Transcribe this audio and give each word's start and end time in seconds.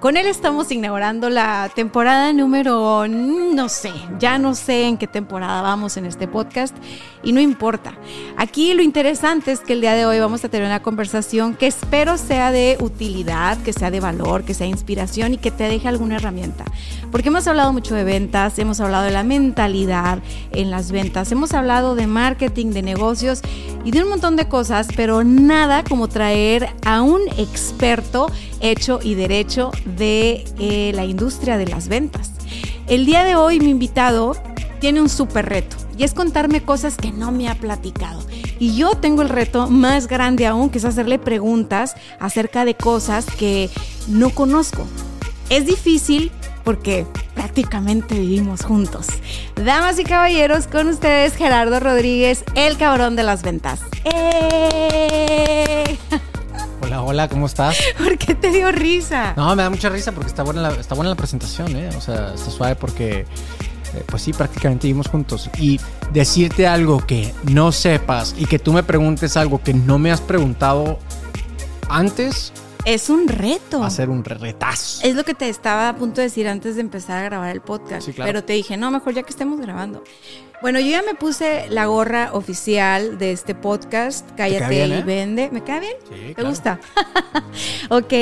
Con 0.00 0.16
él 0.16 0.24
estamos 0.24 0.72
inaugurando 0.72 1.28
la 1.28 1.70
temporada 1.74 2.32
número, 2.32 3.06
no 3.06 3.68
sé, 3.68 3.92
ya 4.18 4.38
no 4.38 4.54
sé 4.54 4.84
en 4.84 4.96
qué 4.96 5.06
temporada 5.06 5.60
vamos 5.60 5.98
en 5.98 6.06
este 6.06 6.26
podcast 6.26 6.74
y 7.22 7.32
no 7.32 7.40
importa. 7.42 7.92
Aquí 8.38 8.72
lo 8.72 8.80
interesante 8.80 9.52
es 9.52 9.60
que 9.60 9.74
el 9.74 9.82
día 9.82 9.92
de 9.92 10.06
hoy 10.06 10.18
vamos 10.18 10.42
a 10.42 10.48
tener 10.48 10.66
una 10.66 10.80
conversación 10.80 11.54
que 11.54 11.66
espero 11.66 12.16
sea 12.16 12.50
de 12.50 12.78
utilidad, 12.80 13.58
que 13.58 13.74
sea 13.74 13.90
de 13.90 14.00
valor, 14.00 14.44
que 14.44 14.54
sea 14.54 14.66
inspiración 14.66 15.34
y 15.34 15.36
que 15.36 15.50
te 15.50 15.64
deje 15.64 15.86
alguna 15.86 16.16
herramienta. 16.16 16.64
Porque 17.12 17.28
hemos 17.28 17.46
hablado 17.46 17.74
mucho 17.74 17.94
de 17.94 18.04
ventas, 18.04 18.58
hemos 18.58 18.80
hablado 18.80 19.04
de 19.04 19.10
la 19.10 19.22
mentalidad 19.22 20.20
en 20.52 20.70
las 20.70 20.92
ventas, 20.92 21.30
hemos 21.30 21.52
hablado 21.52 21.94
de 21.94 22.06
marketing, 22.06 22.68
de 22.70 22.80
negocios 22.80 23.42
y 23.84 23.90
de 23.90 24.02
un 24.02 24.08
montón 24.08 24.36
de 24.36 24.48
cosas, 24.48 24.88
pero 24.96 25.24
nada 25.24 25.84
como 25.84 26.08
traer 26.08 26.70
a 26.86 27.02
un 27.02 27.20
experto 27.36 28.30
hecho 28.60 29.00
y 29.02 29.14
derecho 29.14 29.70
de 29.90 30.44
eh, 30.58 30.92
la 30.94 31.04
industria 31.04 31.58
de 31.58 31.66
las 31.66 31.88
ventas. 31.88 32.32
El 32.86 33.06
día 33.06 33.24
de 33.24 33.36
hoy 33.36 33.60
mi 33.60 33.70
invitado 33.70 34.36
tiene 34.80 35.00
un 35.00 35.08
súper 35.08 35.46
reto 35.46 35.76
y 35.96 36.04
es 36.04 36.14
contarme 36.14 36.62
cosas 36.62 36.96
que 36.96 37.12
no 37.12 37.30
me 37.30 37.48
ha 37.48 37.54
platicado. 37.54 38.24
Y 38.58 38.74
yo 38.74 38.94
tengo 38.94 39.22
el 39.22 39.28
reto 39.28 39.68
más 39.68 40.06
grande 40.06 40.46
aún, 40.46 40.70
que 40.70 40.78
es 40.78 40.84
hacerle 40.84 41.18
preguntas 41.18 41.94
acerca 42.18 42.64
de 42.64 42.74
cosas 42.74 43.26
que 43.26 43.70
no 44.08 44.30
conozco. 44.30 44.86
Es 45.50 45.66
difícil 45.66 46.32
porque 46.64 47.06
prácticamente 47.34 48.14
vivimos 48.18 48.62
juntos. 48.62 49.06
Damas 49.56 49.98
y 49.98 50.04
caballeros, 50.04 50.66
con 50.66 50.88
ustedes 50.88 51.34
Gerardo 51.34 51.80
Rodríguez, 51.80 52.44
el 52.54 52.76
cabrón 52.76 53.16
de 53.16 53.22
las 53.22 53.42
ventas. 53.42 53.80
¡Eh! 54.04 55.98
Hola, 56.82 57.02
hola, 57.02 57.28
¿cómo 57.28 57.46
estás? 57.46 57.76
¿Por 57.98 58.16
qué 58.18 58.34
te 58.34 58.50
dio 58.50 58.70
risa? 58.72 59.34
No, 59.36 59.54
me 59.54 59.62
da 59.62 59.70
mucha 59.70 59.88
risa 59.88 60.12
porque 60.12 60.28
está 60.28 60.42
buena 60.42 60.62
la, 60.62 60.70
está 60.72 60.94
buena 60.94 61.10
la 61.10 61.16
presentación, 61.16 61.76
¿eh? 61.76 61.90
O 61.96 62.00
sea, 62.00 62.34
está 62.34 62.50
suave 62.50 62.74
porque, 62.76 63.20
eh, 63.20 63.26
pues 64.06 64.22
sí, 64.22 64.32
prácticamente 64.32 64.86
vivimos 64.86 65.08
juntos. 65.08 65.50
Y 65.58 65.78
decirte 66.12 66.66
algo 66.66 67.04
que 67.06 67.32
no 67.44 67.70
sepas 67.72 68.34
y 68.38 68.46
que 68.46 68.58
tú 68.58 68.72
me 68.72 68.82
preguntes 68.82 69.36
algo 69.36 69.62
que 69.62 69.74
no 69.74 69.98
me 69.98 70.10
has 70.10 70.20
preguntado 70.20 70.98
antes, 71.88 72.52
Es 72.84 73.10
un 73.10 73.28
reto. 73.28 73.80
va 73.80 73.86
a 73.86 73.90
ser 73.90 74.08
un 74.08 74.24
retazo. 74.24 75.00
Es 75.06 75.14
lo 75.14 75.24
que 75.24 75.34
te 75.34 75.48
estaba 75.48 75.88
a 75.90 75.96
punto 75.96 76.20
de 76.20 76.28
decir 76.28 76.48
antes 76.48 76.76
de 76.76 76.80
empezar 76.80 77.18
a 77.18 77.22
grabar 77.24 77.50
el 77.50 77.60
podcast. 77.60 78.06
Sí, 78.06 78.12
claro. 78.12 78.28
Pero 78.28 78.44
te 78.44 78.52
dije, 78.54 78.76
no, 78.76 78.90
mejor 78.90 79.12
ya 79.14 79.22
que 79.22 79.30
estemos 79.30 79.60
grabando. 79.60 80.02
Bueno, 80.62 80.78
yo 80.78 80.90
ya 80.90 81.02
me 81.02 81.14
puse 81.14 81.70
la 81.70 81.86
gorra 81.86 82.30
oficial 82.34 83.18
de 83.18 83.32
este 83.32 83.54
podcast, 83.54 84.28
Cállate 84.36 84.68
bien, 84.68 84.90
y 84.90 84.94
eh? 84.94 85.02
Vende. 85.02 85.48
¿Me 85.50 85.64
cae 85.64 85.80
bien? 85.80 85.92
Sí, 86.06 86.14
¿Te 86.28 86.34
claro. 86.34 86.50
gusta? 86.50 86.80
ok. 87.88 88.12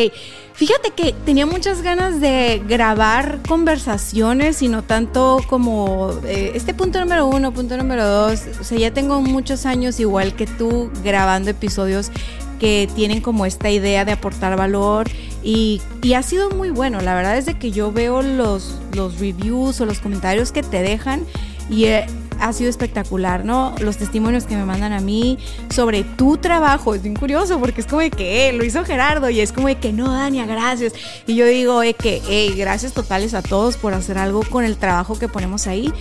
Fíjate 0.55 0.91
que 0.91 1.14
tenía 1.25 1.47
muchas 1.47 1.83
ganas 1.83 2.20
de 2.20 2.62
grabar 2.69 3.41
conversaciones 3.49 4.62
y 4.62 4.69
no 4.69 4.82
tanto 4.82 5.41
como 5.49 6.12
eh, 6.25 6.53
este 6.54 6.75
punto 6.75 7.00
número 7.00 7.26
uno, 7.26 7.53
punto 7.53 7.76
número 7.76 8.06
dos. 8.06 8.43
O 8.60 8.65
sea, 8.65 8.78
ya 8.78 8.93
tengo 8.93 9.20
muchos 9.20 9.66
años 9.66 9.99
igual 9.99 10.37
que 10.37 10.47
tú 10.47 10.93
grabando 11.03 11.50
episodios 11.50 12.12
que 12.60 12.88
tienen 12.94 13.20
como 13.20 13.47
esta 13.47 13.70
idea 13.70 14.05
de 14.05 14.12
aportar 14.12 14.56
valor 14.56 15.09
y, 15.43 15.81
y 16.03 16.15
ha 16.15 16.22
sido 16.22 16.50
muy 16.50 16.70
bueno. 16.70 17.00
La 17.00 17.16
verdad 17.16 17.37
es 17.37 17.47
de 17.47 17.59
que 17.59 17.72
yo 17.72 17.91
veo 17.91 18.22
los, 18.22 18.76
los 18.94 19.19
reviews 19.19 19.81
o 19.81 19.87
los 19.87 19.99
comentarios 19.99 20.53
que 20.53 20.62
te 20.62 20.82
dejan 20.82 21.25
y 21.70 21.84
eh, 21.84 22.06
ha 22.41 22.53
sido 22.53 22.71
espectacular, 22.71 23.44
¿no? 23.44 23.75
Los 23.81 23.97
testimonios 23.97 24.44
que 24.44 24.56
me 24.56 24.65
mandan 24.65 24.93
a 24.93 25.00
mí 25.00 25.38
sobre 25.71 26.04
tu 26.04 26.37
trabajo, 26.37 26.94
es 26.94 27.03
bien 27.03 27.15
curioso 27.15 27.59
porque 27.59 27.81
es 27.81 27.87
como 27.87 28.00
de 28.00 28.10
que 28.10 28.49
eh, 28.49 28.53
lo 28.53 28.65
hizo 28.65 28.84
Gerardo 28.84 29.31
y 29.31 29.41
es 29.41 29.53
como 29.53 29.69
de 29.69 29.76
que 29.76 29.93
no, 29.93 30.12
Dania, 30.12 30.47
gracias. 30.47 30.93
Y 31.26 31.34
yo 31.34 31.47
digo 31.47 31.82
eh, 31.82 31.94
que 31.94 32.22
hey, 32.28 32.54
gracias 32.56 32.93
totales 32.93 33.34
a 33.34 33.43
todos 33.43 33.76
por 33.76 33.94
hacer 33.94 34.19
algo 34.19 34.43
con 34.43 34.65
el 34.65 34.76
trabajo 34.76 35.19
que 35.19 35.28
ponemos 35.28 35.66
ahí, 35.66 35.93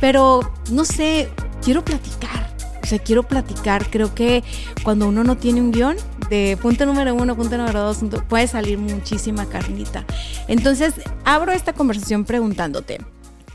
pero 0.00 0.40
no 0.70 0.84
sé, 0.84 1.28
quiero 1.62 1.84
platicar. 1.84 2.46
O 2.82 2.88
sea, 2.88 3.00
quiero 3.00 3.24
platicar. 3.24 3.90
Creo 3.90 4.14
que 4.14 4.44
cuando 4.84 5.08
uno 5.08 5.24
no 5.24 5.36
tiene 5.36 5.60
un 5.60 5.72
guion, 5.72 5.96
de 6.30 6.56
punto 6.62 6.86
número 6.86 7.14
uno, 7.14 7.34
punto 7.34 7.56
número 7.56 7.80
dos, 7.80 7.98
puede 8.28 8.46
salir 8.46 8.78
muchísima 8.78 9.46
carnita. 9.46 10.04
Entonces, 10.46 10.94
abro 11.24 11.50
esta 11.50 11.72
conversación 11.72 12.24
preguntándote, 12.24 13.00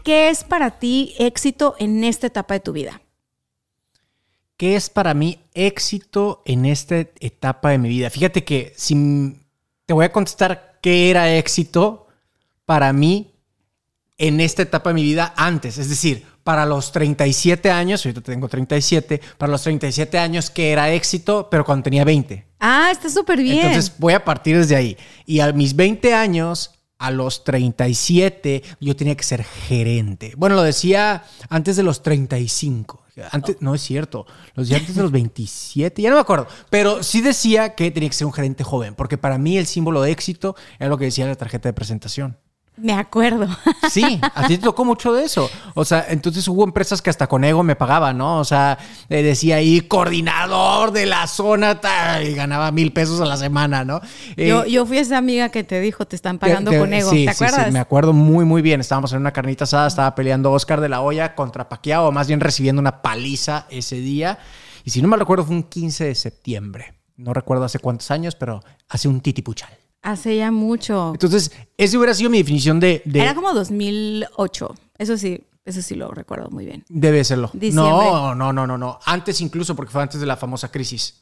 ¿qué 0.04 0.30
es 0.30 0.44
para 0.44 0.80
ti 0.80 1.16
éxito 1.18 1.76
en 1.80 2.04
esta 2.04 2.28
etapa 2.28 2.56
de 2.56 2.60
tu 2.60 2.74
vida? 2.74 3.02
¿Qué 4.58 4.76
es 4.76 4.90
para 4.90 5.14
mí 5.14 5.40
éxito 5.54 6.44
en 6.46 6.66
esta 6.66 7.00
etapa 7.20 7.72
de 7.72 7.78
mi 7.80 7.90
vida? 7.90 8.10
Fíjate 8.10 8.44
que 8.44 8.74
si 8.78 9.36
te 9.86 9.94
voy 9.94 10.06
a 10.06 10.12
contestar 10.12 10.78
qué 10.82 11.10
era 11.10 11.36
éxito 11.36 12.08
para 12.66 12.94
mí 12.94 13.34
en 14.18 14.40
esta 14.40 14.62
etapa 14.62 14.92
de 14.92 14.94
mi 14.94 15.04
vida 15.04 15.34
antes, 15.36 15.78
es 15.80 15.90
decir, 15.90 16.26
para 16.44 16.66
los 16.66 16.92
37 16.92 17.72
años, 17.72 18.06
ahorita 18.06 18.22
tengo 18.22 18.48
37, 18.48 19.22
para 19.38 19.52
los 19.52 19.62
37 19.64 20.18
años 20.18 20.50
que 20.50 20.72
era 20.72 20.92
éxito, 20.92 21.48
pero 21.50 21.64
cuando 21.66 21.84
tenía 21.84 22.04
20. 22.04 22.46
Ah, 22.60 22.90
está 22.92 23.10
súper 23.10 23.42
bien. 23.42 23.66
Entonces 23.66 23.94
voy 23.98 24.14
a 24.14 24.24
partir 24.24 24.58
desde 24.58 24.76
ahí. 24.76 24.98
Y 25.26 25.40
a 25.40 25.52
mis 25.54 25.76
20 25.76 26.14
años, 26.14 26.72
a 27.02 27.10
los 27.10 27.44
37, 27.44 28.62
yo 28.80 28.96
tenía 28.96 29.16
que 29.16 29.24
ser 29.24 29.44
gerente. 29.44 30.34
Bueno, 30.38 30.56
lo 30.56 30.62
decía 30.62 31.24
antes 31.50 31.76
de 31.76 31.84
los 31.84 32.04
35. 32.04 33.02
Antes, 33.32 33.58
no 33.60 33.76
es 33.76 33.82
cierto, 33.82 34.26
lo 34.54 34.64
decía 34.64 34.78
antes 34.78 34.96
de 34.96 35.02
los 35.02 35.12
27, 35.12 36.02
ya 36.02 36.10
no 36.10 36.16
me 36.16 36.22
acuerdo, 36.22 36.48
pero 36.70 37.04
sí 37.04 37.22
decía 37.22 37.76
que 37.76 37.92
tenía 37.92 38.08
que 38.10 38.16
ser 38.16 38.26
un 38.26 38.34
gerente 38.34 38.64
joven, 38.64 38.96
porque 38.96 39.18
para 39.18 39.38
mí 39.38 39.58
el 39.58 39.66
símbolo 39.66 40.02
de 40.02 40.12
éxito 40.12 40.56
era 40.80 40.90
lo 40.90 40.98
que 40.98 41.06
decía 41.06 41.28
la 41.28 41.36
tarjeta 41.36 41.68
de 41.68 41.74
presentación. 41.74 42.38
Me 42.78 42.94
acuerdo. 42.94 43.48
Sí, 43.92 44.22
a 44.36 44.48
ti 44.48 44.58
te 44.58 44.64
tocó 44.64 44.86
mucho 44.86 45.12
de 45.14 45.26
eso. 45.26 45.50
O 45.76 45.84
sea, 45.84 46.06
entonces 46.10 46.48
hubo 46.48 46.64
empresas 46.64 47.02
que 47.02 47.10
hasta 47.10 47.28
con 47.28 47.44
ego 47.44 47.62
me 47.62 47.76
pagaban, 47.76 48.18
¿no? 48.18 48.40
O 48.40 48.46
sea, 48.46 48.78
eh, 49.10 49.22
decía 49.22 49.58
ahí 49.58 49.82
coordinador 49.82 50.92
de 50.92 51.06
la 51.06 51.28
zona 51.28 51.82
tal, 51.82 52.26
y 52.26 52.34
ganaba 52.34 52.72
mil 52.72 52.94
pesos 52.94 53.20
a 53.20 53.26
la 53.26 53.36
semana, 53.36 53.84
¿no? 53.84 54.00
Eh, 54.38 54.48
yo, 54.48 54.66
yo 54.66 54.86
fui 54.86 54.98
esa 55.00 55.18
amiga 55.18 55.50
que 55.50 55.64
te 55.66 55.82
dijo, 55.82 56.06
te 56.08 56.16
están 56.16 56.40
pagando 56.40 56.72
te- 56.72 56.78
te- 56.78 56.82
con 56.82 56.94
ego. 56.94 57.10
sí, 57.12 57.26
¿Te 57.26 57.34
sí, 57.34 57.44
acuerdas? 57.44 57.66
Sí, 57.68 57.72
me 57.74 57.80
acuerdo 57.80 58.14
muy, 58.14 58.46
muy 58.46 58.62
bien. 58.62 58.80
Estábamos 58.80 59.12
en 59.12 59.20
una 59.20 59.32
carnita 59.34 59.66
asada, 59.66 59.88
estaba 59.88 60.16
peleando 60.16 60.52
Oscar 60.54 60.80
de 60.80 60.88
la 60.90 61.02
Hoya 61.02 61.36
contra 61.36 61.68
Paquiao, 61.68 62.08
o 62.08 62.12
más 62.14 62.28
bien 62.28 62.40
recibiendo 62.40 62.80
una 62.80 63.02
paliza 63.02 63.66
ese 63.70 63.98
día. 63.98 64.40
Y 64.86 64.92
si 64.92 65.02
no 65.02 65.10
me 65.10 65.18
recuerdo, 65.18 65.44
fue 65.46 65.56
un 65.56 65.64
15 65.64 66.06
de 66.06 66.16
septiembre. 66.16 66.94
No 67.18 67.34
recuerdo 67.34 67.66
hace 67.66 67.80
cuántos 67.80 68.10
años, 68.10 68.36
pero 68.36 68.64
hace 68.88 69.08
un 69.10 69.20
titipuchal. 69.20 69.70
Hace 70.02 70.38
ya 70.38 70.52
mucho. 70.52 71.12
Entonces, 71.14 71.52
esa 71.78 71.98
hubiera 71.98 72.14
sido 72.14 72.30
mi 72.30 72.40
definición 72.40 72.80
de... 72.80 73.02
de 73.06 73.22
Era 73.22 73.36
como 73.36 73.54
2008. 73.54 74.76
Eso 74.98 75.18
sí, 75.18 75.44
eso 75.64 75.82
sí 75.82 75.96
lo 75.96 76.10
recuerdo 76.12 76.50
muy 76.50 76.66
bien. 76.66 76.84
Debe 76.90 77.24
serlo. 77.24 77.52
Diciembre. 77.54 77.92
No, 77.92 78.34
no, 78.34 78.52
no, 78.52 78.66
no, 78.66 78.78
no. 78.78 79.00
Antes 79.06 79.42
incluso, 79.42 79.76
porque 79.76 79.92
fue 79.92 80.02
antes 80.02 80.20
de 80.20 80.26
la 80.26 80.38
famosa 80.38 80.72
crisis. 80.72 81.22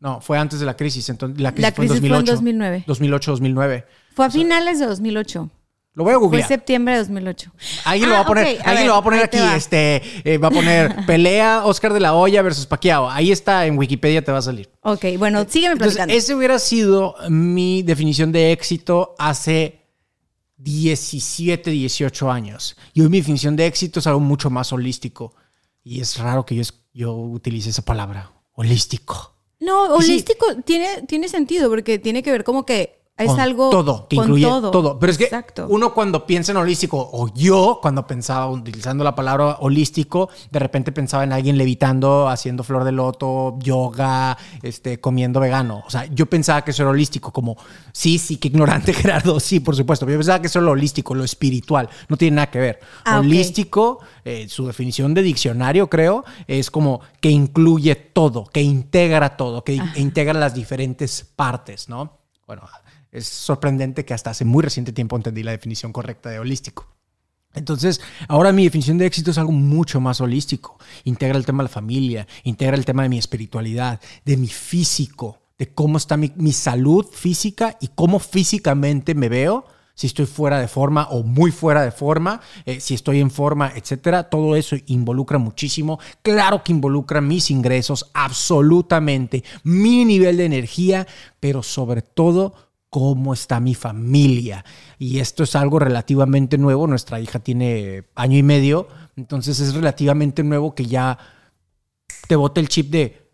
No, 0.00 0.20
fue 0.20 0.38
antes 0.38 0.60
de 0.60 0.66
la 0.66 0.76
crisis. 0.76 1.08
Entonces, 1.08 1.40
la 1.40 1.52
crisis, 1.52 1.62
La 1.62 1.74
crisis 1.74 2.00
fue 2.00 2.08
fue 2.08 2.08
en 2.08 2.20
en 2.20 2.24
2008. 2.26 2.32
2009. 2.32 2.84
2008, 2.86 3.30
2009. 3.32 3.86
Fue 4.14 4.26
a 4.26 4.30
finales 4.30 4.78
de 4.78 4.86
2008. 4.86 5.50
Lo 5.98 6.04
voy 6.04 6.12
a 6.12 6.16
Fue 6.16 6.22
googlear. 6.28 6.46
septiembre 6.46 6.94
de 6.94 7.00
2008. 7.00 7.50
Ahí 7.84 8.00
lo 8.02 8.06
Ah, 8.06 8.10
va 8.10 8.20
a 8.20 8.24
poner, 8.26 8.56
ok, 8.60 8.66
a 8.66 8.70
ahí 8.70 8.76
ver, 8.76 8.86
lo 8.86 8.92
va 8.92 8.98
a 8.98 9.02
poner 9.02 9.24
aquí, 9.24 9.38
va. 9.38 9.56
este, 9.56 10.00
eh, 10.22 10.38
va 10.38 10.46
a 10.46 10.50
poner 10.52 10.94
pelea 11.06 11.62
Oscar 11.64 11.92
de 11.92 11.98
la 11.98 12.14
Hoya 12.14 12.40
versus 12.42 12.66
Paquiao. 12.66 13.10
Ahí 13.10 13.32
está 13.32 13.66
en 13.66 13.76
Wikipedia 13.76 14.22
te 14.22 14.30
va 14.30 14.38
a 14.38 14.42
salir. 14.42 14.70
Ok, 14.82 15.04
bueno, 15.18 15.44
sígueme 15.48 15.72
Entonces, 15.72 15.96
platicando. 15.96 16.14
ese 16.14 16.34
hubiera 16.36 16.60
sido 16.60 17.16
mi 17.28 17.82
definición 17.82 18.30
de 18.30 18.52
éxito 18.52 19.16
hace 19.18 19.88
17, 20.58 21.70
18 21.70 22.30
años. 22.30 22.76
Y 22.94 23.00
hoy 23.00 23.08
mi 23.08 23.18
definición 23.18 23.56
de 23.56 23.66
éxito 23.66 24.00
es 24.00 24.06
algo 24.06 24.20
mucho 24.20 24.50
más 24.50 24.72
holístico. 24.72 25.34
Y 25.82 26.00
es 26.00 26.16
raro 26.18 26.44
que 26.46 26.54
yo, 26.54 26.62
yo 26.92 27.12
utilice 27.14 27.70
esa 27.70 27.82
palabra, 27.84 28.30
holístico. 28.52 29.34
No, 29.60 30.00
sí. 30.00 30.10
holístico 30.12 30.46
tiene, 30.64 31.02
tiene 31.08 31.28
sentido 31.28 31.68
porque 31.68 31.98
tiene 31.98 32.22
que 32.22 32.30
ver 32.30 32.44
como 32.44 32.64
que 32.64 32.97
Es 33.18 33.26
con 33.26 33.40
algo 33.40 33.70
todo, 33.70 34.06
que 34.06 34.14
con 34.14 34.26
incluye 34.26 34.46
todo. 34.46 34.70
todo. 34.70 34.98
Pero 34.98 35.10
es 35.10 35.18
que 35.18 35.24
Exacto. 35.24 35.66
uno 35.68 35.92
cuando 35.92 36.24
piensa 36.24 36.52
en 36.52 36.58
holístico, 36.58 37.10
o 37.12 37.28
yo 37.34 37.80
cuando 37.82 38.06
pensaba 38.06 38.48
utilizando 38.48 39.02
la 39.02 39.16
palabra 39.16 39.56
holístico, 39.58 40.28
de 40.52 40.58
repente 40.60 40.92
pensaba 40.92 41.24
en 41.24 41.32
alguien 41.32 41.58
levitando, 41.58 42.28
haciendo 42.28 42.62
flor 42.62 42.84
de 42.84 42.92
loto, 42.92 43.58
yoga, 43.58 44.38
este, 44.62 45.00
comiendo 45.00 45.40
vegano. 45.40 45.82
O 45.84 45.90
sea, 45.90 46.06
yo 46.06 46.26
pensaba 46.26 46.62
que 46.62 46.70
eso 46.70 46.84
era 46.84 46.90
holístico, 46.90 47.32
como, 47.32 47.56
sí, 47.92 48.18
sí, 48.18 48.36
qué 48.36 48.48
ignorante 48.48 48.92
Gerardo, 48.94 49.40
sí, 49.40 49.58
por 49.58 49.74
supuesto. 49.74 50.06
Pero 50.06 50.14
yo 50.14 50.20
pensaba 50.20 50.40
que 50.40 50.46
eso 50.46 50.60
era 50.60 50.66
lo 50.66 50.72
holístico, 50.72 51.12
lo 51.14 51.24
espiritual. 51.24 51.88
No 52.08 52.16
tiene 52.16 52.36
nada 52.36 52.50
que 52.50 52.60
ver. 52.60 52.78
Ah, 53.04 53.18
holístico, 53.18 53.98
eh, 54.24 54.46
su 54.48 54.64
definición 54.64 55.12
de 55.12 55.22
diccionario, 55.22 55.90
creo, 55.90 56.24
es 56.46 56.70
como 56.70 57.00
que 57.20 57.30
incluye 57.30 57.96
todo, 57.96 58.44
que 58.44 58.62
integra 58.62 59.36
todo, 59.36 59.64
que 59.64 59.80
integra 59.96 60.34
las 60.34 60.54
diferentes 60.54 61.26
partes, 61.34 61.88
¿no? 61.88 62.18
Bueno, 62.46 62.62
es 63.12 63.26
sorprendente 63.26 64.04
que 64.04 64.14
hasta 64.14 64.30
hace 64.30 64.44
muy 64.44 64.62
reciente 64.62 64.92
tiempo 64.92 65.16
entendí 65.16 65.42
la 65.42 65.52
definición 65.52 65.92
correcta 65.92 66.30
de 66.30 66.38
holístico. 66.38 66.86
Entonces, 67.54 68.00
ahora 68.28 68.52
mi 68.52 68.64
definición 68.64 68.98
de 68.98 69.06
éxito 69.06 69.30
es 69.30 69.38
algo 69.38 69.52
mucho 69.52 70.00
más 70.00 70.20
holístico. 70.20 70.78
Integra 71.04 71.38
el 71.38 71.46
tema 71.46 71.62
de 71.62 71.68
la 71.68 71.74
familia, 71.74 72.26
integra 72.44 72.76
el 72.76 72.84
tema 72.84 73.02
de 73.02 73.08
mi 73.08 73.18
espiritualidad, 73.18 74.00
de 74.24 74.36
mi 74.36 74.48
físico, 74.48 75.38
de 75.58 75.72
cómo 75.72 75.96
está 75.96 76.16
mi, 76.16 76.52
salud 76.52 77.06
física 77.06 77.76
y 77.80 77.88
cómo 77.88 78.20
físicamente 78.20 79.14
me 79.14 79.28
veo, 79.28 79.64
si 79.94 80.06
estoy 80.06 80.26
fuera 80.26 80.60
de 80.60 80.68
forma 80.68 81.08
o 81.08 81.24
muy 81.24 81.50
fuera 81.50 81.82
de 81.82 81.90
forma, 81.90 82.40
eh, 82.64 82.78
si 82.78 82.94
estoy 82.94 83.18
en 83.18 83.32
forma, 83.32 83.72
etcétera. 83.74 84.30
Todo 84.30 84.54
eso 84.54 84.76
involucra 84.86 85.38
muchísimo. 85.38 85.98
Claro 86.22 86.62
que 86.62 86.70
involucra 86.70 87.20
mis 87.20 87.50
ingresos, 87.50 88.08
absolutamente, 88.14 89.42
mi 89.64 90.04
nivel 90.04 90.36
de 90.36 90.44
energía, 90.44 91.08
pero 91.40 91.64
sobre 91.64 92.02
todo 92.02 92.67
cómo 92.90 93.34
está 93.34 93.60
mi 93.60 93.74
familia. 93.74 94.64
Y 94.98 95.18
esto 95.18 95.44
es 95.44 95.54
algo 95.56 95.78
relativamente 95.78 96.58
nuevo. 96.58 96.86
Nuestra 96.86 97.20
hija 97.20 97.38
tiene 97.38 98.04
año 98.14 98.38
y 98.38 98.42
medio, 98.42 98.88
entonces 99.16 99.60
es 99.60 99.74
relativamente 99.74 100.42
nuevo 100.42 100.74
que 100.74 100.86
ya 100.86 101.18
te 102.26 102.36
bote 102.36 102.60
el 102.60 102.68
chip 102.68 102.90
de 102.90 103.30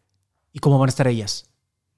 ¿y 0.53 0.59
cómo 0.59 0.79
van 0.79 0.89
a 0.89 0.91
estar 0.91 1.07
ellas? 1.07 1.47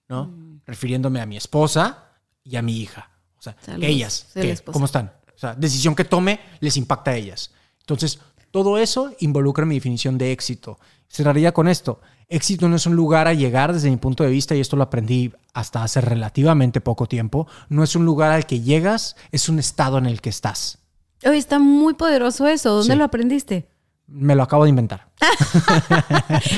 ¿No? 0.08 0.32
Refiriéndome 0.66 1.20
a 1.20 1.26
mi 1.26 1.36
esposa 1.36 2.12
y 2.42 2.56
a 2.56 2.62
mi 2.62 2.78
hija. 2.78 3.10
O 3.38 3.42
sea, 3.42 3.56
Saludos. 3.60 3.88
ellas. 3.88 4.62
¿cómo 4.64 4.86
están? 4.86 5.12
O 5.34 5.38
sea, 5.38 5.54
decisión 5.54 5.94
que 5.94 6.04
tome 6.04 6.40
les 6.60 6.76
impacta 6.76 7.10
a 7.10 7.16
ellas. 7.16 7.52
Entonces, 7.80 8.20
todo 8.50 8.78
eso 8.78 9.12
involucra 9.20 9.66
mi 9.66 9.74
definición 9.74 10.16
de 10.16 10.32
éxito. 10.32 10.78
Cerraría 11.08 11.52
con 11.52 11.68
esto. 11.68 12.00
Éxito 12.28 12.68
no 12.68 12.74
es 12.74 12.86
un 12.86 12.96
lugar 12.96 13.28
a 13.28 13.34
llegar 13.34 13.72
desde 13.72 13.88
mi 13.88 13.96
punto 13.98 14.24
de 14.24 14.30
vista, 14.30 14.54
y 14.56 14.60
esto 14.60 14.74
lo 14.76 14.82
aprendí 14.82 15.32
hasta 15.54 15.84
hace 15.84 16.00
relativamente 16.00 16.80
poco 16.80 17.06
tiempo. 17.06 17.46
No 17.68 17.84
es 17.84 17.94
un 17.94 18.04
lugar 18.04 18.32
al 18.32 18.46
que 18.46 18.60
llegas, 18.60 19.14
es 19.30 19.48
un 19.48 19.60
estado 19.60 19.98
en 19.98 20.06
el 20.06 20.20
que 20.20 20.30
estás. 20.30 20.78
Oye, 21.24 21.38
está 21.38 21.58
muy 21.60 21.94
poderoso 21.94 22.46
eso. 22.48 22.74
¿Dónde 22.76 22.94
Sí. 22.94 22.98
lo 22.98 23.04
aprendiste? 23.04 23.68
Me 24.08 24.34
lo 24.36 24.44
acabo 24.44 24.62
de 24.64 24.70
inventar. 24.70 25.08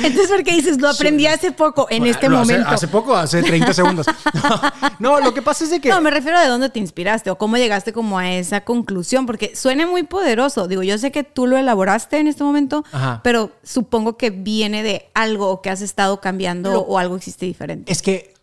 Entonces, 0.02 0.28
¿por 0.28 0.42
qué 0.44 0.52
dices, 0.54 0.78
lo 0.80 0.88
aprendí 0.90 1.26
hace 1.26 1.52
poco, 1.52 1.86
en 1.90 2.06
este 2.06 2.26
hace- 2.26 2.34
momento? 2.34 2.68
Hace, 2.68 2.88
poco, 2.88 3.16
hace 3.16 3.42
30 3.42 3.72
segundos. 3.72 4.06
No, 4.98 5.20
lo 5.20 5.32
que 5.32 5.42
pasa 5.42 5.64
es 5.64 5.70
de 5.70 5.80
que... 5.80 5.88
No, 5.88 6.00
me 6.00 6.10
refiero 6.10 6.36
a 6.38 6.42
de 6.42 6.48
dónde 6.48 6.68
te 6.70 6.78
inspiraste 6.78 7.30
o 7.30 7.38
cómo 7.38 7.56
llegaste 7.56 7.92
como 7.92 8.18
a 8.18 8.30
esa 8.32 8.62
conclusión, 8.64 9.26
porque 9.26 9.54
suena 9.56 9.86
muy 9.86 10.02
poderoso. 10.02 10.66
Digo, 10.68 10.82
yo 10.82 10.98
sé 10.98 11.12
que 11.12 11.22
tú 11.24 11.46
lo 11.46 11.56
elaboraste 11.56 12.18
en 12.18 12.26
este 12.26 12.42
momento, 12.44 12.84
Ajá. 12.92 13.20
pero 13.22 13.52
supongo 13.62 14.16
que 14.16 14.30
viene 14.30 14.82
de 14.82 15.08
algo 15.14 15.48
o 15.50 15.62
que 15.62 15.70
has 15.70 15.80
estado 15.80 16.20
cambiando 16.20 16.72
Lo- 16.72 16.80
o 16.80 16.98
algo 16.98 17.16
existe 17.16 17.46
diferente. 17.46 17.90
Es 17.90 18.02
que, 18.02 18.34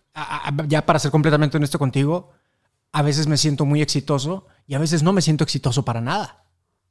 ya 0.67 0.85
para 0.85 0.97
ser 0.99 1.11
completamente 1.11 1.57
honesto 1.57 1.77
contigo, 1.77 2.31
a 2.93 3.01
veces 3.01 3.27
me 3.27 3.37
siento 3.37 3.65
muy 3.65 3.81
exitoso 3.81 4.47
y 4.65 4.75
a 4.75 4.79
veces 4.79 5.03
no 5.03 5.11
me 5.13 5.21
siento 5.21 5.43
exitoso 5.43 5.83
para 5.83 5.99
nada. 6.01 6.44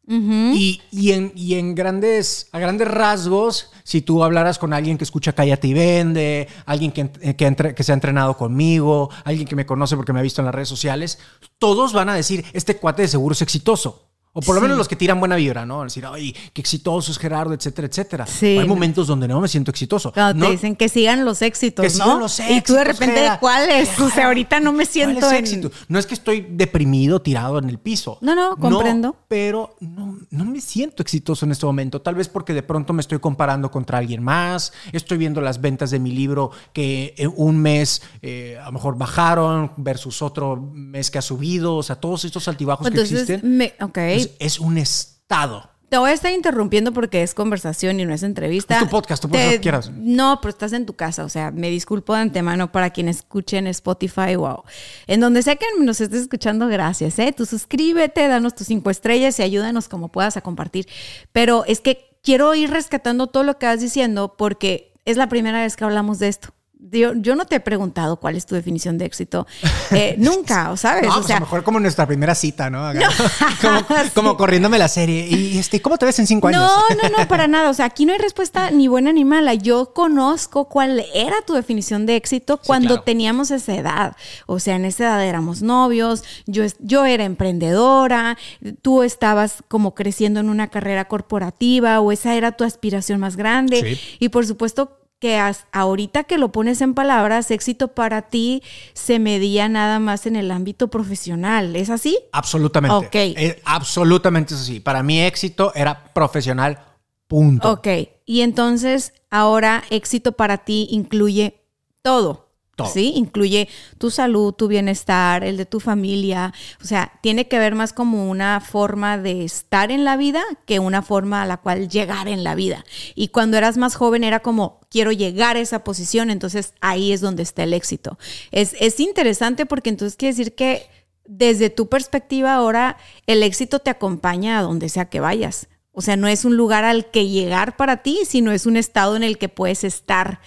Y, 0.06 0.80
y 0.90 1.12
en, 1.12 1.32
y 1.34 1.54
en 1.54 1.74
grandes, 1.74 2.48
a 2.52 2.58
grandes 2.58 2.88
rasgos, 2.88 3.70
si 3.84 4.02
tú 4.02 4.22
hablaras 4.22 4.58
con 4.58 4.72
alguien 4.72 4.98
que 4.98 5.04
escucha 5.04 5.32
Cállate 5.32 5.68
y 5.68 5.72
Vende, 5.74 6.48
alguien 6.66 6.92
que, 6.92 7.08
que, 7.36 7.46
entre- 7.46 7.74
que 7.74 7.82
se 7.82 7.92
ha 7.92 7.94
entrenado 7.94 8.36
conmigo, 8.36 9.10
alguien 9.24 9.48
que 9.48 9.56
me 9.56 9.64
conoce 9.66 9.96
porque 9.96 10.12
me 10.12 10.18
ha 10.20 10.22
visto 10.22 10.40
en 10.42 10.46
las 10.46 10.54
redes 10.54 10.68
sociales, 10.68 11.18
todos 11.58 11.92
van 11.92 12.08
a 12.10 12.14
decir, 12.14 12.44
este 12.52 12.76
cuate 12.76 13.02
de 13.02 13.08
seguro 13.08 13.32
es 13.32 13.42
exitoso. 13.42 14.08
O 14.36 14.40
por 14.40 14.54
lo 14.56 14.60
menos 14.60 14.76
los 14.76 14.88
que 14.88 14.96
tiran 14.96 15.20
buena 15.20 15.36
vibra, 15.36 15.64
¿no? 15.64 15.84
Decir, 15.84 16.04
ay, 16.06 16.34
qué 16.52 16.60
exitoso 16.60 17.12
es 17.12 17.18
Gerardo, 17.18 17.54
etcétera, 17.54 17.86
etcétera. 17.88 18.26
Sí. 18.26 18.58
Hay 18.58 18.66
momentos 18.68 19.06
donde 19.06 19.28
no 19.28 19.40
me 19.40 19.46
siento 19.48 19.70
exitoso. 19.70 20.12
No- 20.16 20.34
te 20.46 20.50
dicen 20.50 20.74
que 20.76 20.88
sigan 20.88 21.24
los 21.24 21.40
éxitos, 21.40 21.84
Que 21.84 21.98
¿no? 21.98 22.04
sigan 22.04 22.18
los 22.20 22.40
y 22.40 22.42
tú 22.42 22.48
de 22.48 22.52
éxitos, 22.82 22.84
repente, 22.84 23.20
Gera. 23.20 23.38
¿cuáles? 23.38 23.98
O 24.00 24.10
sea, 24.10 24.26
ahorita 24.26 24.58
no 24.60 24.72
me 24.72 24.86
siento 24.86 25.20
¿Cuál 25.20 25.32
es 25.32 25.38
en... 25.38 25.44
éxito? 25.44 25.70
No 25.88 25.98
es 25.98 26.06
que 26.06 26.14
estoy 26.14 26.46
deprimido, 26.50 27.22
tirado 27.22 27.58
en 27.58 27.68
el 27.70 27.78
piso. 27.78 28.18
No, 28.20 28.34
no, 28.34 28.56
comprendo. 28.56 29.16
pero 29.28 29.76
no, 29.80 30.18
no 30.30 30.44
me 30.44 30.60
siento 30.60 31.02
exitoso 31.02 31.46
en 31.46 31.52
este 31.52 31.64
momento. 31.64 32.00
Tal 32.02 32.16
vez 32.16 32.28
porque 32.28 32.52
de 32.54 32.62
pronto 32.64 32.92
me 32.92 33.02
estoy 33.02 33.20
comparando 33.20 33.70
contra 33.70 33.98
alguien 33.98 34.22
más. 34.22 34.72
Estoy 34.92 35.16
viendo 35.16 35.40
las 35.40 35.60
ventas 35.60 35.90
de 35.92 36.00
mi 36.00 36.10
libro 36.10 36.50
que 36.72 37.14
en 37.18 37.32
un 37.36 37.56
mes 37.58 38.02
eh, 38.20 38.58
a 38.60 38.66
lo 38.66 38.72
mejor 38.72 38.98
bajaron 38.98 39.70
versus 39.76 40.22
otro 40.22 40.56
mes 40.56 41.10
que 41.10 41.18
ha 41.18 41.22
subido. 41.22 41.76
O 41.76 41.82
sea, 41.84 41.96
todos 41.96 42.24
estos 42.24 42.48
altibajos 42.48 42.90
que 42.90 43.00
existen. 43.00 43.40
me, 43.44 43.74
ok. 43.80 43.98
Es, 44.24 44.36
es 44.38 44.60
un 44.60 44.78
estado. 44.78 45.74
Te 45.94 45.98
voy 45.98 46.10
a 46.10 46.12
estar 46.12 46.32
interrumpiendo 46.32 46.92
porque 46.92 47.22
es 47.22 47.34
conversación 47.34 48.00
y 48.00 48.04
no 48.04 48.12
es 48.12 48.24
entrevista. 48.24 48.78
Es 48.78 48.82
tu 48.82 48.88
podcast, 48.88 49.22
tú 49.22 49.28
puedes 49.28 49.46
lo 49.46 49.52
que 49.52 49.60
quieras. 49.60 49.92
No, 49.94 50.40
pero 50.40 50.50
estás 50.50 50.72
en 50.72 50.86
tu 50.86 50.94
casa. 50.94 51.24
O 51.24 51.28
sea, 51.28 51.52
me 51.52 51.70
disculpo 51.70 52.14
de 52.14 52.20
antemano 52.20 52.72
para 52.72 52.90
quien 52.90 53.08
escuche 53.08 53.58
en 53.58 53.68
Spotify, 53.68 54.34
wow. 54.34 54.64
En 55.06 55.20
donde 55.20 55.42
sea 55.42 55.54
que 55.54 55.66
nos 55.78 56.00
estés 56.00 56.22
escuchando, 56.22 56.66
gracias. 56.66 57.16
¿eh? 57.20 57.32
Tú 57.32 57.46
suscríbete, 57.46 58.26
danos 58.26 58.56
tus 58.56 58.66
cinco 58.66 58.90
estrellas 58.90 59.38
y 59.38 59.42
ayúdanos 59.42 59.88
como 59.88 60.08
puedas 60.08 60.36
a 60.36 60.40
compartir. 60.40 60.88
Pero 61.30 61.64
es 61.66 61.80
que 61.80 62.18
quiero 62.24 62.54
ir 62.56 62.70
rescatando 62.70 63.28
todo 63.28 63.44
lo 63.44 63.58
que 63.58 63.66
vas 63.66 63.80
diciendo 63.80 64.34
porque 64.36 64.94
es 65.04 65.16
la 65.16 65.28
primera 65.28 65.60
vez 65.60 65.76
que 65.76 65.84
hablamos 65.84 66.18
de 66.18 66.26
esto. 66.28 66.53
Yo, 66.90 67.14
yo 67.14 67.34
no 67.34 67.46
te 67.46 67.56
he 67.56 67.60
preguntado 67.60 68.16
cuál 68.16 68.36
es 68.36 68.44
tu 68.44 68.54
definición 68.54 68.98
de 68.98 69.06
éxito. 69.06 69.46
Eh, 69.90 70.16
nunca, 70.18 70.70
¿o 70.70 70.76
¿sabes? 70.76 71.04
No, 71.04 71.14
o 71.14 71.20
pues 71.20 71.30
a 71.30 71.34
lo 71.34 71.40
mejor 71.40 71.64
como 71.64 71.80
nuestra 71.80 72.06
primera 72.06 72.34
cita, 72.34 72.68
¿no? 72.68 72.92
como, 73.62 73.86
como 74.14 74.36
corriéndome 74.36 74.78
la 74.78 74.88
serie. 74.88 75.26
Y 75.26 75.58
este, 75.58 75.80
¿cómo 75.80 75.96
te 75.96 76.04
ves 76.04 76.18
en 76.18 76.26
cinco 76.26 76.48
años? 76.48 76.60
No, 76.60 76.96
no, 76.96 77.16
no, 77.16 77.28
para 77.28 77.46
nada. 77.46 77.70
O 77.70 77.74
sea, 77.74 77.86
aquí 77.86 78.04
no 78.04 78.12
hay 78.12 78.18
respuesta 78.18 78.70
ni 78.70 78.88
buena 78.88 79.12
ni 79.12 79.24
mala. 79.24 79.54
Yo 79.54 79.94
conozco 79.94 80.68
cuál 80.68 81.04
era 81.14 81.36
tu 81.46 81.54
definición 81.54 82.04
de 82.04 82.16
éxito 82.16 82.60
cuando 82.64 82.88
claro. 82.88 83.02
teníamos 83.02 83.50
esa 83.50 83.74
edad. 83.74 84.16
O 84.46 84.60
sea, 84.60 84.76
en 84.76 84.84
esa 84.84 85.04
edad 85.04 85.24
éramos 85.24 85.62
novios, 85.62 86.22
yo, 86.46 86.64
yo 86.80 87.06
era 87.06 87.24
emprendedora, 87.24 88.36
tú 88.82 89.02
estabas 89.02 89.64
como 89.68 89.94
creciendo 89.94 90.40
en 90.40 90.50
una 90.50 90.68
carrera 90.68 91.06
corporativa 91.06 92.00
o 92.00 92.12
esa 92.12 92.34
era 92.34 92.52
tu 92.52 92.64
aspiración 92.64 93.20
más 93.20 93.36
grande. 93.36 93.96
Sí. 93.96 94.16
Y 94.18 94.28
por 94.28 94.46
supuesto 94.46 95.03
que 95.24 95.40
ahorita 95.72 96.24
que 96.24 96.36
lo 96.36 96.52
pones 96.52 96.82
en 96.82 96.92
palabras, 96.92 97.50
éxito 97.50 97.88
para 97.88 98.20
ti 98.28 98.62
se 98.92 99.18
medía 99.18 99.70
nada 99.70 99.98
más 99.98 100.26
en 100.26 100.36
el 100.36 100.50
ámbito 100.50 100.88
profesional. 100.88 101.76
¿Es 101.76 101.88
así? 101.88 102.18
Absolutamente. 102.30 102.94
Ok. 102.94 103.14
Eh, 103.14 103.62
absolutamente 103.64 104.52
es 104.52 104.60
así. 104.60 104.80
Para 104.80 105.02
mí 105.02 105.22
éxito 105.22 105.72
era 105.74 106.12
profesional, 106.12 106.78
punto. 107.26 107.72
Ok, 107.72 107.88
y 108.26 108.42
entonces 108.42 109.14
ahora 109.30 109.84
éxito 109.88 110.32
para 110.32 110.58
ti 110.58 110.88
incluye 110.90 111.58
todo. 112.02 112.43
Sí, 112.92 113.12
incluye 113.14 113.68
tu 113.98 114.10
salud, 114.10 114.52
tu 114.52 114.66
bienestar, 114.66 115.44
el 115.44 115.56
de 115.56 115.66
tu 115.66 115.78
familia. 115.78 116.52
O 116.82 116.84
sea, 116.84 117.12
tiene 117.22 117.46
que 117.46 117.58
ver 117.58 117.74
más 117.74 117.92
como 117.92 118.28
una 118.28 118.60
forma 118.60 119.16
de 119.16 119.44
estar 119.44 119.90
en 119.92 120.04
la 120.04 120.16
vida 120.16 120.42
que 120.66 120.80
una 120.80 121.02
forma 121.02 121.42
a 121.42 121.46
la 121.46 121.58
cual 121.58 121.88
llegar 121.88 122.26
en 122.26 122.42
la 122.42 122.54
vida. 122.54 122.84
Y 123.14 123.28
cuando 123.28 123.56
eras 123.56 123.76
más 123.76 123.94
joven 123.94 124.24
era 124.24 124.40
como, 124.40 124.80
quiero 124.90 125.12
llegar 125.12 125.56
a 125.56 125.60
esa 125.60 125.84
posición, 125.84 126.30
entonces 126.30 126.74
ahí 126.80 127.12
es 127.12 127.20
donde 127.20 127.44
está 127.44 127.62
el 127.62 127.74
éxito. 127.74 128.18
Es, 128.50 128.74
es 128.80 128.98
interesante 128.98 129.66
porque 129.66 129.90
entonces 129.90 130.16
quiere 130.16 130.34
decir 130.34 130.54
que 130.54 130.88
desde 131.26 131.70
tu 131.70 131.88
perspectiva 131.88 132.54
ahora 132.54 132.98
el 133.26 133.42
éxito 133.42 133.78
te 133.78 133.90
acompaña 133.90 134.58
a 134.58 134.62
donde 134.62 134.88
sea 134.88 135.06
que 135.06 135.20
vayas. 135.20 135.68
O 135.96 136.02
sea, 136.02 136.16
no 136.16 136.26
es 136.26 136.44
un 136.44 136.56
lugar 136.56 136.84
al 136.84 137.10
que 137.10 137.28
llegar 137.28 137.76
para 137.76 138.02
ti, 138.02 138.20
sino 138.26 138.50
es 138.50 138.66
un 138.66 138.76
estado 138.76 139.14
en 139.14 139.22
el 139.22 139.38
que 139.38 139.48
puedes 139.48 139.84
estar, 139.84 140.40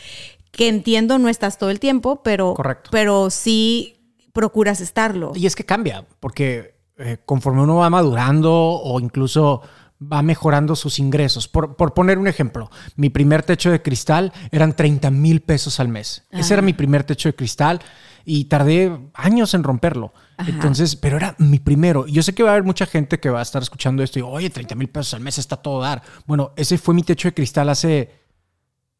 que 0.58 0.68
entiendo 0.68 1.20
no 1.20 1.30
estás 1.30 1.58
todo 1.58 1.70
el 1.70 1.80
tiempo, 1.80 2.22
pero, 2.24 2.54
Correcto. 2.56 2.90
pero 2.92 3.30
sí 3.30 4.18
procuras 4.34 4.82
estarlo. 4.82 5.32
Y 5.36 5.46
es 5.46 5.56
que 5.56 5.66
cambia, 5.66 6.06
porque 6.20 6.76
eh, 6.98 7.18
conforme 7.26 7.62
uno 7.62 7.78
va 7.78 7.90
madurando 7.90 8.52
o 8.54 9.00
incluso 9.00 9.62
va 10.02 10.22
mejorando 10.22 10.76
sus 10.76 11.00
ingresos. 11.00 11.48
Por, 11.48 11.76
por 11.76 11.94
poner 11.94 12.18
un 12.18 12.28
ejemplo, 12.28 12.70
mi 12.96 13.10
primer 13.10 13.44
techo 13.44 13.72
de 13.72 13.82
cristal 13.82 14.34
eran 14.52 14.76
30 14.76 15.10
mil 15.12 15.42
pesos 15.42 15.80
al 15.80 15.88
mes. 15.88 16.26
Ese 16.32 16.54
era 16.54 16.62
mi 16.62 16.74
primer 16.74 17.04
techo 17.04 17.30
de 17.30 17.36
cristal 17.36 17.80
y 18.26 18.46
tardé 18.46 18.92
años 19.14 19.54
en 19.54 19.64
romperlo. 19.64 20.14
Ajá. 20.38 20.50
Entonces, 20.50 20.96
pero 20.96 21.18
era 21.18 21.36
mi 21.40 21.60
primero. 21.60 22.06
Yo 22.08 22.22
sé 22.24 22.34
que 22.34 22.44
va 22.44 22.50
a 22.50 22.54
haber 22.54 22.64
mucha 22.64 22.86
gente 22.86 23.20
que 23.20 23.30
va 23.30 23.40
a 23.40 23.44
estar 23.44 23.62
escuchando 23.62 24.04
esto 24.04 24.20
y, 24.20 24.24
oye, 24.24 24.50
30 24.50 24.76
mil 24.76 24.90
pesos 24.90 25.14
al 25.14 25.22
mes 25.22 25.38
está 25.38 25.58
todo 25.58 25.82
dar. 25.82 26.02
Bueno, 26.26 26.52
ese 26.58 26.78
fue 26.78 26.94
mi 26.94 27.04
techo 27.04 27.28
de 27.28 27.34
cristal 27.34 27.70
hace, 27.70 28.12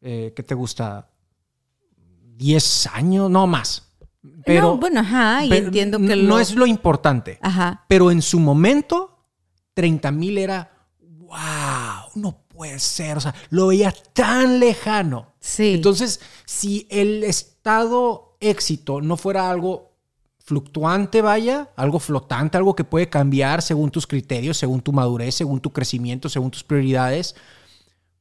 eh, 0.00 0.32
¿qué 0.34 0.42
te 0.42 0.54
gusta? 0.54 1.10
10 2.38 2.86
años, 2.94 3.30
no 3.30 3.46
más. 3.46 3.84
Pero, 4.44 4.62
no, 4.62 4.76
bueno, 4.78 5.00
ajá, 5.00 5.44
y 5.44 5.48
pero 5.50 5.66
entiendo 5.66 5.98
que 5.98 6.16
no 6.16 6.38
es 6.38 6.54
lo 6.54 6.66
importante. 6.66 7.38
Ajá. 7.42 7.84
Pero 7.88 8.10
en 8.10 8.22
su 8.22 8.38
momento, 8.40 9.26
30 9.74 10.10
mil 10.12 10.38
era, 10.38 10.70
wow, 11.00 12.10
no 12.14 12.40
puede 12.48 12.78
ser. 12.78 13.18
O 13.18 13.20
sea, 13.20 13.34
lo 13.50 13.68
veía 13.68 13.92
tan 14.12 14.58
lejano. 14.58 15.34
Sí. 15.40 15.74
Entonces, 15.74 16.20
si 16.46 16.86
el 16.90 17.24
estado 17.24 18.36
éxito 18.40 19.00
no 19.00 19.16
fuera 19.16 19.50
algo 19.50 19.92
fluctuante, 20.38 21.20
vaya, 21.20 21.68
algo 21.76 21.98
flotante, 21.98 22.56
algo 22.56 22.74
que 22.74 22.84
puede 22.84 23.10
cambiar 23.10 23.60
según 23.60 23.90
tus 23.90 24.06
criterios, 24.06 24.56
según 24.56 24.80
tu 24.80 24.92
madurez, 24.92 25.34
según 25.34 25.60
tu 25.60 25.72
crecimiento, 25.72 26.28
según 26.30 26.50
tus 26.50 26.64
prioridades, 26.64 27.34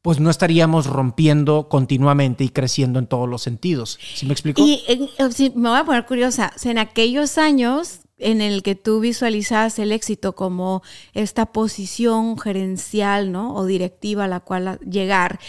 pues 0.01 0.19
no 0.19 0.29
estaríamos 0.29 0.85
rompiendo 0.87 1.67
continuamente 1.69 2.43
y 2.43 2.49
creciendo 2.49 2.99
en 2.99 3.07
todos 3.07 3.27
los 3.27 3.41
sentidos. 3.41 3.99
¿Sí 4.15 4.25
me 4.25 4.33
explico? 4.33 4.61
Y 4.65 4.83
en- 4.87 5.03
eh, 5.17 5.31
sí, 5.33 5.51
me 5.55 5.69
voy 5.69 5.79
a 5.79 5.83
poner 5.85 6.05
curiosa. 6.05 6.53
En 6.63 6.77
aquellos 6.77 7.37
años 7.37 7.99
en 8.17 8.41
el 8.41 8.63
que 8.63 8.75
tú 8.75 8.99
visualizabas 8.99 9.77
el 9.79 9.91
éxito 9.91 10.33
como 10.33 10.81
esta 11.13 11.45
posición 11.47 12.37
gerencial, 12.39 13.31
¿no? 13.31 13.53
O 13.53 13.65
directiva 13.65 14.23
a 14.23 14.27
la 14.27 14.39
cual 14.39 14.79
llegar. 14.79 15.39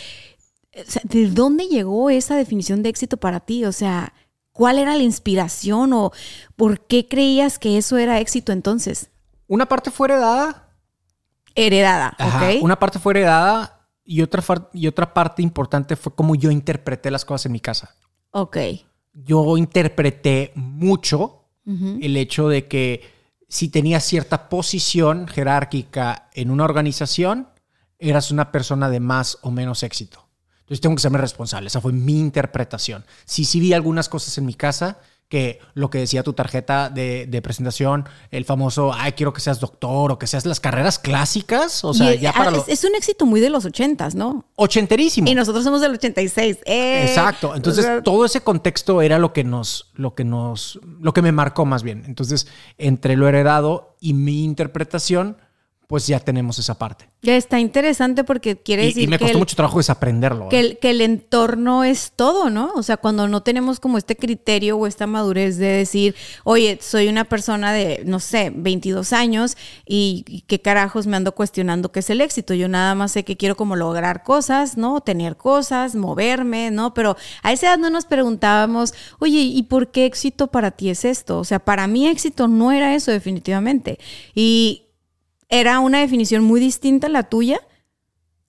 sea, 0.87 1.03
¿De 1.05 1.29
dónde 1.31 1.67
llegó 1.67 2.11
esa 2.11 2.37
definición 2.37 2.83
de 2.83 2.91
éxito 2.91 3.17
para 3.17 3.41
ti? 3.41 3.65
O 3.65 3.73
sea, 3.73 4.13
¿cuál 4.53 4.79
era 4.79 4.95
la 4.97 5.03
inspiración 5.03 5.93
o 5.93 6.13
por 6.57 6.81
qué 6.81 7.07
creías 7.09 7.59
que 7.59 7.79
eso 7.79 7.97
era 7.97 8.21
éxito 8.21 8.53
entonces? 8.53 9.11
Una 9.47 9.67
parte 9.67 9.91
fue 9.91 10.09
heredada, 10.09 10.65
Heredada, 11.55 12.15
Ajá, 12.19 12.51
¿ok? 12.51 12.63
Una 12.63 12.79
parte 12.79 12.99
fue 12.99 13.15
heredada 13.15 13.78
y 14.11 14.23
otra, 14.23 14.43
y 14.73 14.87
otra 14.87 15.13
parte 15.13 15.43
importante 15.43 15.95
fue 15.95 16.15
cómo 16.15 16.35
yo 16.35 16.51
interpreté 16.51 17.11
las 17.11 17.27
cosas 17.27 17.45
en 17.47 17.53
mi 17.53 17.61
casa. 17.61 17.95
Ok. 18.31 18.57
Yo 19.13 19.59
interpreté 19.59 20.53
mucho 20.55 21.45
el 21.67 22.17
hecho 22.17 22.49
de 22.49 22.67
que 22.67 23.03
si 23.47 23.69
tenías 23.69 24.03
cierta 24.03 24.49
posición 24.49 25.29
jerárquica 25.29 26.31
en 26.33 26.51
una 26.51 26.65
organización, 26.65 27.49
eras 27.99 28.31
una 28.31 28.51
persona 28.51 28.89
de 28.89 29.01
más 29.01 29.37
o 29.43 29.51
menos 29.51 29.83
éxito. 29.83 30.27
Entonces 30.61 30.81
tengo 30.81 30.97
que 30.97 31.03
serme 31.03 31.19
responsable. 31.19 31.67
Esa 31.67 31.83
fue 31.83 31.93
mi 31.93 32.19
interpretación. 32.19 33.05
Sí, 33.27 33.45
sí 33.45 33.61
vi 33.61 33.75
algunas 33.75 34.09
cosas 34.09 34.39
en 34.39 34.47
mi 34.47 34.55
casa 34.55 35.01
que 35.29 35.61
lo 35.75 35.91
que 35.91 35.99
decía 35.99 36.23
tu 36.23 36.33
tarjeta 36.33 36.89
de, 36.89 37.27
de 37.27 37.43
presentación, 37.43 38.09
el 38.31 38.47
famoso, 38.47 38.93
ay, 38.95 39.13
quiero 39.13 39.33
que 39.33 39.41
seas 39.41 39.61
doctor 39.61 40.11
o 40.11 40.19
que 40.19 40.27
seas 40.27 40.47
las 40.47 40.59
carreras 40.59 40.99
clásicas. 40.99 41.85
O 41.85 41.93
sea, 41.93 42.15
Y, 42.15 42.21
ya 42.21 42.31
ah, 42.31 42.35
para 42.35 42.51
es, 42.51 42.57
los 42.57 42.69
es 42.69 42.85
un 42.85 42.95
éxito 42.95 43.27
muy 43.27 43.41
de 43.41 43.51
los 43.51 43.67
ochentas, 43.67 44.15
¿no? 44.15 44.47
ochenterísimo. 44.57 45.29
Y 45.29 45.35
nosotros 45.35 45.65
somos 45.65 45.81
del 45.83 45.93
86. 45.93 46.59
¡Eh! 46.65 47.05
Exacto. 47.09 47.55
Entonces, 47.55 47.85
O 47.85 47.89
sea, 47.89 48.03
todo 48.03 48.25
ese 48.25 48.41
contexto 48.41 49.03
era 49.03 49.19
lo 49.19 49.33
que 49.35 49.45
nos, 49.45 49.91
lo 49.95 50.15
que 50.15 50.25
nos, 50.25 50.81
lo 51.01 51.13
que 51.13 51.21
me 51.21 51.33
marcó 51.33 51.67
más 51.67 51.83
bien. 51.83 52.05
Entonces, 52.07 52.47
entre 52.79 53.17
lo 53.17 53.29
heredado 53.29 53.97
y 54.01 54.15
mi 54.15 54.45
interpretación, 54.45 55.37
pues 55.89 56.07
ya 56.07 56.21
tenemos 56.21 56.59
esa 56.59 56.77
parte. 56.79 57.09
Ya 57.23 57.35
está 57.35 57.59
interesante 57.59 58.23
porque 58.23 58.59
quiere 58.59 58.85
Y, 58.85 58.87
decir 58.89 59.03
y 59.05 59.07
me 59.07 59.17
que, 59.17 59.25
costó 59.25 59.39
el, 59.39 59.41
mucho 59.41 59.57
trabajo 59.57 59.79
desaprenderlo. 59.79 60.51
que, 60.51 60.59
¿eh? 60.59 60.61
el, 60.61 60.79
que 60.79 60.91
el 60.91 61.01
entorno 61.01 61.83
es 61.83 62.13
todo, 62.15 62.51
¿no? 62.51 62.73
O 62.75 62.83
sea, 62.83 62.99
cuando 62.99 63.27
no 63.27 63.43
tenemos 63.43 63.81
como 63.81 63.97
este 63.97 64.15
criterio 64.15 64.77
o 64.77 64.87
esta 64.87 65.07
madurez 65.07 65.57
de 65.57 65.67
decir, 65.69 66.15
oye, 66.45 66.79
soy 66.83 67.09
una 67.09 67.25
persona 67.25 67.73
de, 67.73 68.03
no 68.05 68.21
sé, 68.21 68.53
22 68.55 69.15
años 69.15 69.57
y, 69.87 70.27
y 70.29 70.43
qué 70.43 70.61
carajos 70.61 71.07
me 71.07 71.17
ando 71.17 71.35
cuestionando 71.35 71.91
qué 71.91 72.01
es 72.01 72.11
el 72.11 72.21
éxito. 72.21 72.53
Yo 72.53 72.69
nada 72.69 72.95
más 72.95 73.13
sé 73.13 73.25
que 73.25 73.39
quiero 73.39 73.57
como 73.57 73.75
lograr 73.75 74.25
cosas, 74.25 74.77
¿no? 74.77 75.01
Tener 75.01 75.39
cosas, 75.39 75.95
moverme, 75.95 76.71
¿no? 76.71 76.93
Pero 76.93 77.17
a 77.43 77.51
esa 77.51 77.69
edad 77.69 77.79
no 77.79 77.89
nos 77.89 78.05
preguntábamos, 78.05 78.93
oye, 79.21 79.41
¿y 79.41 79.63
por 79.63 79.91
qué 79.91 80.05
éxito 80.05 80.49
para 80.49 80.71
ti 80.71 80.91
es 80.91 81.07
esto? 81.07 81.39
O 81.39 81.45
sea, 81.45 81.61
para 81.61 81.87
mí 81.87 82.07
éxito 82.09 82.47
no 82.47 82.73
era 82.73 82.95
eso 82.95 83.11
definitivamente. 83.11 83.99
Y 84.35 84.83
era 85.49 85.81
una 85.81 86.01
definición 86.01 86.45
muy 86.45 86.61
distinta 86.61 87.07
a 87.07 87.11
la 87.11 87.25
tuya. 87.25 87.61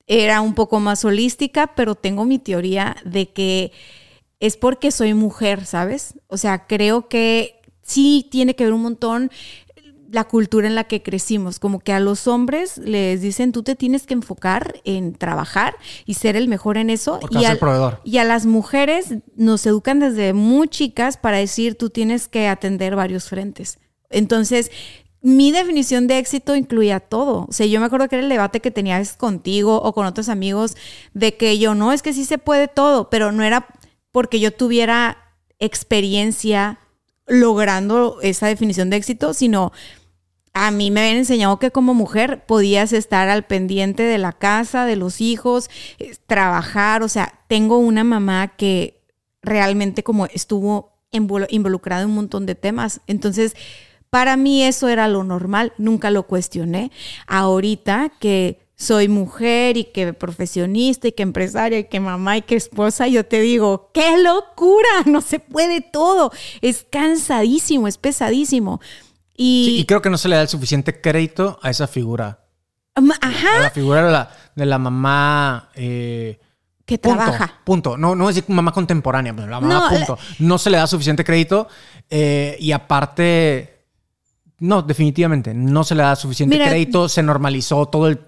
Era 0.07 0.41
un 0.41 0.55
poco 0.55 0.79
más 0.79 1.05
holística, 1.05 1.75
pero 1.75 1.95
tengo 1.95 2.25
mi 2.25 2.39
teoría 2.39 2.95
de 3.05 3.29
que 3.31 3.71
es 4.39 4.57
porque 4.57 4.91
soy 4.91 5.13
mujer, 5.13 5.65
¿sabes? 5.65 6.15
O 6.27 6.37
sea, 6.37 6.65
creo 6.65 7.07
que 7.07 7.61
sí 7.83 8.27
tiene 8.31 8.55
que 8.55 8.63
ver 8.63 8.73
un 8.73 8.81
montón 8.81 9.29
la 10.11 10.23
cultura 10.23 10.65
en 10.67 10.73
la 10.73 10.85
que 10.85 11.03
crecimos, 11.03 11.59
como 11.59 11.79
que 11.81 11.93
a 11.93 11.99
los 11.99 12.25
hombres 12.27 12.79
les 12.79 13.21
dicen 13.21 13.51
tú 13.51 13.61
te 13.61 13.75
tienes 13.75 14.07
que 14.07 14.15
enfocar 14.15 14.81
en 14.83 15.13
trabajar 15.13 15.75
y 16.07 16.15
ser 16.15 16.35
el 16.35 16.47
mejor 16.47 16.77
en 16.79 16.89
eso 16.89 17.19
Porque 17.21 17.37
y 17.37 17.45
al- 17.45 17.51
ser 17.51 17.59
proveedor. 17.59 18.01
y 18.03 18.17
a 18.17 18.23
las 18.23 18.47
mujeres 18.47 19.13
nos 19.35 19.63
educan 19.67 19.99
desde 19.99 20.33
muy 20.33 20.67
chicas 20.67 21.17
para 21.17 21.37
decir 21.37 21.75
tú 21.77 21.91
tienes 21.91 22.27
que 22.27 22.47
atender 22.47 22.95
varios 22.95 23.29
frentes. 23.29 23.77
Entonces, 24.09 24.71
mi 25.21 25.51
definición 25.51 26.07
de 26.07 26.17
éxito 26.17 26.55
incluía 26.55 26.99
todo. 26.99 27.45
O 27.49 27.51
sea, 27.51 27.65
yo 27.65 27.79
me 27.79 27.85
acuerdo 27.85 28.07
que 28.07 28.15
era 28.15 28.23
el 28.23 28.29
debate 28.29 28.61
que 28.61 28.71
tenías 28.71 29.17
contigo 29.17 29.81
o 29.81 29.93
con 29.93 30.05
otros 30.05 30.29
amigos 30.29 30.77
de 31.13 31.35
que 31.35 31.59
yo 31.59 31.75
no, 31.75 31.91
es 31.91 32.01
que 32.01 32.13
sí 32.13 32.25
se 32.25 32.37
puede 32.37 32.67
todo, 32.67 33.09
pero 33.09 33.31
no 33.31 33.43
era 33.43 33.67
porque 34.11 34.39
yo 34.39 34.51
tuviera 34.51 35.17
experiencia 35.59 36.79
logrando 37.27 38.19
esa 38.21 38.47
definición 38.47 38.89
de 38.89 38.97
éxito, 38.97 39.33
sino 39.33 39.71
a 40.53 40.71
mí 40.71 40.89
me 40.89 41.01
habían 41.01 41.17
enseñado 41.17 41.59
que 41.59 41.69
como 41.69 41.93
mujer 41.93 42.45
podías 42.45 42.91
estar 42.91 43.29
al 43.29 43.45
pendiente 43.45 44.03
de 44.03 44.17
la 44.17 44.31
casa, 44.33 44.85
de 44.85 44.95
los 44.95 45.21
hijos, 45.21 45.69
eh, 45.99 46.15
trabajar. 46.25 47.03
O 47.03 47.07
sea, 47.07 47.43
tengo 47.47 47.77
una 47.77 48.03
mamá 48.03 48.55
que 48.57 49.01
realmente 49.41 50.01
como 50.01 50.25
estuvo 50.25 50.97
invol- 51.11 51.47
involucrada 51.49 52.01
en 52.01 52.09
un 52.09 52.15
montón 52.15 52.45
de 52.45 52.55
temas. 52.55 53.01
Entonces, 53.05 53.55
para 54.09 54.37
mí 54.37 54.63
eso 54.63 54.87
era 54.87 55.07
lo 55.07 55.23
normal, 55.23 55.73
nunca 55.77 56.09
lo 56.11 56.23
cuestioné. 56.23 56.91
Ahorita 57.27 58.11
que 58.19 58.59
soy 58.75 59.07
mujer 59.09 59.75
y 59.77 59.83
que 59.85 60.13
profesionista 60.13 61.09
y 61.09 61.11
que 61.11 61.23
empresaria 61.23 61.79
y 61.79 61.83
que 61.89 61.99
mamá 61.99 62.37
y 62.37 62.41
que 62.43 62.55
esposa, 62.55 63.07
yo 63.07 63.25
te 63.25 63.41
digo, 63.41 63.91
qué 63.93 64.17
locura, 64.23 64.87
no 65.05 65.21
se 65.21 65.39
puede 65.39 65.81
todo. 65.81 66.31
Es 66.61 66.85
cansadísimo, 66.89 67.87
es 67.87 67.97
pesadísimo. 67.97 68.79
Y, 69.35 69.65
Sí, 69.67 69.77
y 69.79 69.85
creo 69.85 70.01
que 70.01 70.09
no 70.09 70.17
se 70.17 70.27
le 70.29 70.35
da 70.35 70.41
el 70.41 70.47
suficiente 70.47 70.99
crédito 71.01 71.59
a 71.61 71.69
esa 71.69 71.87
figura. 71.87 72.45
A 72.95 73.01
Ajá, 73.21 73.59
la 73.61 73.69
figura 73.69 74.05
de 74.05 74.11
la, 74.11 74.31
de 74.55 74.65
la 74.65 74.77
mamá. 74.79 75.69
eh, 75.75 76.39
que 76.85 76.97
punto, 76.97 77.17
trabaja. 77.23 77.53
Punto. 77.63 77.97
No, 77.97 78.15
no 78.15 78.27
decir 78.27 78.43
mamá 78.47 78.71
contemporánea, 78.71 79.33
pero 79.35 79.47
la 79.47 79.59
mamá, 79.59 79.89
No, 79.91 79.95
punto. 79.95 80.17
No 80.39 80.57
se 80.57 80.69
le 80.71 80.77
da 80.77 80.87
suficiente 80.87 81.23
crédito. 81.23 81.67
eh, 82.09 82.57
y 82.59 82.71
aparte, 82.71 83.78
no, 84.59 84.81
definitivamente, 84.81 85.53
no 85.53 85.83
se 85.83 85.95
le 85.95 86.03
da 86.03 86.15
suficiente 86.15 86.55
Mira, 86.55 86.69
crédito. 86.69 87.09
Se 87.09 87.23
normalizó 87.23 87.85
todo 87.87 88.07
el. 88.07 88.19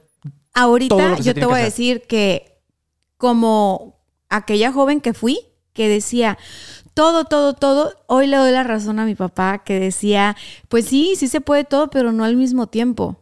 Ahorita 0.53 1.17
yo 1.19 1.33
te 1.33 1.45
voy 1.45 1.59
a 1.59 1.63
decir 1.63 2.03
que 2.07 2.57
como 3.17 4.01
aquella 4.29 4.71
joven 4.71 5.01
que 5.01 5.13
fui, 5.13 5.39
que 5.73 5.87
decía 5.87 6.37
todo, 6.93 7.25
todo, 7.25 7.53
todo, 7.53 7.93
hoy 8.07 8.27
le 8.27 8.37
doy 8.37 8.51
la 8.51 8.63
razón 8.63 8.99
a 8.99 9.05
mi 9.05 9.15
papá 9.15 9.59
que 9.59 9.79
decía, 9.79 10.35
pues 10.67 10.85
sí, 10.85 11.13
sí 11.15 11.27
se 11.27 11.41
puede 11.41 11.63
todo, 11.63 11.89
pero 11.89 12.11
no 12.11 12.25
al 12.25 12.35
mismo 12.35 12.67
tiempo. 12.67 13.20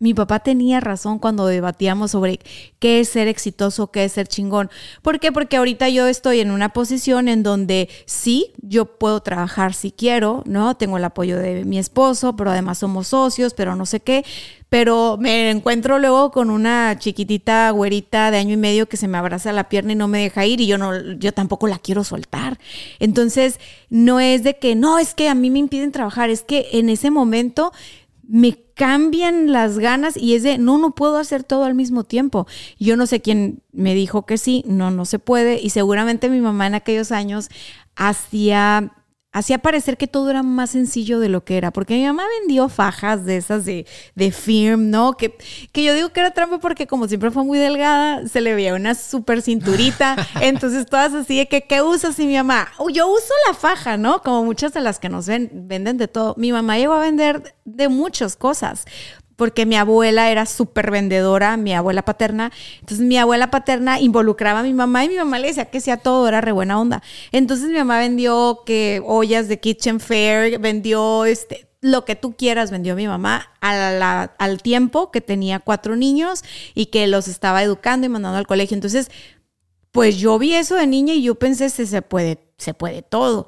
Mi 0.00 0.14
papá 0.14 0.38
tenía 0.40 0.78
razón 0.78 1.18
cuando 1.18 1.46
debatíamos 1.46 2.12
sobre 2.12 2.38
qué 2.78 3.00
es 3.00 3.08
ser 3.08 3.26
exitoso, 3.26 3.90
qué 3.90 4.04
es 4.04 4.12
ser 4.12 4.28
chingón. 4.28 4.70
¿Por 5.02 5.18
qué? 5.18 5.32
Porque 5.32 5.56
ahorita 5.56 5.88
yo 5.88 6.06
estoy 6.06 6.38
en 6.38 6.52
una 6.52 6.68
posición 6.68 7.26
en 7.26 7.42
donde 7.42 7.88
sí, 8.06 8.52
yo 8.62 8.84
puedo 8.84 9.20
trabajar 9.20 9.74
si 9.74 9.90
quiero, 9.90 10.44
¿no? 10.46 10.76
Tengo 10.76 10.98
el 10.98 11.04
apoyo 11.04 11.36
de 11.36 11.64
mi 11.64 11.78
esposo, 11.78 12.36
pero 12.36 12.50
además 12.50 12.78
somos 12.78 13.08
socios, 13.08 13.54
pero 13.54 13.74
no 13.74 13.86
sé 13.86 13.98
qué. 13.98 14.24
Pero 14.68 15.16
me 15.18 15.50
encuentro 15.50 15.98
luego 15.98 16.30
con 16.30 16.50
una 16.50 16.96
chiquitita 16.98 17.70
güerita 17.70 18.30
de 18.30 18.38
año 18.38 18.54
y 18.54 18.58
medio 18.58 18.88
que 18.88 18.98
se 18.98 19.08
me 19.08 19.18
abraza 19.18 19.50
la 19.50 19.68
pierna 19.68 19.92
y 19.92 19.96
no 19.96 20.08
me 20.08 20.22
deja 20.22 20.46
ir 20.46 20.60
y 20.60 20.66
yo 20.66 20.78
no, 20.78 21.12
yo 21.14 21.32
tampoco 21.32 21.66
la 21.66 21.78
quiero 21.78 22.04
soltar. 22.04 22.58
Entonces, 23.00 23.58
no 23.88 24.20
es 24.20 24.44
de 24.44 24.58
que, 24.58 24.74
no, 24.74 24.98
es 24.98 25.14
que 25.14 25.28
a 25.28 25.34
mí 25.34 25.50
me 25.50 25.58
impiden 25.58 25.90
trabajar, 25.90 26.30
es 26.30 26.42
que 26.42 26.68
en 26.72 26.90
ese 26.90 27.10
momento 27.10 27.72
me 28.28 28.58
cambian 28.74 29.52
las 29.52 29.78
ganas 29.78 30.16
y 30.16 30.34
es 30.34 30.42
de, 30.42 30.58
no, 30.58 30.76
no 30.76 30.94
puedo 30.94 31.16
hacer 31.16 31.44
todo 31.44 31.64
al 31.64 31.74
mismo 31.74 32.04
tiempo. 32.04 32.46
Yo 32.78 32.96
no 32.96 33.06
sé 33.06 33.20
quién 33.22 33.62
me 33.72 33.94
dijo 33.94 34.26
que 34.26 34.36
sí, 34.36 34.62
no, 34.66 34.90
no 34.90 35.06
se 35.06 35.18
puede. 35.18 35.60
Y 35.60 35.70
seguramente 35.70 36.28
mi 36.28 36.40
mamá 36.40 36.66
en 36.66 36.74
aquellos 36.74 37.10
años 37.10 37.48
hacía, 37.96 38.92
hacía 39.38 39.58
parecer 39.58 39.96
que 39.96 40.06
todo 40.06 40.30
era 40.30 40.42
más 40.42 40.70
sencillo 40.70 41.20
de 41.20 41.28
lo 41.28 41.44
que 41.44 41.56
era, 41.56 41.70
porque 41.70 41.94
mi 41.94 42.04
mamá 42.04 42.24
vendió 42.40 42.68
fajas 42.68 43.24
de 43.24 43.36
esas 43.36 43.64
de, 43.64 43.86
de 44.14 44.30
firm, 44.32 44.90
¿no? 44.90 45.12
Que, 45.14 45.36
que 45.72 45.84
yo 45.84 45.94
digo 45.94 46.10
que 46.10 46.20
era 46.20 46.32
trampa 46.32 46.58
porque 46.58 46.86
como 46.86 47.08
siempre 47.08 47.30
fue 47.30 47.44
muy 47.44 47.58
delgada, 47.58 48.26
se 48.26 48.40
le 48.40 48.54
veía 48.54 48.74
una 48.74 48.94
súper 48.94 49.42
cinturita. 49.42 50.16
Entonces 50.40 50.86
todas 50.86 51.14
así 51.14 51.38
de 51.38 51.48
que, 51.48 51.62
¿qué 51.62 51.82
usas? 51.82 52.18
Y 52.18 52.26
mi 52.26 52.36
mamá, 52.36 52.68
"Oh, 52.78 52.90
yo 52.90 53.06
uso 53.08 53.32
la 53.48 53.54
faja, 53.54 53.96
¿no? 53.96 54.22
Como 54.22 54.44
muchas 54.44 54.72
de 54.72 54.80
las 54.80 54.98
que 54.98 55.08
nos 55.08 55.26
ven, 55.26 55.50
venden 55.52 55.96
de 55.98 56.08
todo. 56.08 56.34
Mi 56.36 56.52
mamá 56.52 56.76
llegó 56.78 56.94
a 56.94 57.00
vender 57.00 57.54
de 57.64 57.88
muchas 57.88 58.36
cosas. 58.36 58.84
Porque 59.38 59.66
mi 59.66 59.76
abuela 59.76 60.32
era 60.32 60.46
súper 60.46 60.90
vendedora, 60.90 61.56
mi 61.56 61.72
abuela 61.72 62.02
paterna. 62.02 62.50
Entonces 62.80 63.06
mi 63.06 63.16
abuela 63.18 63.52
paterna 63.52 64.00
involucraba 64.00 64.60
a 64.60 64.62
mi 64.64 64.74
mamá 64.74 65.04
y 65.04 65.10
mi 65.10 65.14
mamá 65.14 65.38
le 65.38 65.46
decía 65.46 65.66
que 65.66 65.80
sea 65.80 65.96
todo, 65.96 66.26
era 66.26 66.40
re 66.40 66.50
buena 66.50 66.80
onda. 66.80 67.04
Entonces 67.30 67.68
mi 67.68 67.78
mamá 67.78 68.00
vendió 68.00 68.64
que 68.66 69.00
ollas 69.06 69.46
de 69.46 69.60
Kitchen 69.60 70.00
Fair, 70.00 70.58
vendió 70.58 71.24
este, 71.24 71.68
lo 71.80 72.04
que 72.04 72.16
tú 72.16 72.34
quieras, 72.36 72.72
vendió 72.72 72.96
mi 72.96 73.06
mamá 73.06 73.52
al 73.60 74.60
tiempo 74.60 75.12
que 75.12 75.20
tenía 75.20 75.60
cuatro 75.60 75.94
niños 75.94 76.42
y 76.74 76.86
que 76.86 77.06
los 77.06 77.28
estaba 77.28 77.62
educando 77.62 78.06
y 78.06 78.10
mandando 78.10 78.38
al 78.38 78.46
colegio. 78.48 78.74
Entonces, 78.74 79.08
pues 79.92 80.16
yo 80.16 80.36
vi 80.40 80.54
eso 80.54 80.74
de 80.74 80.88
niña 80.88 81.14
y 81.14 81.22
yo 81.22 81.36
pensé, 81.36 81.70
se, 81.70 81.86
se 81.86 82.02
puede, 82.02 82.40
se 82.56 82.74
puede 82.74 83.02
todo 83.02 83.46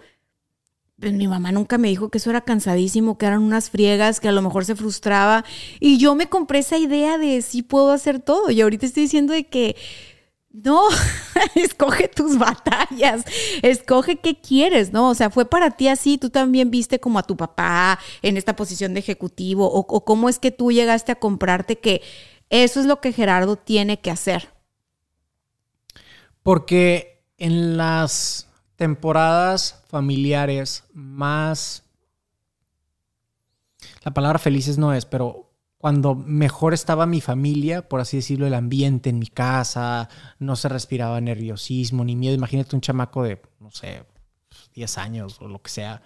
pues 1.01 1.15
mi 1.15 1.27
mamá 1.27 1.51
nunca 1.51 1.79
me 1.79 1.89
dijo 1.89 2.11
que 2.11 2.19
eso 2.19 2.31
era 2.31 2.43
cansadísimo, 2.43 3.17
que 3.17 3.27
eran 3.27 3.43
unas 3.43 3.71
friegas, 3.71 4.21
que 4.21 4.29
a 4.29 4.33
lo 4.33 4.43
mejor 4.43 4.67
se 4.67 4.77
frustraba. 4.77 5.45
Y 5.81 5.97
yo 5.99 6.15
me 6.15 6.29
compré 6.29 6.59
esa 6.59 6.77
idea 6.77 7.17
de 7.17 7.41
sí 7.41 7.63
puedo 7.63 7.91
hacer 7.91 8.21
todo. 8.21 8.51
Y 8.51 8.61
ahorita 8.61 8.85
estoy 8.85 9.05
diciendo 9.05 9.33
de 9.33 9.45
que 9.45 9.77
no, 10.53 10.83
escoge 11.55 12.09
tus 12.09 12.39
batallas, 12.39 13.25
escoge 13.63 14.17
qué 14.17 14.39
quieres, 14.39 14.93
¿no? 14.93 15.09
O 15.09 15.15
sea, 15.15 15.31
fue 15.31 15.47
para 15.47 15.71
ti 15.71 15.89
así, 15.89 16.19
tú 16.19 16.29
también 16.29 16.71
viste 16.71 17.01
como 17.01 17.19
a 17.19 17.23
tu 17.23 17.37
papá 17.37 17.99
en 18.21 18.37
esta 18.37 18.55
posición 18.55 18.93
de 18.93 19.01
ejecutivo, 19.01 19.71
o, 19.73 19.79
o 19.79 20.05
cómo 20.05 20.29
es 20.29 20.39
que 20.39 20.51
tú 20.51 20.71
llegaste 20.71 21.13
a 21.13 21.19
comprarte 21.19 21.79
que 21.79 22.03
eso 22.51 22.79
es 22.79 22.87
lo 22.87 23.01
que 23.01 23.13
Gerardo 23.13 23.57
tiene 23.57 24.01
que 24.01 24.11
hacer. 24.11 24.49
Porque 26.43 27.23
en 27.39 27.77
las 27.77 28.50
temporadas 28.81 29.85
familiares 29.89 30.85
más... 30.95 31.85
La 34.03 34.15
palabra 34.15 34.39
felices 34.39 34.79
no 34.79 34.95
es, 34.95 35.05
pero 35.05 35.53
cuando 35.77 36.15
mejor 36.15 36.73
estaba 36.73 37.05
mi 37.05 37.21
familia, 37.21 37.87
por 37.87 38.01
así 38.01 38.17
decirlo, 38.17 38.47
el 38.47 38.55
ambiente 38.55 39.11
en 39.11 39.19
mi 39.19 39.27
casa, 39.27 40.09
no 40.39 40.57
se 40.57 40.71
respiraba 40.71 41.21
nerviosismo 41.21 42.07
ni 42.07 42.17
miedo. 42.17 42.35
Imagínate 42.35 42.75
un 42.75 42.81
chamaco 42.81 43.23
de, 43.23 43.43
no 43.59 43.71
sé, 43.71 44.07
10 44.73 44.97
años 44.97 45.43
o 45.43 45.49
lo 45.49 45.61
que 45.61 45.71
sea, 45.71 46.01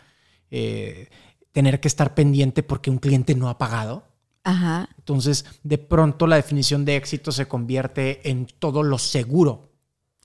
eh, 0.51 1.11
tener 1.53 1.79
que 1.79 1.87
estar 1.87 2.13
pendiente 2.17 2.65
porque 2.65 2.91
un 2.91 2.99
cliente 2.99 3.37
no 3.37 3.49
ha 3.49 3.57
pagado. 3.57 4.03
Ajá. 4.43 4.89
Entonces, 4.99 5.45
de 5.63 5.79
pronto 5.79 6.27
la 6.27 6.37
definición 6.37 6.85
de 6.85 6.97
éxito 6.97 7.31
se 7.31 7.47
convierte 7.47 8.29
en 8.29 8.47
todo 8.47 8.83
lo 8.83 8.99
seguro. 8.99 9.74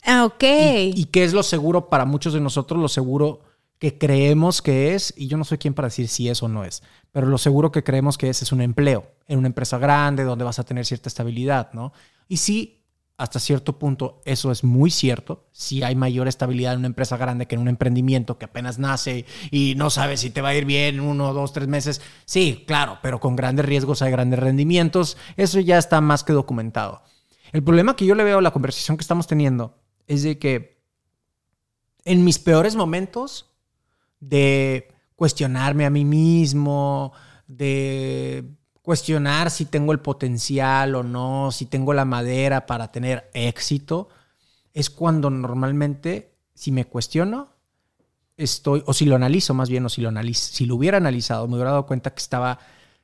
Ah, 0.04 0.26
ok. 0.26 0.44
¿Y, 0.44 1.06
qué 1.06 1.24
es 1.24 1.34
lo 1.34 1.44
seguro 1.44 1.90
para 1.90 2.06
muchos 2.06 2.34
de 2.34 2.40
nosotros? 2.40 2.80
Lo 2.80 2.88
seguro 2.88 3.42
que 3.80 3.98
creemos 3.98 4.62
que 4.62 4.94
es, 4.94 5.14
y 5.16 5.28
yo 5.28 5.38
no 5.38 5.46
soy 5.46 5.58
quien 5.58 5.74
para 5.74 5.88
decir 5.88 6.08
si 6.08 6.30
es 6.30 6.44
o 6.44 6.48
no 6.48 6.66
es, 6.66 6.84
pero 7.12 7.28
lo 7.28 7.38
seguro 7.38 7.72
que 7.72 7.84
creemos 7.84 8.18
que 8.18 8.30
es 8.30 8.42
es 8.42 8.52
un 8.52 8.62
empleo 8.62 9.08
en 9.28 9.40
una 9.40 9.48
empresa 9.48 9.78
grande 9.78 10.24
donde 10.24 10.44
vas 10.44 10.60
a 10.60 10.66
tener 10.66 10.86
cierta 10.86 11.08
estabilidad, 11.08 11.72
¿no? 11.72 11.94
Y 12.28 12.38
sí, 12.38 12.80
hasta 13.20 13.40
cierto 13.40 13.78
punto 13.78 14.22
eso 14.26 14.52
es 14.52 14.64
muy 14.64 14.92
cierto, 14.92 15.48
si 15.52 15.84
hay 15.84 15.96
mayor 15.96 16.28
estabilidad 16.28 16.74
en 16.74 16.80
una 16.80 16.88
empresa 16.88 17.18
grande 17.18 17.48
que 17.48 17.56
en 17.56 17.62
un 17.62 17.68
emprendimiento 17.68 18.38
que 18.38 18.46
apenas 18.46 18.80
nace 18.80 19.26
y 19.52 19.76
no 19.76 19.90
sabes 19.90 20.22
si 20.22 20.30
te 20.30 20.42
va 20.42 20.50
a 20.50 20.56
ir 20.56 20.66
bien 20.66 20.96
en 20.96 21.02
uno, 21.02 21.34
dos, 21.34 21.54
tres 21.54 21.68
meses, 21.68 22.02
sí, 22.26 22.64
claro, 22.66 23.00
pero 23.02 23.20
con 23.20 23.36
grandes 23.36 23.66
riesgos 23.66 24.02
hay 24.02 24.12
grandes 24.12 24.40
rendimientos, 24.40 25.18
eso 25.36 25.60
ya 25.60 25.78
está 25.78 26.00
más 26.02 26.24
que 26.24 26.34
documentado. 26.34 27.02
El 27.52 27.64
problema 27.64 27.96
que 27.96 28.06
yo 28.06 28.16
le 28.16 28.24
veo 28.24 28.38
a 28.38 28.42
la 28.42 28.52
conversación 28.52 28.96
que 28.96 29.02
estamos 29.02 29.28
teniendo 29.28 29.76
es 30.10 30.24
de 30.24 30.38
que 30.40 30.82
en 32.04 32.26
mis 32.26 32.40
peores 32.40 32.76
momentos 32.76 33.46
de 34.20 34.92
cuestionarme 35.16 35.86
a 35.86 35.92
mí 35.92 36.04
mismo, 36.04 37.14
de 37.48 38.44
cuestionar 38.82 39.52
si 39.52 39.66
tengo 39.66 39.92
el 39.92 40.00
potencial 40.00 40.96
o 40.96 41.04
no, 41.04 41.52
si 41.52 41.68
tengo 41.68 41.94
la 41.94 42.06
madera 42.06 42.66
para 42.66 42.92
tener 42.92 43.30
éxito, 43.36 44.10
es 44.74 44.90
cuando 44.90 45.30
normalmente, 45.30 46.34
si 46.56 46.72
me 46.72 46.86
cuestiono, 46.86 47.50
estoy, 48.36 48.82
o 48.88 48.94
si 48.94 49.06
lo 49.06 49.16
analizo 49.16 49.54
más 49.54 49.70
bien, 49.70 49.86
o 49.86 49.90
si 49.90 50.02
lo, 50.02 50.10
analizo, 50.10 50.54
si 50.54 50.66
lo 50.66 50.76
hubiera 50.76 50.98
analizado, 50.98 51.48
me 51.48 51.54
hubiera 51.54 51.72
dado 51.72 51.86
cuenta 51.86 52.10
que 52.16 52.22
estaba 52.22 52.58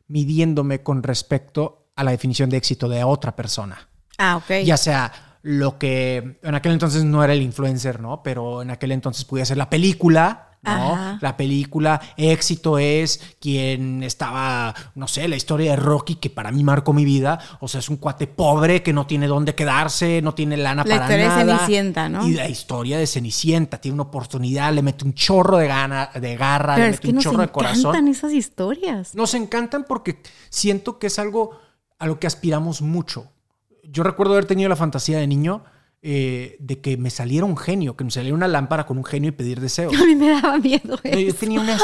midiéndome 0.08 0.82
con 0.82 1.04
respecto 1.04 1.92
a 1.96 2.04
la 2.04 2.12
definición 2.12 2.50
de 2.50 2.58
éxito 2.58 2.90
de 2.90 3.04
otra 3.04 3.36
persona. 3.36 3.90
Ah, 4.18 4.38
ok. 4.38 4.64
Ya 4.64 4.78
sea 4.78 5.25
lo 5.46 5.78
que 5.78 6.40
en 6.42 6.56
aquel 6.56 6.72
entonces 6.72 7.04
no 7.04 7.24
era 7.24 7.34
el 7.34 7.44
influencer, 7.44 8.00
¿no? 8.00 8.24
Pero 8.24 8.64
en 8.64 8.72
aquel 8.72 8.92
entonces 8.92 9.26
podía 9.26 9.46
ser 9.46 9.58
la 9.58 9.70
película, 9.70 10.58
¿no? 10.64 11.20
La 11.22 11.38
película 11.38 12.02
éxito 12.18 12.80
es 12.80 13.36
quien 13.40 14.02
estaba, 14.02 14.74
no 14.96 15.08
sé, 15.08 15.28
la 15.28 15.36
historia 15.36 15.70
de 15.70 15.78
Rocky 15.78 16.16
que 16.16 16.32
para 16.32 16.52
mí 16.52 16.64
marcó 16.64 16.94
mi 16.94 17.06
vida. 17.06 17.38
O 17.60 17.68
sea, 17.68 17.78
es 17.78 17.90
un 17.90 17.98
cuate 17.98 18.26
pobre 18.26 18.82
que 18.82 18.92
no 18.92 19.06
tiene 19.06 19.28
dónde 19.28 19.54
quedarse, 19.54 20.20
no 20.24 20.34
tiene 20.34 20.58
lana 20.58 20.84
para 20.84 21.08
nada. 21.08 21.10
La 21.10 21.16
historia 21.16 21.46
de 21.46 21.54
Cenicienta, 21.54 22.10
¿no? 22.10 22.28
Y 22.28 22.34
la 22.34 22.50
historia 22.50 22.98
de 22.98 23.06
Cenicienta 23.06 23.78
tiene 23.78 23.94
una 23.94 24.04
oportunidad, 24.04 24.74
le 24.74 24.82
mete 24.82 25.06
un 25.06 25.14
chorro 25.14 25.58
de 25.58 25.68
gana, 25.68 26.10
de 26.20 26.38
garra, 26.38 26.76
le 26.76 26.90
mete 26.90 27.08
un 27.08 27.20
chorro 27.20 27.42
de 27.42 27.50
corazón. 27.50 27.84
Nos 27.84 27.86
encantan 27.94 28.08
esas 28.08 28.34
historias. 28.34 29.14
Nos 29.14 29.36
encantan 29.36 29.86
porque 29.88 30.24
siento 30.50 30.98
que 30.98 31.06
es 31.06 31.20
algo 31.20 31.52
a 32.00 32.08
lo 32.08 32.20
que 32.20 32.26
aspiramos 32.26 32.82
mucho 32.82 33.32
yo 33.92 34.04
recuerdo 34.04 34.34
haber 34.34 34.46
tenido 34.46 34.70
la 34.70 34.76
fantasía 34.76 35.20
de 35.20 35.28
niño 35.28 35.64
eh, 36.08 36.58
de 36.60 36.80
que 36.82 36.98
me 36.98 37.10
saliera 37.10 37.48
un 37.48 37.58
genio, 37.58 37.98
que 37.98 38.04
me 38.04 38.12
saliera 38.12 38.36
una 38.36 38.48
lámpara 38.48 38.86
con 38.86 39.00
un 39.00 39.04
genio 39.04 39.30
y 39.30 39.32
pedir 39.32 39.60
deseos. 39.60 39.92
A 40.00 40.06
mí 40.06 40.14
me 40.14 40.30
daba 40.30 40.60
miedo. 40.60 41.00
Eso. 41.04 41.20
Yo 41.20 41.34
tenía 41.34 41.60
una, 41.60 41.80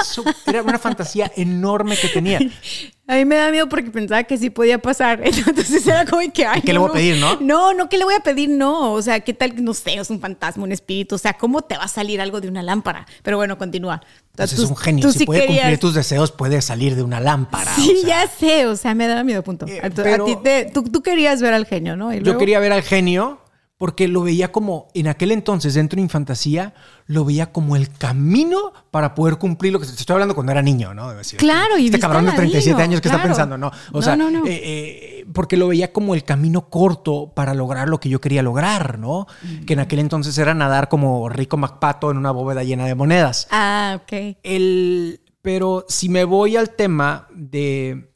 era 0.45 0.61
una 0.61 0.77
fantasía 0.77 1.31
enorme 1.35 1.97
que 1.97 2.07
tenía. 2.07 2.39
A 3.07 3.15
mí 3.15 3.25
me 3.25 3.35
da 3.35 3.49
miedo 3.49 3.67
porque 3.67 3.89
pensaba 3.89 4.23
que 4.23 4.37
sí 4.37 4.51
podía 4.51 4.77
pasar. 4.77 5.21
Entonces 5.25 5.87
era 5.87 6.05
como 6.05 6.21
que. 6.31 6.45
Ay, 6.45 6.61
¿Qué 6.61 6.71
le 6.71 6.77
voy 6.77 6.91
a 6.91 6.93
pedir, 6.93 7.17
no? 7.17 7.39
No, 7.41 7.73
no, 7.73 7.89
¿qué 7.89 7.97
le 7.97 8.03
voy 8.03 8.13
a 8.13 8.19
pedir? 8.19 8.47
No. 8.47 8.93
O 8.93 9.01
sea, 9.01 9.21
¿qué 9.21 9.33
tal? 9.33 9.55
No 9.63 9.73
sé, 9.73 9.95
es 9.95 10.11
un 10.11 10.19
fantasma, 10.19 10.65
un 10.65 10.71
espíritu. 10.71 11.15
O 11.15 11.17
sea, 11.17 11.33
¿cómo 11.33 11.63
te 11.63 11.75
va 11.75 11.85
a 11.85 11.87
salir 11.87 12.21
algo 12.21 12.41
de 12.41 12.47
una 12.47 12.61
lámpara? 12.61 13.07
Pero 13.23 13.37
bueno, 13.37 13.57
continúa. 13.57 14.03
Entonces 14.33 14.59
es 14.59 14.69
un 14.69 14.77
genio. 14.77 15.11
si 15.11 15.25
puede 15.25 15.47
cumplir 15.47 15.79
tus 15.79 15.95
deseos, 15.95 16.31
puede 16.31 16.61
salir 16.61 16.95
de 16.95 17.01
una 17.01 17.19
lámpara. 17.19 17.73
Sí, 17.75 18.03
ya 18.05 18.27
sé. 18.27 18.67
O 18.67 18.75
sea, 18.75 18.93
me 18.93 19.07
daba 19.07 19.23
miedo, 19.23 19.43
punto. 19.43 19.65
Eh, 19.67 19.81
a 19.83 19.89
ti 19.89 20.37
te, 20.43 20.65
tú, 20.71 21.01
querías 21.01 21.41
ver 21.41 21.55
al 21.55 21.65
genio, 21.65 21.95
¿no? 21.95 22.13
Yo 22.13 22.37
quería 22.37 22.59
ver 22.59 22.71
al 22.71 22.83
genio 22.83 23.40
porque 23.81 24.07
lo 24.07 24.21
veía 24.21 24.51
como, 24.51 24.89
en 24.93 25.07
aquel 25.07 25.31
entonces, 25.31 25.73
dentro 25.73 25.95
de 25.95 26.03
Infantasía, 26.03 26.75
lo 27.07 27.25
veía 27.25 27.51
como 27.51 27.75
el 27.75 27.89
camino 27.89 28.73
para 28.91 29.15
poder 29.15 29.39
cumplir 29.39 29.73
lo 29.73 29.79
que 29.79 29.87
estoy 29.87 30.13
hablando 30.13 30.35
cuando 30.35 30.51
era 30.51 30.61
niño, 30.61 30.93
¿no? 30.93 31.11
claro, 31.37 31.79
y 31.79 31.85
este 31.85 31.97
cabrón 31.97 32.27
de 32.27 32.33
37 32.33 32.79
años 32.79 33.01
que 33.01 33.07
está 33.07 33.23
pensando, 33.23 33.57
¿no? 33.57 33.71
O 33.91 34.03
sea, 34.03 34.13
eh, 34.13 34.39
eh, 34.45 35.25
porque 35.33 35.57
lo 35.57 35.67
veía 35.67 35.91
como 35.91 36.13
el 36.13 36.23
camino 36.23 36.69
corto 36.69 37.31
para 37.33 37.55
lograr 37.55 37.89
lo 37.89 37.99
que 37.99 38.07
yo 38.07 38.21
quería 38.21 38.43
lograr, 38.43 38.99
¿no? 38.99 39.25
Que 39.65 39.73
en 39.73 39.79
aquel 39.79 39.97
entonces 39.97 40.37
era 40.37 40.53
nadar 40.53 40.87
como 40.87 41.27
rico 41.27 41.57
MacPato 41.57 42.11
en 42.11 42.17
una 42.17 42.29
bóveda 42.29 42.63
llena 42.63 42.85
de 42.85 42.93
monedas. 42.93 43.47
Ah, 43.49 43.99
ok. 44.03 44.37
El, 44.43 45.21
pero 45.41 45.87
si 45.89 46.07
me 46.07 46.23
voy 46.23 46.55
al 46.55 46.75
tema 46.75 47.27
de 47.33 48.13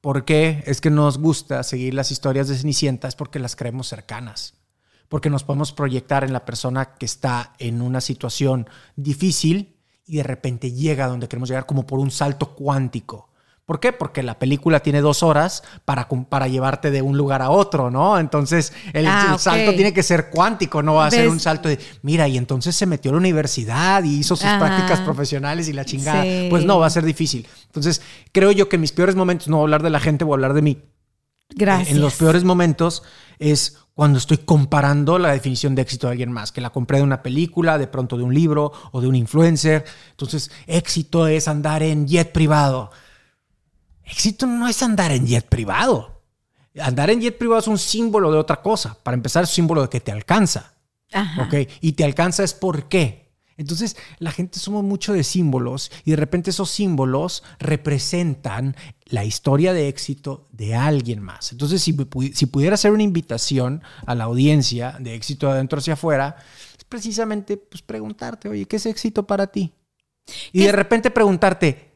por 0.00 0.24
qué 0.24 0.64
es 0.66 0.80
que 0.80 0.90
nos 0.90 1.18
gusta 1.18 1.62
seguir 1.62 1.94
las 1.94 2.10
historias 2.10 2.48
de 2.48 2.56
Cenicienta, 2.56 3.06
es 3.06 3.14
porque 3.14 3.38
las 3.38 3.54
creemos 3.54 3.86
cercanas 3.86 4.57
porque 5.08 5.30
nos 5.30 5.44
podemos 5.44 5.72
proyectar 5.72 6.24
en 6.24 6.32
la 6.32 6.44
persona 6.44 6.94
que 6.94 7.06
está 7.06 7.54
en 7.58 7.82
una 7.82 8.00
situación 8.00 8.68
difícil 8.96 9.76
y 10.06 10.16
de 10.16 10.22
repente 10.22 10.72
llega 10.72 11.04
a 11.04 11.08
donde 11.08 11.28
queremos 11.28 11.48
llegar 11.48 11.66
como 11.66 11.86
por 11.86 11.98
un 11.98 12.10
salto 12.10 12.54
cuántico. 12.54 13.28
¿Por 13.68 13.80
qué? 13.80 13.92
Porque 13.92 14.22
la 14.22 14.38
película 14.38 14.80
tiene 14.80 15.02
dos 15.02 15.22
horas 15.22 15.62
para, 15.84 16.08
para 16.08 16.48
llevarte 16.48 16.90
de 16.90 17.02
un 17.02 17.18
lugar 17.18 17.42
a 17.42 17.50
otro, 17.50 17.90
¿no? 17.90 18.18
Entonces 18.18 18.72
el, 18.94 19.06
ah, 19.06 19.36
salto 19.38 19.74
tiene 19.74 19.92
que 19.92 20.02
ser 20.02 20.30
cuántico, 20.30 20.82
no 20.82 20.94
va 20.94 21.06
a 21.06 21.10
ser 21.10 21.28
un 21.28 21.38
salto 21.38 21.68
de, 21.68 21.78
mira, 22.00 22.26
y 22.28 22.38
entonces 22.38 22.74
se 22.74 22.86
metió 22.86 23.10
a 23.10 23.12
la 23.12 23.18
universidad 23.18 24.02
y 24.04 24.20
hizo 24.20 24.36
sus 24.36 24.48
prácticas 24.48 25.00
profesionales 25.00 25.68
y 25.68 25.74
la 25.74 25.84
chingada. 25.84 26.24
Pues 26.48 26.64
no, 26.64 26.78
va 26.78 26.86
a 26.86 26.90
ser 26.90 27.04
difícil. 27.04 27.46
Entonces 27.66 28.00
creo 28.32 28.52
yo 28.52 28.70
que 28.70 28.78
mis 28.78 28.92
peores 28.92 29.16
momentos, 29.16 29.48
no 29.48 29.56
voy 29.56 29.64
a 29.64 29.66
hablar 29.66 29.82
de 29.82 29.90
la 29.90 30.00
gente, 30.00 30.24
voy 30.24 30.32
a 30.32 30.36
hablar 30.36 30.54
de 30.54 30.62
mí. 30.62 30.82
Gracias. 31.50 31.90
En 31.90 32.00
los 32.00 32.14
peores 32.14 32.44
momentos 32.44 33.02
es 33.38 33.76
cuando 33.98 34.20
estoy 34.20 34.38
comparando 34.38 35.18
la 35.18 35.32
definición 35.32 35.74
de 35.74 35.82
éxito 35.82 36.06
de 36.06 36.12
alguien 36.12 36.30
más, 36.30 36.52
que 36.52 36.60
la 36.60 36.70
compré 36.70 36.98
de 36.98 37.02
una 37.02 37.20
película, 37.20 37.78
de 37.78 37.88
pronto 37.88 38.16
de 38.16 38.22
un 38.22 38.32
libro 38.32 38.70
o 38.92 39.00
de 39.00 39.08
un 39.08 39.16
influencer. 39.16 39.84
Entonces, 40.10 40.52
éxito 40.68 41.26
es 41.26 41.48
andar 41.48 41.82
en 41.82 42.06
jet 42.06 42.30
privado. 42.30 42.92
Éxito 44.04 44.46
no 44.46 44.68
es 44.68 44.84
andar 44.84 45.10
en 45.10 45.26
jet 45.26 45.48
privado. 45.48 46.22
Andar 46.80 47.10
en 47.10 47.20
jet 47.20 47.36
privado 47.36 47.58
es 47.58 47.66
un 47.66 47.76
símbolo 47.76 48.30
de 48.30 48.38
otra 48.38 48.62
cosa. 48.62 48.96
Para 49.02 49.16
empezar, 49.16 49.42
es 49.42 49.50
un 49.50 49.54
símbolo 49.56 49.82
de 49.82 49.88
que 49.88 49.98
te 49.98 50.12
alcanza. 50.12 50.74
Ajá. 51.12 51.48
Y 51.80 51.90
te 51.94 52.04
alcanza 52.04 52.44
es 52.44 52.54
por 52.54 52.88
qué. 52.88 53.27
Entonces, 53.58 53.96
la 54.18 54.32
gente 54.32 54.58
somos 54.58 54.82
mucho 54.82 55.12
de 55.12 55.22
símbolos 55.22 55.92
y 56.04 56.12
de 56.12 56.16
repente 56.16 56.50
esos 56.50 56.70
símbolos 56.70 57.42
representan 57.58 58.74
la 59.04 59.26
historia 59.26 59.74
de 59.74 59.88
éxito 59.88 60.48
de 60.52 60.74
alguien 60.74 61.20
más. 61.20 61.52
Entonces, 61.52 61.82
si, 61.82 61.94
si 62.32 62.46
pudiera 62.46 62.74
hacer 62.74 62.92
una 62.92 63.02
invitación 63.02 63.82
a 64.06 64.14
la 64.14 64.24
audiencia 64.24 64.96
de 64.98 65.14
éxito 65.14 65.48
de 65.48 65.52
adentro 65.52 65.80
hacia 65.80 65.92
afuera, 65.92 66.36
es 66.78 66.84
precisamente 66.84 67.58
pues, 67.58 67.82
preguntarte, 67.82 68.48
oye, 68.48 68.64
¿qué 68.64 68.76
es 68.76 68.86
éxito 68.86 69.26
para 69.26 69.48
ti? 69.48 69.74
Y 70.52 70.62
de 70.62 70.72
repente 70.72 71.10
preguntarte, 71.10 71.92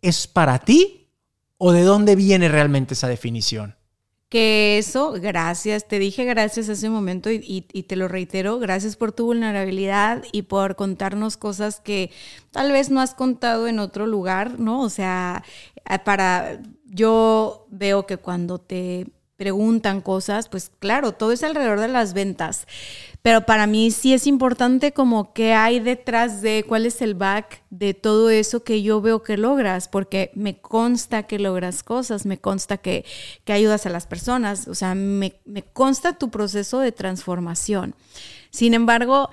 ¿es 0.00 0.28
para 0.28 0.60
ti 0.60 1.02
¿O 1.64 1.70
de 1.70 1.84
dónde 1.84 2.16
viene 2.16 2.48
realmente 2.48 2.94
esa 2.94 3.06
definición? 3.06 3.76
Que 4.32 4.78
eso, 4.78 5.12
gracias, 5.12 5.86
te 5.86 5.98
dije 5.98 6.24
gracias 6.24 6.70
hace 6.70 6.88
un 6.88 6.94
momento 6.94 7.30
y, 7.30 7.60
te 7.60 7.96
lo 7.96 8.08
reitero, 8.08 8.58
gracias 8.58 8.96
por 8.96 9.12
tu 9.12 9.26
vulnerabilidad 9.26 10.24
y 10.32 10.40
por 10.40 10.74
contarnos 10.74 11.36
cosas 11.36 11.80
que 11.80 12.10
tal 12.50 12.72
vez 12.72 12.88
no 12.88 13.02
has 13.02 13.12
contado 13.12 13.68
en 13.68 13.78
otro 13.78 14.06
lugar, 14.06 14.58
¿no? 14.58 14.80
O 14.80 14.88
sea, 14.88 15.44
para, 16.06 16.62
yo 16.86 17.66
veo 17.68 18.06
que 18.06 18.16
cuando 18.16 18.58
te 18.58 19.06
preguntan 19.36 20.00
cosas, 20.00 20.48
pues 20.48 20.72
claro, 20.78 21.12
todo 21.12 21.32
es 21.32 21.42
alrededor 21.42 21.80
de 21.80 21.88
las 21.88 22.14
ventas. 22.14 22.66
Pero 23.22 23.46
para 23.46 23.68
mí 23.68 23.92
sí 23.92 24.12
es 24.12 24.26
importante 24.26 24.92
como 24.92 25.32
qué 25.32 25.54
hay 25.54 25.78
detrás 25.78 26.42
de 26.42 26.64
cuál 26.66 26.86
es 26.86 27.00
el 27.00 27.14
back 27.14 27.62
de 27.70 27.94
todo 27.94 28.30
eso 28.30 28.64
que 28.64 28.82
yo 28.82 29.00
veo 29.00 29.22
que 29.22 29.36
logras, 29.36 29.86
porque 29.86 30.32
me 30.34 30.58
consta 30.58 31.22
que 31.22 31.38
logras 31.38 31.84
cosas, 31.84 32.26
me 32.26 32.38
consta 32.38 32.78
que, 32.78 33.04
que 33.44 33.52
ayudas 33.52 33.86
a 33.86 33.90
las 33.90 34.08
personas, 34.08 34.66
o 34.66 34.74
sea, 34.74 34.96
me, 34.96 35.34
me 35.44 35.62
consta 35.62 36.18
tu 36.18 36.30
proceso 36.30 36.80
de 36.80 36.90
transformación. 36.90 37.94
Sin 38.50 38.74
embargo, 38.74 39.30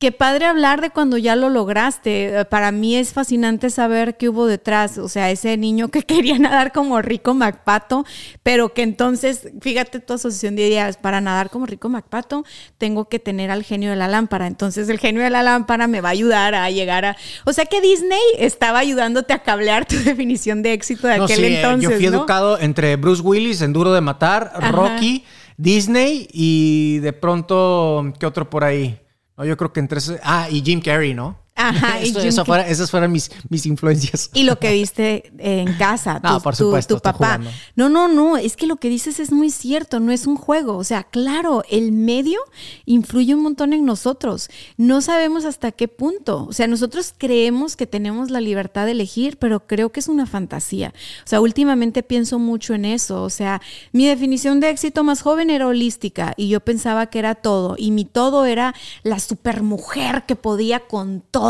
Qué 0.00 0.12
padre 0.12 0.46
hablar 0.46 0.80
de 0.80 0.88
cuando 0.88 1.18
ya 1.18 1.36
lo 1.36 1.50
lograste. 1.50 2.46
Para 2.46 2.72
mí 2.72 2.96
es 2.96 3.12
fascinante 3.12 3.68
saber 3.68 4.16
qué 4.16 4.30
hubo 4.30 4.46
detrás. 4.46 4.96
O 4.96 5.10
sea, 5.10 5.30
ese 5.30 5.58
niño 5.58 5.88
que 5.88 6.02
quería 6.06 6.38
nadar 6.38 6.72
como 6.72 7.02
Rico 7.02 7.34
MacPato, 7.34 8.06
pero 8.42 8.72
que 8.72 8.80
entonces, 8.80 9.50
fíjate 9.60 10.00
tu 10.00 10.14
asociación 10.14 10.56
de 10.56 10.68
ideas, 10.68 10.96
para 10.96 11.20
nadar 11.20 11.50
como 11.50 11.66
Rico 11.66 11.90
MacPato, 11.90 12.46
tengo 12.78 13.10
que 13.10 13.18
tener 13.18 13.50
al 13.50 13.62
genio 13.62 13.90
de 13.90 13.96
la 13.96 14.08
lámpara. 14.08 14.46
Entonces 14.46 14.88
el 14.88 14.98
genio 14.98 15.22
de 15.22 15.28
la 15.28 15.42
lámpara 15.42 15.86
me 15.86 16.00
va 16.00 16.08
a 16.08 16.12
ayudar 16.12 16.54
a 16.54 16.70
llegar 16.70 17.04
a... 17.04 17.16
O 17.44 17.52
sea 17.52 17.66
que 17.66 17.82
Disney 17.82 18.22
estaba 18.38 18.78
ayudándote 18.78 19.34
a 19.34 19.40
cablear 19.40 19.84
tu 19.84 19.96
definición 20.02 20.62
de 20.62 20.72
éxito 20.72 21.08
de 21.08 21.16
aquel 21.16 21.44
entonces. 21.44 21.90
Yo 21.90 21.94
fui 21.94 22.06
educado 22.06 22.58
entre 22.58 22.96
Bruce 22.96 23.20
Willis 23.20 23.60
en 23.60 23.74
Duro 23.74 23.92
de 23.92 24.00
Matar, 24.00 24.50
Rocky, 24.72 25.26
Disney 25.58 26.26
y 26.32 27.00
de 27.00 27.12
pronto, 27.12 28.14
¿qué 28.18 28.24
otro 28.24 28.48
por 28.48 28.64
ahí? 28.64 28.98
No, 29.40 29.46
yo 29.46 29.56
creo 29.56 29.72
que 29.72 29.80
entre... 29.80 30.00
Ah, 30.22 30.48
y 30.50 30.60
Jim 30.60 30.82
Carrey, 30.82 31.14
¿no? 31.14 31.38
Ajá, 31.60 32.00
eso 32.00 32.44
fuera, 32.44 32.66
esas 32.66 32.90
fueron 32.90 33.12
mis, 33.12 33.30
mis 33.48 33.66
influencias. 33.66 34.30
Y 34.32 34.44
lo 34.44 34.58
que 34.58 34.72
viste 34.72 35.32
en 35.38 35.74
casa, 35.74 36.20
tu, 36.22 36.28
no, 36.28 36.40
por 36.40 36.56
supuesto, 36.56 36.94
tu, 36.94 37.00
tu 37.00 37.02
papá. 37.02 37.40
No, 37.76 37.88
no, 37.88 38.08
no, 38.08 38.36
es 38.36 38.56
que 38.56 38.66
lo 38.66 38.76
que 38.76 38.88
dices 38.88 39.20
es 39.20 39.30
muy 39.30 39.50
cierto, 39.50 40.00
no 40.00 40.12
es 40.12 40.26
un 40.26 40.36
juego. 40.36 40.76
O 40.76 40.84
sea, 40.84 41.04
claro, 41.04 41.62
el 41.68 41.92
medio 41.92 42.40
influye 42.86 43.34
un 43.34 43.42
montón 43.42 43.72
en 43.72 43.84
nosotros. 43.84 44.48
No 44.76 45.00
sabemos 45.02 45.44
hasta 45.44 45.72
qué 45.72 45.88
punto. 45.88 46.46
O 46.48 46.52
sea, 46.52 46.66
nosotros 46.66 47.14
creemos 47.16 47.76
que 47.76 47.86
tenemos 47.86 48.30
la 48.30 48.40
libertad 48.40 48.86
de 48.86 48.92
elegir, 48.92 49.36
pero 49.38 49.66
creo 49.66 49.92
que 49.92 50.00
es 50.00 50.08
una 50.08 50.26
fantasía. 50.26 50.94
O 51.24 51.28
sea, 51.28 51.40
últimamente 51.40 52.02
pienso 52.02 52.38
mucho 52.38 52.74
en 52.74 52.84
eso. 52.84 53.22
O 53.22 53.30
sea, 53.30 53.60
mi 53.92 54.06
definición 54.06 54.60
de 54.60 54.70
éxito 54.70 55.04
más 55.04 55.22
joven 55.22 55.50
era 55.50 55.66
holística 55.66 56.34
y 56.36 56.48
yo 56.48 56.60
pensaba 56.60 57.06
que 57.06 57.18
era 57.18 57.34
todo. 57.34 57.74
Y 57.76 57.90
mi 57.90 58.04
todo 58.04 58.46
era 58.46 58.74
la 59.02 59.20
supermujer 59.20 60.24
que 60.26 60.36
podía 60.36 60.80
con 60.80 61.22
todo 61.30 61.49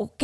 Ok, 0.00 0.22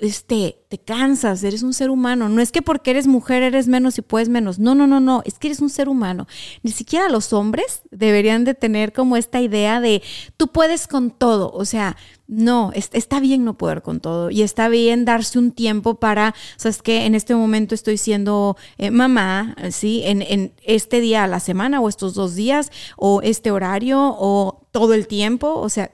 este, 0.00 0.64
te 0.68 0.78
cansas, 0.78 1.42
eres 1.42 1.64
un 1.64 1.74
ser 1.74 1.90
humano. 1.90 2.28
No 2.28 2.40
es 2.40 2.52
que 2.52 2.62
porque 2.62 2.92
eres 2.92 3.08
mujer 3.08 3.42
eres 3.42 3.66
menos 3.66 3.98
y 3.98 4.02
puedes 4.02 4.28
menos. 4.28 4.60
No, 4.60 4.76
no, 4.76 4.86
no, 4.86 5.00
no. 5.00 5.22
Es 5.24 5.40
que 5.40 5.48
eres 5.48 5.58
un 5.58 5.70
ser 5.70 5.88
humano. 5.88 6.28
Ni 6.62 6.70
siquiera 6.70 7.08
los 7.08 7.32
hombres 7.32 7.82
deberían 7.90 8.44
de 8.44 8.54
tener 8.54 8.92
como 8.92 9.16
esta 9.16 9.40
idea 9.40 9.80
de 9.80 10.04
tú 10.36 10.46
puedes 10.46 10.86
con 10.86 11.10
todo. 11.10 11.50
O 11.50 11.64
sea, 11.64 11.96
no, 12.28 12.70
está 12.74 13.18
bien 13.18 13.44
no 13.44 13.58
poder 13.58 13.82
con 13.82 13.98
todo 13.98 14.30
y 14.30 14.42
está 14.42 14.68
bien 14.68 15.04
darse 15.04 15.40
un 15.40 15.50
tiempo 15.50 15.96
para, 15.96 16.36
sabes 16.56 16.80
que 16.80 17.04
en 17.04 17.16
este 17.16 17.34
momento 17.34 17.74
estoy 17.74 17.98
siendo 17.98 18.56
eh, 18.76 18.92
mamá, 18.92 19.56
¿sí? 19.72 20.02
En, 20.04 20.22
en 20.22 20.52
este 20.62 21.00
día 21.00 21.24
a 21.24 21.26
la 21.26 21.40
semana 21.40 21.80
o 21.80 21.88
estos 21.88 22.14
dos 22.14 22.36
días 22.36 22.70
o 22.96 23.20
este 23.22 23.50
horario 23.50 24.14
o 24.16 24.64
todo 24.70 24.94
el 24.94 25.08
tiempo. 25.08 25.54
O 25.54 25.68
sea, 25.68 25.90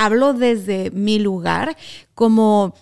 hablo 0.00 0.32
desde 0.32 0.90
mi 0.90 1.18
lugar 1.18 1.76
como... 2.14 2.74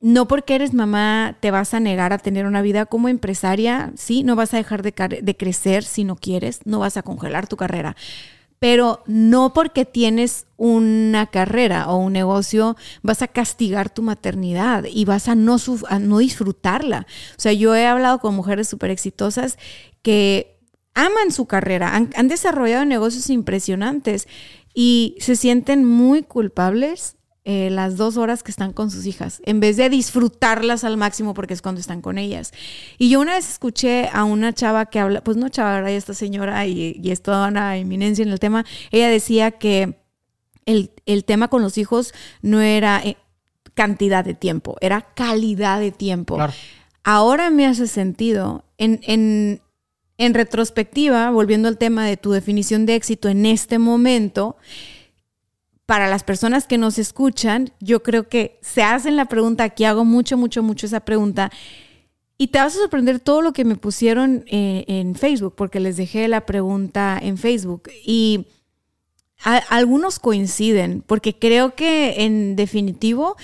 No 0.00 0.28
porque 0.28 0.54
eres 0.54 0.74
mamá 0.74 1.38
te 1.40 1.50
vas 1.50 1.74
a 1.74 1.80
negar 1.80 2.12
a 2.12 2.18
tener 2.18 2.46
una 2.46 2.62
vida 2.62 2.86
como 2.86 3.08
empresaria, 3.08 3.90
sí, 3.96 4.22
no 4.22 4.36
vas 4.36 4.54
a 4.54 4.56
dejar 4.56 4.80
de, 4.82 4.92
crecer 5.36 5.82
si 5.82 6.04
no 6.04 6.14
quieres, 6.14 6.60
no 6.64 6.78
vas 6.78 6.96
a 6.96 7.02
congelar 7.02 7.48
tu 7.48 7.56
carrera, 7.56 7.96
pero 8.60 9.02
no 9.06 9.52
porque 9.52 9.84
tienes 9.84 10.46
una 10.56 11.26
carrera 11.26 11.88
o 11.88 11.96
un 11.96 12.12
negocio 12.12 12.76
vas 13.02 13.22
a 13.22 13.26
castigar 13.26 13.90
tu 13.90 14.02
maternidad 14.02 14.84
y 14.88 15.04
vas 15.04 15.26
a 15.28 15.34
no, 15.34 15.58
disfrutarla. 16.18 17.08
O 17.36 17.40
sea, 17.40 17.52
yo 17.52 17.74
he 17.74 17.84
hablado 17.84 18.20
con 18.20 18.36
mujeres 18.36 18.68
súper 18.68 18.90
exitosas 18.90 19.58
que 20.02 20.60
aman 20.94 21.32
su 21.32 21.46
carrera, 21.46 21.96
han 21.96 22.28
desarrollado 22.28 22.84
negocios 22.84 23.30
impresionantes 23.30 24.28
y 24.80 25.16
se 25.18 25.34
sienten 25.34 25.84
muy 25.84 26.22
culpables 26.22 27.16
eh, 27.44 27.68
las 27.68 27.96
dos 27.96 28.16
horas 28.16 28.44
que 28.44 28.52
están 28.52 28.72
con 28.72 28.92
sus 28.92 29.06
hijas, 29.06 29.42
en 29.44 29.58
vez 29.58 29.76
de 29.76 29.90
disfrutarlas 29.90 30.84
al 30.84 30.96
máximo 30.96 31.34
porque 31.34 31.52
es 31.54 31.62
cuando 31.62 31.80
están 31.80 32.00
con 32.00 32.16
ellas. 32.16 32.52
Y 32.96 33.10
yo 33.10 33.18
una 33.18 33.34
vez 33.34 33.50
escuché 33.50 34.08
a 34.12 34.22
una 34.22 34.52
chava 34.52 34.86
que 34.86 35.00
habla, 35.00 35.20
pues 35.24 35.36
no 35.36 35.48
chava, 35.48 35.74
ahora 35.74 35.90
esta 35.90 36.14
señora 36.14 36.64
y, 36.68 36.96
y 37.02 37.10
es 37.10 37.22
toda 37.22 37.48
una 37.48 37.76
eminencia 37.76 38.22
en 38.22 38.28
el 38.28 38.38
tema, 38.38 38.64
ella 38.92 39.08
decía 39.08 39.50
que 39.50 39.98
el, 40.64 40.92
el 41.06 41.24
tema 41.24 41.48
con 41.48 41.60
los 41.60 41.76
hijos 41.76 42.14
no 42.40 42.60
era 42.60 43.02
eh, 43.02 43.16
cantidad 43.74 44.24
de 44.24 44.34
tiempo, 44.34 44.76
era 44.80 45.00
calidad 45.00 45.80
de 45.80 45.90
tiempo. 45.90 46.36
Claro. 46.36 46.52
Ahora 47.02 47.50
me 47.50 47.66
hace 47.66 47.88
sentido. 47.88 48.64
En, 48.76 49.00
en, 49.02 49.60
en 50.18 50.34
retrospectiva, 50.34 51.30
volviendo 51.30 51.68
al 51.68 51.78
tema 51.78 52.04
de 52.04 52.16
tu 52.16 52.32
definición 52.32 52.84
de 52.84 52.96
éxito 52.96 53.28
en 53.28 53.46
este 53.46 53.78
momento, 53.78 54.56
para 55.86 56.08
las 56.08 56.22
personas 56.22 56.66
que 56.66 56.76
nos 56.76 56.98
escuchan, 56.98 57.72
yo 57.80 58.02
creo 58.02 58.28
que 58.28 58.58
se 58.60 58.82
hacen 58.82 59.16
la 59.16 59.24
pregunta, 59.24 59.64
aquí 59.64 59.84
hago 59.84 60.04
mucho, 60.04 60.36
mucho, 60.36 60.62
mucho 60.62 60.84
esa 60.84 61.00
pregunta, 61.00 61.50
y 62.36 62.48
te 62.48 62.58
vas 62.58 62.76
a 62.76 62.80
sorprender 62.80 63.20
todo 63.20 63.42
lo 63.42 63.52
que 63.52 63.64
me 63.64 63.76
pusieron 63.76 64.44
eh, 64.48 64.84
en 64.86 65.14
Facebook, 65.14 65.54
porque 65.56 65.80
les 65.80 65.96
dejé 65.96 66.28
la 66.28 66.46
pregunta 66.46 67.18
en 67.20 67.38
Facebook. 67.38 67.90
Y 68.04 68.46
algunos 69.70 70.18
coinciden, 70.18 71.02
porque 71.06 71.38
creo 71.38 71.74
que 71.74 72.24
en 72.24 72.54
definitivo 72.54 73.36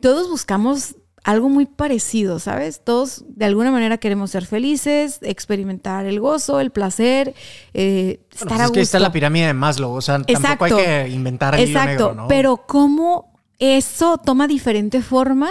todos 0.00 0.28
buscamos 0.28 0.96
algo 1.24 1.48
muy 1.48 1.66
parecido, 1.66 2.38
¿sabes? 2.38 2.82
Todos 2.84 3.24
de 3.28 3.44
alguna 3.44 3.70
manera 3.70 3.98
queremos 3.98 4.30
ser 4.30 4.46
felices, 4.46 5.18
experimentar 5.22 6.06
el 6.06 6.20
gozo, 6.20 6.60
el 6.60 6.70
placer, 6.70 7.34
eh, 7.74 8.20
estar 8.32 8.48
bueno, 8.48 8.48
pues 8.48 8.50
a 8.50 8.54
es 8.54 8.68
gusto. 8.68 8.72
que 8.74 8.80
está 8.80 8.98
la 8.98 9.12
pirámide 9.12 9.46
de 9.46 9.54
Maslow, 9.54 9.92
o 9.92 10.00
sea, 10.00 10.16
Exacto. 10.26 10.42
tampoco 10.42 10.64
hay 10.64 10.84
que 10.84 11.08
inventar 11.08 11.54
el 11.54 11.68
Exacto, 11.68 12.08
negro, 12.08 12.14
¿no? 12.14 12.28
pero 12.28 12.64
cómo 12.66 13.32
eso 13.58 14.18
toma 14.18 14.46
diferente 14.46 15.02
forma 15.02 15.50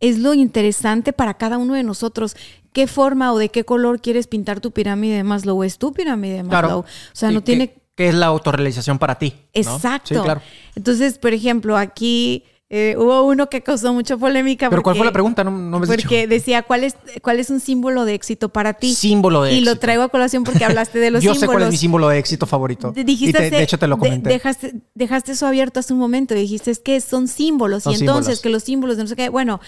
es 0.00 0.18
lo 0.18 0.32
interesante 0.34 1.12
para 1.12 1.34
cada 1.34 1.58
uno 1.58 1.74
de 1.74 1.82
nosotros. 1.82 2.34
¿Qué 2.72 2.86
forma 2.86 3.32
o 3.32 3.38
de 3.38 3.50
qué 3.50 3.64
color 3.64 4.00
quieres 4.00 4.26
pintar 4.26 4.60
tu 4.60 4.70
pirámide 4.70 5.16
de 5.16 5.24
Maslow? 5.24 5.62
Es 5.62 5.76
tu 5.76 5.92
pirámide 5.92 6.36
de 6.36 6.42
Maslow. 6.44 6.60
Claro. 6.60 6.78
O 6.80 6.84
sea, 7.12 7.30
¿Y 7.30 7.34
no 7.34 7.42
tiene 7.42 7.74
¿Qué 7.94 8.08
es 8.08 8.14
la 8.14 8.26
autorrealización 8.26 8.98
para 8.98 9.18
ti? 9.18 9.34
¿no? 9.36 9.60
Exacto. 9.60 10.14
Sí, 10.14 10.20
claro. 10.22 10.40
Entonces, 10.74 11.18
por 11.18 11.34
ejemplo, 11.34 11.76
aquí 11.76 12.44
eh, 12.72 12.94
hubo 12.96 13.24
uno 13.26 13.48
que 13.48 13.62
causó 13.62 13.92
mucha 13.92 14.16
polémica. 14.16 14.70
Pero 14.70 14.82
¿cuál 14.84 14.94
fue 14.96 15.04
la 15.04 15.10
pregunta? 15.12 15.42
No, 15.42 15.50
no 15.50 15.78
me 15.80 15.84
has 15.84 15.90
dicho. 15.90 16.02
Porque 16.02 16.28
decía, 16.28 16.62
¿cuál 16.62 16.84
es, 16.84 16.94
¿cuál 17.20 17.40
es 17.40 17.50
un 17.50 17.58
símbolo 17.58 18.04
de 18.04 18.14
éxito 18.14 18.48
para 18.48 18.74
ti? 18.74 18.94
Símbolo 18.94 19.42
de 19.42 19.52
Y 19.54 19.60
lo 19.62 19.72
éxito. 19.72 19.80
traigo 19.80 20.02
a 20.04 20.08
colación 20.08 20.44
porque 20.44 20.64
hablaste 20.64 21.00
de 21.00 21.10
los 21.10 21.20
Yo 21.24 21.34
símbolos. 21.34 21.40
sé 21.40 21.46
cuál 21.58 21.62
es 21.64 21.70
mi 21.70 21.76
símbolo 21.76 22.08
de 22.08 22.18
éxito 22.18 22.46
favorito. 22.46 22.92
De- 22.92 23.02
Dijiste 23.02 23.46
y 23.46 23.50
te- 23.50 23.56
de 23.56 23.62
hecho 23.64 23.76
te 23.78 23.88
lo 23.88 23.96
de- 23.96 24.00
comenté. 24.00 24.28
dejaste, 24.30 24.74
dejaste 24.94 25.32
eso 25.32 25.46
abierto 25.48 25.80
hace 25.80 25.92
un 25.92 25.98
momento. 25.98 26.34
Dijiste 26.34 26.70
es 26.70 26.78
que 26.78 27.00
son 27.00 27.26
símbolos. 27.26 27.82
Son 27.82 27.92
y 27.92 27.96
entonces 27.96 28.24
símbolos. 28.38 28.40
que 28.42 28.48
los 28.50 28.62
símbolos 28.62 28.96
de 28.98 29.02
no 29.02 29.08
sé 29.08 29.16
qué. 29.16 29.28
Bueno, 29.30 29.60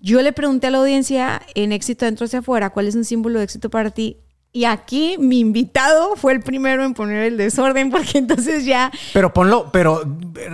yo 0.00 0.20
le 0.20 0.32
pregunté 0.34 0.66
a 0.66 0.70
la 0.70 0.78
audiencia 0.78 1.40
en 1.54 1.72
éxito 1.72 2.04
dentro 2.04 2.26
hacia 2.26 2.40
afuera, 2.40 2.70
¿cuál 2.70 2.88
es 2.88 2.94
un 2.94 3.04
símbolo 3.06 3.38
de 3.38 3.44
éxito 3.46 3.70
para 3.70 3.90
ti? 3.90 4.18
Y 4.52 4.64
aquí 4.64 5.16
mi 5.18 5.38
invitado 5.40 6.16
fue 6.16 6.32
el 6.32 6.40
primero 6.40 6.84
en 6.84 6.94
poner 6.94 7.24
el 7.24 7.36
desorden, 7.36 7.90
porque 7.92 8.18
entonces 8.18 8.64
ya. 8.64 8.90
Pero 9.12 9.32
ponlo, 9.32 9.70
pero. 9.72 10.02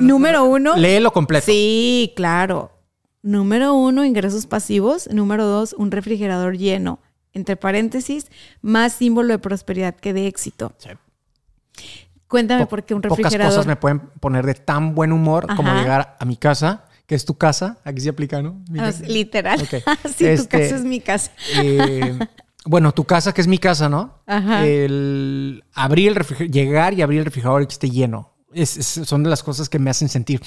Número 0.01 0.45
uno. 0.45 0.77
Léelo 0.77 1.13
completo. 1.13 1.47
Sí, 1.47 2.13
claro. 2.17 2.73
Número 3.23 3.75
uno, 3.75 4.05
ingresos 4.05 4.47
pasivos. 4.47 5.09
Número 5.11 5.47
dos, 5.47 5.73
un 5.79 5.91
refrigerador 5.91 6.57
lleno. 6.59 7.01
Entre 7.33 7.57
paréntesis, 7.57 8.27
más 8.63 8.93
símbolo 8.95 9.29
de 9.33 9.39
prosperidad 9.39 9.95
que 9.95 10.13
de 10.13 10.27
éxito. 10.27 10.73
Sí. 10.79 10.89
Cuéntame 12.29 12.65
Po- 12.65 12.71
por 12.71 12.85
qué 12.85 12.95
un 12.95 13.03
Pocas 13.03 13.19
refrigerador. 13.19 13.53
cosas 13.53 13.67
me 13.67 13.77
pueden 13.77 14.01
poner 14.21 14.45
de 14.47 14.55
tan 14.55 14.95
buen 14.95 15.13
humor 15.13 15.47
como 15.55 15.73
llegar 15.75 16.17
a 16.19 16.25
mi 16.25 16.37
casa, 16.37 16.85
que 17.07 17.15
es 17.15 17.25
tu 17.25 17.37
casa. 17.37 17.79
Aquí 17.85 18.01
se 18.01 18.09
aplica, 18.09 18.43
¿no? 18.43 18.63
Ah, 18.79 18.91
literal. 19.07 19.61
Ok. 19.61 19.69
sí, 20.17 20.25
tu 20.25 20.27
Este, 20.27 20.49
casa 20.49 20.77
es 20.77 20.85
mi 20.85 21.01
casa. 21.01 21.31
Eh, 21.57 22.19
bueno, 22.67 22.93
tu 22.93 23.05
casa, 23.05 23.33
que 23.33 23.41
es 23.41 23.47
mi 23.47 23.59
casa, 23.59 23.89
¿no? 23.89 24.23
Ajá. 24.27 24.67
El 24.67 25.65
abrir 25.75 26.09
el 26.09 26.15
refrigerador, 26.15 26.53
llegar 26.55 26.95
y 26.95 27.03
abrir 27.03 27.21
el 27.21 27.25
refrigerador 27.25 27.63
y 27.63 27.67
que 27.67 27.73
esté 27.73 27.91
lleno. 27.91 28.35
Es- 28.53 28.77
es- 28.77 29.09
son 29.09 29.23
de 29.23 29.31
las 29.31 29.43
cosas 29.43 29.69
que 29.69 29.79
me 29.79 29.91
hacen 29.91 30.09
sentir, 30.09 30.41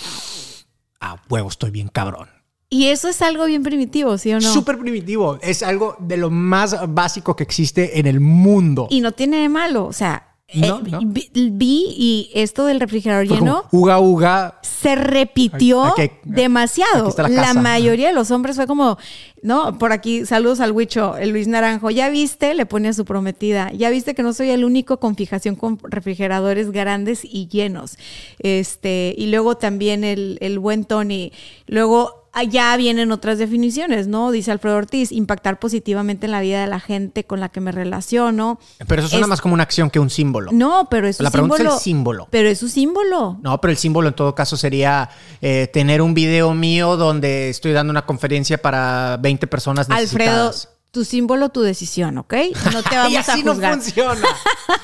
ah, 1.00 1.18
huevo, 1.30 1.50
estoy 1.50 1.72
bien 1.72 1.88
cabrón. 1.90 2.28
Y 2.72 2.86
eso 2.88 3.08
es 3.10 3.22
algo 3.24 3.46
bien 3.46 3.64
primitivo, 3.64 4.18
¿sí 4.20 4.32
o 4.32 4.40
no? 4.40 4.54
Súper 4.54 4.78
primitivo. 4.78 5.40
Es 5.42 5.64
algo 5.64 5.96
de 6.00 6.18
lo 6.18 6.30
más 6.30 6.76
básico 6.94 7.36
que 7.36 7.44
existe 7.44 8.00
en 8.00 8.06
el 8.06 8.20
mundo. 8.20 8.88
Y 8.92 9.02
no 9.02 9.12
tiene 9.12 9.38
de 9.38 9.50
malo. 9.50 9.86
O 9.86 9.94
sea, 9.94 10.29
No, 10.54 10.80
eh, 10.80 10.90
no. 10.90 11.00
Vi, 11.06 11.30
vi 11.52 11.86
y 11.96 12.32
esto 12.34 12.66
del 12.66 12.80
refrigerador 12.80 13.28
Fue 13.28 13.38
lleno 13.38 13.64
como, 13.70 13.84
uga, 13.84 14.00
uga. 14.00 14.60
se 14.64 14.96
repitió 14.96 15.84
Aquí- 15.84 16.02
aquí- 16.04 16.16
demasiado. 16.24 17.08
aquí 17.10 17.32
la 17.34 17.54
mayoría 17.54 18.08
de 18.08 18.14
los 18.14 18.32
hombres 18.32 18.56
fue 18.56 18.66
como, 18.66 18.98
no, 19.44 19.78
por 19.78 19.92
aquí, 19.92 20.26
saludos 20.26 20.60
al 20.60 20.72
Huicho, 20.72 21.18
el 21.18 21.30
Luis 21.30 21.48
Naranjo. 21.48 21.92
¿Ya 21.92 22.10
viste? 22.10 22.54
Le 22.56 22.66
pone 22.66 22.88
a 22.88 22.94
su 22.94 23.06
prometida. 23.06 23.72
¿Ya 23.74 23.90
viste 23.92 24.16
que 24.16 24.24
no 24.24 24.34
soy 24.34 24.50
el 24.50 24.66
único 24.66 25.00
con 25.00 25.16
fijación 25.16 25.56
con 25.56 25.78
refrigeradores 25.84 26.72
grandes 26.72 27.22
y 27.24 27.48
llenos? 27.48 27.98
Este, 28.40 29.14
y 29.18 29.28
luego 29.28 29.56
también 29.58 30.04
el, 30.04 30.38
el 30.42 30.60
buen 30.60 30.84
Tony. 30.86 31.32
Luego 31.68 32.19
ya 32.50 32.76
vienen 32.78 33.12
otras 33.12 33.38
definiciones, 33.38 34.08
¿no? 34.08 34.32
Dice 34.32 34.52
Alfredo 34.52 34.78
Ortiz, 34.78 35.12
impactar 35.12 35.60
positivamente 35.60 36.26
en 36.28 36.32
la 36.32 36.42
vida 36.42 36.62
de 36.62 36.68
la 36.68 36.80
gente 36.80 37.24
con 37.26 37.40
la 37.40 37.50
que 37.50 37.60
me 37.60 37.72
relaciono. 37.72 38.60
Pero 38.88 39.02
eso 39.02 39.10
suena 39.10 39.26
Es- 39.26 39.30
más 39.30 39.42
como 39.42 39.54
una 39.54 39.64
acción 39.64 39.90
que 39.90 40.00
un 40.00 40.10
símbolo. 40.10 40.52
No, 40.52 40.88
pero 40.90 41.08
es 41.08 41.20
un 41.20 41.24
La 41.26 41.32
pregunta 41.32 41.56
es 41.56 41.62
el 41.62 41.66
símbolo. 41.68 41.80
símbolo. 41.80 42.28
Pero 42.32 42.50
es 42.50 42.64
un 42.64 42.70
símbolo. 42.70 43.40
No, 43.42 43.60
pero 43.62 43.72
el 43.72 43.78
símbolo 43.78 44.08
en 44.10 44.14
todo 44.16 44.36
caso 44.36 44.58
sería 44.58 45.10
eh, 45.42 45.70
tener 45.74 46.02
un 46.02 46.14
video 46.14 46.54
mío 46.54 46.98
donde 46.98 47.50
estoy 47.50 47.72
dando 47.74 47.92
una 47.92 48.06
conferencia 48.06 48.58
para 48.62 49.18
20 49.22 49.48
personas 49.48 49.90
Alfredo, 49.90 50.50
necesitadas. 50.50 50.70
Tu 50.92 51.06
símbolo, 51.06 51.50
tu 51.50 51.62
decisión, 51.62 52.18
¿ok? 52.18 52.34
No 52.74 52.84
te 52.84 52.96
vamos 52.96 53.12
y 53.12 53.18
así 53.18 53.42
a 53.42 53.44
no 53.44 53.54
juzgar. 53.54 53.74
funciona. 53.76 54.28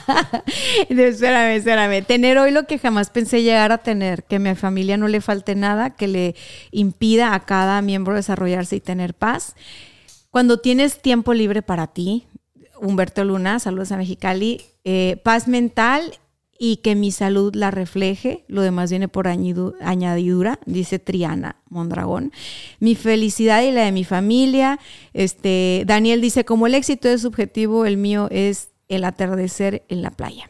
espérame, 0.89 1.55
espérame. 1.57 2.05
Tener 2.05 2.37
hoy 2.37 2.51
lo 2.51 2.67
que 2.67 2.77
jamás 2.77 3.09
pensé 3.09 3.41
llegar 3.41 3.71
a 3.71 3.79
tener, 3.79 4.23
que 4.23 4.35
a 4.35 4.39
mi 4.39 4.53
familia 4.55 4.97
no 4.97 5.07
le 5.07 5.21
falte 5.21 5.55
nada, 5.55 5.91
que 5.91 6.07
le 6.07 6.35
impida 6.71 7.33
a 7.33 7.45
cada 7.45 7.81
miembro 7.81 8.15
desarrollarse 8.15 8.75
y 8.75 8.81
tener 8.81 9.13
paz. 9.13 9.55
Cuando 10.29 10.59
tienes 10.59 11.01
tiempo 11.01 11.33
libre 11.33 11.61
para 11.61 11.87
ti, 11.87 12.27
Humberto 12.79 13.23
Luna, 13.23 13.59
saludos 13.59 13.91
a 13.91 13.97
Mexicali, 13.97 14.61
eh, 14.83 15.19
paz 15.23 15.47
mental 15.47 16.19
y 16.57 16.77
que 16.77 16.95
mi 16.95 17.11
salud 17.11 17.53
la 17.53 17.71
refleje, 17.71 18.45
lo 18.47 18.61
demás 18.61 18.89
viene 18.89 19.07
por 19.07 19.27
añadidura, 19.27 20.59
dice 20.65 20.99
Triana 20.99 21.57
Mondragón. 21.69 22.31
Mi 22.79 22.95
felicidad 22.95 23.61
y 23.63 23.71
la 23.71 23.83
de 23.83 23.91
mi 23.91 24.03
familia, 24.03 24.79
este, 25.13 25.83
Daniel 25.85 26.21
dice, 26.21 26.45
como 26.45 26.67
el 26.67 26.75
éxito 26.75 27.09
es 27.09 27.21
subjetivo, 27.21 27.85
el 27.85 27.97
mío 27.97 28.27
es 28.31 28.69
el 28.87 29.03
atardecer 29.03 29.83
en 29.89 30.01
la 30.01 30.11
playa. 30.11 30.49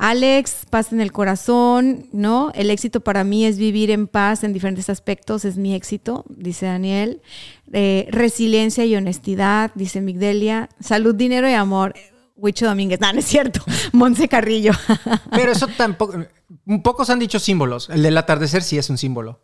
Alex, 0.00 0.64
paz 0.70 0.94
en 0.94 1.02
el 1.02 1.12
corazón, 1.12 2.06
¿no? 2.10 2.52
El 2.54 2.70
éxito 2.70 3.02
para 3.02 3.22
mí 3.22 3.44
es 3.44 3.58
vivir 3.58 3.90
en 3.90 4.06
paz 4.06 4.44
en 4.44 4.54
diferentes 4.54 4.88
aspectos, 4.88 5.44
es 5.44 5.58
mi 5.58 5.74
éxito, 5.74 6.24
dice 6.30 6.64
Daniel. 6.64 7.20
Eh, 7.74 8.08
resiliencia 8.10 8.86
y 8.86 8.96
honestidad, 8.96 9.72
dice 9.74 10.00
Migdelia. 10.00 10.70
Salud, 10.80 11.14
dinero 11.14 11.50
y 11.50 11.52
amor. 11.52 11.92
Huicho 12.40 12.66
Domínguez, 12.66 13.00
no, 13.00 13.12
no 13.12 13.18
es 13.18 13.26
cierto. 13.26 13.60
Monse 13.92 14.28
Carrillo. 14.28 14.72
Pero 15.30 15.52
eso 15.52 15.66
tampoco. 15.76 16.24
Pocos 16.82 17.10
han 17.10 17.18
dicho 17.18 17.38
símbolos. 17.38 17.88
El 17.90 18.02
del 18.02 18.16
atardecer 18.16 18.62
sí 18.62 18.78
es 18.78 18.90
un 18.90 18.98
símbolo. 18.98 19.40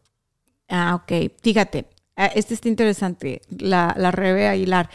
ah, 0.68 0.94
ok. 0.96 1.30
Fíjate, 1.42 1.86
ah, 2.16 2.26
este 2.26 2.54
está 2.54 2.68
interesante. 2.68 3.42
La, 3.50 3.94
la 3.98 4.10
Rebe 4.10 4.48
Aguilar. 4.48 4.90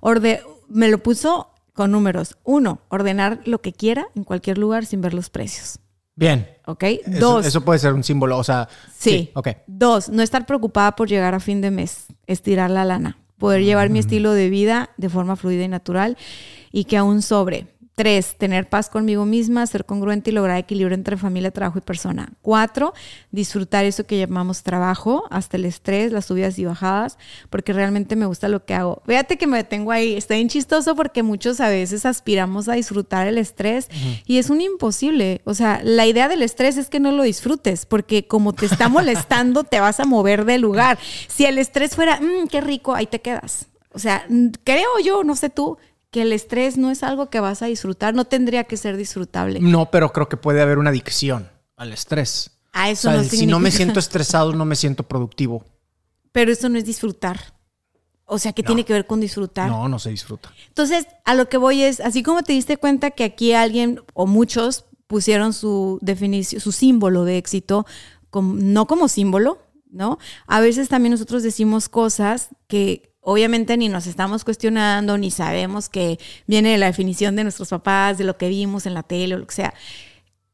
Orde, 0.00 0.42
me 0.68 0.88
lo 0.88 0.98
puso 0.98 1.50
con 1.72 1.90
números. 1.92 2.36
Uno, 2.44 2.80
ordenar 2.88 3.40
lo 3.44 3.60
que 3.60 3.72
quiera 3.72 4.06
en 4.14 4.24
cualquier 4.24 4.58
lugar 4.58 4.86
sin 4.86 5.00
ver 5.00 5.14
los 5.14 5.30
precios. 5.30 5.78
Bien. 6.14 6.48
¿Ok? 6.66 6.82
Eso, 6.82 7.02
Dos. 7.20 7.46
eso 7.46 7.60
puede 7.62 7.78
ser 7.78 7.92
un 7.92 8.02
símbolo. 8.04 8.38
O 8.38 8.44
sea. 8.44 8.68
Sí. 8.96 9.30
Ok. 9.34 9.48
Dos, 9.66 10.08
no 10.08 10.22
estar 10.22 10.46
preocupada 10.46 10.96
por 10.96 11.08
llegar 11.08 11.34
a 11.34 11.40
fin 11.40 11.60
de 11.60 11.70
mes, 11.70 12.06
estirar 12.26 12.70
la 12.70 12.84
lana, 12.86 13.18
poder 13.38 13.62
llevar 13.62 13.90
mi 13.90 13.98
estilo 13.98 14.32
de 14.32 14.48
vida 14.48 14.90
de 14.96 15.10
forma 15.10 15.36
fluida 15.36 15.64
y 15.64 15.68
natural 15.68 16.16
y 16.76 16.84
que 16.84 16.98
aún 16.98 17.22
sobre. 17.22 17.68
Tres, 17.94 18.36
tener 18.36 18.68
paz 18.68 18.90
conmigo 18.90 19.24
misma, 19.24 19.66
ser 19.66 19.86
congruente 19.86 20.28
y 20.28 20.34
lograr 20.34 20.58
equilibrio 20.58 20.94
entre 20.94 21.16
familia, 21.16 21.50
trabajo 21.50 21.78
y 21.78 21.80
persona. 21.80 22.34
Cuatro, 22.42 22.92
disfrutar 23.30 23.86
eso 23.86 24.04
que 24.04 24.18
llamamos 24.18 24.62
trabajo, 24.62 25.24
hasta 25.30 25.56
el 25.56 25.64
estrés, 25.64 26.12
las 26.12 26.26
subidas 26.26 26.58
y 26.58 26.66
bajadas, 26.66 27.16
porque 27.48 27.72
realmente 27.72 28.14
me 28.14 28.26
gusta 28.26 28.48
lo 28.48 28.66
que 28.66 28.74
hago. 28.74 29.00
Fíjate 29.06 29.38
que 29.38 29.46
me 29.46 29.56
detengo 29.56 29.90
ahí, 29.90 30.14
está 30.14 30.34
bien 30.34 30.50
chistoso 30.50 30.94
porque 30.94 31.22
muchos 31.22 31.58
a 31.60 31.70
veces 31.70 32.04
aspiramos 32.04 32.68
a 32.68 32.74
disfrutar 32.74 33.26
el 33.26 33.38
estrés 33.38 33.88
y 34.26 34.36
es 34.36 34.50
un 34.50 34.60
imposible. 34.60 35.40
O 35.44 35.54
sea, 35.54 35.80
la 35.82 36.04
idea 36.04 36.28
del 36.28 36.42
estrés 36.42 36.76
es 36.76 36.90
que 36.90 37.00
no 37.00 37.10
lo 37.12 37.22
disfrutes, 37.22 37.86
porque 37.86 38.26
como 38.26 38.52
te 38.52 38.66
está 38.66 38.90
molestando, 38.90 39.64
te 39.64 39.80
vas 39.80 39.98
a 40.00 40.04
mover 40.04 40.44
del 40.44 40.60
lugar. 40.60 40.98
Si 41.28 41.46
el 41.46 41.56
estrés 41.56 41.96
fuera, 41.96 42.20
"Mm, 42.20 42.48
qué 42.48 42.60
rico, 42.60 42.94
ahí 42.94 43.06
te 43.06 43.22
quedas. 43.22 43.68
O 43.94 43.98
sea, 43.98 44.26
creo 44.64 44.90
yo, 45.02 45.24
no 45.24 45.34
sé 45.34 45.48
tú, 45.48 45.78
que 46.16 46.22
el 46.22 46.32
estrés 46.32 46.78
no 46.78 46.90
es 46.90 47.02
algo 47.02 47.28
que 47.28 47.40
vas 47.40 47.60
a 47.60 47.66
disfrutar, 47.66 48.14
no 48.14 48.24
tendría 48.24 48.64
que 48.64 48.78
ser 48.78 48.96
disfrutable. 48.96 49.60
No, 49.60 49.90
pero 49.90 50.14
creo 50.14 50.30
que 50.30 50.38
puede 50.38 50.62
haber 50.62 50.78
una 50.78 50.88
adicción 50.88 51.50
al 51.76 51.92
estrés. 51.92 52.52
A 52.72 52.86
O 52.86 52.90
eso 52.90 53.10
sea, 53.10 53.18
no 53.18 53.24
si 53.24 53.44
no 53.46 53.58
me 53.60 53.70
significa- 53.70 53.76
siento 53.76 54.00
estresado, 54.00 54.54
no 54.54 54.64
me 54.64 54.76
siento 54.76 55.02
productivo. 55.02 55.62
Pero 56.32 56.50
eso 56.50 56.70
no 56.70 56.78
es 56.78 56.86
disfrutar. 56.86 57.52
O 58.24 58.38
sea, 58.38 58.54
No. 58.56 58.64
tiene 58.64 58.86
que 58.86 58.94
ver 58.94 59.06
con 59.06 59.20
disfrutar. 59.20 59.68
No, 59.68 59.90
no 59.90 59.98
se 59.98 60.08
disfruta. 60.08 60.50
Entonces, 60.68 61.06
a 61.26 61.34
lo 61.34 61.50
que 61.50 61.58
voy 61.58 61.82
es, 61.82 62.00
así 62.00 62.22
como 62.22 62.42
te 62.42 62.54
diste 62.54 62.78
cuenta 62.78 63.10
que 63.10 63.24
aquí 63.24 63.52
alguien 63.52 64.00
o 64.14 64.26
muchos 64.26 64.86
pusieron 65.08 65.52
su 65.52 65.98
definición, 66.00 66.62
su 66.62 66.72
símbolo 66.72 67.24
de 67.24 67.36
éxito, 67.36 67.84
no 68.32 68.86
como 68.86 69.08
símbolo, 69.08 69.58
¿no? 69.90 70.18
A 70.46 70.60
veces 70.60 70.88
también 70.88 71.10
nosotros 71.12 71.42
decimos 71.42 71.90
cosas 71.90 72.48
que 72.68 73.14
obviamente 73.28 73.76
ni 73.76 73.88
nos 73.88 74.06
estamos 74.06 74.44
cuestionando, 74.44 75.18
ni 75.18 75.32
sabemos 75.32 75.88
que 75.88 76.18
viene 76.46 76.70
de 76.70 76.78
la 76.78 76.86
definición 76.86 77.34
de 77.34 77.42
nuestros 77.42 77.70
papás, 77.70 78.18
de 78.18 78.24
lo 78.24 78.36
que 78.38 78.48
vimos 78.48 78.86
en 78.86 78.94
la 78.94 79.02
tele 79.02 79.34
o 79.34 79.38
lo 79.38 79.46
que 79.48 79.54
sea. 79.54 79.74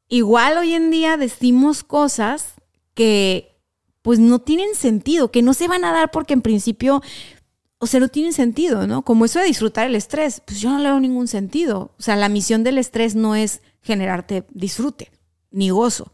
Igual 0.08 0.56
hoy 0.56 0.72
en 0.72 0.90
día 0.90 1.16
decimos 1.18 1.84
cosas 1.84 2.54
que 2.94 3.56
pues 4.00 4.18
no 4.18 4.38
tienen 4.40 4.74
sentido, 4.74 5.30
que 5.30 5.42
no 5.42 5.52
se 5.54 5.68
van 5.68 5.84
a 5.84 5.92
dar 5.92 6.10
porque 6.10 6.32
en 6.32 6.40
principio 6.42 7.02
o 7.78 7.86
sea, 7.86 7.98
no 8.00 8.08
tienen 8.08 8.32
sentido, 8.32 8.86
¿no? 8.86 9.02
Como 9.02 9.24
eso 9.24 9.38
de 9.40 9.46
disfrutar 9.46 9.86
el 9.88 9.96
estrés, 9.96 10.40
pues 10.46 10.60
yo 10.60 10.70
no 10.70 10.78
le 10.78 10.84
veo 10.88 11.00
ningún 11.00 11.26
sentido. 11.28 11.92
O 11.98 12.02
sea, 12.02 12.14
la 12.14 12.28
misión 12.28 12.62
del 12.62 12.78
estrés 12.78 13.16
no 13.16 13.34
es 13.34 13.60
generarte 13.82 14.44
disfrute 14.50 15.10
ni 15.50 15.70
gozo. 15.70 16.12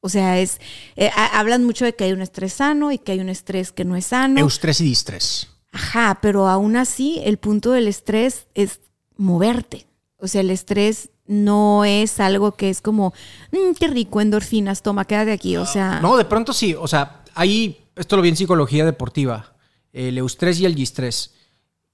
O 0.00 0.08
sea, 0.08 0.40
es 0.40 0.58
eh, 0.96 1.10
ha- 1.14 1.38
hablan 1.38 1.64
mucho 1.64 1.84
de 1.84 1.94
que 1.94 2.04
hay 2.04 2.12
un 2.12 2.22
estrés 2.22 2.54
sano 2.54 2.90
y 2.92 2.98
que 2.98 3.12
hay 3.12 3.20
un 3.20 3.28
estrés 3.28 3.70
que 3.72 3.84
no 3.84 3.94
es 3.94 4.06
sano. 4.06 4.40
Eustrés 4.40 4.80
y 4.80 4.84
distrés. 4.84 5.48
Ajá, 5.72 6.18
pero 6.20 6.48
aún 6.48 6.76
así 6.76 7.20
el 7.24 7.38
punto 7.38 7.72
del 7.72 7.88
estrés 7.88 8.46
es 8.54 8.80
moverte. 9.16 9.86
O 10.18 10.28
sea, 10.28 10.42
el 10.42 10.50
estrés 10.50 11.10
no 11.26 11.84
es 11.84 12.20
algo 12.20 12.52
que 12.52 12.68
es 12.68 12.80
como, 12.82 13.14
"Mm, 13.52 13.74
qué 13.78 13.88
rico, 13.88 14.20
endorfinas, 14.20 14.82
toma, 14.82 15.04
quédate 15.06 15.32
aquí. 15.32 15.56
O 15.56 15.66
sea, 15.66 16.00
No, 16.00 16.16
de 16.16 16.24
pronto 16.24 16.52
sí. 16.52 16.74
O 16.78 16.86
sea, 16.86 17.24
ahí, 17.34 17.78
esto 17.96 18.16
lo 18.16 18.22
vi 18.22 18.28
en 18.28 18.36
psicología 18.36 18.84
deportiva, 18.84 19.54
el 19.92 20.18
eustrés 20.18 20.60
y 20.60 20.66
el 20.66 20.74
distrés. 20.74 21.34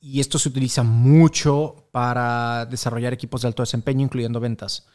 Y 0.01 0.21
esto 0.21 0.39
se 0.39 0.49
utiliza 0.49 0.83
mucho 0.83 1.89
para 1.93 2.67
desarrollar 2.67 3.13
equipos 3.13 3.43
de 3.43 3.49
alto 3.49 3.63
desempeño, 3.63 4.05
incluyendo 4.05 4.41
ventas. 4.41 4.87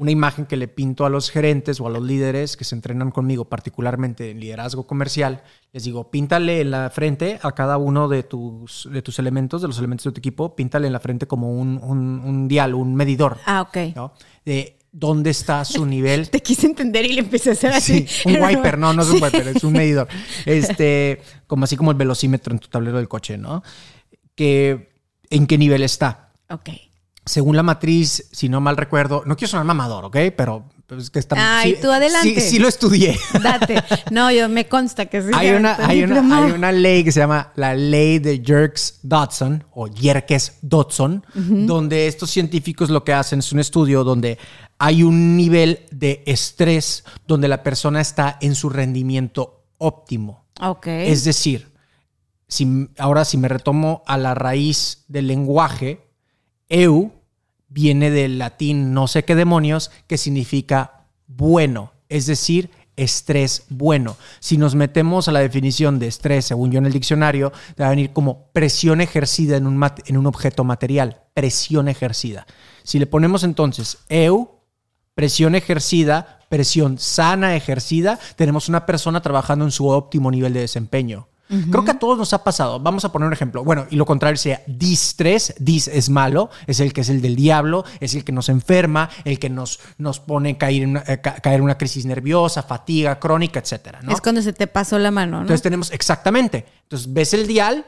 Una 0.00 0.12
imagen 0.12 0.46
que 0.46 0.56
le 0.56 0.68
pinto 0.68 1.04
a 1.04 1.10
los 1.10 1.28
gerentes 1.28 1.80
o 1.80 1.86
a 1.88 1.90
los 1.90 2.02
líderes 2.04 2.56
que 2.56 2.62
se 2.64 2.76
entrenan 2.76 3.10
conmigo, 3.10 3.46
particularmente 3.46 4.30
en 4.30 4.38
liderazgo 4.38 4.86
comercial, 4.86 5.42
les 5.72 5.82
digo, 5.82 6.08
píntale 6.12 6.60
en 6.60 6.70
la 6.70 6.88
frente 6.90 7.40
a 7.42 7.50
cada 7.50 7.78
uno 7.78 8.06
de 8.08 8.22
tus, 8.22 8.88
de 8.92 9.02
tus 9.02 9.18
elementos, 9.18 9.60
de 9.60 9.66
los 9.66 9.76
elementos 9.78 10.04
de 10.04 10.12
tu 10.12 10.18
equipo, 10.20 10.54
píntale 10.54 10.86
en 10.86 10.92
la 10.92 11.00
frente 11.00 11.26
como 11.26 11.50
un, 11.52 11.80
un- 11.82 12.20
un 12.24 12.46
dial, 12.46 12.74
un 12.74 12.94
medidor. 12.94 13.38
ah, 13.44 13.62
ok. 13.62 13.96
¿no? 13.96 14.12
De 14.44 14.78
dónde 14.92 15.30
está 15.30 15.64
su 15.64 15.84
nivel 15.96 16.30
Te 16.30 16.40
quise 16.42 16.66
entender 16.66 17.04
y 17.04 17.12
le 17.14 17.20
empecé 17.22 17.50
a 17.50 17.52
hacer 17.54 17.72
así. 17.72 18.06
Sí, 18.06 18.28
un 18.28 18.36
wiper, 18.44 18.78
no, 18.78 18.92
no 18.92 19.02
es 19.02 19.10
un 19.10 19.20
wiper, 19.20 19.48
es 19.48 19.64
un 19.64 19.72
medidor. 19.72 20.06
Este, 20.46 21.20
como 21.48 21.64
así 21.64 21.76
como 21.76 21.90
el 21.90 21.96
velocímetro 21.96 22.52
en 22.52 22.60
tu 22.60 22.68
tablero 22.68 22.98
del 22.98 23.08
coche, 23.08 23.36
¿no? 23.36 23.64
Que 24.36 24.90
en 25.30 25.46
qué 25.48 25.58
nivel 25.58 25.82
está. 25.82 26.30
Ok. 26.50 26.70
Según 27.28 27.56
la 27.56 27.62
matriz, 27.62 28.28
si 28.32 28.48
no 28.48 28.60
mal 28.60 28.76
recuerdo, 28.76 29.22
no 29.26 29.36
quiero 29.36 29.50
sonar 29.50 29.66
mamador, 29.66 30.06
¿ok? 30.06 30.16
Pero 30.34 30.64
es 30.96 31.10
que 31.10 31.18
está. 31.18 31.60
Ay, 31.60 31.76
tú 31.80 31.90
adelante. 31.90 32.40
Sí, 32.40 32.40
sí 32.40 32.58
lo 32.58 32.68
estudié. 32.68 33.18
Date. 33.42 33.84
No, 34.10 34.32
yo 34.32 34.48
me 34.48 34.66
consta 34.66 35.06
que 35.06 35.20
sí. 35.20 35.28
hay, 35.34 35.50
una, 35.50 35.76
hay, 35.78 36.02
una, 36.02 36.44
hay 36.44 36.52
una 36.52 36.72
ley 36.72 37.04
que 37.04 37.12
se 37.12 37.20
llama 37.20 37.52
la 37.56 37.74
ley 37.74 38.18
de 38.18 38.42
Jerks-Dodson 38.42 39.64
o 39.72 39.88
Yerkes-Dodson, 39.88 41.22
donde 41.66 42.06
estos 42.06 42.30
científicos 42.30 42.88
lo 42.88 43.04
que 43.04 43.12
hacen 43.12 43.40
es 43.40 43.52
un 43.52 43.60
estudio 43.60 44.04
donde 44.04 44.38
hay 44.78 45.02
un 45.02 45.36
nivel 45.36 45.80
de 45.90 46.22
estrés 46.24 47.04
donde 47.26 47.48
la 47.48 47.62
persona 47.62 48.00
está 48.00 48.38
en 48.40 48.54
su 48.54 48.70
rendimiento 48.70 49.66
óptimo. 49.76 50.46
Ok. 50.60 50.86
Es 50.86 51.24
decir, 51.24 51.70
si, 52.46 52.88
ahora 52.96 53.26
si 53.26 53.36
me 53.36 53.48
retomo 53.48 54.02
a 54.06 54.16
la 54.16 54.34
raíz 54.34 55.04
del 55.08 55.26
lenguaje, 55.26 56.08
eu 56.68 57.17
viene 57.68 58.10
del 58.10 58.38
latín 58.38 58.92
no 58.92 59.08
sé 59.08 59.24
qué 59.24 59.34
demonios, 59.34 59.90
que 60.06 60.18
significa 60.18 61.06
bueno, 61.26 61.92
es 62.08 62.26
decir, 62.26 62.70
estrés 62.96 63.64
bueno. 63.68 64.16
Si 64.40 64.58
nos 64.58 64.74
metemos 64.74 65.28
a 65.28 65.32
la 65.32 65.40
definición 65.40 65.98
de 65.98 66.08
estrés, 66.08 66.46
según 66.46 66.70
yo 66.70 66.78
en 66.78 66.86
el 66.86 66.92
diccionario, 66.92 67.52
va 67.80 67.86
a 67.86 67.90
venir 67.90 68.12
como 68.12 68.50
presión 68.52 69.00
ejercida 69.00 69.56
en 69.56 69.66
un, 69.66 69.82
en 70.06 70.16
un 70.16 70.26
objeto 70.26 70.64
material. 70.64 71.22
Presión 71.32 71.88
ejercida. 71.88 72.46
Si 72.82 72.98
le 72.98 73.06
ponemos 73.06 73.44
entonces 73.44 73.98
EU, 74.08 74.48
presión 75.14 75.54
ejercida, 75.54 76.40
presión 76.48 76.98
sana 76.98 77.54
ejercida, 77.54 78.18
tenemos 78.36 78.68
una 78.68 78.84
persona 78.86 79.22
trabajando 79.22 79.64
en 79.64 79.70
su 79.70 79.88
óptimo 79.88 80.30
nivel 80.30 80.52
de 80.52 80.60
desempeño. 80.60 81.28
Creo 81.48 81.84
que 81.84 81.92
a 81.92 81.98
todos 81.98 82.18
nos 82.18 82.32
ha 82.32 82.44
pasado. 82.44 82.78
Vamos 82.78 83.04
a 83.04 83.12
poner 83.12 83.26
un 83.26 83.32
ejemplo. 83.32 83.64
Bueno, 83.64 83.86
y 83.90 83.96
lo 83.96 84.04
contrario 84.04 84.36
sea 84.36 84.62
distrés. 84.66 85.54
Dis 85.58 85.88
es 85.88 86.10
malo, 86.10 86.50
es 86.66 86.80
el 86.80 86.92
que 86.92 87.00
es 87.00 87.08
el 87.08 87.22
del 87.22 87.36
diablo, 87.36 87.84
es 88.00 88.14
el 88.14 88.24
que 88.24 88.32
nos 88.32 88.48
enferma, 88.48 89.08
el 89.24 89.38
que 89.38 89.48
nos, 89.48 89.80
nos 89.96 90.20
pone 90.20 90.58
caer 90.58 90.82
en 90.82 90.90
una, 90.90 91.04
eh, 91.06 91.20
caer 91.20 91.62
una 91.62 91.78
crisis 91.78 92.04
nerviosa, 92.04 92.62
fatiga 92.62 93.18
crónica, 93.18 93.60
etcétera. 93.60 94.00
Es 94.08 94.20
cuando 94.20 94.42
se 94.42 94.52
te 94.52 94.66
pasó 94.66 94.98
la 94.98 95.10
mano, 95.10 95.36
¿no? 95.36 95.42
Entonces 95.42 95.62
tenemos 95.62 95.90
exactamente. 95.90 96.66
Entonces 96.82 97.12
ves 97.12 97.34
el 97.34 97.46
dial 97.46 97.86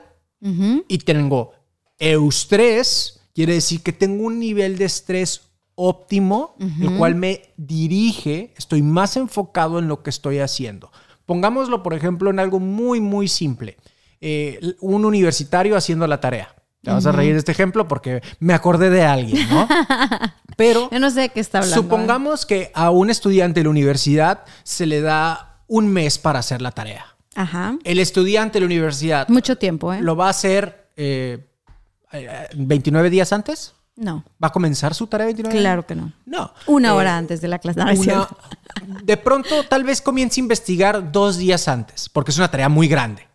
y 0.89 0.99
tengo 0.99 1.53
eustrés, 1.99 3.21
quiere 3.35 3.55
decir 3.55 3.83
que 3.83 3.93
tengo 3.93 4.25
un 4.25 4.39
nivel 4.39 4.79
de 4.79 4.87
estrés 4.87 5.43
óptimo, 5.75 6.57
el 6.59 6.97
cual 6.97 7.15
me 7.15 7.53
dirige, 7.57 8.53
estoy 8.57 8.83
más 8.83 9.17
enfocado 9.17 9.79
en 9.79 9.89
lo 9.89 10.03
que 10.03 10.11
estoy 10.11 10.39
haciendo. 10.39 10.91
Pongámoslo, 11.31 11.85
por 11.85 11.95
ejemplo, 11.95 12.29
en 12.29 12.41
algo 12.41 12.59
muy, 12.59 13.01
muy 13.01 13.29
simple. 13.29 13.77
Eh, 14.21 14.75
un 14.81 15.05
universitario 15.05 15.77
haciendo 15.77 16.05
la 16.09 16.19
tarea. 16.19 16.57
Te 16.83 16.91
vas 16.91 17.07
a 17.07 17.13
reír 17.13 17.35
de 17.35 17.39
este 17.39 17.53
ejemplo 17.53 17.87
porque 17.87 18.21
me 18.41 18.53
acordé 18.53 18.91
de 18.91 19.05
alguien, 19.05 19.49
¿no? 19.49 19.69
Pero... 20.57 20.91
Yo 20.91 20.99
no 20.99 21.09
sé 21.09 21.21
de 21.21 21.29
qué 21.29 21.39
está 21.39 21.59
hablando. 21.59 21.81
Supongamos 21.81 22.47
que 22.47 22.73
a 22.75 22.91
un 22.91 23.11
estudiante 23.11 23.61
de 23.61 23.65
la 23.65 23.71
universidad 23.71 24.45
se 24.65 24.87
le 24.87 25.03
da 25.03 25.63
un 25.69 25.87
mes 25.87 26.19
para 26.19 26.41
hacer 26.41 26.63
la 26.63 26.73
tarea. 26.73 27.07
Ajá. 27.37 27.79
El 27.85 28.01
estudiante 28.01 28.55
de 28.55 28.61
la 28.63 28.67
universidad... 28.67 29.29
Mucho 29.29 29.57
tiempo, 29.57 29.93
¿eh? 29.93 30.03
Lo 30.03 30.17
va 30.17 30.27
a 30.27 30.31
hacer 30.31 30.89
29 30.97 33.07
eh, 33.07 33.09
días 33.09 33.33
antes. 33.33 33.75
No. 33.97 34.25
¿Va 34.43 34.49
a 34.49 34.53
comenzar 34.53 34.95
su 34.95 35.07
tarea 35.07 35.27
29? 35.27 35.59
Claro 35.61 35.87
que 35.87 35.95
no. 35.95 36.13
No. 36.25 36.53
Una 36.67 36.89
Eh, 36.89 36.93
hora 36.93 37.17
antes 37.19 37.41
de 37.41 37.49
la 37.49 37.59
clase. 37.59 37.79
No, 37.81 37.93
una- 37.93 38.29
de 39.03 39.17
pronto, 39.17 39.65
tal 39.65 39.85
vez 39.85 40.01
comience 40.01 40.41
a 40.41 40.43
investigar 40.43 41.13
dos 41.13 41.37
días 41.37 41.69
antes, 41.69 42.09
porque 42.09 42.31
es 42.31 42.39
una 42.39 42.51
tarea 42.51 42.69
muy 42.69 42.89
grande. 42.89 43.29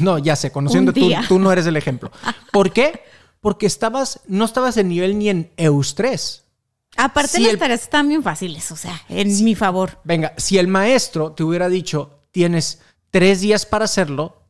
No, 0.00 0.16
ya 0.18 0.36
sé, 0.36 0.50
conociendo 0.52 0.92
tú, 0.92 1.10
tú 1.28 1.38
no 1.38 1.52
eres 1.52 1.66
el 1.66 1.76
ejemplo. 1.76 2.10
¿Por 2.52 2.72
qué? 2.72 3.02
Porque 3.42 3.66
estabas, 3.66 4.20
no 4.26 4.44
estabas 4.46 4.76
en 4.78 4.88
nivel 4.88 5.18
ni 5.18 5.28
en 5.28 5.50
EUS3. 5.56 6.42
Aparte, 6.96 7.36
Si 7.36 7.42
las 7.42 7.52
el- 7.54 7.58
tareas 7.58 7.82
están 7.82 8.08
bien 8.08 8.22
fáciles, 8.22 8.70
o 8.72 8.76
sea, 8.76 8.98
en 9.10 9.44
mi 9.44 9.54
favor. 9.54 9.98
Venga, 10.04 10.32
si 10.38 10.56
el 10.56 10.66
maestro 10.68 11.32
te 11.32 11.42
hubiera 11.44 11.68
dicho, 11.68 12.20
tienes 12.30 12.80
tres 13.10 13.42
días 13.42 13.66
para 13.66 13.84
hacerlo, 13.84 14.40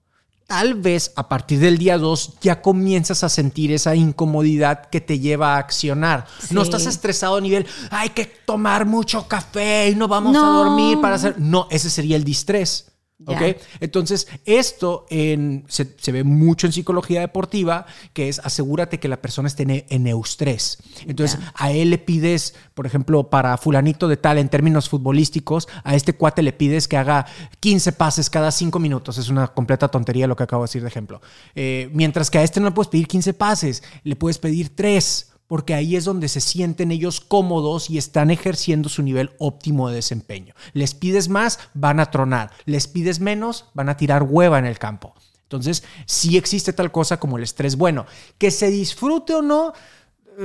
tal 0.47 0.75
vez 0.75 1.13
a 1.17 1.29
partir 1.29 1.59
del 1.59 1.79
día 1.79 1.99
dos 1.99 2.35
ya 2.41 2.63
comienzas 2.63 3.25
a 3.25 3.29
sentir 3.29 3.73
esa 3.73 3.95
incomodidad 3.97 4.87
que 4.91 5.01
te 5.01 5.19
lleva 5.19 5.55
a 5.55 5.59
accionar. 5.59 6.27
No 6.51 6.63
estás 6.63 6.87
estresado 6.87 7.37
a 7.37 7.41
nivel, 7.41 7.67
hay 7.91 8.11
que 8.11 8.27
tomar 8.27 8.87
mucho 8.87 9.27
café 9.29 9.91
y 9.91 9.95
no 9.97 10.09
vamos 10.09 10.33
No. 10.33 10.45
a 10.45 10.65
dormir 10.65 11.01
para 11.01 11.17
hacer... 11.17 11.37
No, 11.39 11.67
ese 11.71 11.91
sería 11.91 12.17
el 12.17 12.25
distrés. 12.25 12.93
Ya. 13.19 13.35
¿Ok? 13.37 13.57
Entonces, 13.81 14.29
esto 14.45 15.07
en- 15.09 15.65
se, 15.69 15.95
se 15.99 16.13
ve 16.13 16.23
mucho 16.23 16.67
en 16.67 16.75
psicología 16.75 17.21
deportiva, 17.21 17.87
que 18.13 18.29
es 18.29 18.39
asegúrate 18.41 19.01
que 19.01 19.09
la 19.09 19.23
persona 19.23 19.49
esté 19.49 19.63
en, 19.63 19.85
en 19.89 20.07
eustrés. 20.07 20.79
Entonces, 21.07 21.39
a 21.55 21.73
él 21.73 21.89
le 21.89 21.97
pides, 21.99 22.55
por 22.75 22.85
ejemplo, 22.87 23.31
para 23.31 23.57
fulanito 23.57 24.07
de 24.07 24.19
tal, 24.19 24.37
en 24.37 24.51
términos 24.51 24.91
futbolísticos, 24.91 25.67
a 25.83 25.95
este 25.95 26.13
cuate 26.13 26.43
le 26.43 26.53
pides 26.53 26.89
que 26.89 26.99
haga 26.99 27.25
15 27.61 27.93
pases 27.93 28.29
cada 28.29 28.51
5 28.51 28.79
minutos. 28.79 29.17
Es 29.17 29.31
una 29.31 29.47
completa 29.49 29.89
tontería 29.89 30.27
lo 30.27 30.37
que 30.37 30.43
acabo 30.43 30.65
de 30.65 30.69
decir 30.69 30.83
de 30.83 30.89
ejemplo. 30.89 31.23
Eh, 31.55 31.89
mientras 31.95 32.31
que 32.31 32.37
a 32.39 32.43
este 32.43 32.61
no 32.61 32.67
le 32.67 32.73
puedes 32.73 32.91
pedir 32.91 33.09
15 33.09 33.33
pases, 33.33 33.83
le 34.05 34.17
puedes 34.17 34.37
pedir 34.39 34.77
3 34.77 35.33
porque 35.47 35.75
ahí 35.75 35.95
es 35.97 36.05
donde 36.05 36.29
se 36.29 36.41
sienten 36.41 36.91
ellos 36.91 37.21
cómodos 37.21 37.89
y 37.91 37.99
están 37.99 38.31
ejerciendo 38.31 38.89
su 38.89 39.03
nivel 39.03 39.31
óptimo 39.39 39.89
de 39.89 39.95
desempeño. 39.97 40.55
Les 40.73 40.95
pides 40.95 41.29
más, 41.29 41.59
van 41.75 42.01
a 42.01 42.11
tronar. 42.11 42.51
Les 42.65 42.89
pides 42.89 43.21
menos, 43.21 43.67
van 43.75 43.89
a 43.89 43.97
tirar 43.97 44.25
hueva 44.25 44.59
en 44.59 44.67
el 44.67 44.79
campo. 44.79 45.15
Entonces, 45.45 45.85
sí 46.07 46.37
existe 46.37 46.73
tal 46.73 46.91
cosa 46.91 47.21
como 47.21 47.37
el 47.37 47.45
estrés 47.45 47.77
bueno. 47.77 48.07
Que 48.39 48.51
se 48.51 48.69
disfrute 48.71 49.35
o 49.35 49.43
no, 49.43 49.73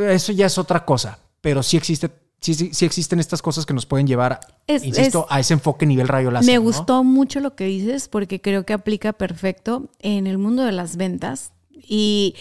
eso 0.10 0.32
ya 0.32 0.46
es 0.46 0.58
otra 0.60 0.86
cosa. 0.86 1.18
Pero 1.42 1.64
sí 1.64 1.76
existe, 1.78 2.12
sí, 2.40 2.54
sí- 2.54 2.70
sí 2.72 2.86
existen 2.86 3.20
estas 3.20 3.42
cosas 3.42 3.66
que 3.66 3.74
nos 3.74 3.88
pueden 3.88 4.06
llevar, 4.06 4.40
Es- 4.68 4.84
insisto, 4.84 5.26
es- 5.28 5.36
a 5.36 5.40
ese 5.40 5.54
enfoque 5.56 5.88
nivel 5.88 6.08
rayo 6.08 6.30
láser. 6.30 6.46
Me 6.52 6.56
¿no? 6.58 6.62
gustó 6.62 7.04
mucho 7.04 7.40
lo 7.40 7.56
que 7.56 7.66
dices 7.66 8.08
porque 8.08 8.40
creo 8.40 8.64
que 8.64 8.74
aplica 8.74 9.14
perfecto 9.14 9.90
en 10.00 10.28
el 10.28 10.38
mundo 10.38 10.62
de 10.64 10.72
las 10.72 10.98
ventas 10.98 11.52
y 11.74 12.36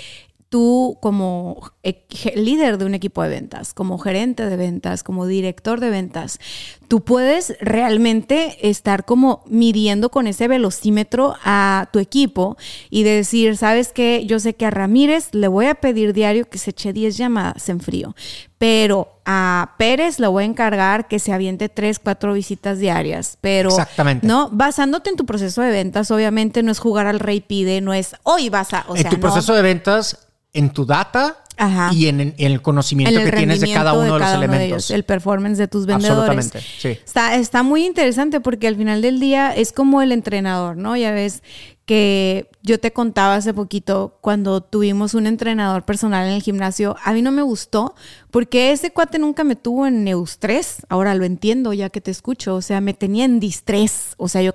tú 0.50 0.98
como 1.00 1.72
e- 1.84 2.04
líder 2.34 2.76
de 2.76 2.84
un 2.84 2.94
equipo 2.94 3.22
de 3.22 3.28
ventas, 3.30 3.72
como 3.72 3.98
gerente 3.98 4.44
de 4.46 4.56
ventas, 4.56 5.04
como 5.04 5.24
director 5.26 5.78
de 5.78 5.90
ventas, 5.90 6.40
tú 6.88 7.02
puedes 7.04 7.54
realmente 7.60 8.68
estar 8.68 9.04
como 9.04 9.44
midiendo 9.46 10.10
con 10.10 10.26
ese 10.26 10.48
velocímetro 10.48 11.36
a 11.44 11.88
tu 11.92 12.00
equipo 12.00 12.56
y 12.90 13.04
decir, 13.04 13.56
¿sabes 13.56 13.92
qué? 13.92 14.26
Yo 14.26 14.40
sé 14.40 14.54
que 14.54 14.66
a 14.66 14.70
Ramírez 14.70 15.28
le 15.32 15.46
voy 15.46 15.66
a 15.66 15.76
pedir 15.76 16.12
diario 16.12 16.50
que 16.50 16.58
se 16.58 16.70
eche 16.70 16.92
10 16.92 17.16
llamadas 17.16 17.68
en 17.68 17.78
frío, 17.78 18.16
pero 18.58 19.20
a 19.24 19.76
Pérez 19.78 20.18
le 20.18 20.26
voy 20.26 20.42
a 20.42 20.46
encargar 20.46 21.06
que 21.06 21.20
se 21.20 21.32
aviente 21.32 21.68
3, 21.68 22.00
4 22.00 22.32
visitas 22.32 22.80
diarias, 22.80 23.38
pero 23.40 23.68
Exactamente. 23.70 24.26
no 24.26 24.48
basándote 24.50 25.10
en 25.10 25.16
tu 25.16 25.26
proceso 25.26 25.62
de 25.62 25.70
ventas, 25.70 26.10
obviamente 26.10 26.64
no 26.64 26.72
es 26.72 26.80
jugar 26.80 27.06
al 27.06 27.20
rey 27.20 27.40
pide, 27.40 27.80
no 27.80 27.94
es 27.94 28.16
hoy 28.24 28.48
vas 28.48 28.74
a, 28.74 28.84
o 28.88 28.96
en 28.96 29.02
sea, 29.02 29.10
tu 29.10 29.16
no. 29.18 29.22
proceso 29.22 29.54
de 29.54 29.62
ventas, 29.62 30.26
en 30.52 30.70
tu 30.70 30.84
data 30.84 31.36
Ajá. 31.56 31.90
y 31.92 32.06
en, 32.06 32.20
en 32.20 32.34
el 32.38 32.62
conocimiento 32.62 33.18
en 33.18 33.26
el 33.26 33.30
que 33.30 33.36
tienes 33.36 33.60
de 33.60 33.72
cada 33.72 33.92
uno 33.92 34.04
de, 34.04 34.10
los 34.10 34.20
cada 34.20 34.36
elementos. 34.36 34.66
ellos, 34.66 34.90
el 34.90 35.04
performance 35.04 35.58
de 35.58 35.68
tus 35.68 35.86
vendedores. 35.86 36.46
Absolutamente, 36.46 36.60
sí. 36.60 36.88
Está, 37.04 37.36
está 37.36 37.62
muy 37.62 37.84
interesante 37.84 38.40
porque 38.40 38.66
al 38.66 38.76
final 38.76 39.02
del 39.02 39.20
día 39.20 39.54
es 39.54 39.72
como 39.72 40.00
el 40.00 40.12
entrenador, 40.12 40.76
¿no? 40.76 40.96
Ya 40.96 41.12
ves 41.12 41.42
que 41.90 42.48
yo 42.62 42.78
te 42.78 42.92
contaba 42.92 43.34
hace 43.34 43.52
poquito 43.52 44.16
cuando 44.20 44.60
tuvimos 44.60 45.14
un 45.14 45.26
entrenador 45.26 45.84
personal 45.84 46.24
en 46.28 46.34
el 46.34 46.40
gimnasio, 46.40 46.96
a 47.02 47.12
mí 47.12 47.20
no 47.20 47.32
me 47.32 47.42
gustó 47.42 47.96
porque 48.30 48.70
ese 48.70 48.92
cuate 48.92 49.18
nunca 49.18 49.42
me 49.42 49.56
tuvo 49.56 49.88
en 49.88 50.06
eustrés, 50.06 50.86
ahora 50.88 51.16
lo 51.16 51.24
entiendo 51.24 51.72
ya 51.72 51.90
que 51.90 52.00
te 52.00 52.12
escucho, 52.12 52.54
o 52.54 52.62
sea, 52.62 52.80
me 52.80 52.94
tenía 52.94 53.24
en 53.24 53.40
distrés, 53.40 54.14
o 54.18 54.28
sea, 54.28 54.40
yo 54.40 54.54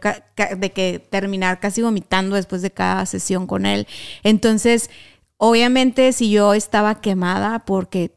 de 0.57 0.71
que 0.71 1.05
terminar 1.09 1.59
casi 1.59 1.81
vomitando 1.81 2.37
después 2.37 2.61
de 2.61 2.71
cada 2.71 3.05
sesión 3.05 3.47
con 3.47 3.65
él. 3.65 3.85
Entonces, 4.23 4.89
obviamente 5.37 6.11
si 6.13 6.29
yo 6.31 6.53
estaba 6.53 6.95
quemada 7.01 7.65
porque 7.65 8.15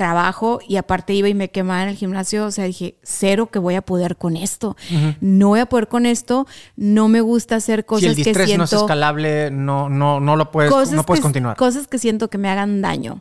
trabajo 0.00 0.60
y 0.66 0.76
aparte 0.76 1.12
iba 1.12 1.28
y 1.28 1.34
me 1.34 1.50
quemaba 1.50 1.82
en 1.82 1.90
el 1.90 1.94
gimnasio, 1.94 2.46
o 2.46 2.50
sea, 2.50 2.64
dije, 2.64 2.98
cero 3.02 3.50
que 3.50 3.58
voy 3.58 3.74
a 3.74 3.82
poder 3.82 4.16
con 4.16 4.34
esto. 4.34 4.74
No 5.20 5.48
voy 5.48 5.60
a 5.60 5.66
poder 5.66 5.88
con 5.88 6.06
esto, 6.06 6.46
no 6.74 7.08
me 7.08 7.20
gusta 7.20 7.56
hacer 7.56 7.84
cosas 7.84 8.14
si 8.14 8.22
el 8.22 8.24
que 8.24 8.34
siento 8.46 8.56
no 8.56 8.64
es 8.64 8.72
escalable, 8.72 9.50
no, 9.50 9.90
no, 9.90 10.18
no 10.18 10.36
lo 10.36 10.50
puedes, 10.50 10.72
cosas 10.72 10.94
no 10.94 11.04
puedes 11.04 11.20
que, 11.20 11.24
continuar. 11.24 11.54
Cosas 11.58 11.86
que 11.86 11.98
siento 11.98 12.30
que 12.30 12.38
me 12.38 12.48
hagan 12.48 12.80
daño, 12.80 13.20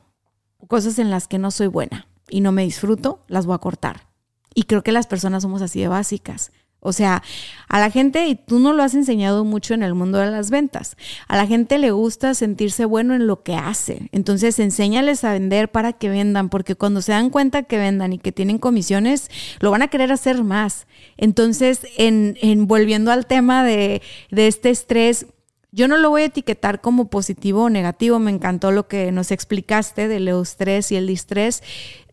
cosas 0.68 1.00
en 1.00 1.10
las 1.10 1.28
que 1.28 1.38
no 1.38 1.52
soy 1.52 1.68
buena 1.68 2.08
y 2.30 2.40
no 2.40 2.54
me 2.54 2.64
disfruto, 2.64 3.26
las 3.28 3.46
voy 3.46 3.56
a 3.56 3.60
cortar. 3.60 4.08
Y 4.56 4.64
creo 4.64 4.82
que 4.82 4.94
las 4.94 5.06
personas 5.06 5.44
somos 5.44 5.62
así 5.62 5.82
de 5.82 5.90
básicas. 5.90 6.54
O 6.82 6.94
sea, 6.94 7.24
a 7.68 7.80
la 7.80 7.90
gente, 7.92 8.28
y 8.28 8.36
tú 8.36 8.60
no 8.60 8.74
lo 8.74 8.84
has 8.84 8.96
enseñado 8.96 9.44
mucho 9.44 9.74
en 9.74 9.84
el 9.84 9.96
mundo 9.96 10.18
de 10.20 10.32
las 10.32 10.50
ventas, 10.50 10.96
a 11.28 11.36
la 11.36 11.46
gente 11.46 11.78
le 11.78 11.92
gusta 11.92 12.34
sentirse 12.34 12.86
bueno 12.86 13.16
en 13.16 13.28
lo 13.28 13.44
que 13.44 13.56
hace. 13.56 14.10
Entonces, 14.12 14.60
enséñales 14.60 15.24
a 15.24 15.34
vender 15.34 15.70
para 15.70 15.94
que 15.94 16.10
vendan, 16.10 16.50
porque 16.50 16.76
cuando 16.76 17.02
se 17.02 17.12
dan 17.12 17.30
cuenta 17.30 17.64
que 17.64 17.78
vendan 17.78 18.14
y 18.14 18.18
que 18.18 18.32
tienen 18.32 18.60
comisiones, 18.60 19.30
lo 19.60 19.72
van 19.72 19.82
a 19.82 19.90
querer 19.90 20.12
hacer 20.12 20.44
más. 20.44 20.88
Entonces, 21.18 21.82
en, 21.98 22.38
en 22.42 22.68
volviendo 22.68 23.12
al 23.12 23.26
tema 23.26 23.64
de, 23.64 24.02
de 24.32 24.48
este 24.48 24.70
estrés, 24.70 25.26
yo 25.72 25.88
no 25.88 25.98
lo 25.98 26.10
voy 26.10 26.24
a 26.24 26.26
etiquetar 26.26 26.82
como 26.82 27.10
positivo 27.10 27.66
o 27.66 27.70
negativo. 27.70 28.18
Me 28.20 28.32
encantó 28.32 28.72
lo 28.72 28.88
que 28.88 29.12
nos 29.12 29.32
explicaste 29.32 30.08
del 30.08 30.28
eustrés 30.28 30.92
y 30.92 30.96
el 30.96 31.06
distrés. 31.06 31.62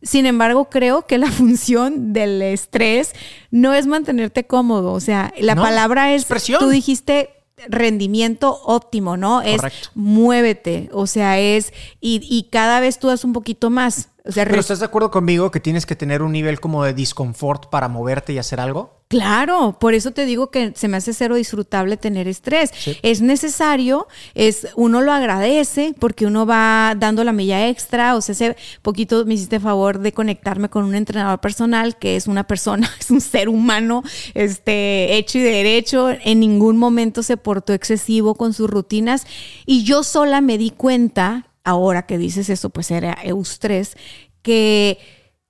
Sin 0.06 0.26
embargo, 0.26 0.70
creo 0.70 1.06
que 1.06 1.18
la 1.18 1.30
función 1.30 2.12
del 2.12 2.40
estrés 2.42 3.12
no 3.50 3.74
es 3.74 3.86
mantenerte 3.86 4.46
cómodo. 4.46 4.92
O 4.92 5.00
sea, 5.00 5.32
la 5.38 5.54
No, 5.54 5.62
palabra 5.62 6.14
es, 6.14 6.26
tú 6.58 6.68
dijiste 6.68 7.30
rendimiento 7.68 8.60
óptimo, 8.64 9.16
¿no? 9.16 9.42
Es 9.42 9.60
muévete. 9.94 10.88
O 10.92 11.06
sea, 11.06 11.38
es, 11.38 11.72
y, 12.00 12.20
y 12.28 12.48
cada 12.50 12.80
vez 12.80 12.98
tú 12.98 13.08
das 13.08 13.24
un 13.24 13.32
poquito 13.32 13.70
más. 13.70 14.10
O 14.26 14.32
sea, 14.32 14.44
Pero 14.44 14.60
¿estás 14.60 14.80
de 14.80 14.84
acuerdo 14.84 15.10
conmigo 15.10 15.50
que 15.50 15.60
tienes 15.60 15.86
que 15.86 15.96
tener 15.96 16.22
un 16.22 16.32
nivel 16.32 16.60
como 16.60 16.84
de 16.84 16.94
disconfort 16.94 17.70
para 17.70 17.88
moverte 17.88 18.32
y 18.32 18.38
hacer 18.38 18.60
algo? 18.60 18.96
Claro, 19.08 19.76
por 19.78 19.94
eso 19.94 20.10
te 20.10 20.26
digo 20.26 20.50
que 20.50 20.72
se 20.74 20.88
me 20.88 20.96
hace 20.96 21.14
cero 21.14 21.36
disfrutable 21.36 21.96
tener 21.96 22.26
estrés. 22.26 22.72
Es 23.02 23.20
necesario, 23.20 24.08
es 24.34 24.66
uno 24.74 25.00
lo 25.00 25.12
agradece 25.12 25.94
porque 26.00 26.26
uno 26.26 26.44
va 26.44 26.92
dando 26.98 27.22
la 27.22 27.32
milla 27.32 27.68
extra. 27.68 28.16
O 28.16 28.20
sea, 28.20 28.32
hace 28.32 28.56
poquito 28.82 29.24
me 29.24 29.34
hiciste 29.34 29.60
favor 29.60 30.00
de 30.00 30.10
conectarme 30.10 30.68
con 30.68 30.84
un 30.84 30.96
entrenador 30.96 31.40
personal 31.40 31.96
que 31.98 32.16
es 32.16 32.26
una 32.26 32.48
persona, 32.48 32.90
es 33.00 33.12
un 33.12 33.20
ser 33.20 33.48
humano, 33.48 34.02
este, 34.34 35.16
hecho 35.16 35.38
y 35.38 35.42
derecho. 35.42 36.10
En 36.10 36.40
ningún 36.40 36.76
momento 36.76 37.22
se 37.22 37.36
portó 37.36 37.74
excesivo 37.74 38.34
con 38.34 38.54
sus 38.54 38.68
rutinas 38.68 39.24
y 39.66 39.84
yo 39.84 40.02
sola 40.02 40.40
me 40.40 40.58
di 40.58 40.70
cuenta, 40.70 41.46
ahora 41.66 42.06
que 42.06 42.16
dices 42.16 42.48
eso, 42.48 42.70
pues 42.70 42.90
era 42.90 43.18
eustrés, 43.22 43.96
que 44.42 44.98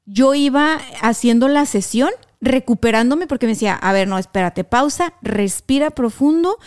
yo 0.07 0.35
iba 0.35 0.81
haciendo 1.03 1.47
la 1.47 1.67
sesión 1.67 2.11
recuperándome 2.41 3.27
porque 3.27 3.47
me 3.47 3.53
decía, 3.53 3.75
a 3.75 3.93
ver, 3.93 4.09
no, 4.09 4.19
espérate, 4.19 4.65
pausa, 4.65 5.15
respira 5.21 5.91
profundo, 5.91 6.59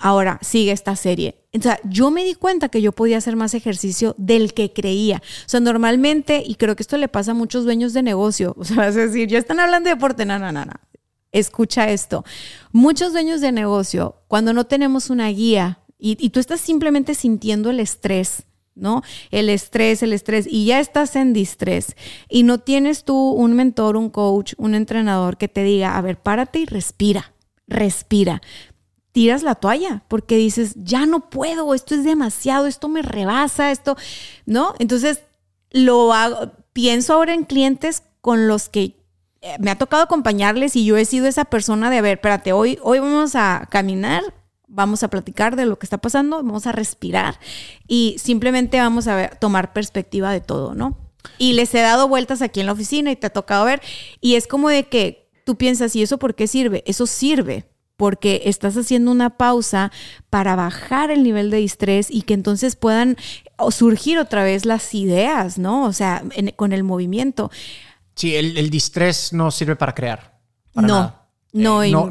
ahora 0.00 0.38
sigue 0.42 0.72
esta 0.72 0.96
serie. 0.96 1.42
O 1.56 1.62
sea, 1.62 1.80
yo 1.84 2.10
me 2.10 2.24
di 2.24 2.34
cuenta 2.34 2.68
que 2.68 2.82
yo 2.82 2.92
podía 2.92 3.18
hacer 3.18 3.36
más 3.36 3.54
ejercicio 3.54 4.14
del 4.18 4.52
que 4.52 4.72
creía. 4.72 5.22
O 5.46 5.48
sea, 5.48 5.60
normalmente, 5.60 6.42
y 6.44 6.56
creo 6.56 6.76
que 6.76 6.82
esto 6.82 6.96
le 6.98 7.08
pasa 7.08 7.30
a 7.30 7.34
muchos 7.34 7.64
dueños 7.64 7.92
de 7.94 8.02
negocio, 8.02 8.54
o 8.58 8.64
sea, 8.64 8.76
vas 8.76 8.96
a 8.96 9.06
decir, 9.06 9.28
ya 9.28 9.38
están 9.38 9.60
hablando 9.60 9.88
de 9.88 9.94
deporte, 9.94 10.26
no, 10.26 10.38
no, 10.38 10.52
no, 10.52 10.64
no. 10.64 10.74
Escucha 11.32 11.88
esto. 11.90 12.24
Muchos 12.72 13.12
dueños 13.12 13.40
de 13.40 13.52
negocio, 13.52 14.16
cuando 14.26 14.52
no 14.52 14.66
tenemos 14.66 15.10
una 15.10 15.28
guía 15.28 15.78
y, 15.96 16.16
y 16.18 16.30
tú 16.30 16.40
estás 16.40 16.60
simplemente 16.60 17.14
sintiendo 17.14 17.70
el 17.70 17.78
estrés, 17.78 18.46
¿no? 18.74 19.02
El 19.30 19.48
estrés, 19.48 20.02
el 20.02 20.12
estrés, 20.12 20.46
y 20.48 20.66
ya 20.66 20.80
estás 20.80 21.16
en 21.16 21.32
distrés 21.32 21.96
y 22.28 22.42
no 22.42 22.58
tienes 22.58 23.04
tú 23.04 23.32
un 23.32 23.54
mentor, 23.54 23.96
un 23.96 24.10
coach, 24.10 24.54
un 24.56 24.74
entrenador 24.74 25.36
que 25.36 25.48
te 25.48 25.62
diga, 25.62 25.96
a 25.96 26.00
ver, 26.00 26.18
párate 26.18 26.60
y 26.60 26.66
respira, 26.66 27.32
respira. 27.66 28.40
Tiras 29.12 29.42
la 29.42 29.56
toalla 29.56 30.04
porque 30.08 30.36
dices, 30.36 30.74
ya 30.76 31.04
no 31.04 31.30
puedo, 31.30 31.74
esto 31.74 31.94
es 31.94 32.04
demasiado, 32.04 32.66
esto 32.66 32.88
me 32.88 33.02
rebasa, 33.02 33.72
esto, 33.72 33.96
¿no? 34.46 34.74
Entonces, 34.78 35.22
lo 35.72 36.12
hago, 36.12 36.52
pienso 36.72 37.14
ahora 37.14 37.34
en 37.34 37.44
clientes 37.44 38.04
con 38.20 38.46
los 38.46 38.68
que 38.68 38.96
eh, 39.42 39.56
me 39.58 39.70
ha 39.70 39.78
tocado 39.78 40.02
acompañarles 40.02 40.76
y 40.76 40.84
yo 40.84 40.96
he 40.96 41.04
sido 41.04 41.26
esa 41.26 41.46
persona 41.46 41.90
de, 41.90 41.98
a 41.98 42.02
ver, 42.02 42.18
espérate, 42.18 42.52
hoy, 42.52 42.78
hoy 42.82 42.98
vamos 42.98 43.34
a 43.34 43.66
caminar, 43.70 44.22
vamos 44.70 45.02
a 45.02 45.08
platicar 45.08 45.56
de 45.56 45.66
lo 45.66 45.78
que 45.78 45.84
está 45.84 45.98
pasando, 45.98 46.36
vamos 46.36 46.66
a 46.66 46.72
respirar 46.72 47.38
y 47.86 48.16
simplemente 48.18 48.78
vamos 48.78 49.08
a 49.08 49.16
ver, 49.16 49.36
tomar 49.36 49.72
perspectiva 49.72 50.32
de 50.32 50.40
todo, 50.40 50.74
¿no? 50.74 50.96
Y 51.38 51.52
les 51.52 51.74
he 51.74 51.80
dado 51.80 52.08
vueltas 52.08 52.40
aquí 52.40 52.60
en 52.60 52.66
la 52.66 52.72
oficina 52.72 53.10
y 53.10 53.16
te 53.16 53.26
ha 53.26 53.30
tocado 53.30 53.64
ver 53.64 53.82
y 54.20 54.36
es 54.36 54.46
como 54.46 54.68
de 54.70 54.84
que 54.88 55.28
tú 55.44 55.56
piensas, 55.56 55.94
¿y 55.96 56.02
eso 56.02 56.18
por 56.18 56.34
qué 56.34 56.46
sirve? 56.46 56.82
Eso 56.86 57.06
sirve 57.06 57.66
porque 57.96 58.42
estás 58.46 58.76
haciendo 58.78 59.10
una 59.10 59.36
pausa 59.36 59.92
para 60.30 60.56
bajar 60.56 61.10
el 61.10 61.22
nivel 61.22 61.50
de 61.50 61.62
estrés 61.62 62.10
y 62.10 62.22
que 62.22 62.32
entonces 62.32 62.74
puedan 62.76 63.18
surgir 63.70 64.18
otra 64.18 64.42
vez 64.42 64.64
las 64.64 64.94
ideas, 64.94 65.58
¿no? 65.58 65.84
O 65.84 65.92
sea, 65.92 66.22
en, 66.32 66.52
con 66.52 66.72
el 66.72 66.82
movimiento. 66.82 67.50
Sí, 68.14 68.34
el, 68.36 68.56
el 68.56 68.70
distrés 68.70 69.34
no 69.34 69.50
sirve 69.50 69.76
para 69.76 69.94
crear. 69.94 70.40
Para 70.72 70.86
No, 70.86 70.94
nada. 70.94 71.28
no, 71.52 71.82
Eh, 71.82 71.90
no, 71.90 72.08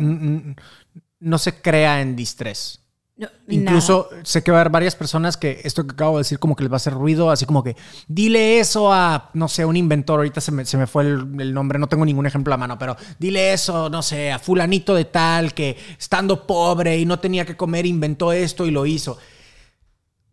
no 1.19 1.37
se 1.37 1.61
crea 1.61 2.01
en 2.01 2.15
distrés. 2.15 2.81
No, 3.19 3.27
Incluso 3.49 4.09
sé 4.23 4.41
que 4.43 4.51
va 4.51 4.59
a 4.59 4.61
haber 4.61 4.71
varias 4.71 4.95
personas 4.95 5.35
que 5.35 5.59
esto 5.65 5.85
que 5.85 5.91
acabo 5.91 6.15
de 6.15 6.21
decir 6.21 6.39
como 6.39 6.55
que 6.55 6.63
les 6.63 6.71
va 6.71 6.75
a 6.75 6.77
hacer 6.77 6.93
ruido, 6.93 7.29
así 7.29 7.45
como 7.45 7.65
que 7.65 7.75
dile 8.07 8.61
eso 8.61 8.93
a, 8.93 9.29
no 9.33 9.49
sé, 9.49 9.65
un 9.65 9.75
inventor, 9.75 10.19
ahorita 10.19 10.39
se 10.39 10.53
me, 10.53 10.63
se 10.63 10.77
me 10.77 10.87
fue 10.87 11.03
el, 11.03 11.27
el 11.37 11.53
nombre, 11.53 11.79
no 11.79 11.87
tengo 11.87 12.05
ningún 12.05 12.25
ejemplo 12.25 12.53
a 12.53 12.57
mano, 12.57 12.79
pero 12.79 12.95
dile 13.17 13.51
eso, 13.51 13.89
no 13.89 14.01
sé, 14.01 14.31
a 14.31 14.39
fulanito 14.39 14.95
de 14.95 15.03
tal 15.03 15.53
que 15.53 15.75
estando 15.99 16.47
pobre 16.47 16.97
y 16.97 17.05
no 17.05 17.19
tenía 17.19 17.45
que 17.45 17.57
comer, 17.57 17.85
inventó 17.85 18.31
esto 18.31 18.65
y 18.65 18.71
lo 18.71 18.85
hizo. 18.85 19.17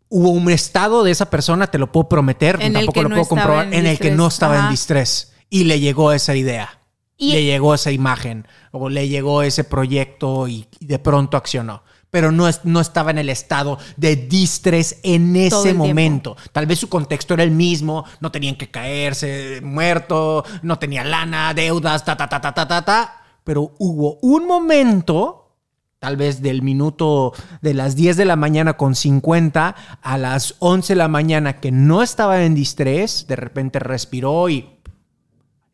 Hubo 0.09 0.31
un 0.31 0.49
estado 0.49 1.03
de 1.03 1.11
esa 1.11 1.29
persona, 1.29 1.67
te 1.67 1.79
lo 1.79 1.91
puedo 1.91 2.09
prometer, 2.09 2.59
En 2.61 2.73
tampoco 2.73 3.03
lo 3.03 3.09
no 3.09 3.17
puedo 3.17 3.29
comprobar, 3.29 3.67
en 3.67 3.75
en 3.75 3.87
el 3.87 3.99
que 3.99 4.13
no 4.13 4.29
estaba 4.29 4.61
en 4.61 4.71
distrés 4.71 5.33
y 5.51 5.65
le 5.65 5.81
llegó 5.81 6.13
esa 6.13 6.37
idea. 6.37 6.79
Y- 7.19 7.33
le 7.33 7.45
llegó 7.45 7.75
esa 7.75 7.91
imagen 7.93 8.47
o 8.73 8.89
le 8.89 9.09
llegó 9.09 9.43
ese 9.43 9.65
proyecto 9.65 10.49
y, 10.49 10.67
y 10.81 10.87
de 10.87 10.99
pronto 10.99 11.37
accionó. 11.37 11.83
Pero 12.11 12.31
no, 12.31 12.47
es- 12.49 12.61
no 12.65 12.81
estaba 12.81 13.11
en 13.11 13.19
el 13.19 13.29
estado 13.29 13.79
de 13.97 14.17
distrés 14.17 15.01
en 15.03 15.35
ese 15.37 15.63
tiempo. 15.63 15.87
momento. 15.87 16.37
Tal 16.53 16.67
vez 16.67 16.79
su 16.79 16.89
contexto 16.89 17.35
era 17.35 17.43
el 17.43 17.51
mismo, 17.51 18.05
no 18.21 18.31
tenían 18.31 18.55
que 18.57 18.71
caerse 18.71 19.61
muerto, 19.63 20.45
no 20.63 20.79
tenía 20.79 21.05
lana, 21.05 21.53
deudas, 21.55 22.05
ta, 22.05 22.17
ta, 22.17 22.29
ta, 22.29 22.41
ta, 22.41 22.55
ta, 22.55 22.69
ta, 22.69 22.85
ta. 22.85 23.23
Pero 23.45 23.73
hubo 23.79 24.19
un 24.23 24.47
momento, 24.47 25.57
tal 25.99 26.17
vez 26.17 26.43
del 26.43 26.63
minuto 26.63 27.33
de 27.63 27.75
las 27.75 27.97
10 27.97 28.17
de 28.17 28.25
la 28.25 28.37
mañana 28.37 28.75
con 28.77 28.95
50 28.95 29.75
a 30.03 30.19
las 30.19 30.55
11 30.61 30.93
de 30.95 30.99
la 30.99 31.09
mañana 31.09 31.61
que 31.61 31.73
no 31.73 32.03
estaba 32.03 32.43
en 32.45 32.55
distrés, 32.55 33.27
de 33.27 33.37
repente 33.37 33.79
respiró 33.79 34.49
y 34.49 34.76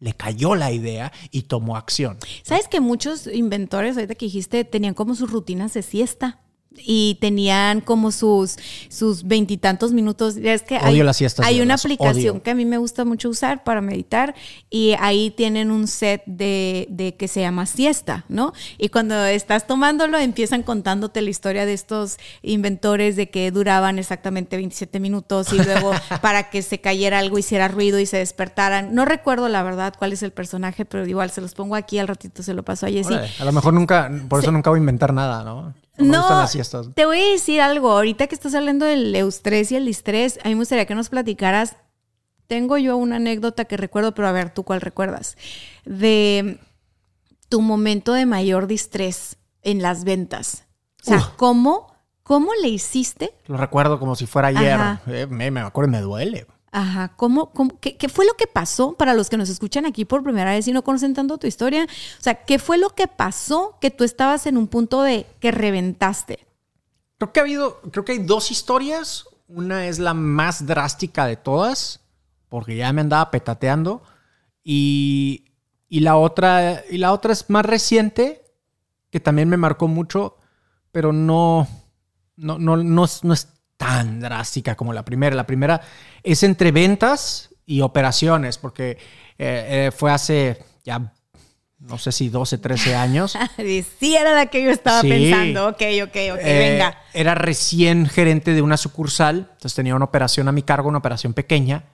le 0.02 0.14
cayó 0.14 0.56
la 0.56 0.72
idea 0.72 1.12
y 1.30 1.42
tomó 1.42 1.76
acción. 1.76 2.18
¿Sabes 2.42 2.66
que 2.66 2.80
muchos 2.80 3.28
inventores, 3.28 3.96
ahorita 3.96 4.16
que 4.16 4.26
dijiste, 4.26 4.64
tenían 4.64 4.94
como 4.94 5.14
sus 5.14 5.30
rutinas 5.30 5.72
de 5.74 5.82
siesta? 5.82 6.40
Y 6.78 7.18
tenían 7.20 7.80
como 7.80 8.10
sus 8.10 8.56
sus 8.88 9.24
veintitantos 9.24 9.92
minutos. 9.92 10.36
Es 10.36 10.62
que 10.62 10.76
hay, 10.76 10.94
Odio 10.94 11.04
las 11.04 11.16
siestas, 11.16 11.46
hay 11.46 11.60
una 11.60 11.74
aplicación 11.74 12.36
odio. 12.36 12.42
que 12.42 12.50
a 12.50 12.54
mí 12.54 12.64
me 12.64 12.78
gusta 12.78 13.04
mucho 13.04 13.28
usar 13.28 13.64
para 13.64 13.80
meditar 13.80 14.34
y 14.70 14.94
ahí 15.00 15.30
tienen 15.30 15.70
un 15.70 15.86
set 15.86 16.22
de, 16.26 16.86
de 16.90 17.14
que 17.16 17.28
se 17.28 17.40
llama 17.40 17.66
siesta, 17.66 18.24
¿no? 18.28 18.52
Y 18.78 18.88
cuando 18.88 19.24
estás 19.24 19.66
tomándolo 19.66 20.18
empiezan 20.18 20.62
contándote 20.62 21.22
la 21.22 21.30
historia 21.30 21.66
de 21.66 21.72
estos 21.72 22.18
inventores 22.42 23.16
de 23.16 23.30
que 23.30 23.50
duraban 23.50 23.98
exactamente 23.98 24.56
27 24.56 25.00
minutos 25.00 25.52
y 25.52 25.56
luego 25.62 25.92
para 26.22 26.50
que 26.50 26.62
se 26.62 26.80
cayera 26.80 27.18
algo, 27.18 27.38
hiciera 27.38 27.68
ruido 27.68 27.98
y 27.98 28.06
se 28.06 28.18
despertaran. 28.18 28.94
No 28.94 29.04
recuerdo 29.04 29.48
la 29.48 29.62
verdad 29.62 29.94
cuál 29.98 30.12
es 30.12 30.22
el 30.22 30.32
personaje, 30.32 30.84
pero 30.84 31.06
igual 31.06 31.30
se 31.30 31.40
los 31.40 31.54
pongo 31.54 31.74
aquí, 31.74 31.98
al 31.98 32.08
ratito 32.08 32.42
se 32.42 32.54
lo 32.54 32.62
paso 32.62 32.86
a 32.86 32.90
Jessy. 32.90 33.14
A 33.14 33.44
lo 33.44 33.52
mejor 33.52 33.74
nunca, 33.74 34.10
por 34.28 34.40
eso 34.40 34.52
nunca 34.52 34.70
voy 34.70 34.78
a 34.78 34.80
inventar 34.80 35.12
nada, 35.12 35.44
¿no? 35.44 35.74
No, 36.06 36.12
me 36.12 36.18
gustan 36.18 36.38
las 36.38 36.52
siestas. 36.52 36.88
te 36.94 37.06
voy 37.06 37.20
a 37.20 37.30
decir 37.32 37.60
algo. 37.60 37.92
Ahorita 37.92 38.26
que 38.26 38.34
estás 38.34 38.54
hablando 38.54 38.84
del 38.86 39.14
eustrés 39.14 39.72
y 39.72 39.76
el 39.76 39.86
distrés, 39.86 40.38
a 40.44 40.48
mí 40.48 40.54
me 40.54 40.60
gustaría 40.60 40.86
que 40.86 40.94
nos 40.94 41.08
platicaras. 41.08 41.76
Tengo 42.46 42.76
yo 42.76 42.96
una 42.96 43.16
anécdota 43.16 43.64
que 43.64 43.76
recuerdo, 43.76 44.14
pero 44.14 44.28
a 44.28 44.32
ver, 44.32 44.52
¿tú 44.52 44.62
cuál 44.64 44.80
recuerdas? 44.80 45.36
De 45.84 46.58
tu 47.48 47.60
momento 47.60 48.12
de 48.12 48.26
mayor 48.26 48.66
distrés 48.66 49.36
en 49.62 49.80
las 49.82 50.04
ventas. 50.04 50.64
O 51.02 51.04
sea, 51.04 51.18
Uf. 51.18 51.28
¿cómo, 51.36 51.94
¿cómo 52.22 52.50
le 52.60 52.68
hiciste? 52.68 53.34
Lo 53.46 53.56
recuerdo 53.56 53.98
como 53.98 54.16
si 54.16 54.26
fuera 54.26 54.48
ayer. 54.48 54.78
Eh, 55.06 55.26
me, 55.28 55.50
me 55.50 55.60
acuerdo 55.60 55.88
y 55.88 55.92
me 55.92 56.00
duele. 56.00 56.46
Ajá, 56.74 57.12
¿cómo, 57.16 57.50
cómo- 57.52 57.78
qué, 57.80 57.98
qué 57.98 58.08
fue 58.08 58.24
lo 58.24 58.32
que 58.34 58.46
pasó 58.46 58.94
para 58.94 59.12
los 59.12 59.28
que 59.28 59.36
nos 59.36 59.50
escuchan 59.50 59.84
aquí 59.84 60.06
por 60.06 60.22
primera 60.22 60.52
vez 60.52 60.66
y 60.66 60.72
no 60.72 60.82
conocen 60.82 61.12
tanto 61.12 61.36
tu 61.36 61.46
historia? 61.46 61.84
O 61.84 62.22
sea, 62.22 62.44
¿qué 62.44 62.58
fue 62.58 62.78
lo 62.78 62.90
que 62.90 63.06
pasó 63.08 63.76
que 63.80 63.90
tú 63.90 64.04
estabas 64.04 64.46
en 64.46 64.56
un 64.56 64.68
punto 64.68 65.02
de 65.02 65.26
que 65.38 65.50
reventaste? 65.50 66.46
Creo 67.18 67.32
que 67.32 67.40
ha 67.40 67.42
habido, 67.42 67.80
creo 67.90 68.04
que 68.06 68.12
hay 68.12 68.18
dos 68.18 68.50
historias. 68.50 69.26
Una 69.48 69.86
es 69.86 69.98
la 69.98 70.14
más 70.14 70.66
drástica 70.66 71.26
de 71.26 71.36
todas, 71.36 72.00
porque 72.48 72.74
ya 72.74 72.90
me 72.94 73.02
andaba 73.02 73.30
petateando. 73.30 74.02
Y, 74.64 75.52
y 75.90 76.00
la 76.00 76.16
otra, 76.16 76.82
y 76.90 76.96
la 76.96 77.12
otra 77.12 77.34
es 77.34 77.50
más 77.50 77.66
reciente, 77.66 78.46
que 79.10 79.20
también 79.20 79.50
me 79.50 79.58
marcó 79.58 79.88
mucho, 79.88 80.38
pero 80.90 81.12
no, 81.12 81.68
no, 82.36 82.58
no, 82.58 82.78
no, 82.78 83.04
es, 83.04 83.24
no 83.24 83.34
es 83.34 83.48
tan 83.96 84.20
drástica 84.20 84.74
como 84.74 84.92
la 84.92 85.04
primera. 85.04 85.34
La 85.36 85.46
primera 85.46 85.80
es 86.22 86.42
entre 86.42 86.72
ventas 86.72 87.50
y 87.66 87.80
operaciones, 87.80 88.58
porque 88.58 88.92
eh, 89.38 89.86
eh, 89.88 89.90
fue 89.96 90.10
hace 90.12 90.58
ya, 90.84 91.12
no 91.78 91.98
sé 91.98 92.12
si 92.12 92.28
12, 92.28 92.58
13 92.58 92.94
años. 92.94 93.36
Sí, 94.00 94.16
era 94.16 94.34
la 94.34 94.46
que 94.46 94.62
yo 94.62 94.70
estaba 94.70 95.00
Sí. 95.00 95.08
pensando. 95.08 95.68
Ok, 95.68 95.82
ok, 96.04 96.08
ok, 96.32 96.38
Eh, 96.40 96.70
venga. 96.70 96.98
Era 97.12 97.34
recién 97.34 98.06
gerente 98.06 98.52
de 98.54 98.62
una 98.62 98.76
sucursal, 98.76 99.48
entonces 99.52 99.74
tenía 99.74 99.94
una 99.94 100.04
operación 100.06 100.48
a 100.48 100.52
mi 100.52 100.62
cargo, 100.62 100.88
una 100.88 100.98
operación 100.98 101.34
pequeña. 101.34 101.84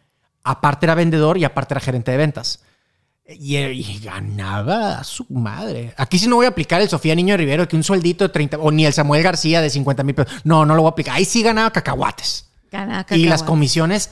Aparte 0.44 0.86
era 0.86 0.94
vendedor 0.94 1.36
y 1.38 1.44
aparte 1.44 1.74
era 1.74 1.80
gerente 1.80 2.11
de 2.11 2.16
ventas. 2.16 2.62
Y, 3.28 3.56
y 3.58 3.98
ganaba 4.02 4.98
a 4.98 5.04
su 5.04 5.26
madre. 5.28 5.92
Aquí 5.98 6.18
sí 6.18 6.26
no 6.28 6.36
voy 6.36 6.46
a 6.46 6.50
aplicar 6.50 6.80
el 6.80 6.88
Sofía 6.88 7.14
Niño 7.14 7.36
Rivero, 7.36 7.68
que 7.68 7.76
un 7.76 7.84
sueldito 7.84 8.24
de 8.24 8.30
30, 8.30 8.56
o 8.58 8.70
ni 8.70 8.86
el 8.86 8.92
Samuel 8.94 9.22
García 9.22 9.60
de 9.60 9.68
50 9.68 10.02
mil 10.02 10.14
pesos. 10.14 10.32
No, 10.44 10.64
no 10.64 10.74
lo 10.74 10.82
voy 10.82 10.88
a 10.88 10.92
aplicar. 10.92 11.16
Ahí 11.16 11.24
sí 11.26 11.42
ganaba 11.42 11.70
cacahuates. 11.70 12.48
Y 13.16 13.28
las 13.28 13.42
comisiones 13.42 14.10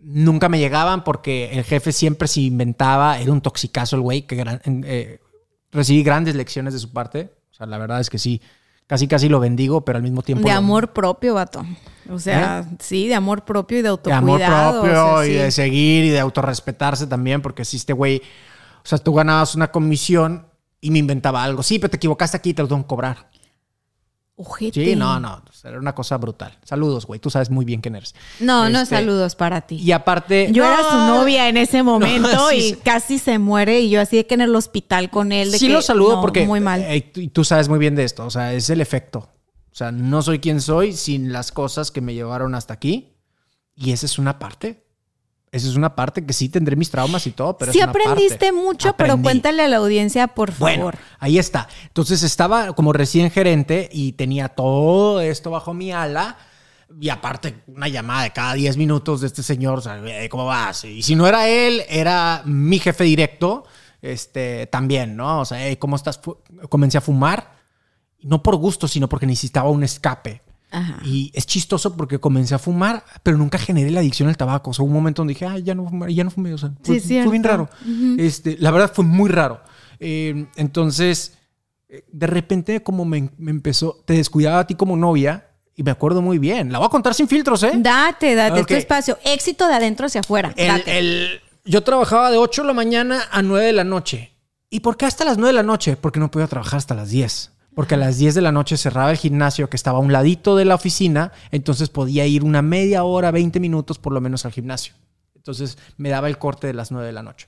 nunca 0.00 0.48
me 0.48 0.58
llegaban 0.60 1.02
porque 1.02 1.50
el 1.58 1.64
jefe 1.64 1.90
siempre 1.92 2.28
se 2.28 2.42
inventaba, 2.42 3.18
era 3.18 3.32
un 3.32 3.40
toxicazo 3.40 3.96
el 3.96 4.02
güey, 4.02 4.22
que 4.22 4.36
gran- 4.36 4.60
eh, 4.64 5.20
recibí 5.72 6.02
grandes 6.04 6.34
lecciones 6.36 6.72
de 6.72 6.78
su 6.78 6.92
parte. 6.92 7.32
O 7.50 7.54
sea, 7.54 7.66
la 7.66 7.78
verdad 7.78 8.00
es 8.00 8.08
que 8.08 8.18
sí, 8.18 8.40
Casi, 8.88 9.06
casi 9.06 9.28
lo 9.28 9.38
bendigo, 9.38 9.82
pero 9.84 9.98
al 9.98 10.02
mismo 10.02 10.22
tiempo... 10.22 10.48
De 10.48 10.52
lo- 10.52 10.58
amor 10.58 10.92
propio, 10.92 11.34
vato. 11.34 11.64
O 12.10 12.18
sea, 12.18 12.66
sí, 12.80 13.06
de 13.06 13.14
amor 13.14 13.44
propio 13.44 13.76
y 13.78 13.82
de 13.82 13.82
de 13.84 13.88
autocuidado. 13.90 14.26
amor 14.26 14.40
propio 14.80 15.14
o 15.14 15.18
sea, 15.18 15.26
y 15.26 15.30
sí. 15.30 15.34
de 15.36 15.50
seguir 15.52 16.04
y 16.06 16.08
de 16.08 16.18
autorrespetarse 16.18 17.06
también, 17.06 17.42
porque 17.42 17.64
si 17.66 17.76
este 17.76 17.92
güey, 17.92 18.22
o 18.78 18.88
sea, 18.88 18.96
tú 18.98 19.12
ganabas 19.12 19.54
una 19.54 19.70
comisión 19.70 20.46
y 20.80 20.90
me 20.90 20.98
inventaba 21.00 21.44
algo. 21.44 21.62
Sí, 21.62 21.78
pero 21.78 21.90
te 21.90 21.98
equivocaste 21.98 22.36
aquí 22.38 22.50
y 22.50 22.54
te 22.54 22.62
lo 22.62 22.68
tengo 22.68 22.80
que 22.82 22.88
cobrar. 22.88 23.28
Ojete. 24.40 24.84
Sí, 24.84 24.94
no, 24.96 25.18
no, 25.18 25.42
era 25.64 25.78
una 25.78 25.94
cosa 25.94 26.16
brutal. 26.16 26.56
Saludos, 26.64 27.06
güey, 27.06 27.18
tú 27.18 27.28
sabes 27.28 27.50
muy 27.50 27.64
bien 27.64 27.80
quién 27.80 27.96
eres. 27.96 28.14
No, 28.38 28.68
no, 28.70 28.80
Este, 28.82 28.94
saludos 28.94 29.34
para 29.34 29.62
ti. 29.62 29.74
Y 29.76 29.90
aparte... 29.92 30.48
Yo 30.52 30.64
era 30.64 30.78
su 30.88 30.96
No, 30.96 31.16
novia 31.18 31.48
en 31.48 31.56
ese 31.56 31.82
momento 31.82 32.32
No, 32.32 32.48
sí, 32.50 32.56
y 32.56 32.60
sí. 32.70 32.76
casi 32.84 33.18
se 33.18 33.38
muere 33.40 33.80
y 33.80 33.90
yo 33.90 34.00
así 34.00 34.16
de 34.16 34.26
que 34.26 34.34
en 34.34 34.42
el 34.42 34.54
hospital 34.54 35.10
con 35.10 35.32
él. 35.32 35.50
De 35.50 35.58
Sí 35.58 35.66
que, 35.66 35.72
lo 35.72 35.82
saludo 35.82 36.16
no, 36.16 36.20
porque 36.20 36.46
Muy 36.46 36.60
mal. 36.60 36.82
eh, 36.82 37.10
y 37.16 37.28
tú 37.28 37.42
sabes 37.44 37.68
muy 37.68 37.80
bien 37.80 37.96
de 37.96 38.04
esto, 38.04 38.24
o 38.24 38.30
sea, 38.30 38.52
es 38.54 38.70
el 38.70 38.80
efecto. 38.80 39.28
O 39.72 39.74
sea, 39.78 39.90
no 39.92 40.22
soy 40.22 40.38
quien 40.38 40.60
soy 40.60 40.92
sin 40.92 41.32
las 41.32 41.50
cosas 41.52 41.90
que 41.90 42.00
me 42.00 42.14
llevaron 42.14 42.54
hasta 42.54 42.74
aquí. 42.74 43.16
Y 43.74 43.92
esa 43.92 44.06
es 44.06 44.18
una 44.18 44.38
parte. 44.38 44.87
Esa 45.50 45.66
es 45.68 45.76
una 45.76 45.94
parte 45.96 46.24
que 46.26 46.32
sí 46.34 46.48
tendré 46.50 46.76
mis 46.76 46.90
traumas 46.90 47.26
y 47.26 47.30
todo, 47.30 47.56
pero 47.56 47.72
sí 47.72 47.78
es 47.78 47.84
una 47.84 47.90
aprendiste 47.92 48.36
parte. 48.36 48.52
mucho, 48.52 48.94
pero 48.96 49.20
cuéntale 49.22 49.62
a 49.62 49.68
la 49.68 49.78
audiencia, 49.78 50.26
por 50.28 50.52
Bueno, 50.58 50.78
favor. 50.90 50.98
ahí 51.18 51.38
está. 51.38 51.68
Entonces 51.86 52.22
estaba 52.22 52.74
como 52.74 52.92
recién 52.92 53.30
gerente 53.30 53.88
y 53.90 54.12
tenía 54.12 54.48
todo 54.50 55.20
esto 55.20 55.50
bajo 55.50 55.72
mi 55.72 55.90
ala. 55.90 56.36
Y 57.00 57.08
aparte, 57.10 57.62
una 57.66 57.88
llamada 57.88 58.22
de 58.24 58.32
cada 58.32 58.54
10 58.54 58.76
minutos 58.76 59.20
de 59.22 59.26
este 59.26 59.42
señor, 59.42 59.78
o 59.78 59.82
sea, 59.82 59.98
"Eh, 60.06 60.28
¿cómo 60.28 60.46
vas? 60.46 60.84
Y 60.84 61.02
si 61.02 61.14
no 61.14 61.26
era 61.26 61.48
él, 61.48 61.82
era 61.88 62.42
mi 62.46 62.78
jefe 62.78 63.04
directo, 63.04 63.64
este, 64.02 64.66
también, 64.68 65.16
¿no? 65.16 65.40
O 65.40 65.44
sea, 65.44 65.66
"Eh, 65.68 65.78
¿cómo 65.78 65.96
estás? 65.96 66.20
Comencé 66.68 66.96
a 66.98 67.02
fumar, 67.02 67.56
no 68.20 68.42
por 68.42 68.56
gusto, 68.56 68.86
sino 68.88 69.08
porque 69.08 69.26
necesitaba 69.26 69.70
un 69.70 69.82
escape. 69.84 70.42
Ajá. 70.70 71.00
Y 71.04 71.30
es 71.34 71.46
chistoso 71.46 71.96
porque 71.96 72.18
comencé 72.18 72.54
a 72.54 72.58
fumar, 72.58 73.02
pero 73.22 73.36
nunca 73.38 73.58
generé 73.58 73.90
la 73.90 74.00
adicción 74.00 74.28
al 74.28 74.36
tabaco. 74.36 74.70
O 74.70 74.74
sea, 74.74 74.82
hubo 74.82 74.88
un 74.90 74.94
momento 74.96 75.20
donde 75.22 75.32
dije, 75.34 75.46
ay, 75.46 75.62
ya 75.62 75.74
no 75.74 75.88
fumé, 75.88 76.14
ya 76.14 76.24
no 76.24 76.30
fumé. 76.30 76.52
O 76.54 76.58
sea, 76.58 76.70
fue, 76.82 77.00
Sí, 77.00 77.20
fue 77.22 77.30
bien 77.30 77.44
raro. 77.44 77.68
este, 78.18 78.56
la 78.58 78.70
verdad 78.70 78.92
fue 78.94 79.04
muy 79.04 79.30
raro. 79.30 79.60
Eh, 80.00 80.46
entonces, 80.56 81.38
eh, 81.88 82.04
de 82.12 82.26
repente 82.26 82.82
como 82.82 83.04
me, 83.04 83.30
me 83.38 83.50
empezó, 83.50 84.02
te 84.04 84.14
descuidaba 84.14 84.60
a 84.60 84.66
ti 84.66 84.74
como 84.74 84.96
novia 84.96 85.46
y 85.74 85.82
me 85.82 85.90
acuerdo 85.90 86.20
muy 86.22 86.38
bien. 86.38 86.70
La 86.70 86.78
voy 86.78 86.86
a 86.86 86.90
contar 86.90 87.14
sin 87.14 87.28
filtros, 87.28 87.62
¿eh? 87.62 87.72
Date, 87.76 88.34
date, 88.34 88.60
Ok. 88.60 88.68
tu 88.68 88.74
espacio. 88.74 89.18
Éxito 89.24 89.66
de 89.68 89.74
adentro 89.74 90.06
hacia 90.06 90.20
afuera. 90.20 90.52
El- 90.56 90.68
date. 90.68 90.98
el- 90.98 91.40
yo 91.64 91.82
trabajaba 91.82 92.30
de 92.30 92.36
8 92.38 92.62
de 92.62 92.68
la 92.68 92.74
mañana 92.74 93.22
a 93.30 93.42
9 93.42 93.66
de 93.66 93.72
la 93.72 93.84
noche. 93.84 94.32
¿Y 94.70 94.80
por 94.80 94.96
qué 94.96 95.06
hasta 95.06 95.24
las 95.24 95.36
9 95.38 95.48
de 95.48 95.54
la 95.54 95.62
noche? 95.62 95.96
Porque 95.96 96.18
no 96.20 96.30
podía 96.30 96.46
trabajar 96.46 96.78
hasta 96.78 96.94
las 96.94 97.10
10. 97.10 97.52
Porque 97.78 97.94
a 97.94 97.96
las 97.96 98.18
10 98.18 98.34
de 98.34 98.40
la 98.40 98.50
noche 98.50 98.76
cerraba 98.76 99.12
el 99.12 99.18
gimnasio 99.18 99.70
que 99.70 99.76
estaba 99.76 99.98
a 99.98 100.00
un 100.00 100.12
ladito 100.12 100.56
de 100.56 100.64
la 100.64 100.74
oficina, 100.74 101.30
entonces 101.52 101.90
podía 101.90 102.26
ir 102.26 102.42
una 102.42 102.60
media 102.60 103.04
hora, 103.04 103.30
20 103.30 103.60
minutos 103.60 104.00
por 104.00 104.12
lo 104.12 104.20
menos 104.20 104.44
al 104.44 104.50
gimnasio. 104.50 104.94
Entonces 105.36 105.78
me 105.96 106.08
daba 106.08 106.26
el 106.26 106.38
corte 106.38 106.66
de 106.66 106.74
las 106.74 106.90
9 106.90 107.06
de 107.06 107.12
la 107.12 107.22
noche. 107.22 107.46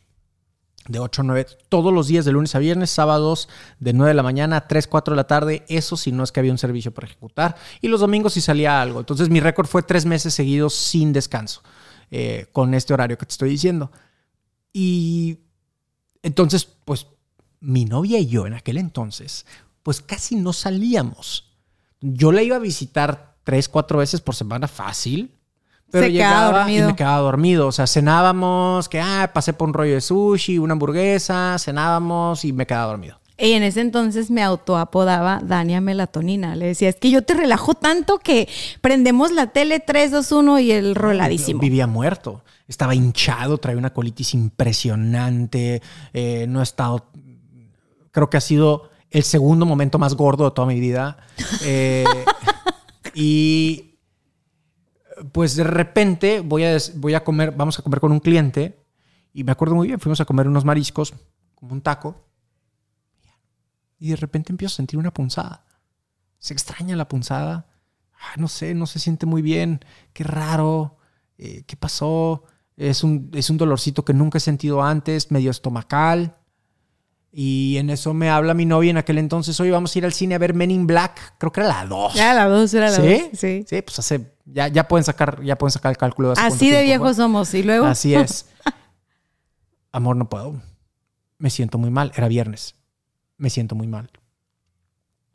De 0.87 1.01
8 1.01 1.23
a 1.23 1.25
9, 1.25 1.47
todos 1.69 1.93
los 1.93 2.07
días 2.07 2.25
de 2.25 2.31
lunes 2.31 2.55
a 2.55 2.61
viernes, 2.61 2.91
sábados 2.91 3.49
de 3.81 3.93
9 3.93 4.11
de 4.11 4.15
la 4.15 4.23
mañana 4.23 4.59
a 4.59 4.69
3, 4.69 4.87
4 4.87 5.15
de 5.15 5.17
la 5.17 5.27
tarde, 5.27 5.65
eso 5.67 5.97
si 5.97 6.13
no 6.13 6.23
es 6.23 6.31
que 6.31 6.39
había 6.39 6.53
un 6.53 6.59
servicio 6.59 6.95
para 6.95 7.09
ejecutar. 7.09 7.57
Y 7.81 7.89
los 7.89 7.99
domingos 7.99 8.35
si 8.35 8.41
salía 8.41 8.81
algo. 8.81 9.01
Entonces 9.01 9.31
mi 9.31 9.41
récord 9.41 9.67
fue 9.67 9.83
tres 9.83 10.07
meses 10.07 10.33
seguidos 10.33 10.77
sin 10.77 11.13
descanso, 11.13 11.65
eh, 12.13 12.47
con 12.53 12.73
este 12.75 12.95
horario 12.95 13.19
que 13.19 13.27
te 13.27 13.33
estoy 13.33 13.51
diciendo. 13.51 13.91
Y 14.73 15.39
entonces, 16.23 16.69
pues 16.85 17.09
mi 17.59 17.85
novia 17.85 18.21
y 18.21 18.29
yo 18.29 18.47
en 18.47 18.55
aquel 18.55 18.77
entonces, 18.77 19.45
pues 19.83 20.01
casi 20.01 20.37
no 20.37 20.53
salíamos. 20.53 21.53
Yo 22.01 22.33
la 22.33 22.43
iba 22.43 22.57
a 22.57 22.61
visitar 22.61 23.35
tres, 23.45 23.69
cuatro 23.69 23.99
veces 23.99 24.21
por 24.21 24.35
semana 24.35 24.69
fácil. 24.69 25.35
Pero 25.91 26.05
Se 26.05 26.13
llegaba 26.13 26.71
y 26.71 26.81
me 26.81 26.95
quedaba 26.95 27.19
dormido. 27.19 27.67
O 27.67 27.73
sea, 27.73 27.87
cenábamos, 27.87 28.89
que 28.89 29.01
ah, 29.01 29.31
pasé 29.35 29.53
por 29.53 29.69
un 29.69 29.75
rollo 29.75 29.95
de 29.95 30.01
sushi, 30.01 30.59
una 30.59 30.73
hamburguesa, 30.73 31.57
cenábamos 31.59 32.45
y 32.45 32.53
me 32.53 32.67
quedaba 32.67 32.87
dormido. 32.87 33.19
Y 33.37 33.53
en 33.53 33.63
ese 33.63 33.81
entonces 33.81 34.31
me 34.31 34.43
autoapodaba 34.43 35.41
Dania 35.43 35.81
Melatonina. 35.81 36.55
Le 36.57 36.67
decía, 36.67 36.91
es 36.91 36.97
que 36.97 37.11
yo 37.11 37.23
te 37.23 37.35
relajo 37.35 37.75
tanto 37.75 38.19
que 38.19 38.49
prendemos 38.83 39.33
la 39.33 39.49
tele 39.49 39.81
3, 39.81 40.11
2, 40.13 40.33
1 40.33 40.59
y 40.61 40.73
el 40.73 40.95
roladísimo. 40.95 41.61
Vivía 41.61 41.87
muerto. 41.87 42.45
Estaba 42.69 42.95
hinchado, 42.95 43.59
traía 43.59 43.79
una 43.79 43.93
colitis 43.93 44.35
impresionante. 44.35 45.83
eh, 46.13 46.47
no 46.49 46.61
he 46.61 46.63
estado. 46.63 47.07
Creo 48.13 48.29
que 48.29 48.37
ha 48.37 48.43
sido 48.43 48.90
el 49.11 49.25
segundo 49.25 49.67
momento 49.67 49.99
más 49.99 50.15
gordo 50.15 50.45
de 50.45 50.51
toda 50.53 50.69
mi 50.69 50.79
vida. 50.81 51.19
Eh, 51.65 52.05
y 53.15 53.99
pues 55.33 55.57
de 55.57 55.65
repente 55.65 56.41
voy 56.41 56.65
a, 56.65 56.77
voy 56.97 57.15
a 57.15 57.25
comer, 57.25 57.53
vamos 57.53 57.79
a 57.79 57.83
comer 57.83 58.01
con 58.01 58.13
un 58.13 58.21
cliente. 58.21 58.85
Y 59.33 59.45
me 59.45 59.53
acuerdo 59.53 59.75
muy 59.75 59.89
bien, 59.89 60.01
fuimos 60.01 60.21
a 60.21 60.25
comer 60.25 60.49
unos 60.49 60.65
mariscos, 60.65 61.15
como 61.55 61.73
un 61.73 61.83
taco. 61.83 62.27
Y 63.99 64.11
de 64.11 64.17
repente 64.17 64.53
empiezo 64.53 64.75
a 64.75 64.77
sentir 64.77 64.99
una 64.99 65.13
punzada. 65.13 65.65
Se 66.39 66.55
extraña 66.55 66.97
la 66.97 67.07
punzada. 67.07 67.67
Ah, 68.15 68.35
no 68.39 68.49
sé, 68.49 68.75
no 68.75 68.87
se 68.87 68.99
siente 68.99 69.27
muy 69.27 69.43
bien. 69.43 69.81
Qué 70.13 70.25
raro. 70.25 70.97
Eh, 71.37 71.65
¿Qué 71.67 71.77
pasó? 71.77 72.45
Es 72.77 73.05
un, 73.05 73.31
es 73.35 73.51
un 73.51 73.59
dolorcito 73.59 74.05
que 74.05 74.15
nunca 74.15 74.39
he 74.39 74.41
sentido 74.41 74.83
antes, 74.83 75.31
medio 75.31 75.51
estomacal. 75.51 76.40
Y 77.33 77.77
en 77.77 77.91
eso 77.91 78.13
me 78.13 78.29
habla 78.29 78.55
mi 78.55 78.67
novia 78.67 78.91
en 78.91 78.97
aquel 78.97 79.19
entonces. 79.19 79.59
Oye, 79.61 79.71
vamos 79.71 79.95
a 79.95 79.99
ir 79.99 80.05
al 80.05 80.13
cine 80.13 80.35
a 80.35 80.39
ver 80.39 80.53
Men 80.53 80.71
in 80.71 80.87
Black. 80.87 81.35
Creo 81.39 81.53
que 81.53 81.61
era 81.61 81.69
la 81.69 81.87
2. 81.87 82.17
Era 82.17 82.35
la 82.35 82.47
2, 82.47 82.75
era 82.75 82.91
la 82.91 82.99
2. 82.99 83.07
¿Sí? 83.07 83.31
Sí. 83.35 83.65
Sí, 83.69 83.83
pues 83.83 83.99
hace. 84.01 84.35
Ya, 84.47 84.67
ya 84.67 84.89
pueden 84.89 85.05
sacar, 85.05 85.41
ya 85.45 85.57
pueden 85.57 85.71
sacar 85.71 85.91
el 85.91 85.97
cálculo 85.97 86.29
de 86.29 86.33
hace 86.33 86.43
Así 86.43 86.71
de 86.71 86.83
viejos 86.83 87.17
somos. 87.17 87.55
Y 87.55 87.63
luego. 87.63 87.87
Así 87.87 88.15
es. 88.15 88.47
Amor, 89.93 90.17
no 90.17 90.29
puedo. 90.29 90.61
Me 91.39 91.51
siento 91.51 91.79
muy 91.79 91.91
mal. 91.91 92.13
Era 92.17 92.27
viernes. 92.27 92.75
Me 93.37 93.49
siento 93.49 93.77
muy 93.77 93.87
mal. 93.87 94.11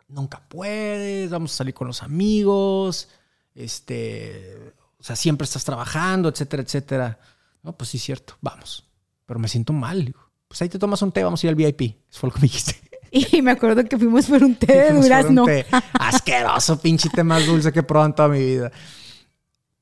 Nunca 0.09 0.43
puedes. 0.49 1.29
Vamos 1.29 1.53
a 1.53 1.57
salir 1.57 1.73
con 1.73 1.87
los 1.87 2.03
amigos. 2.03 3.07
Este. 3.53 4.73
O 4.99 5.03
sea, 5.03 5.15
siempre 5.15 5.45
estás 5.45 5.63
trabajando, 5.63 6.27
etcétera, 6.27 6.61
etcétera. 6.61 7.19
No, 7.63 7.77
pues 7.77 7.89
sí, 7.89 7.99
cierto. 7.99 8.35
Vamos. 8.41 8.85
Pero 9.25 9.39
me 9.39 9.47
siento 9.47 9.71
mal. 9.71 10.13
Pues 10.55 10.61
ahí 10.61 10.69
te 10.69 10.79
tomas 10.79 11.01
un 11.01 11.11
té, 11.11 11.21
vamos 11.21 11.43
a 11.43 11.47
ir 11.47 11.49
al 11.49 11.55
VIP. 11.55 11.81
Eso 12.09 12.21
fue 12.21 12.29
lo 12.29 12.33
que 12.33 12.39
me 12.39 12.43
dijiste. 12.43 12.75
Y 13.11 13.41
me 13.41 13.51
acuerdo 13.51 13.83
que 13.83 13.97
fuimos 13.97 14.25
por 14.25 14.41
un 14.41 14.55
té 14.55 14.67
de 14.73 14.91
durazno. 15.01 15.43
té. 15.43 15.65
Asqueroso, 15.93 16.79
pinche 16.81 17.09
té 17.09 17.25
más 17.25 17.45
dulce 17.45 17.73
que 17.73 17.79
he 17.79 17.83
probado 17.83 18.07
en 18.07 18.15
toda 18.15 18.29
mi 18.29 18.39
vida. 18.39 18.71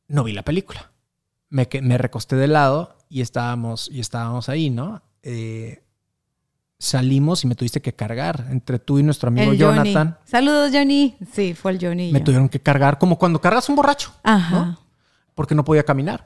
No 0.07 0.23
vi 0.23 0.33
la 0.33 0.41
película. 0.43 0.91
Me, 1.49 1.69
me 1.83 1.99
recosté 1.99 2.35
de 2.35 2.47
lado 2.47 2.95
y 3.09 3.21
estábamos, 3.21 3.87
y 3.91 3.99
estábamos 3.99 4.49
ahí, 4.49 4.71
¿no? 4.71 5.03
Eh, 5.21 5.83
salimos 6.79 7.43
y 7.43 7.47
me 7.47 7.53
tuviste 7.55 7.81
que 7.81 7.93
cargar. 7.93 8.47
Entre 8.49 8.79
tú 8.79 8.97
y 8.99 9.03
nuestro 9.03 9.27
amigo 9.29 9.51
El 9.51 9.61
Johnny. 9.61 9.93
Jonathan, 9.93 10.17
Saludos, 10.25 10.71
Johnny. 10.73 11.15
Sí, 11.31 11.53
fue 11.53 11.71
el 11.73 11.79
Johnny. 11.79 12.11
me 12.11 12.19
yo. 12.19 12.25
tuvieron 12.25 12.49
que 12.49 12.59
cargar 12.59 12.97
como 12.97 13.17
cuando 13.19 13.39
cargas 13.39 13.69
un 13.69 13.75
borracho, 13.75 14.11
Ajá. 14.23 14.55
¿no? 14.65 14.79
porque 15.35 15.55
no 15.55 15.63
podía 15.63 15.83
caminar. 15.83 16.25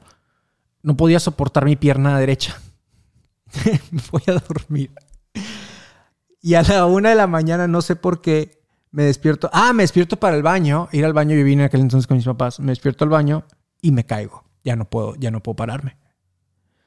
No 0.82 0.96
podía 0.96 1.20
soportar 1.20 1.64
mi 1.64 1.76
pierna 1.76 2.18
derecha. 2.18 2.60
voy 4.10 4.22
a 4.26 4.32
dormir. 4.34 4.90
Y 6.40 6.54
a 6.54 6.62
la 6.62 6.86
una 6.86 7.10
de 7.10 7.14
la 7.14 7.26
mañana, 7.26 7.66
no 7.66 7.82
sé 7.82 7.96
por 7.96 8.20
qué, 8.20 8.62
me 8.90 9.04
despierto. 9.04 9.50
Ah, 9.52 9.72
me 9.72 9.82
despierto 9.82 10.18
para 10.18 10.36
el 10.36 10.42
baño. 10.42 10.88
Ir 10.92 11.04
al 11.04 11.12
baño, 11.12 11.36
yo 11.36 11.44
vine 11.44 11.62
en 11.62 11.66
aquel 11.66 11.80
entonces 11.80 12.06
con 12.06 12.16
mis 12.16 12.26
papás. 12.26 12.60
Me 12.60 12.72
despierto 12.72 13.04
al 13.04 13.10
baño 13.10 13.44
y 13.82 13.92
me 13.92 14.04
caigo. 14.04 14.44
Ya 14.64 14.76
no 14.76 14.84
puedo, 14.88 15.14
ya 15.16 15.30
no 15.30 15.42
puedo 15.42 15.56
pararme. 15.56 15.96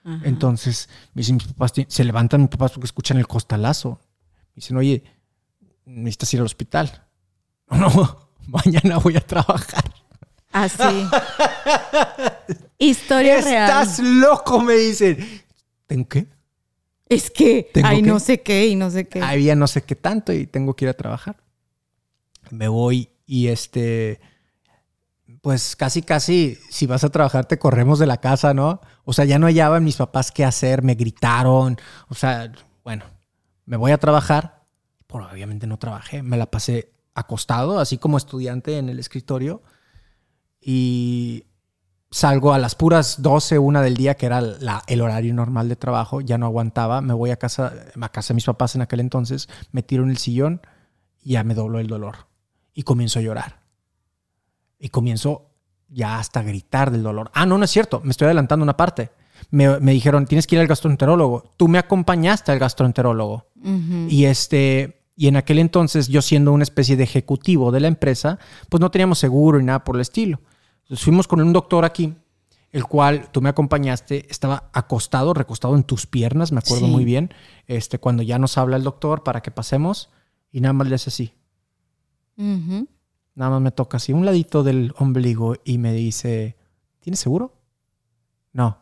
Ajá. 0.03 0.21
Entonces, 0.23 0.89
me 1.13 1.19
dicen 1.21 1.35
mis 1.35 1.47
papás, 1.47 1.73
se 1.87 2.03
levantan 2.03 2.41
mis 2.41 2.49
papás 2.49 2.71
porque 2.71 2.85
escuchan 2.85 3.17
el 3.17 3.27
costalazo. 3.27 3.99
Me 4.49 4.55
dicen, 4.55 4.77
oye, 4.77 5.03
necesitas 5.85 6.33
ir 6.33 6.39
al 6.39 6.45
hospital. 6.45 7.07
No, 7.71 7.89
mañana 8.47 8.97
voy 8.97 9.15
a 9.15 9.21
trabajar. 9.21 9.93
Así. 10.51 11.07
Historia 12.77 13.37
Estás 13.37 13.99
real. 13.99 14.19
loco, 14.19 14.59
me 14.61 14.73
dicen. 14.73 15.17
¿Tengo 15.87 16.09
qué? 16.09 16.27
Es 17.11 17.29
que, 17.29 17.69
Tengo 17.73 17.87
ay, 17.87 18.01
que- 18.01 18.07
no 18.09 18.19
sé 18.19 18.41
qué 18.41 18.67
y 18.67 18.75
no 18.75 18.89
sé 18.89 19.07
qué. 19.07 19.21
Había 19.21 19.55
no 19.55 19.67
sé 19.67 19.83
qué 19.83 19.95
tanto 19.95 20.31
y 20.33 20.47
tengo 20.47 20.75
que 20.75 20.85
ir 20.85 20.89
a 20.89 20.93
trabajar. 20.93 21.37
Me 22.49 22.67
voy 22.67 23.09
y 23.25 23.47
este, 23.47 24.19
pues 25.41 25.75
casi, 25.75 26.01
casi, 26.01 26.57
si 26.69 26.85
vas 26.85 27.03
a 27.03 27.09
trabajar 27.09 27.45
te 27.45 27.59
corremos 27.59 27.99
de 27.99 28.07
la 28.07 28.17
casa, 28.17 28.53
¿no? 28.53 28.81
O 29.03 29.13
sea, 29.13 29.25
ya 29.25 29.39
no 29.39 29.47
hallaban 29.47 29.83
mis 29.83 29.97
papás 29.97 30.31
qué 30.31 30.45
hacer, 30.45 30.83
me 30.83 30.95
gritaron, 30.95 31.77
o 32.07 32.15
sea, 32.15 32.51
bueno, 32.83 33.05
me 33.65 33.77
voy 33.77 33.91
a 33.91 33.97
trabajar, 33.97 34.63
pero 35.07 35.29
obviamente 35.29 35.67
no 35.67 35.77
trabajé, 35.79 36.23
me 36.23 36.37
la 36.37 36.45
pasé 36.49 36.91
acostado, 37.13 37.79
así 37.79 37.97
como 37.97 38.17
estudiante 38.17 38.77
en 38.77 38.87
el 38.89 38.99
escritorio 38.99 39.61
y 40.61 41.45
salgo 42.11 42.53
a 42.53 42.59
las 42.59 42.75
puras 42.75 43.21
12, 43.21 43.57
una 43.57 43.81
del 43.81 43.95
día, 43.95 44.15
que 44.15 44.25
era 44.25 44.41
la- 44.41 44.83
el 44.87 45.01
horario 45.01 45.33
normal 45.33 45.69
de 45.69 45.75
trabajo, 45.77 46.19
ya 46.21 46.37
no 46.37 46.45
aguantaba, 46.45 47.01
me 47.01 47.13
voy 47.13 47.29
a 47.31 47.37
casa, 47.37 47.73
a 47.99 48.09
casa 48.09 48.33
de 48.33 48.35
mis 48.35 48.45
papás 48.45 48.75
en 48.75 48.81
aquel 48.81 48.99
entonces, 48.99 49.47
me 49.71 49.81
tiro 49.81 50.03
en 50.03 50.09
el 50.09 50.17
sillón 50.17 50.61
y 51.23 51.31
ya 51.33 51.43
me 51.43 51.53
dobló 51.55 51.79
el 51.79 51.87
dolor. 51.87 52.27
y 52.73 52.83
comienzo 52.83 53.19
a 53.19 53.21
llorar. 53.21 53.59
Y 54.79 54.89
comienzo 54.89 55.49
ya 55.89 56.19
hasta 56.19 56.39
a 56.39 56.43
gritar 56.43 56.89
del 56.89 57.03
dolor. 57.03 57.29
Ah, 57.33 57.45
no, 57.45 57.57
no 57.57 57.65
es 57.65 57.69
cierto, 57.71 57.99
me 58.05 58.11
estoy 58.11 58.25
adelantando 58.27 58.63
una 58.63 58.77
parte. 58.77 59.11
Me, 59.49 59.77
me 59.81 59.91
dijeron, 59.91 60.25
tienes 60.25 60.47
que 60.47 60.55
ir 60.55 60.61
al 60.61 60.67
gastroenterólogo. 60.67 61.43
Tú 61.57 61.67
me 61.67 61.77
acompañaste 61.79 62.51
al 62.53 62.59
gastroenterólogo. 62.59 63.47
Y 64.09 64.23
este, 64.23 65.03
y 65.17 65.27
en 65.27 65.35
aquel 65.35 65.59
entonces, 65.59 66.07
yo 66.07 66.21
siendo 66.21 66.53
una 66.53 66.63
especie 66.63 66.95
de 66.95 67.03
ejecutivo 67.03 67.71
de 67.73 67.81
la 67.81 67.87
empresa, 67.89 68.39
pues 68.69 68.79
no 68.79 68.89
teníamos 68.89 69.19
seguro 69.19 69.59
y 69.59 69.63
nada 69.65 69.83
por 69.83 69.95
el 69.97 70.01
estilo. 70.01 70.39
Entonces 70.91 71.05
fuimos 71.05 71.25
con 71.25 71.39
un 71.39 71.53
doctor 71.53 71.85
aquí, 71.85 72.13
el 72.73 72.83
cual 72.83 73.31
tú 73.31 73.41
me 73.41 73.47
acompañaste, 73.47 74.29
estaba 74.29 74.69
acostado, 74.73 75.33
recostado 75.33 75.73
en 75.77 75.83
tus 75.85 76.05
piernas, 76.05 76.51
me 76.51 76.59
acuerdo 76.59 76.87
Sí. 76.87 76.91
muy 76.91 77.05
bien. 77.05 77.33
Este, 77.65 77.97
cuando 77.97 78.23
ya 78.23 78.37
nos 78.37 78.57
habla 78.57 78.75
el 78.75 78.83
doctor 78.83 79.23
para 79.23 79.39
que 79.41 79.51
pasemos, 79.51 80.09
y 80.51 80.59
nada 80.59 80.73
más 80.73 80.89
le 80.89 80.95
hace 80.95 81.09
así. 81.09 81.33
Nada 82.35 83.51
más 83.51 83.61
me 83.61 83.71
toca 83.71 83.95
así 83.95 84.11
un 84.11 84.25
ladito 84.25 84.63
del 84.63 84.93
ombligo 84.97 85.55
y 85.63 85.77
me 85.77 85.93
dice, 85.93 86.57
¿tienes 86.99 87.21
seguro? 87.21 87.55
No. 88.51 88.79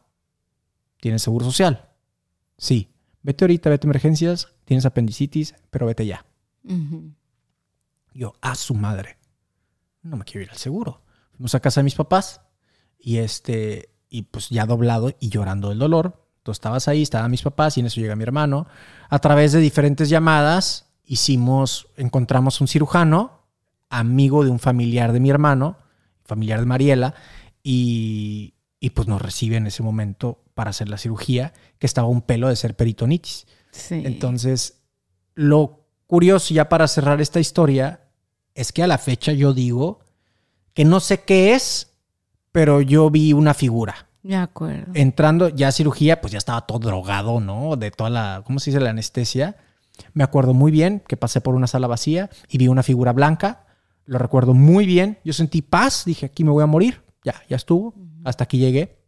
¿Tienes 1.00 1.22
seguro 1.22 1.46
social? 1.46 1.90
Sí. 2.58 2.90
Vete 3.22 3.44
ahorita, 3.44 3.70
vete 3.70 3.86
a 3.86 3.90
emergencias, 3.90 4.48
tienes 4.66 4.88
apendicitis, 4.88 5.54
pero 5.70 5.86
vete 5.86 6.08
ya. 6.08 6.26
Yo, 8.16 8.34
a 8.42 8.56
su 8.56 8.74
madre. 8.74 9.20
No 10.02 10.18
me 10.18 10.26
quiero 10.26 10.42
ir 10.46 10.50
al 10.50 10.58
seguro. 10.58 11.04
Fuimos 11.40 11.56
a 11.56 11.62
casa 11.62 11.80
de 11.80 11.86
mis 11.86 11.96
papás 11.96 12.42
y 13.00 13.20
este, 13.20 13.92
y 14.10 14.24
pues 14.24 14.50
ya 14.50 14.66
doblado 14.66 15.16
y 15.22 15.30
llorando 15.30 15.70
del 15.70 15.80
dolor. 15.80 16.28
Tú 16.44 16.52
estabas 16.52 16.90
ahí, 16.90 17.02
estaban 17.02 17.32
mis 17.32 17.44
papás 17.44 17.78
y 17.78 17.80
en 17.80 17.86
eso 17.86 18.02
llega 18.02 18.18
mi 18.18 18.24
hermano. 18.24 18.68
A 19.08 19.20
través 19.20 19.54
de 19.54 19.62
diferentes 19.62 20.10
llamadas 20.10 20.92
hicimos, 21.06 21.88
encontramos 21.96 22.60
un 22.60 22.68
cirujano, 22.68 23.46
amigo 23.90 24.44
de 24.44 24.50
un 24.50 24.60
familiar 24.60 25.14
de 25.14 25.22
mi 25.22 25.30
hermano, 25.30 25.78
familiar 26.26 26.60
de 26.60 26.66
Mariela, 26.66 27.16
y, 27.64 28.56
y 28.82 28.90
pues 28.90 29.08
nos 29.08 29.22
recibe 29.22 29.56
en 29.56 29.68
ese 29.68 29.82
momento 29.82 30.44
para 30.56 30.72
hacer 30.72 30.90
la 30.90 30.98
cirugía, 30.98 31.54
que 31.78 31.88
estaba 31.88 32.10
un 32.10 32.22
pelo 32.22 32.50
de 32.50 32.58
ser 32.58 32.76
peritonitis. 32.76 33.48
Sí. 33.72 34.02
Entonces, 34.04 34.82
lo 35.36 35.86
curioso 36.06 36.54
ya 36.54 36.68
para 36.68 36.86
cerrar 36.90 37.22
esta 37.22 37.40
historia 37.40 38.10
es 38.56 38.74
que 38.74 38.84
a 38.84 38.88
la 38.88 38.98
fecha 38.98 39.32
yo 39.32 39.54
digo 39.54 40.02
que 40.80 40.86
no 40.86 41.02
sé 41.02 41.24
qué 41.24 41.56
es, 41.56 41.92
pero 42.54 42.80
yo 42.80 43.10
vi 43.10 43.34
una 43.34 43.54
figura. 43.54 44.08
De 44.24 44.38
acuerdo. 44.38 44.94
Entrando 44.94 45.50
ya 45.50 45.68
a 45.68 45.72
cirugía, 45.74 46.22
pues 46.22 46.32
ya 46.32 46.38
estaba 46.38 46.62
todo 46.62 46.80
drogado, 46.80 47.42
¿no? 47.42 47.76
De 47.76 47.92
toda 47.92 48.10
la, 48.10 48.44
¿cómo 48.46 48.60
se 48.60 48.72
dice? 48.72 48.80
La 48.80 48.92
anestesia. 48.92 49.58
Me 50.14 50.24
acuerdo 50.24 50.54
muy 50.54 50.72
bien 50.72 51.04
que 51.06 51.18
pasé 51.18 51.42
por 51.42 51.54
una 51.54 51.68
sala 51.68 51.88
vacía 51.88 52.30
y 52.48 52.58
vi 52.60 52.70
una 52.70 52.82
figura 52.82 53.12
blanca. 53.12 53.66
Lo 54.06 54.20
recuerdo 54.20 54.54
muy 54.54 54.86
bien. 54.86 55.18
Yo 55.26 55.34
sentí 55.34 55.62
paz. 55.62 56.06
Dije, 56.06 56.28
aquí 56.28 56.46
me 56.46 56.52
voy 56.52 56.64
a 56.64 56.68
morir. 56.68 57.04
Ya, 57.26 57.36
ya 57.50 57.58
estuvo. 57.58 57.94
Hasta 58.24 58.46
aquí 58.46 58.58
llegué. 58.58 58.99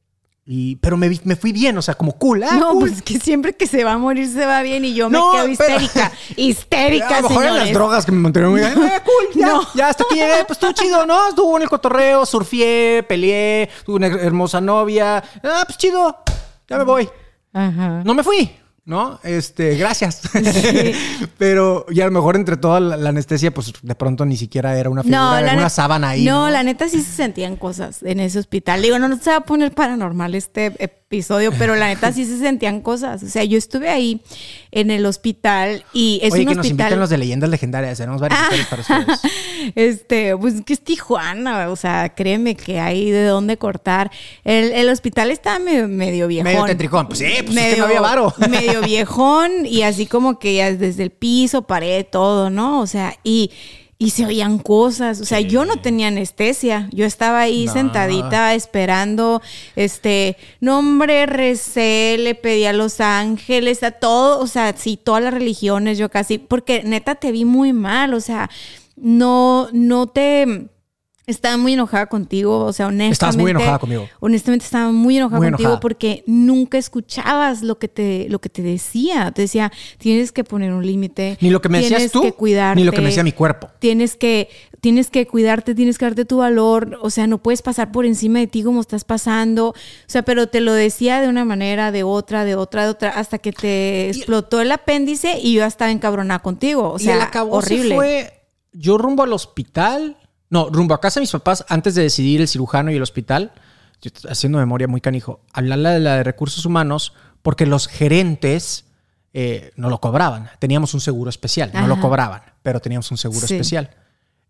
Y, 0.43 0.75
pero 0.77 0.97
me, 0.97 1.07
me 1.23 1.35
fui 1.35 1.51
bien, 1.51 1.77
o 1.77 1.81
sea, 1.83 1.93
como 1.93 2.13
cool. 2.13 2.43
Ah, 2.43 2.55
no, 2.59 2.71
cool. 2.71 2.89
pues 2.89 3.01
que 3.03 3.19
siempre 3.19 3.53
que 3.55 3.67
se 3.67 3.83
va 3.83 3.93
a 3.93 3.97
morir 3.99 4.27
se 4.27 4.43
va 4.45 4.61
bien 4.63 4.83
y 4.83 4.93
yo 4.95 5.07
No, 5.09 5.33
me 5.33 5.37
quedo 5.37 5.57
pero- 5.57 5.79
histérica. 5.79 6.11
histérica, 6.35 7.17
A 7.17 7.21
lo 7.21 7.29
mejor 7.29 7.43
eran 7.43 7.57
las 7.59 7.71
drogas 7.73 8.05
que 8.05 8.11
me 8.11 8.19
mantuvieron 8.19 8.51
muy 8.53 8.61
bien. 8.61 8.73
Eh, 8.73 9.01
cool, 9.05 9.39
ya, 9.41 9.47
No. 9.47 9.67
ya 9.75 9.89
hasta 9.89 10.03
aquí 10.03 10.15
llegué. 10.15 10.43
Pues 10.47 10.57
estuvo 10.57 10.71
chido, 10.71 11.05
¿no? 11.05 11.29
Estuvo 11.29 11.55
en 11.57 11.63
el 11.63 11.69
cotorreo, 11.69 12.25
surfié, 12.25 13.03
peleé, 13.07 13.69
tuve 13.85 13.97
una 13.97 14.07
hermosa 14.07 14.59
novia. 14.59 15.23
Ah, 15.43 15.63
pues 15.65 15.77
chido, 15.77 16.17
ya 16.67 16.77
me 16.79 16.83
voy. 16.85 17.07
Ajá. 17.53 18.01
No 18.03 18.13
me 18.15 18.23
fui, 18.23 18.51
¿no? 18.85 19.19
Este, 19.23 19.75
gracias. 19.75 20.21
Pero, 21.37 21.85
y 21.89 22.01
a 22.01 22.05
lo 22.05 22.11
mejor 22.11 22.35
entre 22.35 22.57
toda 22.57 22.79
la, 22.79 22.97
la 22.97 23.09
anestesia, 23.09 23.53
pues 23.53 23.73
de 23.81 23.95
pronto 23.95 24.25
ni 24.25 24.37
siquiera 24.37 24.77
era 24.77 24.89
una 24.89 25.03
figura, 25.03 25.39
era 25.39 25.53
una 25.53 25.69
sábana 25.69 26.09
ahí. 26.09 26.25
No, 26.25 26.45
No, 26.45 26.49
la 26.49 26.63
neta 26.63 26.89
sí 26.89 27.01
se 27.01 27.11
sentían 27.11 27.55
cosas 27.55 28.01
en 28.03 28.19
ese 28.19 28.39
hospital. 28.39 28.81
Digo, 28.81 28.97
no, 28.99 29.07
no 29.07 29.17
se 29.17 29.29
va 29.29 29.37
a 29.37 29.41
poner 29.41 29.73
paranormal 29.73 30.33
este 30.35 30.73
episodio, 30.79 31.51
pero 31.57 31.75
la 31.75 31.87
neta 31.87 32.11
sí 32.11 32.25
se 32.25 32.39
sentían 32.39 32.81
cosas. 32.81 33.21
O 33.23 33.29
sea, 33.29 33.43
yo 33.43 33.57
estuve 33.57 33.89
ahí 33.89 34.21
en 34.71 34.89
el 34.89 35.05
hospital 35.05 35.83
y 35.93 36.19
es 36.23 36.33
Oye, 36.33 36.43
un 36.43 36.47
que 36.49 36.55
nos 36.55 36.65
hospital. 36.65 36.85
inviten 36.85 36.99
los 36.99 37.09
de 37.09 37.17
leyendas 37.17 37.49
legendarias. 37.49 37.97
Tenemos 37.97 38.21
varias 38.21 38.41
historias 38.43 38.67
para 38.67 38.81
ustedes. 38.81 39.19
Este, 39.75 40.35
pues 40.35 40.61
que 40.65 40.73
es 40.73 40.81
Tijuana, 40.81 41.69
o 41.69 41.75
sea, 41.75 42.09
créeme 42.15 42.55
que 42.55 42.79
hay 42.79 43.11
de 43.11 43.25
dónde 43.25 43.57
cortar. 43.57 44.09
El, 44.43 44.71
el 44.71 44.89
hospital 44.89 45.29
está 45.29 45.59
medio, 45.59 45.87
medio 45.87 46.27
viejón. 46.27 46.51
Medio 46.51 46.65
tetricón. 46.65 47.07
Pues 47.07 47.19
sí, 47.19 47.31
pues 47.45 47.55
es 47.55 47.75
que 47.75 47.79
no 47.79 47.85
había 47.85 48.01
varo. 48.01 48.33
medio 48.49 48.81
viejón 48.81 49.65
y 49.67 49.83
así 49.83 50.07
como 50.07 50.39
que 50.39 50.55
ya 50.55 50.73
desde 50.73 51.03
el 51.03 51.11
piso, 51.11 51.61
pared, 51.61 52.05
todo, 52.11 52.49
¿no? 52.49 52.81
O 52.81 52.87
sea, 52.87 53.15
y, 53.23 53.51
y 54.01 54.09
se 54.09 54.25
oían 54.25 54.57
cosas. 54.57 55.21
O 55.21 55.25
sea, 55.25 55.41
yo 55.41 55.63
no 55.63 55.75
tenía 55.75 56.07
anestesia. 56.07 56.89
Yo 56.91 57.05
estaba 57.05 57.41
ahí 57.41 57.67
sentadita 57.67 58.55
esperando, 58.55 59.43
este, 59.75 60.37
nombre, 60.59 61.27
recé, 61.27 62.15
le 62.17 62.33
pedí 62.33 62.65
a 62.65 62.73
los 62.73 62.99
ángeles, 62.99 63.83
a 63.83 63.91
todo, 63.91 64.39
o 64.39 64.47
sea, 64.47 64.73
sí, 64.75 64.97
todas 64.97 65.21
las 65.23 65.35
religiones, 65.35 65.99
yo 65.99 66.09
casi, 66.09 66.39
porque 66.39 66.81
neta 66.83 67.13
te 67.13 67.31
vi 67.31 67.45
muy 67.45 67.73
mal, 67.73 68.15
o 68.15 68.21
sea, 68.21 68.49
no, 68.95 69.69
no 69.71 70.07
te... 70.07 70.70
Estaba 71.31 71.57
muy 71.57 71.73
enojada 71.73 72.05
contigo, 72.07 72.59
o 72.59 72.73
sea, 72.73 72.87
honestamente. 72.87 73.13
Estabas 73.13 73.37
muy 73.37 73.51
enojada 73.51 73.79
conmigo. 73.79 74.07
Honestamente 74.19 74.65
estaba 74.65 74.91
muy 74.91 75.17
enojada 75.17 75.39
Muy 75.39 75.47
contigo 75.49 75.69
enojada. 75.69 75.79
porque 75.79 76.23
nunca 76.27 76.77
escuchabas 76.77 77.63
lo 77.63 77.79
que 77.79 77.87
te, 77.87 78.27
lo 78.29 78.39
que 78.39 78.49
te 78.49 78.61
decía. 78.61 79.31
Te 79.31 79.43
decía, 79.43 79.71
tienes 79.97 80.31
que 80.31 80.43
poner 80.43 80.73
un 80.73 80.85
límite. 80.85 81.37
Ni 81.41 81.49
lo 81.49 81.61
que 81.61 81.69
me 81.69 81.79
decías 81.79 81.97
tienes 81.97 82.11
tú, 82.11 82.21
que 82.21 82.33
cuidarte, 82.33 82.79
ni 82.79 82.85
lo 82.85 82.91
que 82.91 83.01
me 83.01 83.07
decía 83.07 83.23
mi 83.23 83.31
cuerpo. 83.31 83.69
Tienes 83.79 84.15
que, 84.15 84.49
tienes 84.81 85.09
que 85.09 85.25
cuidarte, 85.27 85.75
tienes 85.75 85.97
que 85.97 86.05
darte 86.05 86.25
tu 86.25 86.37
valor. 86.37 86.99
O 87.01 87.09
sea, 87.09 87.27
no 87.27 87.37
puedes 87.37 87.61
pasar 87.61 87.91
por 87.91 88.05
encima 88.05 88.39
de 88.39 88.47
ti 88.47 88.63
como 88.63 88.81
estás 88.81 89.03
pasando. 89.03 89.69
O 89.69 89.75
sea, 90.07 90.23
pero 90.23 90.47
te 90.47 90.61
lo 90.61 90.73
decía 90.73 91.21
de 91.21 91.27
una 91.27 91.45
manera, 91.45 91.91
de 91.91 92.03
otra, 92.03 92.45
de 92.45 92.55
otra, 92.55 92.83
de 92.83 92.89
otra, 92.89 93.09
hasta 93.09 93.37
que 93.37 93.51
te 93.51 94.09
explotó 94.09 94.61
el 94.61 94.71
apéndice 94.71 95.39
y 95.41 95.53
yo 95.53 95.65
estaba 95.65 95.91
encabronada 95.91 96.39
contigo. 96.39 96.91
O 96.91 96.99
sea, 96.99 97.15
y 97.15 97.37
el 97.37 97.47
horrible. 97.49 97.95
fue 97.95 98.33
yo 98.73 98.97
rumbo 98.97 99.23
al 99.23 99.33
hospital. 99.33 100.17
No, 100.51 100.69
rumbo 100.69 100.93
a 100.93 101.01
casa 101.01 101.19
de 101.19 101.23
mis 101.23 101.31
papás 101.31 101.65
antes 101.69 101.95
de 101.95 102.03
decidir 102.03 102.39
el 102.41 102.47
cirujano 102.47 102.91
y 102.91 102.95
el 102.97 103.01
hospital. 103.01 103.51
Yo 104.01 104.09
estoy 104.13 104.29
haciendo 104.31 104.59
memoria 104.59 104.87
muy 104.87 105.01
canijo. 105.01 105.41
Hablarle 105.53 105.89
de 105.89 105.99
la 106.01 106.15
de 106.17 106.23
recursos 106.23 106.65
humanos 106.65 107.13
porque 107.41 107.65
los 107.65 107.87
gerentes 107.87 108.85
eh, 109.33 109.71
no 109.77 109.89
lo 109.89 109.99
cobraban. 110.01 110.49
Teníamos 110.59 110.93
un 110.93 110.99
seguro 111.01 111.29
especial. 111.29 111.71
No 111.73 111.87
lo 111.87 111.99
cobraban, 111.99 112.41
pero 112.61 112.79
teníamos 112.79 113.09
un 113.11 113.17
seguro 113.17 113.47
Sí. 113.47 113.55
especial. 113.55 113.89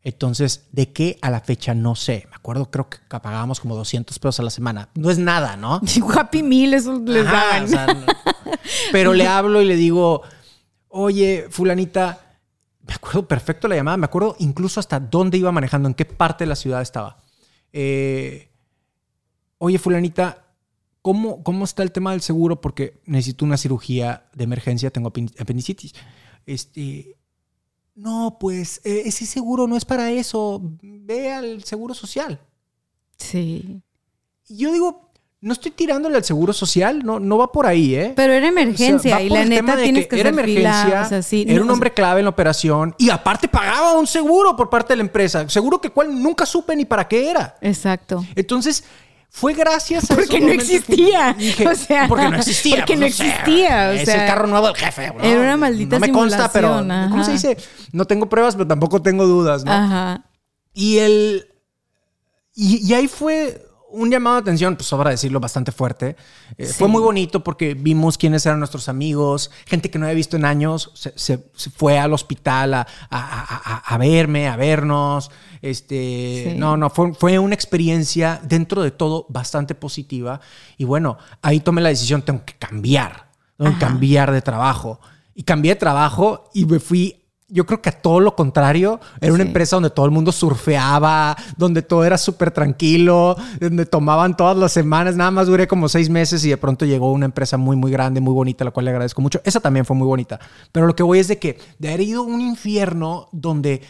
Entonces, 0.03 0.65
¿de 0.71 0.91
qué 0.91 1.19
a 1.21 1.29
la 1.29 1.41
fecha? 1.41 1.75
No 1.75 1.95
sé. 1.95 2.25
Me 2.31 2.35
acuerdo, 2.35 2.71
creo 2.71 2.89
que 2.89 2.97
pagábamos 3.07 3.59
como 3.59 3.75
200 3.75 4.17
pesos 4.17 4.39
a 4.39 4.43
la 4.43 4.49
semana. 4.49 4.89
No 4.95 5.11
es 5.11 5.19
nada, 5.19 5.55
¿no? 5.57 5.79
Happy 6.17 6.41
Meal, 6.41 6.73
eso 6.73 6.99
les 7.05 7.27
Ajá, 7.27 7.35
daban. 7.35 7.63
o 7.63 7.67
sea, 7.67 7.85
no. 7.85 8.05
Pero 8.91 9.13
le 9.13 9.27
hablo 9.27 9.61
y 9.61 9.65
le 9.65 9.75
digo, 9.75 10.23
oye, 10.89 11.45
fulanita, 11.51 12.30
me 12.91 12.95
acuerdo 12.95 13.25
perfecto 13.27 13.67
la 13.69 13.75
llamada, 13.75 13.95
me 13.97 14.05
acuerdo 14.05 14.35
incluso 14.39 14.79
hasta 14.79 14.99
dónde 14.99 15.37
iba 15.37 15.51
manejando, 15.51 15.87
en 15.87 15.93
qué 15.95 16.03
parte 16.03 16.43
de 16.43 16.49
la 16.49 16.55
ciudad 16.57 16.81
estaba. 16.81 17.23
Eh, 17.71 18.49
oye, 19.59 19.79
fulanita, 19.79 20.45
¿cómo, 21.01 21.41
¿cómo 21.41 21.63
está 21.63 21.83
el 21.83 21.93
tema 21.93 22.11
del 22.11 22.21
seguro? 22.21 22.59
Porque 22.59 22.99
necesito 23.05 23.45
una 23.45 23.55
cirugía 23.55 24.29
de 24.33 24.43
emergencia, 24.43 24.91
tengo 24.91 25.09
apen- 25.09 25.33
apendicitis. 25.39 25.93
Este, 26.45 27.15
no, 27.95 28.37
pues 28.39 28.81
eh, 28.83 29.03
ese 29.05 29.25
seguro 29.25 29.67
no 29.67 29.77
es 29.77 29.85
para 29.85 30.11
eso, 30.11 30.59
ve 30.81 31.31
al 31.31 31.63
seguro 31.63 31.93
social. 31.93 32.41
Sí. 33.17 33.81
Y 34.49 34.57
yo 34.57 34.73
digo, 34.73 35.10
no 35.41 35.53
estoy 35.53 35.71
tirándole 35.71 36.17
al 36.17 36.23
seguro 36.23 36.53
social, 36.53 37.03
no, 37.03 37.19
no 37.19 37.39
va 37.39 37.51
por 37.51 37.65
ahí, 37.65 37.95
¿eh? 37.95 38.13
Pero 38.15 38.31
era 38.31 38.47
O 38.47 38.51
sea, 38.51 38.61
emergencia 38.61 39.21
y 39.21 39.29
la 39.29 39.41
el 39.41 39.49
tema 39.49 39.71
neta 39.71 39.75
de 39.75 39.83
tienes 39.83 40.07
que, 40.07 40.19
era 40.19 40.29
hacer 40.29 40.39
emergencia, 40.39 40.83
fila, 40.85 41.01
o 41.01 41.09
sea, 41.09 41.21
sí, 41.23 41.45
era 41.47 41.55
no, 41.57 41.63
un 41.63 41.69
o 41.71 41.73
hombre 41.73 41.93
clave 41.93 42.19
en 42.19 42.25
la 42.25 42.29
operación 42.29 42.93
y 42.99 43.09
aparte 43.09 43.47
pagaba 43.47 43.97
un 43.97 44.05
seguro 44.05 44.55
por 44.55 44.69
parte 44.69 44.93
de 44.93 44.97
la 44.97 45.01
empresa, 45.01 45.49
seguro 45.49 45.81
que 45.81 45.89
cual 45.89 46.21
nunca 46.21 46.45
supe 46.45 46.75
ni 46.75 46.85
para 46.85 47.07
qué 47.07 47.31
era. 47.31 47.55
Exacto. 47.59 48.23
Entonces, 48.35 48.83
fue 49.29 49.53
gracias 49.55 50.11
a 50.11 50.15
Porque 50.15 50.39
no 50.39 50.47
que 50.47 50.53
existía. 50.55 51.33
dije, 51.33 51.67
O 51.67 51.73
sea, 51.73 52.07
porque 52.07 52.29
no 52.29 52.37
existía. 52.37 52.75
porque 52.75 52.97
pues, 52.97 52.99
no 52.99 53.05
existía, 53.07 53.87
o 53.89 53.91
es 53.93 54.05
sea, 54.05 54.21
el 54.21 54.27
carro 54.27 54.45
nuevo 54.45 54.67
del 54.67 54.75
jefe. 54.75 55.11
¿no? 55.11 55.23
era 55.23 55.39
una 55.39 55.57
maldita 55.57 55.95
No 55.95 56.05
me 56.05 56.11
consta, 56.11 56.51
pero 56.51 56.85
¿cómo 57.09 57.23
se 57.23 57.31
dice? 57.31 57.57
No 57.93 58.05
tengo 58.05 58.29
pruebas, 58.29 58.55
pero 58.55 58.67
tampoco 58.67 59.01
tengo 59.01 59.25
dudas, 59.25 59.65
¿no? 59.65 59.71
Ajá. 59.71 60.23
Y 60.71 60.99
el. 60.99 61.47
Y, 62.53 62.85
y 62.85 62.93
ahí 62.93 63.07
fue 63.07 63.70
un 63.91 64.09
llamado 64.09 64.37
de 64.37 64.41
atención, 64.41 64.75
pues 64.75 64.87
sobra 64.87 65.09
decirlo, 65.11 65.39
bastante 65.39 65.71
fuerte. 65.71 66.15
Eh, 66.57 66.65
Sí. 66.67 66.73
Fue 66.73 66.87
muy 66.87 67.01
bonito 67.01 67.43
porque 67.43 67.73
vimos 67.73 68.17
quiénes 68.17 68.45
eran 68.45 68.59
nuestros 68.59 68.89
amigos, 68.89 69.51
gente 69.65 69.89
que 69.91 69.99
no 69.99 70.05
había 70.05 70.15
visto 70.15 70.37
en 70.37 70.45
años, 70.45 70.91
se, 70.93 71.13
se- 71.17 71.45
se 71.55 71.69
fue 71.69 71.99
al 71.99 72.13
hospital 72.13 72.73
a, 72.73 72.81
a- 72.81 72.85
a- 73.09 73.61
a- 73.75 73.95
a 73.95 73.97
verme, 73.97 74.47
a 74.47 74.55
vernos. 74.55 75.29
Este, 75.61 76.51
Sí. 76.51 76.57
No, 76.57 76.75
no, 76.77 76.89
fue, 76.89 77.13
fue 77.13 77.37
una 77.39 77.53
experiencia 77.55 78.39
dentro 78.43 78.81
de 78.81 78.91
todo 78.91 79.25
bastante 79.29 79.75
positiva. 79.75 80.41
Y 80.77 80.85
bueno, 80.85 81.17
ahí 81.41 81.59
tomé 81.59 81.81
la 81.81 81.89
decisión, 81.89 82.21
tengo 82.23 82.43
que 82.45 82.55
cambiar, 82.55 83.29
tengo 83.57 83.71
que 83.73 83.77
cambiar 83.79 84.31
de 84.31 84.41
trabajo. 84.41 84.99
Y 85.35 85.43
cambié 85.43 85.73
de 85.73 85.79
trabajo 85.79 86.49
y 86.53 86.65
me 86.65 86.79
fui 86.79 87.20
yo 87.53 87.65
creo 87.65 87.81
que 87.81 87.89
a 87.89 87.91
todo 87.91 88.19
lo 88.21 88.35
contrario, 88.35 88.99
era 89.19 89.33
una 89.33 89.43
empresa 89.43 89.75
donde 89.75 89.89
todo 89.89 90.05
el 90.05 90.11
mundo 90.11 90.31
surfeaba, 90.31 91.35
donde 91.57 91.81
todo 91.81 92.05
era 92.05 92.17
súper 92.17 92.51
tranquilo, 92.51 93.35
donde 93.59 93.85
tomaban 93.85 94.37
todas 94.37 94.55
las 94.57 94.71
semanas. 94.71 95.15
Nada 95.15 95.31
más 95.31 95.47
duré 95.47 95.67
como 95.67 95.89
seis 95.89 96.09
meses 96.09 96.43
y 96.45 96.49
de 96.49 96.57
pronto 96.57 96.85
llegó 96.85 97.11
una 97.11 97.25
empresa 97.25 97.57
muy, 97.57 97.75
muy 97.75 97.91
grande, 97.91 98.21
muy 98.21 98.33
bonita, 98.33 98.63
la 98.63 98.71
cual 98.71 98.85
le 98.85 98.91
agradezco 98.91 99.21
mucho. 99.21 99.41
Esa 99.43 99.59
también 99.59 99.85
fue 99.85 99.95
muy 99.95 100.07
bonita. 100.07 100.39
Pero 100.71 100.87
lo 100.87 100.95
que 100.95 101.03
voy 101.03 101.19
es 101.19 101.27
de 101.27 101.39
que 101.39 101.59
de 101.77 101.89
haber 101.89 102.01
ido 102.01 102.21
a 102.21 102.25
un 102.25 102.39
infierno 102.41 103.27
donde 103.31 103.81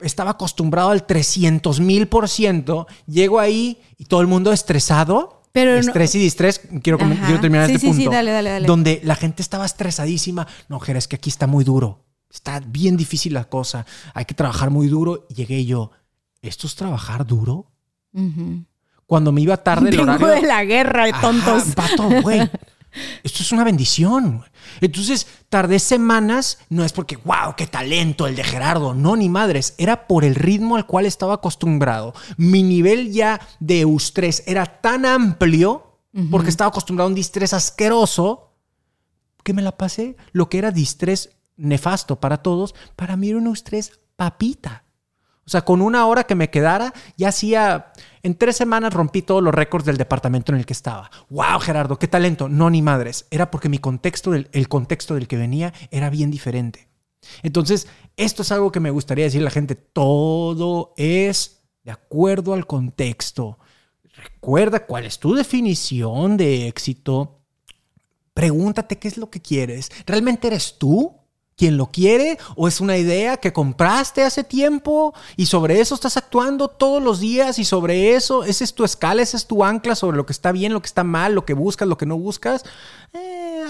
estaba 0.00 0.32
acostumbrado 0.32 0.90
al 0.90 1.06
300 1.06 1.80
mil 1.80 2.06
por 2.08 2.28
ciento, 2.28 2.86
llego 3.06 3.40
ahí 3.40 3.80
y 3.96 4.04
todo 4.04 4.20
el 4.20 4.26
mundo 4.26 4.52
estresado. 4.52 5.42
Pero 5.52 5.72
no- 5.72 5.78
Estrés 5.78 6.14
y 6.14 6.18
distrés, 6.18 6.60
quiero, 6.82 6.98
terminar 6.98 7.66
Sí, 7.68 7.76
este 7.76 7.78
sí, 7.86 7.92
sí, 7.94 7.98
punto. 8.02 8.10
dale, 8.10 8.30
dale, 8.30 8.50
dale. 8.50 8.66
Donde 8.66 9.00
la 9.04 9.14
gente 9.14 9.40
estaba 9.40 9.64
estresadísima. 9.64 10.46
No, 10.68 10.80
Jera, 10.80 10.98
es 10.98 11.08
que 11.08 11.16
aquí 11.16 11.30
está 11.30 11.46
muy 11.46 11.64
duro. 11.64 12.04
Está 12.30 12.60
bien 12.60 12.96
difícil 12.96 13.32
la 13.34 13.44
cosa. 13.44 13.86
Hay 14.14 14.24
que 14.24 14.34
trabajar 14.34 14.70
muy 14.70 14.88
duro. 14.88 15.26
Y 15.30 15.34
llegué 15.34 15.64
yo, 15.64 15.90
¿esto 16.42 16.66
es 16.66 16.74
trabajar 16.74 17.26
duro? 17.26 17.70
Cuando 19.06 19.30
me 19.32 19.40
iba 19.42 19.56
tarde 19.58 19.90
el 19.90 19.96
Vengo 19.98 20.12
horario. 20.12 20.26
de 20.28 20.42
la 20.42 20.64
guerra, 20.64 21.04
Ajá, 21.04 21.20
tontos. 21.20 21.74
vato, 21.74 22.08
güey. 22.22 22.40
Esto 23.22 23.42
es 23.42 23.52
una 23.52 23.62
bendición. 23.62 24.42
Entonces, 24.80 25.26
tardé 25.50 25.78
semanas, 25.78 26.58
no 26.70 26.82
es 26.82 26.92
porque, 26.94 27.16
wow, 27.16 27.54
qué 27.56 27.66
talento 27.66 28.26
el 28.26 28.36
de 28.36 28.42
Gerardo. 28.44 28.94
No, 28.94 29.16
ni 29.16 29.28
madres. 29.28 29.74
Era 29.76 30.06
por 30.06 30.24
el 30.24 30.34
ritmo 30.34 30.76
al 30.76 30.86
cual 30.86 31.04
estaba 31.04 31.34
acostumbrado. 31.34 32.14
Mi 32.38 32.62
nivel 32.62 33.12
ya 33.12 33.38
de 33.60 33.80
eustrés 33.82 34.42
era 34.46 34.64
tan 34.80 35.04
amplio, 35.04 35.98
porque 36.30 36.48
estaba 36.48 36.68
acostumbrado 36.68 37.06
a 37.08 37.10
un 37.10 37.14
distrés 37.14 37.52
asqueroso, 37.52 38.54
que 39.44 39.52
me 39.52 39.60
la 39.60 39.76
pasé. 39.76 40.16
Lo 40.32 40.48
que 40.48 40.56
era 40.56 40.70
distrés 40.70 41.36
nefasto 41.56 42.20
para 42.20 42.38
todos, 42.38 42.74
para 42.96 43.16
mí 43.16 43.30
era 43.30 43.38
un 43.38 43.46
eustrés 43.46 44.00
papita. 44.16 44.84
O 45.46 45.50
sea, 45.50 45.64
con 45.64 45.80
una 45.80 46.06
hora 46.06 46.24
que 46.24 46.34
me 46.34 46.50
quedara, 46.50 46.92
ya 47.16 47.28
hacía. 47.28 47.92
En 48.24 48.34
tres 48.34 48.56
semanas 48.56 48.92
rompí 48.92 49.22
todos 49.22 49.42
los 49.42 49.54
récords 49.54 49.86
del 49.86 49.96
departamento 49.96 50.50
en 50.50 50.58
el 50.58 50.66
que 50.66 50.72
estaba. 50.72 51.08
¡Wow, 51.30 51.60
Gerardo! 51.60 52.00
¡Qué 52.00 52.08
talento! 52.08 52.48
No, 52.48 52.68
ni 52.68 52.82
madres. 52.82 53.28
Era 53.30 53.48
porque 53.52 53.68
mi 53.68 53.78
contexto, 53.78 54.32
del, 54.32 54.48
el 54.52 54.68
contexto 54.68 55.14
del 55.14 55.28
que 55.28 55.36
venía 55.36 55.72
era 55.92 56.10
bien 56.10 56.32
diferente. 56.32 56.88
Entonces, 57.44 57.86
esto 58.16 58.42
es 58.42 58.50
algo 58.50 58.72
que 58.72 58.80
me 58.80 58.90
gustaría 58.90 59.26
decirle 59.26 59.46
a 59.46 59.50
la 59.50 59.54
gente. 59.54 59.76
Todo 59.76 60.94
es 60.96 61.62
de 61.84 61.92
acuerdo 61.92 62.52
al 62.52 62.66
contexto. 62.66 63.60
Recuerda 64.16 64.84
cuál 64.84 65.04
es 65.04 65.20
tu 65.20 65.34
definición 65.34 66.36
de 66.36 66.66
éxito. 66.66 67.42
Pregúntate 68.34 68.98
qué 68.98 69.06
es 69.06 69.16
lo 69.16 69.30
que 69.30 69.40
quieres. 69.40 69.90
¿Realmente 70.06 70.48
eres 70.48 70.76
tú 70.76 71.14
quien 71.56 71.78
lo 71.78 71.86
quiere 71.86 72.38
o 72.54 72.68
es 72.68 72.82
una 72.82 72.98
idea 72.98 73.38
que 73.38 73.52
compraste 73.52 74.22
hace 74.22 74.44
tiempo 74.44 75.14
y 75.36 75.46
sobre 75.46 75.80
eso 75.80 75.94
estás 75.94 76.18
actuando 76.18 76.68
todos 76.68 77.02
los 77.02 77.18
días 77.18 77.58
y 77.58 77.64
sobre 77.64 78.14
eso, 78.14 78.44
esa 78.44 78.62
es 78.62 78.74
tu 78.74 78.84
escala, 78.84 79.22
esa 79.22 79.38
es 79.38 79.46
tu 79.46 79.64
ancla 79.64 79.94
sobre 79.96 80.18
lo 80.18 80.26
que 80.26 80.34
está 80.34 80.52
bien, 80.52 80.74
lo 80.74 80.82
que 80.82 80.86
está 80.86 81.02
mal, 81.02 81.34
lo 81.34 81.46
que 81.46 81.54
buscas, 81.54 81.88
lo 81.88 81.96
que 81.96 82.04
no 82.04 82.18
buscas? 82.18 82.62
Eh, 83.14 83.64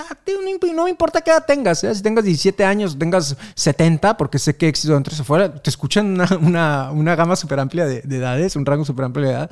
no, 0.74 0.84
me 0.84 0.90
importa 0.90 1.20
qué 1.20 1.30
edad 1.30 1.44
tengas, 1.46 1.84
¿eh? 1.84 1.94
si 1.94 2.02
tengas 2.02 2.24
17 2.24 2.64
años, 2.64 2.98
tengas 2.98 3.36
70, 3.54 4.16
porque 4.16 4.40
sé 4.40 4.56
que 4.56 4.66
éxito 4.66 4.94
dentro 4.94 5.14
se 5.14 5.22
fuera, 5.22 5.54
te 5.54 5.70
escuchan 5.70 6.20
una, 6.40 6.90
una, 6.90 7.14
gama 7.14 7.36
súper 7.36 7.60
amplia 7.60 7.86
de, 7.86 8.02
de 8.02 8.16
edades, 8.16 8.56
un 8.56 8.66
rango 8.66 8.84
súper 8.84 9.04
amplio 9.04 9.28
de 9.28 9.32
edad. 9.32 9.50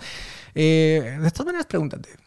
Eh, 0.56 1.18
de 1.20 1.30
todas 1.30 1.46
maneras, 1.46 1.66
pregúntate. 1.66 2.23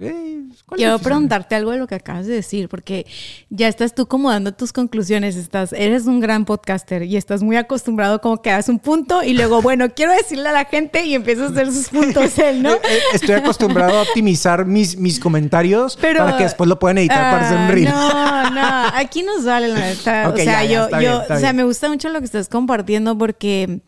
Sí, 0.00 0.48
¿cuál 0.64 0.78
Quiero 0.78 0.98
preguntarte 0.98 1.54
algo 1.56 1.72
de 1.72 1.76
lo 1.76 1.86
que 1.86 1.94
acabas 1.94 2.26
de 2.26 2.32
decir, 2.32 2.70
porque 2.70 3.04
ya 3.50 3.68
estás 3.68 3.94
tú 3.94 4.06
como 4.06 4.30
dando 4.30 4.54
tus 4.54 4.72
conclusiones, 4.72 5.36
estás, 5.36 5.74
eres 5.74 6.06
un 6.06 6.20
gran 6.20 6.46
podcaster 6.46 7.02
y 7.02 7.18
estás 7.18 7.42
muy 7.42 7.56
acostumbrado 7.56 8.22
como 8.22 8.40
que 8.40 8.48
das 8.48 8.70
un 8.70 8.78
punto 8.78 9.22
y 9.22 9.34
luego, 9.34 9.60
bueno, 9.62 9.90
quiero 9.94 10.12
decirle 10.12 10.48
a 10.48 10.52
la 10.52 10.64
gente 10.64 11.04
y 11.04 11.14
empiezas 11.14 11.50
a 11.50 11.52
hacer 11.52 11.70
sus 11.70 11.88
puntos 11.90 12.38
él, 12.38 12.62
¿no? 12.62 12.72
Eh, 12.72 12.80
eh, 12.82 12.98
Estoy 13.12 13.34
acostumbrado 13.34 13.98
a 13.98 14.02
optimizar 14.02 14.64
mis, 14.64 14.96
mis 14.96 15.20
comentarios 15.20 15.98
Pero, 16.00 16.24
para 16.24 16.38
que 16.38 16.44
después 16.44 16.66
lo 16.66 16.78
puedan 16.78 16.96
editar 16.96 17.30
para 17.32 17.46
hacer 17.46 17.58
un 17.58 17.64
Ah, 17.64 17.70
reel. 17.70 17.84
No, 17.84 18.50
no, 18.52 18.86
aquí 18.94 19.22
nos 19.22 19.44
vale 19.44 19.68
la 19.68 19.80
neta. 19.80 20.28
O 20.32 20.36
sea, 20.36 20.64
ya, 20.64 20.88
ya, 20.88 21.00
yo, 21.00 21.22
o 21.22 21.26
sea, 21.26 21.38
bien. 21.38 21.56
me 21.56 21.64
gusta 21.64 21.88
mucho 21.90 22.08
lo 22.08 22.20
que 22.20 22.24
estás 22.24 22.48
compartiendo 22.48 23.18
porque 23.18 23.80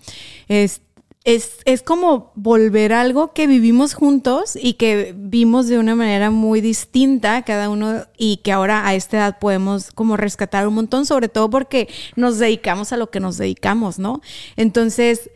es, 0.48 0.82
es, 1.24 1.58
es 1.64 1.82
como 1.82 2.32
volver 2.34 2.92
algo 2.92 3.32
que 3.32 3.46
vivimos 3.46 3.94
juntos 3.94 4.56
y 4.60 4.74
que 4.74 5.14
vimos 5.16 5.68
de 5.68 5.78
una 5.78 5.94
manera 5.94 6.30
muy 6.30 6.60
distinta 6.60 7.42
cada 7.42 7.70
uno 7.70 8.06
y 8.18 8.38
que 8.38 8.52
ahora 8.52 8.86
a 8.86 8.94
esta 8.94 9.18
edad 9.18 9.38
podemos 9.38 9.92
como 9.92 10.16
rescatar 10.16 10.66
un 10.66 10.74
montón, 10.74 11.06
sobre 11.06 11.28
todo 11.28 11.48
porque 11.48 11.88
nos 12.16 12.38
dedicamos 12.38 12.92
a 12.92 12.96
lo 12.96 13.10
que 13.10 13.20
nos 13.20 13.38
dedicamos, 13.38 13.98
¿no? 13.98 14.20
Entonces, 14.56 15.30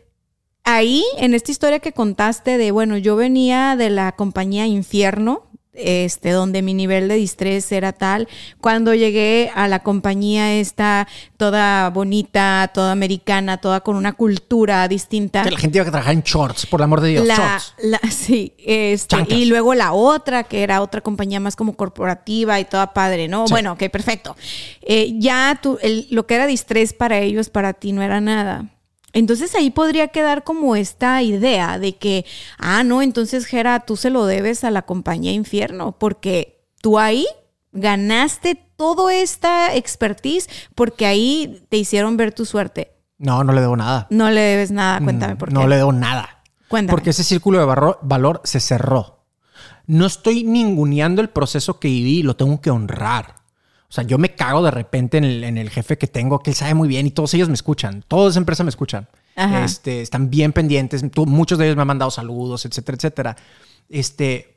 ahí, 0.64 1.04
en 1.18 1.32
esta 1.32 1.52
historia 1.52 1.78
que 1.78 1.92
contaste 1.92 2.58
de, 2.58 2.72
bueno, 2.72 2.98
yo 2.98 3.14
venía 3.14 3.76
de 3.76 3.88
la 3.88 4.12
compañía 4.12 4.66
Infierno, 4.66 5.45
este, 5.76 6.30
donde 6.30 6.62
mi 6.62 6.74
nivel 6.74 7.08
de 7.08 7.14
distrés 7.16 7.70
era 7.72 7.92
tal. 7.92 8.28
Cuando 8.60 8.94
llegué 8.94 9.50
a 9.54 9.68
la 9.68 9.80
compañía 9.80 10.54
esta, 10.54 11.06
toda 11.36 11.90
bonita, 11.90 12.70
toda 12.74 12.92
americana, 12.92 13.58
toda 13.58 13.80
con 13.80 13.96
una 13.96 14.12
cultura 14.14 14.86
distinta. 14.88 15.42
Que 15.42 15.50
la 15.50 15.58
gente 15.58 15.78
iba 15.78 15.86
a 15.86 15.90
trabajar 15.90 16.14
en 16.14 16.22
shorts, 16.22 16.66
por 16.66 16.80
el 16.80 16.84
amor 16.84 17.00
de 17.00 17.08
Dios, 17.10 17.26
La, 17.26 17.36
shorts. 17.36 17.74
la- 17.82 18.00
sí, 18.10 18.54
este, 18.58 19.16
y 19.28 19.44
luego 19.46 19.74
la 19.74 19.92
otra, 19.92 20.44
que 20.44 20.62
era 20.62 20.80
otra 20.82 21.00
compañía 21.00 21.40
más 21.40 21.56
como 21.56 21.76
corporativa 21.76 22.58
y 22.60 22.64
toda 22.64 22.92
padre, 22.92 23.28
¿no? 23.28 23.46
Sí. 23.46 23.52
Bueno, 23.52 23.72
ok, 23.72 23.84
perfecto. 23.90 24.36
Eh, 24.82 25.12
ya 25.16 25.58
tú, 25.62 25.78
el- 25.82 26.06
lo 26.10 26.26
que 26.26 26.34
era 26.36 26.46
distrés 26.46 26.92
para 26.92 27.18
ellos, 27.18 27.50
para 27.50 27.72
ti 27.74 27.92
no 27.92 28.02
era 28.02 28.20
nada. 28.20 28.66
Entonces 29.16 29.54
ahí 29.54 29.70
podría 29.70 30.08
quedar 30.08 30.44
como 30.44 30.76
esta 30.76 31.22
idea 31.22 31.78
de 31.78 31.96
que, 31.96 32.26
ah, 32.58 32.84
no, 32.84 33.00
entonces 33.00 33.46
Gera, 33.46 33.80
tú 33.80 33.96
se 33.96 34.10
lo 34.10 34.26
debes 34.26 34.62
a 34.62 34.70
la 34.70 34.82
compañía 34.82 35.32
Infierno, 35.32 35.92
porque 35.98 36.60
tú 36.82 36.98
ahí 36.98 37.26
ganaste 37.72 38.54
toda 38.76 39.14
esta 39.14 39.74
expertise, 39.74 40.48
porque 40.74 41.06
ahí 41.06 41.62
te 41.70 41.78
hicieron 41.78 42.16
ver 42.18 42.32
tu 42.34 42.44
suerte. 42.44 42.92
No, 43.18 43.42
no 43.42 43.52
le 43.54 43.62
debo 43.62 43.76
nada. 43.76 44.06
No 44.10 44.28
le 44.30 44.40
debes 44.42 44.70
nada, 44.70 45.00
cuéntame 45.00 45.34
Mm, 45.34 45.38
por 45.38 45.48
qué. 45.48 45.54
No 45.54 45.66
le 45.66 45.76
debo 45.76 45.92
nada. 45.92 46.42
Cuéntame. 46.68 46.94
Porque 46.94 47.10
ese 47.10 47.24
círculo 47.24 47.58
de 47.58 47.64
barro- 47.64 47.98
valor 48.02 48.42
se 48.44 48.60
cerró. 48.60 49.24
No 49.86 50.04
estoy 50.04 50.44
ninguneando 50.44 51.22
el 51.22 51.30
proceso 51.30 51.78
que 51.80 51.88
viví 51.88 52.22
lo 52.22 52.36
tengo 52.36 52.60
que 52.60 52.70
honrar. 52.70 53.35
O 53.88 53.92
sea, 53.92 54.04
yo 54.04 54.18
me 54.18 54.34
cago 54.34 54.62
de 54.62 54.70
repente 54.70 55.18
en 55.18 55.24
el, 55.24 55.44
en 55.44 55.58
el 55.58 55.70
jefe 55.70 55.96
que 55.98 56.06
tengo, 56.06 56.40
que 56.42 56.50
él 56.50 56.56
sabe 56.56 56.74
muy 56.74 56.88
bien 56.88 57.06
y 57.06 57.10
todos 57.10 57.32
ellos 57.34 57.48
me 57.48 57.54
escuchan. 57.54 58.04
Toda 58.08 58.30
esa 58.30 58.38
empresa 58.38 58.64
me 58.64 58.70
escuchan. 58.70 59.08
Ajá. 59.36 59.64
Este, 59.64 60.00
están 60.02 60.28
bien 60.30 60.52
pendientes. 60.52 61.04
Tú- 61.12 61.26
muchos 61.26 61.58
de 61.58 61.66
ellos 61.66 61.76
me 61.76 61.82
han 61.82 61.88
mandado 61.88 62.10
saludos, 62.10 62.64
etcétera, 62.64 62.96
etcétera. 62.96 63.36
Este, 63.88 64.56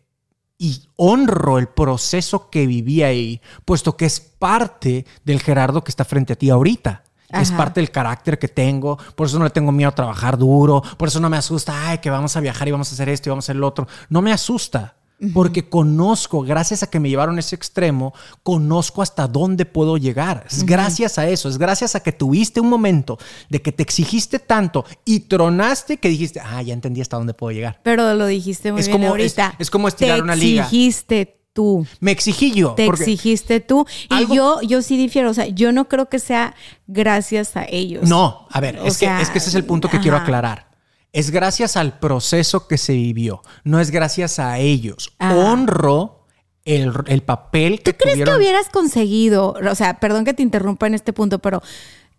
y 0.58 0.82
honro 0.96 1.58
el 1.58 1.68
proceso 1.68 2.50
que 2.50 2.66
viví 2.68 3.04
ahí, 3.04 3.42
puesto 3.66 3.96
que 3.96 4.06
es 4.06 4.20
parte 4.20 5.06
del 5.24 5.40
Gerardo 5.42 5.84
que 5.84 5.92
está 5.92 6.06
frente 6.06 6.34
a 6.34 6.36
ti 6.36 6.50
ahorita. 6.50 7.04
Es 7.32 7.52
parte 7.52 7.80
del 7.80 7.92
carácter 7.92 8.40
que 8.40 8.48
tengo, 8.48 8.98
por 9.16 9.28
eso 9.28 9.38
no 9.38 9.44
le 9.46 9.52
tengo 9.52 9.72
miedo 9.72 9.90
a 9.90 9.94
trabajar 9.94 10.36
duro, 10.36 10.82
por 10.98 11.10
eso 11.10 11.20
no 11.20 11.30
me 11.30 11.38
asusta, 11.38 11.90
ay, 11.90 12.00
que 12.00 12.10
vamos 12.10 12.36
a 12.36 12.40
viajar 12.40 12.68
y 12.68 12.72
vamos 12.72 12.90
a 12.90 12.96
hacer 12.96 13.08
esto 13.08 13.30
y 13.30 13.32
vamos 13.32 13.44
a 13.44 13.46
hacer 13.46 13.56
lo 13.58 13.68
otro. 13.68 13.88
No 14.10 14.24
me 14.24 14.34
asusta, 14.34 14.96
porque 15.34 15.68
conozco, 15.68 16.42
gracias 16.42 16.84
a 16.84 16.90
que 16.90 17.00
me 17.00 17.10
llevaron 17.10 17.38
a 17.38 17.40
ese 17.42 17.56
extremo, 17.56 18.14
conozco 18.44 19.02
hasta 19.02 19.28
dónde 19.28 19.66
puedo 19.66 19.98
llegar. 19.98 20.46
Es 20.50 20.66
gracias 20.66 21.18
a 21.18 21.28
eso, 21.28 21.50
es 21.50 21.58
gracias 21.58 21.96
a 21.96 22.00
que 22.02 22.12
tuviste 22.12 22.60
un 22.62 22.70
momento 22.70 23.18
de 23.50 23.62
que 23.62 23.72
te 23.72 23.84
exigiste 23.84 24.40
tanto 24.40 24.86
y 25.06 25.22
tronaste 25.22 25.98
que 25.98 26.10
dijiste, 26.10 26.40
ah, 26.40 26.62
ya 26.62 26.74
entendí 26.74 27.02
hasta 27.02 27.18
dónde 27.18 27.34
puedo 27.34 27.52
llegar. 27.52 27.80
Pero 27.84 28.14
lo 28.14 28.26
dijiste 28.28 28.72
muy 28.72 28.82
Es 28.82 28.88
bien 28.88 28.98
como- 29.00 29.10
ahorita. 29.10 29.48
es- 29.60 29.68
es 29.68 29.70
como 29.70 29.88
estirar 29.88 30.18
Te 30.18 30.24
una 30.24 30.36
liga. 30.36 30.64
exigiste 30.64 31.36
tú. 31.52 31.86
Me 32.00 32.12
exigí 32.12 32.52
yo. 32.54 32.74
Te 32.76 32.86
exigiste 32.86 33.60
tú. 33.60 33.86
Y 34.10 34.14
Algo- 34.14 34.34
yo, 34.36 34.62
yo 34.62 34.82
sí 34.82 34.96
difiero. 34.96 35.30
O 35.32 35.34
sea, 35.34 35.48
yo 35.48 35.72
no 35.74 35.90
creo 35.90 36.08
que 36.08 36.20
sea 36.20 36.56
gracias 36.88 37.58
a 37.58 37.66
ellos. 37.70 38.08
No, 38.08 38.48
a 38.50 38.60
ver, 38.62 38.80
O 38.80 38.86
es, 38.86 38.94
sea, 38.96 39.18
que, 39.18 39.24
es 39.24 39.30
que 39.30 39.38
ese 39.40 39.50
es 39.50 39.56
el 39.56 39.66
punto 39.66 39.90
que 39.90 40.00
quiero 40.00 40.16
aclarar. 40.18 40.69
Es 41.12 41.32
gracias 41.32 41.76
al 41.76 42.00
proceso 42.00 42.68
que 42.68 42.78
se 42.78 42.94
vivió, 42.94 43.42
no 43.64 43.80
es 43.80 43.92
gracias 43.92 44.40
a 44.40 44.60
ellos. 44.60 45.16
Ah. 45.20 45.36
Honro 45.36 46.26
el, 46.66 46.94
el 47.08 47.24
papel 47.24 47.82
que 47.82 47.94
¿Tú 47.94 48.00
crees 48.00 48.14
tuvieron. 48.16 48.36
que 48.36 48.38
hubieras 48.38 48.70
conseguido, 48.70 49.54
o 49.54 49.76
sea, 49.76 50.00
perdón 50.00 50.26
que 50.26 50.34
te 50.34 50.44
interrumpa 50.44 50.86
en 50.88 50.94
este 50.94 51.14
punto, 51.14 51.40
pero 51.40 51.64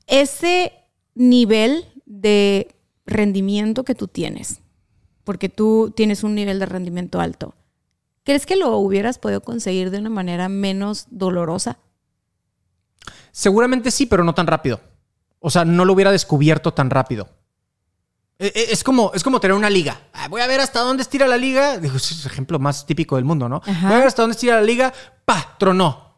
ese 0.07 0.72
nivel 1.14 1.86
de 2.05 2.74
rendimiento 3.07 3.84
que 3.84 3.95
tú 3.95 4.09
tienes, 4.09 4.61
porque 5.24 5.49
tú 5.49 5.93
tienes 5.95 6.24
un 6.24 6.34
nivel 6.34 6.59
de 6.59 6.66
rendimiento 6.66 7.20
alto, 7.20 7.55
¿crees 8.24 8.45
que 8.45 8.57
lo 8.57 8.76
hubieras 8.78 9.18
podido 9.18 9.41
conseguir 9.43 9.91
de 9.91 9.99
una 9.99 10.11
manera 10.11 10.49
menos 10.49 11.07
dolorosa? 11.11 11.78
Seguramente 13.30 13.93
sí, 13.93 14.07
pero 14.07 14.24
no 14.24 14.34
tan 14.34 14.49
rápido. 14.49 14.80
O 15.38 15.51
sea, 15.51 15.64
no 15.64 15.84
lo 15.84 15.93
hubiera 15.93 16.11
descubierto 16.11 16.74
tan 16.74 16.91
rápido. 16.91 17.28
E- 18.41 18.53
e- 18.55 18.72
Es 18.72 18.82
como, 18.82 19.12
es 19.14 19.22
como 19.22 19.38
tener 19.38 19.55
una 19.57 19.68
liga. 19.70 20.01
Ah, 20.14 20.26
Voy 20.28 20.41
a 20.41 20.47
ver 20.47 20.61
hasta 20.61 20.80
dónde 20.80 21.03
estira 21.03 21.26
la 21.28 21.36
liga. 21.36 21.76
Digo, 21.78 21.97
es 21.97 22.11
el 22.24 22.30
ejemplo 22.32 22.59
más 22.59 22.86
típico 22.86 23.16
del 23.16 23.24
mundo, 23.26 23.49
¿no? 23.49 23.61
Ajá. 23.66 23.86
Voy 23.86 23.95
a 23.97 23.99
ver 23.99 24.07
hasta 24.09 24.22
dónde 24.22 24.32
estira 24.34 24.57
la 24.57 24.62
liga. 24.62 24.93
¡Pa! 25.26 25.57
Tronó. 25.59 26.16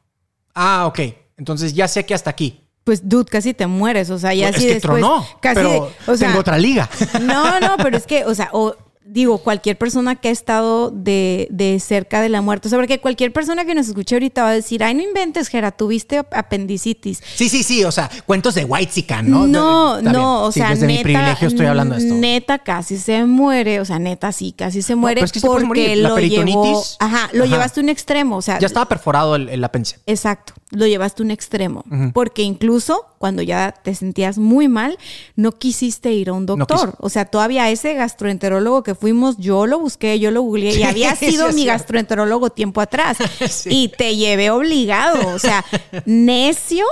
Ah, 0.54 0.86
ok. 0.86 1.00
Entonces 1.36 1.74
ya 1.74 1.88
sé 1.88 2.06
que 2.06 2.14
hasta 2.14 2.30
aquí. 2.30 2.60
pues 2.84 3.08
dude, 3.08 3.24
casi 3.30 3.54
te 3.54 3.66
mueres, 3.66 4.10
o 4.10 4.18
sea, 4.18 4.32
ya 4.34 4.46
Pues 4.46 4.56
así 4.56 4.64
es 4.66 4.68
que 4.70 4.74
después 4.74 5.00
tronó, 5.00 5.26
casi 5.40 5.54
pero 5.56 5.92
o 6.06 6.16
sea, 6.16 6.28
tengo 6.28 6.40
otra 6.40 6.58
liga. 6.58 6.88
No, 7.22 7.58
no, 7.60 7.76
pero 7.78 7.96
es 7.96 8.06
que, 8.06 8.24
o 8.24 8.34
sea, 8.34 8.48
o 8.52 8.76
digo, 9.04 9.38
cualquier 9.38 9.76
persona 9.76 10.16
que 10.16 10.28
ha 10.28 10.30
estado 10.30 10.90
de, 10.90 11.48
de 11.50 11.78
cerca 11.80 12.20
de 12.20 12.28
la 12.28 12.40
muerte, 12.40 12.68
o 12.68 12.70
sea, 12.70 12.78
porque 12.78 13.00
cualquier 13.00 13.32
persona 13.32 13.64
que 13.64 13.74
nos 13.74 13.88
escuche 13.88 14.14
ahorita 14.14 14.42
va 14.42 14.50
a 14.50 14.54
decir, 14.54 14.82
ay, 14.84 14.94
no 14.94 15.02
inventes, 15.02 15.48
Gera, 15.48 15.70
tuviste 15.70 16.22
apendicitis. 16.32 17.22
Sí, 17.34 17.48
sí, 17.48 17.62
sí, 17.62 17.84
o 17.84 17.92
sea, 17.92 18.10
cuentos 18.26 18.54
de 18.54 18.64
White 18.64 19.06
¿no? 19.22 19.46
No, 19.46 20.00
no, 20.00 20.44
o 20.44 20.52
Sí, 20.52 20.60
sea, 20.60 20.70
desde 20.70 20.86
neta, 20.86 20.98
mi 20.98 21.02
privilegio 21.04 21.48
estoy 21.48 21.66
hablando 21.66 21.94
de 21.94 22.02
esto. 22.02 22.14
Neta 22.14 22.58
casi 22.58 22.98
se 22.98 23.24
muere, 23.24 23.80
o 23.80 23.84
sea, 23.84 23.98
neta 23.98 24.32
sí, 24.32 24.52
casi 24.52 24.82
se 24.82 24.94
muere 24.94 25.16
pero 25.16 25.26
es 25.26 25.32
que 25.32 25.40
se 25.40 25.46
porque. 25.46 25.96
La 25.96 26.08
lo 26.10 26.18
llevó, 26.18 26.82
ajá, 26.98 27.28
lo 27.32 27.44
ajá. 27.44 27.52
llevaste 27.52 27.80
a 27.80 27.82
un 27.82 27.88
extremo, 27.88 28.36
o 28.36 28.42
sea, 28.42 28.58
ya 28.58 28.66
estaba 28.66 28.86
perforado 28.86 29.36
el, 29.36 29.48
el 29.48 29.62
apéndice. 29.64 29.98
Exacto, 30.06 30.54
lo 30.72 30.86
llevaste 30.86 31.22
a 31.22 31.24
un 31.24 31.30
extremo, 31.30 31.84
porque 32.12 32.42
incluso 32.42 33.06
cuando 33.18 33.40
ya 33.42 33.72
te 33.84 33.94
sentías 33.94 34.36
muy 34.38 34.66
mal, 34.68 34.98
no 35.36 35.52
quisiste 35.52 36.12
ir 36.12 36.30
a 36.30 36.32
un 36.32 36.44
doctor. 36.46 36.94
o 36.98 37.08
sea, 37.08 37.24
todavía 37.26 37.70
ese 37.70 37.94
gastroenterólogo 37.94 38.82
que 38.82 38.94
fuimos, 38.96 39.36
yo 39.38 39.66
lo 39.66 39.78
busqué, 39.78 40.18
yo 40.18 40.30
lo 40.30 40.42
googleé 40.42 40.74
y 40.76 40.82
había 40.82 41.14
sido 41.16 41.48
sí, 41.50 41.54
mi 41.54 41.64
gastroenterólogo 41.66 42.50
tiempo 42.50 42.80
atrás 42.80 43.18
Sí. 43.50 43.68
y 43.70 43.88
te 43.88 44.16
llevé 44.16 44.50
obligado, 44.50 45.28
o 45.34 45.38
sea, 45.38 45.64
necio, 46.06 46.84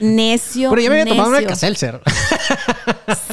necio. 0.00 0.70
Pero 0.70 0.82
ya 0.82 0.90
me 0.90 1.00
había 1.00 1.12
tomado 1.12 1.30
una 1.30 1.40
necio. 1.40 2.00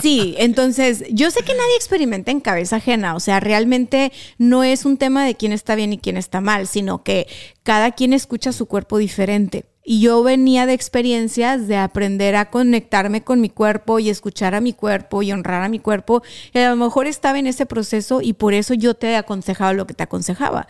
Sí, 0.01 0.36
entonces 0.38 1.03
yo 1.10 1.32
sé 1.32 1.41
que 1.43 1.53
nadie 1.53 1.76
experimenta 1.76 2.32
en 2.32 2.39
cabeza 2.39 2.78
ajena, 2.78 3.16
o 3.16 3.20
sea, 3.20 3.39
realmente 3.39 4.12
no 4.38 4.64
es 4.64 4.86
un 4.86 4.97
tema 4.97 5.26
de 5.26 5.36
quién 5.36 5.51
está 5.51 5.76
bien 5.76 5.93
y 5.93 5.97
quién 5.97 6.18
está 6.18 6.41
mal, 6.41 6.68
sino 6.68 7.03
que 7.03 7.28
cada 7.64 7.91
quien 7.91 8.14
escucha 8.14 8.51
su 8.51 8.68
cuerpo 8.68 8.97
diferente. 8.97 9.66
Y 9.89 10.01
yo 10.01 10.22
venía 10.22 10.66
de 10.66 10.74
experiencias 10.74 11.70
de 11.70 11.78
aprender 11.78 12.36
a 12.36 12.49
conectarme 12.49 13.24
con 13.24 13.39
mi 13.39 13.49
cuerpo 13.49 13.99
y 13.99 14.10
escuchar 14.10 14.53
a 14.53 14.60
mi 14.60 14.74
cuerpo 14.74 15.24
y 15.24 15.32
honrar 15.32 15.64
a 15.64 15.70
mi 15.70 15.80
cuerpo. 15.80 16.24
Y 16.53 16.60
a 16.60 16.70
lo 16.72 16.76
mejor 16.76 17.08
estaba 17.08 17.39
en 17.39 17.47
ese 17.47 17.66
proceso 17.66 18.20
y 18.22 18.34
por 18.34 18.53
eso 18.53 18.74
yo 18.74 18.95
te 18.95 19.16
aconsejaba 19.16 19.72
lo 19.72 19.88
que 19.88 19.93
te 19.93 20.03
aconsejaba. 20.03 20.68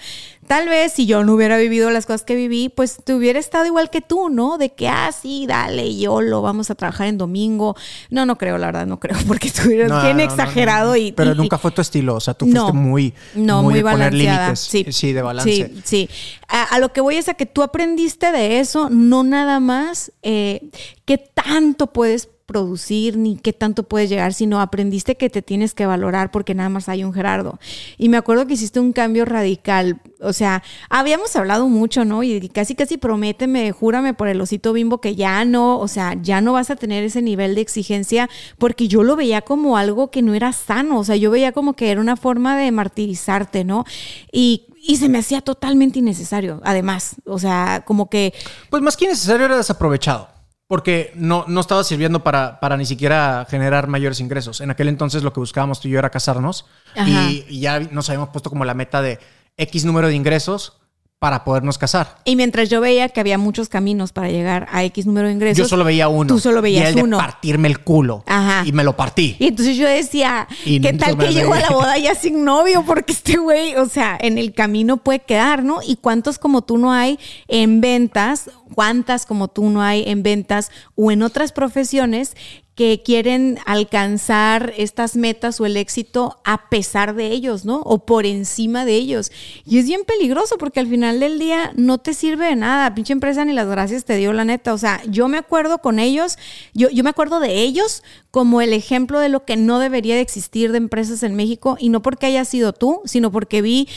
Tal 0.48 0.70
vez 0.70 0.94
si 0.94 1.06
yo 1.06 1.24
no 1.26 1.34
hubiera 1.34 1.58
vivido 1.58 1.90
las 1.90 2.06
cosas 2.06 2.24
que 2.24 2.36
viví, 2.36 2.70
pues 2.70 2.98
te 3.04 3.14
hubiera 3.14 3.38
estado 3.38 3.66
igual 3.66 3.90
que 3.90 4.00
tú, 4.02 4.30
¿no? 4.30 4.58
De 4.58 4.72
que, 4.72 4.88
ah, 4.88 5.12
sí, 5.12 5.46
dale, 5.46 5.98
yo 5.98 6.22
lo 6.22 6.42
vamos 6.42 6.70
a 6.72 6.76
trabajar 6.76 7.08
en 7.08 7.18
domingo. 7.18 7.76
No, 8.10 8.26
no 8.26 8.38
creo, 8.38 8.58
la 8.58 8.68
verdad, 8.68 8.88
no 8.88 9.00
creo, 9.00 9.18
porque 9.28 9.52
tú 9.52 9.70
eres 9.70 9.90
No, 9.90 10.02
bien 10.02 10.18
no, 10.18 10.24
exagerado 10.24 10.92
no. 10.92 10.96
y... 10.96 11.12
Pero 11.12 11.34
y- 11.34 11.36
nunca 11.36 11.58
fue 11.58 11.72
tu 11.72 11.82
estilo, 11.82 12.16
o 12.16 12.20
sea, 12.20 12.34
tú 12.34 12.46
no, 12.46 12.62
fuiste 12.62 12.78
muy, 12.78 13.14
no, 13.36 13.62
muy, 13.62 13.74
de 13.76 13.82
poner 13.82 14.12
balanceada. 14.12 14.42
límites. 14.46 14.60
Sí, 14.62 14.86
Sí, 14.90 15.14
de 15.14 15.22
balance. 15.22 15.52
Sí, 15.52 15.82
sí. 15.84 16.10
A, 16.48 16.64
a 16.64 16.80
lo 16.80 16.94
que 16.94 17.02
voy 17.02 17.18
es 17.18 17.28
a 17.28 17.34
que 17.34 17.46
tú 17.46 17.62
aprendiste 17.62 18.32
de 18.32 18.60
eso, 18.62 18.90
no 18.90 19.24
nada 19.24 19.60
más 19.60 20.12
eh, 20.24 20.70
qué 21.06 21.18
tanto 21.18 21.88
puedes 21.88 22.30
producir 22.48 23.18
ni 23.18 23.36
qué 23.36 23.52
tanto 23.52 23.84
puedes 23.84 24.10
llegar, 24.10 24.34
sino 24.34 24.62
aprendiste 24.62 25.18
que 25.18 25.30
te 25.30 25.42
tienes 25.42 25.74
que 25.74 25.86
valorar 25.86 26.32
porque 26.32 26.56
nada 26.56 26.70
más 26.70 26.88
hay 26.88 27.04
un 27.04 27.14
Gerardo. 27.14 27.60
Y 27.98 28.08
me 28.08 28.16
acuerdo 28.16 28.48
que 28.48 28.54
hiciste 28.54 28.80
un 28.80 28.94
cambio 28.94 29.26
radical. 29.26 30.00
O 30.22 30.32
sea, 30.32 30.64
habíamos 30.90 31.36
hablado 31.36 31.68
mucho, 31.68 32.06
¿no? 32.06 32.24
Y 32.24 32.48
casi, 32.48 32.74
casi 32.74 32.98
prométeme, 32.98 33.74
júrame 33.74 34.14
por 34.14 34.30
el 34.30 34.40
osito 34.40 34.72
bimbo 34.72 35.02
que 35.02 35.16
ya 35.16 35.44
no, 35.44 35.78
o 35.78 35.90
sea, 35.90 36.16
ya 36.22 36.40
no 36.40 36.54
vas 36.54 36.72
a 36.72 36.78
tener 36.78 37.04
ese 37.04 37.22
nivel 37.22 37.54
de 37.54 37.62
exigencia 37.62 38.30
porque 38.58 38.88
yo 38.88 39.04
lo 39.04 39.18
veía 39.18 39.42
como 39.42 39.78
algo 39.78 40.10
que 40.10 40.22
no 40.22 40.34
era 40.34 40.54
sano. 40.54 41.00
O 41.00 41.04
sea, 41.04 41.18
yo 41.18 41.30
veía 41.30 41.52
como 41.52 41.74
que 41.74 41.92
era 41.92 42.00
una 42.00 42.16
forma 42.16 42.58
de 42.58 42.72
martirizarte, 42.72 43.66
¿no? 43.66 43.84
Y, 44.32 44.68
y 44.82 44.96
se 44.96 45.10
me 45.10 45.18
hacía 45.18 45.42
totalmente 45.42 46.00
innecesario, 46.00 46.62
además. 46.64 47.18
O 47.26 47.40
sea, 47.40 47.84
como 47.86 48.10
que 48.10 48.34
Pues 48.70 48.82
más 48.82 48.96
que 48.96 49.06
necesario 49.06 49.48
era 49.48 49.58
desaprovechado. 49.58 50.37
Porque 50.68 51.12
no, 51.16 51.46
no 51.48 51.62
estaba 51.62 51.84
sirviendo 51.84 52.24
para, 52.24 52.60
para 52.60 52.76
ni 52.76 52.86
siquiera 52.86 53.46
generar 53.50 53.88
mayores 53.88 54.20
ingresos. 54.20 54.60
En 54.60 54.70
aquel 54.70 54.90
entonces 54.90 55.24
lo 55.24 55.32
que 55.32 55.40
buscábamos 55.40 55.80
tú 55.80 55.88
y 55.88 55.92
yo 55.92 56.00
era 56.00 56.10
casarnos. 56.10 56.66
Y, 57.06 57.46
y 57.48 57.62
ya 57.62 57.80
nos 57.80 58.10
habíamos 58.10 58.30
puesto 58.30 58.50
como 58.50 58.66
la 58.66 58.74
meta 58.74 59.02
de 59.02 59.20
X 59.56 59.86
número 59.86 60.08
de 60.08 60.16
ingresos 60.16 60.77
para 61.20 61.44
podernos 61.44 61.80
casar. 61.80 62.20
Y 62.26 62.36
mientras 62.36 62.70
yo 62.70 62.80
veía 62.80 63.10
que 63.10 63.20
había 63.20 63.40
muchos 63.40 63.70
caminos 63.70 64.12
para 64.12 64.30
llegar 64.30 64.68
a 64.72 64.84
X 64.84 65.08
número 65.08 65.28
de 65.28 65.34
ingresos. 65.34 65.58
Yo 65.58 65.68
solo 65.68 65.84
veía 65.84 66.08
uno. 66.10 66.28
Tú 66.28 66.40
solo 66.40 66.60
y 66.60 66.62
veías 66.62 66.92
era 66.92 67.02
el 67.02 67.10
de 67.10 67.18
partirme 67.18 67.68
el 67.68 67.80
culo. 67.80 68.24
Ajá. 68.28 68.64
Y 68.66 68.72
me 68.72 68.84
lo 68.84 68.96
partí. 68.96 69.36
Y 69.40 69.48
entonces 69.48 69.78
yo 69.78 69.88
decía, 69.88 70.48
Y 70.64 70.80
¿qué 70.80 70.94
tal 70.94 71.18
que 71.18 71.34
llego 71.34 71.54
a 71.54 71.60
la 71.60 71.70
boda 71.70 71.98
ya 71.98 72.14
sin 72.14 72.46
novio? 72.46 72.84
Porque 72.86 73.14
este 73.14 73.38
güey, 73.38 73.76
o 73.76 73.88
sea, 73.90 74.16
en 74.20 74.38
el 74.38 74.54
camino 74.54 74.98
puede 74.98 75.20
quedar, 75.20 75.64
¿no? 75.64 75.80
Y 75.86 75.96
cuántos 75.96 76.38
como 76.38 76.62
tú 76.62 76.78
no 76.78 76.92
hay 76.94 77.18
en 77.48 77.82
ventas, 77.82 78.52
cuántas 78.76 79.26
como 79.26 79.48
tú 79.48 79.70
no 79.70 79.82
hay 79.82 80.04
en 80.06 80.22
ventas 80.22 80.70
o 80.96 81.12
en 81.12 81.24
otras 81.24 81.52
profesiones 81.52 82.36
que 82.78 83.02
quieren 83.04 83.58
alcanzar 83.66 84.72
estas 84.78 85.16
metas 85.16 85.60
o 85.60 85.66
el 85.66 85.78
éxito 85.78 86.40
a 86.44 86.70
pesar 86.70 87.16
de 87.16 87.32
ellos, 87.32 87.66
¿no? 87.66 87.78
O 87.78 88.06
por 88.06 88.28
encima 88.28 88.86
de 88.86 88.94
ellos. 88.94 89.32
Y 89.66 89.80
es 89.80 89.88
bien 89.88 90.02
peligroso 90.06 90.60
porque 90.60 90.80
al 90.80 90.86
final 90.86 91.20
del 91.20 91.40
día 91.40 91.74
no 91.76 91.98
te 91.98 92.14
sirve 92.14 92.46
de 92.46 92.56
nada. 92.56 92.94
Pinche 92.94 93.14
empresa 93.14 93.44
ni 93.46 93.54
las 93.54 93.68
gracias 93.68 94.06
te 94.06 94.16
dio 94.16 94.32
la 94.32 94.46
neta. 94.46 94.76
O 94.76 94.78
sea, 94.78 95.02
yo 95.10 95.28
me 95.28 95.40
acuerdo 95.40 95.80
con 95.80 95.98
ellos, 95.98 96.38
yo, 96.76 96.92
yo 96.92 97.04
me 97.04 97.10
acuerdo 97.10 97.40
de 97.40 97.62
ellos 97.64 98.04
como 98.30 98.62
el 98.62 98.74
ejemplo 98.74 99.20
de 99.20 99.30
lo 99.30 99.44
que 99.44 99.58
no 99.58 99.80
debería 99.80 100.14
de 100.14 100.22
existir 100.22 100.72
de 100.72 100.78
empresas 100.78 101.24
en 101.24 101.34
México 101.34 101.78
y 101.80 101.90
no 101.90 102.04
porque 102.04 102.28
haya 102.28 102.46
sido 102.46 102.74
tú, 102.74 103.02
sino 103.06 103.32
porque 103.32 103.64
vi 103.64 103.90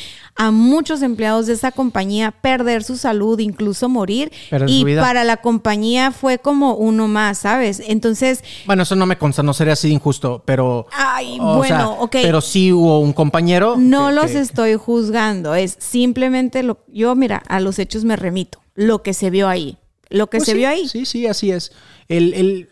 a 0.43 0.51
muchos 0.53 1.03
empleados 1.03 1.47
de 1.47 1.53
esa 1.53 1.70
compañía 1.70 2.30
perder 2.30 2.82
su 2.82 2.97
salud, 2.97 3.38
incluso 3.41 3.91
morir. 3.91 4.32
Y 4.66 4.84
para 4.97 5.22
la 5.22 5.36
compañía 5.36 6.12
fue 6.12 6.38
como 6.38 6.74
uno 6.76 7.09
más, 7.09 7.38
¿sabes? 7.41 7.82
Entonces, 7.86 8.43
Bueno, 8.64 8.84
eso 8.84 8.97
no 8.97 9.05
me 9.05 9.18
consta, 9.18 9.43
no 9.43 9.53
sería 9.53 9.74
así 9.74 9.88
de 9.88 9.95
injusto, 9.95 10.43
pero. 10.47 10.86
Ay, 10.93 11.36
o 11.38 11.59
bueno, 11.59 11.76
sea, 11.76 11.88
ok. 11.88 12.12
Pero 12.22 12.41
sí 12.41 12.72
hubo 12.72 13.01
un 13.01 13.12
compañero. 13.12 13.76
No 13.76 14.09
que- 14.09 14.14
los 14.14 14.30
que- 14.30 14.41
estoy 14.41 14.76
juzgando, 14.76 15.55
es 15.55 15.76
simplemente 15.78 16.62
lo 16.62 16.78
yo 16.88 17.14
mira, 17.14 17.43
a 17.47 17.61
los 17.61 17.78
hechos 17.78 18.05
me 18.05 18.16
remito, 18.16 18.62
lo 18.74 19.03
que 19.03 19.12
se 19.12 19.28
vio 19.28 19.47
ahí, 19.47 19.76
lo 20.09 20.30
que 20.30 20.38
Pues 20.38 20.47
se 20.47 20.53
sí, 20.53 20.59
vio 20.59 20.68
ahí. 20.70 20.88
Sí, 20.88 21.05
sí, 21.05 21.26
así 21.26 21.51
es. 21.51 21.70
El, 22.09 22.32
el- 22.32 22.68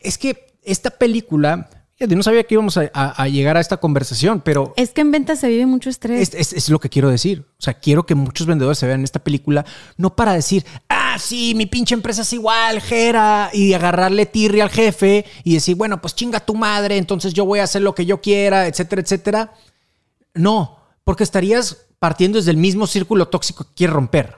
es 0.00 0.16
que 0.16 0.46
esta 0.62 0.90
película, 0.90 1.68
no 2.08 2.22
sabía 2.22 2.44
que 2.44 2.54
íbamos 2.54 2.76
a, 2.76 2.90
a- 2.92 3.22
a 3.22 3.28
llegar 3.28 3.56
a 3.56 3.60
esta 3.60 3.76
conversación, 3.78 4.40
pero 4.40 4.72
Es 4.76 4.90
que 4.90 5.00
en 5.00 5.10
ventas 5.10 5.40
se 5.40 5.48
vive 5.48 5.66
mucho 5.66 5.90
estrés. 5.90 6.20
es, 6.20 6.34
es- 6.34 6.52
es 6.52 6.68
lo 6.68 6.78
que 6.80 6.88
quiero 6.88 7.08
decir. 7.10 7.44
O 7.58 7.62
sea, 7.62 7.74
quiero 7.74 8.04
que 8.06 8.14
muchos 8.14 8.46
vendedores 8.46 8.78
se 8.78 8.86
vean 8.86 9.04
esta 9.04 9.18
película, 9.18 9.64
no 9.96 10.14
para 10.16 10.32
decir, 10.34 10.64
ah, 10.88 11.16
sí, 11.18 11.54
mi 11.54 11.66
pinche 11.66 11.94
empresa 11.94 12.22
es 12.22 12.32
igual, 12.32 12.80
Jera, 12.80 13.50
y 13.52 13.72
agarrarle 13.72 14.26
tirri 14.26 14.60
al 14.60 14.70
jefe 14.70 15.24
y 15.44 15.54
decir, 15.54 15.76
bueno, 15.76 16.00
pues 16.00 16.14
chinga 16.14 16.40
tu 16.40 16.54
madre, 16.54 16.96
entonces 16.96 17.32
yo 17.34 17.44
voy 17.46 17.60
a 17.60 17.64
hacer 17.64 17.82
lo 17.82 17.94
que 17.94 18.04
yo 18.06 18.20
quiera, 18.20 18.66
etcétera, 18.66 19.02
etcétera. 19.02 19.52
No, 20.34 20.78
porque 21.04 21.22
estarías 21.24 21.86
partiendo 21.98 22.38
desde 22.38 22.50
el 22.50 22.56
mismo 22.56 22.86
círculo 22.86 23.28
tóxico 23.28 23.64
que 23.64 23.74
quieres 23.74 23.94
romper. 23.94 24.36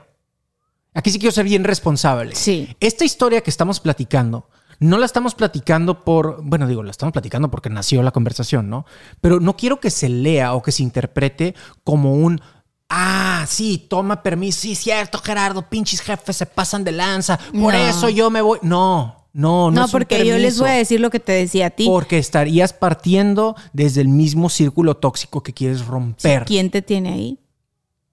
Aquí 0.93 1.11
sí 1.11 1.19
quiero 1.19 1.33
ser 1.33 1.45
bien 1.45 1.63
responsable. 1.63 2.33
Sí. 2.35 2.75
Esta 2.79 3.05
historia 3.05 3.41
que 3.41 3.49
estamos 3.49 3.79
platicando, 3.79 4.49
no 4.79 4.97
la 4.97 5.05
estamos 5.05 5.35
platicando 5.35 6.03
por, 6.03 6.41
bueno, 6.43 6.67
digo, 6.67 6.83
la 6.83 6.91
estamos 6.91 7.13
platicando 7.13 7.49
porque 7.49 7.69
nació 7.69 8.03
la 8.03 8.11
conversación, 8.11 8.69
¿no? 8.69 8.85
Pero 9.21 9.39
no 9.39 9.55
quiero 9.57 9.79
que 9.79 9.89
se 9.89 10.09
lea 10.09 10.53
o 10.53 10.61
que 10.61 10.71
se 10.71 10.83
interprete 10.83 11.55
como 11.83 12.13
un, 12.13 12.41
ah, 12.89 13.45
sí, 13.47 13.85
toma 13.89 14.21
permiso, 14.23 14.61
sí, 14.61 14.75
cierto, 14.75 15.19
Gerardo, 15.19 15.67
pinches 15.69 16.01
jefes 16.01 16.37
se 16.37 16.45
pasan 16.45 16.83
de 16.83 16.91
lanza, 16.91 17.37
por 17.37 17.73
No. 17.73 17.79
eso 17.79 18.09
yo 18.09 18.29
me 18.29 18.41
voy. 18.41 18.59
No, 18.61 19.27
no, 19.33 19.71
no. 19.71 19.81
no, 19.81 19.87
porque 19.87 20.25
yo 20.25 20.37
les 20.37 20.59
voy 20.59 20.69
a 20.69 20.73
decir 20.73 20.99
lo 20.99 21.09
que 21.09 21.19
te 21.19 21.31
decía 21.31 21.67
a 21.67 21.69
ti. 21.71 21.85
Porque 21.85 22.17
estarías 22.17 22.73
partiendo 22.73 23.55
desde 23.73 24.01
el 24.01 24.07
mismo 24.07 24.49
círculo 24.49 24.97
tóxico 24.97 25.41
que 25.43 25.53
quieres 25.53 25.85
romper. 25.85 26.45
¿Quién 26.45 26.69
te 26.71 26.81
tiene 26.81 27.13
ahí? 27.13 27.39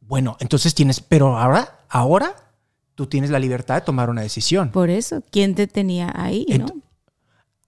Bueno, 0.01 0.37
entonces 0.41 0.75
tienes, 0.75 1.01
pero 1.01 1.39
ahora, 1.39 1.79
ahora 1.89 2.35
tú 2.95 3.07
tienes 3.07 3.31
la 3.31 3.39
libertad 3.39 3.77
de 3.77 3.81
tomar 3.83 4.11
una 4.11 4.23
decisión. 4.23 4.71
Por 4.71 4.91
eso, 4.91 5.23
¿quién 5.31 5.55
te 5.55 5.67
tenía 5.67 6.13
ahí, 6.15 6.47
no? 6.59 6.67
Ent- 6.67 6.81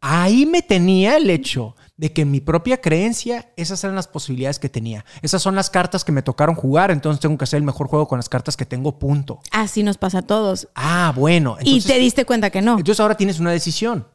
Ahí 0.00 0.46
me 0.46 0.62
tenía 0.62 1.16
el 1.16 1.30
hecho 1.30 1.74
de 1.96 2.12
que 2.12 2.22
en 2.22 2.30
mi 2.30 2.40
propia 2.40 2.80
creencia, 2.80 3.50
esas 3.56 3.82
eran 3.82 3.96
las 3.96 4.06
posibilidades 4.06 4.58
que 4.58 4.68
tenía. 4.68 5.04
Esas 5.22 5.42
son 5.42 5.54
las 5.56 5.68
cartas 5.70 6.04
que 6.04 6.12
me 6.12 6.22
tocaron 6.22 6.54
jugar, 6.54 6.90
entonces 6.92 7.18
tengo 7.18 7.36
que 7.38 7.44
hacer 7.44 7.56
el 7.56 7.64
mejor 7.64 7.88
juego 7.88 8.06
con 8.06 8.18
las 8.18 8.28
cartas 8.28 8.56
que 8.56 8.66
tengo, 8.66 8.98
punto. 8.98 9.40
Así 9.50 9.82
nos 9.82 9.96
pasa 9.98 10.18
a 10.18 10.22
todos. 10.22 10.68
Ah, 10.74 11.12
bueno. 11.16 11.56
y 11.62 11.80
te 11.80 11.98
diste 11.98 12.24
cuenta 12.24 12.50
que 12.50 12.62
no. 12.62 12.72
Entonces 12.78 13.00
ahora 13.00 13.16
tienes 13.16 13.40
una 13.40 13.50
decisión. 13.50 14.06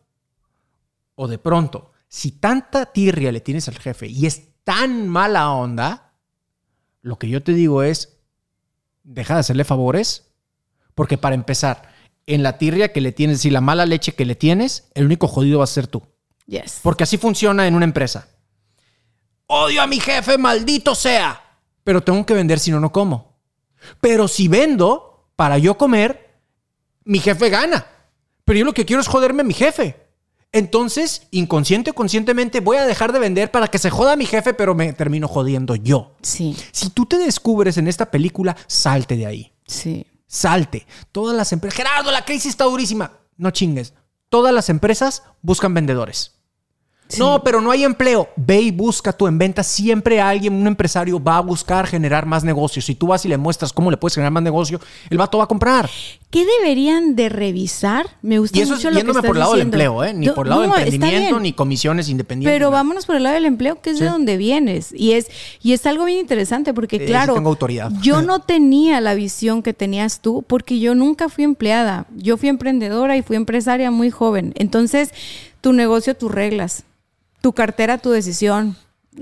O 1.16 1.28
de 1.28 1.40
pronto, 1.40 1.92
si 2.08 2.32
tanta 2.32 2.86
tirria 2.86 3.32
le 3.32 3.42
tienes 3.42 3.68
al 3.68 3.78
jefe 3.80 4.08
y 4.08 4.28
es 4.28 4.44
tan 4.64 5.10
mala 5.10 5.52
onda, 5.52 6.14
lo 7.02 7.18
que 7.18 7.28
yo 7.28 7.44
te 7.44 7.54
digo 7.54 7.84
es, 7.84 8.20
deja 9.04 9.34
de 9.34 9.40
hacerle 9.42 9.64
favores, 9.66 10.31
porque 11.02 11.18
para 11.18 11.34
empezar, 11.34 11.92
en 12.28 12.44
la 12.44 12.60
tirria 12.60 12.94
que 12.94 13.02
le 13.02 13.12
tienes 13.12 13.44
y 13.46 13.50
la 13.50 13.60
mala 13.60 13.88
leche 13.88 14.14
que 14.14 14.24
le 14.24 14.36
tienes, 14.36 14.84
el 14.94 15.06
único 15.06 15.28
jodido 15.28 15.58
va 15.58 15.64
a 15.64 15.68
ser 15.68 15.88
tú. 15.88 16.04
yes. 16.46 16.80
Porque 16.84 17.06
así 17.06 17.18
funciona 17.18 17.66
en 17.66 17.74
una 17.74 17.86
empresa. 17.86 18.28
Odio 19.48 19.82
a 19.82 19.88
mi 19.88 20.00
jefe, 20.00 20.38
maldito 20.38 20.94
sea. 20.94 21.42
Pero 21.84 22.04
tengo 22.04 22.24
que 22.24 22.36
vender 22.36 22.60
si 22.60 22.70
no, 22.70 22.80
no 22.80 22.92
como. 22.92 23.40
Pero 24.00 24.28
si 24.28 24.48
vendo 24.48 25.26
para 25.36 25.58
yo 25.58 25.76
comer, 25.76 26.38
mi 27.04 27.18
jefe 27.18 27.50
gana. 27.50 27.88
Pero 28.46 28.60
yo 28.60 28.66
lo 28.66 28.74
que 28.74 28.86
quiero 28.86 29.02
es 29.02 29.08
joderme 29.08 29.42
a 29.42 29.46
mi 29.46 29.56
jefe. 29.56 30.06
Entonces, 30.52 31.26
inconsciente 31.32 31.90
o 31.90 31.94
conscientemente, 31.96 32.60
voy 32.60 32.78
a 32.78 32.86
dejar 32.86 33.12
de 33.12 33.18
vender 33.18 33.50
para 33.50 33.70
que 33.70 33.80
se 33.80 33.90
joda 33.90 34.16
mi 34.16 34.28
jefe, 34.28 34.54
pero 34.54 34.76
me 34.76 34.94
termino 34.94 35.28
jodiendo 35.28 35.74
yo. 35.76 36.14
Sí, 36.22 36.56
Si 36.72 36.92
tú 36.92 37.08
te 37.08 37.18
descubres 37.18 37.80
en 37.80 37.88
esta 37.88 38.12
película, 38.12 38.56
salte 38.68 39.16
de 39.18 39.26
ahí. 39.26 39.52
sí. 39.66 40.06
Salte. 40.32 40.88
Todas 41.12 41.36
las 41.36 41.52
empresas. 41.52 41.76
Gerardo, 41.76 42.10
la 42.10 42.24
crisis 42.24 42.52
está 42.52 42.64
durísima. 42.64 43.20
No 43.36 43.52
chingues. 43.52 43.94
Todas 44.30 44.54
las 44.54 44.70
empresas 44.70 45.24
buscan 45.42 45.74
vendedores. 45.74 46.41
No, 47.18 47.44
pero 47.44 47.62
no 47.62 47.72
hay 47.72 47.84
empleo. 47.84 48.30
Ve 48.36 48.62
y 48.62 48.72
busca 48.72 49.14
tú 49.14 49.28
en 49.28 49.38
venta. 49.38 49.64
Siempre 49.64 50.22
alguien, 50.22 50.54
un 50.54 50.68
empresario, 50.68 51.22
va 51.22 51.38
a 51.38 51.42
buscar 51.42 51.88
generar 51.88 52.26
más 52.26 52.44
negocios. 52.44 52.86
Si 52.86 52.96
tú 52.96 53.08
vas 53.08 53.26
y 53.26 53.28
le 53.28 53.38
muestras 53.38 53.74
cómo 53.74 53.92
le 53.92 53.98
puedes 53.98 54.16
generar 54.16 54.32
más 54.32 54.44
negocio, 54.44 54.80
el 55.10 55.18
vato 55.18 55.38
va 55.38 55.46
a 55.46 55.48
comprar. 55.48 55.90
¿Qué 56.30 56.46
deberían 56.46 57.16
de 57.16 57.28
revisar? 57.28 58.08
Me 58.22 58.40
gusta 58.40 58.58
Y 58.58 58.62
eso 58.62 58.74
es 58.74 58.80
mucho 58.80 58.90
lo 58.92 59.02
que 59.02 59.08
estás 59.08 59.26
por 59.26 59.36
el 59.36 59.40
lado 59.40 59.52
del 59.52 59.62
empleo, 59.62 60.04
¿eh? 60.04 60.14
Ni 60.14 60.30
por 60.30 60.46
el 60.46 60.50
lado 60.52 60.66
no, 60.66 60.76
del 60.76 60.94
emprendimiento, 60.94 61.40
ni 61.42 61.52
comisiones 61.54 62.08
independientes. 62.08 62.56
Pero 62.56 62.68
nada. 62.68 62.84
vámonos 62.84 63.06
por 63.06 63.18
el 63.18 63.24
lado 63.24 63.36
del 63.36 63.46
empleo, 63.46 63.82
que 63.82 63.90
es 63.90 64.00
de 64.00 64.06
donde 64.06 64.38
vienes. 64.38 64.94
Y 64.94 65.12
es, 65.12 65.28
y 65.62 65.74
es 65.74 65.86
algo 65.86 66.06
bien 66.06 66.20
interesante 66.20 66.74
porque, 66.74 67.00
sí 67.00 67.06
claro, 67.06 67.34
tengo 67.34 67.50
autoridad. 67.50 67.92
yo 68.02 68.22
no 68.22 68.40
tenía 68.52 69.02
la 69.02 69.14
visión 69.14 69.62
que 69.62 69.74
tenías 69.74 70.22
tú 70.22 70.44
porque 70.48 70.80
yo 70.80 70.96
nunca 70.96 71.28
fui 71.28 71.44
empleada. 71.44 72.06
Yo 72.16 72.38
fui 72.38 72.48
emprendedora 72.48 73.18
y 73.18 73.22
fui 73.22 73.36
empresaria 73.36 73.92
muy 73.92 74.10
joven. 74.10 74.54
Entonces, 74.56 75.12
tu 75.60 75.74
negocio, 75.74 76.16
tus 76.16 76.32
reglas. 76.32 76.86
Tu 77.42 77.54
cartera, 77.54 77.98
tu 77.98 78.12
decisión. 78.12 78.76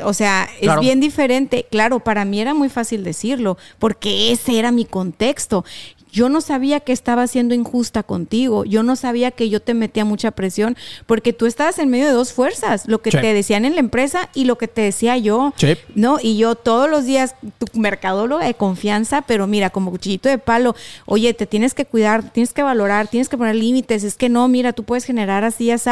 O 0.04 0.14
sea, 0.14 0.48
es 0.62 0.80
bien 0.80 1.00
diferente. 1.00 1.66
Claro, 1.72 2.00
para 2.00 2.24
mí 2.24 2.40
era 2.40 2.54
muy 2.54 2.70
fácil 2.70 3.04
decirlo 3.04 3.58
porque 3.80 4.32
ese 4.32 4.60
era 4.60 4.72
mi 4.72 4.86
contexto. 4.86 5.66
Yo 6.12 6.30
no 6.30 6.42
sabía 6.42 6.80
que 6.80 6.92
estaba 6.94 7.28
siendo 7.28 7.54
injusta 7.54 8.04
contigo. 8.04 8.66
Yo 8.66 8.84
no 8.84 8.96
sabía 8.96 9.32
que 9.32 9.50
yo 9.50 9.62
te 9.62 9.74
metía 9.74 10.06
mucha 10.06 10.32
presión 10.32 10.76
porque 11.06 11.34
tú 11.34 11.46
estabas 11.46 11.78
en 11.80 11.90
medio 11.90 12.08
de 12.08 12.14
dos 12.14 12.34
fuerzas, 12.34 12.84
lo 12.88 13.02
que 13.02 13.12
Sí. 13.12 13.18
te 13.20 13.34
decían 13.34 13.66
en 13.66 13.74
la 13.76 13.80
empresa 13.80 14.30
y 14.34 14.46
lo 14.46 14.58
que 14.58 14.68
te 14.68 14.82
decía 14.82 15.18
yo. 15.18 15.54
Sí. 15.58 15.76
¿No? 15.96 16.18
Y 16.22 16.38
yo 16.38 16.56
todos 16.56 16.90
los 16.90 17.06
días, 17.06 17.36
tu 17.58 17.68
mercadóloga 17.80 18.46
de 18.46 18.54
confianza, 18.54 19.22
pero 19.24 19.46
mira, 19.48 19.70
como 19.70 19.92
cuchillito 19.92 20.30
de 20.30 20.38
palo, 20.38 20.76
oye, 21.06 21.34
te 21.34 21.46
tienes 21.46 21.74
que 21.74 21.86
cuidar, 21.86 22.32
tienes 22.32 22.54
que 22.54 22.64
valorar, 22.64 23.08
tienes 23.08 23.30
que 23.30 23.38
poner 23.38 23.56
límites, 23.56 24.04
es 24.04 24.16
que 24.16 24.30
no, 24.30 24.48
mira, 24.48 24.74
tú 24.74 24.84
puedes 24.84 25.06
generar 25.06 25.44
así, 25.44 25.72
así. 25.72 25.90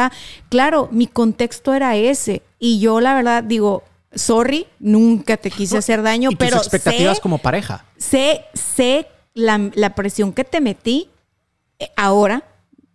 Claro, 0.48 0.88
mi 0.92 1.06
contexto 1.06 1.74
era 1.74 1.96
ese. 1.96 2.42
Y 2.58 2.78
yo 2.80 3.00
la 3.00 3.14
verdad 3.14 3.42
digo, 3.44 3.82
sorry, 4.14 4.66
nunca 4.78 5.36
te 5.36 5.50
quise 5.50 5.78
hacer 5.78 6.02
daño, 6.02 6.30
y 6.30 6.34
tus 6.36 6.38
pero 6.46 6.56
expectativas 6.58 7.16
sé, 7.16 7.22
como 7.22 7.38
pareja. 7.38 7.84
sé, 7.96 8.42
sé 8.54 9.06
la, 9.38 9.70
la 9.74 9.94
presión 9.94 10.32
que 10.32 10.44
te 10.44 10.60
metí 10.60 11.10
eh, 11.78 11.90
ahora. 11.96 12.44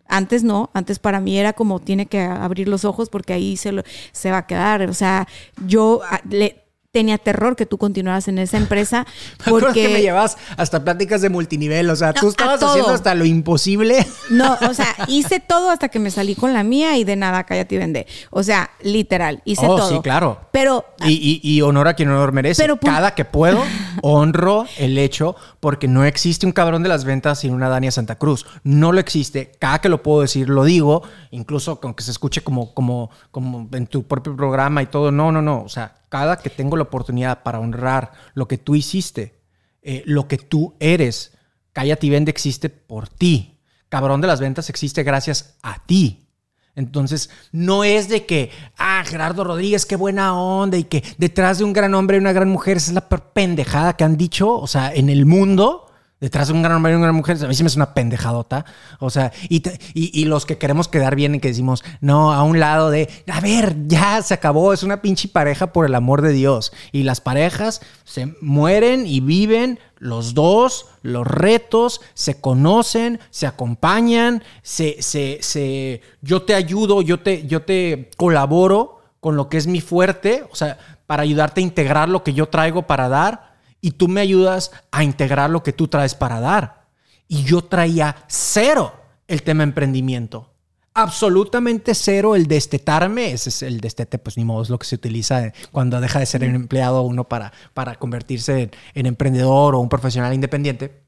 Antes 0.07 0.43
no, 0.43 0.69
antes 0.73 0.99
para 0.99 1.19
mí 1.21 1.37
era 1.39 1.53
como 1.53 1.79
tiene 1.79 2.05
que 2.05 2.19
abrir 2.21 2.67
los 2.67 2.85
ojos 2.85 3.09
porque 3.09 3.33
ahí 3.33 3.57
se, 3.57 3.71
lo- 3.71 3.83
se 4.11 4.31
va 4.31 4.39
a 4.39 4.47
quedar. 4.47 4.87
O 4.89 4.93
sea, 4.93 5.27
yo 5.65 6.01
le, 6.29 6.62
tenía 6.93 7.17
terror 7.17 7.55
que 7.55 7.65
tú 7.65 7.79
continuaras 7.79 8.27
en 8.27 8.37
esa 8.37 8.55
empresa 8.57 9.07
Me 9.45 9.51
porque... 9.51 9.87
que 9.87 9.89
me 9.89 10.01
llevabas 10.03 10.37
hasta 10.57 10.83
pláticas 10.83 11.21
de 11.21 11.29
multinivel. 11.29 11.89
O 11.89 11.95
sea, 11.95 12.13
tú 12.13 12.27
No, 12.27 12.29
estabas 12.29 12.61
haciendo 12.61 12.91
hasta 12.91 13.15
lo 13.15 13.25
imposible. 13.25 14.05
No, 14.29 14.57
o 14.69 14.73
sea, 14.73 14.95
hice 15.07 15.39
todo 15.39 15.69
hasta 15.71 15.89
que 15.89 15.99
me 15.99 16.09
salí 16.11 16.35
con 16.35 16.53
la 16.53 16.63
mía 16.63 16.97
y 16.97 17.03
de 17.03 17.15
nada, 17.15 17.43
cállate 17.45 17.75
y 17.75 17.77
vende. 17.79 18.07
O 18.29 18.41
sea, 18.43 18.69
literal, 18.81 19.41
hice 19.43 19.65
Oh, 19.67 19.75
todo. 19.77 19.89
sí, 19.89 19.99
claro. 20.01 20.39
Pero 20.51 20.85
Y, 21.05 21.13
y- 21.13 21.39
y 21.57 21.61
honor 21.61 21.87
a 21.87 21.93
quien 21.95 22.09
honor 22.09 22.31
merece. 22.31 22.61
Pero 22.61 22.75
pun- 22.77 22.89
Cada 22.91 23.15
que 23.15 23.25
puedo, 23.25 23.61
honro 24.03 24.65
el 24.77 24.97
hecho 24.99 25.35
porque 25.59 25.87
no 25.87 26.05
existe 26.05 26.45
un 26.45 26.51
cabrón 26.51 26.83
de 26.83 26.89
las 26.89 27.05
ventas 27.05 27.39
sin 27.39 27.53
una 27.53 27.69
Dania 27.69 27.91
Santa 27.91 28.15
Cruz. 28.17 28.45
No 28.63 28.91
lo 28.91 28.99
existe. 28.99 29.51
Cada 29.59 29.81
que 29.81 29.89
lo 29.89 30.03
puedo 30.03 30.21
decir, 30.21 30.47
lo 30.49 30.63
digo. 30.63 31.01
Incluso 31.31 31.79
con 31.79 31.95
que 31.95 32.03
se 32.03 32.11
escuche 32.11 32.41
como, 32.41 32.73
como, 32.75 33.09
como 33.31 33.67
en 33.73 33.87
tu 33.87 34.03
propio 34.03 34.35
programa 34.35 34.81
y 34.83 34.85
todo. 34.87 35.11
No, 35.11 35.31
no, 35.31 35.41
no. 35.41 35.63
O 35.63 35.69
sea, 35.69 35.95
cada 36.13 36.37
que 36.37 36.51
tengo 36.51 36.77
la 36.77 36.83
oportunidad 36.83 37.41
para 37.41 37.59
honrar 37.59 38.11
lo 38.35 38.47
que 38.47 38.59
tú 38.59 38.75
hiciste, 38.75 39.41
eh, 39.81 40.03
lo 40.05 40.27
que 40.27 40.37
tú 40.37 40.75
eres, 40.79 41.35
Cállate 41.71 42.05
y 42.05 42.11
Vende 42.11 42.29
existe 42.29 42.69
por 42.69 43.09
ti. 43.09 43.59
Cabrón 43.89 44.21
de 44.21 44.27
las 44.27 44.39
ventas 44.39 44.69
existe 44.69 45.01
gracias 45.01 45.57
a 45.63 45.83
ti. 45.87 46.29
Entonces, 46.75 47.31
no 47.51 47.83
es 47.83 48.09
de 48.09 48.27
que, 48.27 48.51
ah, 48.77 49.03
Gerardo 49.07 49.43
Rodríguez, 49.43 49.87
qué 49.87 49.95
buena 49.95 50.37
onda, 50.37 50.77
y 50.77 50.83
que 50.83 51.03
detrás 51.17 51.57
de 51.57 51.63
un 51.63 51.73
gran 51.73 51.95
hombre 51.95 52.17
y 52.17 52.19
una 52.19 52.31
gran 52.31 52.49
mujer, 52.49 52.77
esa 52.77 52.91
es 52.91 52.93
la 52.93 53.09
pendejada 53.09 53.97
que 53.97 54.03
han 54.03 54.15
dicho, 54.15 54.53
o 54.53 54.67
sea, 54.67 54.93
en 54.93 55.09
el 55.09 55.25
mundo, 55.25 55.87
detrás 56.23 56.47
de 56.47 56.53
un 56.53 56.61
gran 56.61 56.77
hombre 56.77 56.93
y 56.93 56.95
una 56.95 57.03
gran 57.03 57.15
mujer, 57.15 57.35
a 57.43 57.49
mí 57.49 57.53
sí 57.53 57.63
me 57.63 57.67
es 57.67 57.75
una 57.75 57.93
pendejadota, 57.93 58.63
o 58.99 59.09
sea, 59.09 59.33
y, 59.49 59.57
y, 59.93 60.21
y 60.21 60.23
los 60.23 60.45
que 60.45 60.57
queremos 60.57 60.87
quedar 60.87 61.17
bien 61.17 61.35
y 61.35 61.41
que 61.41 61.49
decimos, 61.49 61.83
no, 61.99 62.31
a 62.31 62.43
un 62.43 62.61
lado 62.61 62.91
de, 62.91 63.09
a 63.29 63.41
ver, 63.41 63.75
ya 63.87 64.21
se 64.21 64.33
acabó, 64.33 64.71
es 64.71 64.83
una 64.83 65.01
pinche 65.01 65.27
pareja 65.27 65.73
por 65.73 65.85
el 65.85 65.93
amor 65.93 66.21
de 66.21 66.31
Dios, 66.31 66.71
y 66.93 67.03
las 67.03 67.19
parejas 67.19 67.81
se 68.05 68.33
mueren 68.39 69.05
y 69.05 69.19
viven 69.19 69.79
los 69.97 70.33
dos, 70.33 70.85
los 71.01 71.27
retos, 71.27 71.99
se 72.13 72.39
conocen, 72.39 73.19
se 73.29 73.45
acompañan, 73.45 74.43
se, 74.61 75.01
se, 75.01 75.39
se, 75.41 75.99
yo 76.21 76.43
te 76.43 76.55
ayudo, 76.55 77.01
yo 77.01 77.19
te, 77.19 77.45
yo 77.47 77.63
te 77.63 78.11
colaboro 78.15 79.01
con 79.19 79.35
lo 79.35 79.49
que 79.49 79.57
es 79.57 79.67
mi 79.67 79.81
fuerte, 79.81 80.45
o 80.49 80.55
sea, 80.55 80.77
para 81.05 81.23
ayudarte 81.23 81.59
a 81.59 81.65
integrar 81.65 82.07
lo 82.07 82.23
que 82.23 82.33
yo 82.33 82.47
traigo 82.47 82.83
para 82.83 83.09
dar, 83.09 83.52
y 83.83 83.91
tú 83.91 84.07
me 84.07 84.21
ayudas 84.21 84.71
a 84.91 85.03
integrar 85.03 85.49
lo 85.49 85.61
que 85.61 85.73
tú 85.73 85.89
traes 85.89 86.15
para 86.15 86.39
dar. 86.39 86.85
Y 87.27 87.43
yo 87.43 87.65
traía 87.65 88.15
cero 88.27 88.93
el 89.27 89.43
tema 89.43 89.63
emprendimiento. 89.63 90.53
Absolutamente 90.93 91.93
cero 91.93 92.33
el 92.37 92.47
destetarme. 92.47 93.33
Ese 93.33 93.49
es 93.49 93.61
el 93.61 93.81
destete, 93.81 94.19
pues 94.19 94.37
ni 94.37 94.45
modo, 94.45 94.63
es 94.63 94.69
lo 94.69 94.79
que 94.79 94.85
se 94.85 94.95
utiliza 94.95 95.51
cuando 95.73 95.99
deja 95.99 96.19
de 96.19 96.25
ser 96.25 96.43
un 96.45 96.55
empleado 96.55 97.01
uno 97.01 97.27
para, 97.27 97.51
para 97.73 97.95
convertirse 97.95 98.61
en, 98.61 98.71
en 98.93 99.05
emprendedor 99.05 99.75
o 99.75 99.81
un 99.81 99.89
profesional 99.89 100.33
independiente. 100.33 101.02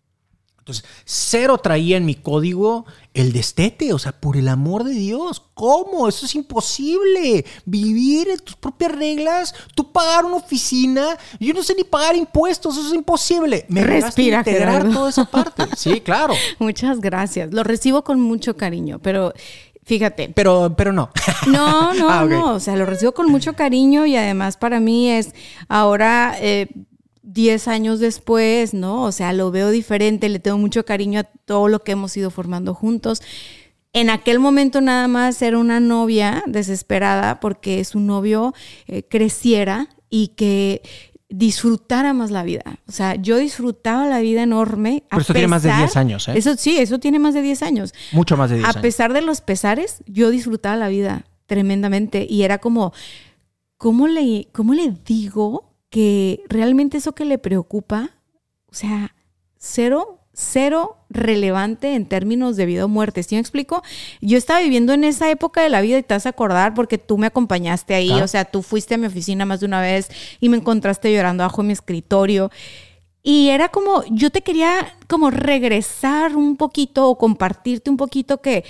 Entonces, 0.66 0.84
cero 1.06 1.60
traía 1.60 1.96
en 1.96 2.08
mi 2.08 2.16
código 2.16 2.86
el 3.14 3.32
destete, 3.34 3.94
o 3.94 4.00
sea, 4.00 4.14
por 4.20 4.36
el 4.36 4.48
amor 4.48 4.84
de 4.84 4.96
Dios, 4.96 5.44
¿cómo? 5.54 6.08
Eso 6.08 6.26
es 6.26 6.34
imposible. 6.34 7.46
Vivir 7.66 8.30
en 8.30 8.40
tus 8.40 8.56
propias 8.56 8.92
reglas, 8.94 9.54
tú 9.76 9.92
pagar 9.92 10.26
una 10.26 10.38
oficina, 10.38 11.20
yo 11.40 11.54
no 11.54 11.62
sé 11.62 11.76
ni 11.76 11.84
pagar 11.84 12.16
impuestos, 12.16 12.76
eso 12.78 12.88
es 12.88 12.94
imposible. 12.96 13.68
Me 13.70 13.84
Respira, 13.84 14.40
integrar 14.40 14.78
Gerardo. 14.82 14.92
toda 14.92 15.10
esa 15.12 15.26
parte. 15.26 15.66
Sí, 15.78 16.02
claro. 16.04 16.34
muchas 16.58 17.00
gracias. 17.00 17.54
Lo 17.54 17.64
recibo 17.64 18.04
con 18.04 18.20
mucho 18.20 18.58
cariño, 18.58 18.98
pero 19.04 19.34
fíjate. 19.84 20.30
Pero, 20.30 20.74
pero 20.76 20.92
no. 20.94 21.12
No, 21.46 21.94
no, 21.94 22.10
Ah, 22.10 22.26
no. 22.26 22.56
O 22.56 22.60
sea, 22.60 22.76
lo 22.76 22.88
recibo 22.88 23.12
con 23.12 23.28
mucho 23.32 23.54
cariño 23.54 24.08
y 24.08 24.16
además 24.16 24.58
para 24.58 24.80
mí 24.80 25.12
es 25.12 25.30
ahora, 25.70 26.36
eh, 26.42 26.70
10 27.28 27.68
años 27.68 28.00
después, 28.00 28.74
¿no? 28.74 29.04
O 29.04 29.12
sea, 29.12 29.34
lo 29.34 29.52
veo 29.52 29.70
diferente, 29.72 30.30
le 30.30 30.40
tengo 30.40 30.58
mucho 30.58 30.86
cariño 30.86 31.20
a 31.22 31.24
todo 31.24 31.68
lo 31.68 31.84
que 31.84 31.94
hemos 31.94 32.16
ido 32.16 32.30
formando 32.32 32.74
juntos. 32.74 33.22
En 33.94 34.10
aquel 34.10 34.40
momento 34.40 34.80
nada 34.82 35.08
más 35.08 35.42
era 35.42 35.58
una 35.58 35.80
novia 35.80 36.44
desesperada 36.48 37.40
porque 37.40 37.84
su 37.86 38.00
novio 38.00 38.54
eh, 38.88 39.04
creciera 39.10 39.88
y 40.10 40.30
que 40.30 40.82
disfrutara 41.30 42.14
más 42.14 42.30
la 42.30 42.44
vida. 42.44 42.80
O 42.88 42.92
sea, 42.92 43.16
yo 43.16 43.38
disfrutaba 43.38 44.06
la 44.08 44.20
vida 44.20 44.44
enorme. 44.44 45.04
a 45.10 45.16
Pero 45.16 45.22
esto 45.22 45.34
tiene 45.34 45.48
más 45.48 45.64
de 45.64 45.70
pesar- 45.70 45.80
10 45.80 45.98
años, 45.98 46.28
¿eh? 46.28 46.34
Eso 46.36 46.56
sí, 46.58 46.78
eso 46.78 47.00
tiene 47.00 47.20
más 47.20 47.34
de 47.34 47.42
10 47.42 47.64
años. 47.64 47.94
Mucho 48.12 48.38
más 48.38 48.50
de 48.50 48.58
10 48.58 48.66
A 48.68 48.70
años. 48.72 48.82
pesar 48.82 49.14
de 49.14 49.22
los 49.22 49.42
pesares, 49.42 50.04
yo 50.06 50.30
disfrutaba 50.30 50.76
la 50.78 50.90
vida 50.90 51.26
tremendamente 51.48 52.26
y 52.30 52.44
era 52.44 52.60
como, 52.60 52.94
¿cómo 53.78 54.08
le, 54.08 54.48
cómo 54.52 54.74
le 54.74 54.94
digo 55.06 55.72
que 55.90 56.44
realmente 56.50 56.98
eso 56.98 57.14
que 57.14 57.26
le 57.26 57.38
preocupa, 57.38 58.12
o 58.70 58.74
sea, 58.74 59.16
cero, 59.58 60.20
cero 60.34 60.98
relevante 61.10 61.96
en 61.96 62.06
términos 62.08 62.58
de 62.58 62.66
vida 62.66 62.86
o 62.86 62.88
muerte? 62.90 63.24
¿Sí 63.24 63.36
me 63.36 63.42
explico? 63.42 63.82
Yo 64.22 64.38
estaba 64.38 64.60
viviendo 64.60 64.94
en 64.94 65.04
esa 65.06 65.30
época 65.30 65.62
de 65.62 65.70
la 65.70 65.82
vida 65.82 65.98
y 65.98 66.04
te 66.04 66.14
vas 66.14 66.26
a 66.26 66.30
acordar 66.30 66.74
porque 66.74 66.98
tú 66.98 67.18
me 67.18 67.28
acompañaste 67.28 67.96
ahí, 67.96 68.08
Claro. 68.10 68.26
o 68.26 68.28
sea, 68.28 68.46
tú 68.46 68.62
fuiste 68.62 68.96
a 68.96 68.98
mi 68.98 69.08
oficina 69.08 69.46
más 69.46 69.62
de 69.62 69.66
una 69.68 69.82
vez 69.82 70.10
y 70.40 70.50
me 70.50 70.58
encontraste 70.58 71.14
llorando 71.14 71.44
bajo 71.44 71.64
mi 71.64 71.74
escritorio. 71.74 72.52
Y 73.24 73.50
era 73.50 73.70
como, 73.70 74.04
yo 74.12 74.30
te 74.30 74.42
quería 74.42 74.94
como 75.08 75.32
regresar 75.32 76.36
un 76.36 76.58
poquito 76.58 77.08
o 77.10 77.18
compartirte 77.18 77.90
un 77.90 77.98
poquito 77.98 78.40
que, 78.42 78.64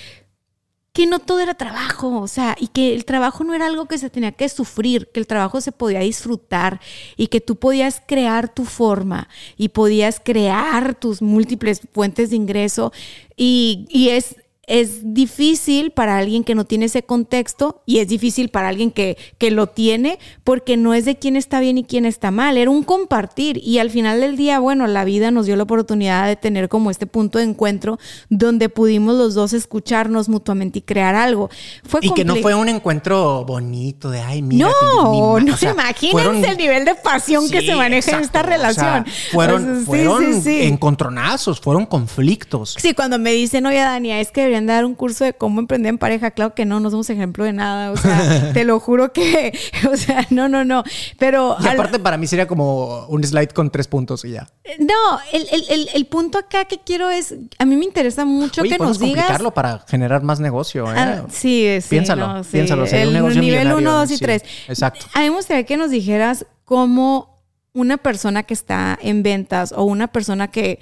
que 0.96 1.06
no 1.08 1.20
todo 1.20 1.42
era 1.42 1.56
trabajo, 1.56 2.22
o 2.22 2.28
sea, 2.30 2.56
y 2.58 2.68
que 2.68 2.94
el 2.94 3.04
trabajo 3.04 3.44
no 3.44 3.54
era 3.54 3.66
algo 3.66 3.86
que 3.86 3.98
se 3.98 4.10
tenía 4.10 4.32
que 4.32 4.48
sufrir, 4.48 5.10
que 5.14 5.20
el 5.20 5.28
trabajo 5.28 5.60
se 5.60 5.74
podía 5.74 6.00
disfrutar 6.00 6.80
y 7.18 7.28
que 7.28 7.42
tú 7.42 7.58
podías 7.58 8.02
crear 8.08 8.48
tu 8.48 8.64
forma 8.64 9.28
y 9.58 9.68
podías 9.68 10.22
crear 10.24 10.96
tus 10.96 11.22
múltiples 11.22 11.82
fuentes 11.92 12.30
de 12.30 12.38
ingreso. 12.38 12.94
Y, 13.36 13.88
y 13.90 14.08
es 14.12 14.38
es 14.68 15.14
difícil 15.14 15.92
para 15.92 16.18
alguien 16.18 16.44
que 16.44 16.56
no 16.56 16.66
tiene 16.66 16.86
ese 16.86 17.04
contexto 17.04 17.82
y 17.86 18.00
es 18.00 18.08
difícil 18.08 18.50
para 18.50 18.68
alguien 18.70 18.92
que, 18.92 19.18
que 19.38 19.52
lo 19.52 19.68
tiene 19.68 20.20
porque 20.44 20.78
no 20.78 20.94
es 20.94 21.06
de 21.06 21.18
quién 21.18 21.36
está 21.36 21.60
bien 21.60 21.78
y 21.78 21.84
quién 21.84 22.06
está 22.06 22.32
mal, 22.32 22.58
era 22.58 22.70
un 22.72 22.84
compartir 22.84 23.60
y 23.64 23.80
al 23.80 23.90
final 23.90 24.22
del 24.22 24.38
día, 24.38 24.60
bueno, 24.60 24.88
la 24.88 25.06
vida 25.06 25.32
nos 25.32 25.46
dio 25.46 25.56
la 25.56 25.64
oportunidad 25.64 26.28
de 26.28 26.36
tener 26.36 26.70
como 26.70 26.90
este 26.92 27.06
punto 27.08 27.38
de 27.40 27.46
encuentro 27.46 28.00
donde 28.30 28.70
pudimos 28.70 29.16
los 29.16 29.34
dos 29.36 29.54
escucharnos 29.54 30.30
mutuamente 30.30 30.80
y 30.80 30.82
crear 30.82 31.16
algo. 31.16 31.50
Fue 31.84 32.00
Y 32.04 32.10
que 32.12 32.26
no 32.26 32.36
fue 32.38 32.56
un 32.56 32.70
encuentro 32.70 33.46
bonito 33.46 34.10
de, 34.10 34.22
ay, 34.22 34.42
mira. 34.42 34.68
no, 34.68 35.12
mi- 35.12 35.18
mi 35.18 35.22
ma-". 35.22 35.40
no 35.42 35.54
O 35.54 35.58
sea, 35.58 35.72
imagínense 35.72 36.12
fueron- 36.12 36.44
el 36.46 36.58
nivel 36.58 36.86
de 36.86 36.96
pasión 36.96 37.50
que 37.50 37.62
se 37.62 37.76
maneja 37.76 38.12
en 38.18 38.22
esta 38.24 38.40
exacto. 38.40 38.70
O 38.70 38.74
sea, 38.74 38.94
relación. 38.94 39.06
fueron 39.32 39.62
O 39.62 39.66
sea, 39.66 39.80
sí, 39.80 39.86
fueron 39.86 40.42
sí. 40.44 40.62
encontronazos, 40.64 41.60
fueron 41.60 41.86
conflictos. 41.86 42.76
Sí, 42.80 42.94
cuando 42.94 43.20
me 43.20 43.32
dicen, 43.34 43.66
oye, 43.66 43.78
Dania, 43.80 44.20
es 44.20 44.32
que 44.32 44.48
deberían 44.56 44.68
dar 44.68 44.86
un 44.86 44.96
curso 44.96 45.24
de 45.26 45.34
cómo 45.34 45.60
emprender 45.60 45.90
en 45.90 45.98
pareja, 45.98 46.32
claro 46.32 46.54
que 46.56 46.66
no, 46.66 46.80
no 46.80 46.90
somos 46.90 47.10
ejemplo 47.10 47.44
de 47.44 47.54
nada. 47.54 47.92
O 47.92 47.98
sea, 47.98 48.52
te 48.54 48.64
lo 48.64 48.80
juro 48.80 49.12
que, 49.14 49.58
o 49.92 49.98
sea, 49.98 50.26
no, 50.30 50.48
no, 50.50 50.64
no. 50.66 50.84
Pero. 51.20 51.58
Y 51.60 51.68
al- 51.68 51.74
aparte 51.74 52.00
para 52.00 52.18
mí 52.18 52.28
sería 52.28 52.48
como 52.48 53.06
un 53.08 53.24
slide 53.24 53.50
con 53.50 53.70
tres 53.70 53.88
puntos 53.88 54.26
y 54.26 54.32
ya. 54.32 54.48
no, 54.80 55.20
el, 55.34 55.48
el- 55.52 55.66
el- 55.70 55.90
el 55.94 56.06
punto 56.06 56.38
acá 56.38 56.66
que 56.66 56.80
quiero 56.80 57.10
es, 57.10 57.36
a 57.60 57.66
mí 57.66 57.76
me 57.76 57.86
interesa 57.86 58.26
mucho 58.26 58.62
Oye, 58.62 58.72
que 58.72 58.78
nos 58.78 59.00
digas. 59.00 59.16
complicarlo 59.26 59.54
para 59.54 59.80
generar 59.88 60.24
más 60.24 60.40
negocio, 60.40 60.86
¿eh? 60.92 60.96
Ah, 60.98 61.26
sí, 61.32 61.78
sí. 61.82 61.88
Piénsalo, 61.90 62.28
no, 62.28 62.44
sí. 62.44 62.50
piénsalo, 62.54 62.88
sería 62.88 63.08
un 63.08 63.14
negocio 63.14 63.42
nivel 63.42 63.60
millonario, 63.68 63.90
1, 63.90 64.00
2 64.00 64.12
y 64.12 64.18
sí, 64.18 64.24
3. 64.24 64.44
exacto. 64.70 65.06
A 65.14 65.20
mí 65.22 65.30
me 65.30 65.36
gustaría 65.36 65.64
que 65.66 65.78
nos 65.78 65.90
dijeras 65.92 66.46
cómo 66.64 67.36
una 67.74 67.98
persona 67.98 68.44
que 68.44 68.54
está 68.54 68.98
en 69.02 69.22
ventas 69.22 69.74
o 69.76 69.84
una 69.84 70.08
persona 70.08 70.50
que 70.50 70.80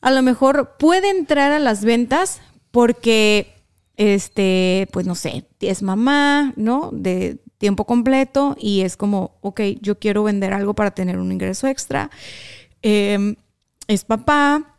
a 0.00 0.12
lo 0.12 0.22
mejor 0.22 0.76
puede 0.78 1.10
entrar 1.10 1.50
a 1.50 1.58
las 1.58 1.84
ventas 1.84 2.40
porque, 2.70 3.54
este, 3.96 4.88
pues 4.92 5.06
no 5.06 5.14
sé, 5.14 5.44
es 5.60 5.82
mamá, 5.82 6.52
¿no? 6.56 6.90
De 6.92 7.38
tiempo 7.58 7.84
completo 7.84 8.56
y 8.58 8.82
es 8.82 8.96
como, 8.96 9.38
ok, 9.40 9.60
yo 9.80 9.98
quiero 9.98 10.22
vender 10.22 10.52
algo 10.52 10.74
para 10.74 10.92
tener 10.92 11.18
un 11.18 11.32
ingreso 11.32 11.66
extra. 11.66 12.10
Eh, 12.82 13.34
es 13.88 14.04
papá, 14.04 14.78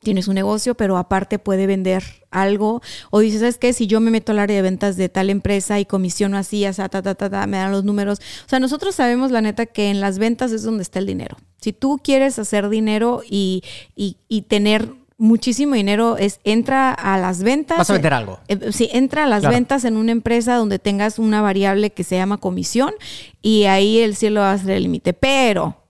tienes 0.00 0.28
un 0.28 0.34
negocio, 0.34 0.74
pero 0.74 0.96
aparte 0.96 1.38
puede 1.38 1.66
vender 1.66 2.02
algo. 2.30 2.80
O 3.10 3.20
dices, 3.20 3.40
¿sabes 3.40 3.58
qué? 3.58 3.72
Si 3.72 3.86
yo 3.86 4.00
me 4.00 4.10
meto 4.10 4.32
al 4.32 4.38
área 4.38 4.56
de 4.56 4.62
ventas 4.62 4.96
de 4.96 5.08
tal 5.08 5.30
empresa 5.30 5.78
y 5.80 5.84
comisiono 5.84 6.36
así, 6.36 6.64
así, 6.64 6.82
ta, 6.82 7.02
ta, 7.02 7.14
ta, 7.14 7.30
ta, 7.30 7.46
me 7.46 7.58
dan 7.58 7.72
los 7.72 7.84
números. 7.84 8.20
O 8.46 8.48
sea, 8.48 8.60
nosotros 8.60 8.94
sabemos, 8.94 9.30
la 9.30 9.40
neta, 9.40 9.66
que 9.66 9.90
en 9.90 10.00
las 10.00 10.18
ventas 10.18 10.52
es 10.52 10.62
donde 10.62 10.82
está 10.82 10.98
el 10.98 11.06
dinero. 11.06 11.36
Si 11.60 11.72
tú 11.72 12.00
quieres 12.02 12.38
hacer 12.38 12.68
dinero 12.68 13.22
y, 13.28 13.62
y, 13.96 14.16
y 14.28 14.42
tener 14.42 14.94
muchísimo 15.18 15.74
dinero, 15.74 16.16
es 16.16 16.40
entra 16.44 16.92
a 16.92 17.18
las 17.18 17.42
ventas. 17.42 17.76
Vas 17.76 17.90
a 17.90 17.94
vender 17.94 18.14
algo. 18.14 18.38
Eh, 18.48 18.70
Sí, 18.72 18.88
entra 18.92 19.24
a 19.24 19.26
las 19.26 19.40
Claro. 19.40 19.54
ventas 19.54 19.84
en 19.84 19.96
una 19.96 20.12
empresa 20.12 20.54
donde 20.54 20.78
tengas 20.78 21.18
una 21.18 21.42
variable 21.42 21.90
que 21.90 22.04
se 22.04 22.16
llama 22.16 22.38
comisión 22.38 22.92
y 23.42 23.64
ahí 23.64 23.98
el 23.98 24.14
cielo 24.16 24.40
va 24.40 24.52
a 24.52 24.58
ser 24.58 24.70
el 24.70 24.84
límite. 24.84 25.12
Pero, 25.14 25.82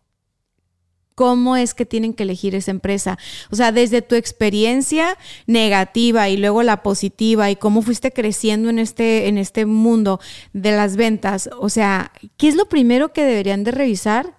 ¿cómo 1.15 1.57
es 1.57 1.75
que 1.75 1.85
tienen 1.85 2.15
que 2.15 2.23
elegir 2.23 2.55
esa 2.55 2.71
empresa? 2.71 3.19
O 3.51 3.57
sea, 3.57 3.71
desde 3.73 4.03
tu 4.03 4.15
experiencia 4.15 5.19
negativa 5.47 6.29
y 6.29 6.37
luego 6.37 6.63
la 6.63 6.83
positiva 6.83 7.51
y 7.51 7.57
cómo 7.57 7.83
fuiste 7.83 8.13
creciendo 8.13 8.71
en 8.71 8.79
este, 8.79 9.29
en 9.29 9.37
este 9.37 9.67
mundo 9.67 10.21
de 10.53 10.73
las 10.73 10.97
ventas. 10.97 11.51
O 11.59 11.69
sea, 11.69 12.13
¿qué 12.39 12.49
es 12.49 12.55
lo 12.55 12.67
primero 12.69 13.13
que 13.13 13.25
deberían 13.25 13.63
de 13.65 13.73
revisar? 13.73 14.38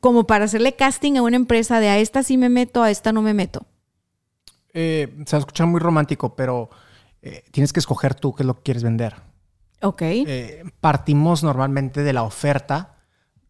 Como 0.00 0.26
para 0.26 0.44
hacerle 0.44 0.74
casting 0.76 1.16
a 1.16 1.22
una 1.22 1.36
empresa 1.36 1.80
de 1.80 1.88
a 1.88 1.98
esta 1.98 2.22
sí 2.22 2.36
me 2.36 2.48
meto, 2.48 2.82
a 2.82 2.90
esta 2.90 3.12
no 3.12 3.22
me 3.22 3.34
meto. 3.34 3.66
Eh, 4.74 5.14
se 5.26 5.36
va 5.36 5.38
a 5.38 5.40
escuchar 5.40 5.66
muy 5.66 5.80
romántico, 5.80 6.36
pero 6.36 6.70
eh, 7.22 7.44
tienes 7.50 7.72
que 7.72 7.80
escoger 7.80 8.14
tú 8.14 8.34
qué 8.34 8.42
es 8.42 8.46
lo 8.46 8.54
que 8.56 8.62
quieres 8.62 8.82
vender. 8.82 9.16
Ok. 9.80 10.02
Eh, 10.02 10.64
partimos 10.80 11.42
normalmente 11.42 12.02
de 12.02 12.12
la 12.12 12.22
oferta 12.22 12.96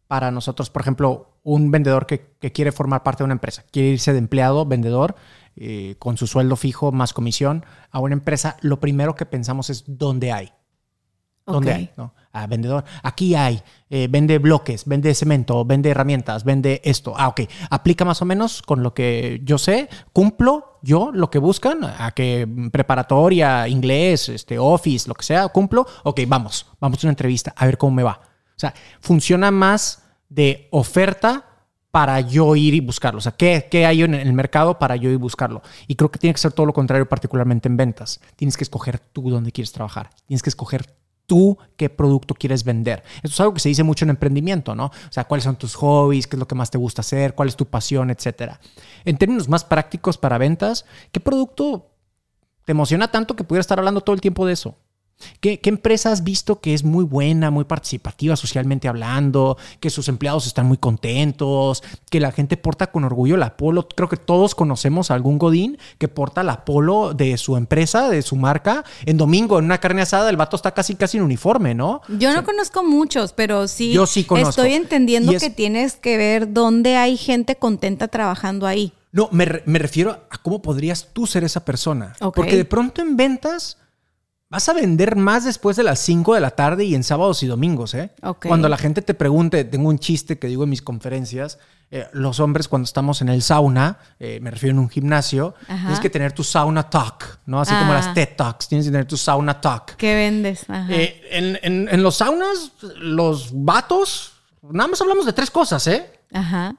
para 0.07 0.31
nosotros, 0.31 0.71
por 0.71 0.83
ejemplo, 0.83 1.39
un 1.43 1.71
vendedor 1.71 2.07
que, 2.07 2.35
que 2.41 2.53
quiere 2.53 2.73
formar 2.73 3.03
parte 3.03 3.19
de 3.23 3.25
una 3.27 3.35
empresa, 3.35 3.65
quiere 3.71 3.89
irse 3.89 4.13
de 4.13 4.19
empleado, 4.19 4.65
vendedor, 4.65 5.17
eh, 5.57 5.97
con 5.99 6.17
su 6.17 6.27
sueldo 6.27 6.57
fijo 6.57 6.93
más 6.93 7.13
comisión 7.13 7.67
a 7.91 8.01
una 8.01 8.15
empresa, 8.15 8.57
lo 8.61 8.81
primero 8.81 9.15
que 9.15 9.27
pensamos 9.27 9.71
es 9.71 9.85
dónde 9.87 10.33
hay. 10.33 10.53
¿Dónde 11.45 11.71
Ok. 11.71 11.77
hay? 11.77 11.91
¿no? 11.97 12.15
Ah, 12.33 12.47
vendedor. 12.47 12.85
Aquí 13.03 13.35
hay. 13.35 13.63
eh, 13.91 14.07
vende 14.11 14.39
bloques, 14.39 14.85
vende 14.85 15.15
cemento, 15.15 15.65
vende 15.65 15.91
herramientas, 15.91 16.45
vende 16.45 16.81
esto. 16.85 17.15
Ah, 17.17 17.29
ok. 17.29 17.41
Aplica 17.71 18.05
más 18.05 18.21
o 18.21 18.25
menos 18.25 18.63
con 18.63 18.83
lo 18.83 18.93
que 18.93 19.41
yo 19.45 19.57
sé. 19.59 19.89
Cumplo 20.13 20.79
yo 20.83 21.11
lo 21.13 21.31
que 21.31 21.39
buscan. 21.39 21.85
A 21.85 22.13
que 22.13 22.47
preparatoria, 22.71 23.67
inglés, 23.69 24.29
este, 24.29 24.59
office, 24.59 25.09
lo 25.09 25.15
que 25.15 25.25
sea, 25.25 25.49
cumplo. 25.49 25.87
Ok, 26.05 26.21
vamos. 26.27 26.67
Vamos 26.81 27.03
a 27.03 27.07
una 27.07 27.13
entrevista 27.13 27.55
a 27.57 27.65
ver 27.67 27.79
cómo 27.79 27.93
me 27.97 28.03
va. 28.03 28.21
O 28.23 28.61
sea, 28.61 28.75
funciona 29.01 29.51
más 29.51 30.03
de 30.29 30.69
oferta 30.71 31.45
para 31.91 32.21
yo 32.21 32.55
ir 32.55 32.75
y 32.75 32.81
buscarlo. 32.81 33.19
O 33.19 33.21
sea, 33.23 33.33
¿qué, 33.33 33.69
qué 33.71 33.87
hay 33.87 34.03
en 34.03 34.15
el 34.15 34.33
mercado 34.35 34.79
para 34.79 34.97
yo 34.97 35.09
ir 35.09 35.15
y 35.15 35.19
buscarlo? 35.19 35.63
Y 35.87 35.95
creo 35.95 36.11
que 36.11 36.19
tiene 36.19 36.35
que 36.35 36.41
ser 36.41 36.53
todo 36.53 36.67
lo 36.67 36.75
contrario, 36.75 37.09
particularmente 37.09 37.69
en 37.69 37.77
ventas. 37.77 38.21
Tienes 38.37 38.57
que 38.57 38.65
escoger 38.65 38.99
tú 38.99 39.31
dónde 39.31 39.53
quieres 39.53 39.73
trabajar. 39.73 40.11
Tienes 40.27 40.43
que 40.43 40.51
escoger 40.51 40.85
tú 41.29 41.59
qué 41.77 41.91
producto 41.91 42.35
quieres 42.35 42.65
vender. 42.65 43.05
Esto 43.17 43.29
es 43.29 43.41
algo 43.41 43.55
que 43.55 43.61
se 43.61 43.69
dice 43.69 43.85
mucho 43.85 44.05
en 44.05 44.11
emprendimiento, 44.11 44.75
¿no? 44.75 44.87
O 44.87 45.13
sea, 45.13 45.25
cuáles 45.25 45.45
son 45.45 45.57
tus 45.57 45.75
hobbies, 45.77 46.27
qué 46.27 46.37
es 46.37 46.41
lo 46.41 46.49
que 46.49 46.55
más 46.57 46.71
te 46.71 46.79
gusta 46.79 47.03
hacer, 47.03 47.35
cuál 47.35 47.49
es 47.49 47.57
tu 47.57 47.67
pasión, 47.67 48.11
etcétera. 48.11 48.59
En 49.05 49.19
términos 49.19 49.49
más 49.49 49.63
prácticos 49.63 50.17
para 50.17 50.39
ventas, 50.39 50.87
¿qué 51.13 51.21
producto 51.21 51.91
te 52.65 52.73
emociona 52.73 53.11
tanto 53.11 53.37
que 53.37 53.45
pudiera 53.45 53.61
estar 53.61 53.79
hablando 53.79 54.01
todo 54.01 54.15
el 54.15 54.23
tiempo 54.23 54.47
de 54.47 54.55
eso? 54.55 54.75
¿Qué, 55.41 55.61
qué 55.61 55.71
empresa 55.71 56.13
has 56.13 56.23
visto 56.25 56.61
que 56.61 56.75
es 56.75 56.85
muy 56.85 57.05
buena, 57.05 57.51
muy 57.51 57.65
participativa 57.65 58.37
socialmente 58.37 58.89
hablando, 58.89 59.57
que 59.81 59.91
sus 59.91 60.09
empleados 60.09 60.47
están 60.47 60.67
muy 60.67 60.79
contentos, 60.79 61.83
que 62.11 62.21
la 62.21 62.33
gente 62.33 62.57
porta 62.57 62.89
con 62.93 63.05
orgullo 63.05 63.37
la 63.37 63.57
polo? 63.57 63.89
Creo 63.89 64.09
que 64.09 64.17
todos 64.17 64.55
conocemos 64.55 65.11
a 65.11 65.15
algún 65.15 65.39
Godín 65.39 65.79
que 65.99 66.09
porta 66.09 66.43
la 66.43 66.65
polo 66.65 67.15
de 67.15 67.37
su 67.37 67.57
empresa, 67.57 68.09
de 68.09 68.23
su 68.23 68.37
marca. 68.37 68.85
En 69.07 69.17
domingo, 69.17 69.59
en 69.59 69.65
una 69.65 69.79
carne 69.79 70.03
asada, 70.03 70.31
el 70.31 70.37
vato 70.37 70.57
está 70.57 70.73
casi 70.73 70.95
casi 70.95 71.17
en 71.19 71.25
uniforme, 71.25 71.75
¿no? 71.75 72.01
Yo 72.19 72.33
no 72.35 72.45
conozco 72.45 72.85
muchos, 72.85 73.33
pero 73.33 73.67
sí, 73.69 73.93
Yo 73.93 74.07
sí 74.07 74.25
conozco. 74.25 74.51
estoy 74.51 74.75
entendiendo 74.75 75.33
es- 75.33 75.43
que 75.43 75.51
tienes 75.51 75.97
que 75.97 76.17
ver 76.17 76.53
dónde 76.53 76.97
hay 76.97 77.17
gente 77.17 77.57
contenta 77.57 78.09
trabajando 78.09 78.67
ahí. 78.67 78.93
No, 79.11 79.29
me, 79.33 79.47
re- 79.47 79.63
me 79.67 79.79
refiero 79.79 80.11
a 80.31 80.39
cómo 80.43 80.61
podrías 80.61 81.09
tú 81.13 81.27
ser 81.27 81.43
esa 81.43 81.65
persona. 81.65 82.15
Porque 82.35 82.57
de 82.57 82.65
pronto 82.67 83.01
en 83.03 83.17
ventas 83.17 83.79
vas 84.51 84.69
a 84.69 84.73
vender 84.73 85.15
más 85.17 85.45
después 85.45 85.77
de 85.77 85.83
las 85.83 85.99
5 86.01 86.35
de 86.35 86.41
la 86.41 86.51
tarde 86.53 86.85
y 86.85 86.95
en 86.95 87.05
sábados 87.05 87.43
y 87.43 87.47
domingos, 87.47 87.95
¿eh? 87.95 88.11
Ok. 88.23 88.47
Cuando 88.47 88.69
la 88.69 88.77
gente 88.79 89.03
te 89.03 89.13
pregunte, 89.15 89.65
tengo 89.65 89.89
un 89.89 89.99
chiste 89.99 90.39
que 90.39 90.47
digo 90.47 90.65
en 90.65 90.71
mis 90.71 90.81
conferencias, 90.83 91.59
eh, 91.91 92.07
los 92.13 92.41
hombres 92.41 92.67
cuando 92.69 92.85
estamos 92.85 93.21
en 93.23 93.29
el 93.31 93.43
sauna, 93.43 93.99
eh, 94.19 94.41
me 94.41 94.51
refiero 94.51 94.73
en 94.75 94.79
un 94.79 94.89
gimnasio, 94.89 95.55
Ajá. 95.69 95.79
tienes 95.83 96.01
que 96.01 96.11
tener 96.11 96.33
tu 96.33 96.45
sauna 96.45 96.89
talk, 96.89 97.41
¿no? 97.47 97.61
Así 97.61 97.75
como 97.75 97.93
Ah. 97.93 97.97
las 97.97 98.15
TED 98.15 98.29
Talks, 98.37 98.69
tienes 98.69 98.87
que 98.87 98.93
tener 98.93 99.07
tu 99.07 99.17
sauna 99.17 99.61
talk. 99.61 99.97
¿Qué 99.97 100.15
vendes? 100.15 100.65
Ajá. 100.69 100.87
Eh, 100.95 101.21
en, 101.31 101.59
en- 101.63 101.89
en 101.91 102.03
los 102.03 102.17
saunas, 102.17 102.73
los 102.97 103.51
vatos, 103.53 104.33
nada 104.63 104.89
más 104.89 105.01
hablamos 105.01 105.27
de 105.27 105.33
tres 105.33 105.51
cosas, 105.51 105.87
¿eh? 105.87 106.11
Ajá. 106.33 106.75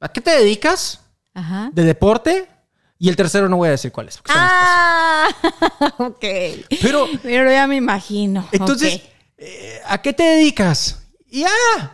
¿A 0.00 0.08
qué 0.08 0.20
te 0.20 0.30
dedicas? 0.30 1.00
Ajá. 1.32 1.70
de 1.72 1.84
deporte 1.84 2.48
y 3.02 3.08
el 3.08 3.16
tercero 3.16 3.48
no 3.48 3.56
voy 3.56 3.68
a 3.68 3.70
decir 3.72 3.90
cuál 3.90 4.08
es. 4.08 4.20
Ah, 4.28 5.26
ok. 5.96 6.24
Pero 6.82 7.08
Pero 7.22 7.50
ya 7.50 7.66
me 7.66 7.76
imagino. 7.76 8.46
entonces, 8.52 9.00
eh, 9.38 9.80
¿a 9.86 10.02
qué 10.02 10.12
te 10.12 10.22
dedicas? 10.22 10.98
Y 11.30 11.44
ah, 11.44 11.92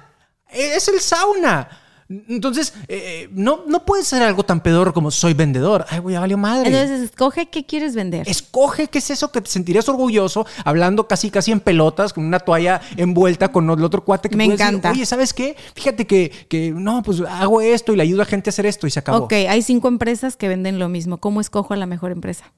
es 0.50 0.88
el 0.88 1.00
sauna. 1.00 1.70
Entonces, 2.08 2.74
eh, 2.88 3.28
no, 3.32 3.64
no 3.66 3.84
puede 3.84 4.04
ser 4.04 4.22
algo 4.22 4.44
tan 4.44 4.60
pedorro 4.62 4.94
como 4.94 5.10
soy 5.10 5.34
vendedor. 5.34 5.84
Ay, 5.88 5.98
güey, 5.98 6.14
ya 6.14 6.20
valió 6.20 6.38
madre. 6.38 6.68
Entonces, 6.68 7.00
escoge 7.00 7.46
qué 7.46 7.66
quieres 7.66 7.94
vender. 7.94 8.28
Escoge 8.28 8.88
qué 8.88 8.98
es 8.98 9.10
eso 9.10 9.32
que 9.32 9.40
te 9.40 9.50
sentirías 9.50 9.88
orgulloso 9.88 10.46
hablando 10.64 11.08
casi 11.08 11.30
casi 11.30 11.52
en 11.52 11.60
pelotas 11.60 12.12
con 12.12 12.24
una 12.24 12.38
toalla 12.38 12.80
envuelta 12.96 13.48
con 13.48 13.68
el 13.68 13.82
otro 13.82 14.04
cuate 14.04 14.28
que 14.28 14.36
Me 14.36 14.44
puedes 14.44 14.60
decir, 14.60 14.74
encanta. 14.74 14.92
Oye, 14.92 15.06
¿sabes 15.06 15.34
qué? 15.34 15.56
Fíjate 15.74 16.06
que, 16.06 16.30
que 16.48 16.70
no, 16.70 17.02
pues 17.02 17.20
hago 17.20 17.60
esto 17.60 17.92
y 17.92 17.96
le 17.96 18.02
ayudo 18.02 18.22
a 18.22 18.24
gente 18.26 18.50
a 18.50 18.52
hacer 18.52 18.66
esto 18.66 18.86
y 18.86 18.90
se 18.90 19.00
acabó. 19.00 19.24
Ok, 19.24 19.32
hay 19.32 19.62
cinco 19.62 19.88
empresas 19.88 20.36
que 20.36 20.48
venden 20.48 20.78
lo 20.78 20.88
mismo. 20.88 21.18
¿Cómo 21.18 21.40
escojo 21.40 21.74
a 21.74 21.76
la 21.76 21.86
mejor 21.86 22.12
empresa? 22.12 22.52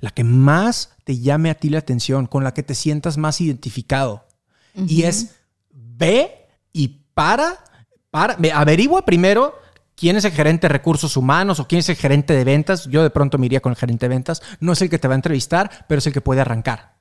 la 0.00 0.10
que 0.10 0.24
más 0.24 0.90
te 1.04 1.18
llame 1.18 1.50
a 1.50 1.54
ti 1.54 1.68
la 1.68 1.78
atención, 1.78 2.26
con 2.26 2.44
la 2.44 2.54
que 2.54 2.62
te 2.62 2.74
sientas 2.74 3.18
más 3.18 3.40
identificado. 3.40 4.26
Y 4.74 5.02
es 5.02 5.34
ve 5.70 6.48
y 6.72 6.88
para, 7.14 7.62
para, 8.12 8.36
ve, 8.36 8.52
averigua 8.52 9.04
primero 9.04 9.58
quién 9.96 10.16
es 10.16 10.24
el 10.24 10.32
gerente 10.32 10.66
de 10.68 10.72
recursos 10.72 11.16
humanos 11.16 11.58
o 11.58 11.66
quién 11.66 11.80
es 11.80 11.88
el 11.88 11.96
gerente 11.96 12.34
de 12.34 12.44
ventas. 12.44 12.86
Yo 12.86 13.02
de 13.02 13.10
pronto 13.10 13.38
me 13.38 13.46
iría 13.46 13.60
con 13.60 13.70
el 13.72 13.76
gerente 13.76 14.04
de 14.04 14.10
ventas. 14.10 14.42
No 14.60 14.72
es 14.72 14.82
el 14.82 14.90
que 14.90 14.98
te 14.98 15.08
va 15.08 15.14
a 15.14 15.16
entrevistar, 15.16 15.86
pero 15.88 15.98
es 15.98 16.06
el 16.06 16.12
que 16.12 16.20
puede 16.20 16.42
arrancar. 16.42 16.92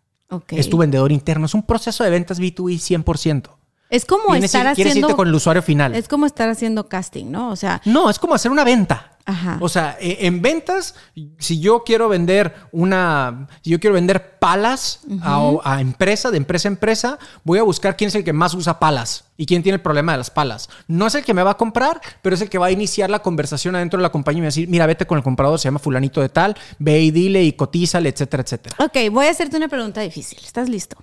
Es 0.48 0.70
tu 0.70 0.78
vendedor 0.78 1.12
interno. 1.12 1.46
Es 1.46 1.54
un 1.54 1.64
proceso 1.64 2.06
de 2.06 2.10
ventas 2.10 2.40
B2B 2.40 3.04
100%. 3.04 3.50
Es 3.90 4.06
como 4.06 4.32
Vienes 4.32 4.46
estar 4.46 4.74
quieres 4.74 4.92
haciendo. 4.94 5.10
irte 5.10 5.18
con 5.18 5.28
el 5.28 5.36
usuario 5.36 5.62
final. 5.62 5.94
Es 5.94 6.08
como 6.08 6.26
estar 6.26 6.48
haciendo 6.48 6.88
casting, 6.88 7.26
¿no? 7.30 7.50
O 7.52 7.58
sea, 7.58 7.82
No, 7.84 8.10
es 8.10 8.18
como 8.18 8.34
hacer 8.34 8.50
una 8.50 8.64
venta. 8.64 9.11
Ajá. 9.26 9.58
O 9.62 9.70
sea, 9.70 9.98
e- 10.00 10.26
en 10.26 10.42
ventas, 10.42 10.96
si 11.38 11.60
yo 11.60 11.84
quiero 11.84 12.10
vender 12.10 12.54
una, 12.72 13.48
si 13.64 13.70
yo 13.70 13.80
quiero 13.80 13.94
vender 13.94 14.40
palas 14.40 15.02
a, 15.22 15.52
a 15.64 15.82
empresa, 15.82 16.32
de 16.32 16.38
empresa 16.38 16.68
a 16.68 16.72
empresa, 16.72 17.20
voy 17.44 17.60
a 17.60 17.64
buscar 17.64 17.96
quién 17.96 18.08
es 18.10 18.16
el 18.16 18.24
que 18.24 18.34
más 18.34 18.54
usa 18.54 18.80
palas 18.80 19.26
y 19.38 19.46
quién 19.46 19.62
tiene 19.64 19.76
el 19.76 19.82
problema 19.82 20.12
de 20.14 20.18
las 20.18 20.30
palas. 20.32 20.70
No 20.88 21.08
es 21.08 21.16
el 21.16 21.24
que 21.24 21.34
me 21.34 21.44
va 21.44 21.52
a 21.52 21.58
comprar, 21.58 22.02
pero 22.22 22.36
es 22.36 22.42
el 22.42 22.50
que 22.50 22.58
va 22.58 22.68
a 22.68 22.72
iniciar 22.72 23.10
la 23.10 23.20
conversación 23.20 23.76
adentro 23.76 23.98
de 23.98 24.04
la 24.04 24.12
compañía 24.12 24.40
y 24.40 24.42
me 24.42 24.46
va 24.46 24.50
a 24.50 24.54
decir, 24.54 24.68
mira, 24.68 24.86
vete 24.88 25.06
con 25.06 25.18
el 25.18 25.24
comprador, 25.24 25.60
se 25.60 25.66
llama 25.66 25.80
fulanito 25.80 26.22
de 26.22 26.30
tal, 26.30 26.56
ve 26.80 27.00
y 27.02 27.12
dile 27.12 27.44
y 27.44 27.54
cotízale, 27.54 28.10
etcétera, 28.10 28.44
etcétera. 28.44 28.76
Ok, 28.80 28.98
voy 29.12 29.28
a 29.28 29.30
hacerte 29.32 29.58
una 29.58 29.68
pregunta 29.68 30.02
difícil. 30.02 30.40
¿Estás 30.44 30.68
listo? 30.70 30.98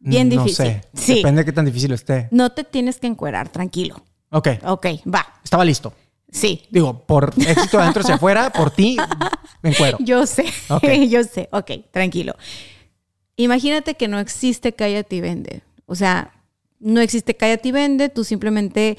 Bien 0.00 0.28
No 0.28 0.44
difícil. 0.44 0.66
sé. 0.66 0.82
Sí. 0.94 1.14
Depende 1.16 1.40
de 1.40 1.44
qué 1.46 1.52
tan 1.52 1.64
difícil 1.64 1.92
esté. 1.92 2.28
No 2.30 2.50
te 2.52 2.62
tienes 2.62 3.00
que 3.00 3.08
encuerar, 3.08 3.48
tranquilo. 3.48 4.00
Ok. 4.30 4.48
Ok, 4.64 4.86
va. 5.12 5.26
Estaba 5.42 5.64
listo. 5.64 5.92
Sí. 6.30 6.62
Digo, 6.70 7.06
por 7.06 7.32
éxito 7.36 7.78
de 7.78 7.82
adentro 7.82 8.02
hacia 8.02 8.16
afuera, 8.16 8.50
por 8.50 8.70
ti, 8.70 8.96
me 9.62 9.70
encuero. 9.70 9.98
Yo 10.00 10.26
sé, 10.26 10.46
yo 11.08 11.24
sé. 11.24 11.48
Ok, 11.52 11.70
tranquilo. 11.90 12.34
Imagínate 13.36 13.94
que 13.94 14.08
no 14.08 14.18
existe 14.18 14.72
cállate 14.72 15.16
y 15.16 15.20
vende. 15.20 15.62
O 15.86 15.94
sea, 15.94 16.32
no 16.80 17.00
existe 17.00 17.36
cállate 17.36 17.68
y 17.68 17.72
vende, 17.72 18.08
tú 18.08 18.24
simplemente... 18.24 18.98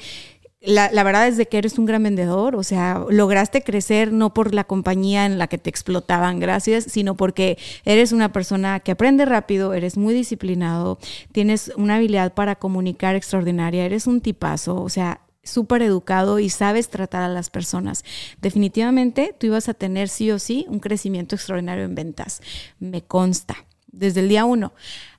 La, 0.62 0.90
la 0.92 1.04
verdad 1.04 1.26
es 1.26 1.38
de 1.38 1.46
que 1.46 1.56
eres 1.56 1.78
un 1.78 1.86
gran 1.86 2.02
vendedor, 2.02 2.54
o 2.54 2.62
sea, 2.62 3.02
lograste 3.08 3.62
crecer 3.62 4.12
no 4.12 4.34
por 4.34 4.52
la 4.52 4.64
compañía 4.64 5.24
en 5.24 5.38
la 5.38 5.46
que 5.46 5.56
te 5.56 5.70
explotaban, 5.70 6.38
gracias, 6.38 6.84
sino 6.84 7.16
porque 7.16 7.56
eres 7.86 8.12
una 8.12 8.30
persona 8.30 8.80
que 8.80 8.90
aprende 8.90 9.24
rápido, 9.24 9.72
eres 9.72 9.96
muy 9.96 10.12
disciplinado, 10.12 10.98
tienes 11.32 11.72
una 11.76 11.94
habilidad 11.94 12.34
para 12.34 12.56
comunicar 12.56 13.16
extraordinaria, 13.16 13.86
eres 13.86 14.06
un 14.06 14.20
tipazo, 14.20 14.82
o 14.82 14.90
sea, 14.90 15.22
súper 15.42 15.82
educado 15.82 16.38
y 16.38 16.50
sabes 16.50 16.88
tratar 16.88 17.22
a 17.22 17.28
las 17.28 17.50
personas. 17.50 18.04
Definitivamente 18.40 19.34
tú 19.38 19.46
ibas 19.46 19.68
a 19.68 19.74
tener 19.74 20.08
sí 20.08 20.30
o 20.30 20.38
sí 20.38 20.66
un 20.68 20.80
crecimiento 20.80 21.34
extraordinario 21.34 21.84
en 21.84 21.94
ventas. 21.94 22.40
Me 22.78 23.02
consta, 23.02 23.66
desde 23.86 24.20
el 24.20 24.28
día 24.28 24.44
uno. 24.44 24.72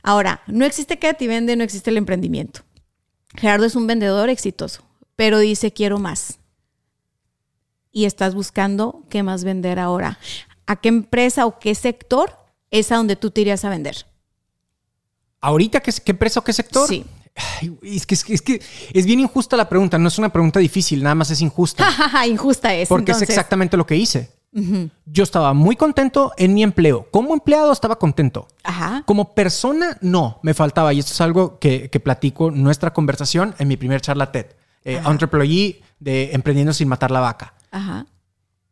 Ahora, 0.04 0.42
no 0.48 0.66
existe 0.66 1.00
quédate 1.00 1.26
y 1.26 1.28
vende, 1.28 1.56
no 1.56 1.64
existe 1.64 1.90
el 1.90 1.98
emprendimiento. 1.98 2.62
Gerardo 3.36 3.66
es 3.66 3.76
un 3.76 3.88
vendedor 3.88 4.30
exitoso, 4.30 4.84
pero 5.16 5.40
dice 5.40 5.72
quiero 5.72 6.00
más. 6.00 6.40
Y 7.92 8.06
estás 8.06 8.36
buscando 8.36 9.04
qué 9.10 9.24
más 9.24 9.44
vender 9.44 9.80
ahora. 9.80 10.18
¿A 10.66 10.78
qué 10.78 10.90
empresa 10.90 11.46
o 11.46 11.60
qué 11.60 11.76
sector 11.76 12.38
es 12.70 12.92
a 12.92 12.96
donde 12.96 13.18
tú 13.18 13.32
te 13.32 13.42
irías 13.42 13.66
a 13.66 13.70
vender? 13.70 14.06
¿Ahorita 15.42 15.82
qué, 15.82 15.92
qué 15.92 16.12
empresa 16.12 16.40
o 16.40 16.44
qué 16.44 16.54
sector? 16.54 16.88
Sí. 16.88 17.06
Ay, 17.36 17.78
es, 17.84 18.06
que, 18.06 18.16
es, 18.16 18.24
que, 18.24 18.34
es 18.34 18.42
que 18.42 18.62
es 18.94 19.06
bien 19.06 19.20
injusta 19.20 19.56
la 19.56 19.70
pregunta. 19.70 19.98
No 19.98 20.08
es 20.08 20.18
una 20.18 20.30
pregunta 20.30 20.60
difícil, 20.60 21.02
nada 21.04 21.16
más 21.16 21.32
es 21.32 21.42
injusta. 21.42 21.88
Injusta 22.28 22.74
es. 22.74 22.90
porque 22.90 23.12
entonces. 23.12 23.30
es 23.30 23.36
exactamente 23.36 23.78
lo 23.78 23.86
que 23.86 23.96
hice. 23.96 24.32
Yo 25.06 25.24
estaba 25.24 25.54
muy 25.54 25.78
contento 25.78 26.34
en 26.36 26.54
mi 26.54 26.62
empleo. 26.62 27.08
Como 27.10 27.34
empleado 27.34 27.72
estaba 27.72 27.98
contento. 27.98 28.50
Ajá. 28.64 29.04
Como 29.06 29.34
persona, 29.34 29.98
no, 30.02 30.40
me 30.44 30.54
faltaba. 30.54 30.94
Y 30.94 31.00
esto 31.00 31.14
es 31.14 31.22
algo 31.22 31.58
que, 31.58 31.90
que 31.90 32.02
platico 32.02 32.50
en 32.50 32.62
nuestra 32.62 32.92
conversación 32.92 33.56
en 33.60 33.70
mi 33.70 33.78
primer 33.78 34.02
charla 34.02 34.34
TED. 34.34 34.48
Eh, 34.84 35.02
Entrepreneur 35.06 35.76
de 36.00 36.32
Emprendiendo 36.34 36.74
sin 36.74 36.90
matar 36.90 37.12
la 37.12 37.22
vaca. 37.22 37.54
Ajá. 37.72 38.06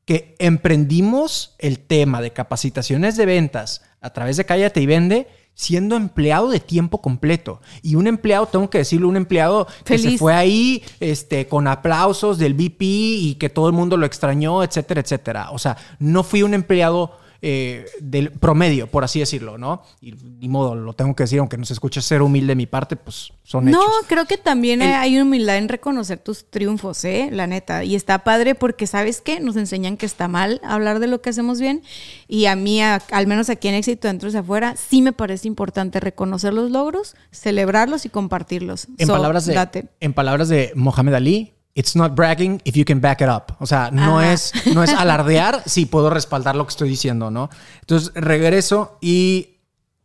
que 0.04 0.36
emprendimos 0.40 1.56
el 1.60 1.80
tema 1.80 2.20
de 2.20 2.34
capacitaciones 2.34 3.16
de 3.16 3.26
ventas 3.26 3.84
a 4.02 4.10
través 4.10 4.36
de 4.36 4.46
Cállate 4.46 4.82
y 4.82 4.86
Vende 4.86 5.28
siendo 5.60 5.98
empleado 5.98 6.48
de 6.48 6.62
tiempo 6.62 7.02
completo. 7.02 7.60
Y 7.82 7.96
un 7.96 8.08
empleado, 8.08 8.46
tengo 8.46 8.70
que 8.70 8.78
decirlo, 8.78 9.10
un 9.10 9.18
empleado 9.18 9.68
que 9.84 10.00
se 10.00 10.18
fue 10.18 10.34
ahí 10.34 10.82
este, 11.02 11.48
con 11.48 11.68
aplausos 11.68 12.38
del 12.38 12.54
VP 12.54 12.86
y 12.86 13.36
que 13.36 13.50
todo 13.50 13.68
el 13.68 13.74
mundo 13.74 13.98
lo 13.98 14.06
extrañó, 14.06 14.64
etcétera, 14.64 15.02
etcétera. 15.02 15.52
O 15.52 15.60
sea, 15.60 15.76
no 16.00 16.24
fui 16.24 16.44
un 16.44 16.54
empleado 16.54 17.12
eh, 17.42 17.86
del 18.02 18.32
promedio, 18.32 18.88
por 18.88 19.04
así 19.04 19.20
decirlo, 19.20 19.58
¿no? 19.58 19.82
Y 20.02 20.14
ni 20.14 20.50
modo, 20.50 20.76
lo 20.76 20.94
tengo 20.94 21.16
que 21.16 21.24
decir, 21.24 21.40
aunque 21.40 21.58
no 21.58 21.66
se 21.66 21.74
escuche 21.74 22.02
ser 22.02 22.22
humilde 22.22 22.52
de 22.52 22.56
mi 22.56 22.66
parte, 22.66 22.96
pues 22.96 23.32
son 23.44 23.66
No, 23.66 23.82
hechos. 23.82 23.94
creo 24.08 24.26
que 24.26 24.38
también 24.38 24.82
El- 24.82 24.94
hay 24.94 25.20
humildad 25.20 25.58
en 25.58 25.70
reconocer 25.70 26.20
tus 26.20 26.50
triunfos, 26.50 27.04
¿eh? 27.06 27.30
La 27.32 27.48
neta. 27.48 27.84
Y 27.84 27.96
está 27.96 28.24
padre 28.24 28.56
porque, 28.56 28.88
¿sabes 28.88 29.22
qué? 29.22 29.40
Nos 29.40 29.56
enseñan 29.56 29.98
que 29.98 30.06
está 30.06 30.28
mal 30.28 30.60
hablar 30.64 31.00
de 31.00 31.08
lo 31.08 31.22
que 31.22 31.30
hacemos 31.30 31.60
bien. 31.60 31.82
Y 32.28 32.46
a 32.46 32.56
mí, 32.56 32.82
a- 32.82 33.02
al 33.12 33.28
menos 33.28 33.50
aquí 33.50 33.68
en 33.68 33.76
Éxito 33.76 34.08
Dentro 34.08 34.30
y 34.30 34.36
Afuera, 34.36 34.76
sí 34.76 35.02
me 35.02 35.14
parece 35.14 35.48
importante 35.48 36.00
reconocer 36.00 36.54
los 36.54 36.72
logros, 36.72 37.16
celebrarlos 37.32 38.06
y 38.06 38.10
compartirlos. 38.10 38.88
En, 38.98 39.08
So, 39.08 39.14
palabras 39.14 39.46
de, 39.46 39.54
date. 39.54 39.86
en 40.00 40.14
palabras 40.14 40.50
de 40.50 40.72
Mohamed 40.76 41.14
Ali, 41.14 41.54
it's 41.76 41.96
not 41.96 42.16
bragging 42.16 42.62
if 42.66 42.76
you 42.76 42.86
can 42.86 43.00
back 43.00 43.22
it 43.22 43.30
up. 43.30 43.54
O 43.60 43.66
sea, 43.66 43.90
no 43.92 44.20
Ajá. 44.20 44.34
es, 44.34 44.54
no 44.74 44.84
es 44.84 44.92
alardear 44.92 45.64
si 45.68 45.86
puedo 45.86 46.10
respaldar 46.10 46.56
lo 46.56 46.66
que 46.66 46.72
estoy 46.72 46.90
diciendo, 46.90 47.32
¿no? 47.32 47.50
Entonces 47.82 48.12
regreso 48.16 48.98
y. 49.02 49.58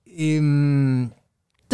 y, 0.04 0.38
mm, 0.40 1.10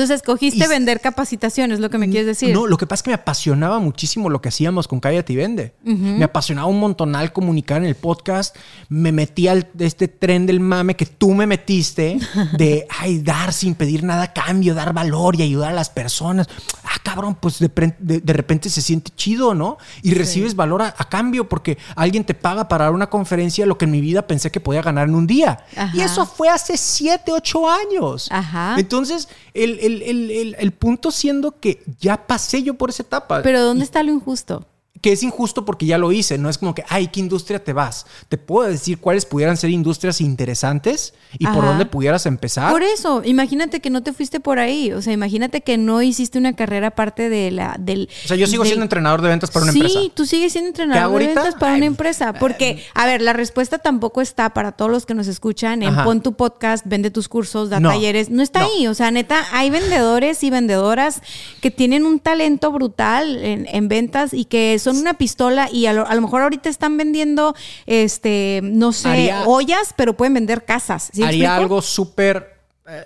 Entonces, 0.01 0.16
escogiste 0.22 0.64
y- 0.64 0.68
vender 0.68 1.01
capacitaciones, 1.01 1.81
lo 1.81 1.90
que 1.90 1.98
me 1.98 2.09
quieres 2.09 2.27
decir. 2.27 2.55
No, 2.55 2.66
lo 2.66 2.77
que 2.77 2.86
pasa 2.86 3.01
es 3.01 3.02
que 3.05 3.10
me 3.10 3.14
apasionaba 3.14 3.78
muchísimo 3.78 4.31
lo 4.31 4.40
que 4.40 4.48
hacíamos 4.48 4.89
con 4.89 5.01
Cállate 5.01 5.32
y 5.32 5.36
Vende. 5.36 5.74
Me 5.85 6.24
apasionaba 6.24 6.66
un 6.68 6.78
montonal 6.81 7.32
comunicar 7.32 7.82
en 7.82 7.89
el 7.89 7.94
podcast. 7.94 8.56
Me 8.89 9.12
metí 9.12 9.48
al 9.48 9.68
este 9.78 10.09
tren 10.09 10.47
del 10.47 10.60
mame 10.60 10.97
que 10.97 11.06
tú 11.06 11.35
me 11.35 11.47
metiste 11.47 12.18
de 12.56 12.86
ay, 12.98 13.18
dar 13.20 13.52
sin 13.52 13.74
pedir 13.74 14.02
nada 14.05 14.22
a 14.24 14.32
cambio, 14.32 14.74
dar 14.74 14.93
valor 14.93 15.36
y 15.36 15.43
ayudar 15.43 15.70
a 15.72 15.74
las 15.74 15.90
personas. 15.90 16.48
Ah, 16.85 16.97
cabrón, 17.02 17.36
pues 17.40 17.59
de, 17.59 17.68
de- 17.98 18.20
de 18.20 18.32
repente 18.32 18.68
se 18.70 18.81
siente 18.82 19.10
chido, 19.14 19.55
¿no? 19.55 19.77
Y 20.02 20.14
recibes 20.14 20.56
valor 20.56 20.82
a, 20.82 20.94
a 20.97 21.09
cambio 21.09 21.48
porque 21.48 21.77
alguien 21.97 22.24
te 22.24 22.35
paga 22.35 22.68
para 22.68 22.85
dar 22.85 22.94
una 22.94 23.09
conferencia 23.10 23.66
lo 23.66 23.77
que 23.78 23.85
en 23.85 23.90
mi 23.90 24.01
vida 24.01 24.27
pensé 24.27 24.51
que 24.51 24.60
podía 24.60 24.82
ganar 24.82 25.09
en 25.09 25.14
un 25.14 25.27
día. 25.27 25.64
Ajá. 25.77 25.97
Y 25.97 26.01
eso 26.01 26.24
fue 26.27 26.48
hace 26.48 26.77
siete, 26.77 27.32
ocho 27.32 27.68
años. 27.68 28.28
Ajá. 28.31 28.77
Entonces, 28.78 29.28
el, 29.55 29.78
el- 29.81 29.89
el- 30.02 30.30
el- 30.30 30.56
el 30.58 30.72
punto 30.72 31.10
siendo 31.10 31.58
que 31.58 31.82
ya 32.00 32.26
pasé 32.26 32.62
yo 32.62 32.74
por 32.74 32.90
esa 32.90 33.02
etapa. 33.02 33.42
Pero 33.42 33.62
¿dónde 33.62 33.84
está 33.84 34.02
lo 34.02 34.12
injusto? 34.12 34.64
Que 35.01 35.12
es 35.12 35.22
injusto 35.22 35.64
porque 35.64 35.86
ya 35.86 35.97
lo 35.98 36.12
hice. 36.12 36.36
No 36.39 36.51
es 36.51 36.59
como 36.59 36.74
que, 36.74 36.85
ay, 36.89 37.06
¿qué 37.09 37.20
industria 37.20 37.62
te 37.64 37.72
vas? 37.72 38.06
Te 38.28 38.36
puedo 38.36 38.68
decir 38.68 38.98
cuáles 38.98 39.24
pudieran 39.24 39.56
ser 39.56 39.70
industrias 39.70 40.20
interesantes 40.20 41.14
y 41.39 41.47
por 41.47 41.64
dónde 41.64 41.86
pudieras 41.86 42.27
empezar. 42.27 42.70
Por 42.72 42.82
eso, 42.82 43.22
imagínate 43.24 43.81
que 43.81 43.89
no 43.90 44.02
te 44.02 44.12
fuiste 44.12 44.40
por 44.40 44.59
ahí. 44.59 44.93
O 44.93 45.01
sea, 45.01 45.12
imagínate 45.12 45.62
que 45.62 45.78
no 45.78 46.02
hiciste 46.02 46.39
una 46.39 46.55
carrera 46.55 46.89
aparte 46.89 47.28
de 47.31 47.51
la 47.51 47.77
del. 47.78 48.09
O 48.24 48.28
sea, 48.28 48.36
yo 48.36 48.47
sigo 48.47 48.62
del- 48.62 48.68
siendo 48.70 48.85
entrenador 48.85 49.22
de 49.22 49.28
ventas 49.28 49.51
para 49.51 49.64
una 49.64 49.72
sí, 49.72 49.78
empresa. 49.81 50.01
tú 50.14 50.27
sigues 50.27 50.52
siendo 50.52 50.72
¿Qué 50.72 50.82
entrenador 50.82 51.20
de 51.20 51.27
ventas 51.28 51.55
para 51.55 51.72
Ay, 51.72 51.78
una 51.78 51.86
empresa. 51.86 52.32
Porque, 52.35 52.85
a 52.94 53.06
ver, 53.06 53.22
la 53.22 53.32
respuesta 53.32 53.78
tampoco 53.78 54.20
está 54.20 54.51
para 54.55 54.72
todos 54.72 54.90
los 54.90 55.06
que 55.06 55.14
nos 55.14 55.27
escuchan 55.28 55.82
en 55.82 55.90
Ajá. 55.90 56.05
pon 56.05 56.20
tu 56.22 56.35
podcast, 56.35 56.85
vende 56.86 57.10
tus 57.10 57.28
cursos, 57.28 57.70
da 57.70 57.81
No, 57.81 57.90
talleres. 57.90 58.28
No 58.31 58.43
está 58.43 58.60
no. 58.60 58.66
ahí. 58.66 58.86
O 58.86 58.94
sea, 58.94 59.10
neta, 59.10 59.47
hay 59.52 59.70
vendedores 59.70 60.43
y 60.44 60.51
vendedoras 60.51 61.22
que 61.60 61.70
tienen 61.70 62.05
un 62.06 62.18
talento 62.20 62.70
brutal 62.72 63.36
en, 63.44 63.66
en 63.66 63.89
ventas 63.89 64.32
y 64.35 64.44
que 64.44 64.78
son 64.92 65.00
una 65.00 65.14
pistola 65.14 65.68
y 65.70 65.86
a 65.86 65.92
lo, 65.92 66.06
a 66.06 66.14
lo 66.14 66.20
mejor 66.20 66.42
ahorita 66.42 66.68
están 66.68 66.96
vendiendo, 66.96 67.54
este, 67.86 68.60
no 68.62 68.92
sé, 68.92 69.08
Haría- 69.08 69.44
ollas, 69.46 69.94
pero 69.96 70.16
pueden 70.16 70.34
vender 70.34 70.64
casas. 70.64 71.10
¿Sí 71.12 71.22
haría 71.22 71.56
algo 71.56 71.82
súper. 71.82 72.60
eh, 72.88 73.04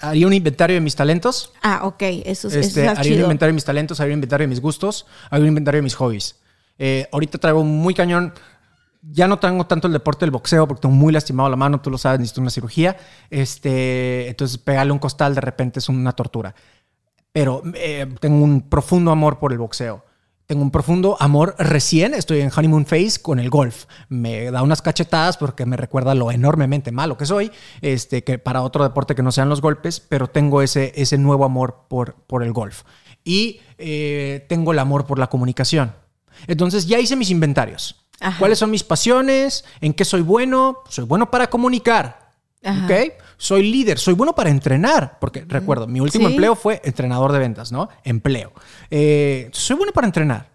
haría 0.00 0.26
un 0.26 0.34
inventario 0.34 0.74
de 0.74 0.80
mis 0.80 0.94
talentos. 0.94 1.52
Ah, 1.62 1.80
ok, 1.84 2.02
eso, 2.24 2.48
eso 2.48 2.58
Este, 2.58 2.86
haría 2.88 3.14
un 3.14 3.20
inventario 3.22 3.52
de 3.52 3.54
mis 3.54 3.64
talentos, 3.64 4.00
haría 4.00 4.12
un 4.12 4.18
inventario 4.18 4.44
de 4.44 4.48
mis 4.48 4.60
gustos, 4.60 5.06
haría 5.30 5.42
un 5.44 5.48
inventario 5.48 5.78
de 5.78 5.82
mis 5.82 5.94
hobbies. 5.94 6.36
Eh, 6.78 7.08
ahorita 7.10 7.38
traigo 7.38 7.64
muy 7.64 7.94
cañón. 7.94 8.32
Ya 9.10 9.26
no 9.28 9.38
tengo 9.38 9.64
tanto 9.64 9.86
el 9.86 9.92
deporte 9.92 10.24
del 10.26 10.32
boxeo 10.32 10.66
porque 10.68 10.82
tengo 10.82 10.94
muy 10.94 11.12
lastimado 11.12 11.48
la 11.48 11.56
mano, 11.56 11.80
tú 11.80 11.88
lo 11.90 11.96
sabes, 11.98 12.18
necesito 12.20 12.40
una 12.40 12.50
cirugía. 12.50 12.96
Este, 13.30 14.28
entonces, 14.28 14.58
pegarle 14.58 14.92
un 14.92 14.98
costal 14.98 15.34
de 15.34 15.40
repente 15.40 15.78
es 15.78 15.88
una 15.88 16.12
tortura. 16.12 16.54
Pero 17.32 17.62
eh, 17.74 18.06
tengo 18.20 18.42
un 18.44 18.68
profundo 18.68 19.10
amor 19.10 19.38
por 19.38 19.52
el 19.52 19.58
boxeo. 19.58 20.04
Tengo 20.48 20.62
un 20.62 20.70
profundo 20.70 21.18
amor 21.20 21.54
recién. 21.58 22.14
Estoy 22.14 22.40
en 22.40 22.50
honeymoon 22.50 22.86
phase 22.86 23.20
con 23.20 23.38
el 23.38 23.50
golf. 23.50 23.84
Me 24.08 24.50
da 24.50 24.62
unas 24.62 24.80
cachetadas 24.80 25.36
porque 25.36 25.66
me 25.66 25.76
recuerda 25.76 26.14
lo 26.14 26.30
enormemente 26.30 26.90
malo 26.90 27.18
que 27.18 27.26
soy. 27.26 27.52
Este, 27.82 28.24
que 28.24 28.38
para 28.38 28.62
otro 28.62 28.82
deporte 28.82 29.14
que 29.14 29.22
no 29.22 29.30
sean 29.30 29.50
los 29.50 29.60
golpes, 29.60 30.00
pero 30.00 30.26
tengo 30.26 30.62
ese, 30.62 30.94
ese 30.96 31.18
nuevo 31.18 31.44
amor 31.44 31.84
por, 31.88 32.14
por 32.26 32.42
el 32.42 32.54
golf. 32.54 32.84
Y 33.24 33.60
eh, 33.76 34.46
tengo 34.48 34.72
el 34.72 34.78
amor 34.78 35.04
por 35.04 35.18
la 35.18 35.26
comunicación. 35.26 35.92
Entonces 36.46 36.86
ya 36.86 36.98
hice 36.98 37.14
mis 37.14 37.28
inventarios. 37.28 37.96
Ajá. 38.18 38.38
¿Cuáles 38.38 38.58
son 38.58 38.70
mis 38.70 38.84
pasiones? 38.84 39.66
¿En 39.82 39.92
qué 39.92 40.06
soy 40.06 40.22
bueno? 40.22 40.78
Soy 40.88 41.04
bueno 41.04 41.30
para 41.30 41.50
comunicar. 41.50 42.32
Ajá. 42.64 42.86
¿Ok? 42.86 43.12
Soy 43.40 43.70
líder, 43.70 43.98
soy 43.98 44.14
bueno 44.14 44.34
para 44.34 44.50
entrenar, 44.50 45.18
porque 45.20 45.44
recuerdo, 45.46 45.86
mi 45.86 46.00
último 46.00 46.26
Sí. 46.26 46.34
empleo 46.34 46.56
fue 46.56 46.80
entrenador 46.84 47.30
de 47.32 47.38
ventas, 47.38 47.70
¿no? 47.72 47.88
Empleo. 48.04 48.52
Eh, 48.90 49.48
soy 49.52 49.76
bueno 49.76 49.92
para 49.92 50.06
entrenar, 50.08 50.50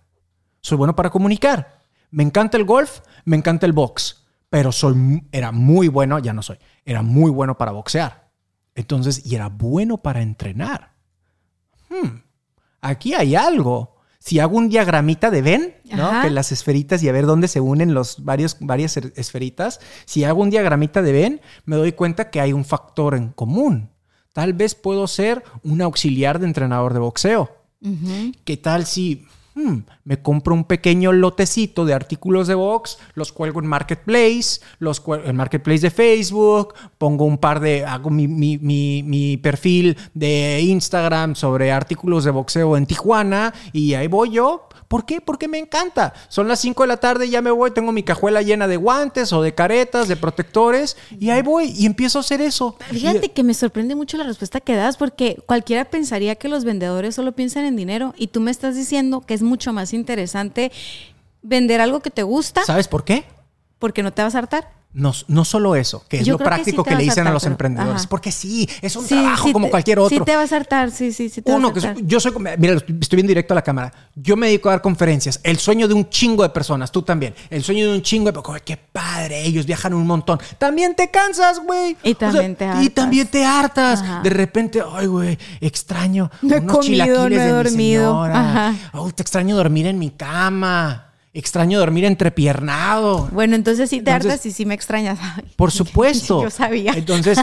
soy 0.61 0.77
bueno 0.77 0.93
para 0.95 1.10
comunicar. 1.10 1.81
Me 2.11 2.23
encanta 2.23 2.57
el 2.57 2.65
golf, 2.65 2.99
me 3.26 3.38
encanta 3.38 3.65
el 3.65 3.72
box, 3.73 4.26
pero 4.49 4.72
soy, 4.72 5.23
era 5.31 5.51
muy 5.53 5.88
bueno, 5.88 6.19
ya 6.19 6.34
no 6.34 6.43
soy, 6.43 6.60
era 6.85 7.01
muy 7.01 7.31
bueno 7.31 7.57
para 7.57 7.72
boxear. 7.72 8.30
Entonces, 8.76 9.26
y 9.26 9.35
era 9.35 9.47
bueno 9.49 9.97
para 9.97 10.22
entrenar. 10.22 10.91
Hmm, 11.89 12.18
aquí 12.81 13.14
hay 13.14 13.35
algo. 13.35 13.93
Si 14.26 14.40
hago 14.40 14.56
un 14.58 14.70
diagramita 14.70 15.30
de 15.32 15.41
Venn, 15.41 15.74
¿no? 15.91 16.08
Ajá. 16.08 16.22
Que 16.22 16.30
las 16.30 16.54
esferitas 16.54 17.04
y 17.04 17.10
a 17.10 17.12
ver 17.12 17.26
dónde 17.26 17.50
se 17.50 17.60
unen 17.60 17.94
los 17.94 18.24
varios, 18.24 18.56
varias 18.62 18.95
er- 18.95 19.12
esferitas. 19.18 19.82
Si 20.06 20.24
hago 20.24 20.41
un 20.41 20.50
diagramita 20.50 21.02
de 21.02 21.12
Venn, 21.12 21.41
me 21.66 21.76
doy 21.76 21.91
cuenta 21.91 22.30
que 22.30 22.40
hay 22.40 22.54
un 22.54 22.64
factor 22.64 23.16
en 23.16 23.30
común. 23.30 23.90
Tal 24.32 24.54
vez 24.54 24.76
puedo 24.76 25.08
ser 25.08 25.44
un 25.64 25.82
auxiliar 25.82 26.40
de 26.40 26.45
entrenador 26.45 26.94
de 26.94 27.00
boxeo. 27.00 27.52
¿Qué 28.45 28.56
tal 28.56 28.86
si 28.86 29.26
hmm, 29.56 29.78
me 30.06 30.22
compro 30.22 30.54
un 30.54 30.64
pequeño 30.66 31.12
lotecito 31.12 31.86
de 31.86 31.94
artículos 31.94 32.48
de 32.48 32.56
box, 32.56 32.98
los 33.14 33.32
cuelgo 33.32 33.60
en 33.60 33.68
Marketplace, 33.68 34.62
los 34.80 35.00
cuelgo 35.00 35.28
en 35.30 35.36
Marketplace 35.36 35.80
de 35.82 35.92
Facebook, 35.92 36.74
pongo 36.98 37.26
un 37.26 37.38
par 37.38 37.60
de, 37.60 37.86
hago 37.86 38.10
mi, 38.10 38.28
mi- 38.28 38.58
mi- 38.58 39.04
mi 39.04 39.38
perfil 39.38 39.98
de 40.14 40.62
Instagram 40.62 41.36
sobre 41.36 41.72
artículos 41.72 42.24
de 42.24 42.32
boxeo 42.32 42.78
en 42.78 42.86
Tijuana 42.86 43.54
y 43.72 43.94
ahí 43.94 44.08
voy 44.08 44.32
yo. 44.32 44.68
¿Por 44.88 45.06
qué? 45.08 45.22
Porque 45.22 45.48
me 45.48 45.58
encanta. 45.58 46.14
Son 46.30 46.48
las 46.48 46.60
5 46.60 46.84
de 46.84 46.88
la 46.88 46.98
tarde, 46.98 47.28
ya 47.28 47.42
me 47.42 47.50
voy, 47.50 47.72
tengo 47.72 47.92
mi 47.92 48.04
cajuela 48.04 48.44
llena 48.44 48.68
de 48.68 48.78
guantes 48.78 49.34
o 49.34 49.42
de 49.42 49.56
caretas, 49.56 50.08
de 50.08 50.16
protectores 50.16 50.98
y 51.20 51.32
ahí 51.32 51.42
voy 51.42 51.74
y 51.76 51.88
empiezo 51.88 52.20
a 52.20 52.22
hacer 52.22 52.42
eso. 52.42 52.76
Fíjate 52.92 53.32
que 53.32 53.42
me 53.44 53.56
sorprende 53.56 53.96
mucho 53.96 54.18
la 54.18 54.24
respuesta 54.24 54.60
que 54.60 54.76
das 54.76 54.98
porque 54.98 55.42
cualquiera 55.48 55.86
pensaría 55.86 56.36
que 56.36 56.48
los 56.48 56.64
vendedores 56.64 57.16
solo 57.16 57.32
piensan 57.32 57.66
en 57.66 57.76
dinero 57.76 58.14
y 58.18 58.28
tú 58.28 58.40
me 58.40 58.52
estás 58.52 58.76
diciendo 58.76 59.22
que 59.22 59.34
es 59.34 59.42
mucho 59.44 59.74
más 59.74 59.94
interesante 59.94 60.72
vender 61.41 61.82
algo 61.82 61.99
que 61.99 62.10
te 62.10 62.24
gusta 62.24 62.64
¿Sabes 62.64 62.88
por 62.88 63.03
qué? 63.03 63.26
porque 63.80 64.02
no 64.02 64.14
te 64.14 64.22
vas 64.24 64.34
a 64.36 64.38
hartar. 64.40 64.72
No, 64.95 65.11
no 65.28 65.44
solo 65.44 65.76
eso, 65.76 66.06
que 66.07 66.20
es 66.20 66.26
Yo 66.26 66.34
lo 66.34 66.38
que 66.38 66.44
práctico 66.44 66.84
sí 66.84 66.90
que, 66.90 66.95
le 66.95 67.02
a 67.02 67.06
dicen 67.06 67.26
a 67.28 67.32
los 67.32 67.41
pero- 67.41 67.53
emprendedores. 67.53 68.02
ajá. 68.02 68.10
Porque 68.10 68.32
sí, 68.32 68.70
es 68.80 68.95
un 68.95 69.03
Sí, 69.07 69.15
trabajo 69.15 69.48
sí 69.48 69.52
como 69.53 69.70
cualquier 69.72 69.98
otro. 69.98 70.15
Sí 70.18 70.24
te 70.24 70.36
vas 70.36 70.53
a 70.53 70.56
hartar, 70.57 70.91
sí, 70.91 71.11
sí, 71.11 71.30
sí 71.30 71.41
te 71.41 71.52
Uno, 71.52 71.72
vas 71.72 71.74
que 71.82 71.88
a 71.88 71.90
hartar. 71.90 72.03
soy- 72.03 72.07
yo 72.07 72.20
soy, 72.20 72.32
mira, 72.60 72.74
estoy 72.76 73.15
bien 73.18 73.26
directo 73.26 73.53
a 73.53 73.56
la 73.56 73.64
cámara. 73.64 73.91
Yo 74.15 74.36
me 74.38 74.45
dedico 74.48 74.70
a 74.70 74.74
dar 74.74 74.82
conferencias. 74.84 75.40
El 75.44 75.57
sueño 75.57 75.88
de 75.88 75.95
un 75.95 76.07
chingo 76.10 76.44
de 76.44 76.49
personas, 76.49 76.91
tú 76.91 77.02
también. 77.02 77.34
El 77.49 77.64
sueño 77.64 77.90
de 77.90 77.95
un 77.95 78.03
chingo 78.03 78.32
de, 78.32 78.40
¡Ay, 78.53 78.61
qué 78.64 78.78
padre, 78.78 79.41
ellos 79.44 79.65
viajan 79.65 79.95
un 79.95 80.06
montón. 80.06 80.40
También 80.60 80.94
te 80.95 81.10
cansas, 81.10 81.60
güey. 81.65 81.98
Y 82.03 82.14
también 82.14 82.56
te 82.56 82.65
Y 82.65 82.68
hartas. 82.68 82.94
también 82.94 83.28
te 83.28 83.45
hartas. 83.45 84.02
Ajá. 84.02 84.22
De 84.22 84.30
repente, 84.30 84.84
ay, 84.94 85.07
güey, 85.07 85.38
extraño 85.60 86.30
No 86.44 86.56
he 86.56 86.60
unos 86.60 86.78
comido, 86.78 87.06
chilaquiles 87.06 87.20
no 87.20 87.26
he 87.44 87.48
de 87.48 87.52
mi 87.52 87.64
dormido. 87.64 88.11
señora. 88.11 88.40
Ajá. 88.70 88.76
Ay, 88.94 89.11
te 89.15 89.24
extraño 89.24 89.56
dormir 89.56 89.88
en 89.88 89.98
mi 89.98 90.11
cama. 90.11 91.07
Extraño 91.35 91.80
dormir 91.80 92.05
entrepiernado. 92.05 93.27
Bueno, 93.31 93.55
entonces 93.55 93.89
sí 93.89 94.01
te 94.01 94.11
Entonces- 94.11 94.31
hartas 94.34 94.45
y 94.45 94.51
sí 94.51 94.65
me 94.65 94.76
extrañas. 94.76 95.18
Por 95.55 95.72
supuesto. 95.80 96.43
Yo 96.43 96.49
sabía. 96.51 96.93
Entonces, 96.95 97.39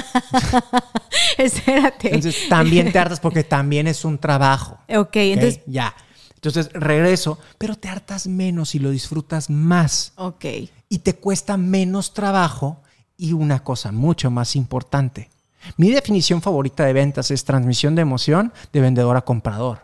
Espérate. 1.38 2.14
entonces 2.14 2.48
también 2.48 2.92
te 2.92 2.98
hartas 2.98 3.20
porque 3.20 3.44
también 3.44 3.86
es 3.86 4.04
un 4.04 4.18
trabajo. 4.18 4.78
ok, 4.88 4.98
¿ok? 4.98 5.16
entonces. 5.16 5.60
Ya. 5.66 5.94
Entonces 6.34 6.70
regreso, 6.72 7.38
pero 7.58 7.74
te 7.76 7.88
hartas 7.88 8.26
menos 8.26 8.74
y 8.74 8.78
lo 8.78 8.90
disfrutas 8.90 9.50
más. 9.50 10.12
Ok. 10.16 10.44
Y 10.88 10.98
te 11.00 11.14
cuesta 11.16 11.56
menos 11.56 12.14
trabajo. 12.14 12.82
Y 13.16 13.34
una 13.34 13.62
cosa 13.62 13.92
mucho 13.92 14.30
más 14.30 14.56
importante. 14.56 15.28
Mi 15.76 15.90
definición 15.90 16.40
favorita 16.40 16.86
de 16.86 16.94
ventas 16.94 17.30
es 17.30 17.44
transmisión 17.44 17.94
de 17.94 18.00
emoción 18.00 18.50
de 18.72 18.80
vendedor 18.80 19.16
a 19.18 19.20
comprador. 19.22 19.80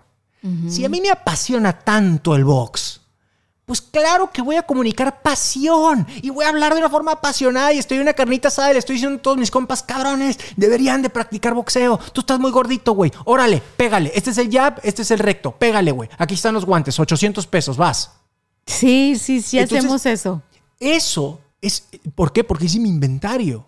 Si 0.68 0.84
a 0.84 0.88
mí 0.88 1.00
me 1.00 1.10
apasiona 1.10 1.72
tanto 1.80 2.34
el 2.36 2.44
box, 2.44 3.00
pues 3.66 3.82
claro 3.82 4.30
que 4.32 4.42
voy 4.42 4.54
a 4.54 4.62
comunicar 4.62 5.22
pasión 5.22 6.06
y 6.22 6.30
voy 6.30 6.44
a 6.44 6.50
hablar 6.50 6.72
de 6.72 6.78
una 6.78 6.88
forma 6.88 7.12
apasionada 7.12 7.72
y 7.72 7.78
estoy 7.78 7.96
en 7.96 8.04
una 8.04 8.12
carnita 8.14 8.46
asada 8.46 8.70
y 8.70 8.74
le 8.74 8.78
estoy 8.78 8.94
diciendo 8.94 9.18
a 9.18 9.22
todos 9.22 9.36
mis 9.36 9.50
compas, 9.50 9.82
cabrones, 9.82 10.38
deberían 10.56 11.02
de 11.02 11.10
practicar 11.10 11.52
boxeo. 11.52 11.98
Tú 12.12 12.20
estás 12.20 12.38
muy 12.38 12.52
gordito, 12.52 12.92
güey. 12.92 13.10
Órale, 13.24 13.60
pégale. 13.76 14.12
Este 14.14 14.30
es 14.30 14.38
el 14.38 14.52
jab, 14.52 14.78
este 14.84 15.02
es 15.02 15.10
el 15.10 15.18
recto. 15.18 15.50
Pégale, 15.50 15.90
güey. 15.90 16.08
Aquí 16.16 16.34
están 16.34 16.54
los 16.54 16.64
guantes, 16.64 16.98
800 17.00 17.44
pesos, 17.48 17.76
vas. 17.76 18.12
Sí, 18.66 19.16
sí, 19.20 19.42
sí 19.42 19.58
Entonces- 19.58 19.80
hacemos 19.84 20.06
eso. 20.06 20.42
Eso 20.78 21.40
es, 21.60 21.88
¿por 22.14 22.32
qué? 22.32 22.44
Porque 22.44 22.66
hice 22.66 22.78
mi 22.78 22.88
inventario. 22.88 23.66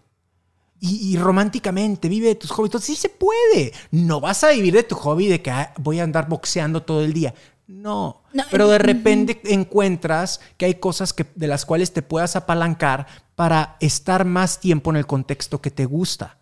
Y, 0.80 1.12
y 1.12 1.16
románticamente, 1.16 2.08
vive 2.08 2.28
de 2.28 2.34
tus 2.36 2.52
hobbies. 2.52 2.68
Entonces, 2.68 2.94
sí 2.94 3.02
se 3.02 3.08
puede. 3.08 3.72
No 3.90 4.20
vas 4.20 4.44
a 4.44 4.50
vivir 4.50 4.74
de 4.74 4.84
tu 4.84 4.94
hobby 4.94 5.26
de 5.26 5.42
que 5.42 5.50
ah, 5.50 5.74
voy 5.78 5.98
a 5.98 6.04
andar 6.04 6.28
boxeando 6.28 6.84
todo 6.84 7.02
el 7.02 7.12
día. 7.12 7.34
No. 7.68 8.22
No, 8.32 8.44
Pero 8.50 8.66
de 8.68 8.78
repente 8.78 9.40
encuentras 9.44 10.40
que 10.56 10.64
hay 10.64 10.74
cosas 10.74 11.12
que, 11.12 11.26
de 11.34 11.46
las 11.46 11.64
cuales 11.64 11.92
te 11.92 12.02
puedas 12.02 12.34
apalancar 12.34 13.06
para 13.36 13.76
estar 13.78 14.24
más 14.24 14.58
tiempo 14.58 14.90
en 14.90 14.96
el 14.96 15.06
contexto 15.06 15.60
que 15.60 15.70
te 15.70 15.84
gusta. 15.84 16.38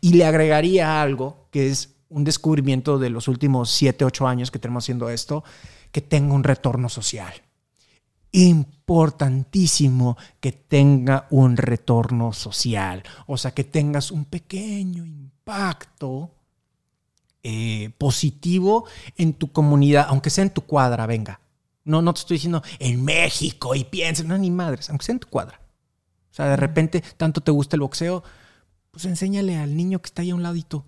Y 0.00 0.12
le 0.12 0.26
agregaría 0.26 1.02
algo 1.02 1.48
que 1.50 1.68
es 1.68 1.96
un 2.10 2.22
descubrimiento 2.24 2.98
de 2.98 3.10
los 3.10 3.28
últimos 3.28 3.70
7, 3.70 4.04
8 4.04 4.26
años 4.28 4.50
que 4.50 4.58
tenemos 4.58 4.84
haciendo 4.84 5.08
esto, 5.08 5.42
que 5.90 6.02
tenga 6.02 6.34
un 6.34 6.44
retorno 6.44 6.88
social 6.88 7.32
importantísimo 8.32 10.16
que 10.40 10.52
tenga 10.52 11.26
un 11.30 11.56
retorno 11.56 12.32
social, 12.32 13.02
o 13.26 13.38
sea, 13.38 13.52
que 13.52 13.64
tengas 13.64 14.10
un 14.10 14.26
pequeño 14.26 15.04
impacto 15.04 16.37
eh, 17.42 17.90
positivo 17.98 18.86
en 19.16 19.32
tu 19.34 19.52
comunidad, 19.52 20.06
aunque 20.08 20.30
sea 20.30 20.42
en 20.44 20.50
tu 20.50 20.62
cuadra, 20.62 21.06
venga. 21.06 21.40
No, 21.84 22.02
no 22.02 22.12
te 22.12 22.20
estoy 22.20 22.36
diciendo 22.36 22.62
en 22.78 23.04
México 23.04 23.74
y 23.74 23.84
piensen, 23.84 24.28
no, 24.28 24.36
ni 24.36 24.50
madres, 24.50 24.90
aunque 24.90 25.06
sea 25.06 25.14
en 25.14 25.20
tu 25.20 25.28
cuadra. 25.28 25.60
O 26.30 26.34
sea, 26.34 26.46
de 26.46 26.56
repente, 26.56 27.02
tanto 27.16 27.40
te 27.40 27.50
gusta 27.50 27.76
el 27.76 27.80
boxeo, 27.80 28.22
pues 28.90 29.04
enséñale 29.06 29.56
al 29.56 29.76
niño 29.76 30.00
que 30.00 30.06
está 30.06 30.22
ahí 30.22 30.30
a 30.30 30.34
un 30.34 30.42
ladito, 30.42 30.84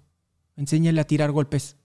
enséñale 0.56 1.00
a 1.00 1.04
tirar 1.06 1.32
golpes. 1.32 1.76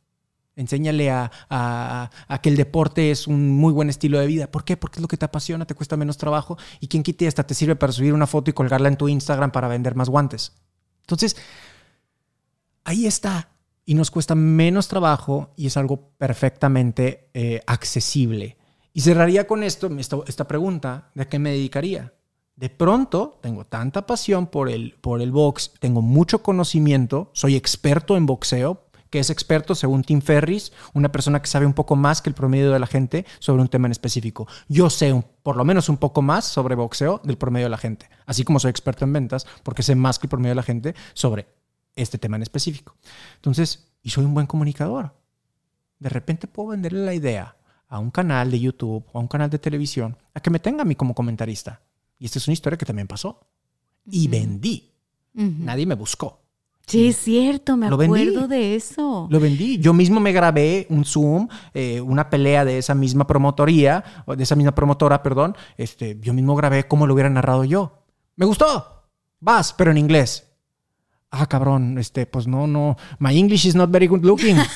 Enséñale 0.57 1.11
a, 1.11 1.29
a- 1.49 2.09
a 2.29 2.41
que 2.41 2.47
el 2.47 2.55
deporte 2.55 3.11
es 3.11 3.27
un 3.27 3.49
muy 3.57 3.73
buen 3.73 3.89
estilo 3.89 4.19
de 4.19 4.25
vida. 4.27 4.49
¿Por 4.49 4.63
qué? 4.63 4.77
Porque 4.77 4.99
es 4.99 5.01
lo 5.01 5.09
que 5.09 5.17
te 5.17 5.25
apasiona, 5.25 5.65
te 5.65 5.75
cuesta 5.75 5.97
menos 5.97 6.15
trabajo 6.17 6.57
y 6.79 6.87
quien 6.87 7.03
quite 7.03 7.27
hasta 7.27 7.45
te 7.45 7.53
sirve 7.53 7.75
para 7.75 7.91
subir 7.91 8.13
una 8.13 8.25
foto 8.25 8.49
y 8.51 8.53
colgarla 8.53 8.87
en 8.87 8.95
tu 8.95 9.09
Instagram 9.09 9.51
para 9.51 9.67
vender 9.67 9.95
más 9.95 10.07
guantes. 10.07 10.53
Entonces, 11.01 11.35
ahí 12.83 13.05
está. 13.05 13.49
Y 13.86 13.94
nos 13.94 14.12
cuesta 14.12 14.36
menos 14.36 14.88
trabajo 14.88 15.52
y 15.56 15.68
es 15.68 15.78
algo 15.78 16.10
perfectamente 16.18 17.30
eh, 17.34 17.62
accesible. 17.68 18.57
Y 18.94 19.02
cerraría 19.02 19.45
con 19.45 19.62
esto, 19.62 19.90
esta, 19.98 20.48
pregunta, 20.48 21.12
¿de 21.14 21.28
qué 21.28 21.38
me 21.38 21.52
dedicaría? 21.52 22.14
De 22.56 22.70
pronto 22.70 23.40
tengo 23.41 23.66
tanta 23.66 24.06
pasión 24.07 24.48
por 24.48 24.70
el, 24.70 24.95
por 25.02 25.22
el 25.22 25.32
box, 25.34 25.74
tengo 25.80 26.02
mucho 26.02 26.41
conocimiento, 26.41 27.30
soy 27.34 27.57
experto 27.57 28.16
en 28.16 28.26
boxeo, 28.26 28.86
que 29.10 29.20
es 29.20 29.30
experto, 29.30 29.76
según 29.76 30.03
Tim 30.03 30.22
Ferris, 30.22 30.72
una 30.94 31.12
persona 31.12 31.41
que 31.41 31.48
sabe 31.48 31.66
un 31.66 31.74
poco 31.74 31.95
más 31.95 32.22
que 32.22 32.30
el 32.30 32.36
promedio 32.36 32.72
de 32.72 32.80
la 32.80 32.88
gente 32.88 33.26
sobre 33.40 33.62
un 33.62 33.68
tema 33.68 33.88
en 33.88 33.91
específico. 33.91 34.48
Yo 34.68 34.90
sé 34.90 35.24
por 35.44 35.57
lo 35.57 35.66
menos 35.66 35.90
un 35.90 35.98
poco 35.98 36.22
más 36.22 36.45
sobre 36.45 36.76
boxeo 36.76 37.22
del 37.24 37.38
promedio 37.38 37.66
de 37.66 37.72
la 37.72 37.78
gente, 37.78 38.10
así 38.26 38.44
como 38.44 38.60
soy 38.60 38.72
experto 38.72 39.06
en 39.06 39.14
ventas, 39.14 39.45
porque 39.64 39.84
sé 39.84 39.95
más 39.95 40.20
que 40.20 40.28
el 40.28 40.30
promedio 40.30 40.52
de 40.52 40.56
la 40.56 40.64
gente 40.64 40.95
sobre 41.14 41.48
este 41.95 42.17
tema 42.17 42.35
en 42.35 42.43
específico. 42.43 42.95
Entonces, 43.35 43.88
y 44.01 44.09
soy 44.09 44.26
un 44.26 44.34
buen 44.34 44.47
comunicador. 44.47 45.13
De 45.99 46.09
repente 46.09 46.47
puedo 46.47 46.69
venderle 46.69 47.05
la 47.05 47.13
idea 47.13 47.57
a 47.88 47.99
un 47.99 48.11
canal 48.11 48.51
de 48.51 48.59
YouTube 48.59 49.05
o 49.11 49.17
a 49.17 49.22
un 49.22 49.27
canal 49.27 49.49
de 49.49 49.59
televisión 49.59 50.17
a 50.34 50.39
que 50.39 50.49
me 50.49 50.59
tenga 50.59 50.81
a 50.81 50.85
mí 50.85 50.95
como 50.95 51.13
comentarista. 51.15 51.81
Y 52.19 52.26
esta 52.26 52.39
es 52.39 52.47
una 52.47 52.53
historia 52.53 52.77
que 52.77 52.85
también 52.85 53.07
pasó. 53.07 53.47
Y 54.09 54.27
vendí. 54.27 54.91
Nadie 55.34 55.85
me 55.85 55.95
buscó. 55.95 56.41
Sí, 56.88 57.07
es 57.07 57.17
cierto, 57.17 57.76
me 57.77 57.89
Lo 57.89 57.97
vendí. 57.97 58.22
acuerdo 58.27 58.47
de 58.47 58.76
eso. 58.76 59.27
Lo 59.31 59.39
vendí. 59.39 59.80
Yo 59.80 59.91
mismo 59.93 60.19
me 60.19 60.31
grabé 60.31 60.85
un 60.89 61.03
Zoom, 61.03 61.47
eh, 61.73 61.99
una 61.99 62.30
pelea 62.30 62.63
de 62.63 62.77
esa 62.77 62.93
misma 62.93 63.26
promotoría, 63.26 64.03
de 64.27 64.43
esa 64.43 64.55
misma 64.55 64.76
promotora, 64.76 65.23
perdón. 65.23 65.55
Este, 65.77 66.19
yo 66.22 66.34
mismo 66.34 66.55
grabé 66.55 66.88
cómo 66.88 67.07
lo 67.07 67.15
hubiera 67.15 67.30
narrado 67.30 67.63
yo. 67.63 68.03
Me 68.35 68.45
gustó. 68.45 69.07
Vas, 69.39 69.73
pero 69.73 69.89
en 69.91 69.97
inglés. 69.97 70.47
Ah, 71.38 71.45
cabrón, 71.48 71.98
este, 71.98 72.26
pues 72.26 72.48
no, 72.48 72.66
no. 72.68 72.95
My 73.20 73.38
English 73.38 73.66
is 73.66 73.76
not 73.76 73.90
very 73.91 74.07
good 74.07 74.24
looking. 74.24 74.57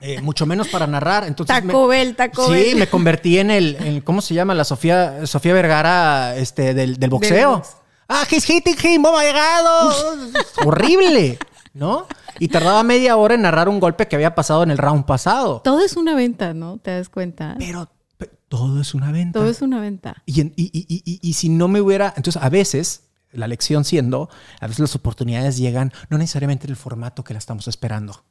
Eh, 0.00 0.20
mucho 0.20 0.46
menos 0.46 0.68
para 0.68 0.86
narrar. 0.86 1.24
Entonces 1.24 1.56
me- 1.64 1.72
Taco 1.72 1.86
Bell, 1.88 2.14
Taco 2.14 2.46
sí, 2.46 2.52
Bell. 2.52 2.76
me 2.76 2.86
convertí 2.88 3.38
en 3.38 3.50
el, 3.50 3.76
en- 3.80 4.00
¿cómo 4.02 4.20
se 4.20 4.34
llama? 4.34 4.54
La 4.54 4.64
Sofía, 4.64 5.26
Sofía 5.26 5.52
Vergara, 5.52 6.36
este, 6.36 6.74
del, 6.74 6.96
del 6.98 7.10
boxeo. 7.10 7.56
box. 7.56 7.76
ah, 8.08 8.24
he's 8.30 8.44
hitting 8.48 8.76
him, 8.82 9.04
oh 9.04 9.12
my 9.18 9.26
God. 9.32 10.36
Horrible, 10.64 11.38
¿no? 11.74 12.06
Y 12.38 12.48
tardaba 12.48 12.82
media 12.84 13.16
hora 13.16 13.34
en 13.34 13.42
narrar 13.42 13.68
un 13.68 13.80
golpe 13.80 14.06
que 14.06 14.14
había 14.14 14.34
pasado 14.34 14.62
en 14.62 14.70
el 14.70 14.78
round 14.78 15.06
pasado. 15.06 15.60
Todo 15.64 15.80
es 15.80 15.96
una 15.96 16.14
venta, 16.14 16.54
¿no? 16.54 16.78
¿Te 16.78 16.92
das 16.92 17.08
cuenta? 17.08 17.56
Pero, 17.58 17.88
pe- 18.18 18.30
todo 18.48 18.80
es 18.80 18.94
una 18.94 19.10
venta. 19.10 19.40
Todo 19.40 19.48
es 19.50 19.62
una 19.62 19.80
venta. 19.80 20.22
Y, 20.26 20.40
en- 20.42 20.52
y- 20.56 20.70
y- 20.72 20.86
y- 20.94 21.02
y- 21.04 21.18
y 21.22 21.32
si 21.32 21.48
no 21.48 21.66
me 21.66 21.80
hubiera, 21.80 22.12
entonces 22.16 22.40
a 22.40 22.48
veces, 22.48 23.05
la 23.32 23.48
lección 23.48 23.84
siendo, 23.84 24.28
a 24.60 24.66
veces 24.66 24.80
las 24.80 24.94
oportunidades 24.94 25.56
llegan 25.56 25.92
no 26.08 26.18
necesariamente 26.18 26.66
en 26.66 26.70
el 26.70 26.76
formato 26.76 27.24
que 27.24 27.34
la 27.34 27.38
estamos 27.38 27.68
esperando. 27.68 28.24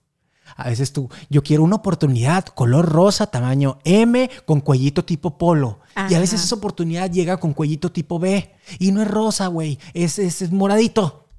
A 0.55 0.69
veces 0.69 0.93
tú, 0.93 1.09
yo 1.29 1.41
quiero 1.43 1.63
una 1.63 1.77
oportunidad 1.77 2.45
color 2.45 2.87
rosa, 2.87 3.27
tamaño 3.27 3.79
M, 3.83 4.29
con 4.45 4.61
cuellito 4.61 5.03
tipo 5.03 5.37
polo. 5.37 5.79
Y 6.09 6.13
a 6.13 6.19
veces 6.19 6.43
esa 6.43 6.55
oportunidad 6.55 7.09
llega 7.09 7.37
con 7.37 7.53
cuellito 7.53 7.91
tipo 7.91 8.19
B. 8.19 8.53
Y 8.77 8.91
no 8.91 9.01
es 9.01 9.07
rosa, 9.07 9.47
güey, 9.47 9.79
es, 9.93 10.19
es, 10.19 10.43
es 10.43 10.51
moradito, 10.51 11.29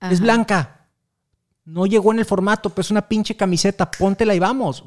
es 0.00 0.20
blanca. 0.20 0.88
No 1.64 1.86
llegó 1.86 2.12
en 2.12 2.18
el 2.18 2.24
formato, 2.24 2.70
pero 2.70 2.80
es 2.80 2.90
una 2.90 3.08
pinche 3.08 3.36
camiseta, 3.36 3.90
póntela 3.90 4.34
y 4.34 4.38
vamos. 4.38 4.84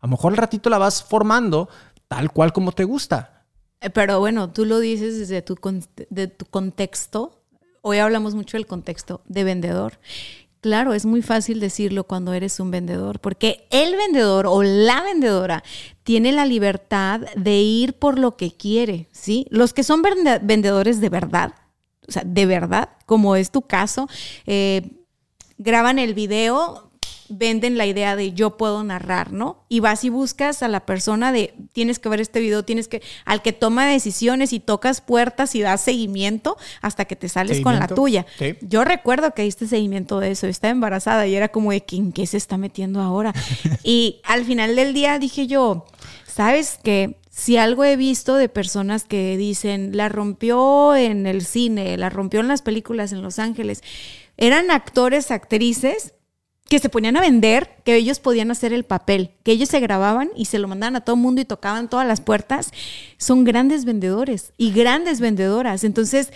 A 0.00 0.06
lo 0.06 0.10
mejor 0.10 0.32
al 0.32 0.38
ratito 0.38 0.70
la 0.70 0.78
vas 0.78 1.02
formando, 1.02 1.68
tal 2.08 2.32
cual 2.32 2.52
como 2.52 2.72
te 2.72 2.84
gusta. 2.84 3.44
Eh, 3.80 3.90
Pero 3.90 4.18
bueno, 4.18 4.50
tú 4.50 4.64
lo 4.64 4.78
dices 4.78 5.18
desde 5.18 5.42
tu, 5.42 5.56
de 6.10 6.26
tu 6.28 6.46
contexto. 6.46 7.39
Hoy 7.82 7.98
hablamos 7.98 8.34
mucho 8.34 8.56
del 8.56 8.66
contexto 8.66 9.22
de 9.26 9.44
vendedor. 9.44 9.98
Claro, 10.60 10.92
es 10.92 11.06
muy 11.06 11.22
fácil 11.22 11.58
decirlo 11.58 12.04
cuando 12.04 12.34
eres 12.34 12.60
un 12.60 12.70
vendedor, 12.70 13.18
porque 13.20 13.66
el 13.70 13.96
vendedor 13.96 14.46
o 14.46 14.62
la 14.62 15.02
vendedora 15.02 15.62
tiene 16.02 16.32
la 16.32 16.44
libertad 16.44 17.20
de 17.34 17.60
ir 17.62 17.94
por 17.94 18.18
lo 18.18 18.36
que 18.36 18.52
quiere, 18.54 19.08
¿sí? 19.10 19.46
Los 19.48 19.72
que 19.72 19.82
son 19.82 20.02
vende- 20.02 20.40
vendedores 20.42 21.00
de 21.00 21.08
verdad, 21.08 21.54
o 22.06 22.12
sea, 22.12 22.22
de 22.26 22.44
verdad, 22.44 22.90
como 23.06 23.36
es 23.36 23.50
tu 23.50 23.62
caso, 23.62 24.06
eh, 24.44 24.82
graban 25.56 25.98
el 25.98 26.12
video, 26.12 26.89
venden 27.30 27.78
la 27.78 27.86
idea 27.86 28.16
de 28.16 28.32
yo 28.32 28.56
puedo 28.56 28.82
narrar, 28.84 29.32
¿no? 29.32 29.64
Y 29.68 29.80
vas 29.80 30.04
y 30.04 30.08
buscas 30.08 30.62
a 30.62 30.68
la 30.68 30.84
persona 30.84 31.32
de 31.32 31.54
tienes 31.72 31.98
que 31.98 32.08
ver 32.08 32.20
este 32.20 32.40
video, 32.40 32.64
tienes 32.64 32.88
que 32.88 33.02
al 33.24 33.40
que 33.40 33.52
toma 33.52 33.86
decisiones 33.86 34.52
y 34.52 34.60
tocas 34.60 35.00
puertas 35.00 35.54
y 35.54 35.60
das 35.60 35.80
seguimiento 35.80 36.56
hasta 36.82 37.04
que 37.04 37.16
te 37.16 37.28
sales 37.28 37.60
con 37.60 37.78
la 37.78 37.88
tuya. 37.88 38.26
sí. 38.38 38.56
Yo 38.62 38.84
recuerdo 38.84 39.32
que 39.32 39.42
diste 39.42 39.66
seguimiento 39.66 40.20
de 40.20 40.32
eso, 40.32 40.46
estaba 40.46 40.72
embarazada 40.72 41.26
y 41.26 41.34
era 41.34 41.48
como 41.48 41.70
de 41.70 41.84
en 41.90 42.12
qué 42.12 42.26
se 42.26 42.36
está 42.36 42.58
metiendo 42.58 43.00
ahora. 43.00 43.32
y 43.84 44.20
al 44.24 44.44
final 44.44 44.76
del 44.76 44.92
día 44.92 45.18
dije 45.18 45.46
yo, 45.46 45.86
¿sabes 46.26 46.78
qué? 46.82 47.16
Si 47.30 47.56
algo 47.56 47.84
he 47.84 47.96
visto 47.96 48.34
de 48.34 48.48
personas 48.48 49.04
que 49.04 49.36
dicen, 49.36 49.96
la 49.96 50.08
rompió 50.08 50.94
en 50.96 51.26
el 51.26 51.44
cine, 51.44 51.96
la 51.96 52.10
rompió 52.10 52.40
en 52.40 52.48
las 52.48 52.60
películas 52.60 53.12
en 53.12 53.22
Los 53.22 53.38
Ángeles, 53.38 53.82
eran 54.36 54.70
actores, 54.70 55.30
actrices 55.30 56.14
que 56.70 56.78
se 56.78 56.88
ponían 56.88 57.16
a 57.16 57.20
vender, 57.20 57.68
que 57.84 57.96
ellos 57.96 58.20
podían 58.20 58.52
hacer 58.52 58.72
el 58.72 58.84
papel, 58.84 59.32
que 59.42 59.50
ellos 59.50 59.68
se 59.68 59.80
grababan 59.80 60.30
y 60.36 60.44
se 60.44 60.60
lo 60.60 60.68
mandaban 60.68 60.94
a 60.94 61.00
todo 61.00 61.16
el 61.16 61.22
mundo 61.22 61.40
y 61.40 61.44
tocaban 61.44 61.90
todas 61.90 62.06
las 62.06 62.20
puertas, 62.20 62.70
son 63.18 63.42
grandes 63.42 63.84
vendedores 63.84 64.52
y 64.56 64.70
grandes 64.70 65.18
vendedoras. 65.20 65.82
Entonces, 65.82 66.32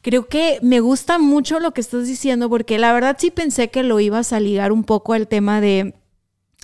creo 0.00 0.28
que 0.28 0.60
me 0.62 0.78
gusta 0.78 1.18
mucho 1.18 1.58
lo 1.58 1.74
que 1.74 1.80
estás 1.80 2.06
diciendo 2.06 2.48
porque 2.48 2.78
la 2.78 2.92
verdad 2.92 3.16
sí 3.18 3.32
pensé 3.32 3.70
que 3.70 3.82
lo 3.82 3.98
ibas 3.98 4.32
a 4.32 4.38
ligar 4.38 4.70
un 4.70 4.84
poco 4.84 5.14
al 5.14 5.26
tema 5.26 5.60
de 5.60 5.94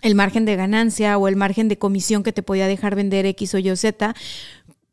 el 0.02 0.14
margen 0.14 0.44
de 0.44 0.54
ganancia 0.54 1.18
o 1.18 1.26
el 1.26 1.34
margen 1.34 1.66
de 1.66 1.76
comisión 1.76 2.22
que 2.22 2.32
te 2.32 2.44
podía 2.44 2.68
dejar 2.68 2.94
vender 2.94 3.26
X 3.26 3.52
o 3.54 3.58
Y 3.58 3.68
o 3.70 3.76
Z. 3.76 4.14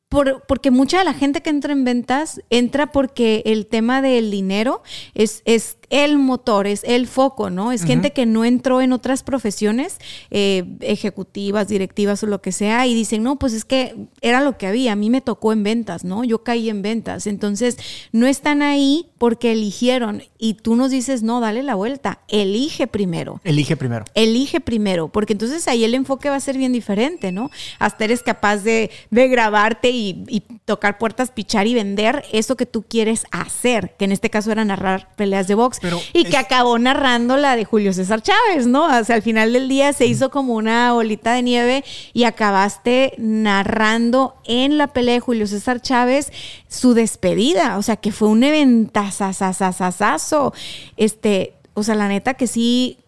Por- 0.10 0.44
porque 0.48 0.72
mucha 0.72 1.00
de 1.00 1.04
la 1.06 1.14
gente 1.14 1.42
que 1.42 1.50
entra 1.50 1.74
en 1.74 1.84
ventas 1.84 2.40
entra 2.50 2.92
porque 2.92 3.42
el 3.46 3.66
tema 3.68 4.02
del 4.02 4.30
dinero 4.32 4.82
es, 5.16 5.42
es 5.46 5.78
el 5.90 6.18
motor, 6.18 6.68
es 6.68 6.84
el 6.84 7.08
foco, 7.08 7.50
¿no? 7.50 7.72
Es 7.72 7.84
gente 7.84 8.12
que 8.12 8.26
no 8.26 8.46
entró 8.46 8.82
en 8.82 8.94
otras 8.94 9.24
profesiones 9.24 9.98
eh, 10.32 10.64
ejecutivas, 10.82 11.68
directivas 11.68 12.24
o 12.24 12.28
lo 12.28 12.42
que 12.42 12.52
sea 12.52 12.88
y 12.88 12.94
dicen, 12.94 13.24
no, 13.24 13.38
pues 13.38 13.54
es 13.54 13.66
que 13.66 13.96
era 14.22 14.42
lo 14.42 14.58
que 14.58 14.68
había, 14.68 14.94
a 14.94 14.96
mí 14.96 15.10
me 15.10 15.22
tocó 15.22 15.54
en 15.54 15.64
ventas, 15.64 16.04
¿no? 16.04 16.24
Yo 16.24 16.44
caí 16.44 16.70
en 16.70 16.82
ventas. 16.82 17.28
Entonces, 17.28 17.78
no 18.12 18.28
están 18.28 18.62
ahí 18.62 19.08
porque 19.18 19.52
eligieron 19.52 20.24
y 20.38 20.56
tú 20.56 20.76
nos 20.76 20.92
dices, 20.92 21.24
no, 21.24 21.40
dale 21.40 21.64
la 21.64 21.76
vuelta, 21.76 22.20
elige 22.28 22.88
primero. 22.88 23.42
Elige 23.44 23.76
primero. 23.76 24.06
Elige 24.14 24.60
primero, 24.60 25.10
porque 25.10 25.34
entonces 25.34 25.68
ahí 25.68 25.84
el 25.84 25.96
enfoque 25.96 26.30
va 26.30 26.36
a 26.36 26.40
ser 26.40 26.58
bien 26.58 26.74
diferente, 26.74 27.32
¿no? 27.32 27.52
Hasta 27.80 28.06
eres 28.06 28.24
capaz 28.24 28.58
de, 28.58 28.92
de 29.12 29.28
grabarte 29.28 29.90
y, 29.90 30.24
y 30.28 30.42
tocar 30.66 30.98
puertas, 30.98 31.32
pichar 31.32 31.68
y 31.68 31.74
vender 31.74 32.24
eso 32.32 32.56
que 32.56 32.66
tú 32.66 32.84
quieres 32.84 33.26
hacer, 33.32 33.96
que 33.98 34.06
en 34.06 34.12
este 34.12 34.30
caso 34.30 34.52
era 34.52 34.66
narrar 34.66 35.10
peleas 35.16 35.48
de 35.48 35.56
box, 35.56 35.75
Pero 35.82 36.00
y 36.14 36.26
que 36.26 36.38
acabó 36.38 36.78
narrando 36.80 37.38
la 37.38 37.56
de 37.56 37.66
Julio 37.66 37.94
César 37.94 38.22
Chávez, 38.22 38.68
¿no? 38.68 38.86
O 38.86 39.04
sea, 39.04 39.16
al 39.16 39.22
final 39.22 39.54
del 39.54 39.70
día 39.70 39.94
se 39.94 40.06
hizo 40.06 40.30
como 40.30 40.56
una 40.56 40.94
bolita 40.94 41.34
de 41.34 41.42
nieve 41.42 41.84
y 42.14 42.24
acabaste 42.24 43.14
narrando 43.18 44.36
en 44.46 44.78
la 44.78 44.88
pelea 44.88 45.16
de 45.16 45.20
Julio 45.20 45.48
César 45.48 45.82
Chávez 45.82 46.32
su 46.68 46.94
despedida, 46.94 47.78
o 47.78 47.82
sea, 47.82 47.98
que 47.98 48.12
fue 48.12 48.28
un 48.28 48.44
eventazazazazazo. 48.44 50.54
Este, 50.98 51.54
o 51.74 51.84
sea, 51.84 51.96
la 51.96 52.08
neta 52.08 52.36
que 52.36 52.48
sí, 52.48 53.00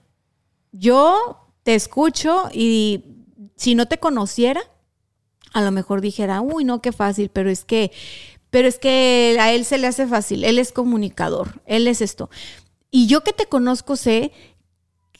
yo 0.71 1.47
te 1.63 1.75
escucho 1.75 2.49
y 2.53 3.03
si 3.55 3.75
no 3.75 3.87
te 3.87 3.97
conociera, 3.97 4.61
a 5.53 5.61
lo 5.61 5.71
mejor 5.71 6.01
dijera, 6.01 6.41
uy, 6.41 6.63
no, 6.63 6.81
qué 6.81 6.91
fácil, 6.91 7.29
pero 7.29 7.49
es 7.49 7.65
que, 7.65 7.91
pero 8.49 8.67
es 8.67 8.79
que 8.79 9.37
a 9.39 9.51
él 9.53 9.65
se 9.65 9.77
le 9.77 9.87
hace 9.87 10.07
fácil, 10.07 10.43
él 10.43 10.59
es 10.59 10.71
comunicador, 10.71 11.61
él 11.65 11.87
es 11.87 12.01
esto. 12.01 12.29
Y 12.91 13.07
yo 13.07 13.23
que 13.23 13.33
te 13.33 13.45
conozco 13.45 13.95
sé 13.95 14.31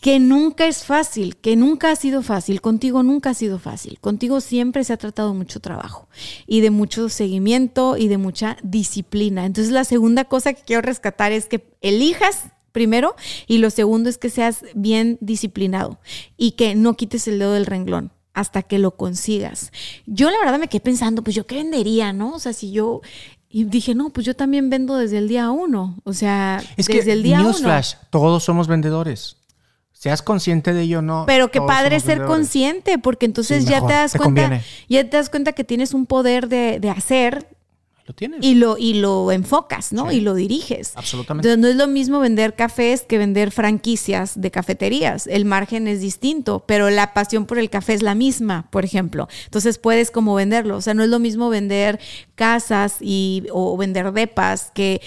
que 0.02 0.20
nunca 0.20 0.68
es 0.68 0.84
fácil, 0.84 1.38
que 1.38 1.56
nunca 1.56 1.92
ha 1.92 1.96
sido 1.96 2.22
fácil, 2.22 2.62
contigo 2.62 3.02
nunca 3.04 3.32
ha 3.32 3.34
sido 3.34 3.58
fácil, 3.58 4.00
contigo 4.00 4.42
siempre 4.42 4.84
se 4.84 4.94
ha 4.94 4.98
tratado 4.98 5.34
mucho 5.34 5.60
trabajo 5.60 6.08
y 6.46 6.62
de 6.62 6.70
mucho 6.70 7.10
seguimiento 7.10 7.98
y 7.98 8.08
de 8.08 8.18
mucha 8.18 8.58
disciplina. 8.64 9.46
Entonces 9.46 9.74
la 9.74 9.84
segunda 9.84 10.26
cosa 10.26 10.54
que 10.54 10.62
quiero 10.62 10.82
rescatar 10.82 11.32
es 11.32 11.48
que 11.48 11.68
elijas 11.82 12.50
primero 12.72 13.16
y 13.48 13.58
lo 13.58 13.72
segundo 13.72 14.10
es 14.10 14.20
que 14.20 14.30
seas 14.30 14.64
bien 14.76 15.18
disciplinado 15.20 16.00
y 16.38 16.52
que 16.52 16.76
no 16.76 16.94
quites 16.94 17.28
el 17.28 17.40
dedo 17.40 17.54
del 17.54 17.66
renglón 17.66 18.12
hasta 18.40 18.62
que 18.64 18.78
lo 18.80 18.92
consigas. 18.92 19.72
Yo 20.06 20.30
la 20.30 20.38
verdad 20.40 20.60
me 20.60 20.68
quedé 20.68 20.80
pensando, 20.82 21.24
pues 21.24 21.36
yo 21.36 21.46
qué 21.48 21.56
vendería, 21.56 22.14
¿no? 22.14 22.34
O 22.34 22.40
sea, 22.40 22.54
si 22.54 22.72
yo... 22.72 23.02
Y 23.50 23.64
dije, 23.64 23.96
no, 23.96 24.10
pues 24.10 24.26
yo 24.26 24.36
también 24.36 24.70
vendo 24.70 24.98
desde 24.98 25.18
el 25.20 25.28
día 25.30 25.50
uno. 25.52 25.96
O 26.04 26.14
sea, 26.14 26.62
Es 26.76 26.88
desde 26.88 27.04
que, 27.06 27.12
el 27.14 27.24
día 27.24 27.40
uno. 27.40 27.50
newsflash, 27.50 27.94
todos 28.10 28.44
somos 28.44 28.68
vendedores. 28.68 29.38
Seas 29.94 30.22
consciente 30.22 30.74
de 30.74 30.82
ello 30.84 31.02
no. 31.02 31.24
Pero 31.26 31.50
qué 31.50 31.60
padre 31.62 32.00
ser 32.00 32.20
vendedores. 32.20 32.38
consciente, 32.38 32.98
porque 33.00 33.26
entonces 33.26 33.64
Sí, 33.64 33.70
ya 33.72 33.86
te 33.88 33.94
das 33.94 34.12
te 34.12 34.20
cuenta, 34.20 34.42
conviene. 34.44 34.64
ya 34.90 35.10
te 35.10 35.18
das 35.18 35.30
cuenta 35.30 35.54
que 35.54 35.64
tienes 35.64 35.94
un 35.94 36.06
poder 36.06 36.50
de, 36.50 36.80
de 36.80 36.90
hacer 36.90 37.48
Lo 38.08 38.14
tienes. 38.14 38.40
y 38.42 38.56
lo, 38.56 38.78
y 38.78 38.94
lo 38.94 39.34
enfocas, 39.34 39.92
¿no? 39.92 40.10
Sí. 40.10 40.18
Y 40.18 40.22
lo 40.22 40.34
diriges. 40.34 40.94
Absolutamente. 40.96 41.48
Entonces 41.48 41.62
no 41.62 41.68
es 41.68 41.76
lo 41.76 41.92
mismo 41.92 42.22
vender 42.22 42.56
cafés 42.56 43.02
que 43.02 43.18
vender 43.18 43.52
franquicias 43.52 44.40
de 44.40 44.50
cafeterías. 44.50 45.28
El 45.28 45.44
margen 45.44 45.90
es 45.90 46.00
distinto, 46.00 46.64
pero 46.66 46.90
la 46.90 47.14
pasión 47.14 47.46
por 47.46 47.60
el 47.60 47.70
café 47.70 47.94
es 47.94 48.02
la 48.02 48.16
misma, 48.16 48.68
por 48.72 48.86
ejemplo. 48.86 49.28
Entonces 49.44 49.78
puedes 49.78 50.10
como 50.10 50.36
venderlo. 50.36 50.78
O 50.78 50.82
sea, 50.82 50.94
no 50.94 51.04
es 51.04 51.10
lo 51.10 51.20
mismo 51.20 51.50
vender 51.50 52.00
casas 52.36 52.96
y, 53.02 53.44
o 53.52 53.76
vender 53.76 54.14
depas 54.14 54.72
que 54.74 55.02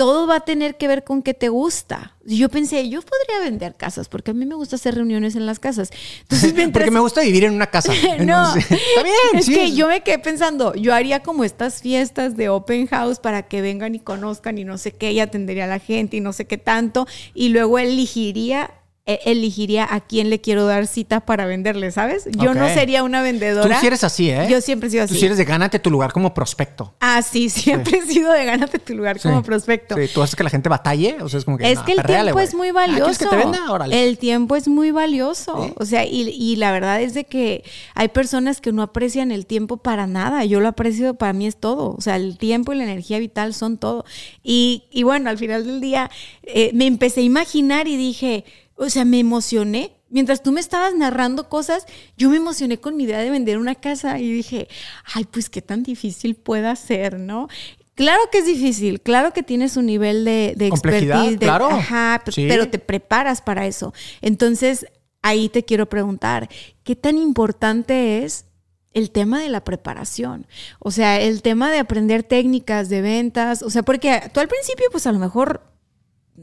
todo 0.00 0.26
va 0.26 0.36
a 0.36 0.40
tener 0.40 0.78
que 0.78 0.88
ver 0.88 1.04
con 1.04 1.20
qué 1.20 1.34
te 1.34 1.50
gusta. 1.50 2.16
Yo 2.24 2.48
pensé, 2.48 2.88
yo 2.88 3.02
podría 3.02 3.44
vender 3.44 3.74
casas 3.74 4.08
porque 4.08 4.30
a 4.30 4.34
mí 4.34 4.46
me 4.46 4.54
gusta 4.54 4.76
hacer 4.76 4.94
reuniones 4.94 5.36
en 5.36 5.44
las 5.44 5.58
casas. 5.58 5.90
Entonces, 6.22 6.54
mientras- 6.56 6.84
Porque 6.84 6.90
me 6.90 7.00
gusta 7.00 7.20
vivir 7.20 7.44
en 7.44 7.52
una 7.52 7.66
casa. 7.66 7.92
no, 8.24 8.56
está 8.56 9.02
bien. 9.02 9.14
es 9.34 9.44
sí. 9.44 9.52
que 9.54 9.74
yo 9.74 9.88
me 9.88 10.02
quedé 10.02 10.18
pensando, 10.18 10.74
yo 10.74 10.94
haría 10.94 11.22
como 11.22 11.44
estas 11.44 11.82
fiestas 11.82 12.34
de 12.34 12.48
open 12.48 12.86
house 12.86 13.18
para 13.18 13.42
que 13.42 13.60
vengan 13.60 13.94
y 13.94 13.98
conozcan 14.00 14.56
y 14.56 14.64
no 14.64 14.78
sé 14.78 14.92
qué, 14.92 15.12
y 15.12 15.20
atendería 15.20 15.64
a 15.64 15.68
la 15.68 15.80
gente 15.80 16.16
y 16.16 16.20
no 16.20 16.32
sé 16.32 16.46
qué 16.46 16.56
tanto, 16.56 17.06
y 17.34 17.50
luego 17.50 17.78
elegiría 17.78 18.70
e- 19.14 19.20
elegiría 19.26 19.86
a 19.90 20.00
quién 20.00 20.30
le 20.30 20.40
quiero 20.40 20.66
dar 20.66 20.86
cita 20.86 21.20
para 21.20 21.46
venderle, 21.46 21.90
¿sabes? 21.90 22.24
Yo 22.36 22.54
no 22.54 22.68
sería 22.68 23.02
una 23.02 23.18
Tú 23.20 23.24
vendedora. 23.24 23.80
sí 23.80 23.86
eres 23.86 24.04
así, 24.04 24.30
¿eh? 24.30 24.46
Yo 24.50 24.60
siempre 24.60 24.88
he 24.88 24.90
sido 24.90 25.06
Tú 25.06 25.12
así. 25.12 25.20
sí 25.20 25.26
eres 25.26 25.38
de 25.38 25.44
gánate 25.44 25.78
tu 25.78 25.90
lugar 25.90 26.12
como 26.12 26.32
prospecto. 26.34 26.94
Ah, 27.00 27.22
sí, 27.22 27.48
siempre 27.50 27.98
he 27.98 28.02
sido 28.06 28.32
de 28.32 28.44
gánate 28.44 28.78
tu 28.78 28.94
lugar 28.94 29.18
Sí. 29.18 29.28
como 29.28 29.42
prospecto. 29.42 29.96
Sí, 29.96 30.08
tú 30.12 30.22
haces 30.22 30.36
que 30.36 30.44
la 30.44 30.50
gente 30.50 30.68
batalle. 30.68 31.16
O 31.22 31.28
sea, 31.28 31.38
es 31.38 31.44
como 31.44 31.58
que. 31.58 31.70
Es 31.70 31.78
no, 31.78 31.84
que 31.84 31.92
el 31.92 32.02
tiempo 32.02 32.40
es 32.40 32.54
muy 32.54 32.68
Ah, 32.68 32.72
valioso. 32.72 33.00
¿Quieres 33.04 33.18
que 33.18 33.26
te 33.26 33.36
venda? 33.36 33.70
Órale. 33.70 34.04
El 34.08 34.18
tiempo 34.18 34.56
es 34.56 34.68
muy 34.68 34.90
valioso. 34.90 35.74
O 35.76 35.84
sea, 35.84 36.04
y, 36.06 36.28
y 36.28 36.56
la 36.56 36.72
verdad 36.72 37.00
es 37.02 37.14
de 37.14 37.24
que 37.24 37.64
hay 37.94 38.08
personas 38.08 38.60
que 38.60 38.72
no 38.72 38.82
aprecian 38.82 39.30
el 39.32 39.46
tiempo 39.46 39.76
para 39.78 40.06
nada. 40.06 40.44
Yo 40.44 40.60
lo 40.60 40.68
aprecio, 40.68 41.14
para 41.14 41.32
mí 41.32 41.46
es 41.46 41.56
todo. 41.56 41.94
O 41.96 42.00
sea, 42.00 42.16
el 42.16 42.38
tiempo 42.38 42.72
y 42.72 42.76
la 42.76 42.84
energía 42.84 43.18
vital 43.18 43.54
son 43.54 43.78
todo. 43.78 44.04
Y, 44.42 44.84
y 44.90 45.02
bueno, 45.02 45.30
al 45.30 45.38
final 45.38 45.66
del 45.66 45.80
día 45.80 46.10
eh, 46.42 46.70
me 46.74 46.86
empecé 46.86 47.20
a 47.20 47.24
imaginar 47.24 47.88
y 47.88 47.96
dije, 47.96 48.44
o 48.80 48.90
sea, 48.90 49.04
me 49.04 49.18
emocioné. 49.20 49.92
Mientras 50.08 50.42
tú 50.42 50.50
me 50.50 50.60
estabas 50.60 50.94
narrando 50.96 51.48
cosas, 51.48 51.86
yo 52.16 52.30
me 52.30 52.36
emocioné 52.36 52.78
con 52.80 52.96
mi 52.96 53.04
idea 53.04 53.18
de 53.20 53.30
vender 53.30 53.58
una 53.58 53.76
casa 53.76 54.18
y 54.18 54.32
dije, 54.32 54.66
ay, 55.14 55.24
pues 55.30 55.48
qué 55.48 55.62
tan 55.62 55.82
difícil 55.84 56.34
pueda 56.34 56.74
ser, 56.74 57.18
¿no? 57.20 57.48
Claro 57.94 58.20
que 58.32 58.38
es 58.38 58.46
difícil, 58.46 59.02
claro 59.02 59.32
que 59.32 59.42
tienes 59.42 59.76
un 59.76 59.86
nivel 59.86 60.24
de, 60.24 60.54
de 60.56 60.68
Complejidad, 60.70 61.16
expertise, 61.18 61.38
de- 61.40 61.46
claro. 61.46 61.66
ajá, 61.70 62.22
Sí. 62.32 62.46
pero 62.48 62.68
te 62.68 62.78
preparas 62.78 63.42
para 63.42 63.66
eso. 63.66 63.92
Entonces, 64.22 64.86
ahí 65.22 65.48
te 65.50 65.64
quiero 65.64 65.86
preguntar, 65.88 66.48
¿qué 66.82 66.96
tan 66.96 67.18
importante 67.18 68.24
es 68.24 68.46
el 68.94 69.10
tema 69.10 69.40
de 69.40 69.50
la 69.50 69.62
preparación? 69.62 70.46
O 70.78 70.90
sea, 70.90 71.20
el 71.20 71.42
tema 71.42 71.70
de 71.70 71.78
aprender 71.78 72.22
técnicas 72.22 72.88
de 72.88 73.02
ventas, 73.02 73.62
o 73.62 73.70
sea, 73.70 73.82
porque 73.82 74.22
tú 74.32 74.40
al 74.40 74.48
principio, 74.48 74.86
pues 74.90 75.06
a 75.06 75.12
lo 75.12 75.18
mejor 75.18 75.62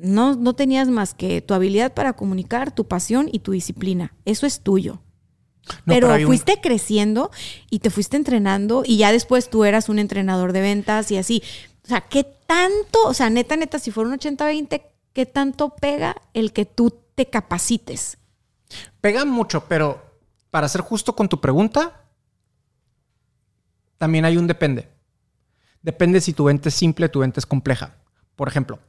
no, 0.01 0.35
no 0.35 0.53
tenías 0.53 0.87
más 0.89 1.13
que 1.13 1.41
tu 1.41 1.53
habilidad 1.53 1.93
para 1.93 2.13
comunicar, 2.13 2.71
tu 2.73 2.87
pasión 2.87 3.29
y 3.31 3.39
tu 3.39 3.51
disciplina. 3.51 4.13
Eso 4.25 4.45
es 4.45 4.61
tuyo. 4.61 5.01
No, 5.85 5.93
pero 5.93 6.13
un- 6.15 6.25
fuiste 6.27 6.59
creciendo 6.61 7.29
y 7.69 7.79
te 7.79 7.89
fuiste 7.89 8.15
entrenando 8.15 8.83
y 8.85 8.97
ya 8.97 9.11
después 9.11 9.49
tú 9.49 9.65
eras 9.65 9.89
un 9.89 9.99
entrenador 9.99 10.53
de 10.53 10.61
ventas 10.61 11.11
y 11.11 11.17
así. 11.17 11.43
O 11.83 11.87
sea, 11.87 12.01
¿qué 12.01 12.23
tanto, 12.23 12.99
o 13.05 13.13
sea, 13.13 13.29
neta, 13.29 13.55
neta, 13.57 13.79
si 13.79 13.91
fuera 13.91 14.09
un 14.09 14.17
80-20, 14.17 14.81
¿qué 15.13 15.25
tanto 15.25 15.69
pega 15.75 16.15
el 16.33 16.53
que 16.53 16.65
tú 16.65 16.93
te 17.15 17.25
capacites? 17.25 18.17
Pega 19.01 19.25
mucho, 19.25 19.65
pero 19.67 20.01
para 20.51 20.69
ser 20.69 20.81
justo 20.81 21.15
con 21.15 21.27
tu 21.27 21.41
pregunta, 21.41 22.03
también 23.97 24.25
hay 24.25 24.37
un 24.37 24.47
depende. 24.47 24.87
Depende 25.81 26.21
si 26.21 26.33
tu 26.33 26.45
venta 26.45 26.69
es 26.69 26.75
simple, 26.75 27.09
tu 27.09 27.19
venta 27.19 27.39
es 27.39 27.45
compleja. 27.45 27.95
Por 28.35 28.47
ejemplo, 28.47 28.79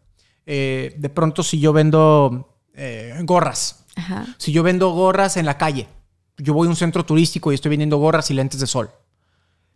eh, 0.50 0.94
de 0.96 1.10
pronto 1.10 1.42
si 1.42 1.60
yo 1.60 1.74
vendo 1.74 2.56
eh, 2.72 3.14
gorras, 3.24 3.84
Ajá. 3.96 4.24
si 4.38 4.50
yo 4.50 4.62
vendo 4.62 4.88
gorras 4.92 5.36
en 5.36 5.44
la 5.44 5.58
calle, 5.58 5.88
yo 6.38 6.54
voy 6.54 6.66
a 6.66 6.70
un 6.70 6.76
centro 6.76 7.04
turístico 7.04 7.52
y 7.52 7.54
estoy 7.54 7.68
vendiendo 7.68 7.98
gorras 7.98 8.30
y 8.30 8.34
lentes 8.34 8.58
de 8.58 8.66
sol. 8.66 8.90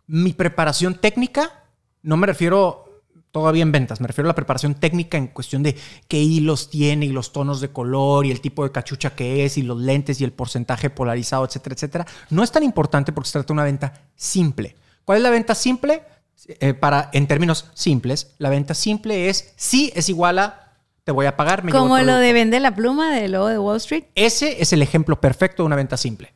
Mi 0.07 0.33
preparación 0.33 0.95
técnica, 0.95 1.63
no 2.01 2.17
me 2.17 2.25
refiero 2.25 3.03
todavía 3.29 3.61
en 3.61 3.71
ventas, 3.71 4.01
me 4.01 4.07
refiero 4.07 4.27
a 4.27 4.31
la 4.31 4.35
preparación 4.35 4.73
técnica 4.73 5.15
en 5.15 5.27
cuestión 5.27 5.61
de 5.61 5.77
qué 6.07 6.19
hilos 6.19 6.71
tiene 6.71 7.05
y 7.05 7.09
los 7.09 7.33
tonos 7.33 7.61
de 7.61 7.69
color 7.69 8.25
y 8.25 8.31
el 8.31 8.41
tipo 8.41 8.63
de 8.63 8.71
cachucha 8.71 9.15
que 9.15 9.45
es 9.45 9.59
y 9.59 9.61
los 9.61 9.79
lentes 9.79 10.21
y 10.21 10.23
el 10.23 10.33
porcentaje 10.33 10.89
polarizado, 10.89 11.45
etcétera, 11.45 11.75
etcétera. 11.75 12.07
No 12.31 12.41
es 12.41 12.51
tan 12.51 12.63
importante 12.63 13.11
porque 13.11 13.27
se 13.27 13.33
trata 13.33 13.47
de 13.47 13.53
una 13.53 13.63
venta 13.63 14.07
simple. 14.15 14.75
¿Cuál 15.05 15.17
es 15.17 15.23
la 15.23 15.29
venta 15.29 15.53
simple? 15.53 16.01
Eh, 16.47 16.73
para, 16.73 17.11
en 17.13 17.27
términos 17.27 17.69
simples, 17.75 18.33
la 18.39 18.49
venta 18.49 18.73
simple 18.73 19.29
es 19.29 19.53
sí 19.55 19.93
es 19.95 20.09
igual 20.09 20.39
a 20.39 20.62
te 21.03 21.11
voy 21.11 21.25
a 21.25 21.35
pagar. 21.35 21.63
Me 21.63 21.71
Como 21.71 21.97
lo 21.99 22.15
de 22.17 22.33
vende 22.33 22.59
la 22.59 22.73
pluma 22.75 23.11
del 23.13 23.33
logo 23.33 23.47
de 23.47 23.59
Wall 23.59 23.77
Street. 23.77 24.05
Ese 24.15 24.61
es 24.61 24.73
el 24.73 24.81
ejemplo 24.81 25.19
perfecto 25.19 25.63
de 25.63 25.67
una 25.67 25.75
venta 25.75 25.97
simple. 25.97 26.33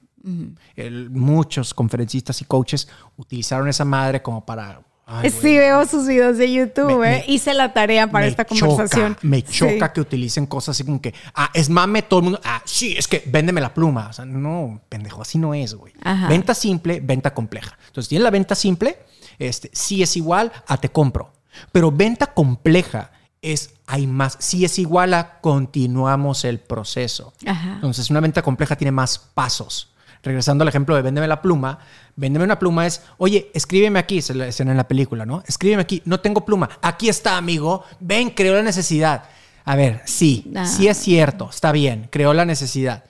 El- 0.76 1.10
muchos 1.10 1.74
conferencistas 1.74 2.42
y 2.42 2.46
coaches 2.46 2.88
utilizaron 3.16 3.70
esa 3.70 3.86
madre 3.86 4.22
como 4.22 4.46
para... 4.46 4.82
ay, 5.06 5.30
sí, 5.30 5.58
veo 5.58 5.86
sus 5.86 6.06
videos 6.06 6.38
de 6.38 6.52
YouTube, 6.52 7.00
Me- 7.00 7.20
¿eh? 7.20 7.24
me- 7.26 7.34
Hice 7.34 7.54
la 7.54 7.72
tarea 7.72 8.12
para 8.12 8.28
esta 8.28 8.44
choca, 8.44 8.60
conversación. 8.68 9.18
me 9.22 9.42
choca 9.42 9.88
Sí. 9.88 9.92
que 9.94 10.02
utilicen 10.02 10.46
cosas 10.46 10.76
así 10.76 10.84
como 10.84 11.00
que, 11.02 11.14
ah, 11.34 11.50
es 11.54 11.70
mame 11.70 12.02
todo 12.02 12.20
el 12.20 12.24
mundo. 12.26 12.42
Ah, 12.44 12.62
sí, 12.66 12.94
es 12.98 13.08
que 13.08 13.24
véndeme 13.28 13.62
la 13.62 13.74
pluma. 13.74 14.10
O 14.10 14.14
sea, 14.14 14.26
no, 14.26 14.82
pendejo, 14.90 15.22
así 15.22 15.38
no 15.38 15.54
es, 15.54 15.76
güey. 15.76 15.94
Venta 16.28 16.54
simple, 16.54 17.00
venta 17.00 17.34
compleja. 17.34 17.78
Entonces, 17.88 18.10
tienes 18.10 18.24
la 18.26 18.32
venta 18.32 18.54
simple, 18.54 18.98
este, 19.40 19.70
sí 19.72 20.04
es 20.04 20.18
igual 20.18 20.52
a 20.68 20.76
te 20.76 20.90
compro. 20.90 21.32
Pero 21.72 21.90
venta 21.90 22.28
compleja 22.34 23.12
es, 23.42 23.76
hay 23.88 24.06
más, 24.06 24.36
sí 24.40 24.66
es 24.66 24.78
igual 24.80 25.14
a 25.14 25.40
continuamos 25.40 26.44
el 26.46 26.60
proceso. 26.60 27.34
Ajá. 27.46 27.74
Entonces, 27.76 28.10
una 28.10 28.20
venta 28.20 28.42
compleja 28.42 28.76
tiene 28.76 28.92
más 28.92 29.18
pasos. 29.18 29.94
Regresando 30.24 30.64
al 30.64 30.68
ejemplo 30.68 30.96
de 30.96 31.02
véndeme 31.04 31.28
la 31.28 31.42
pluma, 31.42 31.80
véndeme 32.16 32.44
una 32.44 32.60
pluma 32.60 32.86
es, 32.86 33.02
oye, 33.18 33.50
escríbeme 33.54 34.00
aquí, 34.00 34.18
es 34.18 34.30
la 34.36 34.48
escena 34.48 34.72
en 34.72 34.78
la 34.78 34.88
película, 34.88 35.26
¿no? 35.26 35.42
Escríbeme 35.48 35.84
aquí, 35.84 36.02
no 36.06 36.20
tengo 36.20 36.44
pluma, 36.44 36.70
aquí 36.82 37.08
está, 37.08 37.38
amigo, 37.38 37.84
ven, 38.00 38.32
creó 38.32 38.56
la 38.56 38.64
necesidad. 38.64 39.24
A 39.64 39.76
ver, 39.76 40.02
sí, 40.06 40.52
Ah. 40.56 40.66
sí 40.66 40.88
es 40.88 40.98
cierto, 40.98 41.50
está 41.50 41.72
bien, 41.72 42.08
creó 42.12 42.34
la 42.34 42.46
necesidad. 42.46 43.06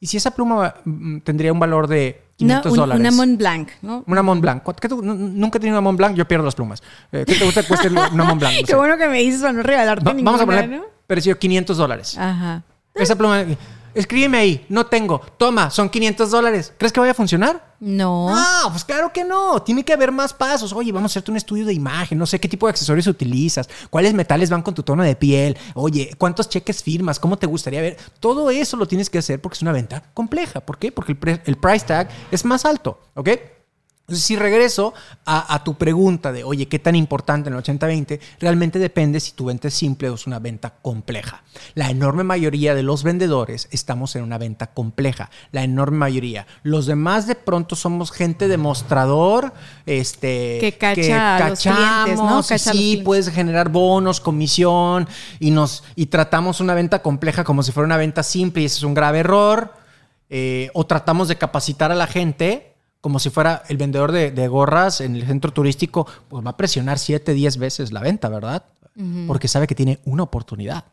¿Y 0.00 0.06
si 0.06 0.16
esa 0.16 0.30
pluma 0.30 0.76
mm, 0.84 1.18
tendría 1.20 1.52
un 1.52 1.60
valor 1.60 1.86
de 1.86 2.22
No, 2.42 2.60
500 2.62 2.72
un- 2.72 2.78
dólares? 2.78 3.00
una 3.00 3.10
Mont 3.10 3.38
Blanc, 3.38 3.68
¿no? 3.82 4.04
Una 4.06 4.22
Mont 4.22 4.40
Blanc. 4.40 4.62
¿Qué 4.80 4.88
te- 4.88 4.94
nunca 4.96 5.58
he 5.58 5.60
tenido 5.60 5.74
una 5.78 5.80
Mont 5.82 5.98
Blanc, 5.98 6.16
yo 6.16 6.26
pierdo 6.26 6.44
las 6.44 6.54
plumas. 6.54 6.82
Eh, 7.12 7.24
¿Qué 7.26 7.34
te 7.36 7.44
gusta 7.44 7.62
que 7.62 7.68
cueste 7.68 7.88
una 7.88 8.08
Mont 8.24 8.40
Blanc? 8.40 8.54
No 8.60 8.60
Qué 8.60 8.66
sé. 8.66 8.76
bueno 8.76 8.96
que 8.98 9.08
me 9.08 9.18
dices 9.18 9.40
para 9.40 9.52
no 9.52 9.62
regalarte 9.62 10.04
Va- 10.04 10.12
ninguna, 10.12 10.30
vamos 10.38 10.42
a 10.42 10.46
poner 10.46 10.68
¿no? 10.68 10.84
precio 11.06 11.38
500 11.38 11.76
dólares. 11.76 12.16
Ajá. 12.18 12.62
Esa 12.94 13.16
pluma, 13.16 13.44
escríbeme 13.94 14.38
ahí, 14.38 14.66
no 14.68 14.86
tengo. 14.86 15.20
Toma, 15.36 15.70
son 15.70 15.88
500 15.88 16.30
dólares. 16.30 16.72
¿Crees 16.78 16.92
que 16.92 17.00
vaya 17.00 17.12
a 17.12 17.14
funcionar? 17.14 17.74
No. 17.80 18.30
No, 18.30 18.70
pues 18.70 18.84
claro 18.84 19.12
que 19.12 19.24
no. 19.24 19.60
Tiene 19.62 19.84
que 19.84 19.92
haber 19.92 20.12
más 20.12 20.32
pasos. 20.32 20.72
Oye, 20.72 20.92
vamos 20.92 21.10
a 21.10 21.12
hacerte 21.12 21.30
un 21.30 21.36
estudio 21.36 21.66
de 21.66 21.72
imagen. 21.72 22.16
No 22.16 22.26
sé 22.26 22.38
qué 22.38 22.48
tipo 22.48 22.66
de 22.66 22.70
accesorios 22.70 23.06
utilizas. 23.06 23.68
¿Cuáles 23.90 24.14
metales 24.14 24.50
van 24.50 24.62
con 24.62 24.74
tu 24.74 24.82
tono 24.82 25.02
de 25.02 25.16
piel? 25.16 25.56
Oye, 25.74 26.14
¿cuántos 26.16 26.48
cheques 26.48 26.82
firmas? 26.82 27.18
¿Cómo 27.18 27.36
te 27.38 27.46
gustaría 27.46 27.80
ver? 27.80 27.96
Todo 28.20 28.50
eso 28.50 28.76
lo 28.76 28.86
tienes 28.86 29.10
que 29.10 29.18
hacer 29.18 29.40
porque 29.40 29.56
es 29.56 29.62
una 29.62 29.72
venta 29.72 30.02
compleja. 30.14 30.60
¿Por 30.60 30.78
qué? 30.78 30.92
Porque 30.92 31.12
el, 31.12 31.40
el 31.44 31.56
price 31.56 31.86
tag 31.86 32.08
es 32.30 32.44
más 32.44 32.64
alto. 32.64 33.00
¿Ok? 33.14 33.30
Entonces, 34.02 34.24
si 34.24 34.36
regreso 34.36 34.94
a, 35.24 35.54
a 35.54 35.62
tu 35.62 35.74
pregunta 35.74 36.32
de, 36.32 36.42
oye, 36.42 36.66
¿qué 36.66 36.80
tan 36.80 36.96
importante 36.96 37.48
en 37.48 37.54
el 37.54 37.62
80-20? 37.62 38.18
Realmente 38.40 38.80
depende 38.80 39.20
si 39.20 39.32
tu 39.32 39.44
venta 39.44 39.68
es 39.68 39.74
simple 39.74 40.10
o 40.10 40.16
es 40.16 40.26
una 40.26 40.40
venta 40.40 40.74
compleja. 40.82 41.44
La 41.74 41.88
enorme 41.88 42.24
mayoría 42.24 42.74
de 42.74 42.82
los 42.82 43.04
vendedores 43.04 43.68
estamos 43.70 44.16
en 44.16 44.24
una 44.24 44.38
venta 44.38 44.66
compleja. 44.68 45.30
La 45.52 45.62
enorme 45.62 45.98
mayoría. 45.98 46.46
Los 46.64 46.86
demás 46.86 47.28
de 47.28 47.36
pronto 47.36 47.76
somos 47.76 48.10
gente 48.10 48.48
demostrador, 48.48 49.52
este, 49.86 50.58
Que 50.60 50.76
cacha 50.78 51.36
a 51.36 51.48
los 51.48 51.60
clientes, 51.60 52.18
¿no? 52.18 52.24
cachamos, 52.24 52.46
y 52.46 52.48
Cacha 52.48 52.70
a 52.70 52.72
sí, 52.72 53.02
puedes 53.04 53.30
generar 53.30 53.68
bonos, 53.68 54.20
comisión 54.20 55.08
y 55.38 55.52
nos 55.52 55.84
y 55.94 56.06
tratamos 56.06 56.60
una 56.60 56.74
venta 56.74 57.02
compleja 57.02 57.44
como 57.44 57.62
si 57.62 57.70
fuera 57.70 57.86
una 57.86 57.96
venta 57.96 58.22
simple 58.22 58.62
y 58.62 58.66
ese 58.66 58.78
es 58.78 58.82
un 58.82 58.94
grave 58.94 59.20
error. 59.20 59.74
Eh, 60.34 60.70
o 60.72 60.86
tratamos 60.86 61.28
de 61.28 61.36
capacitar 61.36 61.92
a 61.92 61.94
la 61.94 62.06
gente 62.06 62.71
como 63.02 63.18
si 63.18 63.30
fuera 63.30 63.64
el 63.68 63.76
vendedor 63.76 64.12
de, 64.12 64.30
de 64.30 64.48
gorras 64.48 65.00
en 65.00 65.16
el 65.16 65.26
centro 65.26 65.52
turístico, 65.52 66.06
pues 66.28 66.46
va 66.46 66.50
a 66.50 66.56
presionar 66.56 66.98
7, 67.00 67.34
10 67.34 67.58
veces 67.58 67.92
la 67.92 68.00
venta, 68.00 68.28
¿verdad? 68.28 68.64
Porque 69.26 69.48
sabe 69.48 69.66
que 69.66 69.74
tiene 69.74 69.98
una 70.04 70.22
oportunidad. 70.22 70.84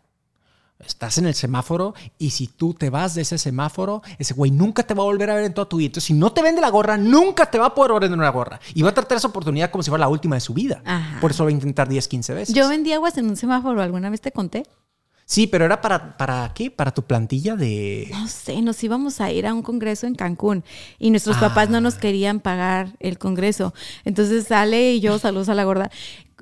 Estás 0.79 1.17
en 1.17 1.27
el 1.27 1.35
semáforo 1.35 1.93
y 2.17 2.31
si 2.31 2.47
tú 2.47 2.73
te 2.73 2.89
vas 2.89 3.13
de 3.13 3.21
ese 3.21 3.37
semáforo, 3.37 4.01
ese 4.17 4.33
güey 4.33 4.49
nunca 4.49 4.83
te 4.83 4.93
va 4.93 5.03
a 5.03 5.05
volver 5.05 5.29
a 5.29 5.35
ver 5.35 5.43
en 5.43 5.53
toda 5.53 5.67
tu 5.67 5.77
vida. 5.77 5.87
Entonces, 5.87 6.07
si 6.07 6.13
no 6.13 6.31
te 6.31 6.41
vende 6.41 6.61
la 6.61 6.69
gorra, 6.69 6.97
nunca 6.97 7.51
te 7.51 7.59
va 7.59 7.67
a 7.67 7.75
poder 7.75 7.91
vender 7.99 8.17
una 8.17 8.29
gorra. 8.29 8.59
Y 8.73 8.81
va 8.81 8.89
a 8.89 8.93
tratar 8.93 9.17
esa 9.17 9.27
oportunidad 9.27 9.69
como 9.69 9.83
si 9.83 9.89
fuera 9.91 10.05
la 10.05 10.07
última 10.07 10.35
de 10.35 10.39
su 10.39 10.53
vida. 10.53 10.81
Ajá. 10.85 11.19
Por 11.19 11.31
eso 11.31 11.43
va 11.43 11.49
a 11.49 11.53
intentar 11.53 11.89
10, 11.89 12.07
15 12.07 12.33
veces. 12.33 12.55
Yo 12.55 12.69
vendí 12.69 12.93
aguas 12.93 13.17
en 13.17 13.27
un 13.27 13.35
semáforo, 13.35 13.81
¿alguna 13.81 14.09
vez 14.09 14.21
te 14.21 14.31
conté? 14.31 14.63
Sí, 15.31 15.45
pero 15.45 15.65
era 15.65 15.79
para, 15.79 16.17
para 16.17 16.51
qué? 16.55 16.71
Para 16.71 16.89
tu 16.91 17.03
plantilla 17.03 17.55
de... 17.55 18.07
No 18.09 18.27
sé, 18.27 18.63
nos 18.63 18.83
íbamos 18.83 19.21
a 19.21 19.31
ir 19.31 19.45
a 19.45 19.53
un 19.53 19.61
congreso 19.61 20.07
en 20.07 20.15
Cancún 20.15 20.63
y 20.97 21.11
nuestros 21.11 21.37
papás 21.37 21.69
no 21.69 21.79
nos 21.81 21.93
querían 21.95 22.39
pagar 22.39 22.95
el 22.99 23.19
congreso. 23.19 23.75
Entonces 24.05 24.47
sale 24.47 24.93
y 24.93 25.01
yo, 25.01 25.19
saludos 25.19 25.47
a 25.49 25.53
la 25.53 25.65
gorda, 25.65 25.91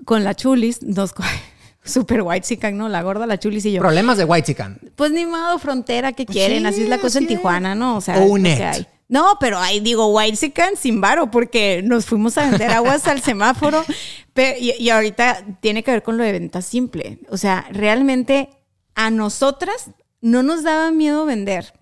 con 0.05 0.23
la 0.23 0.35
chulis, 0.35 0.83
nos 0.83 1.13
super 1.83 2.21
white 2.21 2.47
chican, 2.47 2.77
¿no? 2.77 2.87
La 2.87 3.01
gorda, 3.01 3.27
la 3.27 3.37
chulis 3.37 3.65
y 3.65 3.73
yo. 3.73 3.81
Problemas 3.81 4.17
de 4.17 4.23
White 4.23 4.45
Chican. 4.45 4.79
Pues 4.95 5.11
ni 5.11 5.25
modo, 5.25 5.59
frontera, 5.59 6.13
que 6.13 6.23
Pues 6.23 6.37
quieren? 6.37 6.59
sí, 6.61 6.65
así 6.67 6.81
es 6.83 6.89
la 6.89 6.99
cosa 6.99 7.19
en. 7.19 7.27
Tijuana, 7.27 7.75
¿no? 7.75 7.97
O 7.97 8.01
sea, 8.01 8.19
O 8.19 8.35
hay. 8.37 8.87
No, 9.09 9.37
pero 9.37 9.57
ahí 9.59 9.81
digo 9.81 10.07
white 10.15 10.37
chican 10.37 10.77
sin 10.77 11.01
varo 11.01 11.29
porque 11.29 11.81
nos 11.83 12.05
fuimos 12.05 12.37
a 12.37 12.49
vender 12.49 12.71
aguas 12.71 13.05
al 13.07 13.21
semáforo 13.21 13.83
pe- 14.33 14.57
y, 14.61 14.71
y 14.81 14.89
ahorita 14.91 15.43
tiene 15.59 15.83
que 15.83 15.91
ver 15.91 16.03
con 16.03 16.15
lo 16.17 16.23
de 16.23 16.31
venta 16.31 16.61
simple. 16.61 17.19
O 17.29 17.35
sea, 17.37 17.65
realmente 17.71 18.49
a 18.97 19.11
nosotras 19.11 19.91
no 20.19 20.43
nos 20.43 20.63
daba 20.63 20.91
miedo 20.91 21.25
vender. 21.25 21.73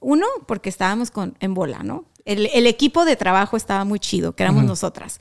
Uno, 0.00 0.26
porque 0.48 0.70
estábamos 0.70 1.10
con, 1.10 1.36
en 1.38 1.54
bola, 1.54 1.82
¿no? 1.82 2.06
El, 2.24 2.46
el 2.52 2.66
equipo 2.66 3.04
de 3.04 3.16
trabajo 3.16 3.56
estaba 3.56 3.84
muy 3.84 4.00
chido, 4.00 4.34
que 4.34 4.42
éramos 4.42 4.64
nosotras. 4.64 5.18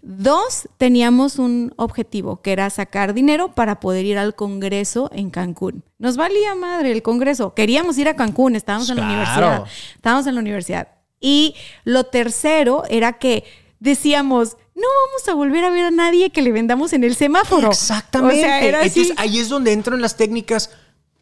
Dos, 0.00 0.68
teníamos 0.78 1.38
un 1.38 1.74
objetivo, 1.76 2.40
que 2.40 2.52
era 2.52 2.70
sacar 2.70 3.12
dinero 3.12 3.54
para 3.54 3.80
poder 3.80 4.06
ir 4.06 4.16
al 4.16 4.34
Congreso 4.34 5.10
en 5.12 5.28
Cancún. 5.28 5.84
Nos 5.98 6.16
valía 6.16 6.54
madre 6.54 6.90
el 6.90 7.02
Congreso. 7.02 7.52
Queríamos 7.52 7.98
ir 7.98 8.08
a 8.08 8.16
Cancún, 8.16 8.56
estábamos 8.56 8.88
en 8.88 8.96
la 8.96 9.04
universidad. 9.04 9.64
Estábamos 9.94 10.26
en 10.26 10.34
la 10.36 10.40
universidad. 10.40 10.88
Y 11.20 11.54
lo 11.84 12.04
tercero 12.04 12.84
era 12.88 13.14
que 13.14 13.44
decíamos, 13.78 14.56
no 14.78 14.86
vamos 15.06 15.28
a 15.28 15.34
volver 15.34 15.64
a 15.64 15.70
ver 15.70 15.84
a 15.86 15.90
nadie 15.90 16.30
que 16.30 16.42
le 16.42 16.52
vendamos 16.52 16.92
en 16.92 17.04
el 17.04 17.14
semáforo. 17.16 17.68
Exactamente. 17.68 18.40
O 18.40 18.44
sea, 18.44 18.62
era 18.62 18.80
así. 18.80 19.00
Entonces 19.00 19.14
ahí 19.18 19.38
es 19.38 19.48
donde 19.48 19.72
entran 19.72 20.00
las 20.00 20.16
técnicas. 20.16 20.70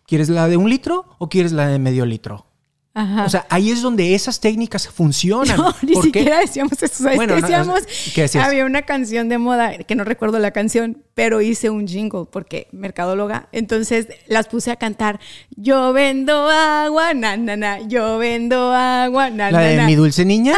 ¿Quieres 0.07 0.29
la 0.29 0.47
de 0.49 0.57
un 0.57 0.71
litro 0.71 1.05
o 1.19 1.29
quieres 1.29 1.53
la 1.53 1.67
de 1.69 1.79
medio 1.79 2.07
litro? 2.07 2.47
Ajá. 2.95 3.25
O 3.25 3.29
sea, 3.29 3.47
ahí 3.51 3.71
es 3.71 3.83
donde 3.83 4.15
esas 4.15 4.41
técnicas 4.41 4.89
funcionan. 4.89 5.57
No, 5.61 5.75
ni 5.83 5.93
¿Por 5.93 6.05
qué? 6.05 6.21
siquiera 6.21 6.39
decíamos 6.41 6.83
eso. 6.83 7.03
¿Sabes 7.03 7.17
Bueno, 7.17 7.35
qué 7.35 7.41
no, 7.43 7.47
decíamos? 7.49 7.81
¿qué 8.15 8.23
decías? 8.23 8.47
Había 8.47 8.65
una 8.65 8.83
canción 8.83 9.29
de 9.29 9.37
moda, 9.37 9.77
que 9.79 9.95
no 9.95 10.05
recuerdo 10.05 10.39
la 10.39 10.53
canción, 10.53 11.03
pero 11.15 11.43
hice 11.43 11.69
un 11.69 11.87
jingle 11.87 12.25
porque 12.31 12.69
mercadóloga. 12.73 13.49
Entonces 13.53 14.07
las 14.29 14.47
puse 14.49 14.71
a 14.71 14.77
cantar. 14.77 15.21
Yo 15.57 15.93
vendo 15.93 16.49
agua, 16.49 17.13
na, 17.13 17.37
na, 17.37 17.57
na. 17.57 17.81
Yo 17.81 18.17
vendo 18.17 18.73
agua, 18.73 19.29
na, 19.29 19.51
La 19.51 19.59
na, 19.61 19.65
de 19.67 19.77
na. 19.77 19.87
mi 19.87 19.95
dulce 19.95 20.25
niña. 20.25 20.55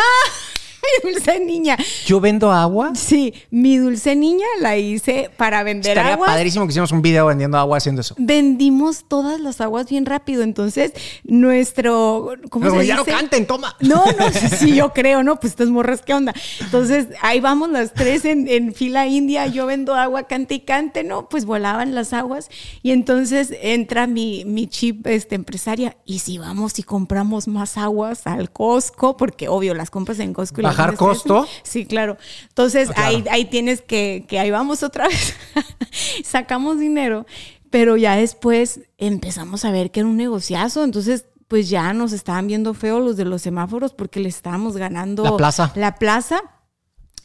Mi 1.04 1.12
dulce 1.12 1.40
niña. 1.40 1.76
Yo 2.06 2.20
vendo 2.20 2.50
agua. 2.52 2.92
Sí, 2.94 3.34
mi 3.50 3.76
dulce 3.78 4.14
niña 4.16 4.46
la 4.60 4.76
hice 4.76 5.30
para 5.36 5.62
vender 5.62 5.92
Estaría 5.96 6.14
agua. 6.14 6.26
padrísimo 6.26 6.64
que 6.66 6.70
hiciéramos 6.70 6.92
un 6.92 7.02
video 7.02 7.26
vendiendo 7.26 7.58
agua 7.58 7.78
haciendo 7.78 8.00
eso. 8.00 8.14
Vendimos 8.18 9.04
todas 9.08 9.40
las 9.40 9.60
aguas 9.60 9.88
bien 9.88 10.06
rápido. 10.06 10.42
Entonces, 10.42 10.92
nuestro. 11.24 12.32
¿Cómo 12.50 12.66
Pero 12.66 12.80
se 12.80 12.86
ya 12.86 12.98
dice? 12.98 13.10
no 13.10 13.16
canten, 13.18 13.46
toma. 13.46 13.76
No, 13.80 14.04
no, 14.18 14.30
sí, 14.32 14.48
sí, 14.48 14.74
yo 14.74 14.92
creo, 14.92 15.22
¿no? 15.22 15.40
Pues 15.40 15.52
estas 15.52 15.68
morras, 15.68 16.02
¿qué 16.02 16.14
onda? 16.14 16.34
Entonces, 16.60 17.08
ahí 17.22 17.40
vamos 17.40 17.70
las 17.70 17.92
tres 17.94 18.24
en, 18.24 18.48
en 18.48 18.74
fila 18.74 19.06
india, 19.06 19.46
yo 19.46 19.66
vendo 19.66 19.94
agua, 19.94 20.24
cante 20.24 20.54
y 20.54 20.60
cante, 20.60 21.04
¿no? 21.04 21.28
Pues 21.28 21.44
volaban 21.44 21.94
las 21.94 22.12
aguas 22.12 22.48
y 22.82 22.90
entonces 22.92 23.52
entra 23.62 24.06
mi, 24.06 24.44
mi 24.44 24.66
chip 24.66 25.06
este, 25.06 25.34
empresaria 25.34 25.96
y 26.04 26.20
si 26.20 26.38
vamos 26.38 26.78
y 26.78 26.82
compramos 26.82 27.48
más 27.48 27.76
aguas 27.78 28.26
al 28.26 28.50
Costco, 28.50 29.16
porque 29.16 29.48
obvio, 29.48 29.74
las 29.74 29.90
compras 29.90 30.18
en 30.20 30.32
Costco. 30.32 30.60
y 30.60 30.64
las 30.64 30.77
¿Bajar 30.78 30.96
costo? 30.96 31.46
Sí, 31.62 31.84
claro. 31.86 32.16
Entonces, 32.48 32.88
Ah, 32.90 32.94
claro. 32.94 33.08
ahí, 33.16 33.24
ahí 33.30 33.44
tienes 33.44 33.82
que, 33.82 34.24
que 34.28 34.38
ahí 34.38 34.50
vamos 34.50 34.82
otra 34.82 35.08
vez, 35.08 35.34
sacamos 36.24 36.78
dinero, 36.78 37.26
pero 37.70 37.96
ya 37.96 38.16
después 38.16 38.80
empezamos 38.96 39.64
a 39.64 39.70
ver 39.70 39.90
que 39.90 40.00
era 40.00 40.08
un 40.08 40.16
negociazo, 40.16 40.84
entonces 40.84 41.26
pues 41.48 41.70
ya 41.70 41.92
nos 41.94 42.12
estaban 42.12 42.46
viendo 42.46 42.74
feo 42.74 43.00
los 43.00 43.16
de 43.16 43.24
los 43.24 43.40
semáforos 43.42 43.92
porque 43.94 44.20
le 44.20 44.28
estábamos 44.28 44.76
ganando 44.76 45.24
La 45.24 45.36
plaza. 45.36 45.72
La 45.76 45.94
plaza. 45.94 46.42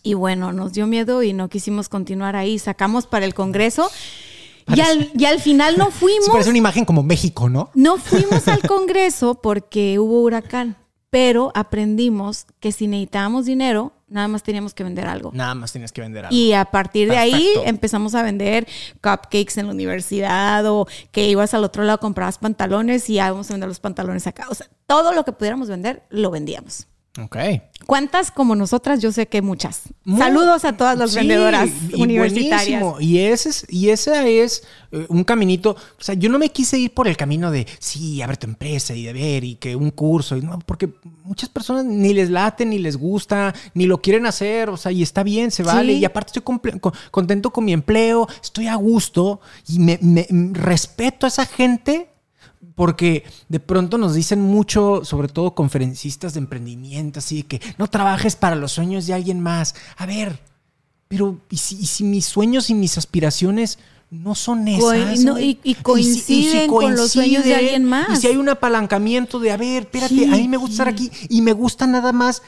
Y 0.02 0.14
bueno, 0.14 0.54
nos 0.54 0.72
dio 0.74 0.88
miedo 0.88 1.24
y 1.24 1.34
no 1.34 1.50
quisimos 1.50 1.90
continuar 1.90 2.36
ahí. 2.38 2.58
Sacamos 2.60 3.06
para 3.06 3.26
el 3.26 3.34
Congreso. 3.34 3.90
Y 4.74 4.80
al, 4.80 5.12
y 5.18 5.26
al 5.26 5.42
final 5.42 5.78
no 5.78 5.92
fuimos. 5.92 6.24
Sí, 6.26 6.32
parece 6.32 6.50
una 6.50 6.58
imagen 6.58 6.86
como 6.86 7.04
México, 7.04 7.50
¿no? 7.50 7.70
No 7.74 7.98
fuimos 7.98 8.48
al 8.48 8.62
Congreso 8.62 9.36
porque 9.42 10.00
hubo 10.00 10.22
huracán, 10.22 10.78
pero 11.14 11.52
aprendimos 11.54 12.48
que 12.60 12.72
si 12.72 12.88
necesitábamos 12.88 13.46
dinero, 13.46 13.94
nada 14.08 14.28
más 14.28 14.42
teníamos 14.42 14.74
que 14.74 14.84
vender 14.84 15.06
algo. 15.06 15.30
Nada 15.32 15.54
más 15.54 15.72
tienes 15.72 15.92
que 15.92 16.02
vender 16.02 16.26
algo. 16.26 16.36
Y 16.36 16.54
a 16.54 16.66
partir 16.66 17.08
de 17.08 17.18
ahí 17.18 17.50
empezamos 17.66 18.16
a 18.16 18.24
vender 18.24 18.66
cupcakes 18.96 19.60
en 19.60 19.68
la 19.68 19.74
universidad 19.74 20.66
o 20.66 20.88
que 21.12 21.28
ibas 21.28 21.54
al 21.54 21.66
otro 21.66 21.84
lado, 21.84 22.00
comprabas 22.00 22.40
pantalones 22.40 23.12
y 23.12 23.14
ya 23.14 23.30
vamos 23.30 23.48
a 23.52 23.54
vender 23.54 23.70
los 23.70 23.80
pantalones 23.80 24.26
acá. 24.26 24.48
O 24.50 24.56
sea, 24.56 24.66
todo 24.88 25.14
lo 25.14 25.24
que 25.24 25.34
pudiéramos 25.34 25.70
vender, 25.70 26.02
lo 26.10 26.32
vendíamos. 26.32 26.88
Ok. 27.22 27.38
¿Cuántas 27.86 28.32
como 28.32 28.56
nosotras? 28.56 29.00
Yo 29.00 29.12
sé 29.12 29.28
que 29.28 29.44
muchas. 29.44 29.82
Muy- 30.04 30.20
Saludos 30.20 30.66
a 30.66 30.76
todas 30.76 30.98
las 30.98 31.12
Sí, 31.12 31.18
vendedoras 31.18 31.70
y 31.96 32.02
universitarias. 32.02 32.82
buenísimo. 32.82 33.00
Y 33.00 33.20
ese 33.20 33.50
es, 33.50 33.66
y 33.70 33.90
ese 33.90 34.42
es 34.44 34.64
eh, 34.92 35.06
un 35.10 35.24
caminito. 35.24 35.72
O 35.72 36.02
sea, 36.04 36.16
yo 36.16 36.28
no 36.30 36.40
me 36.40 36.50
quise 36.50 36.80
ir 36.80 36.92
por 36.92 37.08
el 37.08 37.16
camino 37.16 37.52
de 37.52 37.68
sí, 37.78 38.20
abre 38.24 38.38
tu 38.38 38.48
empresa 38.48 38.96
y 38.96 39.04
de 39.04 39.14
ver 39.14 39.44
y 39.44 39.56
que 39.56 39.76
un 39.76 39.92
curso. 39.92 40.36
Y 40.38 40.42
no, 40.42 40.58
porque 40.66 40.90
muchas 41.24 41.50
personas 41.50 41.86
ni 41.86 42.16
les 42.16 42.32
late, 42.32 42.66
ni 42.66 42.80
les 42.80 42.98
gusta, 42.98 43.54
ni 43.76 43.86
lo 43.86 44.02
quieren 44.02 44.26
hacer. 44.26 44.70
O 44.72 44.78
sea, 44.78 44.92
y 44.92 45.04
está 45.04 45.22
bien, 45.22 45.52
se 45.52 45.62
vale. 45.62 45.94
Sí. 45.94 46.00
Y 46.00 46.06
aparte 46.06 46.30
estoy 46.30 46.42
con- 46.42 46.62
contento 47.12 47.52
con 47.52 47.64
mi 47.66 47.74
empleo, 47.74 48.28
estoy 48.42 48.68
a 48.68 48.76
gusto 48.76 49.40
y 49.68 49.78
me, 49.78 50.00
me- 50.02 50.26
respeto 50.54 51.28
a 51.28 51.30
esa 51.30 51.46
gente 51.46 52.08
porque 52.76 53.24
de 53.50 53.60
pronto 53.60 53.98
nos 53.98 54.16
dicen 54.16 54.42
mucho, 54.42 55.06
sobre 55.06 55.28
todo 55.28 55.54
conferencistas 55.56 56.34
de 56.34 56.40
emprendimiento, 56.40 57.20
así 57.20 57.44
que 57.44 57.62
no 57.78 57.88
trabajes 57.88 58.36
para 58.36 58.56
los 58.56 58.72
sueños 58.72 59.06
de 59.08 59.14
alguien 59.14 59.40
más. 59.40 59.76
A 59.98 60.06
ver, 60.06 60.40
pero 61.08 61.40
¿y 61.50 61.58
si, 61.58 61.76
y 61.76 61.86
si 61.86 62.04
mis 62.04 62.26
sueños 62.26 62.70
y 62.70 62.74
mis 62.74 62.98
aspiraciones 62.98 63.78
no 64.10 64.34
son 64.36 64.68
esas? 64.68 64.82
No, 65.26 65.40
y- 65.40 65.60
y 65.64 65.76
si- 65.76 65.82
coinciden 65.82 66.68
con 66.70 66.96
los 66.96 67.12
sueños 67.12 67.44
de 67.46 67.56
alguien 67.56 67.84
más. 67.86 68.10
Y 68.18 68.22
si 68.22 68.28
hay 68.28 68.36
un 68.38 68.50
apalancamiento 68.50 69.40
de, 69.40 69.52
a 69.52 69.58
ver, 69.58 69.84
espérate, 69.84 70.16
Sí, 70.16 70.26
a 70.26 70.36
mí 70.38 70.48
me 70.48 70.58
gusta 70.58 70.74
estar 70.74 70.88
aquí 70.88 71.12
y 71.30 71.42
me 71.42 71.54
gusta 71.54 71.86
nada 71.88 72.12
más 72.12 72.42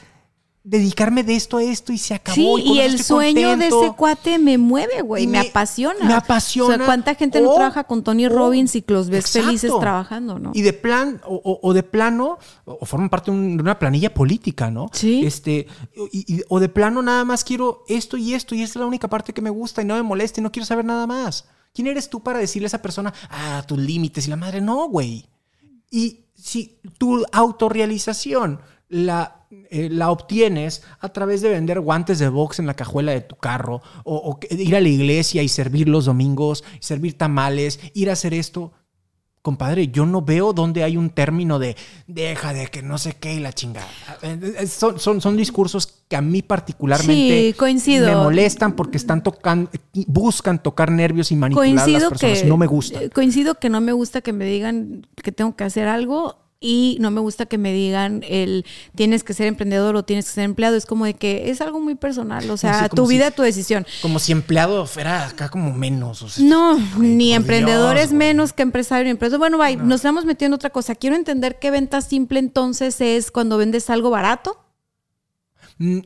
dedicarme 0.68 1.22
de 1.22 1.36
esto 1.36 1.58
a 1.58 1.62
esto 1.62 1.92
y 1.92 1.98
se 1.98 2.12
acabó. 2.12 2.34
Sí, 2.34 2.62
y 2.64 2.80
eso 2.80 2.92
el 2.94 3.02
sueño 3.04 3.56
de 3.56 3.68
ese 3.68 3.92
cuate 3.96 4.36
me 4.40 4.58
mueve, 4.58 5.00
güey, 5.02 5.22
Y 5.22 5.26
me, 5.28 5.40
me- 5.40 5.48
apasiona. 5.48 6.04
me 6.04 6.12
apasiona. 6.12 6.74
O 6.74 6.76
sea, 6.78 6.86
¿cuánta 6.86 7.14
gente 7.14 7.40
no 7.40 7.50
O- 7.52 7.54
trabaja 7.54 7.84
con 7.84 8.02
Tony 8.02 8.26
o- 8.26 8.30
Robbins 8.30 8.74
y 8.74 8.82
que 8.82 8.92
los 8.92 9.08
ves 9.08 9.26
Exacto. 9.26 9.46
felices 9.46 9.70
trabajando, 9.78 10.40
no? 10.40 10.50
Y 10.54 10.62
de 10.62 10.72
plan, 10.72 11.20
o, 11.24 11.60
o- 11.62 11.72
de 11.72 11.84
plano, 11.84 12.38
o, 12.64 12.84
forman 12.84 13.08
parte 13.08 13.30
de 13.30 13.36
un- 13.36 13.56
de 13.56 13.62
una 13.62 13.78
planilla 13.78 14.12
política, 14.12 14.68
¿no? 14.68 14.88
Sí. 14.92 15.24
Este, 15.24 15.68
y- 16.12 16.34
y- 16.34 16.42
o 16.48 16.58
de 16.58 16.68
plano 16.68 17.00
nada 17.00 17.24
más 17.24 17.44
quiero 17.44 17.84
esto 17.86 18.16
y 18.16 18.34
esto, 18.34 18.56
y 18.56 18.62
esta 18.62 18.72
es 18.78 18.80
la 18.80 18.86
única 18.86 19.06
parte 19.06 19.32
que 19.32 19.40
me 19.42 19.50
gusta 19.50 19.82
y 19.82 19.84
no 19.84 19.94
me 19.94 20.02
molesta 20.02 20.40
y 20.40 20.42
no 20.42 20.50
quiero 20.50 20.66
saber 20.66 20.84
nada 20.84 21.06
más. 21.06 21.44
¿Quién 21.74 21.86
eres 21.86 22.10
tú 22.10 22.24
para 22.24 22.40
decirle 22.40 22.66
a 22.66 22.68
esa 22.68 22.82
persona, 22.82 23.14
ah, 23.30 23.62
tus 23.68 23.78
límites 23.78 24.26
y 24.26 24.30
la 24.30 24.36
madre? 24.36 24.60
No, 24.60 24.88
güey. 24.88 25.26
Y 25.92 26.24
si 26.34 26.80
tu 26.98 27.24
autorrealización 27.32 28.60
la, 28.88 29.46
eh, 29.70 29.88
la 29.90 30.10
obtienes 30.10 30.82
a 31.00 31.08
través 31.08 31.40
de 31.40 31.50
vender 31.50 31.80
guantes 31.80 32.18
de 32.18 32.28
box 32.28 32.58
en 32.58 32.66
la 32.66 32.74
cajuela 32.74 33.12
de 33.12 33.20
tu 33.20 33.36
carro, 33.36 33.82
o, 34.04 34.38
ir 34.50 34.76
a 34.76 34.80
la 34.80 34.88
iglesia 34.88 35.42
y 35.42 35.48
servir 35.48 35.88
los 35.88 36.04
domingos, 36.04 36.64
servir 36.80 37.18
tamales, 37.18 37.80
ir 37.94 38.10
a 38.10 38.12
hacer 38.12 38.34
esto, 38.34 38.72
compadre, 39.42 39.88
yo 39.88 40.06
no 40.06 40.22
veo 40.22 40.52
dónde 40.52 40.82
hay 40.82 40.96
un 40.96 41.10
término 41.10 41.60
de 41.60 41.76
deja 42.08 42.52
de 42.52 42.66
que 42.66 42.82
no 42.82 42.98
sé 42.98 43.14
qué 43.14 43.34
y 43.34 43.38
la 43.38 43.52
chingada. 43.52 43.86
Eh, 44.22 44.56
eh, 44.58 44.66
Son, 44.66 44.98
son, 44.98 45.20
son 45.20 45.36
discursos 45.36 46.02
que 46.08 46.16
a 46.16 46.20
mí 46.20 46.42
particularmente 46.42 47.52
Sí, 47.52 47.54
coincido. 47.56 48.08
me 48.08 48.16
molestan 48.16 48.74
porque 48.74 48.96
están 48.96 49.22
tocando, 49.22 49.70
buscan 50.08 50.60
tocar 50.60 50.90
nervios 50.90 51.30
y 51.30 51.36
manipular 51.36 51.78
a 51.78 51.86
las 51.86 52.04
personas. 52.08 52.42
que 52.42 52.48
no 52.48 52.56
me 52.56 52.66
gusta. 52.66 53.08
coincido 53.10 53.54
que 53.54 53.68
no 53.68 53.80
me 53.80 53.92
gusta 53.92 54.20
que 54.20 54.32
me 54.32 54.46
digan 54.46 55.06
que 55.14 55.30
tengo 55.30 55.54
que 55.54 55.62
hacer 55.62 55.86
algo 55.86 56.45
y 56.58 56.96
no 57.00 57.10
me 57.10 57.20
gusta 57.20 57.46
que 57.46 57.58
me 57.58 57.72
digan 57.72 58.22
el 58.26 58.64
tienes 58.94 59.22
que 59.24 59.34
ser 59.34 59.46
emprendedor 59.46 59.94
o 59.96 60.04
tienes 60.04 60.24
que 60.26 60.32
ser 60.32 60.44
empleado. 60.44 60.76
Es 60.76 60.86
como 60.86 61.04
de 61.04 61.14
que 61.14 61.50
es 61.50 61.60
algo 61.60 61.80
muy 61.80 61.94
personal 61.96 62.48
o 62.50 62.56
sea 62.56 62.84
Sí, 62.84 62.96
tu 62.96 63.06
si- 63.06 63.12
vida 63.14 63.30
tu 63.30 63.42
decisión. 63.42 63.86
Como 64.02 64.18
si 64.18 64.32
empleado 64.32 64.86
fuera 64.86 65.26
acá 65.26 65.48
como 65.50 65.72
menos. 65.72 66.22
o 66.22 66.28
sea, 66.28 66.44
no 66.44 66.78
ni 66.98 67.34
emprendedor 67.34 67.96
es 67.98 68.12
menos 68.12 68.52
que 68.52 68.62
empresario 68.62 69.04
ni 69.04 69.10
empresa 69.10 69.36
bueno 69.38 69.58
bye, 69.58 69.76
nos 69.76 69.96
estamos 69.96 70.24
metiendo 70.24 70.54
en 70.54 70.58
otra 70.58 70.70
cosa. 70.70 70.94
Quiero 70.94 71.14
entender 71.16 71.58
que 71.58 71.70
venta 71.70 72.00
simple 72.00 72.38
entonces 72.38 73.00
es 73.00 73.30
cuando 73.30 73.58
vendes 73.58 73.90
algo 73.90 74.10
barato. 74.10 74.58
Mm, 75.78 75.98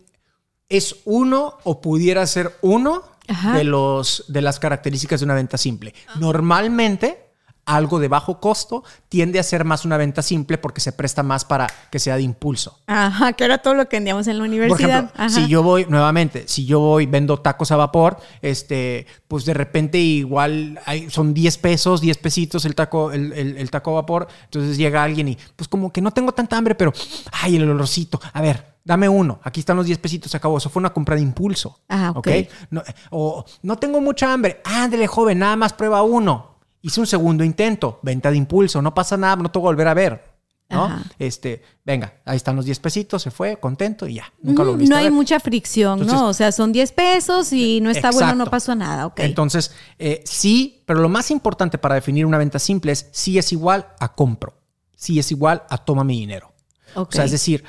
Es 0.68 0.96
uno 1.04 1.58
o 1.64 1.80
pudiera 1.80 2.26
ser 2.26 2.56
uno 2.62 3.02
Ajá. 3.28 3.56
de, 3.56 3.64
los, 3.64 4.24
de 4.28 4.40
las 4.42 4.58
características 4.60 5.20
de 5.20 5.24
una 5.24 5.34
venta 5.34 5.56
simple. 5.58 5.94
Normalmente, 6.18 7.29
algo 7.66 7.98
de 8.00 8.08
bajo 8.08 8.40
costo 8.40 8.82
tiende 9.08 9.38
a 9.38 9.42
ser 9.42 9.64
más 9.64 9.84
una 9.84 9.96
venta 9.96 10.22
simple 10.22 10.58
porque 10.58 10.80
se 10.80 10.92
presta 10.92 11.22
más 11.22 11.44
para 11.44 11.68
que 11.90 11.98
sea 11.98 12.16
de 12.16 12.22
impulso. 12.22 12.78
ajá 12.86 13.32
que 13.34 13.44
era 13.44 13.58
todo 13.58 13.74
lo 13.74 13.88
que 13.88 13.96
vendíamos 13.96 14.26
en 14.26 14.38
la 14.38 14.42
Por 14.42 14.48
universidad 14.48 14.90
ejemplo, 14.90 15.12
Ajá. 15.16 15.28
si 15.30 15.46
yo 15.48 15.62
voy, 15.62 15.86
nuevamente, 15.88 16.44
si 16.48 16.66
yo 16.66 16.80
voy, 16.80 17.06
vendo 17.06 17.38
tacos 17.38 17.70
a 17.70 17.76
vapor, 17.76 18.16
este, 18.42 19.06
pues 19.28 19.44
de 19.44 19.54
repente 19.54 19.98
igual 19.98 20.80
hay, 20.86 21.10
son 21.10 21.32
10 21.34 21.58
pesos, 21.58 22.00
10 22.00 22.18
pesitos 22.18 22.64
el 22.64 22.74
taco, 22.74 23.12
el, 23.12 23.32
el- 23.32 23.56
el 23.58 23.70
taco 23.70 23.92
a 23.92 23.94
vapor. 24.02 24.26
Entonces 24.44 24.76
llega 24.76 25.02
alguien 25.02 25.28
y, 25.28 25.38
pues 25.56 25.68
como 25.68 25.92
que 25.92 26.00
no 26.00 26.10
tengo 26.10 26.32
tanta 26.32 26.56
hambre, 26.56 26.74
pero, 26.74 26.92
ay, 27.32 27.56
el 27.56 27.68
olorcito. 27.70 28.20
A 28.32 28.40
ver, 28.42 28.74
dame 28.84 29.08
uno. 29.08 29.38
Aquí 29.44 29.60
están 29.60 29.76
los 29.76 29.86
10 29.86 29.98
pesitos, 29.98 30.30
se 30.30 30.36
acabó. 30.36 30.58
Eso 30.58 30.70
fue 30.70 30.80
una 30.80 30.92
compra 30.92 31.14
de 31.14 31.22
impulso. 31.22 31.78
Ah, 31.88 32.12
ok. 32.14 32.28
No, 32.70 32.82
o 33.10 33.44
no 33.62 33.76
tengo 33.76 34.00
mucha 34.00 34.32
hambre. 34.32 34.60
Ándale, 34.64 35.06
joven, 35.06 35.38
nada 35.38 35.56
más 35.56 35.72
prueba 35.72 36.02
uno. 36.02 36.49
Hice 36.82 37.00
un 37.00 37.06
segundo 37.06 37.44
intento, 37.44 37.98
venta 38.02 38.30
de 38.30 38.36
impulso, 38.36 38.80
no 38.80 38.94
pasa 38.94 39.16
nada, 39.16 39.36
no 39.36 39.50
tengo 39.50 39.64
que 39.66 39.72
volver 39.72 39.88
a 39.88 39.94
ver. 39.94 40.30
¿no? 40.70 40.84
Ajá. 40.84 41.02
Este, 41.18 41.62
venga, 41.84 42.14
ahí 42.24 42.36
están 42.36 42.54
los 42.54 42.64
10 42.64 42.78
pesitos, 42.78 43.22
se 43.22 43.30
fue, 43.32 43.58
contento 43.58 44.06
y 44.06 44.14
ya. 44.14 44.32
Nunca 44.40 44.62
lo 44.62 44.76
viste. 44.76 44.94
No 44.94 45.00
hay 45.00 45.10
mucha 45.10 45.40
fricción, 45.40 46.00
Entonces- 46.00 46.20
¿no? 46.20 46.28
O 46.28 46.32
sea, 46.32 46.52
son 46.52 46.72
10 46.72 46.92
pesos 46.92 47.52
y 47.52 47.80
no 47.80 47.90
está 47.90 48.12
bueno, 48.12 48.34
no 48.36 48.46
pasó 48.46 48.74
nada, 48.76 49.06
ok. 49.06 49.18
Entonces, 49.20 49.72
eh, 49.98 50.22
sí, 50.24 50.82
pero 50.86 51.00
lo 51.00 51.08
más 51.08 51.30
importante 51.32 51.76
para 51.76 51.96
definir 51.96 52.24
una 52.24 52.38
venta 52.38 52.58
simple 52.60 52.92
es 52.92 53.08
si 53.10 53.36
es 53.36 53.52
igual 53.52 53.88
a 53.98 54.14
compro, 54.14 54.54
si 54.94 55.18
es 55.18 55.30
igual 55.32 55.64
a 55.68 55.78
toma 55.78 56.04
mi 56.04 56.20
dinero. 56.20 56.52
O 56.94 57.08
sea, 57.10 57.24
es 57.24 57.32
decir, 57.32 57.64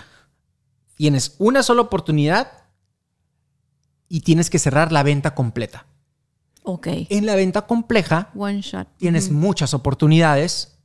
tienes 0.95 1.35
una 1.39 1.63
sola 1.63 1.81
oportunidad 1.81 2.51
y 4.07 4.21
tienes 4.21 4.49
que 4.49 4.59
cerrar 4.59 4.91
la 4.91 5.03
venta 5.03 5.33
completa. 5.33 5.87
Ok. 6.73 6.87
En 7.09 7.25
la 7.25 7.35
venta 7.35 7.65
compleja 7.67 8.29
One 8.35 8.61
shot. 8.61 8.87
tienes 8.97 9.25
Ujú. 9.27 9.35
muchas 9.35 9.73
oportunidades 9.73 10.77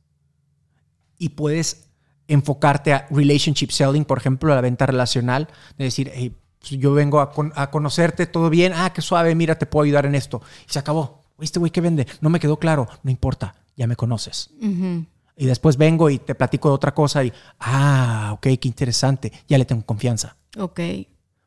y 1.17 1.29
puedes 1.29 1.89
enfocarte 2.27 2.93
a 2.93 3.07
relationship 3.09 3.69
selling, 3.71 4.05
por 4.05 4.17
ejemplo, 4.17 4.51
a 4.51 4.55
la 4.55 4.61
venta 4.61 4.85
relacional, 4.85 5.47
de 5.77 5.85
decir, 5.85 6.11
hey, 6.13 6.35
pues 6.59 6.71
yo 6.71 6.93
vengo 6.93 7.21
a, 7.21 7.31
con- 7.31 7.53
a 7.55 7.69
conocerte, 7.71 8.25
todo 8.25 8.49
bien, 8.49 8.73
ah, 8.75 8.91
qué 8.93 9.01
suave, 9.01 9.33
mira, 9.35 9.55
te 9.57 9.65
puedo 9.65 9.85
ayudar 9.85 10.05
en 10.05 10.15
esto. 10.15 10.41
Y 10.67 10.71
se 10.73 10.79
acabó. 10.79 11.23
Este 11.39 11.59
güey 11.59 11.71
que 11.71 11.81
vende, 11.81 12.07
no 12.19 12.29
me 12.29 12.39
quedó 12.39 12.57
claro, 12.57 12.87
no 13.03 13.11
importa, 13.11 13.55
ya 13.75 13.85
me 13.87 13.95
conoces. 13.95 14.49
Y 15.39 15.45
después 15.45 15.77
vengo 15.77 16.09
y 16.09 16.17
te 16.17 16.33
platico 16.35 16.67
de 16.69 16.75
otra 16.75 16.93
cosa 16.95 17.23
y, 17.23 17.31
ah, 17.59 18.31
ok, 18.33 18.41
qué 18.59 18.67
interesante, 18.67 19.31
ya 19.47 19.57
le 19.57 19.65
tengo 19.65 19.85
confianza. 19.85 20.35
Ok. 20.57 20.79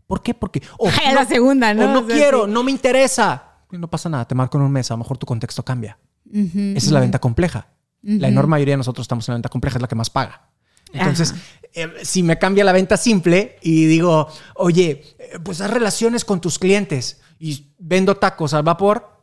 ¿Por 0.06 0.22
qué? 0.22 0.32
Porque 0.34 0.62
o 0.78 0.88
la 1.14 1.24
segunda, 1.26 1.74
¿no? 1.74 1.84
o 1.84 1.92
no 1.92 2.00
O 2.00 2.06
sea, 2.06 2.16
quiero, 2.16 2.46
sí. 2.46 2.52
no 2.52 2.62
me 2.62 2.70
interesa. 2.70 3.44
No 3.72 3.88
pasa 3.88 4.08
nada, 4.08 4.26
te 4.26 4.34
marco 4.34 4.58
en 4.58 4.64
un 4.64 4.72
mes, 4.72 4.90
a 4.90 4.94
lo 4.94 4.98
mejor 4.98 5.18
tu 5.18 5.26
contexto 5.26 5.64
cambia. 5.64 5.98
Esa 6.32 6.86
es 6.86 6.90
la 6.90 7.00
venta 7.00 7.18
compleja. 7.18 7.68
La 8.02 8.28
enorme 8.28 8.52
mayoría 8.52 8.72
de 8.74 8.78
nosotros 8.78 9.04
estamos 9.04 9.28
en 9.28 9.32
la 9.32 9.36
venta 9.36 9.48
compleja, 9.48 9.76
es 9.76 9.82
la 9.82 9.88
que 9.88 9.94
más 9.94 10.10
paga. 10.10 10.50
Entonces, 10.92 11.34
eh, 11.72 11.88
si 12.02 12.22
me 12.22 12.38
cambia 12.38 12.64
la 12.64 12.72
venta 12.72 12.96
simple 12.96 13.56
y 13.62 13.86
digo, 13.86 14.28
oye, 14.56 15.02
eh, 15.18 15.38
pues 15.42 15.60
haz 15.60 15.70
relaciones 15.70 16.24
con 16.24 16.40
tus 16.40 16.58
clientes 16.58 17.20
y 17.38 17.74
vendo 17.78 18.16
tacos 18.16 18.54
al 18.54 18.62
vapor, 18.62 19.19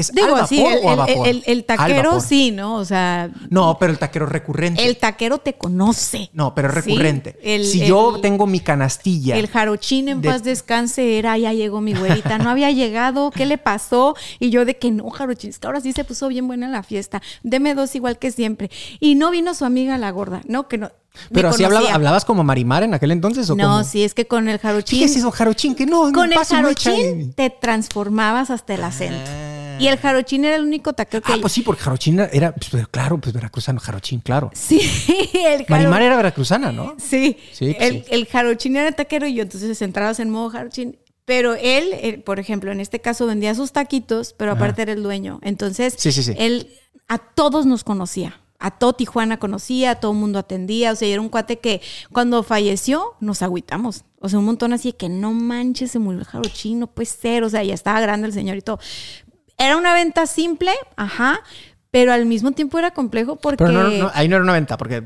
¿es 0.00 0.12
Digo, 0.12 0.26
al 0.28 0.32
vapor 0.32 0.48
sí, 0.48 0.64
el, 0.64 0.78
o 0.84 0.90
a 0.90 0.94
vapor? 0.96 1.28
el- 1.28 1.64
taquero 1.64 2.20
sí, 2.20 2.50
¿no? 2.50 2.76
O 2.76 2.84
sea, 2.84 3.30
No, 3.50 3.76
pero 3.78 3.92
el 3.92 3.98
taquero 3.98 4.26
es 4.26 4.32
recurrente. 4.32 4.86
el 4.86 4.96
taquero 4.96 5.38
te 5.38 5.54
conoce. 5.54 6.30
no, 6.32 6.54
pero 6.54 6.68
es 6.68 6.74
Sí, 6.84 6.90
recurrente. 6.90 7.38
el- 7.42 7.64
si 7.66 7.86
yo 7.86 8.20
tengo 8.20 8.46
mi 8.46 8.60
canastilla. 8.60 9.36
El 9.36 9.48
jarochín 9.48 10.08
en 10.08 10.20
De- 10.20 10.28
paz 10.28 10.42
descanse 10.44 11.18
era, 11.18 11.36
ya 11.38 11.52
llegó 11.52 11.80
mi 11.80 11.94
güerita, 11.94 12.38
no 12.38 12.50
había 12.50 12.70
llegado, 12.70 13.30
¿qué 13.30 13.46
le 13.46 13.58
pasó? 13.58 14.14
Y 14.38 14.50
yo 14.50 14.64
de 14.64 14.76
que 14.78 14.90
no, 14.90 15.08
jarochín, 15.10 15.50
es 15.50 15.58
que 15.58 15.66
ahora 15.66 15.80
sí 15.80 15.92
se 15.92 16.04
puso 16.04 16.28
bien 16.28 16.46
buena 16.46 16.68
la 16.68 16.82
fiesta, 16.82 17.20
deme 17.42 17.74
dos 17.74 17.94
igual 17.94 18.18
que 18.18 18.30
siempre. 18.30 18.70
Y 19.00 19.14
no 19.16 19.30
vino 19.30 19.54
su 19.54 19.64
amiga 19.64 19.98
la 19.98 20.10
gorda, 20.10 20.42
no, 20.46 20.68
que 20.68 20.78
no. 20.78 20.90
pero 21.32 21.48
así 21.48 21.64
hablaba- 21.64 21.92
hablabas 21.92 22.24
como 22.24 22.44
Marimar 22.44 22.84
en 22.84 22.94
aquel 22.94 23.10
entonces 23.10 23.50
o 23.50 23.56
No, 23.56 23.64
cómo? 23.64 23.84
sí, 23.84 24.04
es 24.04 24.14
que 24.14 24.26
con 24.28 24.48
el 24.48 24.58
jarochín. 24.58 25.00
Fíjese, 25.00 25.20
don 25.20 25.32
Jarochín, 25.32 25.74
que 25.74 25.84
no, 25.84 26.02
Con 26.12 26.30
no 26.30 26.40
el 26.40 26.46
jarochín 26.46 27.32
te 27.32 27.50
transformabas 27.50 28.50
hasta 28.50 28.74
el 28.74 28.84
acento. 28.84 29.18
Ah. 29.28 29.47
Y 29.78 29.86
el 29.88 29.98
jarochín 29.98 30.44
era 30.44 30.56
el 30.56 30.62
único 30.62 30.92
taquero 30.92 31.22
que. 31.22 31.32
Ah, 31.32 31.38
pues 31.40 31.52
sí, 31.52 31.62
porque 31.62 31.82
Jarochín 31.82 32.18
era, 32.20 32.54
pues, 32.54 32.86
claro, 32.88 33.18
pues 33.18 33.32
veracruzano, 33.32 33.80
Jarochín, 33.80 34.20
claro. 34.20 34.50
Sí, 34.54 34.80
el 35.34 35.64
jaro- 35.64 35.68
Marimar 35.68 36.02
era 36.02 36.16
veracruzana, 36.16 36.72
¿no? 36.72 36.96
Sí, 36.98 37.36
Sí, 37.52 37.74
pues 37.74 37.88
el, 37.90 38.04
sí. 38.04 38.04
el 38.10 38.26
jarochín 38.26 38.76
era 38.76 38.92
taquero 38.92 39.26
y 39.26 39.34
yo 39.34 39.42
entonces 39.42 39.80
entrabas 39.82 40.20
en 40.20 40.30
modo 40.30 40.50
jarochín. 40.50 40.98
Pero 41.24 41.54
él, 41.54 41.90
eh, 41.92 42.18
por 42.24 42.38
ejemplo, 42.40 42.72
en 42.72 42.80
este 42.80 43.00
caso 43.00 43.26
vendía 43.26 43.54
sus 43.54 43.72
taquitos, 43.72 44.34
pero 44.38 44.52
aparte 44.52 44.80
era 44.82 44.92
el 44.92 45.02
dueño. 45.02 45.40
Entonces, 45.42 45.94
Sí, 45.98 46.10
sí, 46.10 46.22
sí. 46.22 46.32
él 46.38 46.70
a 47.06 47.18
todos 47.18 47.66
nos 47.66 47.84
conocía. 47.84 48.40
A 48.60 48.72
todo 48.72 48.94
Tijuana 48.94 49.38
conocía, 49.38 49.90
a 49.92 49.94
todo 50.00 50.12
el 50.12 50.18
mundo 50.18 50.38
atendía. 50.38 50.90
O 50.90 50.96
sea, 50.96 51.06
era 51.06 51.20
un 51.20 51.28
cuate 51.28 51.58
que 51.58 51.80
cuando 52.12 52.42
falleció 52.42 53.14
nos 53.20 53.42
agüitamos. 53.42 54.04
O 54.20 54.28
sea, 54.28 54.38
un 54.40 54.46
montón 54.46 54.72
así 54.72 54.92
de 54.92 54.96
que 54.96 55.08
no 55.10 55.32
manches, 55.32 55.90
se 55.92 55.98
murió 55.98 56.20
el 56.20 56.26
jarochín, 56.26 56.80
no 56.80 56.86
puede 56.88 57.06
ser. 57.06 57.44
O 57.44 57.50
sea, 57.50 57.62
ya 57.62 57.74
estaba 57.74 58.00
grande 58.00 58.26
el 58.26 58.32
señor 58.32 58.56
y 58.56 58.62
todo. 58.62 58.80
Era 59.58 59.76
una 59.76 59.92
venta 59.92 60.26
simple, 60.26 60.72
ajá, 60.96 61.40
pero 61.90 62.12
al 62.12 62.26
mismo 62.26 62.52
tiempo 62.52 62.78
era 62.78 62.92
complejo 62.92 63.36
porque. 63.36 63.64
Ahí 64.14 64.28
no 64.28 64.36
era 64.36 64.42
una 64.42 64.52
venta, 64.52 64.76
porque 64.76 65.02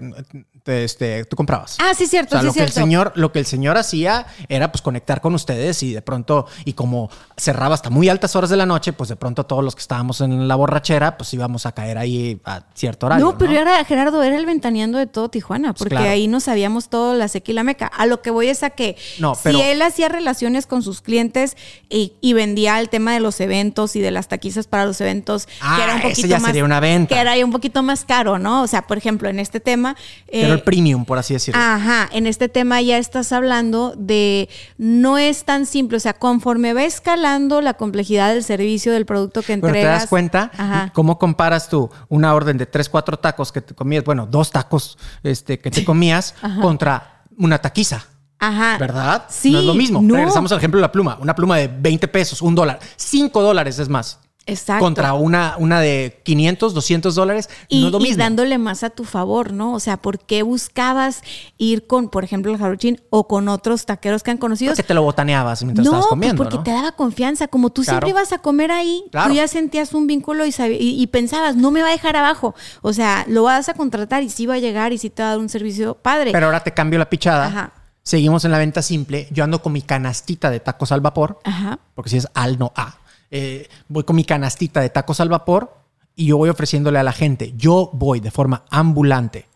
te- 0.62 0.84
este, 0.84 1.24
tú 1.24 1.36
comprabas. 1.36 1.76
Ah, 1.80 1.92
sí, 1.96 2.04
O 2.04 2.06
cierto, 2.06 2.30
sea, 2.30 2.40
sí, 2.40 2.46
lo 2.46 2.52
que, 2.52 2.62
el 2.62 2.70
señor, 2.72 3.12
lo 3.16 3.32
que 3.32 3.38
el 3.38 3.46
señor 3.46 3.76
hacía 3.76 4.26
era 4.48 4.70
pues 4.70 4.80
conectar 4.82 5.20
con 5.20 5.34
ustedes 5.34 5.82
y 5.82 5.92
de 5.92 6.02
pronto, 6.02 6.46
y 6.64 6.74
como 6.74 7.10
cerraba 7.36 7.74
hasta 7.74 7.90
muy 7.90 8.08
altas 8.08 8.36
horas 8.36 8.50
de 8.50 8.56
la 8.56 8.66
noche, 8.66 8.92
pues 8.92 9.08
de 9.08 9.16
pronto 9.16 9.44
todos 9.44 9.64
los 9.64 9.74
que 9.74 9.80
estábamos 9.80 10.20
en 10.20 10.46
la 10.48 10.54
borrachera, 10.54 11.16
pues 11.16 11.32
íbamos 11.34 11.66
a 11.66 11.72
caer 11.72 11.98
ahí 11.98 12.40
a 12.44 12.62
cierto 12.74 13.06
horario. 13.06 13.24
No, 13.24 13.38
pero 13.38 13.52
era 13.52 13.84
Gerardo, 13.84 14.22
era 14.22 14.36
el 14.36 14.46
ventaneando 14.46 14.98
de 14.98 15.06
todo 15.06 15.28
Tijuana, 15.28 15.72
porque 15.72 15.96
claro. 15.96 16.10
ahí 16.10 16.28
no 16.28 16.40
sabíamos 16.40 16.88
todo 16.88 17.14
la 17.14 17.28
seca 17.28 17.50
y 17.50 17.54
la 17.54 17.64
meca. 17.64 17.86
A 17.86 18.06
lo 18.06 18.22
que 18.22 18.30
voy 18.30 18.48
es 18.48 18.62
a 18.62 18.70
que 18.70 18.96
No, 19.18 19.36
pero- 19.42 19.58
si 19.58 19.64
él 19.64 19.82
hacía 19.82 20.08
relaciones 20.08 20.66
con 20.66 20.82
sus 20.82 21.00
clientes 21.00 21.56
y, 21.88 22.12
y 22.20 22.32
vendía 22.34 22.78
el 22.78 22.88
tema 22.88 23.12
de 23.14 23.20
los 23.20 23.40
eventos 23.40 23.96
y 23.96 24.00
de 24.00 24.10
las 24.10 24.28
taquizas 24.28 24.66
para 24.66 24.84
los 24.86 25.00
eventos, 25.00 25.48
Ah, 25.60 25.74
que 25.76 25.82
era 25.84 25.94
un 25.94 25.98
ese 26.00 26.08
poquito 26.10 26.28
ya 26.28 26.38
más, 26.38 26.46
sería 26.46 26.64
una 26.64 26.80
venta. 26.80 27.14
que 27.14 27.20
era 27.20 27.32
un 27.44 27.50
poquito 27.52 27.82
más 27.82 28.04
caro, 28.04 28.38
¿no? 28.38 28.62
O 28.62 28.66
sea, 28.66 28.82
por 28.86 28.98
ejemplo, 28.98 29.28
en 29.28 29.40
este 29.40 29.58
tema, 29.60 29.96
eh, 30.28 30.51
el 30.52 30.62
premium, 30.62 31.04
por 31.04 31.18
así 31.18 31.34
decirlo. 31.34 31.60
Ajá, 31.60 32.08
en 32.12 32.26
este 32.26 32.48
tema 32.48 32.80
ya 32.80 32.98
estás 32.98 33.32
hablando 33.32 33.94
de 33.96 34.48
no 34.78 35.18
es 35.18 35.44
tan 35.44 35.66
simple, 35.66 35.96
o 35.96 36.00
sea, 36.00 36.14
conforme 36.14 36.74
va 36.74 36.84
escalando 36.84 37.60
la 37.60 37.74
complejidad 37.74 38.32
del 38.34 38.44
servicio 38.44 38.92
del 38.92 39.06
producto 39.06 39.40
que 39.42 39.56
Pero 39.58 39.68
entregas. 39.68 39.96
te 39.98 40.00
das 40.02 40.08
cuenta 40.08 40.50
Ajá. 40.56 40.90
cómo 40.94 41.18
comparas 41.18 41.68
tú 41.68 41.90
una 42.08 42.34
orden 42.34 42.58
de 42.58 42.66
tres, 42.66 42.88
cuatro 42.88 43.18
tacos 43.18 43.52
que 43.52 43.60
te 43.60 43.74
comías, 43.74 44.04
bueno, 44.04 44.26
dos 44.26 44.50
tacos 44.50 44.98
este, 45.22 45.58
que 45.58 45.70
te 45.70 45.84
comías 45.84 46.34
contra 46.60 47.22
una 47.38 47.58
taquiza. 47.58 48.04
Ajá. 48.38 48.76
¿Verdad? 48.78 49.24
Sí, 49.28 49.52
No 49.52 49.60
es 49.60 49.64
lo 49.66 49.74
mismo. 49.74 50.02
no. 50.02 50.16
Regresamos 50.16 50.50
al 50.50 50.58
ejemplo 50.58 50.78
de 50.78 50.82
la 50.82 50.90
pluma. 50.90 51.16
Una 51.20 51.34
pluma 51.34 51.58
de 51.58 51.68
20 51.68 52.08
pesos, 52.08 52.42
un 52.42 52.54
dólar, 52.56 52.80
5 52.96 53.40
dólares 53.40 53.78
es 53.78 53.88
más. 53.88 54.18
Exacto. 54.46 54.84
Contra 54.84 55.14
una, 55.14 55.54
una 55.58 55.80
de 55.80 56.20
500, 56.24 56.74
200 56.74 57.14
dólares, 57.14 57.48
Y, 57.68 57.80
no 57.82 57.86
es 57.86 57.92
lo 57.92 58.00
y 58.00 58.14
dándole 58.14 58.58
más 58.58 58.82
a 58.82 58.90
tu 58.90 59.04
favor, 59.04 59.52
¿no? 59.52 59.72
O 59.72 59.80
sea, 59.80 59.96
¿por 59.98 60.18
qué 60.18 60.42
buscabas 60.42 61.22
ir 61.58 61.86
con, 61.86 62.08
por 62.08 62.24
ejemplo, 62.24 62.50
el 62.52 62.58
jarochín 62.58 63.00
o 63.10 63.28
con 63.28 63.48
otros 63.48 63.86
taqueros 63.86 64.22
que 64.22 64.32
han 64.32 64.38
conocido? 64.38 64.72
Porque 64.72 64.82
te 64.82 64.94
lo 64.94 65.02
botaneabas 65.02 65.62
mientras 65.62 65.84
no, 65.84 65.90
estabas 65.90 66.04
pues 66.06 66.10
comiendo, 66.10 66.42
porque 66.42 66.56
¿no? 66.56 66.62
te 66.64 66.72
daba 66.72 66.92
confianza. 66.92 67.46
Como 67.48 67.70
tú 67.70 67.82
Claro. 67.82 67.98
siempre 68.06 68.10
ibas 68.10 68.32
a 68.32 68.38
comer 68.38 68.72
ahí, 68.72 69.04
Claro. 69.12 69.28
tú 69.30 69.36
ya 69.36 69.46
sentías 69.48 69.94
un 69.94 70.06
vínculo 70.06 70.44
y, 70.44 70.50
y, 70.50 71.00
y 71.02 71.06
pensabas, 71.06 71.54
no 71.56 71.70
me 71.70 71.82
va 71.82 71.88
a 71.88 71.92
dejar 71.92 72.16
abajo. 72.16 72.54
O 72.82 72.92
sea, 72.92 73.24
lo 73.28 73.44
vas 73.44 73.68
a 73.68 73.74
contratar 73.74 74.22
y 74.22 74.30
sí 74.30 74.46
va 74.46 74.54
a 74.54 74.58
llegar 74.58 74.92
y 74.92 74.98
sí 74.98 75.08
te 75.10 75.22
va 75.22 75.28
a 75.28 75.30
dar 75.32 75.38
un 75.38 75.48
servicio 75.48 75.94
padre. 75.94 76.32
Pero 76.32 76.46
ahora 76.46 76.64
te 76.64 76.72
cambio 76.74 76.98
la 76.98 77.08
pichada. 77.08 77.46
Ajá. 77.46 77.72
Seguimos 78.02 78.44
en 78.44 78.50
la 78.50 78.58
venta 78.58 78.82
simple. 78.82 79.28
Yo 79.30 79.44
ando 79.44 79.62
con 79.62 79.72
mi 79.72 79.82
canastita 79.82 80.50
de 80.50 80.58
tacos 80.58 80.90
al 80.90 81.00
vapor. 81.00 81.38
Ajá. 81.44 81.78
Porque 81.94 82.10
si 82.10 82.16
es 82.16 82.26
al, 82.34 82.58
no 82.58 82.72
a. 82.74 82.96
Eh, 83.34 83.66
voy 83.88 84.04
con 84.04 84.14
mi 84.14 84.24
canastita 84.24 84.82
de 84.82 84.90
tacos 84.90 85.18
al 85.18 85.30
vapor 85.30 85.74
y 86.14 86.26
yo 86.26 86.36
voy 86.36 86.50
ofreciéndole 86.50 86.98
a 86.98 87.02
la 87.02 87.12
gente. 87.12 87.54
Yo 87.56 87.88
voy 87.94 88.20
de 88.20 88.30
forma 88.30 88.64
ambulante. 88.68 89.48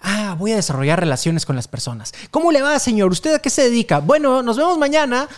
Ah, 0.00 0.36
voy 0.38 0.52
a 0.52 0.56
desarrollar 0.56 1.00
relaciones 1.00 1.44
con 1.44 1.56
las 1.56 1.66
personas. 1.66 2.12
¿Cómo 2.30 2.52
le 2.52 2.62
va, 2.62 2.78
señor? 2.78 3.10
¿Usted 3.10 3.34
a 3.34 3.38
qué 3.40 3.50
se 3.50 3.62
dedica? 3.62 3.98
Bueno, 3.98 4.42
nos 4.42 4.56
vemos 4.56 4.78
mañana. 4.78 5.28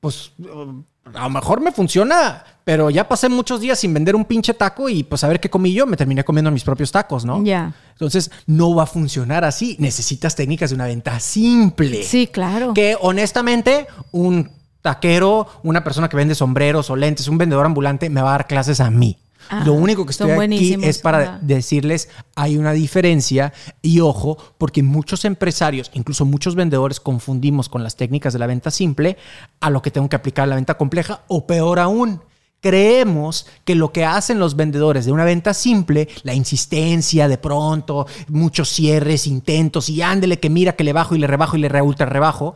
Pues 0.00 0.32
uh, 0.40 0.82
a 1.14 1.22
lo 1.22 1.30
mejor 1.30 1.60
me 1.60 1.70
funciona, 1.70 2.44
pero 2.64 2.90
ya 2.90 3.08
pasé 3.08 3.28
muchos 3.28 3.60
días 3.60 3.78
sin 3.78 3.94
vender 3.94 4.16
un 4.16 4.24
pinche 4.24 4.52
taco 4.52 4.88
y 4.88 5.04
pues 5.04 5.22
a 5.22 5.28
ver 5.28 5.38
qué 5.38 5.48
comí 5.48 5.72
yo, 5.72 5.86
me 5.86 5.96
terminé 5.96 6.24
comiendo 6.24 6.50
mis 6.50 6.64
propios 6.64 6.90
tacos, 6.90 7.24
¿no? 7.24 7.42
Ya. 7.44 7.72
Entonces 7.92 8.32
no 8.46 8.74
va 8.74 8.82
a 8.82 8.86
funcionar 8.86 9.44
así. 9.44 9.76
Necesitas 9.78 10.34
técnicas 10.34 10.70
de 10.70 10.74
una 10.76 10.86
venta 10.86 11.20
simple. 11.20 12.02
Sí, 12.02 12.26
claro. 12.26 12.74
Que 12.74 12.96
honestamente, 13.00 13.86
un 14.10 14.50
taquero, 14.82 15.46
una 15.62 15.82
persona 15.82 16.08
que 16.08 16.16
vende 16.16 16.34
sombreros 16.34 16.90
o 16.90 16.96
lentes, 16.96 17.28
un 17.28 17.38
vendedor 17.38 17.64
ambulante, 17.64 18.10
me 18.10 18.20
va 18.20 18.30
a 18.30 18.32
dar 18.32 18.46
clases 18.46 18.80
a 18.80 18.90
mí. 18.90 19.16
Ah, 19.48 19.62
Lo 19.64 19.74
único 19.74 20.04
que 20.04 20.12
estoy 20.12 20.30
aquí 20.30 20.76
es 20.82 20.98
para 20.98 21.18
ajá. 21.18 21.38
decirles 21.42 22.08
hay 22.36 22.56
una 22.56 22.72
diferencia 22.72 23.52
y 23.80 24.00
ojo, 24.00 24.38
porque 24.58 24.82
muchos 24.82 25.24
empresarios, 25.24 25.90
incluso 25.94 26.24
muchos 26.24 26.54
vendedores 26.54 27.00
confundimos 27.00 27.68
con 27.68 27.82
las 27.82 27.96
técnicas 27.96 28.32
de 28.32 28.38
la 28.38 28.46
venta 28.46 28.70
simple 28.70 29.16
a 29.60 29.70
lo 29.70 29.82
que 29.82 29.90
tengo 29.90 30.08
que 30.08 30.16
aplicar 30.16 30.44
en 30.44 30.50
la 30.50 30.56
venta 30.56 30.74
compleja 30.74 31.22
o 31.28 31.46
peor 31.46 31.78
aún. 31.78 32.20
Creemos 32.60 33.46
que 33.64 33.74
lo 33.74 33.92
que 33.92 34.04
hacen 34.04 34.38
los 34.38 34.54
vendedores 34.54 35.04
de 35.04 35.10
una 35.10 35.24
venta 35.24 35.52
simple, 35.52 36.08
la 36.22 36.32
insistencia 36.32 37.26
de 37.26 37.36
pronto, 37.36 38.06
muchos 38.28 38.68
cierres, 38.68 39.26
intentos 39.26 39.88
y 39.88 40.00
ándele 40.00 40.38
que 40.38 40.48
mira 40.48 40.76
que 40.76 40.84
le 40.84 40.92
bajo 40.92 41.16
y 41.16 41.18
le 41.18 41.26
rebajo 41.26 41.56
y 41.56 41.60
le 41.60 41.68
re 41.68 41.82
ultra 41.82 42.06
rebajo, 42.06 42.54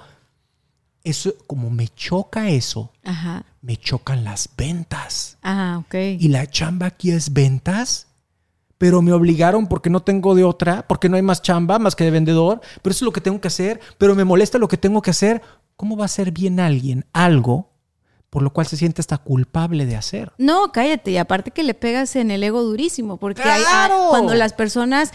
eso 1.08 1.34
como 1.46 1.70
me 1.70 1.88
choca 1.88 2.48
eso, 2.50 2.92
Ajá. 3.04 3.44
me 3.62 3.76
chocan 3.76 4.24
las 4.24 4.48
ventas. 4.56 5.38
Ah, 5.42 5.82
ok. 5.86 5.94
Y 6.18 6.28
la 6.28 6.46
chamba 6.46 6.86
aquí 6.86 7.10
es 7.12 7.32
ventas. 7.32 8.08
Pero 8.78 9.00
me 9.00 9.12
obligaron 9.12 9.68
porque 9.68 9.88
no 9.88 10.00
tengo 10.00 10.34
de 10.34 10.44
otra, 10.44 10.86
porque 10.86 11.08
no 11.08 11.16
hay 11.16 11.22
más 11.22 11.40
chamba 11.40 11.78
más 11.78 11.96
que 11.96 12.04
de 12.04 12.10
vendedor. 12.10 12.60
Pero 12.82 12.90
eso 12.90 13.04
es 13.04 13.06
lo 13.06 13.12
que 13.12 13.22
tengo 13.22 13.40
que 13.40 13.48
hacer. 13.48 13.80
Pero 13.96 14.14
me 14.14 14.24
molesta 14.24 14.58
lo 14.58 14.68
que 14.68 14.76
tengo 14.76 15.00
que 15.00 15.10
hacer. 15.12 15.40
¿Cómo 15.76 15.96
va 15.96 16.04
a 16.04 16.06
hacer 16.06 16.30
bien 16.30 16.60
alguien 16.60 17.06
algo 17.14 17.70
por 18.28 18.42
lo 18.42 18.52
cual 18.52 18.66
se 18.66 18.76
siente 18.76 19.00
hasta 19.00 19.16
culpable 19.16 19.86
de 19.86 19.96
hacer? 19.96 20.32
No, 20.36 20.72
cállate. 20.72 21.12
Y 21.12 21.16
aparte 21.16 21.52
que 21.52 21.62
le 21.62 21.72
pegas 21.72 22.16
en 22.16 22.30
el 22.30 22.42
ego 22.42 22.62
durísimo, 22.62 23.16
porque 23.16 23.42
hay- 23.42 23.62
cuando 24.10 24.34
las 24.34 24.52
personas 24.52 25.10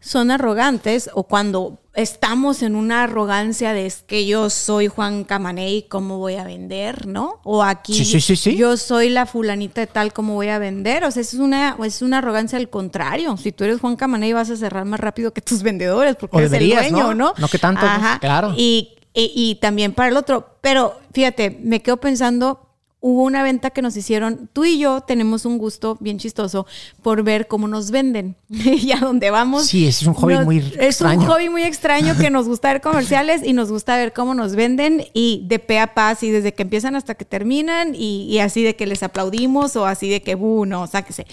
son 0.00 0.30
arrogantes 0.30 1.08
o 1.14 1.22
cuando 1.24 1.78
estamos 1.94 2.62
en 2.62 2.76
una 2.76 3.04
arrogancia 3.04 3.72
de 3.72 3.86
es 3.86 4.02
que 4.02 4.26
yo 4.26 4.48
soy 4.50 4.86
Juan 4.86 5.24
Camaney, 5.24 5.82
¿cómo 5.88 6.18
voy 6.18 6.36
a 6.36 6.44
vender? 6.44 7.06
¿No? 7.06 7.40
O 7.44 7.62
aquí 7.62 7.94
Sí, 7.94 8.04
sí, 8.04 8.20
sí, 8.20 8.36
sí. 8.36 8.56
yo 8.56 8.76
soy 8.76 9.10
la 9.10 9.26
fulanita 9.26 9.80
de 9.80 9.86
tal, 9.86 10.12
¿cómo 10.12 10.34
voy 10.34 10.48
a 10.48 10.58
vender? 10.58 11.04
O 11.04 11.10
sea, 11.10 11.22
es 11.22 11.34
una, 11.34 11.76
es 11.84 12.02
una 12.02 12.18
arrogancia 12.18 12.58
al 12.58 12.70
contrario. 12.70 13.36
Si 13.36 13.52
tú 13.52 13.64
eres 13.64 13.80
Juan 13.80 13.96
Camaney 13.96 14.32
vas 14.32 14.50
a 14.50 14.56
cerrar 14.56 14.84
más 14.84 15.00
rápido 15.00 15.32
que 15.32 15.40
tus 15.40 15.62
vendedores 15.62 16.16
porque 16.16 16.36
O 16.36 16.40
eres 16.40 16.52
el 16.52 16.70
dueño, 16.70 17.08
¿no? 17.08 17.14
¿no? 17.14 17.34
No 17.36 17.48
que 17.48 17.58
tanto, 17.58 17.84
claro. 18.20 18.54
Y, 18.56 18.96
y, 19.12 19.32
y 19.34 19.54
también 19.56 19.92
para 19.92 20.08
el 20.10 20.16
otro. 20.16 20.56
Pero 20.60 20.98
fíjate, 21.12 21.58
me 21.62 21.82
quedo 21.82 21.96
pensando, 21.98 22.69
hubo 23.02 23.22
una 23.24 23.42
venta 23.42 23.70
que 23.70 23.80
nos 23.82 23.96
hicieron, 23.96 24.48
tú 24.52 24.64
y 24.66 24.78
yo 24.78 25.00
tenemos 25.00 25.46
un 25.46 25.56
gusto 25.56 25.96
bien 26.00 26.18
chistoso 26.18 26.66
por 27.02 27.22
ver 27.22 27.48
cómo 27.48 27.66
nos 27.66 27.90
venden 27.90 28.36
y 28.48 28.92
a 28.92 28.98
dónde 28.98 29.30
vamos. 29.30 29.66
Sí, 29.66 29.86
es 29.86 30.02
un 30.06 30.12
hobby 30.14 30.36
muy 30.44 30.58
Es 30.58 30.74
un 30.74 30.80
extraño. 30.82 31.26
hobby 31.26 31.48
muy 31.48 31.62
extraño 31.62 32.14
que 32.18 32.28
nos 32.30 32.46
gusta 32.46 32.72
ver 32.72 32.82
comerciales 32.82 33.42
y 33.44 33.52
nos 33.54 33.70
gusta 33.70 33.96
ver 33.96 34.12
cómo 34.12 34.34
nos 34.34 34.54
venden 34.54 35.04
y 35.14 35.44
de 35.48 35.58
pe 35.58 35.78
a 35.78 35.94
pa, 35.94 36.16
y 36.20 36.28
desde 36.30 36.52
que 36.52 36.62
empiezan 36.62 36.94
hasta 36.94 37.14
que 37.14 37.24
terminan 37.24 37.94
y, 37.94 38.24
y 38.30 38.38
así 38.40 38.62
de 38.62 38.76
que 38.76 38.86
les 38.86 39.02
aplaudimos 39.02 39.76
o 39.76 39.86
así 39.86 40.10
de 40.10 40.22
que, 40.22 40.34
uh, 40.34 40.66
no, 40.66 40.86
sáquese. 40.86 41.26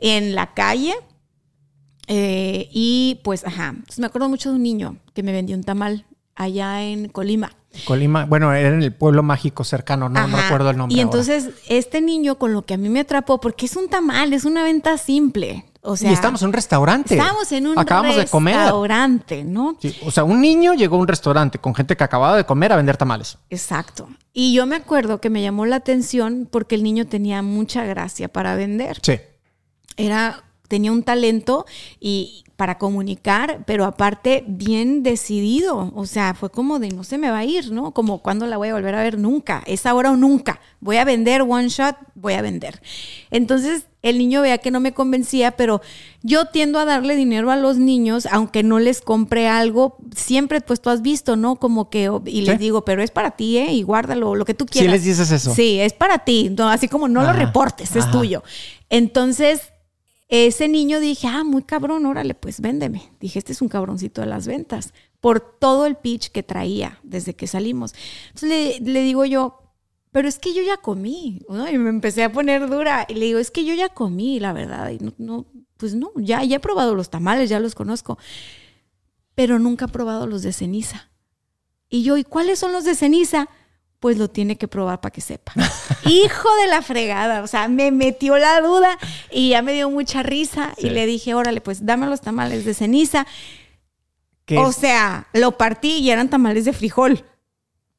En 0.00 0.34
la 0.34 0.52
calle. 0.54 0.92
eh, 2.06 2.68
y 2.72 3.20
pues, 3.24 3.46
ajá. 3.46 3.68
Entonces, 3.70 3.98
me 3.98 4.06
acuerdo 4.06 4.28
mucho 4.28 4.50
de 4.50 4.56
un 4.56 4.62
niño 4.62 4.96
que 5.14 5.22
me 5.22 5.32
vendió 5.32 5.56
un 5.56 5.64
tamal 5.64 6.04
allá 6.34 6.82
en 6.82 7.08
Colima. 7.08 7.52
Colima, 7.86 8.24
bueno, 8.24 8.52
era 8.52 8.68
en 8.68 8.82
el 8.82 8.94
pueblo 8.94 9.22
mágico 9.22 9.64
cercano, 9.64 10.08
no, 10.08 10.28
no 10.28 10.36
recuerdo 10.36 10.70
el 10.70 10.76
nombre. 10.76 10.96
Y 10.96 11.00
ahora. 11.00 11.10
entonces, 11.10 11.50
este 11.68 12.00
niño 12.00 12.36
con 12.36 12.52
lo 12.52 12.64
que 12.64 12.74
a 12.74 12.76
mí 12.76 12.88
me 12.88 13.00
atrapó, 13.00 13.40
porque 13.40 13.66
es 13.66 13.76
un 13.76 13.88
tamal, 13.88 14.32
es 14.32 14.44
una 14.44 14.62
venta 14.62 14.96
simple. 14.96 15.64
O 15.86 15.96
sea, 15.96 16.10
y 16.10 16.14
estamos 16.14 16.40
en 16.40 16.48
un 16.48 16.54
restaurante. 16.54 17.14
estamos 17.14 17.52
en 17.52 17.66
un 17.66 17.78
Acabamos 17.78 18.16
de 18.16 18.26
comer. 18.26 18.56
restaurante, 18.56 19.44
¿no? 19.44 19.76
Sí, 19.80 19.94
o 20.02 20.10
sea, 20.10 20.24
un 20.24 20.40
niño 20.40 20.72
llegó 20.72 20.96
a 20.96 21.00
un 21.00 21.08
restaurante 21.08 21.58
con 21.58 21.74
gente 21.74 21.94
que 21.94 22.04
acababa 22.04 22.36
de 22.36 22.46
comer 22.46 22.72
a 22.72 22.76
vender 22.76 22.96
tamales. 22.96 23.36
Exacto. 23.50 24.08
Y 24.32 24.54
yo 24.54 24.64
me 24.64 24.76
acuerdo 24.76 25.20
que 25.20 25.28
me 25.28 25.42
llamó 25.42 25.66
la 25.66 25.76
atención 25.76 26.48
porque 26.50 26.76
el 26.76 26.84
niño 26.84 27.06
tenía 27.06 27.42
mucha 27.42 27.84
gracia 27.84 28.28
para 28.28 28.54
vender. 28.56 28.98
Sí. 29.02 29.20
Era, 29.98 30.43
tenía 30.68 30.92
un 30.92 31.02
talento 31.02 31.66
y 32.00 32.40
para 32.56 32.78
comunicar, 32.78 33.64
pero 33.66 33.84
aparte 33.84 34.44
bien 34.46 35.02
decidido. 35.02 35.90
O 35.96 36.06
sea, 36.06 36.34
fue 36.34 36.50
como 36.50 36.78
de 36.78 36.90
no 36.90 37.02
se 37.02 37.18
me 37.18 37.28
va 37.30 37.38
a 37.38 37.44
ir, 37.44 37.72
¿no? 37.72 37.90
Como 37.90 38.18
cuando 38.22 38.46
la 38.46 38.56
voy 38.56 38.68
a 38.68 38.74
volver 38.74 38.94
a 38.94 39.02
ver 39.02 39.18
nunca. 39.18 39.64
Es 39.66 39.86
ahora 39.86 40.12
o 40.12 40.16
nunca. 40.16 40.60
Voy 40.80 40.96
a 40.98 41.04
vender 41.04 41.42
one 41.42 41.68
shot, 41.68 41.96
voy 42.14 42.34
a 42.34 42.42
vender. 42.42 42.80
Entonces 43.32 43.86
el 44.02 44.18
niño 44.18 44.42
veía 44.42 44.58
que 44.58 44.70
no 44.70 44.78
me 44.78 44.92
convencía, 44.92 45.52
pero 45.56 45.80
yo 46.22 46.44
tiendo 46.46 46.78
a 46.78 46.84
darle 46.84 47.16
dinero 47.16 47.50
a 47.50 47.56
los 47.56 47.78
niños, 47.78 48.28
aunque 48.30 48.62
no 48.62 48.78
les 48.78 49.00
compre 49.00 49.48
algo. 49.48 49.96
Siempre, 50.14 50.60
pues 50.60 50.80
tú 50.80 50.90
has 50.90 51.02
visto, 51.02 51.34
¿no? 51.36 51.56
Como 51.56 51.90
que, 51.90 52.08
y 52.26 52.42
les 52.42 52.52
Sí. 52.58 52.58
digo, 52.58 52.84
pero 52.84 53.02
es 53.02 53.10
para 53.10 53.32
ti, 53.32 53.58
¿eh? 53.58 53.72
Y 53.72 53.82
guárdalo, 53.82 54.36
lo 54.36 54.44
que 54.44 54.54
tú 54.54 54.64
Sí 54.70 54.78
quieras. 54.78 54.92
les 54.92 55.04
dices 55.04 55.30
eso. 55.32 55.52
Sí, 55.54 55.80
es 55.80 55.92
para 55.94 56.18
ti. 56.20 56.50
No, 56.56 56.68
así 56.68 56.86
como 56.86 57.08
no 57.08 57.22
lo 57.22 57.30
Ajá, 57.30 57.38
reportes, 57.40 57.96
es 57.96 58.08
tuyo. 58.12 58.44
Entonces, 58.90 59.72
ese 60.28 60.68
niño 60.68 61.00
dije, 61.00 61.26
ah, 61.26 61.44
muy 61.44 61.62
cabrón, 61.62 62.06
órale, 62.06 62.34
pues 62.34 62.60
véndeme. 62.60 63.12
Dije, 63.20 63.38
este 63.38 63.52
es 63.52 63.62
un 63.62 63.68
cabroncito 63.68 64.20
de 64.20 64.26
las 64.26 64.46
ventas, 64.46 64.94
por 65.20 65.40
todo 65.40 65.86
el 65.86 65.96
pitch 65.96 66.30
que 66.30 66.42
traía 66.42 66.98
desde 67.02 67.34
que 67.34 67.46
salimos. 67.46 67.94
Entonces 68.28 68.80
le, 68.80 69.02
digo 69.02 69.24
yo, 69.24 69.60
pero 70.12 70.28
es 70.28 70.38
que 70.38 70.54
yo 70.54 70.62
ya 70.62 70.76
comí, 70.78 71.42
¿no? 71.48 71.68
Y 71.68 71.76
me 71.78 71.90
empecé 71.90 72.24
a 72.24 72.32
poner 72.32 72.68
dura 72.68 73.06
y 73.08 73.14
le 73.14 73.26
digo, 73.26 73.38
es 73.38 73.50
que 73.50 73.64
yo 73.64 73.74
ya 73.74 73.88
comí, 73.88 74.40
la 74.40 74.52
verdad, 74.52 74.90
y 74.90 74.98
no, 74.98 75.12
no 75.18 75.46
pues 75.76 75.94
no, 75.94 76.12
ya, 76.16 76.42
ya 76.44 76.56
he 76.56 76.60
probado 76.60 76.94
los 76.94 77.10
tamales, 77.10 77.50
ya 77.50 77.60
los 77.60 77.74
conozco, 77.74 78.18
pero 79.34 79.58
nunca 79.58 79.86
he 79.86 79.88
probado 79.88 80.26
los 80.26 80.42
de 80.42 80.52
ceniza. 80.52 81.10
Y 81.88 82.02
yo, 82.02 82.16
¿y 82.16 82.24
cuáles 82.24 82.58
son 82.58 82.72
los 82.72 82.84
de 82.84 82.94
ceniza? 82.94 83.48
Pues 84.04 84.18
lo 84.18 84.28
tiene 84.28 84.58
que 84.58 84.68
probar 84.68 85.00
para 85.00 85.14
que 85.14 85.22
sepa. 85.22 85.54
Hijo 86.04 86.48
de 86.62 86.68
la 86.68 86.82
fregada, 86.82 87.42
o 87.42 87.46
sea, 87.46 87.68
me 87.68 87.90
metió 87.90 88.36
la 88.36 88.60
duda 88.60 88.98
y 89.30 89.48
ya 89.48 89.62
me 89.62 89.72
dio 89.72 89.88
mucha 89.88 90.22
risa 90.22 90.74
y 90.76 90.90
le 90.90 91.06
dije, 91.06 91.32
órale, 91.32 91.62
pues 91.62 91.86
dame 91.86 92.06
los 92.06 92.20
tamales 92.20 92.66
de 92.66 92.74
ceniza. 92.74 93.26
O 94.58 94.72
sea, 94.72 95.28
lo 95.32 95.56
partí 95.56 96.00
y 96.00 96.10
eran 96.10 96.28
tamales 96.28 96.66
de 96.66 96.74
frijol 96.74 97.24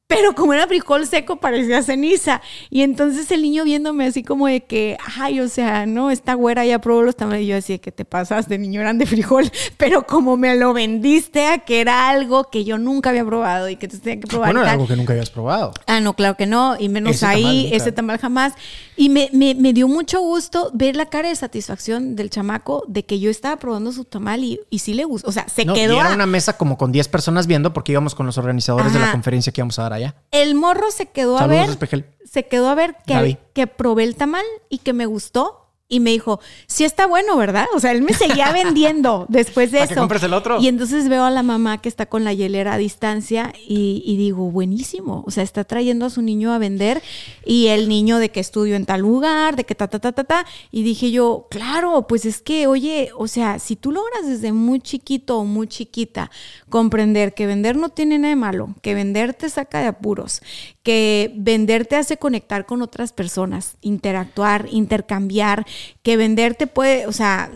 pero 0.06 0.34
como 0.34 0.54
era 0.54 0.66
frijol 0.68 1.06
seco 1.06 1.36
parecía 1.36 1.82
ceniza. 1.82 2.40
Y 2.70 2.82
entonces 2.82 3.30
el 3.32 3.42
niño 3.42 3.64
viéndome 3.64 4.06
así 4.06 4.22
como 4.22 4.46
de 4.46 4.62
que, 4.62 4.96
ay, 5.16 5.40
o 5.40 5.48
sea, 5.48 5.84
no, 5.84 6.10
esta 6.10 6.34
güera 6.34 6.64
ya 6.64 6.78
probó 6.80 7.02
los 7.02 7.16
tamales. 7.16 7.42
Y 7.42 7.46
yo 7.48 7.56
así, 7.56 7.78
que 7.80 7.90
te 7.90 8.04
pasas 8.04 8.48
de 8.48 8.58
niño 8.58 8.80
eran 8.80 8.98
de 8.98 9.06
frijol, 9.06 9.50
pero 9.76 10.06
como 10.06 10.36
me 10.36 10.54
lo 10.56 10.72
vendiste 10.72 11.46
a 11.46 11.58
que 11.58 11.80
era 11.80 12.08
algo 12.08 12.44
que 12.44 12.64
yo 12.64 12.78
nunca 12.78 13.10
había 13.10 13.24
probado 13.24 13.68
y 13.68 13.76
que 13.76 13.88
te 13.88 13.98
tenía 13.98 14.20
que 14.20 14.28
probar. 14.28 14.50
Bueno, 14.50 14.62
era 14.62 14.72
algo 14.72 14.86
que 14.86 14.94
nunca 14.94 15.12
habías 15.12 15.30
probado. 15.30 15.72
Ah, 15.86 16.00
no, 16.00 16.14
claro 16.14 16.36
que 16.36 16.46
no, 16.46 16.76
y 16.78 16.88
menos 16.88 17.24
ahí, 17.24 17.70
ese 17.72 17.90
tamal 17.90 18.18
jamás. 18.18 18.52
Y 18.96 19.08
me, 19.08 19.28
me, 19.32 19.54
me, 19.54 19.72
dio 19.72 19.88
mucho 19.88 20.20
gusto 20.20 20.70
ver 20.72 20.96
la 20.96 21.06
cara 21.06 21.28
de 21.28 21.36
satisfacción 21.36 22.16
del 22.16 22.30
chamaco 22.30 22.84
de 22.88 23.04
que 23.04 23.18
yo 23.18 23.30
estaba 23.30 23.56
probando 23.56 23.92
su 23.92 24.04
tamal 24.04 24.42
y, 24.42 24.60
y 24.70 24.78
sí 24.78 24.94
le 24.94 25.04
gustó. 25.04 25.28
O 25.28 25.32
sea, 25.32 25.46
se 25.48 25.66
quedó. 25.66 25.94
Y 25.94 25.98
era 25.98 26.14
una 26.14 26.26
mesa 26.26 26.56
como 26.56 26.78
con 26.78 26.92
10 26.92 27.08
personas 27.08 27.46
viendo 27.46 27.72
porque 27.72 27.92
íbamos 27.92 28.14
con 28.14 28.24
los 28.24 28.38
organizadores 28.38 28.92
de 28.92 29.00
la 29.00 29.12
conferencia 29.12 29.52
que 29.52 29.60
íbamos 29.60 29.78
a 29.78 29.82
dar 29.82 29.95
allá. 29.96 30.14
El 30.30 30.54
morro 30.54 30.90
se 30.90 31.06
quedó 31.06 31.38
a 31.38 31.46
ver. 31.46 31.68
Se 32.24 32.46
quedó 32.46 32.68
a 32.68 32.74
ver 32.74 32.96
que, 33.06 33.38
que 33.52 33.66
probé 33.66 34.04
el 34.04 34.16
tamal 34.16 34.44
y 34.68 34.78
que 34.78 34.92
me 34.92 35.06
gustó 35.06 35.65
y 35.88 36.00
me 36.00 36.10
dijo, 36.10 36.40
sí 36.66 36.84
está 36.84 37.06
bueno, 37.06 37.36
¿verdad? 37.36 37.66
O 37.74 37.80
sea, 37.80 37.92
él 37.92 38.02
me 38.02 38.12
seguía 38.12 38.50
vendiendo 38.64 39.26
después 39.28 39.70
de 39.70 39.82
eso. 39.82 40.08
el 40.22 40.34
otro? 40.34 40.60
Y 40.60 40.66
entonces 40.66 41.08
veo 41.08 41.24
a 41.24 41.30
la 41.30 41.44
mamá 41.44 41.80
que 41.80 41.88
está 41.88 42.06
con 42.06 42.24
la 42.24 42.32
hielera 42.32 42.74
a 42.74 42.78
distancia 42.78 43.52
y, 43.68 44.16
digo, 44.16 44.50
buenísimo. 44.50 45.22
O 45.26 45.30
sea, 45.30 45.44
está 45.44 45.64
trayendo 45.64 46.06
a 46.06 46.10
su 46.10 46.22
niño 46.22 46.52
a 46.52 46.58
vender 46.58 47.02
y 47.44 47.68
el 47.68 47.88
niño 47.88 48.18
de 48.18 48.30
que 48.30 48.40
estudió 48.40 48.74
en 48.74 48.84
tal 48.84 49.02
lugar, 49.02 49.54
de 49.54 49.64
que 49.64 49.76
ta, 49.76 49.86
ta, 49.86 50.00
ta, 50.00 50.12
ta, 50.12 50.24
ta. 50.24 50.46
Y 50.72 50.82
dije 50.82 51.12
yo, 51.12 51.46
claro, 51.50 52.06
pues 52.08 52.24
es 52.24 52.42
que, 52.42 52.66
oye, 52.66 53.10
o 53.16 53.28
sea, 53.28 53.60
si 53.60 53.76
tú 53.76 53.92
logras 53.92 54.26
desde 54.26 54.52
muy 54.52 54.80
chiquito 54.80 55.38
o 55.38 55.44
muy 55.44 55.68
chiquita 55.68 56.30
comprender 56.68 57.32
que 57.34 57.46
vender 57.46 57.76
no 57.76 57.90
tiene 57.90 58.18
nada 58.18 58.30
de 58.30 58.36
malo, 58.36 58.74
que 58.82 58.94
vender 58.94 59.34
te 59.34 59.48
saca 59.48 59.80
de 59.80 59.86
apuros, 59.86 60.42
que 60.86 61.32
vender 61.34 61.84
te 61.84 61.96
hace 61.96 62.16
conectar 62.16 62.64
con 62.64 62.80
otras 62.80 63.12
personas, 63.12 63.76
interactuar, 63.80 64.68
intercambiar, 64.70 65.66
que 66.04 66.16
vender 66.16 66.54
te 66.54 66.68
puede, 66.68 67.08
o 67.08 67.12
sea, 67.12 67.50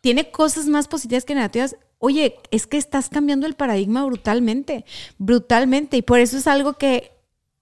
tiene 0.00 0.30
cosas 0.30 0.64
más 0.64 0.88
positivas 0.88 1.26
que 1.26 1.34
negativas. 1.34 1.76
Oye, 1.98 2.36
es 2.50 2.66
que 2.66 2.78
estás 2.78 3.10
cambiando 3.10 3.46
el 3.46 3.56
paradigma 3.56 4.06
brutalmente, 4.06 4.86
brutalmente. 5.18 5.98
Y 5.98 6.02
por 6.02 6.18
eso 6.18 6.38
es 6.38 6.46
algo 6.46 6.78
que 6.78 7.12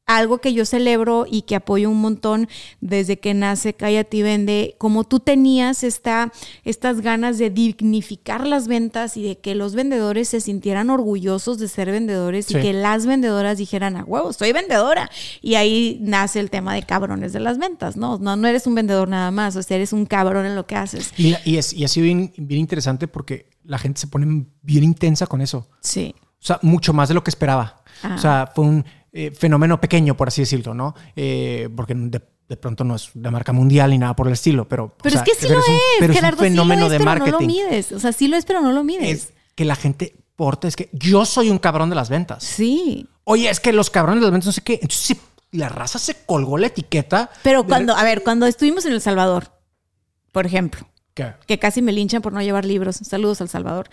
algo 0.09 0.39
que 0.39 0.55
yo 0.55 0.65
celebro 0.65 1.27
y 1.31 1.43
que 1.43 1.55
apoyo 1.55 1.91
un 1.91 2.01
montón 2.01 2.49
desde 2.81 3.19
que 3.21 3.35
nace 3.35 3.75
Cállate 3.75 4.17
y 4.17 4.23
Vende, 4.23 4.75
como 4.79 5.05
tú 5.05 5.21
tenías 5.21 5.85
esta, 5.85 6.33
estas 6.65 7.03
ganas 7.03 7.37
de 7.37 7.51
dignificar 7.51 8.47
las 8.47 8.69
ventas 8.69 9.19
y 9.19 9.23
de 9.23 9.39
que 9.39 9.55
los 9.55 9.75
vendedores 9.75 10.31
se 10.31 10.41
sintieran 10.41 10.89
orgullosos 10.89 11.59
de 11.59 11.69
ser 11.69 11.91
vendedores 11.91 12.51
y 12.51 12.55
que 12.55 12.73
las 12.73 13.05
vendedoras 13.05 13.59
dijeran, 13.59 13.97
a 13.99 14.05
huevo, 14.05 14.33
soy 14.33 14.53
vendedora. 14.53 15.11
Y 15.43 15.57
ahí 15.57 15.99
nace 16.01 16.41
el 16.41 16.49
tema 16.49 16.75
de 16.75 16.83
cabrones 16.85 17.35
de 17.35 17.41
las 17.41 17.59
ventas, 17.59 17.99
¿no? 17.99 18.19
No, 18.19 18.35
no 18.35 18.49
eres 18.49 18.67
un 18.67 18.75
vendedor 18.75 19.11
nada 19.11 19.31
más, 19.31 19.57
o 19.57 19.63
sea, 19.63 19.77
eres 19.77 19.93
un 19.93 20.07
cabrón 20.07 20.47
en 20.47 20.57
lo 20.57 20.67
que 20.67 20.75
haces. 20.75 21.13
Y, 21.19 21.35
y, 21.45 21.59
es, 21.59 21.75
y 21.75 21.85
ha 21.85 21.89
sido 21.89 22.05
bien, 22.05 22.33
bien 22.39 22.61
interesante 22.61 23.09
porque 23.09 23.51
la 23.63 23.77
gente 23.77 24.01
se 24.01 24.07
pone 24.07 24.47
bien 24.63 24.85
intensa 24.85 25.27
con 25.27 25.43
eso. 25.43 25.69
Sí. 25.83 26.15
O 26.41 26.47
sea, 26.47 26.59
mucho 26.63 26.95
más 26.95 27.09
de 27.09 27.15
lo 27.15 27.23
que 27.23 27.31
esperaba. 27.31 27.83
O 28.15 28.19
sea, 28.19 28.51
fue 28.55 28.65
un 28.65 28.85
eh, 29.21 29.33
fenómeno 29.33 29.81
pequeño, 29.81 30.17
por 30.17 30.29
así 30.29 30.43
decirlo, 30.43 30.75
¿no? 30.75 30.95
Eh, 31.17 31.69
porque 31.75 31.93
de, 31.97 32.57
pronto 32.57 32.85
no 32.85 32.95
es 32.95 33.11
de 33.15 33.31
marca 33.33 33.53
mundial 33.53 33.91
ni 33.91 33.99
nada 33.99 34.15
por 34.15 34.29
el 34.29 34.35
estilo, 34.35 34.69
pero... 34.69 34.95
Pero 35.03 35.17
es 35.17 35.23
que 35.23 35.35
sí 35.35 35.49
lo 35.49 35.59
es, 35.59 35.67
pero 35.99 36.13
es 36.13 36.23
un 36.23 36.37
fenómeno 36.37 36.89
de 36.89 37.01
marketing. 37.01 37.33
no 37.33 37.41
lo 37.41 37.47
mides. 37.47 37.91
O 37.91 37.99
sea, 37.99 38.13
sí 38.13 38.29
lo 38.29 38.37
es, 38.37 38.45
pero 38.45 38.61
no 38.61 38.71
lo 38.71 38.85
mides. 38.85 39.09
Es 39.09 39.33
que 39.57 39.65
la 39.65 39.75
gente 39.75 40.15
porta, 40.37 40.69
es 40.69 40.77
que 40.77 40.89
yo 40.93 41.25
soy 41.25 41.51
un 41.51 41.59
cabrón 41.59 41.91
de 41.91 41.97
las 41.97 42.11
ventas. 42.11 42.45
Sí. 42.45 43.09
Oye, 43.25 43.51
es 43.51 43.59
que 43.59 43.73
los 43.73 43.91
cabrones 43.91 44.21
de 44.21 44.27
las 44.27 44.31
ventas 44.31 44.47
no 44.47 44.53
sé 44.53 44.61
qué. 44.61 44.75
Entonces 44.75 45.17
la 45.51 45.69
raza 45.69 45.99
se 45.99 46.15
colgó 46.25 46.57
la 46.57 46.69
etiqueta. 46.69 47.29
Pero 47.43 47.65
cuando, 47.67 47.97
a 47.97 48.05
ver, 48.05 48.23
cuando 48.23 48.47
estuvimos 48.47 48.87
en 48.87 48.93
El 48.93 49.01
Salvador, 49.01 49.51
por 50.31 50.47
ejemplo, 50.47 50.87
que 51.15 51.59
casi 51.59 51.83
me 51.83 51.91
linchan 51.91 52.23
por 52.23 52.33
no 52.33 52.41
llevar 52.41 52.65
libros. 52.65 53.01
Saludos 53.03 53.41
al 53.41 53.49
Salvador. 53.49 53.91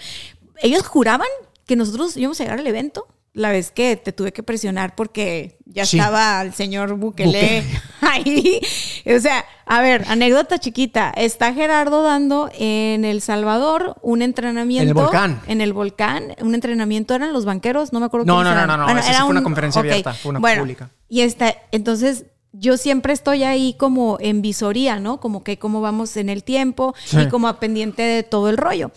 Ellos 0.61 0.84
juraban 0.84 1.30
que 1.65 1.76
nosotros 1.76 2.15
íbamos 2.15 2.39
a 2.39 2.43
llegar 2.43 2.60
al 2.60 2.68
evento 2.68 3.07
la 3.36 3.52
vez 3.52 3.70
que 3.70 3.98
te 3.98 4.14
tuve 4.14 4.32
que 4.32 4.44
presionar 4.44 4.95
porque 4.95 5.57
ya 5.66 5.84
estaba 5.84 6.41
el 6.41 6.53
señor 6.53 6.95
Bukele 6.95 7.64
ahí. 8.02 8.62
O 9.06 9.20
sea, 9.20 9.44
a 9.66 9.82
ver, 9.82 10.06
anécdota 10.07 10.57
chiquita. 10.57 11.12
Está 11.16 11.53
Gerardo 11.53 12.02
dando 12.02 12.49
en 12.57 13.03
El 13.03 13.20
Salvador 13.20 13.98
un 14.02 14.22
entrenamiento. 14.22 14.84
En 14.84 14.88
el 14.88 14.94
volcán. 14.94 15.41
En 15.48 15.60
el 15.60 15.74
volcán. 15.74 16.34
Un 16.40 16.56
entrenamiento 16.56 17.14
eran 17.14 17.34
los 17.34 17.44
banqueros, 17.44 17.91
no 17.91 17.99
me 17.99 18.06
acuerdo. 18.06 18.26
No, 18.26 18.41
no, 18.41 18.56
no, 18.56 18.66
no, 18.66 18.78
no, 18.78 18.94
no. 18.94 19.02
fue 19.02 19.26
una 19.26 19.44
conferencia 19.44 19.82
abierta, 19.82 20.14
fue 20.14 20.30
una 20.30 20.40
pública. 20.40 20.90
Y 21.10 21.22
está, 21.22 21.53
entonces 21.74 22.26
yo 22.53 22.78
siempre 22.78 23.12
estoy 23.12 23.44
ahí 23.44 23.76
como 23.78 24.18
en 24.22 24.41
visoría, 24.41 24.99
¿no? 25.02 25.20
Como 25.20 25.44
que 25.44 25.60
cómo 25.60 25.82
vamos 25.82 26.16
en 26.16 26.30
el 26.30 26.45
tiempo 26.45 26.95
y 27.12 27.28
como 27.28 27.49
a 27.49 27.60
pendiente 27.60 28.02
de 28.02 28.24
todo 28.24 28.49
el 28.49 28.56
rollo. 28.56 28.91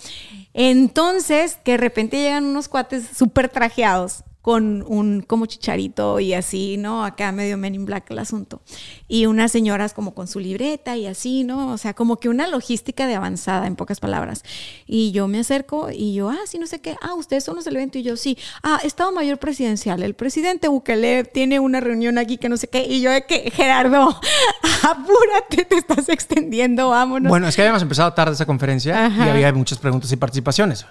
Entonces, 0.60 1.56
que 1.62 1.72
de 1.72 1.76
repente 1.78 2.16
llegan 2.16 2.44
unos 2.44 2.66
cuates 2.66 3.04
súper 3.16 3.48
trajeados 3.48 4.24
con 4.48 4.82
un 4.88 5.20
como 5.20 5.44
chicharito 5.44 6.20
y 6.20 6.32
así, 6.32 6.78
¿no? 6.78 7.04
Acá 7.04 7.32
medio 7.32 7.58
Men 7.58 7.74
in 7.74 7.84
Black 7.84 8.10
el 8.10 8.18
asunto. 8.18 8.62
Y 9.06 9.26
unas 9.26 9.52
señoras 9.52 9.92
como 9.92 10.14
con 10.14 10.26
su 10.26 10.40
libreta 10.40 10.96
y 10.96 11.06
así, 11.06 11.44
¿no? 11.44 11.70
O 11.70 11.76
sea, 11.76 11.92
como 11.92 12.16
que 12.16 12.30
una 12.30 12.46
logística 12.46 13.06
de 13.06 13.14
avanzada, 13.14 13.66
en 13.66 13.76
pocas 13.76 14.00
palabras. 14.00 14.44
Y 14.86 15.12
yo 15.12 15.28
me 15.28 15.40
acerco 15.40 15.90
y 15.92 16.14
yo, 16.14 16.30
ah, 16.30 16.38
sí, 16.46 16.58
no 16.58 16.66
sé 16.66 16.80
qué. 16.80 16.96
Ah, 17.02 17.12
ustedes 17.12 17.44
son 17.44 17.56
los 17.56 17.66
del 17.66 17.76
evento. 17.76 17.98
Y 17.98 18.04
yo, 18.04 18.16
sí. 18.16 18.38
Ah, 18.62 18.80
Estado 18.82 19.12
Mayor 19.12 19.36
Presidencial. 19.36 20.02
El 20.02 20.14
presidente 20.14 20.68
Bukele 20.68 21.24
tiene 21.24 21.60
una 21.60 21.80
reunión 21.80 22.16
aquí 22.16 22.38
que 22.38 22.48
no 22.48 22.56
sé 22.56 22.68
qué. 22.68 22.86
Y 22.88 23.02
yo, 23.02 23.10
que 23.28 23.50
Gerardo, 23.50 24.18
apúrate, 24.82 25.66
te 25.66 25.76
estás 25.76 26.08
extendiendo, 26.08 26.88
vámonos. 26.88 27.28
Bueno, 27.28 27.48
es 27.48 27.54
que 27.54 27.60
habíamos 27.60 27.82
empezado 27.82 28.14
tarde 28.14 28.32
esa 28.32 28.46
conferencia 28.46 29.12
y 29.14 29.28
había 29.28 29.52
muchas 29.52 29.76
preguntas 29.76 30.10
y 30.10 30.16
participaciones 30.16 30.86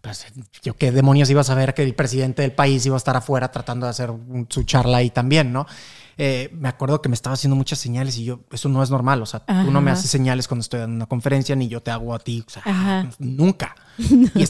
pues, 0.00 0.26
yo 0.62 0.74
qué 0.76 0.92
demonios 0.92 1.30
iba 1.30 1.40
a 1.40 1.44
saber 1.44 1.74
que 1.74 1.82
el 1.82 1.94
presidente 1.94 2.42
del 2.42 2.52
país 2.52 2.84
iba 2.86 2.96
a 2.96 2.98
estar 2.98 3.16
afuera 3.16 3.50
tratando 3.50 3.86
de 3.86 3.90
hacer 3.90 4.12
su 4.48 4.62
charla 4.64 4.98
ahí 4.98 5.10
también, 5.10 5.52
¿no? 5.52 5.66
Eh, 6.16 6.50
me 6.52 6.68
acuerdo 6.68 7.00
que 7.00 7.08
me 7.08 7.14
estaba 7.14 7.34
haciendo 7.34 7.56
muchas 7.56 7.78
señales 7.78 8.18
y 8.18 8.24
yo, 8.24 8.40
eso 8.50 8.68
no 8.68 8.82
es 8.82 8.90
normal, 8.90 9.22
o 9.22 9.26
sea, 9.26 9.40
tú 9.40 9.70
no 9.70 9.80
me 9.80 9.90
haces 9.90 10.10
señales 10.10 10.48
cuando 10.48 10.60
estoy 10.60 10.80
dando 10.80 10.96
una 10.96 11.06
conferencia 11.06 11.56
ni 11.56 11.68
yo 11.68 11.82
te 11.82 11.90
hago 11.90 12.14
a 12.14 12.18
ti, 12.18 12.44
o 12.46 12.50
sea, 12.50 13.08
nunca. 13.18 13.74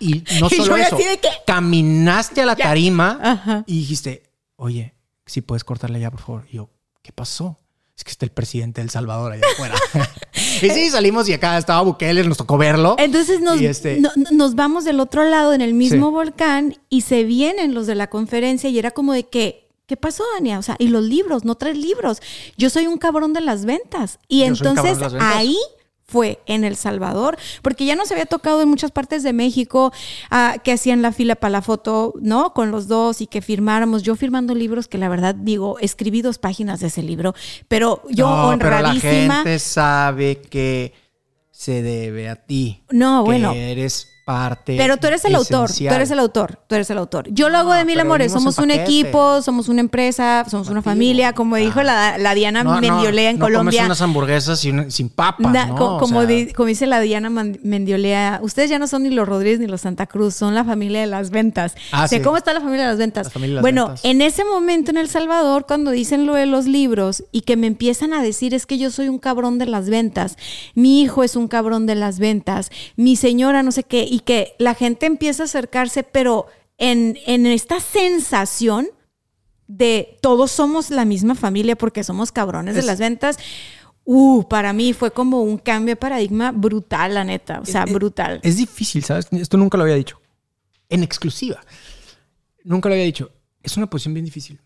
Y, 0.00 0.24
no 0.40 0.50
solo 0.50 0.76
eso, 0.76 0.98
caminaste 1.46 2.42
a 2.42 2.46
la 2.46 2.56
tarima 2.56 3.64
y 3.66 3.78
dijiste, 3.78 4.24
oye, 4.56 4.94
si 5.24 5.42
puedes 5.42 5.62
cortarle 5.62 6.00
ya, 6.00 6.10
por 6.10 6.20
favor. 6.20 6.46
Y 6.50 6.56
yo, 6.56 6.70
¿qué 7.02 7.12
pasó? 7.12 7.56
Es 7.96 8.04
que 8.04 8.10
está 8.10 8.26
el 8.26 8.30
presidente 8.30 8.82
del 8.82 8.90
Salvador 8.90 9.32
allá 9.32 9.44
afuera. 9.54 9.74
y 10.34 10.68
sí, 10.68 10.90
salimos 10.90 11.28
y 11.28 11.32
acá 11.32 11.56
estaba 11.56 11.80
Bukele, 11.80 12.24
nos 12.24 12.36
tocó 12.36 12.58
verlo. 12.58 12.96
Entonces 12.98 13.40
nos, 13.40 13.60
este 13.60 14.02
nos 14.32 14.54
vamos 14.54 14.84
del 14.84 15.00
otro 15.00 15.24
lado 15.24 15.54
en 15.54 15.62
el 15.62 15.72
mismo 15.72 16.10
volcán 16.10 16.76
y 16.90 17.02
se 17.02 17.24
vienen 17.24 17.74
los 17.74 17.86
de 17.86 17.94
la 17.94 18.08
conferencia 18.08 18.68
y 18.68 18.78
era 18.78 18.90
como 18.90 19.14
de 19.14 19.26
que, 19.26 19.70
¿qué 19.86 19.96
pasó, 19.96 20.24
Dania? 20.34 20.58
O 20.58 20.62
sea, 20.62 20.76
y 20.78 20.88
los 20.88 21.04
libros, 21.04 21.46
no 21.46 21.54
traes 21.54 21.78
libros. 21.78 22.20
Yo 22.58 22.68
soy 22.68 22.86
un 22.86 22.98
cabrón 22.98 23.32
de 23.32 23.40
las 23.40 23.64
ventas. 23.64 24.18
Y 24.28 24.42
entonces 24.42 24.98
ahí 25.18 25.56
fue 26.06 26.40
en 26.46 26.64
El 26.64 26.76
Salvador, 26.76 27.36
porque 27.62 27.84
ya 27.84 27.96
nos 27.96 28.12
había 28.12 28.26
tocado 28.26 28.62
en 28.62 28.68
muchas 28.68 28.92
partes 28.92 29.22
de 29.22 29.32
México 29.32 29.92
ah, 30.30 30.56
que 30.62 30.72
hacían 30.72 31.02
la 31.02 31.12
fila 31.12 31.34
para 31.34 31.50
la 31.50 31.62
foto, 31.62 32.14
¿no? 32.20 32.52
Con 32.52 32.70
los 32.70 32.86
dos 32.86 33.20
y 33.20 33.26
que 33.26 33.42
firmáramos. 33.42 34.02
Yo 34.02 34.14
firmando 34.14 34.54
libros 34.54 34.86
que 34.88 34.98
la 34.98 35.08
verdad 35.08 35.34
digo, 35.34 35.78
escribí 35.80 36.22
dos 36.22 36.38
páginas 36.38 36.80
de 36.80 36.88
ese 36.88 37.02
libro, 37.02 37.34
pero 37.68 38.02
yo 38.08 38.28
honradísima. 38.28 39.00
Pero 39.00 39.28
la 39.28 39.34
gente 39.34 39.58
sabe 39.58 40.40
que 40.42 40.94
se 41.50 41.82
debe 41.82 42.28
a 42.28 42.36
ti. 42.36 42.84
No, 42.90 43.24
que 43.24 43.26
bueno. 43.26 43.52
Eres 43.52 44.08
parte. 44.26 44.76
Pero 44.76 44.96
tú 44.96 45.06
eres 45.06 45.24
el 45.24 45.36
autor, 45.36 45.70
tú 45.72 45.84
eres 45.94 46.10
el 46.10 46.18
autor, 46.18 46.58
tú 46.66 46.74
eres 46.74 46.90
el 46.90 46.98
autor. 46.98 47.28
Yo 47.30 47.48
lo 47.48 47.58
hago 47.58 47.70
No, 47.70 47.76
de 47.76 47.84
mil 47.84 48.00
amores, 48.00 48.32
somos 48.32 48.58
en 48.58 48.64
un 48.64 48.70
equipo, 48.72 49.40
somos 49.40 49.68
una 49.68 49.78
empresa, 49.80 50.44
somos 50.50 50.68
una 50.68 50.82
familia, 50.82 51.32
como 51.32 51.54
dijo 51.54 51.78
Ah. 51.80 51.84
la, 51.84 52.18
la 52.18 52.34
Diana 52.34 52.64
No, 52.64 52.74
no, 52.74 52.80
Mendiolea 52.80 53.30
en 53.30 53.38
no 53.38 53.44
Colombia. 53.44 53.78
comes 53.82 53.86
unas 53.86 54.02
hamburguesas 54.02 54.58
sin, 54.58 54.90
sin 54.90 55.10
papas, 55.10 55.70
como, 55.78 56.20
sea, 56.22 56.26
di- 56.26 56.52
como 56.52 56.66
dice 56.66 56.86
la 56.88 56.98
Diana 56.98 57.30
Mendiolea, 57.30 58.40
ustedes 58.42 58.68
ya 58.68 58.80
no 58.80 58.88
son 58.88 59.04
ni 59.04 59.10
los 59.10 59.28
Rodríguez 59.28 59.60
ni 59.60 59.68
los 59.68 59.82
Santa 59.82 60.06
Cruz, 60.06 60.34
son 60.34 60.54
la 60.56 60.64
familia 60.64 61.00
de 61.02 61.06
las 61.06 61.30
ventas. 61.30 61.76
Ah, 61.92 62.04
O 62.04 62.08
sea, 62.08 62.18
sí. 62.18 62.24
¿Cómo 62.24 62.36
está 62.36 62.52
la 62.52 62.60
familia 62.60 62.82
de 62.86 62.90
las 62.90 62.98
ventas? 62.98 63.26
La 63.26 63.30
familia 63.30 63.52
de 63.52 63.54
las 63.56 63.62
bueno, 63.62 63.86
ventas. 63.86 64.04
en 64.04 64.22
ese 64.22 64.44
momento 64.44 64.90
en 64.90 64.96
El 64.96 65.08
Salvador, 65.08 65.66
cuando 65.68 65.92
dicen 65.92 66.26
lo 66.26 66.34
de 66.34 66.46
los 66.46 66.66
libros 66.66 67.22
y 67.30 67.42
que 67.42 67.56
me 67.56 67.68
empiezan 67.68 68.12
a 68.12 68.20
decir 68.22 68.54
es 68.54 68.66
que 68.66 68.76
yo 68.76 68.90
soy 68.90 69.08
un 69.08 69.20
cabrón 69.20 69.58
de 69.58 69.66
las 69.66 69.88
ventas, 69.88 70.36
mi 70.74 71.00
hijo 71.00 71.22
es 71.22 71.36
un 71.36 71.46
cabrón 71.46 71.86
de 71.86 71.94
las 71.94 72.18
ventas, 72.18 72.70
mi 72.96 73.14
señora 73.14 73.62
no 73.62 73.70
sé 73.70 73.84
qué, 73.84 74.15
y 74.16 74.20
que 74.20 74.54
la 74.58 74.74
gente 74.74 75.04
empieza 75.04 75.42
a 75.42 75.44
acercarse, 75.44 76.02
pero 76.02 76.46
en, 76.78 77.18
en 77.26 77.44
esta 77.44 77.80
sensación 77.80 78.88
de 79.66 80.16
todos 80.22 80.50
somos 80.50 80.88
la 80.88 81.04
misma 81.04 81.34
familia 81.34 81.76
porque 81.76 82.02
somos 82.02 82.32
cabrones 82.32 82.74
de 82.76 82.82
las 82.82 82.98
ventas. 82.98 83.36
Uh, 84.04 84.48
para 84.48 84.72
mí 84.72 84.94
fue 84.94 85.10
como 85.10 85.42
un 85.42 85.58
cambio 85.58 85.92
de 85.92 85.96
paradigma 85.96 86.50
brutal, 86.50 87.12
la 87.12 87.24
neta. 87.24 87.60
O 87.60 87.66
sea, 87.66 87.84
brutal. 87.84 88.40
Es 88.42 88.56
difícil, 88.56 89.04
¿sabes? 89.04 89.28
Esto 89.32 89.58
nunca 89.58 89.76
lo 89.76 89.82
había 89.82 89.96
dicho. 89.96 90.18
En 90.88 91.02
exclusiva. 91.02 91.60
Nunca 92.64 92.88
lo 92.88 92.94
había 92.94 93.04
dicho. 93.04 93.30
Es 93.62 93.76
una 93.76 93.90
posición 93.90 94.14
bien 94.14 94.24
difícil. 94.24 94.62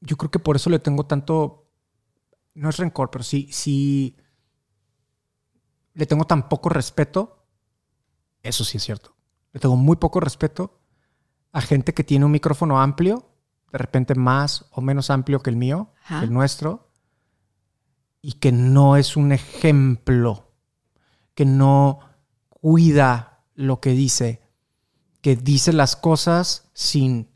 Yo 0.00 0.16
creo 0.16 0.30
que 0.30 0.38
por 0.38 0.56
eso 0.56 0.70
le 0.70 0.78
tengo 0.78 1.04
tanto. 1.04 1.70
No 2.54 2.70
es 2.70 2.78
rencor, 2.78 3.10
pero 3.10 3.22
sí, 3.22 3.48
sí. 3.52 4.16
Le 5.92 6.06
tengo 6.06 6.24
tan 6.24 6.48
poco 6.48 6.70
respeto. 6.70 7.39
Eso 8.42 8.64
sí 8.64 8.78
es 8.78 8.84
cierto. 8.84 9.14
Le 9.52 9.60
tengo 9.60 9.76
muy 9.76 9.96
poco 9.96 10.20
respeto 10.20 10.80
a 11.52 11.60
gente 11.60 11.94
que 11.94 12.04
tiene 12.04 12.24
un 12.24 12.32
micrófono 12.32 12.80
amplio, 12.80 13.28
de 13.72 13.78
repente 13.78 14.14
más 14.14 14.66
o 14.70 14.80
menos 14.80 15.10
amplio 15.10 15.40
que 15.40 15.50
el 15.50 15.56
mío, 15.56 15.92
Ajá. 16.04 16.20
que 16.20 16.26
el 16.26 16.32
nuestro, 16.32 16.90
y 18.22 18.34
que 18.34 18.52
no 18.52 18.96
es 18.96 19.16
un 19.16 19.32
ejemplo, 19.32 20.52
que 21.34 21.44
no 21.44 22.00
cuida 22.48 23.44
lo 23.54 23.80
que 23.80 23.90
dice, 23.90 24.42
que 25.20 25.36
dice 25.36 25.72
las 25.72 25.96
cosas 25.96 26.68
sin 26.72 27.28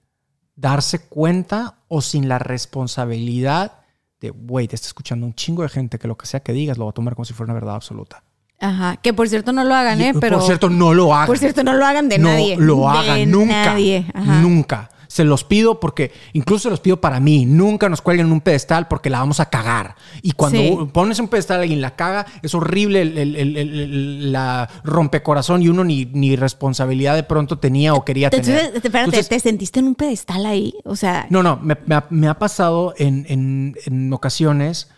darse 0.56 1.08
cuenta 1.08 1.78
o 1.88 2.00
sin 2.00 2.28
la 2.28 2.38
responsabilidad 2.38 3.80
de, 4.20 4.30
güey, 4.30 4.68
te 4.68 4.76
está 4.76 4.86
escuchando 4.86 5.26
un 5.26 5.34
chingo 5.34 5.62
de 5.62 5.68
gente 5.68 5.98
que 5.98 6.08
lo 6.08 6.16
que 6.16 6.26
sea 6.26 6.40
que 6.40 6.52
digas 6.52 6.78
lo 6.78 6.84
va 6.84 6.90
a 6.90 6.94
tomar 6.94 7.14
como 7.14 7.24
si 7.24 7.34
fuera 7.34 7.52
una 7.52 7.60
verdad 7.60 7.74
absoluta. 7.74 8.24
Ajá. 8.64 8.96
Que 8.96 9.12
por 9.12 9.28
cierto 9.28 9.52
no 9.52 9.64
lo 9.64 9.74
hagan, 9.74 10.00
¿eh? 10.00 10.12
Pero. 10.20 10.38
por 10.38 10.46
cierto, 10.46 10.70
no 10.70 10.94
lo 10.94 11.14
hagan. 11.14 11.26
Por 11.26 11.38
cierto, 11.38 11.62
no 11.62 11.72
lo 11.74 11.84
hagan 11.86 12.08
de 12.08 12.18
no 12.18 12.28
nadie. 12.30 12.56
lo 12.56 12.76
De 12.80 12.86
hagan 12.98 13.30
nunca. 13.30 13.64
Nadie. 13.66 14.06
Ajá. 14.14 14.40
Nunca. 14.40 14.90
Se 15.06 15.22
los 15.22 15.44
pido 15.44 15.78
porque, 15.78 16.10
incluso 16.32 16.64
se 16.64 16.70
los 16.70 16.80
pido 16.80 17.00
para 17.00 17.20
mí. 17.20 17.46
Nunca 17.46 17.88
nos 17.88 18.02
cuelguen 18.02 18.26
en 18.26 18.32
un 18.32 18.40
pedestal 18.40 18.88
porque 18.88 19.10
la 19.10 19.20
vamos 19.20 19.38
a 19.38 19.48
cagar. 19.48 19.94
Y 20.22 20.32
cuando 20.32 20.58
Sí. 20.58 20.76
pones 20.92 21.20
un 21.20 21.28
pedestal 21.28 21.60
y 21.60 21.62
alguien 21.62 21.80
la 21.82 21.94
caga, 21.94 22.26
es 22.42 22.52
horrible 22.52 23.02
el, 23.02 23.18
el- 23.18 23.36
el- 23.36 23.56
el- 23.56 23.78
el- 23.80 24.32
la 24.32 24.68
rompecorazón 24.82 25.62
y 25.62 25.68
uno 25.68 25.84
ni, 25.84 26.06
ni 26.06 26.34
responsabilidad 26.34 27.14
de 27.14 27.22
pronto 27.22 27.58
tenía 27.60 27.94
o 27.94 28.04
quería 28.04 28.28
tener. 28.28 28.72
espérate, 28.74 28.98
Entonces, 28.98 29.28
¿te 29.28 29.38
sentiste 29.38 29.78
en 29.78 29.86
un 29.86 29.94
pedestal 29.94 30.46
ahí? 30.46 30.74
O 30.84 30.96
sea, 30.96 31.26
no, 31.30 31.44
no, 31.44 31.60
me, 31.62 31.76
me 31.86 31.94
ha, 31.94 32.06
me 32.10 32.26
ha 32.26 32.34
pasado 32.36 32.92
en, 32.98 33.24
en- 33.28 33.76
en 33.86 34.12
ocasiones 34.12 34.88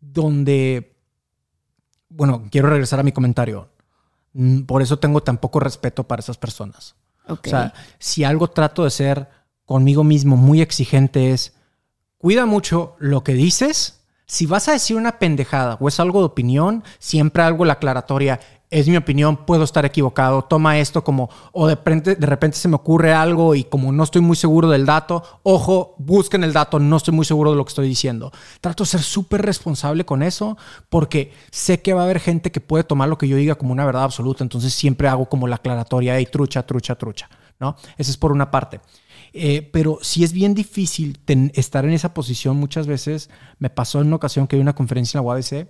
donde, 0.00 0.96
bueno, 2.18 2.48
quiero 2.50 2.68
regresar 2.68 2.98
a 2.98 3.04
mi 3.04 3.12
comentario. 3.12 3.68
Por 4.66 4.82
eso 4.82 4.98
tengo 4.98 5.22
tan 5.22 5.38
poco 5.38 5.60
respeto 5.60 6.02
para 6.02 6.18
esas 6.18 6.36
personas. 6.36 6.96
O 7.28 7.38
sea, 7.44 7.72
si 8.00 8.24
algo 8.24 8.48
trato 8.48 8.82
de 8.82 8.90
ser 8.90 9.28
conmigo 9.64 10.02
mismo 10.02 10.36
muy 10.36 10.60
exigente 10.60 11.30
es, 11.30 11.54
cuida 12.16 12.44
mucho 12.44 12.96
lo 12.98 13.22
que 13.22 13.34
dices. 13.34 14.00
Si 14.26 14.46
vas 14.46 14.66
a 14.68 14.72
decir 14.72 14.96
una 14.96 15.20
pendejada 15.20 15.76
o 15.78 15.86
es 15.86 16.00
algo 16.00 16.18
de 16.18 16.26
opinión, 16.26 16.82
siempre 16.98 17.44
algo 17.44 17.64
la 17.64 17.74
aclaratoria. 17.74 18.40
Es 18.70 18.86
mi 18.86 18.98
opinión, 18.98 19.46
puedo 19.46 19.64
estar 19.64 19.86
equivocado. 19.86 20.44
Toma 20.44 20.78
esto 20.78 21.02
como, 21.02 21.30
o 21.52 21.66
de 21.66 21.74
repente, 21.74 22.16
de 22.16 22.26
repente 22.26 22.58
se 22.58 22.68
me 22.68 22.76
ocurre 22.76 23.14
algo 23.14 23.54
y 23.54 23.64
como 23.64 23.92
no 23.92 24.02
estoy 24.04 24.20
muy 24.20 24.36
seguro 24.36 24.68
del 24.68 24.84
dato, 24.84 25.22
ojo, 25.42 25.94
busquen 25.98 26.44
el 26.44 26.52
dato, 26.52 26.78
no 26.78 26.98
estoy 26.98 27.14
muy 27.14 27.24
seguro 27.24 27.50
de 27.50 27.56
lo 27.56 27.64
que 27.64 27.70
estoy 27.70 27.88
diciendo. 27.88 28.30
Trato 28.60 28.84
de 28.84 28.90
ser 28.90 29.00
súper 29.00 29.40
responsable 29.40 30.04
con 30.04 30.22
eso 30.22 30.58
porque 30.90 31.32
sé 31.50 31.80
que 31.80 31.94
va 31.94 32.02
a 32.02 32.04
haber 32.04 32.20
gente 32.20 32.52
que 32.52 32.60
puede 32.60 32.84
tomar 32.84 33.08
lo 33.08 33.16
que 33.16 33.26
yo 33.26 33.36
diga 33.36 33.54
como 33.54 33.72
una 33.72 33.86
verdad 33.86 34.04
absoluta. 34.04 34.44
Entonces 34.44 34.74
siempre 34.74 35.08
hago 35.08 35.30
como 35.30 35.48
la 35.48 35.56
aclaratoria 35.56 36.20
y 36.20 36.26
trucha, 36.26 36.66
trucha, 36.66 36.94
trucha. 36.96 37.30
¿no? 37.58 37.74
Esa 37.96 38.10
es 38.10 38.18
por 38.18 38.32
una 38.32 38.50
parte. 38.50 38.80
Eh, 39.32 39.68
pero 39.72 39.98
sí 40.02 40.24
es 40.24 40.32
bien 40.32 40.54
difícil 40.54 41.20
estar 41.54 41.84
en 41.86 41.92
esa 41.92 42.12
posición 42.12 42.58
muchas 42.58 42.86
veces. 42.86 43.30
Me 43.58 43.70
pasó 43.70 44.00
en 44.02 44.08
una 44.08 44.16
ocasión 44.16 44.46
que 44.46 44.56
hay 44.56 44.62
una 44.62 44.74
conferencia 44.74 45.18
en 45.18 45.24
la 45.24 45.28
UABC 45.30 45.68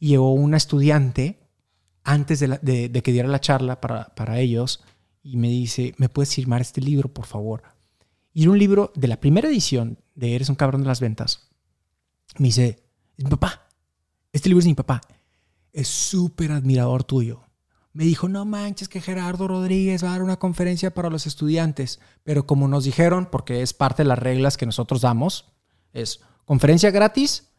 y 0.00 0.08
llegó 0.08 0.32
una 0.32 0.56
estudiante 0.56 1.43
antes 2.04 2.40
de, 2.40 3.02
que 3.02 3.12
diera 3.12 3.28
la 3.28 3.40
charla 3.40 3.80
para, 3.80 4.14
para 4.14 4.38
ellos 4.38 4.84
y 5.22 5.36
me 5.36 5.48
dice, 5.48 5.94
¿me 5.96 6.08
puedes 6.08 6.34
firmar 6.34 6.60
este 6.60 6.80
libro, 6.80 7.12
por 7.12 7.26
favor? 7.26 7.62
Y 8.32 8.42
era 8.42 8.52
un 8.52 8.58
libro 8.58 8.92
de 8.94 9.08
la 9.08 9.20
primera 9.20 9.48
edición 9.48 9.98
de 10.14 10.34
Eres 10.34 10.50
un 10.50 10.54
cabrón 10.54 10.82
de 10.82 10.88
las 10.88 11.00
ventas. 11.00 11.48
Me 12.38 12.48
dice, 12.48 12.84
es 13.16 13.24
mi 13.24 13.30
papá. 13.30 13.68
Este 14.32 14.48
libro 14.48 14.60
es 14.60 14.66
mi 14.66 14.74
papá. 14.74 15.00
Es 15.72 15.88
súper 15.88 16.52
admirador 16.52 17.04
tuyo. 17.04 17.42
Me 17.92 18.04
dijo, 18.04 18.28
no 18.28 18.44
manches 18.44 18.88
que 18.88 19.00
Gerardo 19.00 19.46
Rodríguez 19.46 20.02
va 20.02 20.08
a 20.08 20.12
dar 20.12 20.22
una 20.22 20.38
conferencia 20.38 20.92
para 20.92 21.10
los 21.10 21.26
estudiantes. 21.26 22.00
Pero 22.24 22.44
como 22.44 22.66
nos 22.66 22.84
dijeron, 22.84 23.28
porque 23.30 23.62
es 23.62 23.72
parte 23.72 24.02
de 24.02 24.08
las 24.08 24.18
reglas 24.18 24.56
que 24.56 24.66
nosotros 24.66 25.00
damos, 25.00 25.52
es 25.92 26.20
conferencia 26.44 26.90
gratis, 26.90 27.50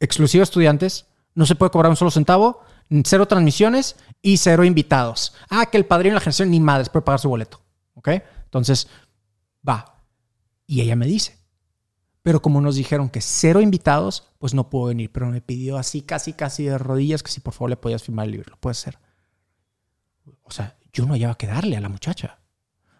exclusiva 0.00 0.42
a 0.42 0.44
estudiantes, 0.44 1.06
no 1.36 1.46
se 1.46 1.54
puede 1.54 1.70
cobrar 1.70 1.90
un 1.90 1.96
solo 1.96 2.10
centavo, 2.10 2.60
cero 3.04 3.26
transmisiones 3.26 3.96
y 4.22 4.36
cero 4.36 4.64
invitados. 4.64 5.34
Ah, 5.48 5.66
que 5.66 5.76
el 5.76 5.86
padrino 5.86 6.12
de 6.12 6.16
la 6.16 6.20
generación 6.20 6.50
ni 6.50 6.60
madres 6.60 6.88
puede 6.88 7.04
pagar 7.04 7.20
su 7.20 7.28
boleto. 7.28 7.60
¿Ok? 7.94 8.08
Entonces, 8.44 8.88
va. 9.66 10.02
Y 10.66 10.80
ella 10.80 10.96
me 10.96 11.06
dice, 11.06 11.38
pero 12.22 12.42
como 12.42 12.60
nos 12.60 12.76
dijeron 12.76 13.08
que 13.08 13.20
cero 13.20 13.60
invitados, 13.60 14.30
pues 14.38 14.54
no 14.54 14.68
puedo 14.68 14.86
venir. 14.86 15.10
Pero 15.12 15.26
me 15.26 15.40
pidió 15.40 15.78
así, 15.78 16.02
casi, 16.02 16.32
casi 16.32 16.64
de 16.64 16.78
rodillas, 16.78 17.22
que 17.22 17.30
si 17.30 17.40
por 17.40 17.54
favor 17.54 17.70
le 17.70 17.76
podías 17.76 18.02
firmar 18.02 18.26
el 18.26 18.32
libro. 18.32 18.50
Lo 18.50 18.56
puedes 18.56 18.78
hacer. 18.78 18.98
O 20.42 20.50
sea, 20.50 20.76
yo 20.92 21.06
no 21.06 21.12
hallaba 21.12 21.36
que 21.36 21.46
darle 21.46 21.76
a 21.76 21.80
la 21.80 21.88
muchacha. 21.88 22.38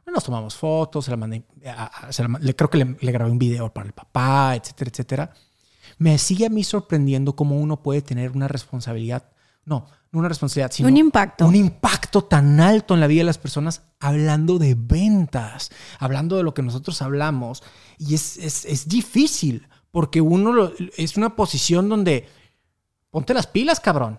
Nos 0.07 0.25
tomamos 0.25 0.55
fotos, 0.57 1.05
se 1.05 1.11
la 1.11 1.17
mandé, 1.19 1.45
se 2.09 2.23
la 2.23 2.39
le, 2.41 2.57
creo 2.57 2.71
que 2.71 2.79
le, 2.79 2.97
le 3.01 3.13
grabé 3.13 3.31
un 3.31 3.39
video 3.39 3.75
para 3.75 3.87
el 3.87 3.93
papá, 3.93 4.55
etcétera, 4.55 4.91
etcétera. 4.91 5.35
Me 5.99 6.17
sigue 6.17 6.47
a 6.47 6.49
mí 6.49 6.65
sorprendiendo 6.65 7.37
cómo 7.37 7.57
uno 7.57 7.83
puede 7.83 8.01
tener 8.01 8.31
una 8.31 8.49
responsabilidad, 8.49 9.31
no, 9.67 9.87
no 10.13 10.19
una 10.21 10.29
responsabilidad, 10.29 10.71
sino 10.73 10.89
Un 10.89 10.97
impacto. 10.97 11.47
un 11.47 11.55
impacto 11.55 12.25
tan 12.25 12.59
alto 12.61 12.95
en 12.95 13.01
la 13.01 13.07
vida 13.07 13.21
de 13.21 13.25
las 13.27 13.37
personas 13.39 13.83
hablando 14.01 14.59
de 14.59 14.75
ventas, 14.79 15.71
hablando 15.99 16.37
de 16.37 16.43
lo 16.45 16.55
que 16.55 16.63
nosotros 16.63 17.03
hablamos. 17.03 17.63
Y 17.99 18.15
es, 18.15 18.39
es, 18.39 18.65
es 18.65 18.89
difícil, 18.89 19.69
porque 19.91 20.21
uno 20.23 20.53
lo- 20.53 20.73
es 20.97 21.17
una 21.19 21.37
posición 21.37 21.89
donde 21.89 22.29
ponte 23.11 23.35
las 23.35 23.47
pilas, 23.47 23.81
cabrón. 23.81 24.19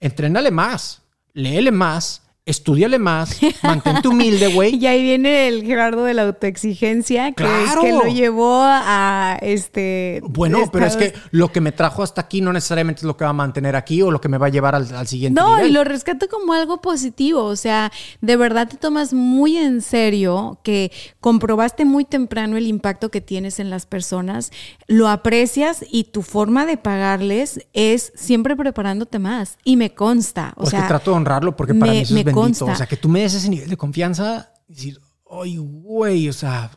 Entrénale 0.00 0.50
más, 0.50 1.02
léele 1.32 1.72
más, 1.72 2.22
estudiale 2.48 2.98
más, 2.98 3.38
mantente 3.62 4.08
humilde, 4.08 4.48
güey. 4.52 4.74
Y 4.76 4.86
ahí 4.86 5.02
viene 5.02 5.48
el 5.48 5.64
Gerardo 5.64 6.04
de 6.04 6.14
la 6.14 6.22
autoexigencia 6.22 7.26
que, 7.32 7.44
¡Claro! 7.44 7.82
que 7.82 7.92
lo 7.92 8.04
llevó 8.04 8.60
a 8.62 9.38
este. 9.42 10.20
Bueno, 10.24 10.60
pero 10.72 10.86
es 10.86 10.96
que 10.96 11.12
lo 11.30 11.52
que 11.52 11.60
me 11.60 11.72
trajo 11.72 12.02
hasta 12.02 12.22
aquí 12.22 12.40
no 12.40 12.52
necesariamente 12.52 13.00
es 13.00 13.04
lo 13.04 13.16
que 13.16 13.24
va 13.24 13.30
a 13.30 13.34
mantener 13.34 13.76
aquí 13.76 14.02
o 14.02 14.10
lo 14.10 14.20
que 14.20 14.28
me 14.28 14.38
va 14.38 14.46
a 14.46 14.50
llevar 14.50 14.74
al, 14.74 14.92
al 14.94 15.06
siguiente 15.06 15.40
No, 15.40 15.56
nivel. 15.56 15.70
y 15.70 15.72
lo 15.74 15.84
rescato 15.84 16.26
como 16.28 16.52
algo 16.52 16.80
positivo. 16.80 17.44
O 17.44 17.56
sea, 17.56 17.92
de 18.20 18.36
verdad 18.36 18.68
te 18.68 18.76
tomas 18.76 19.12
muy 19.12 19.56
en 19.56 19.82
serio 19.82 20.58
que 20.62 20.90
comprobaste 21.20 21.84
muy 21.84 22.04
temprano 22.04 22.56
el 22.56 22.66
impacto 22.66 23.10
que 23.10 23.20
tienes 23.20 23.60
en 23.60 23.70
las 23.70 23.86
personas, 23.86 24.50
lo 24.86 25.08
aprecias 25.08 25.84
y 25.90 26.04
tu 26.04 26.22
forma 26.22 26.66
de 26.66 26.76
pagarles 26.76 27.60
es 27.72 28.12
siempre 28.14 28.56
preparándote 28.56 29.18
más. 29.18 29.58
Y 29.64 29.76
me 29.76 29.94
consta. 29.94 30.52
O 30.56 30.60
Pues 30.60 30.70
sea, 30.70 30.82
que 30.82 30.88
trato 30.88 31.10
de 31.10 31.16
honrarlo 31.18 31.56
porque 31.56 31.74
para 31.74 31.92
me- 31.92 31.98
mí 31.98 32.02
eso 32.02 32.14
es. 32.16 32.24
Consta. 32.40 32.64
O 32.64 32.76
sea, 32.76 32.86
que 32.86 32.96
tú 32.96 33.08
me 33.08 33.20
des 33.20 33.34
ese 33.34 33.48
nivel 33.48 33.68
de 33.68 33.76
confianza 33.76 34.52
y 34.68 34.74
decir, 34.74 35.00
ay, 35.30 35.56
güey, 35.58 36.28
o 36.28 36.32
sea, 36.32 36.70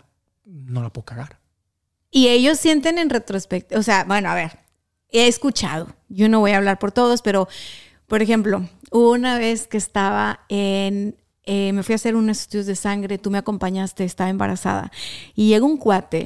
no 0.46 0.82
la 0.82 0.92
puedo 0.92 1.06
cagar. 1.06 1.40
Y 2.10 2.28
ellos 2.28 2.60
sienten 2.60 2.98
en 2.98 3.10
retrospectiva, 3.10 3.80
o 3.80 3.84
sea, 3.84 4.04
bueno, 4.04 4.30
a 4.30 4.36
ver, 4.36 4.60
he 5.10 5.28
escuchado, 5.28 5.96
yo 6.10 6.28
no 6.30 6.40
voy 6.40 6.52
a 6.52 6.58
hablar 6.58 6.80
por 6.80 6.92
todos, 6.92 7.22
pero, 7.22 7.48
por 8.08 8.22
ejemplo, 8.22 8.68
una 8.92 9.38
vez 9.38 9.68
que 9.68 9.78
estaba 9.78 10.42
en 10.50 11.16
eh, 11.46 11.74
me 11.74 11.82
fui 11.82 11.94
a 11.94 11.96
hacer 11.96 12.16
unos 12.16 12.40
estudios 12.42 12.68
de 12.68 12.76
sangre, 12.76 13.18
tú 13.18 13.32
me 13.32 13.40
acompañaste, 13.40 14.04
estaba 14.04 14.30
embarazada. 14.30 14.92
Y 15.36 15.48
llega 15.50 15.66
un 15.66 15.78
cuate 15.78 16.24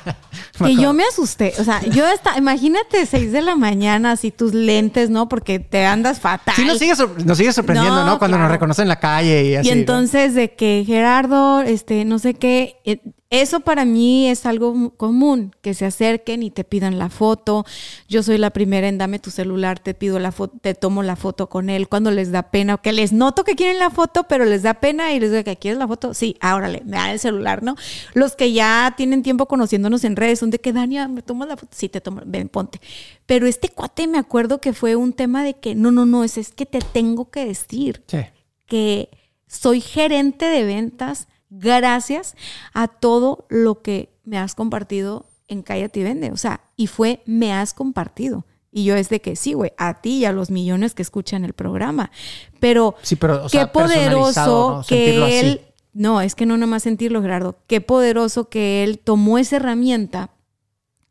que 0.58 0.74
yo 0.76 0.92
me 0.94 1.04
asusté. 1.04 1.52
O 1.58 1.64
sea, 1.64 1.82
yo 1.82 2.06
hasta, 2.06 2.38
imagínate, 2.38 3.04
seis 3.04 3.30
de 3.32 3.42
la 3.42 3.56
mañana, 3.56 4.12
así 4.12 4.30
tus 4.30 4.54
lentes, 4.54 5.10
¿no? 5.10 5.28
Porque 5.28 5.58
te 5.58 5.84
andas 5.84 6.18
fatal. 6.18 6.54
Sí, 6.56 6.64
nos 6.64 6.78
sigue, 6.78 6.94
nos 7.24 7.36
sigue 7.36 7.52
sorprendiendo, 7.52 8.00
No, 8.00 8.06
¿no? 8.06 8.18
Cuando 8.18 8.36
claro. 8.36 8.44
nos 8.44 8.52
reconocen 8.52 8.84
en 8.84 8.88
la 8.88 9.00
calle 9.00 9.44
y 9.44 9.54
así. 9.56 9.68
y 9.68 9.72
¿no? 9.72 9.78
entonces 9.78 10.34
de 10.34 10.54
que 10.54 10.84
Gerardo, 10.86 11.60
este, 11.60 12.06
no 12.06 12.18
sé 12.18 12.34
qué, 12.34 12.76
eh, 12.84 13.00
eso 13.42 13.60
para 13.60 13.84
mí 13.84 14.28
es 14.28 14.46
algo 14.46 14.90
común, 14.96 15.54
que 15.62 15.74
se 15.74 15.84
acerquen 15.84 16.42
y 16.42 16.50
te 16.50 16.64
pidan 16.64 16.98
la 16.98 17.10
foto. 17.10 17.64
Yo 18.08 18.22
soy 18.22 18.38
la 18.38 18.50
primera 18.50 18.88
en 18.88 18.98
dame 18.98 19.18
tu 19.18 19.30
celular, 19.30 19.78
te 19.78 19.94
pido 19.94 20.18
la 20.18 20.32
foto, 20.32 20.56
te 20.60 20.74
tomo 20.74 21.02
la 21.02 21.16
foto 21.16 21.48
con 21.48 21.70
él 21.70 21.88
cuando 21.88 22.10
les 22.10 22.30
da 22.32 22.44
pena, 22.50 22.74
o 22.74 22.82
que 22.82 22.92
les 22.92 23.12
noto 23.12 23.44
que 23.44 23.54
quieren 23.56 23.78
la 23.78 23.90
foto, 23.90 24.24
pero 24.28 24.44
les 24.44 24.62
da 24.62 24.74
pena 24.74 25.12
y 25.12 25.20
les 25.20 25.30
digo 25.30 25.44
que 25.44 25.56
quieres 25.56 25.78
la 25.78 25.88
foto. 25.88 26.14
Sí, 26.14 26.36
árale, 26.40 26.82
me 26.84 26.96
da 26.96 27.12
el 27.12 27.18
celular, 27.18 27.62
¿no? 27.62 27.76
Los 28.14 28.36
que 28.36 28.52
ya 28.52 28.94
tienen 28.96 29.22
tiempo 29.22 29.46
conociéndonos 29.46 30.04
en 30.04 30.16
redes 30.16 30.38
son 30.38 30.50
de 30.50 30.58
que 30.58 30.72
Dania, 30.72 31.08
me 31.08 31.22
tomas 31.22 31.48
la 31.48 31.56
foto. 31.56 31.72
Sí, 31.76 31.88
te 31.88 32.00
tomo, 32.00 32.22
ven, 32.24 32.48
ponte. 32.48 32.80
Pero 33.26 33.46
este 33.46 33.68
cuate 33.68 34.06
me 34.06 34.18
acuerdo 34.18 34.60
que 34.60 34.72
fue 34.72 34.96
un 34.96 35.12
tema 35.12 35.42
de 35.44 35.54
que 35.54 35.74
no, 35.74 35.90
no, 35.90 36.06
no, 36.06 36.24
es, 36.24 36.38
es 36.38 36.50
que 36.50 36.66
te 36.66 36.80
tengo 36.80 37.30
que 37.30 37.44
decir 37.46 38.02
Sí. 38.06 38.18
que 38.66 39.08
soy 39.46 39.80
gerente 39.80 40.46
de 40.46 40.64
ventas 40.64 41.28
gracias 41.58 42.36
a 42.72 42.88
todo 42.88 43.46
lo 43.48 43.82
que 43.82 44.10
me 44.24 44.38
has 44.38 44.54
compartido 44.54 45.26
en 45.48 45.62
Cállate 45.62 46.00
y 46.00 46.02
Vende. 46.02 46.30
O 46.30 46.36
sea, 46.36 46.60
y 46.76 46.86
fue 46.86 47.22
me 47.26 47.52
has 47.52 47.74
compartido. 47.74 48.44
Y 48.70 48.84
yo 48.84 48.96
es 48.96 49.08
de 49.08 49.20
que 49.20 49.36
sí, 49.36 49.52
güey, 49.52 49.72
a 49.78 50.00
ti 50.00 50.18
y 50.18 50.24
a 50.24 50.32
los 50.32 50.50
millones 50.50 50.94
que 50.94 51.02
escuchan 51.02 51.44
el 51.44 51.52
programa. 51.52 52.10
Pero 52.58 52.96
Sí, 53.02 53.14
pero, 53.14 53.44
o 53.44 53.48
qué 53.48 53.58
sea, 53.58 53.72
poderoso 53.72 54.84
que 54.88 55.40
él... 55.40 55.60
No, 55.92 56.20
es 56.20 56.34
que 56.34 56.44
no 56.44 56.56
nomás 56.56 56.82
sentirlo, 56.82 57.22
Gerardo. 57.22 57.56
Qué 57.68 57.80
poderoso 57.80 58.48
que 58.48 58.82
él 58.82 58.98
tomó 58.98 59.38
esa 59.38 59.56
herramienta, 59.56 60.30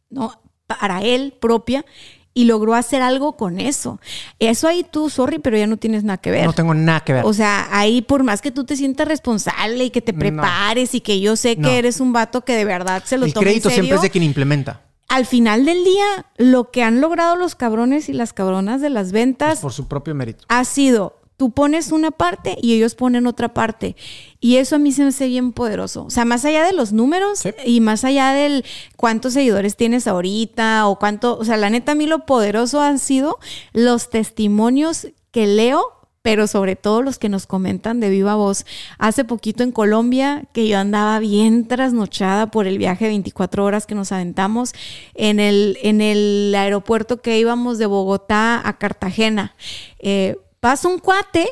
¿no? 0.10 0.34
Para 0.68 1.04
él 1.04 1.34
propia 1.40 1.86
y 2.34 2.46
logró 2.46 2.74
hacer 2.74 3.02
algo 3.02 3.38
con 3.38 3.60
eso. 3.60 4.00
Eso 4.40 4.68
ahí 4.68 4.84
tú, 4.90 5.10
sorry, 5.10 5.40
pero 5.40 5.58
ya 5.58 5.68
no 5.68 5.78
tienes 5.78 6.04
nada 6.04 6.18
que 6.18 6.32
ver. 6.32 6.46
No 6.46 6.54
tengo 6.54 6.74
nada 6.74 7.02
que 7.02 7.14
ver. 7.14 7.26
O 7.26 7.34
sea, 7.34 7.68
ahí 7.72 8.02
por 8.02 8.24
más 8.24 8.42
que 8.42 8.52
tú 8.52 8.64
te 8.64 8.76
sientas 8.76 9.08
responsable 9.08 9.84
y 9.86 9.90
que 9.90 10.02
te 10.02 10.14
No. 10.14 10.20
prepares 10.20 10.96
y 10.96 11.02
que 11.02 11.20
yo 11.20 11.36
sé 11.36 11.56
que 11.58 11.78
eres 11.78 12.00
un 12.00 12.12
vato 12.14 12.44
que 12.44 12.56
de 12.56 12.66
verdad 12.66 13.04
se 13.06 13.18
lo 13.18 13.26
el 13.26 13.34
toma 13.34 13.44
en 13.44 13.48
crédito 13.50 13.70
siempre 13.70 13.88
serio, 13.88 13.96
es 13.98 14.02
de 14.02 14.10
quien 14.10 14.24
implementa. 14.24 14.82
al 15.10 15.26
final 15.28 15.64
del 15.66 15.84
día, 15.84 16.26
lo 16.38 16.72
que 16.72 16.82
han 16.84 17.00
logrado 17.02 17.36
los 17.36 17.54
cabrones 17.56 18.10
y 18.10 18.14
las 18.14 18.34
cabronas 18.34 18.82
de 18.82 18.90
las 18.90 19.12
ventas 19.12 19.60
por 19.60 19.72
su 19.74 19.88
propio 19.88 20.16
mérito. 20.16 20.44
ha 20.48 20.64
sido, 20.66 21.20
tú 21.44 21.52
pones 21.52 21.92
una 21.92 22.12
parte 22.12 22.56
y 22.62 22.74
ellos 22.74 22.96
ponen 22.96 23.28
otra 23.28 23.54
parte. 23.54 23.98
Y 24.40 24.56
eso 24.56 24.78
a 24.78 24.80
mí 24.80 24.94
se 24.94 25.02
me 25.02 25.10
hace 25.10 25.28
bien 25.28 25.52
poderoso. 25.52 26.06
O 26.06 26.10
sea, 26.10 26.24
más 26.24 26.46
allá 26.46 26.64
de 26.64 26.72
los 26.72 26.94
números 26.94 27.40
Sí. 27.40 27.50
y 27.66 27.82
más 27.82 28.06
allá 28.06 28.32
del 28.32 28.64
cuántos 28.96 29.34
seguidores 29.34 29.76
tienes 29.76 30.08
ahorita 30.08 30.88
o 30.88 30.98
cuánto, 30.98 31.38
o 31.38 31.44
sea, 31.44 31.58
la 31.58 31.70
neta 31.70 31.92
a 31.92 31.96
mí 31.96 32.08
lo 32.08 32.26
poderoso 32.26 32.80
han 32.80 32.98
sido 32.98 33.40
los 33.74 34.10
testimonios 34.10 35.10
que 35.32 35.46
leo. 35.48 35.84
Pero 36.22 36.48
sobre 36.48 36.78
todo 36.78 37.02
los 37.02 37.20
que 37.20 37.28
nos 37.28 37.46
comentan 37.46 38.00
de 38.00 38.10
viva 38.10 38.36
voz. 38.36 38.66
Hace 38.98 39.26
poquito 39.26 39.62
en 39.62 39.74
Colombia, 39.74 40.46
que 40.54 40.70
yo 40.70 40.78
andaba 40.80 41.20
bien 41.20 41.68
trasnochada 41.68 42.50
por 42.50 42.66
el 42.66 42.78
viaje 42.78 43.04
de 43.04 43.10
24 43.10 43.66
horas 43.66 43.86
que 43.86 43.94
nos 43.94 44.14
aventamos 44.14 44.72
en 45.16 45.42
el, 45.42 45.78
en 45.84 46.00
el 46.00 46.56
aeropuerto 46.58 47.22
que 47.22 47.38
íbamos 47.38 47.78
de 47.78 47.88
Bogotá 47.88 48.66
a 48.66 48.78
Cartagena. 48.78 49.54
Eh, 50.00 50.38
pasa 50.64 50.88
un 50.88 50.98
cuate 50.98 51.50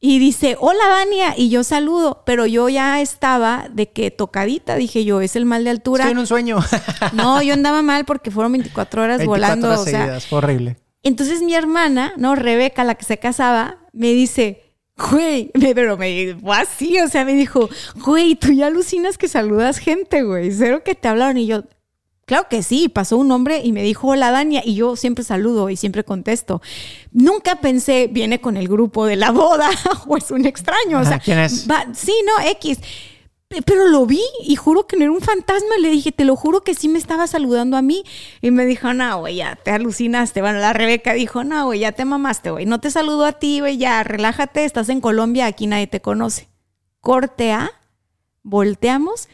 y 0.00 0.18
dice, 0.18 0.56
hola 0.58 0.88
Dania, 0.88 1.34
y 1.36 1.50
yo 1.50 1.64
saludo, 1.64 2.22
pero 2.24 2.46
yo 2.46 2.70
ya 2.70 3.02
estaba 3.02 3.68
de 3.70 3.90
que 3.90 4.10
tocadita, 4.10 4.76
dije 4.76 5.04
yo, 5.04 5.20
es 5.20 5.36
el 5.36 5.44
mal 5.44 5.64
de 5.64 5.70
altura. 5.70 6.04
Estoy 6.04 6.12
en 6.12 6.18
un 6.18 6.26
sueño. 6.26 6.58
No, 7.12 7.42
yo 7.42 7.52
andaba 7.52 7.82
mal 7.82 8.06
porque 8.06 8.30
fueron 8.30 8.52
24 8.52 9.02
horas 9.02 9.18
24 9.18 9.26
volando. 9.28 9.66
horas 9.66 9.80
o 9.80 9.84
sea, 9.84 9.98
seguidas. 10.00 10.26
Fue 10.26 10.38
horrible. 10.38 10.78
entonces 11.02 11.42
mi 11.42 11.54
hermana, 11.54 12.14
¿no? 12.16 12.36
Rebeca, 12.36 12.84
la 12.84 12.94
que 12.94 13.04
se 13.04 13.18
casaba, 13.18 13.76
me 13.92 14.12
dice, 14.14 14.62
güey, 14.96 15.50
pero 15.74 15.98
me 15.98 16.34
fue 16.40 16.56
así, 16.56 16.98
o 17.00 17.08
sea, 17.08 17.26
me 17.26 17.34
dijo, 17.34 17.68
güey, 17.96 18.34
tú 18.34 18.50
ya 18.50 18.68
alucinas 18.68 19.18
que 19.18 19.28
saludas 19.28 19.76
gente, 19.76 20.22
güey, 20.22 20.50
cero 20.52 20.80
que 20.82 20.94
te 20.94 21.06
hablaron 21.08 21.36
y 21.36 21.46
yo... 21.46 21.64
Claro 22.26 22.46
que 22.48 22.62
sí, 22.62 22.88
pasó 22.88 23.18
un 23.18 23.30
hombre 23.32 23.60
y 23.62 23.72
me 23.72 23.82
dijo 23.82 24.08
hola 24.08 24.30
Dania 24.30 24.62
y 24.64 24.74
yo 24.76 24.96
siempre 24.96 25.24
saludo 25.24 25.68
y 25.70 25.76
siempre 25.76 26.04
contesto. 26.04 26.62
Nunca 27.12 27.56
pensé 27.60 28.08
viene 28.10 28.40
con 28.40 28.56
el 28.56 28.66
grupo 28.68 29.04
de 29.06 29.16
la 29.16 29.30
boda 29.30 29.68
o 30.06 30.16
es 30.16 30.30
un 30.30 30.46
extraño. 30.46 31.00
O 31.00 31.04
sea, 31.04 31.18
¿quién 31.18 31.38
es? 31.38 31.68
va- 31.70 31.86
sí, 31.94 32.14
no, 32.26 32.48
X. 32.52 32.78
Pe- 33.46 33.60
Pero 33.60 33.88
lo 33.88 34.06
vi 34.06 34.22
y 34.42 34.56
juro 34.56 34.86
que 34.86 34.96
no 34.96 35.02
era 35.02 35.12
un 35.12 35.20
fantasma. 35.20 35.76
Le 35.78 35.90
dije, 35.90 36.12
te 36.12 36.24
lo 36.24 36.34
juro 36.34 36.62
que 36.62 36.72
sí 36.74 36.88
me 36.88 36.98
estaba 36.98 37.26
saludando 37.26 37.76
a 37.76 37.82
mí. 37.82 38.04
Y 38.40 38.50
me 38.50 38.64
dijo, 38.64 38.94
no, 38.94 39.18
güey, 39.18 39.36
ya 39.36 39.56
te 39.56 39.70
alucinaste. 39.70 40.40
Bueno, 40.40 40.60
la 40.60 40.72
Rebeca 40.72 41.12
dijo, 41.12 41.44
no, 41.44 41.66
güey, 41.66 41.80
ya 41.80 41.92
te 41.92 42.06
mamaste, 42.06 42.50
güey. 42.50 42.64
No 42.64 42.80
te 42.80 42.90
saludo 42.90 43.26
a 43.26 43.32
ti, 43.32 43.60
güey, 43.60 43.76
ya 43.76 44.02
relájate. 44.02 44.64
Estás 44.64 44.88
en 44.88 45.02
Colombia, 45.02 45.44
aquí 45.44 45.66
nadie 45.66 45.88
te 45.88 46.00
conoce. 46.00 46.48
Corte 47.00 47.52
A, 47.52 47.70
volteamos. 48.42 49.28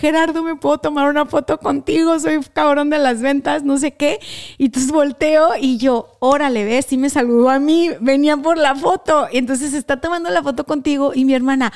Gerardo, 0.00 0.44
¿me 0.44 0.54
puedo 0.54 0.78
tomar 0.78 1.10
una 1.10 1.26
foto 1.26 1.58
contigo? 1.58 2.18
Soy 2.20 2.38
cabrón 2.52 2.88
de 2.88 2.98
las 2.98 3.20
ventas, 3.20 3.64
no 3.64 3.78
sé 3.78 3.94
qué. 3.94 4.20
Y 4.56 4.66
entonces 4.66 4.92
volteo 4.92 5.50
y 5.60 5.78
yo, 5.78 6.16
órale, 6.20 6.64
ves, 6.64 6.86
sí 6.86 6.96
me 6.96 7.10
saludó 7.10 7.50
a 7.50 7.58
mí, 7.58 7.90
venía 8.00 8.36
por 8.36 8.58
la 8.58 8.76
foto. 8.76 9.26
Entonces 9.32 9.74
está 9.74 10.00
tomando 10.00 10.30
la 10.30 10.42
foto 10.42 10.64
contigo 10.64 11.12
y 11.14 11.24
mi 11.24 11.34
hermana, 11.34 11.72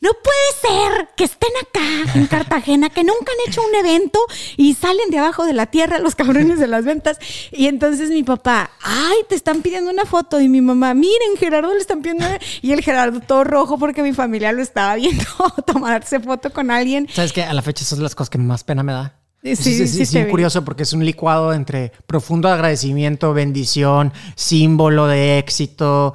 no 0.00 0.10
puede 0.22 0.76
ser 0.92 1.08
que 1.16 1.24
estén 1.24 1.48
acá 1.62 2.12
en 2.18 2.26
Cartagena, 2.26 2.90
que 2.90 3.02
nunca 3.04 3.32
han 3.32 3.50
hecho 3.50 3.62
un 3.66 3.74
evento 3.74 4.18
y 4.58 4.74
salen 4.74 5.08
de 5.10 5.18
abajo 5.18 5.46
de 5.46 5.54
la 5.54 5.64
tierra 5.66 5.98
los 5.98 6.14
cabrones 6.14 6.58
de 6.58 6.66
las 6.66 6.84
ventas. 6.84 7.18
Y 7.52 7.68
entonces 7.68 8.10
mi 8.10 8.22
papá, 8.22 8.70
ay, 8.82 9.16
te 9.30 9.34
están 9.34 9.62
pidiendo 9.62 9.90
una 9.90 10.04
foto. 10.04 10.40
Y 10.42 10.48
mi 10.50 10.60
mamá, 10.60 10.92
miren, 10.92 11.36
Gerardo 11.38 11.72
le 11.72 11.80
están 11.80 12.02
pidiendo. 12.02 12.26
una-". 12.26 12.38
Y 12.60 12.72
el 12.72 12.82
Gerardo 12.82 13.20
todo 13.20 13.44
rojo 13.44 13.78
porque 13.78 14.02
mi 14.02 14.12
familia 14.12 14.52
lo 14.52 14.60
estaba 14.60 14.94
viendo 14.96 15.24
tomarse 15.66 16.20
foto 16.20 16.52
con 16.52 16.70
alguien. 16.70 17.08
¿Sabes 17.10 17.32
qué? 17.32 17.42
A 17.42 17.54
la 17.54 17.62
fecha, 17.62 17.82
esas 17.82 17.96
son 17.96 18.02
las 18.02 18.14
cosas 18.14 18.28
que 18.28 18.36
más 18.38 18.62
pena 18.62 18.82
me 18.82 18.92
da. 18.92 19.14
Sí, 19.42 19.50
Es- 19.52 19.58
sí, 19.60 20.04
sí 20.06 20.22
vi. 20.22 20.30
curioso 20.30 20.64
porque 20.66 20.82
es 20.82 20.92
un 20.92 21.02
licuado 21.04 21.54
entre 21.54 21.92
profundo 22.06 22.48
agradecimiento, 22.50 23.32
bendición, 23.32 24.12
símbolo 24.36 25.06
de 25.06 25.38
éxito, 25.38 26.12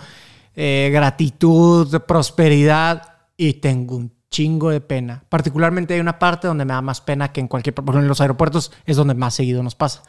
eh, 0.55 0.89
gratitud, 0.91 2.01
prosperidad 2.07 3.03
y 3.41 3.53
tengo 3.53 3.95
un 3.95 4.11
chingo 4.29 4.69
de 4.69 4.81
pena. 4.81 5.23
Particularmente 5.29 5.93
hay 5.93 6.01
una 6.01 6.19
parte 6.19 6.45
donde 6.45 6.65
me 6.65 6.73
da 6.73 6.81
más 6.81 6.99
pena 6.99 7.31
que 7.31 7.39
en 7.39 7.47
cualquier... 7.47 7.73
Por 7.73 7.85
ejemplo, 7.85 8.01
en 8.01 8.07
los 8.09 8.19
aeropuertos 8.19 8.73
es 8.85 8.97
donde 8.97 9.13
más 9.13 9.33
seguido 9.33 9.63
nos 9.63 9.75
pasa. 9.75 10.03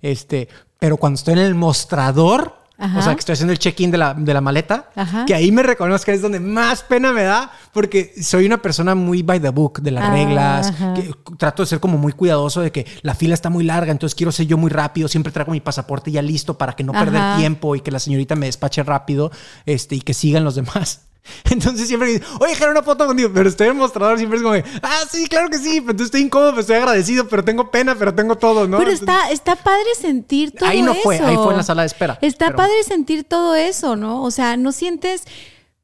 Este, 0.00 0.48
pero 0.78 0.96
cuando 0.96 1.16
estoy 1.16 1.34
en 1.34 1.40
el 1.40 1.54
mostrador, 1.54 2.56
Ajá. 2.78 2.98
o 2.98 3.02
sea, 3.02 3.12
que 3.14 3.18
estoy 3.18 3.34
haciendo 3.34 3.52
el 3.52 3.58
check-in 3.58 3.90
de 3.90 3.98
la, 3.98 4.14
de 4.14 4.32
la 4.32 4.40
maleta, 4.40 4.88
Ajá. 4.96 5.26
que 5.26 5.34
ahí 5.34 5.52
me 5.52 5.62
reconozca 5.62 6.10
es 6.10 6.22
donde 6.22 6.40
más 6.40 6.82
pena 6.82 7.12
me 7.12 7.22
da 7.24 7.52
porque 7.74 8.14
soy 8.22 8.46
una 8.46 8.62
persona 8.62 8.94
muy 8.94 9.22
by 9.22 9.40
the 9.40 9.50
book 9.50 9.82
de 9.82 9.90
las 9.90 10.04
Ah, 10.04 10.12
reglas, 10.12 10.72
que 10.96 11.12
trato 11.36 11.62
de 11.62 11.66
ser 11.66 11.80
como 11.80 11.98
muy 11.98 12.14
cuidadoso 12.14 12.62
de 12.62 12.72
que 12.72 12.86
la 13.02 13.14
fila 13.14 13.34
está 13.34 13.50
muy 13.50 13.64
larga, 13.64 13.92
entonces 13.92 14.14
quiero 14.14 14.32
ser 14.32 14.46
yo 14.46 14.56
muy 14.56 14.70
rápido, 14.70 15.06
siempre 15.06 15.32
traigo 15.32 15.52
mi 15.52 15.60
pasaporte 15.60 16.10
ya 16.10 16.22
listo 16.22 16.56
para 16.56 16.72
que 16.72 16.82
no 16.82 16.92
perder 16.92 17.36
tiempo 17.36 17.76
y 17.76 17.82
que 17.82 17.90
la 17.90 17.98
señorita 17.98 18.36
me 18.36 18.46
despache 18.46 18.82
rápido 18.82 19.30
este, 19.66 19.96
y 19.96 20.00
que 20.00 20.14
sigan 20.14 20.44
los 20.44 20.54
demás. 20.54 21.09
Entonces 21.50 21.86
siempre 21.88 22.12
digo, 22.12 22.24
oye, 22.40 22.54
quiero 22.56 22.72
una 22.72 22.82
foto 22.82 23.06
contigo, 23.06 23.30
pero 23.32 23.48
estoy 23.48 23.68
en 23.68 23.76
mostrador, 23.76 24.16
siempre 24.18 24.38
es 24.38 24.42
como, 24.42 24.54
de, 24.54 24.64
ah, 24.82 25.00
sí, 25.10 25.26
claro 25.26 25.48
que 25.48 25.58
sí, 25.58 25.80
pero 25.80 26.02
estoy 26.02 26.22
incómodo, 26.22 26.50
pero 26.50 26.60
estoy 26.62 26.76
agradecido, 26.76 27.28
pero 27.28 27.44
tengo 27.44 27.70
pena, 27.70 27.94
pero 27.94 28.14
tengo 28.14 28.36
todo, 28.36 28.66
¿no? 28.66 28.78
Pero 28.78 28.90
está, 28.90 29.30
está 29.30 29.56
padre 29.56 29.86
sentir 30.00 30.52
todo 30.52 30.68
Ahí 30.68 30.82
no 30.82 30.94
fue, 30.94 31.16
eso. 31.16 31.26
ahí 31.26 31.36
fue 31.36 31.50
en 31.52 31.56
la 31.58 31.62
sala 31.62 31.82
de 31.82 31.86
espera, 31.86 32.18
Está 32.22 32.46
pero- 32.46 32.56
padre 32.56 32.82
sentir 32.84 33.24
todo 33.24 33.54
eso, 33.54 33.96
¿no? 33.96 34.22
O 34.22 34.30
sea, 34.30 34.56
no 34.56 34.72
sientes. 34.72 35.24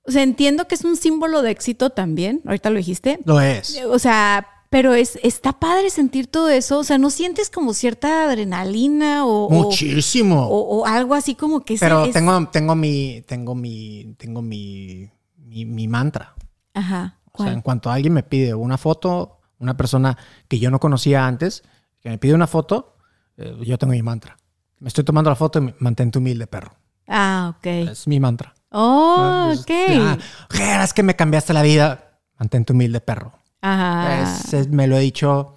O 0.09 0.13
sea, 0.13 0.23
entiendo 0.23 0.69
que 0.69 0.77
es 0.77 0.85
un 0.85 0.97
símbolo 0.97 1.43
de 1.43 1.51
éxito 1.51 1.91
también. 1.91 2.41
Ahorita 2.47 2.71
lo 2.71 2.77
dijiste. 2.77 3.19
Lo 3.25 3.41
es. 3.41 3.77
O 3.91 3.99
sea, 3.99 4.47
pero 4.71 4.95
es, 4.95 5.19
está 5.25 5.53
padre 5.55 5.91
sentir 5.91 6.29
todo 6.29 6.49
eso. 6.49 6.79
O 6.79 6.85
sea, 6.85 6.97
no 6.97 7.11
sientes 7.11 7.51
como 7.51 7.75
cierta 7.75 8.23
adrenalina 8.25 9.27
o. 9.27 9.51
Muchísimo. 9.51 10.47
O, 10.47 10.79
o 10.83 10.87
algo 10.87 11.15
así 11.15 11.35
como 11.35 11.65
que 11.65 11.77
Pero 11.81 12.05
es- 12.05 12.13
tengo, 12.13 12.49
tengo 12.53 12.77
mi, 12.77 13.23
tengo 13.27 13.57
mi, 13.57 14.15
tengo 14.17 14.43
mi, 14.43 15.11
mi, 15.57 15.65
mi 15.65 15.89
mantra. 15.89 16.35
Ajá. 16.75 17.19
O 17.33 17.39
sea, 17.39 17.47
¿cuál? 17.47 17.53
en 17.55 17.61
cuanto 17.63 17.91
alguien 17.91 18.13
me 18.13 18.23
pide 18.23 18.55
una 18.55 18.77
foto, 18.79 19.41
una 19.59 19.77
persona 19.77 20.17
que 20.49 20.59
yo 20.59 20.71
no 20.71 20.79
conocía 20.81 21.27
antes, 21.27 21.63
que 22.01 22.09
me 22.11 22.19
pide 22.19 22.35
una 22.35 22.47
foto, 22.47 22.97
eh, 23.39 23.57
yo 23.63 23.79
tengo 23.79 23.93
mi 23.93 24.03
mantra. 24.03 24.37
Me 24.79 24.89
estoy 24.89 25.05
tomando 25.05 25.31
la 25.31 25.37
foto 25.37 25.59
y 25.59 25.75
mantente 25.79 26.19
humilde, 26.19 26.47
perro. 26.47 26.73
Ah, 27.09 27.55
ok. 27.57 27.67
Es 27.67 28.07
mi 28.07 28.21
mantra. 28.21 28.55
Oh, 28.71 29.49
Entonces, 29.53 29.65
ok. 29.65 30.03
ah, 30.03 30.19
"Ger, 30.51 30.81
es 30.83 30.93
que 30.93 31.03
me 31.03 31.17
cambiaste 31.17 31.53
la 31.55 31.63
vida. 31.63 32.19
Mantente 32.39 32.73
humilde, 32.75 33.01
perro. 33.01 33.33
Ajá. 33.63 34.23
Es- 34.23 34.53
es- 34.53 34.69
me 34.69 34.87
lo 34.87 34.97
he 34.97 35.01
dicho 35.01 35.55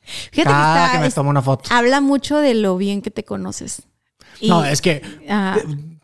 Fíjate 0.00 0.48
cada 0.50 0.74
que, 0.74 0.80
está- 0.84 0.92
que 0.92 1.00
me 1.00 1.06
es- 1.08 1.14
tomo 1.14 1.28
una 1.30 1.42
foto. 1.42 1.68
habla 1.72 2.00
mucho 2.00 2.38
de 2.38 2.54
lo 2.54 2.76
bien 2.78 3.02
que 3.02 3.10
te 3.10 3.24
conoces. 3.24 3.82
Y- 4.40 4.48
no, 4.48 4.64
es 4.64 4.80
que 4.80 5.02
Ajá. 5.28 5.58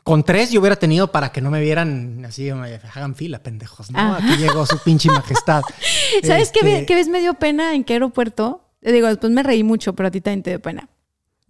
Con 0.09 0.23
tres 0.25 0.51
yo 0.51 0.61
hubiera 0.61 0.77
tenido 0.77 1.13
para 1.13 1.31
que 1.33 1.43
no 1.43 1.51
me 1.51 1.61
vieran 1.61 2.25
así, 2.27 2.51
me 2.53 2.75
hagan 2.95 3.15
fila, 3.15 3.43
pendejos, 3.43 3.91
¿no? 3.91 3.99
Ajá. 3.99 4.17
Aquí 4.17 4.37
llegó 4.43 4.65
su 4.65 4.79
pinche 4.79 5.11
majestad. 5.11 5.63
¿Sabes 6.25 6.51
qué, 6.51 6.61
Este, 6.61 6.87
qué 6.87 6.95
vez 6.95 7.09
me 7.09 7.21
dio 7.21 7.35
pena 7.35 7.75
en 7.75 7.85
qué 7.85 7.93
aeropuerto? 7.93 8.63
Digo, 8.81 9.07
después 9.09 9.31
me 9.33 9.43
reí 9.43 9.63
mucho, 9.63 9.93
pero 9.95 10.09
a 10.09 10.11
ti 10.11 10.23
también 10.23 10.43
te 10.43 10.51
dio 10.51 10.61
pena. 10.63 10.89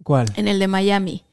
¿Cuál? 0.03 0.27
En 0.35 0.49
el 0.49 0.59
de 0.59 0.67
Miami. 0.67 1.23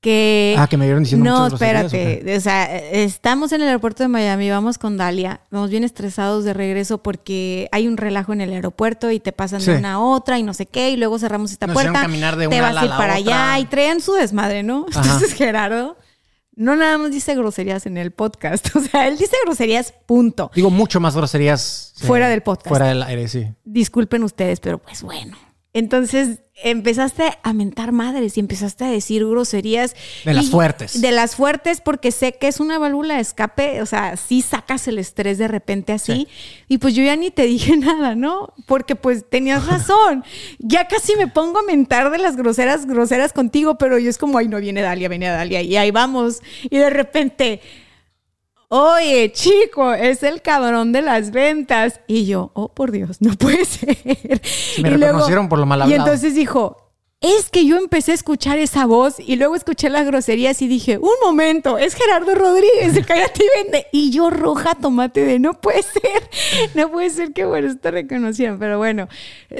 Que. 0.00 0.54
Ah, 0.56 0.68
que 0.68 0.76
me 0.76 0.84
vieron 0.84 1.02
diciendo 1.02 1.28
No, 1.28 1.46
espérate. 1.48 2.36
O 2.36 2.40
sea, 2.40 2.76
estamos 2.76 3.50
en 3.52 3.62
el 3.62 3.66
aeropuerto 3.68 4.04
de 4.04 4.08
Miami, 4.08 4.48
vamos 4.48 4.78
con 4.78 4.96
Dalia, 4.96 5.40
vamos 5.50 5.70
bien 5.70 5.82
estresados 5.82 6.44
de 6.44 6.52
regreso 6.54 6.98
porque 6.98 7.68
hay 7.72 7.88
un 7.88 7.96
relajo 7.96 8.32
en 8.32 8.40
el 8.40 8.52
aeropuerto 8.52 9.10
y 9.10 9.18
te 9.18 9.32
pasan 9.32 9.60
Sí. 9.60 9.72
de 9.72 9.78
una 9.78 9.94
a 9.94 9.98
otra 9.98 10.38
y 10.38 10.44
no 10.44 10.54
sé 10.54 10.66
qué, 10.66 10.90
y 10.90 10.96
luego 10.96 11.18
cerramos 11.18 11.50
esta 11.50 11.66
Nos 11.66 11.74
puerta. 11.74 12.02
caminar 12.02 12.36
de 12.36 12.46
te 12.46 12.58
una 12.60 12.72
vas 12.72 12.82
a 12.82 12.84
ir 12.84 12.90
para 12.90 13.14
otra. 13.18 13.34
allá 13.52 13.58
y 13.58 13.64
traían 13.64 14.00
su 14.00 14.12
desmadre, 14.12 14.62
¿no? 14.62 14.86
Ajá. 14.90 15.00
Entonces 15.02 15.32
Gerardo 15.32 15.96
no 16.56 16.74
nada 16.74 16.98
más 16.98 17.12
dice 17.12 17.34
groserías 17.36 17.86
en 17.86 17.96
el 17.98 18.10
podcast, 18.10 18.68
o 18.76 18.80
sea, 18.80 19.06
él 19.06 19.16
dice 19.16 19.36
groserías, 19.44 19.92
punto. 20.06 20.50
Digo, 20.54 20.70
mucho 20.70 20.98
más 20.98 21.14
groserías. 21.16 21.94
eh, 22.02 22.06
Fuera 22.06 22.28
del 22.28 22.42
podcast. 22.42 22.68
Fuera 22.68 22.86
del 22.88 23.02
aire, 23.02 23.28
sí. 23.28 23.46
disculpen 23.64 24.24
ustedes, 24.24 24.58
pero 24.60 24.78
pues 24.78 25.02
bueno. 25.02 25.36
Entonces 25.78 26.38
empezaste 26.64 27.36
a 27.42 27.52
mentar 27.52 27.92
madres 27.92 28.38
y 28.38 28.40
empezaste 28.40 28.84
a 28.84 28.90
decir 28.90 29.26
groserías. 29.28 29.94
De 30.24 30.32
las 30.32 30.46
Y- 30.46 30.50
fuertes. 30.50 31.02
De 31.02 31.12
las 31.12 31.36
fuertes 31.36 31.82
porque 31.82 32.12
sé 32.12 32.32
que 32.32 32.48
es 32.48 32.60
una 32.60 32.78
válvula 32.78 33.16
de 33.16 33.20
escape, 33.20 33.82
o 33.82 33.86
sea, 33.86 34.16
sí 34.16 34.40
sacas 34.40 34.88
el 34.88 34.98
estrés 34.98 35.36
de 35.36 35.48
repente 35.48 35.92
así. 35.92 36.28
Y 36.66 36.78
pues 36.78 36.94
yo 36.94 37.04
ya 37.04 37.14
ni 37.14 37.30
te 37.30 37.42
dije 37.42 37.76
nada, 37.76 38.14
¿no? 38.14 38.54
Porque 38.66 38.96
pues 38.96 39.28
tenías 39.28 39.66
razón. 39.68 40.24
ya 40.58 40.88
casi 40.88 41.14
me 41.16 41.28
pongo 41.28 41.58
a 41.58 41.62
mentar 41.62 42.10
de 42.10 42.16
las 42.16 42.36
groseras, 42.36 42.86
groseras 42.86 43.34
contigo, 43.34 43.76
pero 43.76 43.98
yo 43.98 44.08
es 44.08 44.16
como, 44.16 44.38
ay, 44.38 44.48
no 44.48 44.58
viene 44.58 44.80
Dalia, 44.80 45.10
viene 45.10 45.28
Dalia. 45.28 45.60
Y 45.60 45.76
ahí 45.76 45.90
vamos. 45.90 46.40
Y 46.70 46.78
de 46.78 46.88
repente... 46.88 47.60
Oye, 48.68 49.30
chico, 49.32 49.92
es 49.92 50.22
el 50.22 50.42
cabrón 50.42 50.92
de 50.92 51.02
las 51.02 51.30
ventas. 51.30 52.00
Y 52.06 52.26
yo, 52.26 52.50
oh, 52.54 52.68
por 52.72 52.90
Dios, 52.90 53.18
no 53.20 53.34
puede 53.38 53.64
ser. 53.64 53.96
me 54.82 54.88
Y 54.88 54.92
reconocieron 54.92 55.48
por 55.48 55.58
lo 55.58 55.66
mal 55.66 55.78
Y 55.80 55.82
hablado. 55.82 56.02
entonces 56.02 56.34
dijo, 56.34 56.76
es 57.20 57.48
que 57.48 57.64
yo 57.64 57.78
empecé 57.78 58.12
a 58.12 58.14
escuchar 58.14 58.58
esa 58.58 58.84
voz 58.84 59.16
y 59.18 59.36
luego 59.36 59.54
escuché 59.56 59.88
las 59.88 60.04
groserías 60.04 60.60
y 60.62 60.68
dije, 60.68 60.98
un 60.98 61.14
momento, 61.24 61.78
es 61.78 61.94
Gerardo 61.94 62.34
Rodríguez 62.34 62.94
de 62.94 63.04
Cállate 63.04 63.42
y 63.42 63.62
Vende. 63.62 63.86
Y 63.92 64.10
yo 64.10 64.30
roja 64.30 64.74
tomate 64.74 65.24
de, 65.24 65.38
no 65.38 65.54
puede 65.60 65.82
ser, 65.82 66.28
no 66.74 66.90
puede 66.90 67.10
ser 67.10 67.32
que 67.32 67.44
bueno, 67.44 67.74
te 67.78 67.90
reconocieron. 67.90 68.58
Pero 68.58 68.78
bueno, 68.78 69.08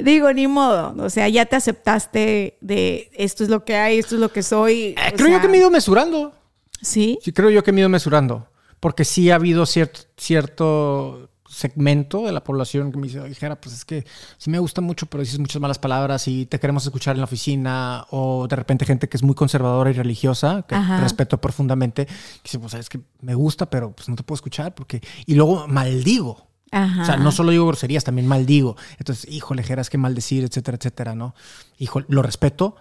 digo, 0.03 0.31
ni 0.33 0.47
modo. 0.47 0.93
O 1.03 1.09
sea, 1.09 1.29
ya 1.29 1.45
te 1.45 1.55
aceptaste 1.55 2.57
de 2.61 3.09
esto 3.13 3.43
es 3.43 3.49
lo 3.49 3.63
que 3.65 3.75
hay, 3.75 3.99
esto 3.99 4.15
es 4.15 4.21
lo 4.21 4.29
que 4.31 4.43
soy. 4.43 4.95
Eh, 4.97 5.13
creo 5.15 5.29
yo 5.29 5.41
que 5.41 5.47
me 5.47 5.57
he 5.57 5.59
ido 5.61 5.71
mesurando. 5.71 6.33
Sí. 6.81 7.17
Sí, 7.23 7.31
creo 7.31 7.49
yo 7.49 7.63
que 7.63 7.71
me 7.71 7.79
he 7.79 7.81
ido 7.81 7.89
mesurando. 7.89 8.47
Porque 8.79 9.05
sí 9.05 9.31
ha 9.31 9.35
habido 9.35 9.65
cierto, 9.65 10.01
cierto 10.17 11.29
segmento 11.49 12.25
de 12.25 12.31
la 12.31 12.43
población 12.43 12.91
que 12.91 12.97
me 12.97 13.07
dice, 13.07 13.19
oye, 13.19 13.33
Jera, 13.33 13.59
pues 13.59 13.73
es 13.73 13.85
que 13.85 14.05
sí 14.37 14.49
me 14.49 14.59
gusta 14.59 14.81
mucho, 14.81 15.05
pero 15.05 15.23
dices 15.23 15.39
muchas 15.39 15.61
malas 15.61 15.79
palabras 15.79 16.27
y 16.27 16.45
te 16.45 16.59
queremos 16.59 16.85
escuchar 16.85 17.15
en 17.15 17.19
la 17.21 17.25
oficina. 17.25 18.05
O 18.11 18.47
de 18.47 18.55
repente 18.55 18.85
gente 18.85 19.09
que 19.09 19.17
es 19.17 19.23
muy 19.23 19.35
conservadora 19.35 19.89
y 19.89 19.93
religiosa, 19.93 20.63
que 20.67 20.75
Ajá. 20.75 20.99
respeto 20.99 21.39
profundamente, 21.39 22.05
que 22.05 22.13
dice, 22.43 22.59
pues 22.59 22.73
es 22.73 22.89
que 22.89 22.99
me 23.21 23.35
gusta, 23.35 23.69
pero 23.69 23.91
pues 23.91 24.09
no 24.09 24.15
te 24.15 24.23
puedo 24.23 24.35
escuchar 24.35 24.75
porque... 24.75 25.01
Y 25.25 25.35
luego 25.35 25.67
maldigo. 25.67 26.47
Ajá. 26.71 27.01
O 27.01 27.05
sea, 27.05 27.17
no 27.17 27.31
solo 27.31 27.51
digo 27.51 27.65
groserías, 27.65 28.03
también 28.03 28.27
maldigo. 28.27 28.75
Entonces, 28.99 29.29
híjole, 29.31 29.63
Jera, 29.63 29.81
es 29.81 29.89
que 29.89 29.97
maldecir, 29.97 30.43
etcétera, 30.43 30.77
etcétera, 30.77 31.15
¿no? 31.15 31.33
Híjole, 31.79 32.05
lo 32.09 32.21
respeto. 32.21 32.75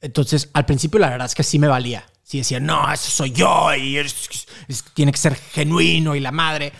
Entonces, 0.00 0.48
al 0.52 0.64
principio 0.64 1.00
la 1.00 1.10
verdad 1.10 1.26
es 1.26 1.34
que 1.34 1.42
sí 1.42 1.58
me 1.58 1.68
valía. 1.68 2.04
Sí 2.32 2.38
decía, 2.38 2.60
no, 2.60 2.90
eso 2.90 3.10
soy 3.10 3.30
yo 3.32 3.74
y 3.74 3.98
es- 3.98 4.46
es- 4.66 4.84
tiene 4.94 5.12
que 5.12 5.18
ser 5.18 5.34
genuino 5.34 6.16
y 6.16 6.20
la 6.20 6.32
madre. 6.32 6.72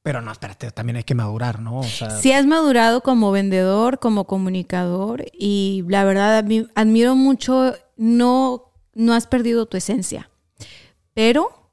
Pero 0.00 0.22
no, 0.22 0.30
espérate, 0.30 0.70
también 0.70 0.94
hay 0.98 1.02
que 1.02 1.16
madurar, 1.16 1.58
¿no? 1.58 1.80
O 1.80 1.82
sea, 1.82 2.10
Sí 2.20 2.30
has 2.30 2.46
madurado 2.46 3.00
como 3.00 3.32
vendedor, 3.32 3.98
como 3.98 4.28
comunicador 4.28 5.24
y 5.32 5.82
la 5.88 6.04
verdad 6.04 6.44
admi- 6.44 6.70
admiro 6.76 7.16
mucho, 7.16 7.74
no, 7.96 8.70
no 8.94 9.12
has 9.12 9.26
perdido 9.26 9.66
tu 9.66 9.76
esencia, 9.76 10.30
pero 11.14 11.67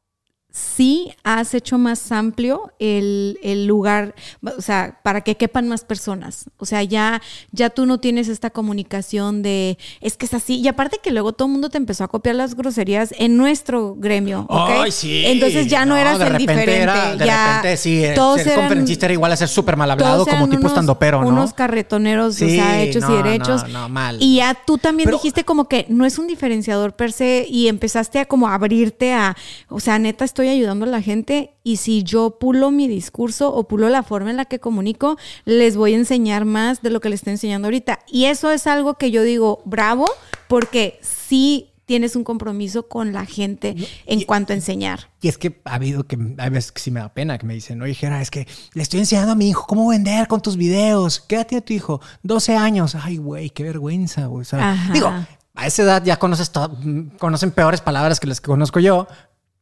sí 0.58 1.12
has 1.26 1.54
hecho 1.54 1.78
más 1.78 2.14
amplio 2.14 2.72
el, 2.80 3.38
el 3.44 3.66
lugar, 3.68 4.16
o 4.58 4.62
sea, 4.62 5.00
para 5.04 5.20
que 5.20 5.36
quepan 5.36 5.68
más 5.68 5.84
personas. 5.84 6.46
O 6.58 6.66
sea, 6.66 6.82
ya, 6.82 7.22
ya 7.52 7.70
tú 7.70 7.86
no 7.86 8.00
tienes 8.00 8.30
esta 8.30 8.52
comunicación 8.52 9.44
de, 9.44 9.78
es 10.00 10.16
que 10.16 10.26
es 10.28 10.34
así. 10.34 10.56
Y 10.62 10.68
aparte 10.70 11.00
que 11.04 11.12
luego 11.12 11.34
todo 11.34 11.48
el 11.48 11.52
mundo 11.52 11.68
te 11.70 11.78
empezó 11.78 12.06
a 12.06 12.08
copiar 12.08 12.36
las 12.38 12.56
groserías 12.56 13.14
en 13.18 13.36
nuestro 13.36 13.96
gremio. 13.98 14.48
¡Ay, 14.50 14.92
sí! 14.92 15.24
Entonces 15.26 15.68
ya 15.68 15.86
no, 15.86 15.98
eras 15.98 16.20
de 16.20 16.28
el 16.28 16.38
diferente. 16.38 16.78
era- 16.82 17.16
de 17.18 17.26
ya 17.26 17.56
repente 17.58 17.76
sí, 17.78 18.06
eh, 18.06 18.14
todos 18.16 18.38
ser 18.38 18.54
eran- 18.54 18.62
conferencista 18.62 19.08
era 19.08 19.14
igual 19.14 19.34
a 19.34 19.36
ser 19.36 19.50
súper 19.50 19.76
mal 19.76 19.92
hablado, 19.92 20.26
como 20.26 20.46
tipo 20.48 20.60
unos- 20.62 20.72
estandopero, 20.72 21.22
¿no? 21.22 21.28
Unos 21.28 21.54
carretoneros, 21.54 22.36
o 22.36 22.38
Sí, 22.38 22.56
sea, 22.56 22.82
hechos 22.82 23.04
no, 23.04 23.12
y 23.20 23.24
derechos. 23.24 23.64
no, 23.64 23.82
no, 23.82 23.90
mal. 23.90 24.18
Y 24.22 24.38
ya 24.38 24.54
tú 24.66 24.78
también 24.78 25.08
Pero- 25.08 25.18
dijiste 25.18 25.44
como 25.44 25.68
que 25.68 25.86
no 25.90 26.06
es 26.06 26.18
un 26.18 26.28
diferenciador 26.28 26.96
per 26.96 27.12
se 27.12 27.46
y 27.50 27.68
empezaste 27.68 28.20
a 28.20 28.26
como 28.26 28.48
abrirte 28.48 29.14
a, 29.14 29.36
o 29.68 29.82
sea, 29.82 30.00
neta 30.00 30.24
estoy 30.24 30.45
ayudando 30.50 30.86
a 30.86 30.90
la 30.90 31.02
gente 31.02 31.54
y 31.64 31.78
si 31.78 32.04
yo 32.04 32.38
pulo 32.40 32.72
mi 32.72 32.88
discurso 32.88 33.54
o 33.54 33.68
pulo 33.68 33.90
la 33.90 34.04
forma 34.04 34.30
en 34.32 34.38
la 34.38 34.46
que 34.46 34.60
comunico, 34.60 35.18
les 35.46 35.76
voy 35.78 35.94
a 35.94 35.98
enseñar 35.98 36.46
más 36.46 36.82
de 36.82 36.90
lo 36.90 37.00
que 37.02 37.10
les 37.10 37.20
estoy 37.22 37.32
enseñando 37.34 37.68
ahorita. 37.68 38.00
Y 38.08 38.26
eso 38.26 38.52
es 38.52 38.68
algo 38.68 38.96
que 38.96 39.12
yo 39.12 39.24
digo, 39.24 39.62
bravo, 39.66 40.06
porque 40.48 41.00
sí 41.02 41.72
tienes 41.86 42.16
un 42.16 42.24
compromiso 42.24 42.88
con 42.88 43.14
la 43.14 43.26
gente 43.28 43.76
en 44.08 44.22
cuanto 44.24 44.54
a 44.54 44.56
enseñar. 44.56 45.12
Y 45.22 45.28
es 45.28 45.38
que 45.38 45.62
ha 45.66 45.76
habido 45.76 46.04
que 46.08 46.18
hay 46.40 46.50
veces 46.50 46.72
que 46.72 46.82
sí 46.82 46.90
me 46.90 47.00
da 47.00 47.14
pena 47.14 47.38
que 47.38 47.46
me 47.46 47.54
dicen, 47.54 47.80
oye, 47.82 47.94
Jera, 47.94 48.22
es 48.24 48.32
que 48.32 48.48
le 48.74 48.82
estoy 48.82 49.02
enseñando 49.02 49.34
a 49.34 49.36
mi 49.36 49.50
hijo 49.50 49.66
cómo 49.68 49.88
vender 49.90 50.28
con 50.28 50.42
tus 50.42 50.58
videos. 50.58 51.20
¿Qué 51.20 51.36
edad 51.36 51.46
tiene 51.46 51.62
tu 51.62 51.74
hijo? 51.74 52.02
12 52.24 52.56
años. 52.56 52.96
Ay, 52.96 53.18
güey, 53.18 53.52
qué 53.52 53.62
vergüenza, 53.64 54.26
güey. 54.26 54.42
O 54.42 54.46
sea, 54.46 54.72
Ajá. 54.72 54.94
digo, 54.94 55.14
a 55.54 55.68
esa 55.68 55.84
edad 55.84 56.04
ya 56.04 56.18
conoces 56.18 56.50
to- 56.52 56.76
conocen 57.20 57.52
peores 57.52 57.82
palabras 57.82 58.20
que 58.20 58.26
las 58.26 58.42
que 58.42 58.48
conozco 58.48 58.80
yo, 58.80 59.08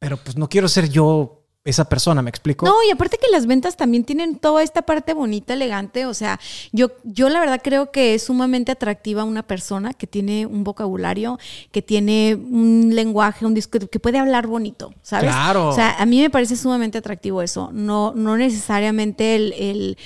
pero 0.04 0.18
pues 0.18 0.36
no 0.36 0.50
quiero 0.50 0.68
ser 0.68 0.90
yo 0.90 1.40
esa 1.64 1.86
persona, 1.88 2.22
¿me 2.22 2.30
explico? 2.30 2.66
No, 2.66 2.74
y 2.86 2.92
aparte 2.92 3.18
que 3.18 3.32
las 3.32 3.46
ventas 3.46 3.78
también 3.78 4.04
tienen 4.04 4.36
toda 4.38 4.62
esta 4.64 4.82
parte 4.82 5.14
bonita, 5.14 5.54
elegante. 5.54 6.06
O 6.06 6.14
sea, 6.14 6.38
yo, 6.74 6.92
yo 7.06 7.30
la 7.30 7.40
verdad 7.40 7.62
creo 7.64 7.90
que 7.90 8.14
es 8.16 8.24
sumamente 8.24 8.74
atractiva 8.74 9.24
una 9.24 9.44
persona 9.44 9.94
que 9.94 10.06
tiene 10.06 10.46
un 10.46 10.66
vocabulario, 10.66 11.40
que 11.72 11.82
tiene 11.82 12.36
un 12.36 12.90
lenguaje, 12.94 13.46
un 13.46 13.54
disco, 13.54 13.80
que 13.80 14.00
puede 14.02 14.18
hablar 14.18 14.46
bonito, 14.46 14.94
¿sabes? 15.04 15.32
Claro. 15.32 15.70
O 15.70 15.74
sea, 15.74 15.96
a 15.98 16.06
mí 16.06 16.20
me 16.20 16.30
parece 16.30 16.58
sumamente 16.58 16.98
atractivo 16.98 17.42
eso. 17.42 17.70
No, 17.72 18.12
no 18.14 18.36
necesariamente 18.36 19.36
el. 19.38 19.54
el- 19.54 19.98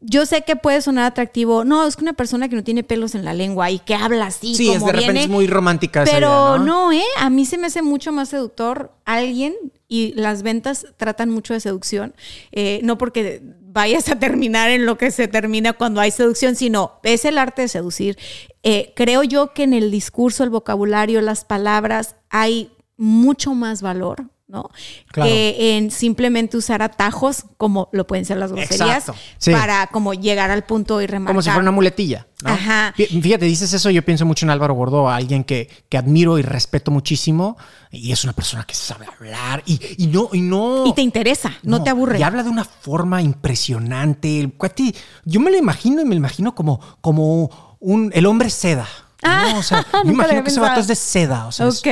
yo 0.00 0.26
sé 0.26 0.42
que 0.42 0.56
puede 0.56 0.80
sonar 0.80 1.04
atractivo. 1.04 1.64
No, 1.64 1.86
es 1.86 1.96
que 1.96 2.02
una 2.02 2.12
persona 2.12 2.48
que 2.48 2.56
no 2.56 2.64
tiene 2.64 2.84
pelos 2.84 3.14
en 3.14 3.24
la 3.24 3.34
lengua 3.34 3.70
y 3.70 3.78
que 3.78 3.94
habla 3.94 4.26
así. 4.26 4.54
sí, 4.54 4.66
como 4.66 4.78
es 4.78 4.84
de 4.84 4.92
repente 4.92 5.12
viene, 5.12 5.24
es 5.24 5.28
muy 5.28 5.46
romántica 5.46 6.02
esa 6.02 6.12
pero 6.12 6.56
idea, 6.56 6.64
¿no? 6.64 6.92
¿eh? 6.92 7.02
A 7.18 7.30
mí 7.30 7.44
se 7.44 7.58
me 7.58 7.66
hace 7.66 7.82
mucho 7.82 8.12
más 8.12 8.28
seductor 8.28 8.92
alguien 9.04 9.54
y 9.88 10.12
las 10.14 10.42
ventas 10.42 10.86
tratan 10.96 11.30
mucho 11.30 11.54
de 11.54 11.60
seducción. 11.60 12.14
Eh, 12.52 12.80
no 12.84 12.98
porque 12.98 13.42
vayas 13.42 14.08
a 14.08 14.18
terminar 14.18 14.70
en 14.70 14.86
lo 14.86 14.98
que 14.98 15.10
se 15.10 15.28
termina 15.28 15.72
cuando 15.72 16.00
hay 16.00 16.10
seducción, 16.10 16.54
sino 16.56 17.00
es 17.02 17.24
el 17.24 17.38
arte 17.38 17.62
de 17.62 17.68
seducir. 17.68 18.18
Eh, 18.62 18.92
creo 18.94 19.22
yo 19.22 19.52
que 19.52 19.64
en 19.64 19.72
el 19.72 19.90
discurso, 19.90 20.44
el 20.44 20.50
vocabulario, 20.50 21.20
las 21.20 21.44
palabras, 21.44 22.16
hay 22.30 22.70
mucho 22.96 23.54
más 23.54 23.82
valor. 23.82 24.26
¿No? 24.48 24.70
Claro. 25.12 25.28
Que 25.30 25.76
en 25.76 25.90
simplemente 25.90 26.56
usar 26.56 26.80
atajos, 26.82 27.44
como 27.58 27.88
lo 27.92 28.06
pueden 28.06 28.24
ser 28.24 28.38
las 28.38 28.50
groserías, 28.50 29.12
sí. 29.36 29.52
para 29.52 29.86
como 29.88 30.14
llegar 30.14 30.50
al 30.50 30.64
punto 30.64 31.00
y 31.02 31.06
remarcar. 31.06 31.34
Como 31.34 31.42
si 31.42 31.50
fuera 31.50 31.60
una 31.60 31.70
muletilla. 31.70 32.26
¿no? 32.42 32.50
Ajá. 32.50 32.94
Fí- 32.96 33.20
Fíjate, 33.22 33.44
dices 33.44 33.72
eso, 33.72 33.90
yo 33.90 34.02
pienso 34.04 34.24
mucho 34.24 34.46
en 34.46 34.50
Álvaro 34.50 34.72
Gordo, 34.74 35.08
alguien 35.10 35.44
que, 35.44 35.68
que 35.88 35.98
admiro 35.98 36.38
y 36.38 36.42
respeto 36.42 36.90
muchísimo, 36.90 37.56
y 37.90 38.10
es 38.12 38.24
una 38.24 38.32
persona 38.32 38.64
que 38.64 38.74
sabe 38.74 39.06
hablar, 39.06 39.62
y, 39.66 39.78
y 39.98 40.06
no, 40.06 40.30
y 40.32 40.40
no. 40.40 40.86
Y 40.86 40.94
te 40.94 41.02
interesa, 41.02 41.52
no, 41.62 41.82
te 41.82 41.90
aburre. 41.90 42.18
Y 42.18 42.22
habla 42.22 42.42
de 42.42 42.48
una 42.50 42.64
forma 42.64 43.20
impresionante. 43.22 44.40
El 44.40 44.52
cuate, 44.54 44.94
yo 45.24 45.40
me 45.40 45.50
lo 45.50 45.58
imagino 45.58 46.00
y 46.00 46.04
me 46.04 46.10
lo 46.14 46.18
imagino 46.18 46.54
como, 46.54 46.80
como 47.00 47.76
un, 47.80 48.10
el 48.14 48.24
hombre 48.26 48.50
seda. 48.50 48.86
¿No? 49.22 49.28
Ah, 49.30 49.54
o 49.58 49.62
sea, 49.62 49.86
me 50.04 50.12
imagino 50.12 50.42
que 50.44 50.50
ese 50.50 50.60
vato 50.60 50.80
es 50.80 50.86
de 50.86 50.94
seda. 50.94 51.46
O 51.46 51.52
sea, 51.52 51.66
es- 51.68 51.78
Ok. 51.78 51.84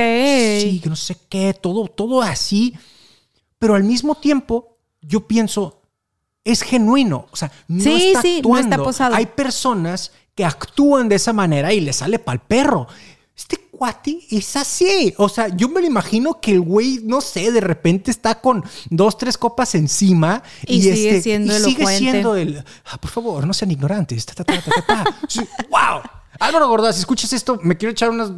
sí, 0.61 0.79
que 0.81 0.89
no 0.89 0.95
sé 0.95 1.15
qué, 1.29 1.53
todo, 1.53 1.87
todo 1.87 2.21
así. 2.21 2.73
Pero 3.59 3.75
al 3.75 3.83
mismo 3.83 4.15
tiempo, 4.15 4.77
yo 5.01 5.27
pienso, 5.27 5.81
es 6.43 6.61
genuino. 6.61 7.27
O 7.31 7.35
sea, 7.35 7.51
no 7.67 7.83
Sí, 7.83 8.07
está 8.09 8.21
sí, 8.21 8.41
no 8.43 8.49
actuando. 8.55 8.75
está 8.75 8.83
posado. 8.83 9.15
Hay 9.15 9.25
personas 9.25 10.11
que 10.35 10.45
actúan 10.45 11.09
de 11.09 11.15
esa 11.15 11.33
manera 11.33 11.73
y 11.73 11.79
le 11.81 11.91
sale 11.93 12.19
pa'l 12.19 12.39
perro. 12.39 12.87
Este 13.35 13.57
cuate 13.71 14.19
es 14.31 14.55
así. 14.55 15.13
O 15.17 15.27
sea, 15.29 15.47
yo 15.49 15.69
me 15.69 15.81
lo 15.81 15.87
imagino 15.87 16.39
que 16.41 16.51
el 16.51 16.61
güey, 16.61 17.01
no 17.03 17.21
sé, 17.21 17.51
de 17.51 17.61
repente 17.61 18.09
está 18.11 18.39
con 18.41 18.63
dos, 18.89 19.17
tres 19.17 19.37
copas 19.37 19.75
encima 19.75 20.41
Y 20.65 20.81
sigue 20.81 21.21
siendo 21.21 21.53
y 21.55 21.59
sigue 21.59 21.67
elocuente. 21.75 21.97
siendo 21.99 22.35
el. 22.35 22.63
"Ah, 22.85 22.97
por 22.99 23.11
favor, 23.11 23.45
no 23.45 23.53
sean 23.53 23.69
ignorantes. 23.71 24.25
Ta, 24.25 24.33
ta, 24.35 24.43
ta, 24.43 24.61
ta, 24.61 24.71
ta, 24.71 24.85
ta". 25.03 25.03
Sí, 25.27 25.41
¡Wow! 25.69 26.01
Álvaro 26.39 26.67
Gordoa, 26.67 26.93
si 26.93 26.99
escuchas 26.99 27.31
esto, 27.33 27.59
me 27.63 27.77
quiero 27.77 27.91
echar 27.91 28.09
unas 28.09 28.31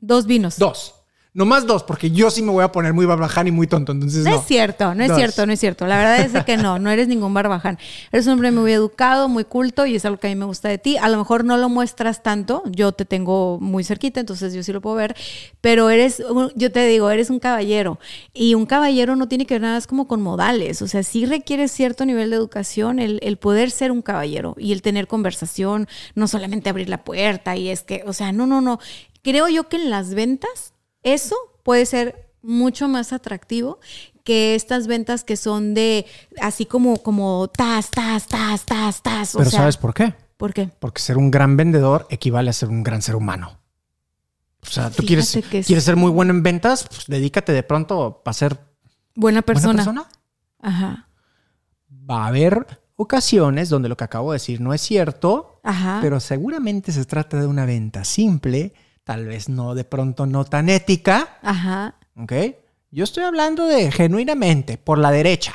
Dos 0.00 0.26
vinos. 0.26 0.58
dos. 0.58 0.94
Nomás 1.36 1.66
dos, 1.66 1.82
porque 1.84 2.10
yo 2.10 2.30
sí 2.30 2.40
me 2.40 2.50
voy 2.50 2.64
a 2.64 2.72
poner 2.72 2.94
muy 2.94 3.04
barbaján 3.04 3.46
y 3.46 3.50
muy 3.50 3.66
tonto. 3.66 3.92
Entonces, 3.92 4.24
No, 4.24 4.30
no. 4.30 4.36
es 4.40 4.46
cierto, 4.46 4.94
no 4.94 5.02
es 5.02 5.10
Dos. 5.10 5.18
cierto, 5.18 5.44
no 5.44 5.52
es 5.52 5.60
cierto. 5.60 5.86
La 5.86 5.98
verdad 5.98 6.20
es 6.20 6.44
que 6.44 6.56
no, 6.56 6.78
no 6.78 6.88
eres 6.90 7.08
ningún 7.08 7.34
barbaján. 7.34 7.78
Eres 8.10 8.26
un 8.26 8.32
hombre 8.32 8.52
muy 8.52 8.72
educado, 8.72 9.28
muy 9.28 9.44
culto 9.44 9.84
y 9.84 9.96
es 9.96 10.04
algo 10.06 10.16
que 10.18 10.28
a 10.28 10.30
mí 10.30 10.34
me 10.36 10.46
gusta 10.46 10.70
de 10.70 10.78
ti. 10.78 10.96
A 10.96 11.10
lo 11.10 11.18
mejor 11.18 11.44
no 11.44 11.58
lo 11.58 11.68
muestras 11.68 12.22
tanto, 12.22 12.62
yo 12.70 12.92
te 12.92 13.04
tengo 13.04 13.58
muy 13.60 13.84
cerquita, 13.84 14.18
entonces 14.18 14.54
yo 14.54 14.62
sí 14.62 14.72
lo 14.72 14.80
puedo 14.80 14.96
ver, 14.96 15.14
pero 15.60 15.90
eres, 15.90 16.20
un- 16.20 16.50
yo 16.54 16.72
te 16.72 16.86
digo, 16.86 17.10
eres 17.10 17.28
un 17.28 17.38
caballero 17.38 17.98
y 18.32 18.54
un 18.54 18.64
caballero 18.64 19.14
no 19.14 19.28
tiene 19.28 19.44
que 19.44 19.56
ver 19.56 19.60
nada 19.60 19.74
más 19.74 19.86
como 19.86 20.08
con 20.08 20.22
modales, 20.22 20.80
o 20.80 20.88
sea, 20.88 21.02
sí 21.02 21.26
requiere 21.26 21.68
cierto 21.68 22.06
nivel 22.06 22.30
de 22.30 22.36
educación 22.36 22.98
el, 22.98 23.20
el 23.22 23.36
poder 23.36 23.70
ser 23.70 23.92
un 23.92 24.00
caballero 24.00 24.54
y 24.58 24.72
el 24.72 24.80
tener 24.80 25.06
conversación, 25.06 25.86
no 26.14 26.28
solamente 26.28 26.70
abrir 26.70 26.88
la 26.88 27.04
puerta 27.04 27.56
y 27.56 27.68
es 27.68 27.82
que, 27.82 28.04
o 28.06 28.14
sea, 28.14 28.32
no, 28.32 28.46
no, 28.46 28.62
no. 28.62 28.78
Creo 29.22 29.48
yo 29.48 29.68
que 29.68 29.76
en 29.76 29.90
las 29.90 30.14
ventas 30.14 30.72
eso 31.14 31.36
puede 31.62 31.86
ser 31.86 32.28
mucho 32.42 32.88
más 32.88 33.12
atractivo 33.12 33.78
que 34.24 34.54
estas 34.54 34.86
ventas 34.88 35.24
que 35.24 35.36
son 35.36 35.72
de 35.74 36.04
así 36.40 36.66
como 36.66 36.96
como 37.02 37.48
tas 37.48 37.90
tas 37.90 38.26
tas 38.26 38.64
tas 38.66 39.02
tas 39.02 39.34
o 39.34 39.38
Pero 39.38 39.50
sea, 39.50 39.60
¿sabes 39.60 39.76
por 39.76 39.94
qué? 39.94 40.14
¿por 40.36 40.52
qué? 40.52 40.68
Porque 40.80 41.00
ser 41.00 41.16
un 41.16 41.30
gran 41.30 41.56
vendedor 41.56 42.06
equivale 42.10 42.50
a 42.50 42.52
ser 42.52 42.68
un 42.68 42.82
gran 42.82 43.02
ser 43.02 43.16
humano. 43.16 43.58
O 44.62 44.66
sea, 44.66 44.90
tú 44.90 45.02
Fíjate 45.02 45.06
quieres, 45.06 45.32
quieres 45.66 45.66
sí. 45.66 45.80
ser 45.80 45.96
muy 45.96 46.10
bueno 46.10 46.32
en 46.32 46.42
ventas, 46.42 46.86
pues 46.88 47.06
dedícate 47.06 47.52
de 47.52 47.62
pronto 47.62 48.20
a 48.24 48.32
ser 48.32 48.58
Buena 49.14 49.42
persona. 49.42 49.84
buena 49.84 50.02
persona. 50.02 50.08
Ajá. 50.60 51.08
Va 52.10 52.24
a 52.24 52.26
haber 52.28 52.66
ocasiones 52.96 53.68
donde 53.68 53.88
lo 53.88 53.96
que 53.96 54.04
acabo 54.04 54.32
de 54.32 54.36
decir 54.36 54.60
no 54.60 54.74
es 54.74 54.80
cierto, 54.80 55.60
Ajá. 55.62 56.00
pero 56.02 56.18
seguramente 56.20 56.90
se 56.92 57.04
trata 57.04 57.40
de 57.40 57.46
una 57.46 57.64
venta 57.64 58.04
simple, 58.04 58.74
tal 59.06 59.24
vez 59.24 59.48
no 59.48 59.76
de 59.76 59.84
pronto 59.84 60.26
no 60.26 60.44
tan 60.44 60.68
ética, 60.68 61.38
Ajá. 61.40 61.94
¿ok? 62.16 62.32
Yo 62.90 63.04
estoy 63.04 63.22
hablando 63.22 63.64
de 63.66 63.92
genuinamente, 63.92 64.78
por 64.78 64.98
la 64.98 65.12
derecha. 65.12 65.54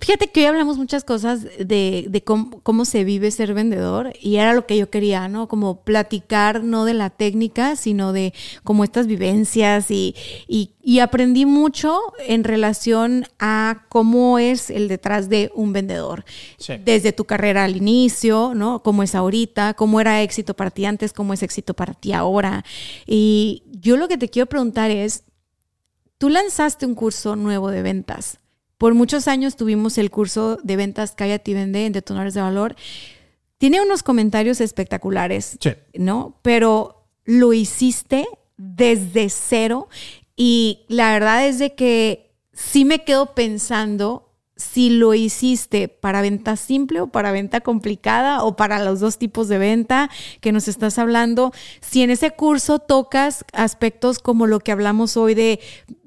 Fíjate 0.00 0.28
que 0.28 0.40
hoy 0.40 0.46
hablamos 0.46 0.78
muchas 0.78 1.04
cosas 1.04 1.42
de, 1.58 2.06
de 2.08 2.24
cómo, 2.24 2.60
cómo 2.62 2.84
se 2.84 3.04
vive 3.04 3.30
ser 3.30 3.54
vendedor 3.54 4.12
y 4.20 4.36
era 4.36 4.54
lo 4.54 4.66
que 4.66 4.76
yo 4.76 4.90
quería, 4.90 5.28
¿no? 5.28 5.48
Como 5.48 5.82
platicar 5.82 6.62
no 6.62 6.84
de 6.84 6.94
la 6.94 7.10
técnica, 7.10 7.76
sino 7.76 8.12
de 8.12 8.34
como 8.64 8.84
estas 8.84 9.06
vivencias 9.06 9.90
y, 9.90 10.14
y, 10.48 10.72
y 10.82 11.00
aprendí 11.00 11.46
mucho 11.46 11.98
en 12.26 12.44
relación 12.44 13.26
a 13.38 13.86
cómo 13.88 14.38
es 14.38 14.70
el 14.70 14.88
detrás 14.88 15.28
de 15.28 15.50
un 15.54 15.72
vendedor. 15.72 16.24
Sí. 16.58 16.74
Desde 16.84 17.12
tu 17.12 17.24
carrera 17.24 17.64
al 17.64 17.76
inicio, 17.76 18.52
¿no? 18.54 18.82
Cómo 18.82 19.02
es 19.02 19.14
ahorita, 19.14 19.74
cómo 19.74 20.00
era 20.00 20.22
éxito 20.22 20.54
para 20.54 20.70
ti 20.70 20.84
antes, 20.84 21.12
cómo 21.12 21.32
es 21.32 21.42
éxito 21.42 21.74
para 21.74 21.94
ti 21.94 22.12
ahora. 22.12 22.64
Y 23.06 23.64
yo 23.70 23.96
lo 23.96 24.08
que 24.08 24.18
te 24.18 24.28
quiero 24.28 24.46
preguntar 24.46 24.90
es, 24.90 25.24
tú 26.18 26.28
lanzaste 26.28 26.86
un 26.86 26.94
curso 26.94 27.36
nuevo 27.36 27.70
de 27.70 27.82
ventas. 27.82 28.38
Por 28.80 28.94
muchos 28.94 29.28
años 29.28 29.56
tuvimos 29.56 29.98
el 29.98 30.10
curso 30.10 30.58
de 30.62 30.74
ventas 30.76 31.12
Cállate 31.14 31.50
y 31.50 31.54
Vende 31.54 31.84
en 31.84 31.92
Detonadores 31.92 32.32
de 32.32 32.40
Valor. 32.40 32.76
Tiene 33.58 33.82
unos 33.82 34.02
comentarios 34.02 34.58
espectaculares, 34.62 35.58
Sí. 35.60 35.72
¿no? 35.92 36.38
Pero 36.40 37.04
lo 37.26 37.52
hiciste 37.52 38.26
desde 38.56 39.28
cero 39.28 39.90
y 40.34 40.86
la 40.88 41.12
verdad 41.12 41.46
es 41.46 41.58
de 41.58 41.74
que 41.74 42.32
sí 42.54 42.86
me 42.86 43.04
quedo 43.04 43.34
pensando 43.34 44.30
si 44.56 44.88
lo 44.88 45.12
hiciste 45.12 45.88
para 45.88 46.22
venta 46.22 46.56
simple 46.56 47.02
o 47.02 47.08
para 47.08 47.32
venta 47.32 47.60
complicada 47.60 48.44
o 48.44 48.56
para 48.56 48.82
los 48.82 49.00
dos 49.00 49.18
tipos 49.18 49.48
de 49.48 49.58
venta 49.58 50.10
que 50.40 50.52
nos 50.52 50.68
estás 50.68 50.98
hablando, 50.98 51.52
si 51.80 52.02
en 52.02 52.10
ese 52.10 52.30
curso 52.30 52.78
tocas 52.78 53.44
aspectos 53.52 54.18
como 54.18 54.46
lo 54.46 54.60
que 54.60 54.72
hablamos 54.72 55.16
hoy 55.16 55.34
de, 55.34 55.60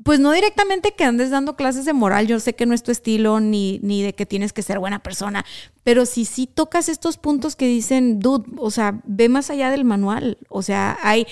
pues 0.03 0.19
no 0.19 0.31
directamente 0.31 0.93
que 0.93 1.03
andes 1.05 1.30
dando 1.30 1.55
clases 1.55 1.85
de 1.85 1.93
moral, 1.93 2.27
yo 2.27 2.39
sé 2.39 2.53
que 2.55 2.65
no 2.65 2.73
es 2.73 2.84
tu 2.84 2.91
estilo 2.91 3.39
ni, 3.39 3.80
ni 3.84 4.01
de 4.01 4.13
que 4.13 4.25
tienes 4.25 4.51
que 4.51 4.61
ser 4.61 4.80
buena 4.80 4.99
persona, 4.99 5.45
pero 5.84 6.05
si 6.05 6.25
sí 6.25 6.47
tocas 6.47 6.89
estos 6.89 7.17
puntos 7.17 7.55
que 7.55 7.67
dicen, 7.67 8.19
dude, 8.19 8.45
o 8.57 8.71
sea, 8.71 8.99
ve 9.05 9.30
más 9.30 9.49
allá 9.49 9.69
del 9.69 9.85
manual, 9.85 10.38
o 10.49 10.61
sea, 10.61 10.97
hay 11.01 11.25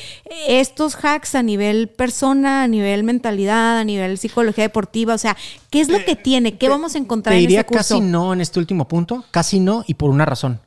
estos 0.48 0.96
hacks 1.04 1.36
a 1.36 1.44
nivel 1.44 1.90
persona, 1.90 2.64
a 2.64 2.68
nivel 2.68 3.04
mentalidad, 3.04 3.78
a 3.78 3.84
nivel 3.84 4.18
psicología 4.18 4.64
deportiva, 4.64 5.14
o 5.16 5.18
sea, 5.18 5.36
¿qué 5.70 5.82
es 5.82 5.90
lo 5.90 6.04
que 6.06 6.16
tiene? 6.16 6.58
¿Qué 6.58 6.70
vamos 6.70 6.96
a 6.96 6.98
encontrar 6.98 7.34
Te 7.34 7.40
en 7.40 7.48
diría 7.48 7.66
curso? 7.66 7.96
casi 7.96 8.02
no 8.02 8.34
en 8.34 8.42
este 8.42 8.60
último 8.60 8.88
punto, 8.88 9.26
casi 9.32 9.60
no 9.60 9.84
y 9.88 9.96
por 9.96 10.10
una 10.10 10.26
razón, 10.26 10.62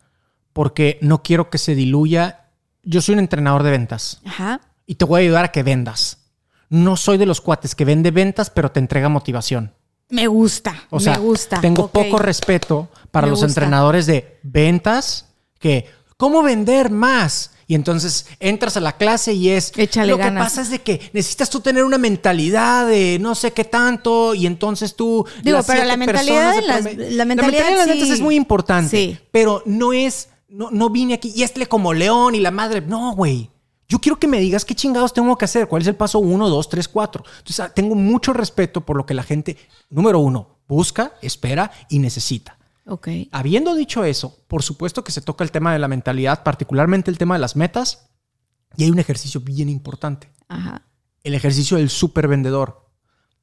porque 0.52 0.98
no 1.01 1.22
quiero 1.22 1.48
que 1.51 1.59
se 1.59 1.74
diluya. 1.74 2.40
Yo 2.82 3.01
soy 3.01 3.14
un 3.14 3.20
entrenador 3.20 3.62
de 3.62 3.70
ventas 3.70 4.20
Ajá. 4.26 4.60
y 4.86 4.97
te 4.97 5.05
voy 5.06 5.20
a 5.20 5.24
ayudar 5.24 5.44
a 5.47 5.52
que 5.52 5.62
vendas. 5.62 6.18
No 6.74 6.96
soy 6.96 7.18
de 7.18 7.26
los 7.26 7.40
cuates 7.40 7.74
que 7.74 7.84
vende 7.84 8.10
ventas, 8.10 8.51
pero 8.51 8.70
te 8.72 8.80
entrega 8.80 9.09
motivación. 9.09 9.72
Me 10.10 10.26
gusta, 10.26 10.74
O 10.90 10.98
sea, 11.01 11.12
me 11.14 11.18
gusta. 11.20 11.60
tengo 11.60 11.88
poco 11.88 12.18
respeto 12.18 12.88
para 13.10 13.26
Me 13.26 13.30
los 13.30 13.40
gusta. 13.40 13.51
entrenadores 13.51 14.06
de 14.06 14.38
ventas 14.42 15.26
que, 15.59 15.86
¿cómo 16.16 16.42
vender 16.42 16.90
más? 16.90 17.52
Y 17.66 17.74
entonces 17.74 18.26
entras 18.40 18.76
a 18.76 18.80
la 18.80 18.96
clase 18.96 19.32
y 19.32 19.48
es, 19.51 19.72
Échale 19.76 20.10
lo 20.12 20.18
ganas. 20.18 20.42
que 20.42 20.44
pasa 20.51 20.60
es 20.62 20.70
de 20.70 20.80
que 20.82 21.01
necesitas 21.14 21.48
tú 21.48 21.60
tener 21.60 21.82
una 21.84 21.96
mentalidad 21.96 22.86
de 22.86 23.18
no 23.20 23.34
sé 23.34 23.52
qué 23.52 23.64
tanto 23.64 24.34
y 24.34 24.46
entonces 24.46 24.94
tú... 24.96 25.24
Digo, 25.42 25.56
las 25.59 25.66
pero 25.66 25.84
la 25.84 25.96
mentalidad 25.96 26.55
de 26.56 26.62
las- 26.62 26.80
promedio- 26.84 27.10
la 27.10 27.24
mentalidad 27.24 27.70
de 27.70 27.76
las 27.76 27.86
ventas 27.88 28.09
sí. 28.09 28.14
es 28.14 28.20
muy 28.20 28.34
importante, 28.34 28.90
Sí. 28.90 29.18
pero 29.30 29.62
no 29.64 29.92
es, 29.94 30.28
no, 30.48 30.70
no 30.70 30.90
vine 30.90 31.14
aquí 31.14 31.32
y 31.34 31.42
estle 31.42 31.66
como 31.66 31.94
león 31.94 32.34
y 32.34 32.40
la 32.40 32.51
madre, 32.51 32.82
no, 32.82 33.14
güey. 33.14 33.51
Yo 33.95 34.01
quiero 34.01 34.19
que 34.19 34.27
me 34.27 34.41
digas 34.41 34.65
qué 34.65 34.75
chingados 34.75 35.12
tengo 35.12 35.39
que 35.39 35.45
hacer, 35.45 35.69
cuál 35.69 35.83
es 35.83 35.87
el 35.87 35.95
paso 35.95 36.19
uno, 36.19 36.49
dos, 36.49 36.69
tres, 36.69 36.89
cuatro. 36.89 37.23
Entonces, 37.39 37.61
ah, 37.61 37.73
tengo 37.73 37.95
mucho 37.95 38.33
respeto 38.33 38.81
por 38.81 38.97
lo 38.97 39.07
que 39.07 39.15
la 39.15 39.23
gente, 39.23 39.57
número 39.89 40.19
uno, 40.19 40.59
busca, 40.66 41.12
espera 41.23 41.71
y 41.89 42.01
necesita. 42.01 42.59
Ok. 42.89 43.07
Habiendo 43.31 43.73
dicho 43.77 44.03
eso, 44.03 44.37
por 44.49 44.65
supuesto 44.65 45.05
que 45.05 45.12
se 45.12 45.21
toca 45.21 45.45
el 45.45 45.53
tema 45.53 45.73
de 45.73 45.79
la 45.79 45.87
mentalidad, 45.87 46.43
particularmente 46.43 47.09
el 47.09 47.19
tema 47.19 47.37
de 47.37 47.39
las 47.39 47.55
metas, 47.55 48.11
y 48.77 48.83
hay 48.83 48.91
un 48.91 48.99
ejercicio 48.99 49.41
bien 49.43 49.69
importante, 49.69 50.33
Ajá. 50.49 50.83
el 51.23 51.35
ejercicio 51.35 51.77
del 51.77 51.89
super 51.89 52.27
vendedor, 52.27 52.91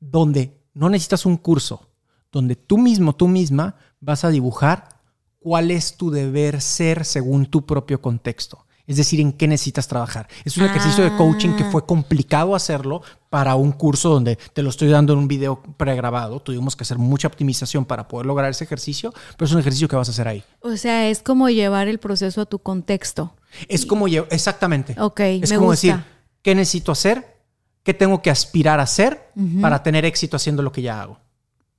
donde 0.02 0.61
no 0.73 0.90
necesitas 0.90 1.26
un 1.26 1.38
curso, 1.38 1.94
donde 2.30 2.57
tú 2.57 2.78
mismo, 2.78 3.15
tú 3.15 3.30
misma 3.30 3.78
vas 4.02 4.26
a 4.26 4.30
dibujar 4.30 4.99
cuál 5.40 5.72
es 5.72 5.95
tu 5.95 6.11
deber 6.11 6.60
ser 6.60 7.06
según 7.06 7.45
tu 7.45 7.65
propio 7.65 8.02
contexto. 8.02 8.65
Es 8.87 8.97
decir, 8.97 9.19
en 9.19 9.31
qué 9.33 9.47
necesitas 9.47 9.87
trabajar. 9.87 10.27
Es 10.43 10.57
un 10.57 10.65
ejercicio 10.65 11.03
de 11.03 11.15
coaching 11.15 11.55
que 11.55 11.63
fue 11.65 11.85
complicado 11.85 12.55
hacerlo 12.55 13.01
para 13.29 13.55
un 13.55 13.71
curso 13.71 14.09
donde 14.09 14.35
te 14.35 14.61
lo 14.63 14.69
estoy 14.69 14.89
dando 14.89 15.13
en 15.13 15.19
un 15.19 15.27
video 15.27 15.61
pregrabado. 15.77 16.41
Tuvimos 16.41 16.75
que 16.75 16.83
hacer 16.83 16.97
mucha 16.97 17.27
optimización 17.27 17.85
para 17.85 18.07
poder 18.07 18.25
lograr 18.25 18.49
ese 18.51 18.63
ejercicio, 18.63 19.13
pero 19.37 19.45
es 19.45 19.53
un 19.53 19.59
ejercicio 19.59 19.87
que 19.87 19.95
vas 19.95 20.07
a 20.09 20.11
hacer 20.11 20.27
ahí. 20.27 20.43
O 20.59 20.75
sea, 20.77 21.07
es 21.07 21.21
como 21.21 21.49
llevar 21.49 21.87
el 21.87 21.99
proceso 21.99 22.41
a 22.41 22.45
tu 22.45 22.59
contexto. 22.59 23.33
Es 23.67 23.85
como 23.85 24.07
lle- 24.07 24.27
exactamente. 24.31 24.95
Ok, 24.99 25.19
es 25.19 25.49
me 25.49 25.55
como 25.57 25.69
gusta. 25.69 25.87
decir, 25.87 26.03
¿qué 26.41 26.55
necesito 26.55 26.91
hacer? 26.91 27.39
¿Qué 27.83 27.93
tengo 27.93 28.21
que 28.21 28.29
aspirar 28.29 28.79
a 28.79 28.83
hacer 28.83 29.31
para 29.61 29.81
tener 29.83 30.05
éxito 30.05 30.35
haciendo 30.37 30.61
lo 30.61 30.71
que 30.71 30.81
ya 30.81 31.01
hago? 31.01 31.19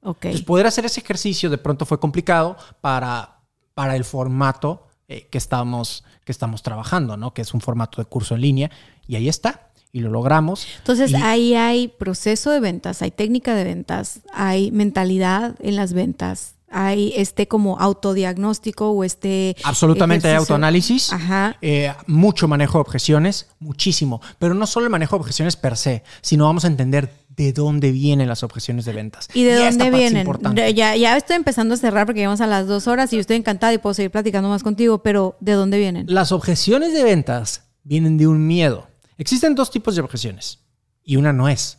Ok. 0.02 0.24
Entonces, 0.24 0.42
poder 0.46 0.66
hacer 0.66 0.84
ese 0.84 1.00
ejercicio 1.00 1.48
de 1.48 1.58
pronto 1.58 1.86
fue 1.86 2.00
complicado 2.00 2.56
para, 2.80 3.40
para 3.74 3.94
el 3.94 4.04
formato 4.04 4.88
eh, 5.12 5.26
que, 5.30 5.38
estamos, 5.38 6.04
que 6.24 6.32
estamos 6.32 6.62
trabajando, 6.62 7.16
¿no? 7.16 7.32
Que 7.34 7.42
es 7.42 7.54
un 7.54 7.60
formato 7.60 8.00
de 8.00 8.06
curso 8.06 8.34
en 8.34 8.40
línea. 8.40 8.70
Y 9.06 9.16
ahí 9.16 9.28
está. 9.28 9.68
Y 9.92 10.00
lo 10.00 10.10
logramos. 10.10 10.66
Entonces 10.78 11.10
Y- 11.10 11.16
ahí 11.16 11.54
hay 11.54 11.88
proceso 11.88 12.50
de 12.50 12.60
ventas, 12.60 13.02
hay 13.02 13.10
técnica 13.10 13.54
de 13.54 13.64
ventas, 13.64 14.20
hay 14.32 14.70
mentalidad 14.70 15.54
en 15.60 15.76
las 15.76 15.92
ventas, 15.92 16.54
hay 16.72 17.12
este 17.16 17.48
como 17.48 17.78
autodiagnóstico 17.78 18.90
o 18.90 19.04
este... 19.04 19.56
Absolutamente 19.64 20.28
hay 20.28 20.34
ejercicio- 20.34 20.54
autoanálisis, 20.54 21.12
Ajá. 21.12 21.56
eh, 21.62 21.92
mucho 22.06 22.48
manejo 22.48 22.78
de 22.78 22.82
objeciones, 22.82 23.48
muchísimo. 23.60 24.20
Pero 24.38 24.54
no 24.54 24.66
solo 24.66 24.86
el 24.86 24.90
manejo 24.90 25.16
de 25.16 25.20
objeciones 25.20 25.56
per 25.56 25.76
se, 25.76 26.02
sino 26.20 26.46
vamos 26.46 26.64
a 26.64 26.68
entender 26.68 27.10
de 27.28 27.52
dónde 27.52 27.92
vienen 27.92 28.28
las 28.28 28.42
objeciones 28.42 28.84
de 28.84 28.92
ventas. 28.92 29.28
¿Y 29.32 29.44
de 29.44 29.54
dónde 29.56 29.90
vienen? 29.90 30.26
Ya, 30.74 30.94
ya 30.96 31.16
estoy 31.16 31.36
empezando 31.36 31.74
a 31.74 31.76
cerrar 31.78 32.04
porque 32.06 32.20
llegamos 32.20 32.40
a 32.42 32.46
las 32.46 32.66
dos 32.66 32.86
horas 32.86 33.12
y 33.12 33.16
yo 33.16 33.20
estoy 33.20 33.36
encantada 33.36 33.72
y 33.72 33.78
puedo 33.78 33.94
seguir 33.94 34.10
platicando 34.10 34.48
más 34.48 34.62
contigo, 34.62 35.02
pero 35.02 35.36
¿de 35.40 35.52
dónde 35.52 35.78
vienen? 35.78 36.06
Las 36.08 36.30
objeciones 36.32 36.92
de 36.92 37.02
ventas 37.04 37.62
vienen 37.84 38.18
de 38.18 38.26
un 38.26 38.46
miedo. 38.46 38.86
Existen 39.18 39.54
dos 39.54 39.70
tipos 39.70 39.94
de 39.94 40.02
objeciones 40.02 40.58
y 41.02 41.16
una 41.16 41.32
no 41.32 41.48
es. 41.48 41.78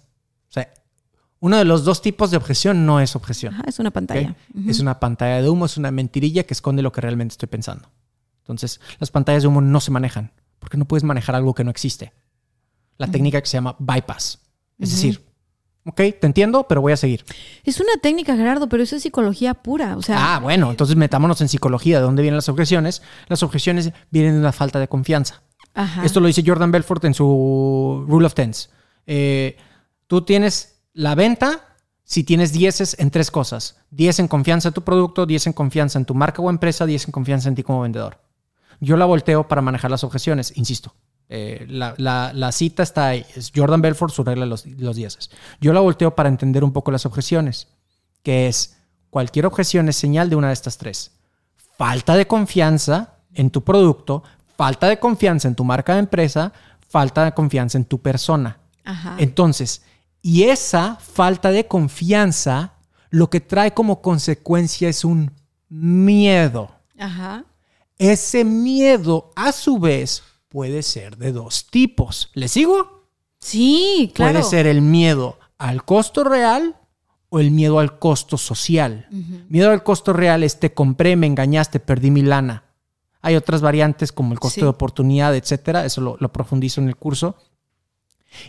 O 0.49 0.53
sea, 0.53 0.73
uno 1.43 1.57
de 1.57 1.65
los 1.65 1.83
dos 1.83 2.01
tipos 2.01 2.31
de 2.31 2.37
objeción 2.37 2.85
no 2.85 3.01
es 3.01 3.17
objeción. 3.17 3.53
Ajá, 3.53 3.63
es 3.67 3.77
una 3.79 3.91
pantalla. 3.91 4.35
Es 4.65 4.79
una 4.79 4.99
pantalla 5.01 5.41
de 5.41 5.49
humo, 5.49 5.65
es 5.65 5.75
una 5.75 5.91
mentirilla 5.91 6.43
que 6.45 6.53
esconde 6.53 6.81
lo 6.81 6.93
que 6.93 7.01
realmente 7.01 7.33
estoy 7.33 7.49
pensando. 7.49 7.89
Entonces, 8.39 8.79
las 8.99 9.11
pantallas 9.11 9.43
de 9.43 9.49
humo 9.49 9.59
no 9.59 9.81
se 9.81 9.91
manejan 9.91 10.31
porque 10.59 10.77
no 10.77 10.85
puedes 10.85 11.03
manejar 11.03 11.35
algo 11.35 11.53
que 11.53 11.65
no 11.65 11.71
existe. 11.71 12.13
La 12.97 13.07
técnica 13.07 13.41
que 13.41 13.47
se 13.47 13.57
llama 13.57 13.75
bypass. 13.77 14.39
Es 14.79 14.91
decir, 14.91 15.21
ok, 15.85 15.95
te 15.97 16.25
entiendo, 16.27 16.65
pero 16.67 16.79
voy 16.79 16.93
a 16.93 16.97
seguir. 16.97 17.25
Es 17.65 17.79
una 17.81 17.91
técnica, 18.01 18.37
Gerardo, 18.37 18.69
pero 18.69 18.81
eso 18.81 18.95
es 18.95 19.01
psicología 19.03 19.53
pura. 19.53 19.97
O 19.97 20.01
sea, 20.01 20.35
Ah, 20.35 20.39
bueno, 20.39 20.71
entonces 20.71 20.95
metámonos 20.95 21.41
en 21.41 21.49
psicología. 21.49 21.97
¿De 21.97 22.03
dónde 22.03 22.21
vienen 22.21 22.37
las 22.37 22.47
objeciones? 22.47 23.01
Las 23.27 23.43
objeciones 23.43 23.91
vienen 24.11 24.35
de 24.35 24.39
una 24.39 24.53
falta 24.53 24.79
de 24.79 24.87
confianza. 24.87 25.41
ajá. 25.73 26.05
Esto 26.05 26.21
lo 26.21 26.27
dice 26.27 26.41
Jordan 26.45 26.71
Belfort 26.71 27.03
en 27.03 27.13
su 27.13 28.05
Rule 28.07 28.27
of 28.27 28.33
Tens. 28.33 28.69
Eh, 29.07 29.57
Tú 30.07 30.21
tienes 30.21 30.72
la 30.93 31.15
venta 31.15 31.75
si 32.03 32.23
tienes 32.23 32.51
10 32.51 32.99
en 32.99 33.11
tres 33.11 33.31
cosas. 33.31 33.77
10 33.91 34.19
en 34.19 34.27
confianza 34.27 34.69
en 34.69 34.73
tu 34.73 34.83
producto, 34.83 35.25
10 35.25 35.47
en 35.47 35.53
confianza 35.53 35.97
en 35.97 36.05
tu 36.05 36.13
marca 36.13 36.41
o 36.41 36.49
empresa, 36.49 36.85
10 36.85 37.05
en 37.05 37.11
confianza 37.11 37.49
en 37.49 37.55
ti 37.55 37.63
como 37.63 37.81
vendedor. 37.81 38.19
Yo 38.79 38.97
la 38.97 39.05
volteo 39.05 39.47
para 39.47 39.61
manejar 39.61 39.89
las 39.89 40.03
objeciones, 40.03 40.55
insisto. 40.57 40.93
Eh, 41.29 41.65
la, 41.69 41.95
la, 41.97 42.51
cita 42.51 42.83
está 42.83 43.07
ahí. 43.07 43.25
Es 43.35 43.51
Jordan 43.55 43.81
Belfort, 43.81 44.13
su 44.13 44.23
regla 44.23 44.43
de 44.43 44.49
los, 44.49 44.65
los 44.65 44.95
10. 44.95 45.29
Yo 45.61 45.73
la 45.73 45.79
volteo 45.79 46.15
para 46.15 46.29
entender 46.29 46.63
un 46.63 46.73
poco 46.73 46.91
las 46.91 47.05
objeciones, 47.05 47.69
que 48.21 48.47
es 48.47 48.77
cualquier 49.09 49.45
objeción 49.45 49.89
es 49.89 49.95
señal 49.95 50.29
de 50.29 50.35
una 50.35 50.47
de 50.47 50.53
estas 50.53 50.77
tres. 50.77 51.11
Falta 51.77 52.15
de 52.15 52.27
confianza 52.27 53.15
en 53.33 53.49
tu 53.49 53.63
producto, 53.63 54.23
falta 54.57 54.87
de 54.87 54.99
confianza 54.99 55.47
en 55.47 55.55
tu 55.55 55.63
marca 55.63 55.93
de 55.93 55.99
empresa, 55.99 56.51
falta 56.87 57.23
de 57.23 57.33
confianza 57.33 57.77
en 57.77 57.85
tu 57.85 57.99
persona. 57.99 58.59
Entonces, 59.17 59.81
y 60.25 60.43
esa 60.43 60.95
falta 60.95 61.51
de 61.51 61.67
confianza 61.67 62.75
lo 63.09 63.29
que 63.29 63.41
trae 63.41 63.73
como 63.73 64.01
consecuencia 64.01 64.87
es 64.87 65.03
un 65.03 65.31
miedo. 65.69 66.71
Ajá. 66.97 67.43
Ese 67.97 68.45
miedo, 68.45 69.31
a 69.35 69.51
su 69.51 69.77
vez, 69.77 70.23
puede 70.47 70.81
ser 70.81 71.17
de 71.17 71.33
dos 71.33 71.67
tipos. 71.69 72.31
¿Le 72.33 72.47
sigo? 72.47 73.09
Sí, 73.39 74.11
claro. 74.15 74.31
Puede 74.31 74.43
ser 74.45 74.65
el 74.65 74.81
miedo 74.81 75.37
al 75.57 75.83
costo 75.83 76.23
real 76.23 76.77
o 77.27 77.39
el 77.41 77.51
miedo 77.51 77.79
al 77.79 77.99
costo 77.99 78.37
social. 78.37 79.07
Miedo 79.49 79.71
al 79.71 79.83
costo 79.83 80.13
real 80.13 80.41
es 80.41 80.57
te 80.59 80.73
compré, 80.73 81.17
me 81.17 81.27
engañaste, 81.27 81.81
perdí 81.81 82.11
mi 82.11 82.21
lana. 82.21 82.63
Hay 83.21 83.35
otras 83.35 83.61
variantes 83.61 84.13
como 84.13 84.31
el 84.31 84.39
costo 84.39 84.61
de 84.61 84.69
oportunidad, 84.69 85.35
etcétera. 85.35 85.85
Eso 85.85 85.99
lo, 85.99 86.15
lo 86.17 86.31
profundizo 86.31 86.79
en 86.79 86.87
el 86.87 86.95
curso 86.95 87.35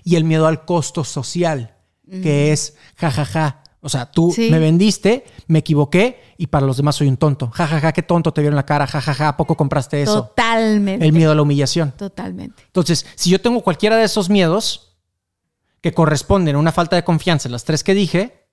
y 0.02 0.16
el 0.16 0.24
miedo 0.24 0.46
al 0.46 0.64
costo 0.64 1.04
social, 1.04 1.76
que 2.06 2.52
es 2.52 2.76
jajaja. 2.96 3.24
Ja, 3.24 3.50
ja. 3.50 3.64
O 3.80 3.90
sea, 3.90 4.10
tú 4.10 4.34
me 4.38 4.58
vendiste, 4.58 5.26
me 5.46 5.58
equivoqué 5.58 6.18
y 6.38 6.46
para 6.46 6.64
los 6.64 6.78
demás 6.78 6.96
soy 6.96 7.06
un 7.06 7.18
tonto. 7.18 7.50
Jajaja, 7.50 7.80
ja, 7.80 7.92
qué 7.92 8.02
tonto 8.02 8.32
te 8.32 8.40
vieron 8.40 8.56
la 8.56 8.64
cara. 8.64 8.86
Jajaja, 8.86 9.12
ja, 9.12 9.36
poco 9.36 9.58
compraste 9.58 10.00
eso? 10.00 10.24
Totalmente. 10.24 11.04
El 11.04 11.12
miedo 11.12 11.32
a 11.32 11.34
la 11.34 11.42
humillación. 11.42 11.92
Totalmente. 11.92 12.62
Entonces, 12.64 13.04
si 13.14 13.28
yo 13.28 13.42
tengo 13.42 13.60
cualquiera 13.60 13.96
de 13.96 14.04
esos 14.04 14.30
miedos 14.30 14.96
que 15.82 15.92
corresponden 15.92 16.56
a 16.56 16.58
una 16.60 16.72
falta 16.72 16.96
de 16.96 17.04
confianza 17.04 17.46
en 17.46 17.52
las 17.52 17.64
tres 17.64 17.84
que 17.84 17.92
dije, 17.92 18.48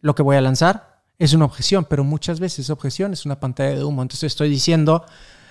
lo 0.00 0.16
que 0.16 0.24
voy 0.24 0.34
a 0.34 0.40
lanzar 0.40 1.04
es 1.20 1.34
una 1.34 1.44
objeción, 1.44 1.86
pero 1.88 2.02
muchas 2.02 2.40
veces 2.40 2.60
esa 2.60 2.72
objeción 2.72 3.12
es 3.12 3.26
una 3.26 3.38
pantalla 3.38 3.76
de 3.76 3.84
humo. 3.84 4.02
Entonces 4.02 4.32
estoy 4.32 4.48
diciendo, 4.48 5.04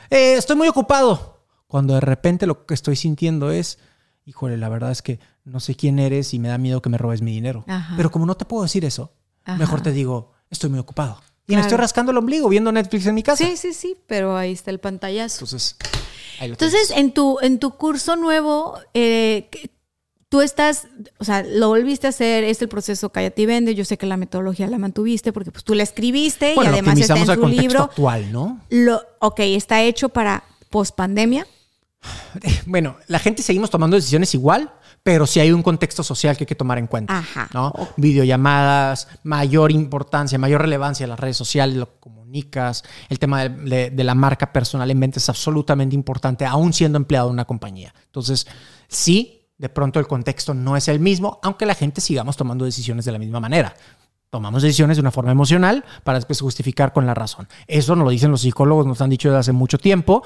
eh, 0.10 0.34
estoy 0.34 0.58
muy 0.58 0.68
ocupado, 0.68 1.46
cuando 1.68 1.94
de 1.94 2.02
repente 2.02 2.46
lo 2.46 2.66
que 2.66 2.74
estoy 2.74 2.98
sintiendo 2.98 3.52
es, 3.52 3.80
híjole, 4.28 4.58
la 4.58 4.68
verdad 4.68 4.92
es 4.92 5.02
que 5.02 5.20
no 5.46 5.62
sé 5.62 5.74
quién 5.76 6.00
eres 6.00 6.34
y 6.34 6.40
me 6.40 6.50
da 6.50 6.58
miedo 6.58 6.82
que 6.82 6.90
me 6.90 6.98
robes 6.98 7.22
mi 7.22 7.32
dinero. 7.32 7.66
Pero 7.96 8.12
como 8.12 8.26
no 8.26 8.36
te 8.36 8.46
puedo 8.46 8.64
decir 8.64 8.84
eso, 8.86 9.14
mejor 9.58 9.82
te 9.82 9.92
digo, 9.92 10.34
estoy 10.52 10.70
muy 10.70 10.80
ocupado. 10.80 11.20
Y 11.48 11.56
me 11.56 11.62
estoy 11.62 11.78
rascando 11.78 12.12
el 12.12 12.18
ombligo 12.18 12.50
viendo 12.50 12.72
Netflix 12.74 13.06
en 13.08 13.16
mi 13.16 13.24
casa. 13.24 13.44
Sí, 13.44 13.56
sí, 13.56 13.74
sí, 13.74 13.98
pero 14.06 14.36
ahí 14.36 14.52
está 14.52 14.70
el 14.70 14.80
pantallazo. 14.80 15.46
Entonces, 15.46 15.78
Entonces 16.42 16.92
en 16.92 17.14
tu, 17.14 17.40
en 17.42 17.58
tu 17.58 17.72
curso 17.72 18.18
nuevo, 18.18 18.78
eh, 18.94 19.50
tú 20.28 20.42
estás, 20.42 20.88
o 21.20 21.24
sea, 21.24 21.44
lo 21.44 21.70
volviste 21.70 22.08
a 22.08 22.10
hacer, 22.10 22.44
es 22.44 22.62
el 22.62 22.68
proceso 22.68 23.10
Cállate 23.14 23.44
y 23.44 23.46
Vende. 23.46 23.76
Yo 23.76 23.86
sé 23.86 23.98
que 23.98 24.06
la 24.06 24.18
metodología 24.18 24.68
la 24.68 24.78
mantuviste 24.78 25.32
porque 25.32 25.52
pues 25.52 25.64
tú 25.64 25.74
la 25.74 25.84
escribiste 25.84 26.54
y 26.54 26.68
además 26.68 27.00
está 27.00 27.18
en 27.18 27.40
tu 27.40 27.48
libro. 27.48 27.84
actual, 27.84 28.30
¿no? 28.34 28.60
Lo, 28.70 29.02
ok, 29.20 29.40
está 29.40 29.82
hecho 29.84 30.10
para 30.10 30.44
post 30.70 30.96
pandemia. 30.96 31.48
Bueno, 32.66 32.98
la 33.08 33.20
gente 33.20 33.42
seguimos 33.42 33.70
tomando 33.70 33.96
decisiones 33.96 34.34
igual, 34.34 34.72
pero 35.04 35.26
sí 35.26 35.40
hay 35.40 35.52
un 35.52 35.64
contexto 35.64 36.04
social 36.04 36.36
que 36.36 36.44
hay 36.44 36.48
que 36.48 36.56
tomar 36.56 36.78
en 36.78 36.88
cuenta. 36.88 37.18
Ajá. 37.18 37.50
¿no? 37.54 37.74
Videollamadas, 37.96 39.08
mayor 39.24 39.72
importancia, 39.72 40.38
mayor 40.38 40.62
relevancia 40.62 41.06
en 41.06 41.12
las 41.12 41.20
redes 41.20 41.38
sociales, 41.38 41.78
lo 41.78 42.00
comunicas, 42.00 42.84
el 43.10 43.20
tema 43.20 43.48
de, 43.48 44.04
la 44.04 44.16
marca 44.16 44.52
personal 44.52 44.92
en 44.92 45.00
venta 45.00 45.20
es 45.20 45.30
absolutamente 45.30 45.96
importante, 45.96 46.46
aún 46.46 46.74
siendo 46.74 46.98
empleado 46.98 47.28
de 47.28 47.34
una 47.34 47.46
compañía. 47.46 47.94
Entonces, 48.06 48.48
sí, 48.88 49.48
de 49.58 49.70
pronto 49.70 50.00
el 50.00 50.08
contexto 50.08 50.54
no 50.54 50.76
es 50.76 50.88
el 50.88 51.00
mismo, 51.00 51.40
aunque 51.42 51.66
la 51.66 51.74
gente 51.74 52.02
sigamos 52.02 52.36
tomando 52.36 52.66
decisiones 52.66 53.06
de 53.06 53.14
la 53.14 53.20
misma 53.20 53.40
manera. 53.40 53.74
Tomamos 54.30 54.62
decisiones 54.62 54.98
de 54.98 55.02
una 55.02 55.12
forma 55.12 55.32
emocional 55.32 55.86
para 56.04 56.18
después 56.18 56.42
justificar 56.42 56.92
con 56.92 57.06
la 57.06 57.14
razón. 57.14 57.48
Eso 57.66 57.96
nos 57.96 58.04
lo 58.04 58.12
dicen 58.12 58.30
los 58.30 58.42
psicólogos, 58.42 58.86
nos 58.86 59.02
han 59.02 59.10
dicho 59.10 59.30
desde 59.30 59.40
hace 59.40 59.52
mucho 59.54 59.78
tiempo. 59.78 60.22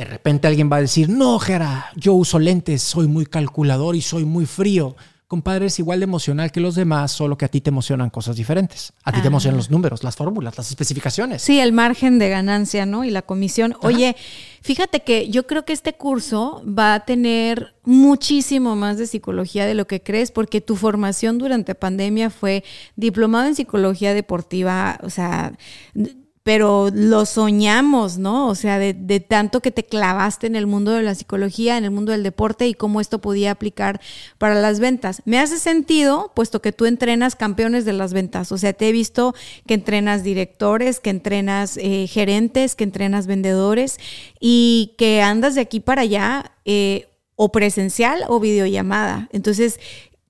De 0.00 0.06
repente 0.06 0.48
alguien 0.48 0.72
va 0.72 0.78
a 0.78 0.80
decir, 0.80 1.10
no, 1.10 1.38
Jera, 1.38 1.90
yo 1.94 2.14
uso 2.14 2.38
lentes, 2.38 2.80
soy 2.80 3.06
muy 3.06 3.26
calculador 3.26 3.94
y 3.94 4.00
soy 4.00 4.24
muy 4.24 4.46
frío. 4.46 4.96
Compadre, 5.28 5.66
es 5.66 5.78
igual 5.78 6.00
de 6.00 6.04
emocional 6.04 6.50
que 6.50 6.58
los 6.58 6.74
demás, 6.74 7.12
solo 7.12 7.36
que 7.36 7.44
a 7.44 7.48
ti 7.48 7.60
te 7.60 7.68
emocionan 7.68 8.08
cosas 8.08 8.34
diferentes. 8.34 8.94
A 9.04 9.12
ti 9.12 9.20
te 9.20 9.26
emocionan 9.26 9.58
los 9.58 9.70
números, 9.70 10.02
las 10.02 10.16
fórmulas, 10.16 10.56
las 10.56 10.70
especificaciones. 10.70 11.42
Sí, 11.42 11.60
el 11.60 11.74
margen 11.74 12.18
de 12.18 12.30
ganancia, 12.30 12.86
¿no? 12.86 13.04
Y 13.04 13.10
la 13.10 13.20
comisión. 13.20 13.76
Oye, 13.82 14.16
fíjate 14.62 15.00
que 15.00 15.28
yo 15.28 15.46
creo 15.46 15.66
que 15.66 15.74
este 15.74 15.92
curso 15.92 16.62
va 16.66 16.94
a 16.94 17.04
tener 17.04 17.74
muchísimo 17.84 18.76
más 18.76 18.96
de 18.96 19.06
psicología 19.06 19.66
de 19.66 19.74
lo 19.74 19.86
que 19.86 20.02
crees, 20.02 20.32
porque 20.32 20.62
tu 20.62 20.76
formación 20.76 21.36
durante 21.36 21.74
pandemia 21.74 22.30
fue 22.30 22.64
diplomado 22.96 23.48
en 23.48 23.54
psicología 23.54 24.14
deportiva, 24.14 24.98
o 25.02 25.10
sea, 25.10 25.52
pero 26.42 26.90
lo 26.92 27.26
soñamos, 27.26 28.16
¿no? 28.16 28.48
O 28.48 28.54
sea, 28.54 28.78
de, 28.78 29.20
tanto 29.20 29.60
que 29.60 29.70
te 29.70 29.84
clavaste 29.84 30.46
en 30.46 30.56
el 30.56 30.66
mundo 30.66 30.92
de 30.92 31.02
la 31.02 31.14
psicología, 31.14 31.76
en 31.76 31.84
el 31.84 31.90
mundo 31.90 32.12
del 32.12 32.22
deporte 32.22 32.66
y 32.66 32.74
cómo 32.74 33.00
esto 33.00 33.20
podía 33.20 33.50
aplicar 33.50 34.00
para 34.38 34.54
las 34.54 34.80
ventas. 34.80 35.20
Me 35.26 35.38
hace 35.38 35.58
sentido, 35.58 36.32
puesto 36.34 36.62
que 36.62 36.72
tú 36.72 36.86
entrenas 36.86 37.36
campeones 37.36 37.84
de 37.84 37.92
las 37.92 38.14
ventas. 38.14 38.52
O 38.52 38.58
sea, 38.58 38.72
te 38.72 38.88
he 38.88 38.92
visto 38.92 39.34
que 39.66 39.74
entrenas 39.74 40.22
directores, 40.22 40.98
que 40.98 41.10
entrenas 41.10 41.76
eh, 41.76 42.06
gerentes, 42.06 42.74
que 42.74 42.84
entrenas 42.84 43.26
vendedores 43.26 43.98
y 44.40 44.94
que 44.96 45.20
andas 45.20 45.54
de 45.54 45.60
aquí 45.60 45.80
para 45.80 46.02
allá. 46.02 46.52
Eh, 46.64 47.06
o 47.42 47.52
presencial 47.52 48.24
o 48.28 48.38
videollamada. 48.38 49.30
Entonces, 49.32 49.80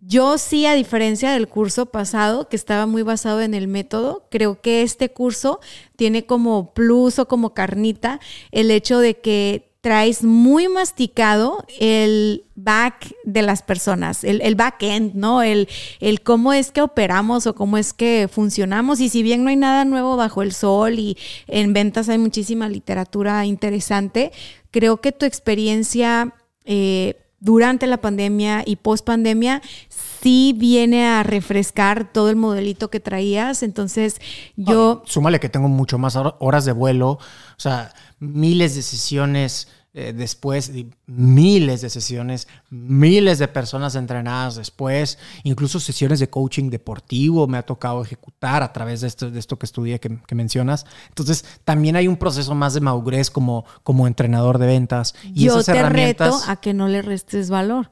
yo 0.02 0.38
sí, 0.38 0.66
a 0.66 0.74
diferencia 0.74 1.32
del 1.32 1.48
curso 1.48 1.86
pasado, 1.86 2.48
que 2.48 2.56
estaba 2.56 2.86
muy 2.86 3.02
basado 3.02 3.40
en 3.42 3.54
el 3.54 3.68
método, 3.68 4.26
creo 4.30 4.60
que 4.60 4.82
este 4.82 5.10
curso 5.10 5.60
tiene 5.96 6.24
como 6.24 6.72
plus 6.72 7.18
o 7.18 7.28
como 7.28 7.52
carnita 7.52 8.20
el 8.50 8.70
hecho 8.70 8.98
de 8.98 9.18
que 9.18 9.70
traes 9.80 10.24
muy 10.24 10.68
masticado 10.68 11.64
el 11.78 12.44
back 12.54 13.14
de 13.24 13.42
las 13.42 13.62
personas, 13.62 14.24
el, 14.24 14.42
el 14.42 14.54
back 14.54 14.82
end, 14.82 15.14
¿no? 15.14 15.42
El, 15.42 15.68
el 16.00 16.20
cómo 16.20 16.52
es 16.52 16.70
que 16.70 16.82
operamos 16.82 17.46
o 17.46 17.54
cómo 17.54 17.78
es 17.78 17.92
que 17.94 18.28
funcionamos. 18.30 19.00
Y 19.00 19.08
si 19.08 19.22
bien 19.22 19.42
no 19.42 19.48
hay 19.48 19.56
nada 19.56 19.84
nuevo 19.84 20.16
bajo 20.16 20.42
el 20.42 20.52
sol 20.52 20.98
y 20.98 21.16
en 21.46 21.72
ventas 21.72 22.08
hay 22.10 22.18
muchísima 22.18 22.68
literatura 22.68 23.44
interesante, 23.46 24.32
creo 24.70 25.00
que 25.00 25.12
tu 25.12 25.26
experiencia... 25.26 26.34
Eh, 26.64 27.19
durante 27.40 27.86
la 27.86 28.00
pandemia 28.00 28.62
y 28.64 28.76
post 28.76 29.04
pandemia 29.04 29.62
sí 29.88 30.54
viene 30.56 31.06
a 31.06 31.22
refrescar 31.22 32.12
todo 32.12 32.30
el 32.30 32.36
modelito 32.36 32.90
que 32.90 33.00
traías. 33.00 33.62
Entonces 33.62 34.20
yo... 34.56 35.02
súmale 35.06 35.40
que 35.40 35.48
tengo 35.48 35.68
mucho 35.68 35.98
más 35.98 36.16
horas 36.16 36.64
de 36.64 36.72
vuelo, 36.72 37.12
o 37.12 37.18
sea, 37.56 37.92
miles 38.18 38.74
de 38.76 38.82
sesiones 38.82 39.68
eh, 39.92 40.12
después, 40.16 40.70
miles 41.06 41.80
de 41.80 41.90
sesiones, 41.90 42.46
miles 42.70 43.40
de 43.40 43.48
personas 43.48 43.96
entrenadas 43.96 44.54
después, 44.54 45.18
incluso 45.42 45.80
sesiones 45.80 46.20
de 46.20 46.30
coaching 46.30 46.70
deportivo 46.70 47.48
me 47.48 47.58
ha 47.58 47.62
tocado 47.62 48.00
ejecutar 48.00 48.62
a 48.62 48.72
través 48.72 49.00
de 49.00 49.08
esto, 49.08 49.32
de 49.32 49.40
esto 49.40 49.58
que 49.58 49.66
estudié 49.66 49.98
que, 49.98 50.34
mencionas. 50.34 50.86
Entonces, 51.08 51.44
también 51.64 51.96
hay 51.96 52.06
un 52.06 52.16
proceso 52.16 52.54
más 52.54 52.72
de 52.74 52.80
madurez 52.80 53.30
como, 53.32 53.64
como 53.82 54.06
entrenador 54.06 54.58
de 54.58 54.66
ventas. 54.68 55.16
Y 55.24 55.46
Yo 55.46 55.60
te 55.64 55.82
reto 55.82 56.40
a 56.46 56.54
que 56.60 56.72
no 56.72 56.86
le 56.86 57.02
restes 57.02 57.50
valor. 57.50 57.90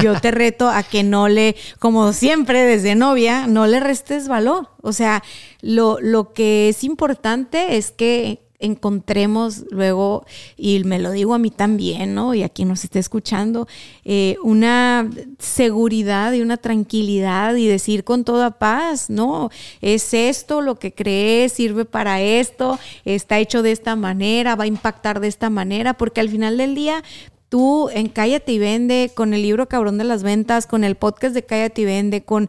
Yo 0.00 0.20
te 0.20 0.30
reto 0.30 0.68
a 0.68 0.84
que 0.84 1.02
no 1.02 1.26
le, 1.26 1.56
como 1.80 2.12
siempre 2.12 2.64
desde 2.64 2.94
novia, 2.94 3.48
no 3.48 3.66
le 3.66 3.80
restes 3.80 4.28
valor. 4.28 4.68
O 4.82 4.92
sea, 4.92 5.24
lo, 5.62 5.98
lo 6.00 6.32
que 6.32 6.68
es 6.68 6.84
importante 6.84 7.76
es 7.76 7.90
que 7.90 8.49
encontremos 8.60 9.64
luego, 9.70 10.24
y 10.56 10.82
me 10.84 10.98
lo 10.98 11.10
digo 11.10 11.34
a 11.34 11.38
mí 11.38 11.50
también, 11.50 12.14
¿no? 12.14 12.34
Y 12.34 12.42
a 12.42 12.48
quien 12.48 12.68
nos 12.68 12.84
esté 12.84 12.98
escuchando, 12.98 13.66
eh, 14.04 14.36
una 14.42 15.10
seguridad 15.38 16.32
y 16.32 16.42
una 16.42 16.58
tranquilidad 16.58 17.56
y 17.56 17.66
decir 17.66 18.04
con 18.04 18.24
toda 18.24 18.52
paz, 18.58 19.10
¿no? 19.10 19.50
Es 19.80 20.14
esto 20.14 20.60
lo 20.60 20.78
que 20.78 20.92
crees, 20.92 21.52
sirve 21.52 21.84
para 21.84 22.20
esto, 22.20 22.78
está 23.04 23.38
hecho 23.38 23.62
de 23.62 23.72
esta 23.72 23.96
manera, 23.96 24.56
va 24.56 24.64
a 24.64 24.68
impactar 24.68 25.20
de 25.20 25.28
esta 25.28 25.50
manera, 25.50 25.94
porque 25.94 26.20
al 26.20 26.28
final 26.28 26.56
del 26.56 26.74
día 26.74 27.02
tú 27.48 27.88
en 27.90 28.08
Cállate 28.08 28.52
y 28.52 28.58
Vende, 28.58 29.10
con 29.14 29.34
el 29.34 29.42
libro 29.42 29.68
Cabrón 29.68 29.98
de 29.98 30.04
las 30.04 30.22
Ventas, 30.22 30.66
con 30.66 30.84
el 30.84 30.96
podcast 30.96 31.34
de 31.34 31.44
Cállate 31.44 31.82
y 31.82 31.84
Vende, 31.84 32.24
con... 32.24 32.48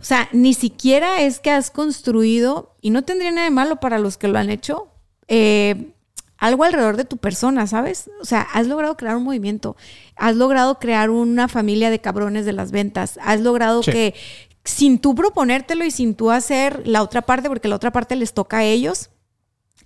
O 0.00 0.04
sea, 0.04 0.28
ni 0.32 0.54
siquiera 0.54 1.22
es 1.22 1.40
que 1.40 1.50
has 1.50 1.72
construido, 1.72 2.76
y 2.80 2.90
no 2.90 3.02
tendría 3.02 3.32
nada 3.32 3.44
de 3.44 3.50
malo 3.50 3.76
para 3.76 3.98
los 3.98 4.16
que 4.16 4.28
lo 4.28 4.38
han 4.38 4.48
hecho, 4.48 4.88
eh, 5.28 5.92
algo 6.38 6.64
alrededor 6.64 6.96
de 6.96 7.04
tu 7.04 7.16
persona, 7.16 7.66
¿sabes? 7.66 8.10
O 8.20 8.24
sea, 8.24 8.42
has 8.42 8.66
logrado 8.66 8.96
crear 8.96 9.16
un 9.16 9.24
movimiento, 9.24 9.76
has 10.16 10.36
logrado 10.36 10.78
crear 10.78 11.10
una 11.10 11.48
familia 11.48 11.90
de 11.90 12.00
cabrones 12.00 12.44
de 12.46 12.52
las 12.52 12.70
ventas, 12.70 13.18
has 13.22 13.40
logrado 13.40 13.82
Sí. 13.82 13.90
que 13.90 14.14
sin 14.64 14.98
tú 14.98 15.14
proponértelo 15.14 15.84
y 15.84 15.90
sin 15.90 16.14
tú 16.14 16.30
hacer 16.30 16.86
la 16.86 17.02
otra 17.02 17.22
parte, 17.22 17.48
porque 17.48 17.68
la 17.68 17.76
otra 17.76 17.90
parte 17.90 18.14
les 18.16 18.34
toca 18.34 18.58
a 18.58 18.64
ellos, 18.64 19.10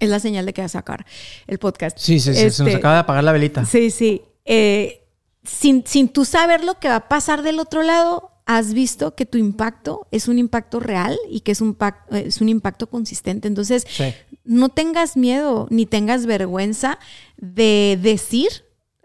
es 0.01 0.09
la 0.11 0.19
señal 0.19 0.45
de 0.45 0.53
que 0.53 0.61
vas 0.63 0.75
a 0.75 0.81
sacar 0.81 1.07
el 1.47 1.59
podcast. 1.59 1.97
Sí, 1.99 2.19
sí, 2.21 2.35
sí, 2.35 2.41
se 2.41 2.45
nos 2.47 2.61
Este, 2.61 2.77
acaba 2.77 2.95
de 2.95 3.01
apagar 3.01 3.23
la 3.25 3.33
velita. 3.33 3.65
Sí, 3.65 3.91
sí. 3.91 4.23
Eh, 4.45 5.05
sin, 5.45 5.87
sin 5.87 6.09
tú 6.09 6.25
saber 6.25 6.65
lo 6.65 6.79
que 6.81 6.89
va 6.89 6.97
a 6.97 7.09
pasar 7.09 7.43
del 7.43 7.61
otro 7.61 7.83
lado, 7.83 8.32
has 8.57 8.73
visto 8.75 9.15
que 9.15 9.27
tu 9.27 9.39
impacto 9.39 10.07
es 10.11 10.29
un 10.29 10.39
impacto 10.39 10.81
real 10.81 11.17
y 11.31 11.41
que 11.41 11.53
es 11.53 11.61
un, 11.61 11.77
eh, 12.11 12.25
es 12.27 12.41
un 12.41 12.49
impacto 12.49 12.89
consistente. 12.89 13.49
Entonces, 13.49 13.87
Sí. 13.89 14.13
no 14.45 14.69
tengas 14.69 15.17
miedo 15.17 15.67
ni 15.71 15.87
tengas 15.87 16.27
vergüenza 16.27 16.99
de 17.39 17.99
decir, 18.03 18.49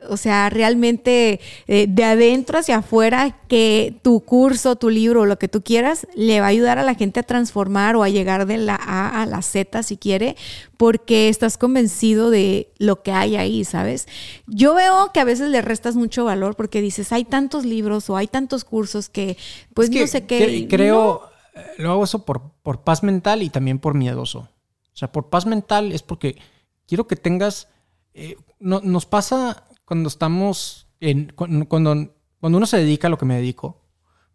o 0.09 0.15
sea, 0.15 0.49
realmente 0.51 1.39
eh, 1.65 1.87
de 1.89 2.03
adentro 2.03 2.59
hacia 2.59 2.77
afuera, 2.77 3.39
que 3.47 3.95
tu 4.03 4.19
curso, 4.21 4.75
tu 4.75 4.89
libro, 4.91 5.25
lo 5.25 5.39
que 5.39 5.47
tú 5.47 5.63
quieras, 5.63 6.05
le 6.15 6.39
va 6.39 6.45
a 6.45 6.49
ayudar 6.49 6.77
a 6.77 6.83
la 6.83 6.93
gente 6.93 7.19
a 7.19 7.23
transformar 7.23 7.95
o 7.95 8.03
a 8.03 8.09
llegar 8.09 8.45
de 8.45 8.57
la 8.57 8.75
A 8.75 9.21
a 9.23 9.25
la 9.25 9.41
Z 9.41 9.81
si 9.81 9.97
quiere, 9.97 10.35
porque 10.77 11.29
estás 11.29 11.57
convencido 11.57 12.29
de 12.29 12.71
lo 12.77 13.01
que 13.01 13.11
hay 13.11 13.35
ahí, 13.37 13.65
¿sabes? 13.65 14.07
Yo 14.45 14.75
veo 14.75 15.11
que 15.13 15.19
a 15.19 15.23
veces 15.25 15.49
le 15.49 15.61
restas 15.63 15.95
mucho 15.95 16.25
valor 16.25 16.55
porque 16.55 16.79
dices, 16.79 17.11
hay 17.11 17.25
tantos 17.25 17.65
libros 17.65 18.07
o 18.11 18.17
hay 18.17 18.27
tantos 18.27 18.65
cursos 18.65 19.09
que, 19.09 19.35
pues 19.73 19.89
Es 19.89 19.93
que 19.95 20.01
no 20.01 20.07
sé 20.07 20.25
qué. 20.27 20.47
y 20.57 20.67
creo, 20.67 21.23
eh, 21.55 21.61
lo 21.79 21.91
hago 21.91 22.03
eso 22.03 22.23
por, 22.23 22.51
por 22.61 22.83
paz 22.83 23.01
mental 23.01 23.41
y 23.41 23.49
también 23.49 23.79
por 23.79 23.95
miedoso. 23.95 24.39
O 24.93 24.95
sea, 24.99 25.11
por 25.11 25.29
paz 25.29 25.47
mental 25.47 25.91
es 25.91 26.03
porque 26.03 26.37
quiero 26.85 27.07
que 27.07 27.15
tengas. 27.15 27.67
eh, 28.13 28.35
no- 28.59 28.81
nos 28.81 29.05
pasa 29.05 29.66
cuando 29.87 30.09
estamos. 30.09 30.87
Cuando, 31.35 31.67
cuando, 31.69 32.13
uno 32.41 32.65
se 32.65 32.77
dedica 32.77 33.07
a 33.07 33.09
lo 33.09 33.17
que 33.17 33.25
me 33.25 33.35
dedico, 33.35 33.85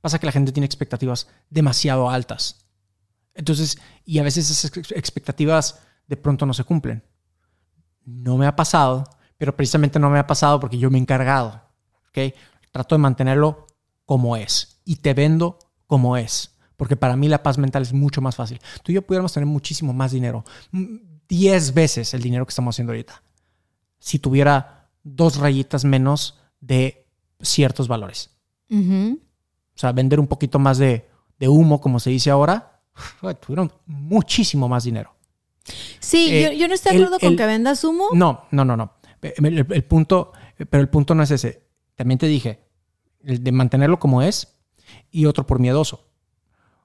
pasa 0.00 0.18
que 0.18 0.26
la 0.26 0.32
gente 0.32 0.50
tiene 0.50 0.64
expectativas 0.64 1.28
demasiado 1.50 2.08
altas. 2.08 2.66
Entonces, 3.34 3.78
y 4.04 4.18
a 4.18 4.22
veces 4.22 4.50
esas 4.50 4.76
ex- 4.76 4.92
expectativas 4.92 5.80
de 6.06 6.16
pronto 6.16 6.46
no 6.46 6.54
se 6.54 6.64
cumplen. 6.64 7.04
No 8.04 8.38
me 8.38 8.46
ha 8.46 8.56
pasado, 8.56 9.04
pero 9.36 9.54
precisamente 9.54 9.98
no 9.98 10.08
me 10.08 10.18
ha 10.18 10.26
pasado 10.26 10.58
porque 10.58 10.78
yo 10.78 10.90
me 10.90 10.96
he 10.98 11.00
encargado. 11.02 11.62
¿ok? 12.08 12.34
Trato 12.70 12.94
de 12.94 13.00
mantenerlo 13.00 13.66
como 14.06 14.36
es 14.36 14.80
y 14.84 14.96
te 14.96 15.12
vendo 15.12 15.58
como 15.86 16.16
es. 16.16 16.56
Porque 16.76 16.96
para 16.96 17.16
mí 17.16 17.28
la 17.28 17.42
paz 17.42 17.58
mental 17.58 17.82
es 17.82 17.92
mucho 17.92 18.22
más 18.22 18.36
fácil. 18.36 18.58
Tú 18.82 18.90
y 18.92 18.94
yo 18.94 19.02
pudiéramos 19.02 19.32
tener 19.34 19.46
muchísimo 19.46 19.92
más 19.92 20.12
dinero. 20.12 20.44
10 21.28 21.74
veces 21.74 22.14
el 22.14 22.22
dinero 22.22 22.46
que 22.46 22.50
estamos 22.50 22.74
haciendo 22.74 22.92
ahorita. 22.92 23.22
Si 23.98 24.18
tuviera 24.18 24.81
dos 25.02 25.36
rayitas 25.38 25.84
menos 25.84 26.38
de 26.60 27.06
ciertos 27.40 27.88
valores. 27.88 28.30
O 28.70 29.78
sea, 29.78 29.92
vender 29.92 30.20
un 30.20 30.26
poquito 30.26 30.58
más 30.58 30.78
de, 30.78 31.08
de 31.38 31.48
humo, 31.48 31.80
como 31.80 31.98
se 32.00 32.10
dice 32.10 32.30
ahora, 32.30 32.80
tuvieron 33.40 33.72
muchísimo 33.86 34.68
más 34.68 34.84
dinero. 34.84 35.14
Sí, 36.00 36.28
Eh, 36.30 36.42
yo, 36.52 36.52
yo 36.60 36.68
no 36.68 36.74
estoy 36.74 36.92
de 36.92 36.98
el- 36.98 37.04
acuerdo 37.04 37.20
con 37.20 37.32
el- 37.32 37.36
que 37.38 37.46
vendas 37.46 37.84
humo. 37.84 38.08
No, 38.12 38.44
no, 38.50 38.64
no, 38.64 38.76
no. 38.76 38.94
El, 39.20 39.46
el- 39.58 39.66
el 39.72 39.84
punto, 39.84 40.32
pero 40.70 40.80
el 40.82 40.88
punto 40.88 41.14
no 41.14 41.22
es 41.22 41.30
ese. 41.30 41.66
También 41.94 42.18
te 42.18 42.26
dije, 42.26 42.64
el 43.24 43.42
de 43.44 43.52
mantenerlo 43.52 43.98
como 43.98 44.22
es 44.22 44.56
y 45.10 45.26
otro 45.26 45.46
por 45.46 45.58
miedoso. 45.60 46.08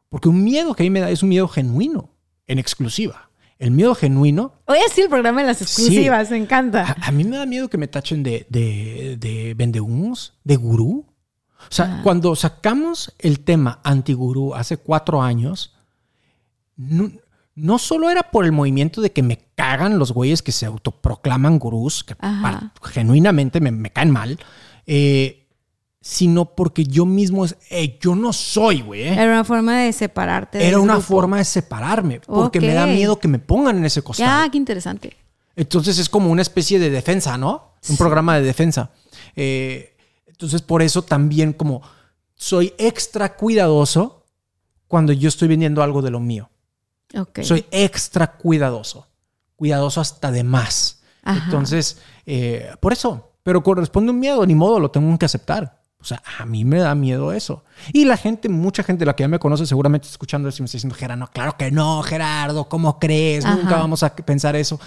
Porque 0.10 0.30
un 0.30 0.44
miedo 0.44 0.74
que 0.76 0.84
a 0.84 0.86
mí 0.86 0.90
me 0.90 1.00
da 1.00 1.10
es 1.10 1.24
un 1.24 1.30
miedo 1.30 1.48
genuino, 1.48 2.12
en 2.46 2.60
exclusiva. 2.60 3.27
El 3.60 3.72
miedo 3.72 3.96
genuino, 3.96 4.54
Hoy 4.66 4.78
así 4.88 5.02
el 5.02 5.10
programa 5.10 5.42
de 5.42 5.48
las 5.48 5.62
exclusivas, 5.62 6.30
me 6.30 6.38
encanta. 6.38 6.96
a, 7.02 7.08
a 7.08 7.12
mí 7.12 7.24
me 7.24 7.38
da 7.38 7.46
miedo 7.46 7.70
que 7.70 7.78
me 7.78 7.88
tachen 7.88 8.22
de, 8.24 8.46
de, 8.50 9.18
de 9.20 9.54
vendehumos, 9.56 10.34
de 10.44 10.56
gurú. 10.58 11.06
O 11.60 11.72
sea, 11.72 11.86
Ah. 11.98 12.02
cuando 12.04 12.36
sacamos 12.36 13.14
el 13.18 13.40
tema 13.40 13.80
antigurú 13.84 14.54
hace 14.54 14.78
cuatro 14.78 15.22
años, 15.24 15.76
no, 16.76 17.12
no 17.56 17.80
solo 17.80 18.12
era 18.12 18.30
por 18.30 18.46
el 18.46 18.52
movimiento 18.52 19.02
de 19.02 19.12
que 19.12 19.24
me 19.24 19.40
cagan 19.56 19.98
los 19.98 20.12
güeyes 20.12 20.44
que 20.44 20.52
se 20.52 20.68
autoproclaman 20.68 21.58
gurús, 21.58 22.04
que 22.04 22.16
genuinamente 22.84 23.60
me, 23.60 23.72
me 23.72 23.90
caen 23.90 24.12
mal, 24.12 24.38
eh, 24.86 25.47
sino 26.02 26.46
porque 26.56 26.84
yo 26.86 27.06
mismo, 27.06 27.46
es, 27.46 27.56
yo 28.00 28.16
no 28.16 28.32
soy, 28.34 28.82
güey. 28.82 29.02
eh. 29.04 29.14
Era 29.14 29.26
una 29.32 29.44
forma 29.44 29.80
de 29.80 29.94
separarte. 29.94 30.66
Era 30.66 30.80
una 30.80 30.94
grupo. 30.94 31.08
forma 31.08 31.38
de 31.38 31.46
separarme, 31.46 32.22
porque 32.22 32.62
me 32.62 32.74
da 32.74 32.86
miedo 32.86 33.20
que 33.20 33.28
me 33.28 33.40
pongan 33.40 33.78
en 33.78 33.86
ese 33.86 34.02
costado. 34.02 34.46
Ya, 34.46 34.50
qué 34.52 34.58
interesante. 34.58 35.18
Entonces 35.56 35.98
es 35.98 36.08
como 36.08 36.30
una 36.32 36.42
especie 36.44 36.80
de 36.80 36.90
defensa, 36.90 37.38
¿no? 37.38 37.74
Un 37.90 37.98
programa 37.98 38.36
de 38.38 38.44
defensa. 38.44 38.92
Eh, 39.36 39.96
entonces 40.28 40.62
por 40.62 40.82
eso 40.82 41.02
también 41.02 41.54
como 41.54 41.82
soy 42.36 42.74
extra 42.78 43.36
cuidadoso 43.36 44.26
cuando 44.88 45.14
yo 45.14 45.28
estoy 45.28 45.48
vendiendo 45.48 45.82
algo 45.82 46.02
de 46.02 46.12
lo 46.12 46.20
mío. 46.20 46.50
Ok. 47.18 47.40
Soy 47.42 47.66
extra 47.72 48.38
cuidadoso. 48.38 49.08
Cuidadoso 49.56 50.00
hasta 50.00 50.32
de 50.32 50.44
más. 50.44 51.02
Ajá. 51.24 51.44
Entonces, 51.46 51.98
eh, 52.26 52.70
por 52.80 52.94
eso. 52.94 53.32
Pero 53.44 53.64
corresponde 53.64 54.12
un 54.12 54.20
miedo, 54.20 54.46
ni 54.46 54.56
modo, 54.56 54.80
lo 54.80 54.92
tengo 54.92 55.18
que 55.18 55.26
aceptar. 55.26 55.77
O 56.00 56.06
sea, 56.06 56.22
a 56.40 56.46
mí 56.46 56.64
me 56.64 56.78
da 56.78 56.94
miedo 56.96 57.34
eso. 57.34 57.64
Y 57.92 58.06
la 58.06 58.18
gente, 58.18 58.50
mucha 58.50 58.84
gente, 58.84 59.06
la 59.06 59.16
que 59.16 59.24
ya 59.24 59.28
me 59.28 59.40
conoce, 59.40 59.66
seguramente 59.66 60.08
escuchando 60.08 60.48
eso 60.48 60.58
y 60.60 60.62
me 60.62 60.66
está 60.66 60.78
diciendo, 60.78 60.96
Gerardo, 60.96 61.28
claro 61.34 61.58
que 61.58 61.72
no, 61.72 62.04
Gerardo, 62.04 62.70
¿cómo 62.70 63.00
crees? 63.00 63.46
Nunca 63.46 63.78
vamos 63.78 64.04
a 64.04 64.16
pensar 64.16 64.56
eso. 64.56 64.80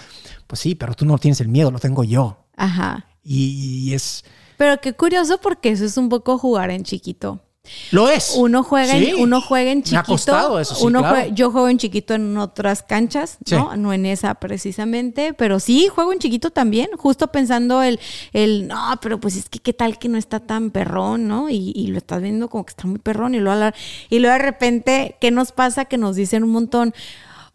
Pues 0.46 0.60
sí, 0.60 0.74
pero 0.74 0.94
tú 0.94 1.04
no 1.04 1.18
tienes 1.18 1.40
el 1.40 1.48
miedo, 1.48 1.70
lo 1.70 1.78
tengo 1.78 2.04
yo. 2.04 2.46
Ajá. 2.56 3.06
Y, 3.22 3.88
y 3.88 3.94
es. 3.94 4.24
Pero 4.56 4.80
qué 4.80 4.94
curioso 4.94 5.38
porque 5.40 5.70
eso 5.70 5.84
es 5.84 5.96
un 5.96 6.08
poco 6.08 6.38
jugar 6.38 6.70
en 6.70 6.84
chiquito. 6.84 7.40
Lo 7.92 8.08
es. 8.08 8.34
Uno 8.36 8.62
juega, 8.62 8.92
Sí. 8.94 9.06
en, 9.10 9.16
uno 9.20 9.40
juega 9.40 9.70
en 9.72 9.78
Me 9.78 9.84
chiquito. 9.84 10.00
ha 10.00 10.04
costado 10.04 10.60
eso, 10.60 10.74
sí, 10.74 10.84
uno 10.86 11.00
claro. 11.00 11.16
jue- 11.16 11.34
yo 11.34 11.50
juego 11.50 11.68
en 11.68 11.78
chiquito 11.78 12.14
en 12.14 12.36
otras 12.38 12.82
canchas, 12.82 13.38
¿no? 13.50 13.72
Sí. 13.72 13.78
No 13.78 13.92
en 13.92 14.06
esa 14.06 14.34
precisamente, 14.36 15.34
pero 15.34 15.58
sí 15.60 15.88
juego 15.88 16.12
en 16.12 16.18
chiquito 16.20 16.50
también, 16.50 16.88
justo 16.96 17.28
pensando 17.32 17.82
el, 17.82 17.98
el 18.32 18.68
no, 18.68 18.78
pero 19.02 19.18
pues 19.20 19.36
es 19.36 19.48
que 19.48 19.58
qué 19.58 19.72
tal 19.72 19.98
que 19.98 20.08
no 20.08 20.18
está 20.18 20.40
tan 20.40 20.70
perrón, 20.70 21.26
¿no? 21.28 21.50
Y, 21.50 21.72
y 21.74 21.88
lo 21.88 21.98
estás 21.98 22.22
viendo 22.22 22.48
como 22.48 22.64
que 22.64 22.70
está 22.70 22.86
muy 22.86 22.98
perrón 22.98 23.34
y 23.34 23.38
luego, 23.40 23.70
y 24.08 24.18
luego 24.20 24.34
de 24.34 24.42
repente, 24.42 25.16
¿qué 25.20 25.30
nos 25.30 25.52
pasa? 25.52 25.84
Que 25.86 25.96
nos 25.98 26.16
dicen 26.16 26.44
un 26.44 26.50
montón. 26.50 26.94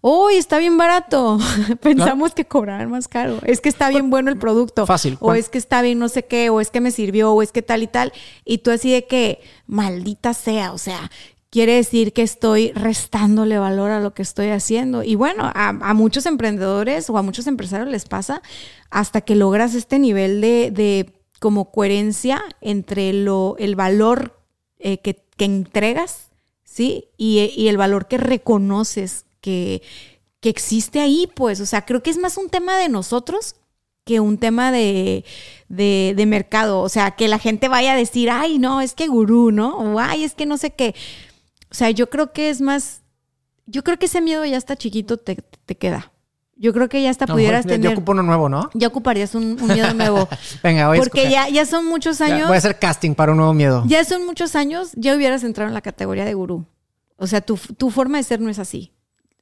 Uy, 0.07 0.35
está 0.35 0.59
bien 0.59 0.77
barato. 0.77 1.39
Pensamos 1.81 2.35
que 2.35 2.45
cobraban 2.45 2.91
más 2.91 3.07
caro. 3.07 3.39
Es 3.43 3.59
que 3.59 3.69
está 3.69 3.89
bien 3.89 4.11
bueno 4.11 4.29
el 4.29 4.37
producto. 4.37 4.85
Fácil. 4.85 5.17
O 5.19 5.33
es 5.33 5.49
que 5.49 5.57
está 5.57 5.81
bien 5.81 5.97
no 5.97 6.09
sé 6.09 6.25
qué, 6.25 6.51
o 6.51 6.61
es 6.61 6.69
que 6.69 6.79
me 6.79 6.91
sirvió, 6.91 7.31
o 7.31 7.41
es 7.41 7.51
que 7.51 7.63
tal 7.63 7.81
y 7.81 7.87
tal. 7.87 8.13
Y 8.45 8.59
tú 8.59 8.69
así 8.69 8.91
de 8.91 9.07
que, 9.07 9.41
maldita 9.65 10.35
sea, 10.35 10.73
o 10.73 10.77
sea, 10.77 11.09
quiere 11.49 11.73
decir 11.73 12.13
que 12.13 12.21
estoy 12.21 12.71
restándole 12.73 13.57
valor 13.57 13.89
a 13.89 13.99
lo 13.99 14.13
que 14.13 14.21
estoy 14.21 14.49
haciendo. 14.49 15.01
Y 15.01 15.15
bueno, 15.15 15.41
a, 15.43 15.69
a 15.69 15.93
muchos 15.95 16.27
emprendedores 16.27 17.09
o 17.09 17.17
a 17.17 17.23
muchos 17.23 17.47
empresarios 17.47 17.89
les 17.89 18.05
pasa 18.05 18.43
hasta 18.91 19.21
que 19.21 19.33
logras 19.33 19.73
este 19.73 19.97
nivel 19.97 20.39
de, 20.39 20.69
de 20.69 21.19
como 21.39 21.71
coherencia 21.71 22.43
entre 22.61 23.11
lo, 23.11 23.55
el 23.57 23.75
valor 23.75 24.39
eh, 24.77 24.99
que, 24.99 25.25
que 25.35 25.45
entregas, 25.45 26.27
¿sí? 26.63 27.05
Y, 27.17 27.51
y 27.57 27.69
el 27.69 27.77
valor 27.77 28.07
que 28.07 28.19
reconoces 28.19 29.25
que, 29.45 29.83
que 30.39 30.49
existe 30.49 30.99
ahí, 30.99 31.27
pues, 31.35 31.59
o 31.59 31.65
sea, 31.67 31.85
creo 31.85 32.01
que 32.01 32.09
es 32.09 32.17
más 32.17 32.37
un 32.37 32.49
tema 32.49 32.77
de 32.77 32.89
nosotros 32.89 33.55
que 34.03 34.19
un 34.19 34.37
tema 34.39 34.71
de, 34.71 35.23
de, 35.69 36.13
de 36.15 36.25
mercado. 36.25 36.81
O 36.81 36.89
sea, 36.89 37.11
que 37.11 37.27
la 37.27 37.37
gente 37.39 37.67
vaya 37.67 37.93
a 37.93 37.95
decir, 37.95 38.29
ay, 38.31 38.57
no, 38.59 38.81
es 38.81 38.93
que 38.93 39.07
gurú, 39.07 39.51
¿no? 39.51 39.77
O 39.77 39.99
ay, 39.99 40.23
es 40.23 40.33
que 40.33 40.45
no 40.45 40.57
sé 40.57 40.71
qué. 40.71 40.93
O 41.71 41.75
sea, 41.75 41.89
yo 41.91 42.09
creo 42.09 42.31
que 42.33 42.49
es 42.49 42.61
más, 42.61 43.01
yo 43.65 43.83
creo 43.83 43.97
que 43.99 44.05
ese 44.07 44.21
miedo 44.21 44.43
ya 44.45 44.57
está 44.57 44.75
chiquito, 44.75 45.17
te, 45.17 45.35
te 45.65 45.75
queda. 45.75 46.11
Yo 46.57 46.71
creo 46.71 46.87
que 46.87 47.01
ya 47.01 47.09
hasta 47.09 47.25
No, 47.25 47.33
pudieras 47.33 47.65
ya- 47.65 47.71
ya 47.71 47.75
tener, 47.81 47.91
ocupo 47.97 48.11
uno 48.13 48.23
nuevo, 48.23 48.47
¿no? 48.47 48.69
ya 48.73 48.87
ocuparías 48.87 49.35
un, 49.35 49.57
un 49.61 49.67
miedo 49.67 49.93
nuevo. 49.93 50.27
Venga, 50.63 50.87
voy 50.87 50.97
a 50.97 51.01
Porque 51.01 51.23
escoger. 51.27 51.31
ya, 51.31 51.49
ya 51.49 51.65
son 51.65 51.85
muchos 51.85 52.19
Ya, 52.19 52.25
años. 52.27 52.47
Voy 52.47 52.55
a 52.55 52.59
hacer 52.59 52.79
casting 52.79 53.13
para 53.15 53.31
un 53.33 53.37
nuevo 53.39 53.53
miedo. 53.53 53.83
Ya 53.87 54.03
son 54.05 54.25
muchos 54.25 54.55
años, 54.55 54.91
ya 54.95 55.15
hubieras 55.15 55.43
entrado 55.43 55.67
en 55.67 55.73
la 55.73 55.81
categoría 55.81 56.23
de 56.25 56.33
gurú. 56.33 56.65
O 57.17 57.27
sea, 57.27 57.41
tu, 57.41 57.57
tu 57.57 57.89
forma 57.89 58.17
de 58.17 58.23
ser 58.23 58.39
no 58.39 58.49
es 58.49 58.59
así. 58.59 58.91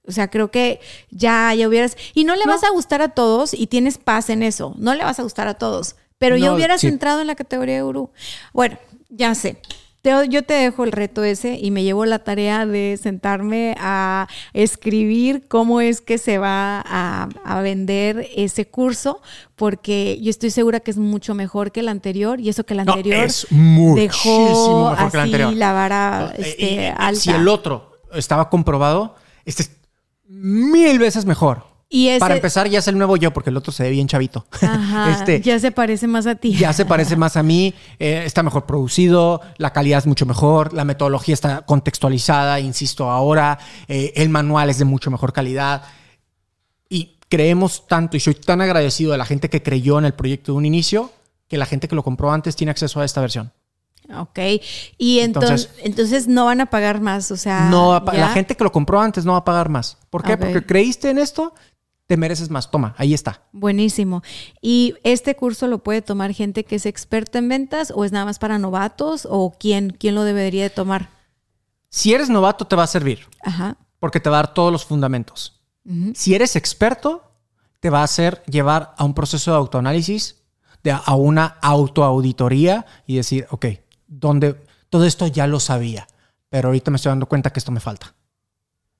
O 0.06 0.12
sea, 0.12 0.30
creo 0.30 0.52
que 0.52 0.80
ya, 1.12 1.54
ya 1.54 1.68
hubieras... 1.68 1.96
Y 2.14 2.24
no 2.26 2.36
le 2.36 2.46
vas 2.46 2.64
a 2.64 2.70
gustar 2.72 3.02
a 3.02 3.10
todos 3.10 3.54
y 3.54 3.68
tienes 3.68 3.98
paz 3.98 4.30
en 4.30 4.44
eso. 4.44 4.74
No 4.78 4.94
le 4.96 5.04
vas 5.04 5.20
a 5.20 5.24
gustar 5.24 5.48
a 5.48 5.54
todos. 5.54 5.96
Pero 6.18 6.36
ya 6.38 6.48
No, 6.48 6.56
hubieras 6.56 6.82
sí. 6.82 6.88
entrado 6.88 7.22
en 7.22 7.28
la 7.28 7.36
categoría 7.36 7.76
de 7.76 7.82
gurú. 7.84 8.12
Bueno, 8.54 8.78
ya 9.10 9.34
sé. 9.36 9.58
Te- 10.02 10.28
yo 10.28 10.44
te 10.44 10.54
dejo 10.56 10.84
el 10.84 10.92
reto 10.92 11.24
ese 11.24 11.58
y 11.58 11.72
me 11.72 11.84
llevo 11.84 12.04
la 12.06 12.20
tarea 12.20 12.66
de 12.66 13.00
sentarme 13.02 13.76
a 13.80 14.28
escribir 14.52 15.48
cómo 15.48 15.80
es 15.80 16.02
que 16.02 16.18
se 16.18 16.38
va 16.38 16.82
a, 16.86 17.30
a 17.46 17.62
vender 17.62 18.28
ese 18.36 18.66
curso, 18.68 19.22
porque 19.56 20.20
yo 20.22 20.30
estoy 20.30 20.50
segura 20.52 20.82
que 20.82 20.92
es 20.92 20.98
mucho 20.98 21.36
mejor 21.36 21.72
que 21.72 21.80
el 21.80 21.88
anterior 21.88 22.42
y 22.42 22.50
eso 22.50 22.66
que 22.66 22.74
el 22.74 22.84
No, 22.86 22.92
anterior 22.94 23.24
es 23.24 23.48
muchísimo 23.52 23.96
dejó 23.96 24.90
mejor 24.92 24.98
que 24.98 25.02
el 25.04 25.08
así 25.08 25.18
anterior. 25.20 25.54
la 25.54 25.72
vara 25.72 26.34
Y- 26.38 26.42
este, 26.42 26.74
y- 26.74 26.86
alta. 26.98 27.22
Si 27.22 27.30
el 27.32 27.48
otro 27.48 27.94
estaba 28.14 28.50
comprobado, 28.50 29.16
este 29.46 29.64
es 29.64 29.72
mil 30.28 31.00
veces 31.00 31.26
mejor. 31.26 31.74
Y 31.90 32.08
ese, 32.08 32.20
Para 32.20 32.34
empezar, 32.36 32.68
ya 32.68 32.80
es 32.80 32.88
el 32.88 32.98
nuevo 32.98 33.18
yo, 33.18 33.32
porque 33.32 33.52
el 33.52 33.58
otro 33.58 33.72
se 33.72 33.84
ve 33.84 33.92
bien 33.92 34.08
chavito. 34.08 34.48
Ajá, 34.62 35.12
Este, 35.20 35.42
ya 35.42 35.60
se 35.60 35.72
parece 35.72 36.08
más 36.08 36.26
a 36.26 36.34
ti. 36.34 36.56
ya 36.56 36.74
se 36.74 36.86
parece 36.86 37.16
más 37.16 37.38
a 37.38 37.44
mí, 37.44 37.76
eh, 38.00 38.24
está 38.26 38.42
mejor 38.42 38.66
producido, 38.66 39.42
la 39.58 39.74
calidad 39.74 40.00
es 40.00 40.08
mucho 40.08 40.26
mejor, 40.26 40.74
la 40.74 40.86
metodología 40.86 41.34
está 41.34 41.62
contextualizada, 41.68 42.60
insisto 42.60 43.12
ahora, 43.12 43.60
eh, 43.88 44.12
el 44.16 44.30
manual 44.30 44.72
es 44.72 44.80
de 44.80 44.86
mucho 44.86 45.12
mejor 45.12 45.34
calidad. 45.34 45.84
Y 46.90 47.18
creemos 47.30 47.86
tanto, 47.88 48.18
y 48.18 48.20
soy 48.20 48.34
tan 48.34 48.62
agradecido 48.62 49.12
de 49.12 49.20
la 49.20 49.26
gente 49.26 49.52
que 49.52 49.62
creyó 49.62 50.00
en 50.00 50.06
el 50.06 50.14
proyecto 50.14 50.54
de 50.54 50.58
un 50.58 50.66
inicio, 50.66 51.12
que 51.48 51.60
la 51.60 51.68
gente 51.68 51.88
que 51.88 51.94
lo 51.94 52.04
compró 52.04 52.32
antes 52.32 52.56
tiene 52.56 52.72
acceso 52.72 53.02
a 53.02 53.06
esta 53.06 53.22
versión. 53.22 53.52
Ok. 54.22 54.40
Y 54.98 55.20
entonces, 55.20 55.66
Entonces- 55.66 55.86
entonces 55.86 56.28
no 56.28 56.46
van 56.46 56.62
a 56.62 56.68
pagar 56.68 57.02
más, 57.02 57.32
o 57.32 57.38
sea. 57.38 57.70
la 57.70 58.30
gente 58.30 58.56
que 58.56 58.64
lo 58.64 58.72
compró 58.72 59.00
antes 59.02 59.26
no 59.26 59.34
va 59.34 59.40
a 59.40 59.46
pagar 59.46 59.70
más. 59.70 59.98
¿Por 60.10 60.24
qué? 60.24 60.38
Porque 60.38 60.66
creíste 60.66 61.10
en 61.10 61.18
esto, 61.18 61.54
te 62.06 62.18
mereces 62.18 62.50
más. 62.50 62.70
Toma, 62.70 62.94
ahí 62.98 63.14
está. 63.14 63.42
Buenísimo. 63.52 64.22
¿Y 64.62 64.96
este 65.04 65.36
curso 65.36 65.68
lo 65.68 65.80
puede 65.80 66.02
tomar 66.02 66.34
gente 66.34 66.64
que 66.66 66.76
es 66.76 66.86
experta 66.86 67.40
en 67.40 67.50
ventas 67.50 67.92
o 67.96 68.04
es 68.06 68.12
nada 68.12 68.26
más 68.26 68.40
para 68.40 68.60
novatos 68.60 69.28
o 69.30 69.54
quién, 69.58 69.90
quién 69.98 70.16
lo 70.16 70.24
debería 70.24 70.64
de 70.64 70.70
tomar? 70.70 71.10
Si 71.90 72.14
eres 72.14 72.30
novato, 72.30 72.66
te 72.66 72.76
va 72.76 72.84
a 72.84 72.88
servir. 72.88 73.28
Ajá. 73.44 73.78
porque 74.00 74.20
te 74.20 74.30
va 74.30 74.38
a 74.40 74.44
dar 74.44 74.54
todos 74.54 74.72
los 74.72 74.84
fundamentos. 74.84 75.62
Si 76.14 76.36
eres 76.36 76.56
experto, 76.58 77.24
te 77.80 77.90
va 77.90 78.02
a 78.02 78.04
hacer 78.04 78.44
llevar 78.48 78.94
a 78.98 79.04
un 79.06 79.14
proceso 79.14 79.52
de 79.52 79.58
autoanálisis, 79.58 80.42
de, 80.84 80.92
a 80.92 81.16
una 81.16 81.58
autoauditoría 81.62 82.86
y 83.06 83.16
decir, 83.18 83.48
ok, 83.50 83.66
¿dónde, 84.20 84.56
todo 84.90 85.06
esto 85.06 85.28
ya 85.28 85.48
lo 85.48 85.60
sabía, 85.60 86.08
pero 86.50 86.70
ahorita 86.70 86.92
me 86.92 86.98
estoy 86.98 87.10
dando 87.10 87.28
cuenta 87.28 87.52
que 87.52 87.60
esto 87.60 87.72
me 87.72 87.80
falta. 87.80 88.14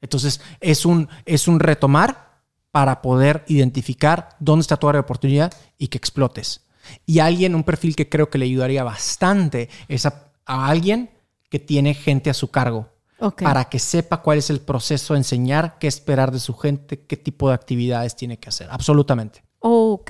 Entonces, 0.02 0.42
es 0.60 0.86
un, 0.86 1.08
es 1.26 1.48
un 1.48 1.60
retomar 1.60 2.42
para 2.72 3.02
poder 3.02 3.46
identificar 3.48 4.36
dónde 4.40 4.62
está 4.62 4.78
tu 4.78 4.90
área 4.90 5.00
de 5.00 5.06
oportunidad 5.06 5.54
y 5.78 5.88
que 5.88 5.98
explotes. 5.98 6.62
Y 7.06 7.20
alguien, 7.20 7.56
un 7.56 7.64
perfil 7.64 7.96
que 7.96 8.10
creo 8.10 8.30
que 8.30 8.38
le 8.38 8.46
ayudaría 8.46 8.84
bastante 8.84 9.70
es 9.88 10.06
a, 10.06 10.32
a 10.46 10.68
alguien 10.68 11.12
que 11.50 11.60
tiene 11.60 11.94
gente 11.94 12.30
a 12.30 12.34
su 12.34 12.50
cargo 12.52 12.90
para 13.32 13.66
que 13.66 13.80
sepa 13.80 14.22
cuál 14.22 14.40
es 14.40 14.50
el 14.50 14.60
proceso, 14.60 15.16
enseñar 15.16 15.78
qué 15.80 15.88
esperar 15.88 16.32
de 16.32 16.40
su 16.40 16.56
gente, 16.56 17.00
qué 17.06 17.16
tipo 17.16 17.48
de 17.48 17.56
actividades 17.56 18.16
tiene 18.16 18.38
que 18.38 18.50
hacer. 18.50 18.68
Absolutamente. 18.70 19.43
Ok. 19.66 20.10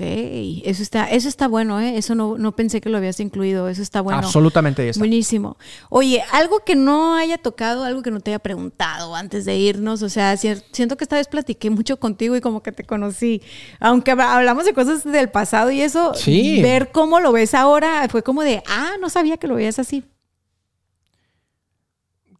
Eso 0.64 0.82
está, 0.82 1.08
eso 1.12 1.28
está 1.28 1.46
bueno, 1.46 1.78
¿eh? 1.80 1.96
Eso 1.96 2.16
no, 2.16 2.36
no 2.38 2.56
pensé 2.56 2.80
que 2.80 2.88
lo 2.88 2.98
habías 2.98 3.20
incluido. 3.20 3.68
Eso 3.68 3.82
está 3.82 4.00
bueno. 4.00 4.18
Absolutamente 4.18 4.88
está. 4.88 4.98
Buenísimo. 4.98 5.56
Oye, 5.90 6.24
algo 6.32 6.64
que 6.66 6.74
no 6.74 7.14
haya 7.14 7.38
tocado, 7.38 7.84
algo 7.84 8.02
que 8.02 8.10
no 8.10 8.18
te 8.18 8.32
haya 8.32 8.40
preguntado 8.40 9.14
antes 9.14 9.44
de 9.44 9.56
irnos, 9.56 10.02
o 10.02 10.08
sea, 10.08 10.36
siento 10.36 10.96
que 10.96 11.04
esta 11.04 11.14
vez 11.14 11.28
platiqué 11.28 11.70
mucho 11.70 12.00
contigo 12.00 12.34
y 12.34 12.40
como 12.40 12.64
que 12.64 12.72
te 12.72 12.82
conocí, 12.82 13.42
aunque 13.78 14.12
hab- 14.12 14.22
hablamos 14.26 14.64
de 14.64 14.74
cosas 14.74 15.04
del 15.04 15.30
pasado 15.30 15.70
y 15.70 15.82
eso, 15.82 16.14
Sí. 16.14 16.60
ver 16.60 16.90
cómo 16.90 17.20
lo 17.20 17.30
ves 17.30 17.54
ahora 17.54 18.08
fue 18.10 18.24
como 18.24 18.42
de, 18.42 18.60
ah, 18.66 18.94
no 19.00 19.08
sabía 19.08 19.36
que 19.36 19.46
lo 19.46 19.54
veías 19.54 19.78
así. 19.78 20.02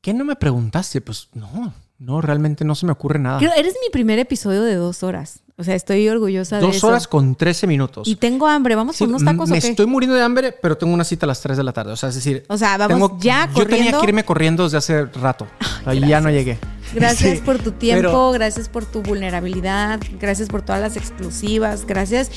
¿Qué 0.01 0.13
no 0.13 0.25
me 0.25 0.35
preguntaste? 0.35 1.01
Pues 1.01 1.29
no, 1.33 1.73
no, 1.99 2.21
realmente 2.21 2.65
no 2.65 2.75
se 2.75 2.87
me 2.87 2.93
ocurre 2.93 3.21
nada. 3.21 3.39
Creo, 3.39 3.53
eres 3.57 3.75
mi 3.81 3.89
primer 3.93 4.19
episodio 4.19 4.65
de 4.65 4.75
dos 4.75 5.05
horas, 5.05 5.44
o 5.57 5.63
sea, 5.65 5.75
estoy 5.75 6.09
orgullosa 6.09 6.57
de 6.57 6.63
Dos 6.63 6.77
eso. 6.77 6.89
horas 6.89 7.07
con 7.07 7.35
13 7.37 7.67
minutos. 7.67 8.09
Y 8.09 8.17
tengo 8.17 8.47
hambre, 8.49 8.75
¿vamos 8.75 8.97
Sí, 8.97 9.05
por 9.05 9.11
unos 9.11 9.25
tacos 9.25 9.49
me 9.51 9.59
o 9.59 9.61
qué? 9.61 9.69
estoy 9.69 9.87
muriendo 9.87 10.17
de 10.17 10.23
hambre, 10.25 10.53
pero 10.61 10.77
tengo 10.77 10.93
una 10.93 11.05
cita 11.05 11.27
a 11.27 11.29
las 11.29 11.41
3 11.41 11.57
de 11.57 11.63
la 11.65 11.73
tarde. 11.73 11.93
O 11.93 11.97
sea, 11.97 12.09
es 12.09 12.15
decir, 12.17 12.45
O 12.49 12.59
sea, 12.59 12.77
vamos 12.77 13.13
ya 13.21 13.47
Yo 13.55 13.65
tenía 13.67 13.69
corriendo. 13.69 14.01
que 14.01 14.07
irme 14.09 14.25
corriendo 14.25 14.65
desde 14.65 14.79
hace 14.79 15.05
rato. 15.07 15.47
Ahí 15.87 16.01
ya 16.01 16.21
no 16.21 16.31
llegué. 16.31 16.59
Gracias 16.93 17.39
Sí, 17.39 17.43
por 17.45 17.59
tu 17.59 17.73
tiempo, 17.73 18.03
pero- 18.09 18.31
gracias 18.33 18.69
por 18.69 18.85
tu 18.85 19.03
vulnerabilidad, 19.03 20.01
gracias 20.21 20.49
por 20.49 20.63
todas 20.63 20.81
las 20.81 20.97
exclusivas, 20.97 21.87
gracias 21.87 22.31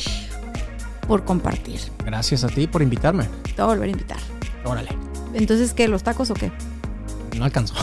por 1.07 1.23
compartir. 1.25 1.79
gracias 2.05 2.43
a 2.43 2.47
ti 2.47 2.67
por 2.67 2.81
invitarme. 2.81 3.25
Te 3.43 3.53
voy 3.53 3.61
a 3.61 3.65
volver 3.65 3.87
a 3.89 3.91
invitar. 3.91 4.17
Órale. 4.65 4.89
Entonces, 5.33 5.73
¿qué? 5.73 5.87
¿Los 5.87 6.03
tacos 6.03 6.29
o 6.31 6.33
qué? 6.33 6.51
No 7.37 7.45
alcanzó. 7.45 7.75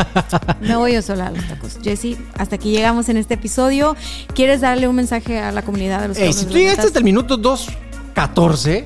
Me 0.60 0.76
voy 0.76 0.94
yo 0.94 1.02
sola 1.02 1.28
a 1.28 1.30
los 1.30 1.46
tacos. 1.46 1.78
Jessy, 1.82 2.16
hasta 2.34 2.56
aquí 2.56 2.70
llegamos 2.70 3.08
en 3.08 3.16
este 3.16 3.34
episodio. 3.34 3.96
¿Quieres 4.34 4.60
darle 4.60 4.88
un 4.88 4.96
mensaje 4.96 5.38
a 5.40 5.52
la 5.52 5.62
comunidad 5.62 6.00
de 6.02 6.08
los 6.08 6.16
Ey, 6.16 6.24
cabrones 6.28 6.40
si 6.40 6.46
tú 6.46 6.58
llegaste 6.58 6.86
hasta 6.86 6.98
el 6.98 7.04
minuto 7.04 7.38
2.14, 7.38 8.84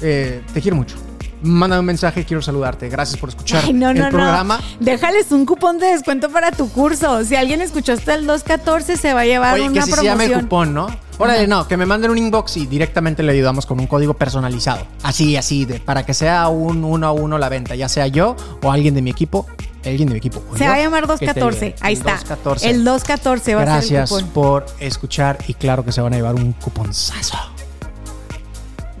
eh, 0.00 0.42
te 0.52 0.60
quiero 0.60 0.76
mucho. 0.76 0.96
Mándame 1.44 1.80
un 1.80 1.86
mensaje, 1.86 2.24
quiero 2.24 2.40
saludarte. 2.42 2.88
Gracias 2.88 3.18
por 3.20 3.28
escuchar 3.28 3.62
Ay, 3.66 3.72
no, 3.74 3.90
el 3.90 3.98
no, 3.98 4.08
programa. 4.08 4.58
no. 4.58 4.84
Déjales 4.84 5.30
un 5.30 5.44
cupón 5.46 5.78
de 5.78 5.86
descuento 5.88 6.30
para 6.30 6.50
tu 6.50 6.70
curso. 6.70 7.22
Si 7.24 7.36
alguien 7.36 7.60
escuchó 7.60 7.92
hasta 7.92 8.14
el 8.14 8.26
214, 8.26 8.96
se 8.96 9.12
va 9.12 9.20
a 9.20 9.24
llevar 9.26 9.54
Oye, 9.54 9.64
una 9.68 9.74
que 9.74 9.82
si 9.82 9.90
se 9.90 9.96
promoción. 9.96 10.18
llama 10.18 10.24
el 10.38 10.42
cupón, 10.44 10.74
¿no? 10.74 10.86
Órale, 11.18 11.46
no, 11.46 11.68
que 11.68 11.76
me 11.76 11.86
manden 11.86 12.10
un 12.10 12.18
inbox 12.18 12.56
y 12.56 12.66
directamente 12.66 13.22
le 13.22 13.32
ayudamos 13.32 13.66
con 13.66 13.78
un 13.78 13.86
código 13.86 14.14
personalizado. 14.14 14.84
Así, 15.02 15.36
así, 15.36 15.64
de, 15.64 15.78
para 15.80 16.04
que 16.04 16.14
sea 16.14 16.48
un 16.48 16.82
uno 16.82 17.06
a 17.06 17.12
uno 17.12 17.38
la 17.38 17.48
venta, 17.48 17.74
ya 17.76 17.88
sea 17.88 18.06
yo 18.08 18.34
o 18.62 18.72
alguien 18.72 18.94
de 18.94 19.02
mi 19.02 19.10
equipo. 19.10 19.46
Alguien 19.84 20.08
de 20.08 20.14
mi 20.14 20.18
equipo. 20.18 20.42
Se 20.56 20.64
yo, 20.64 20.70
va 20.70 20.76
a 20.76 20.78
llamar 20.78 21.02
que 21.02 21.26
te 21.26 21.40
214. 21.40 21.64
ayude. 21.66 21.76
Ahí 21.82 21.92
El 21.92 21.98
está. 21.98 22.10
214. 22.12 22.70
El 22.70 22.84
214 22.84 23.54
va 23.54 23.62
a 23.62 23.64
ser 23.64 23.74
el 23.74 23.78
Gracias 23.80 24.10
cupón. 24.10 24.28
por 24.30 24.66
escuchar 24.80 25.38
y 25.46 25.52
claro 25.54 25.84
que 25.84 25.92
se 25.92 26.00
van 26.00 26.14
a 26.14 26.16
llevar 26.16 26.34
un 26.36 26.52
cuponzazo. 26.54 27.36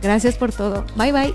Gracias 0.02 0.34
por 0.36 0.52
todo. 0.52 0.84
Bye 0.96 1.12
bye. 1.12 1.34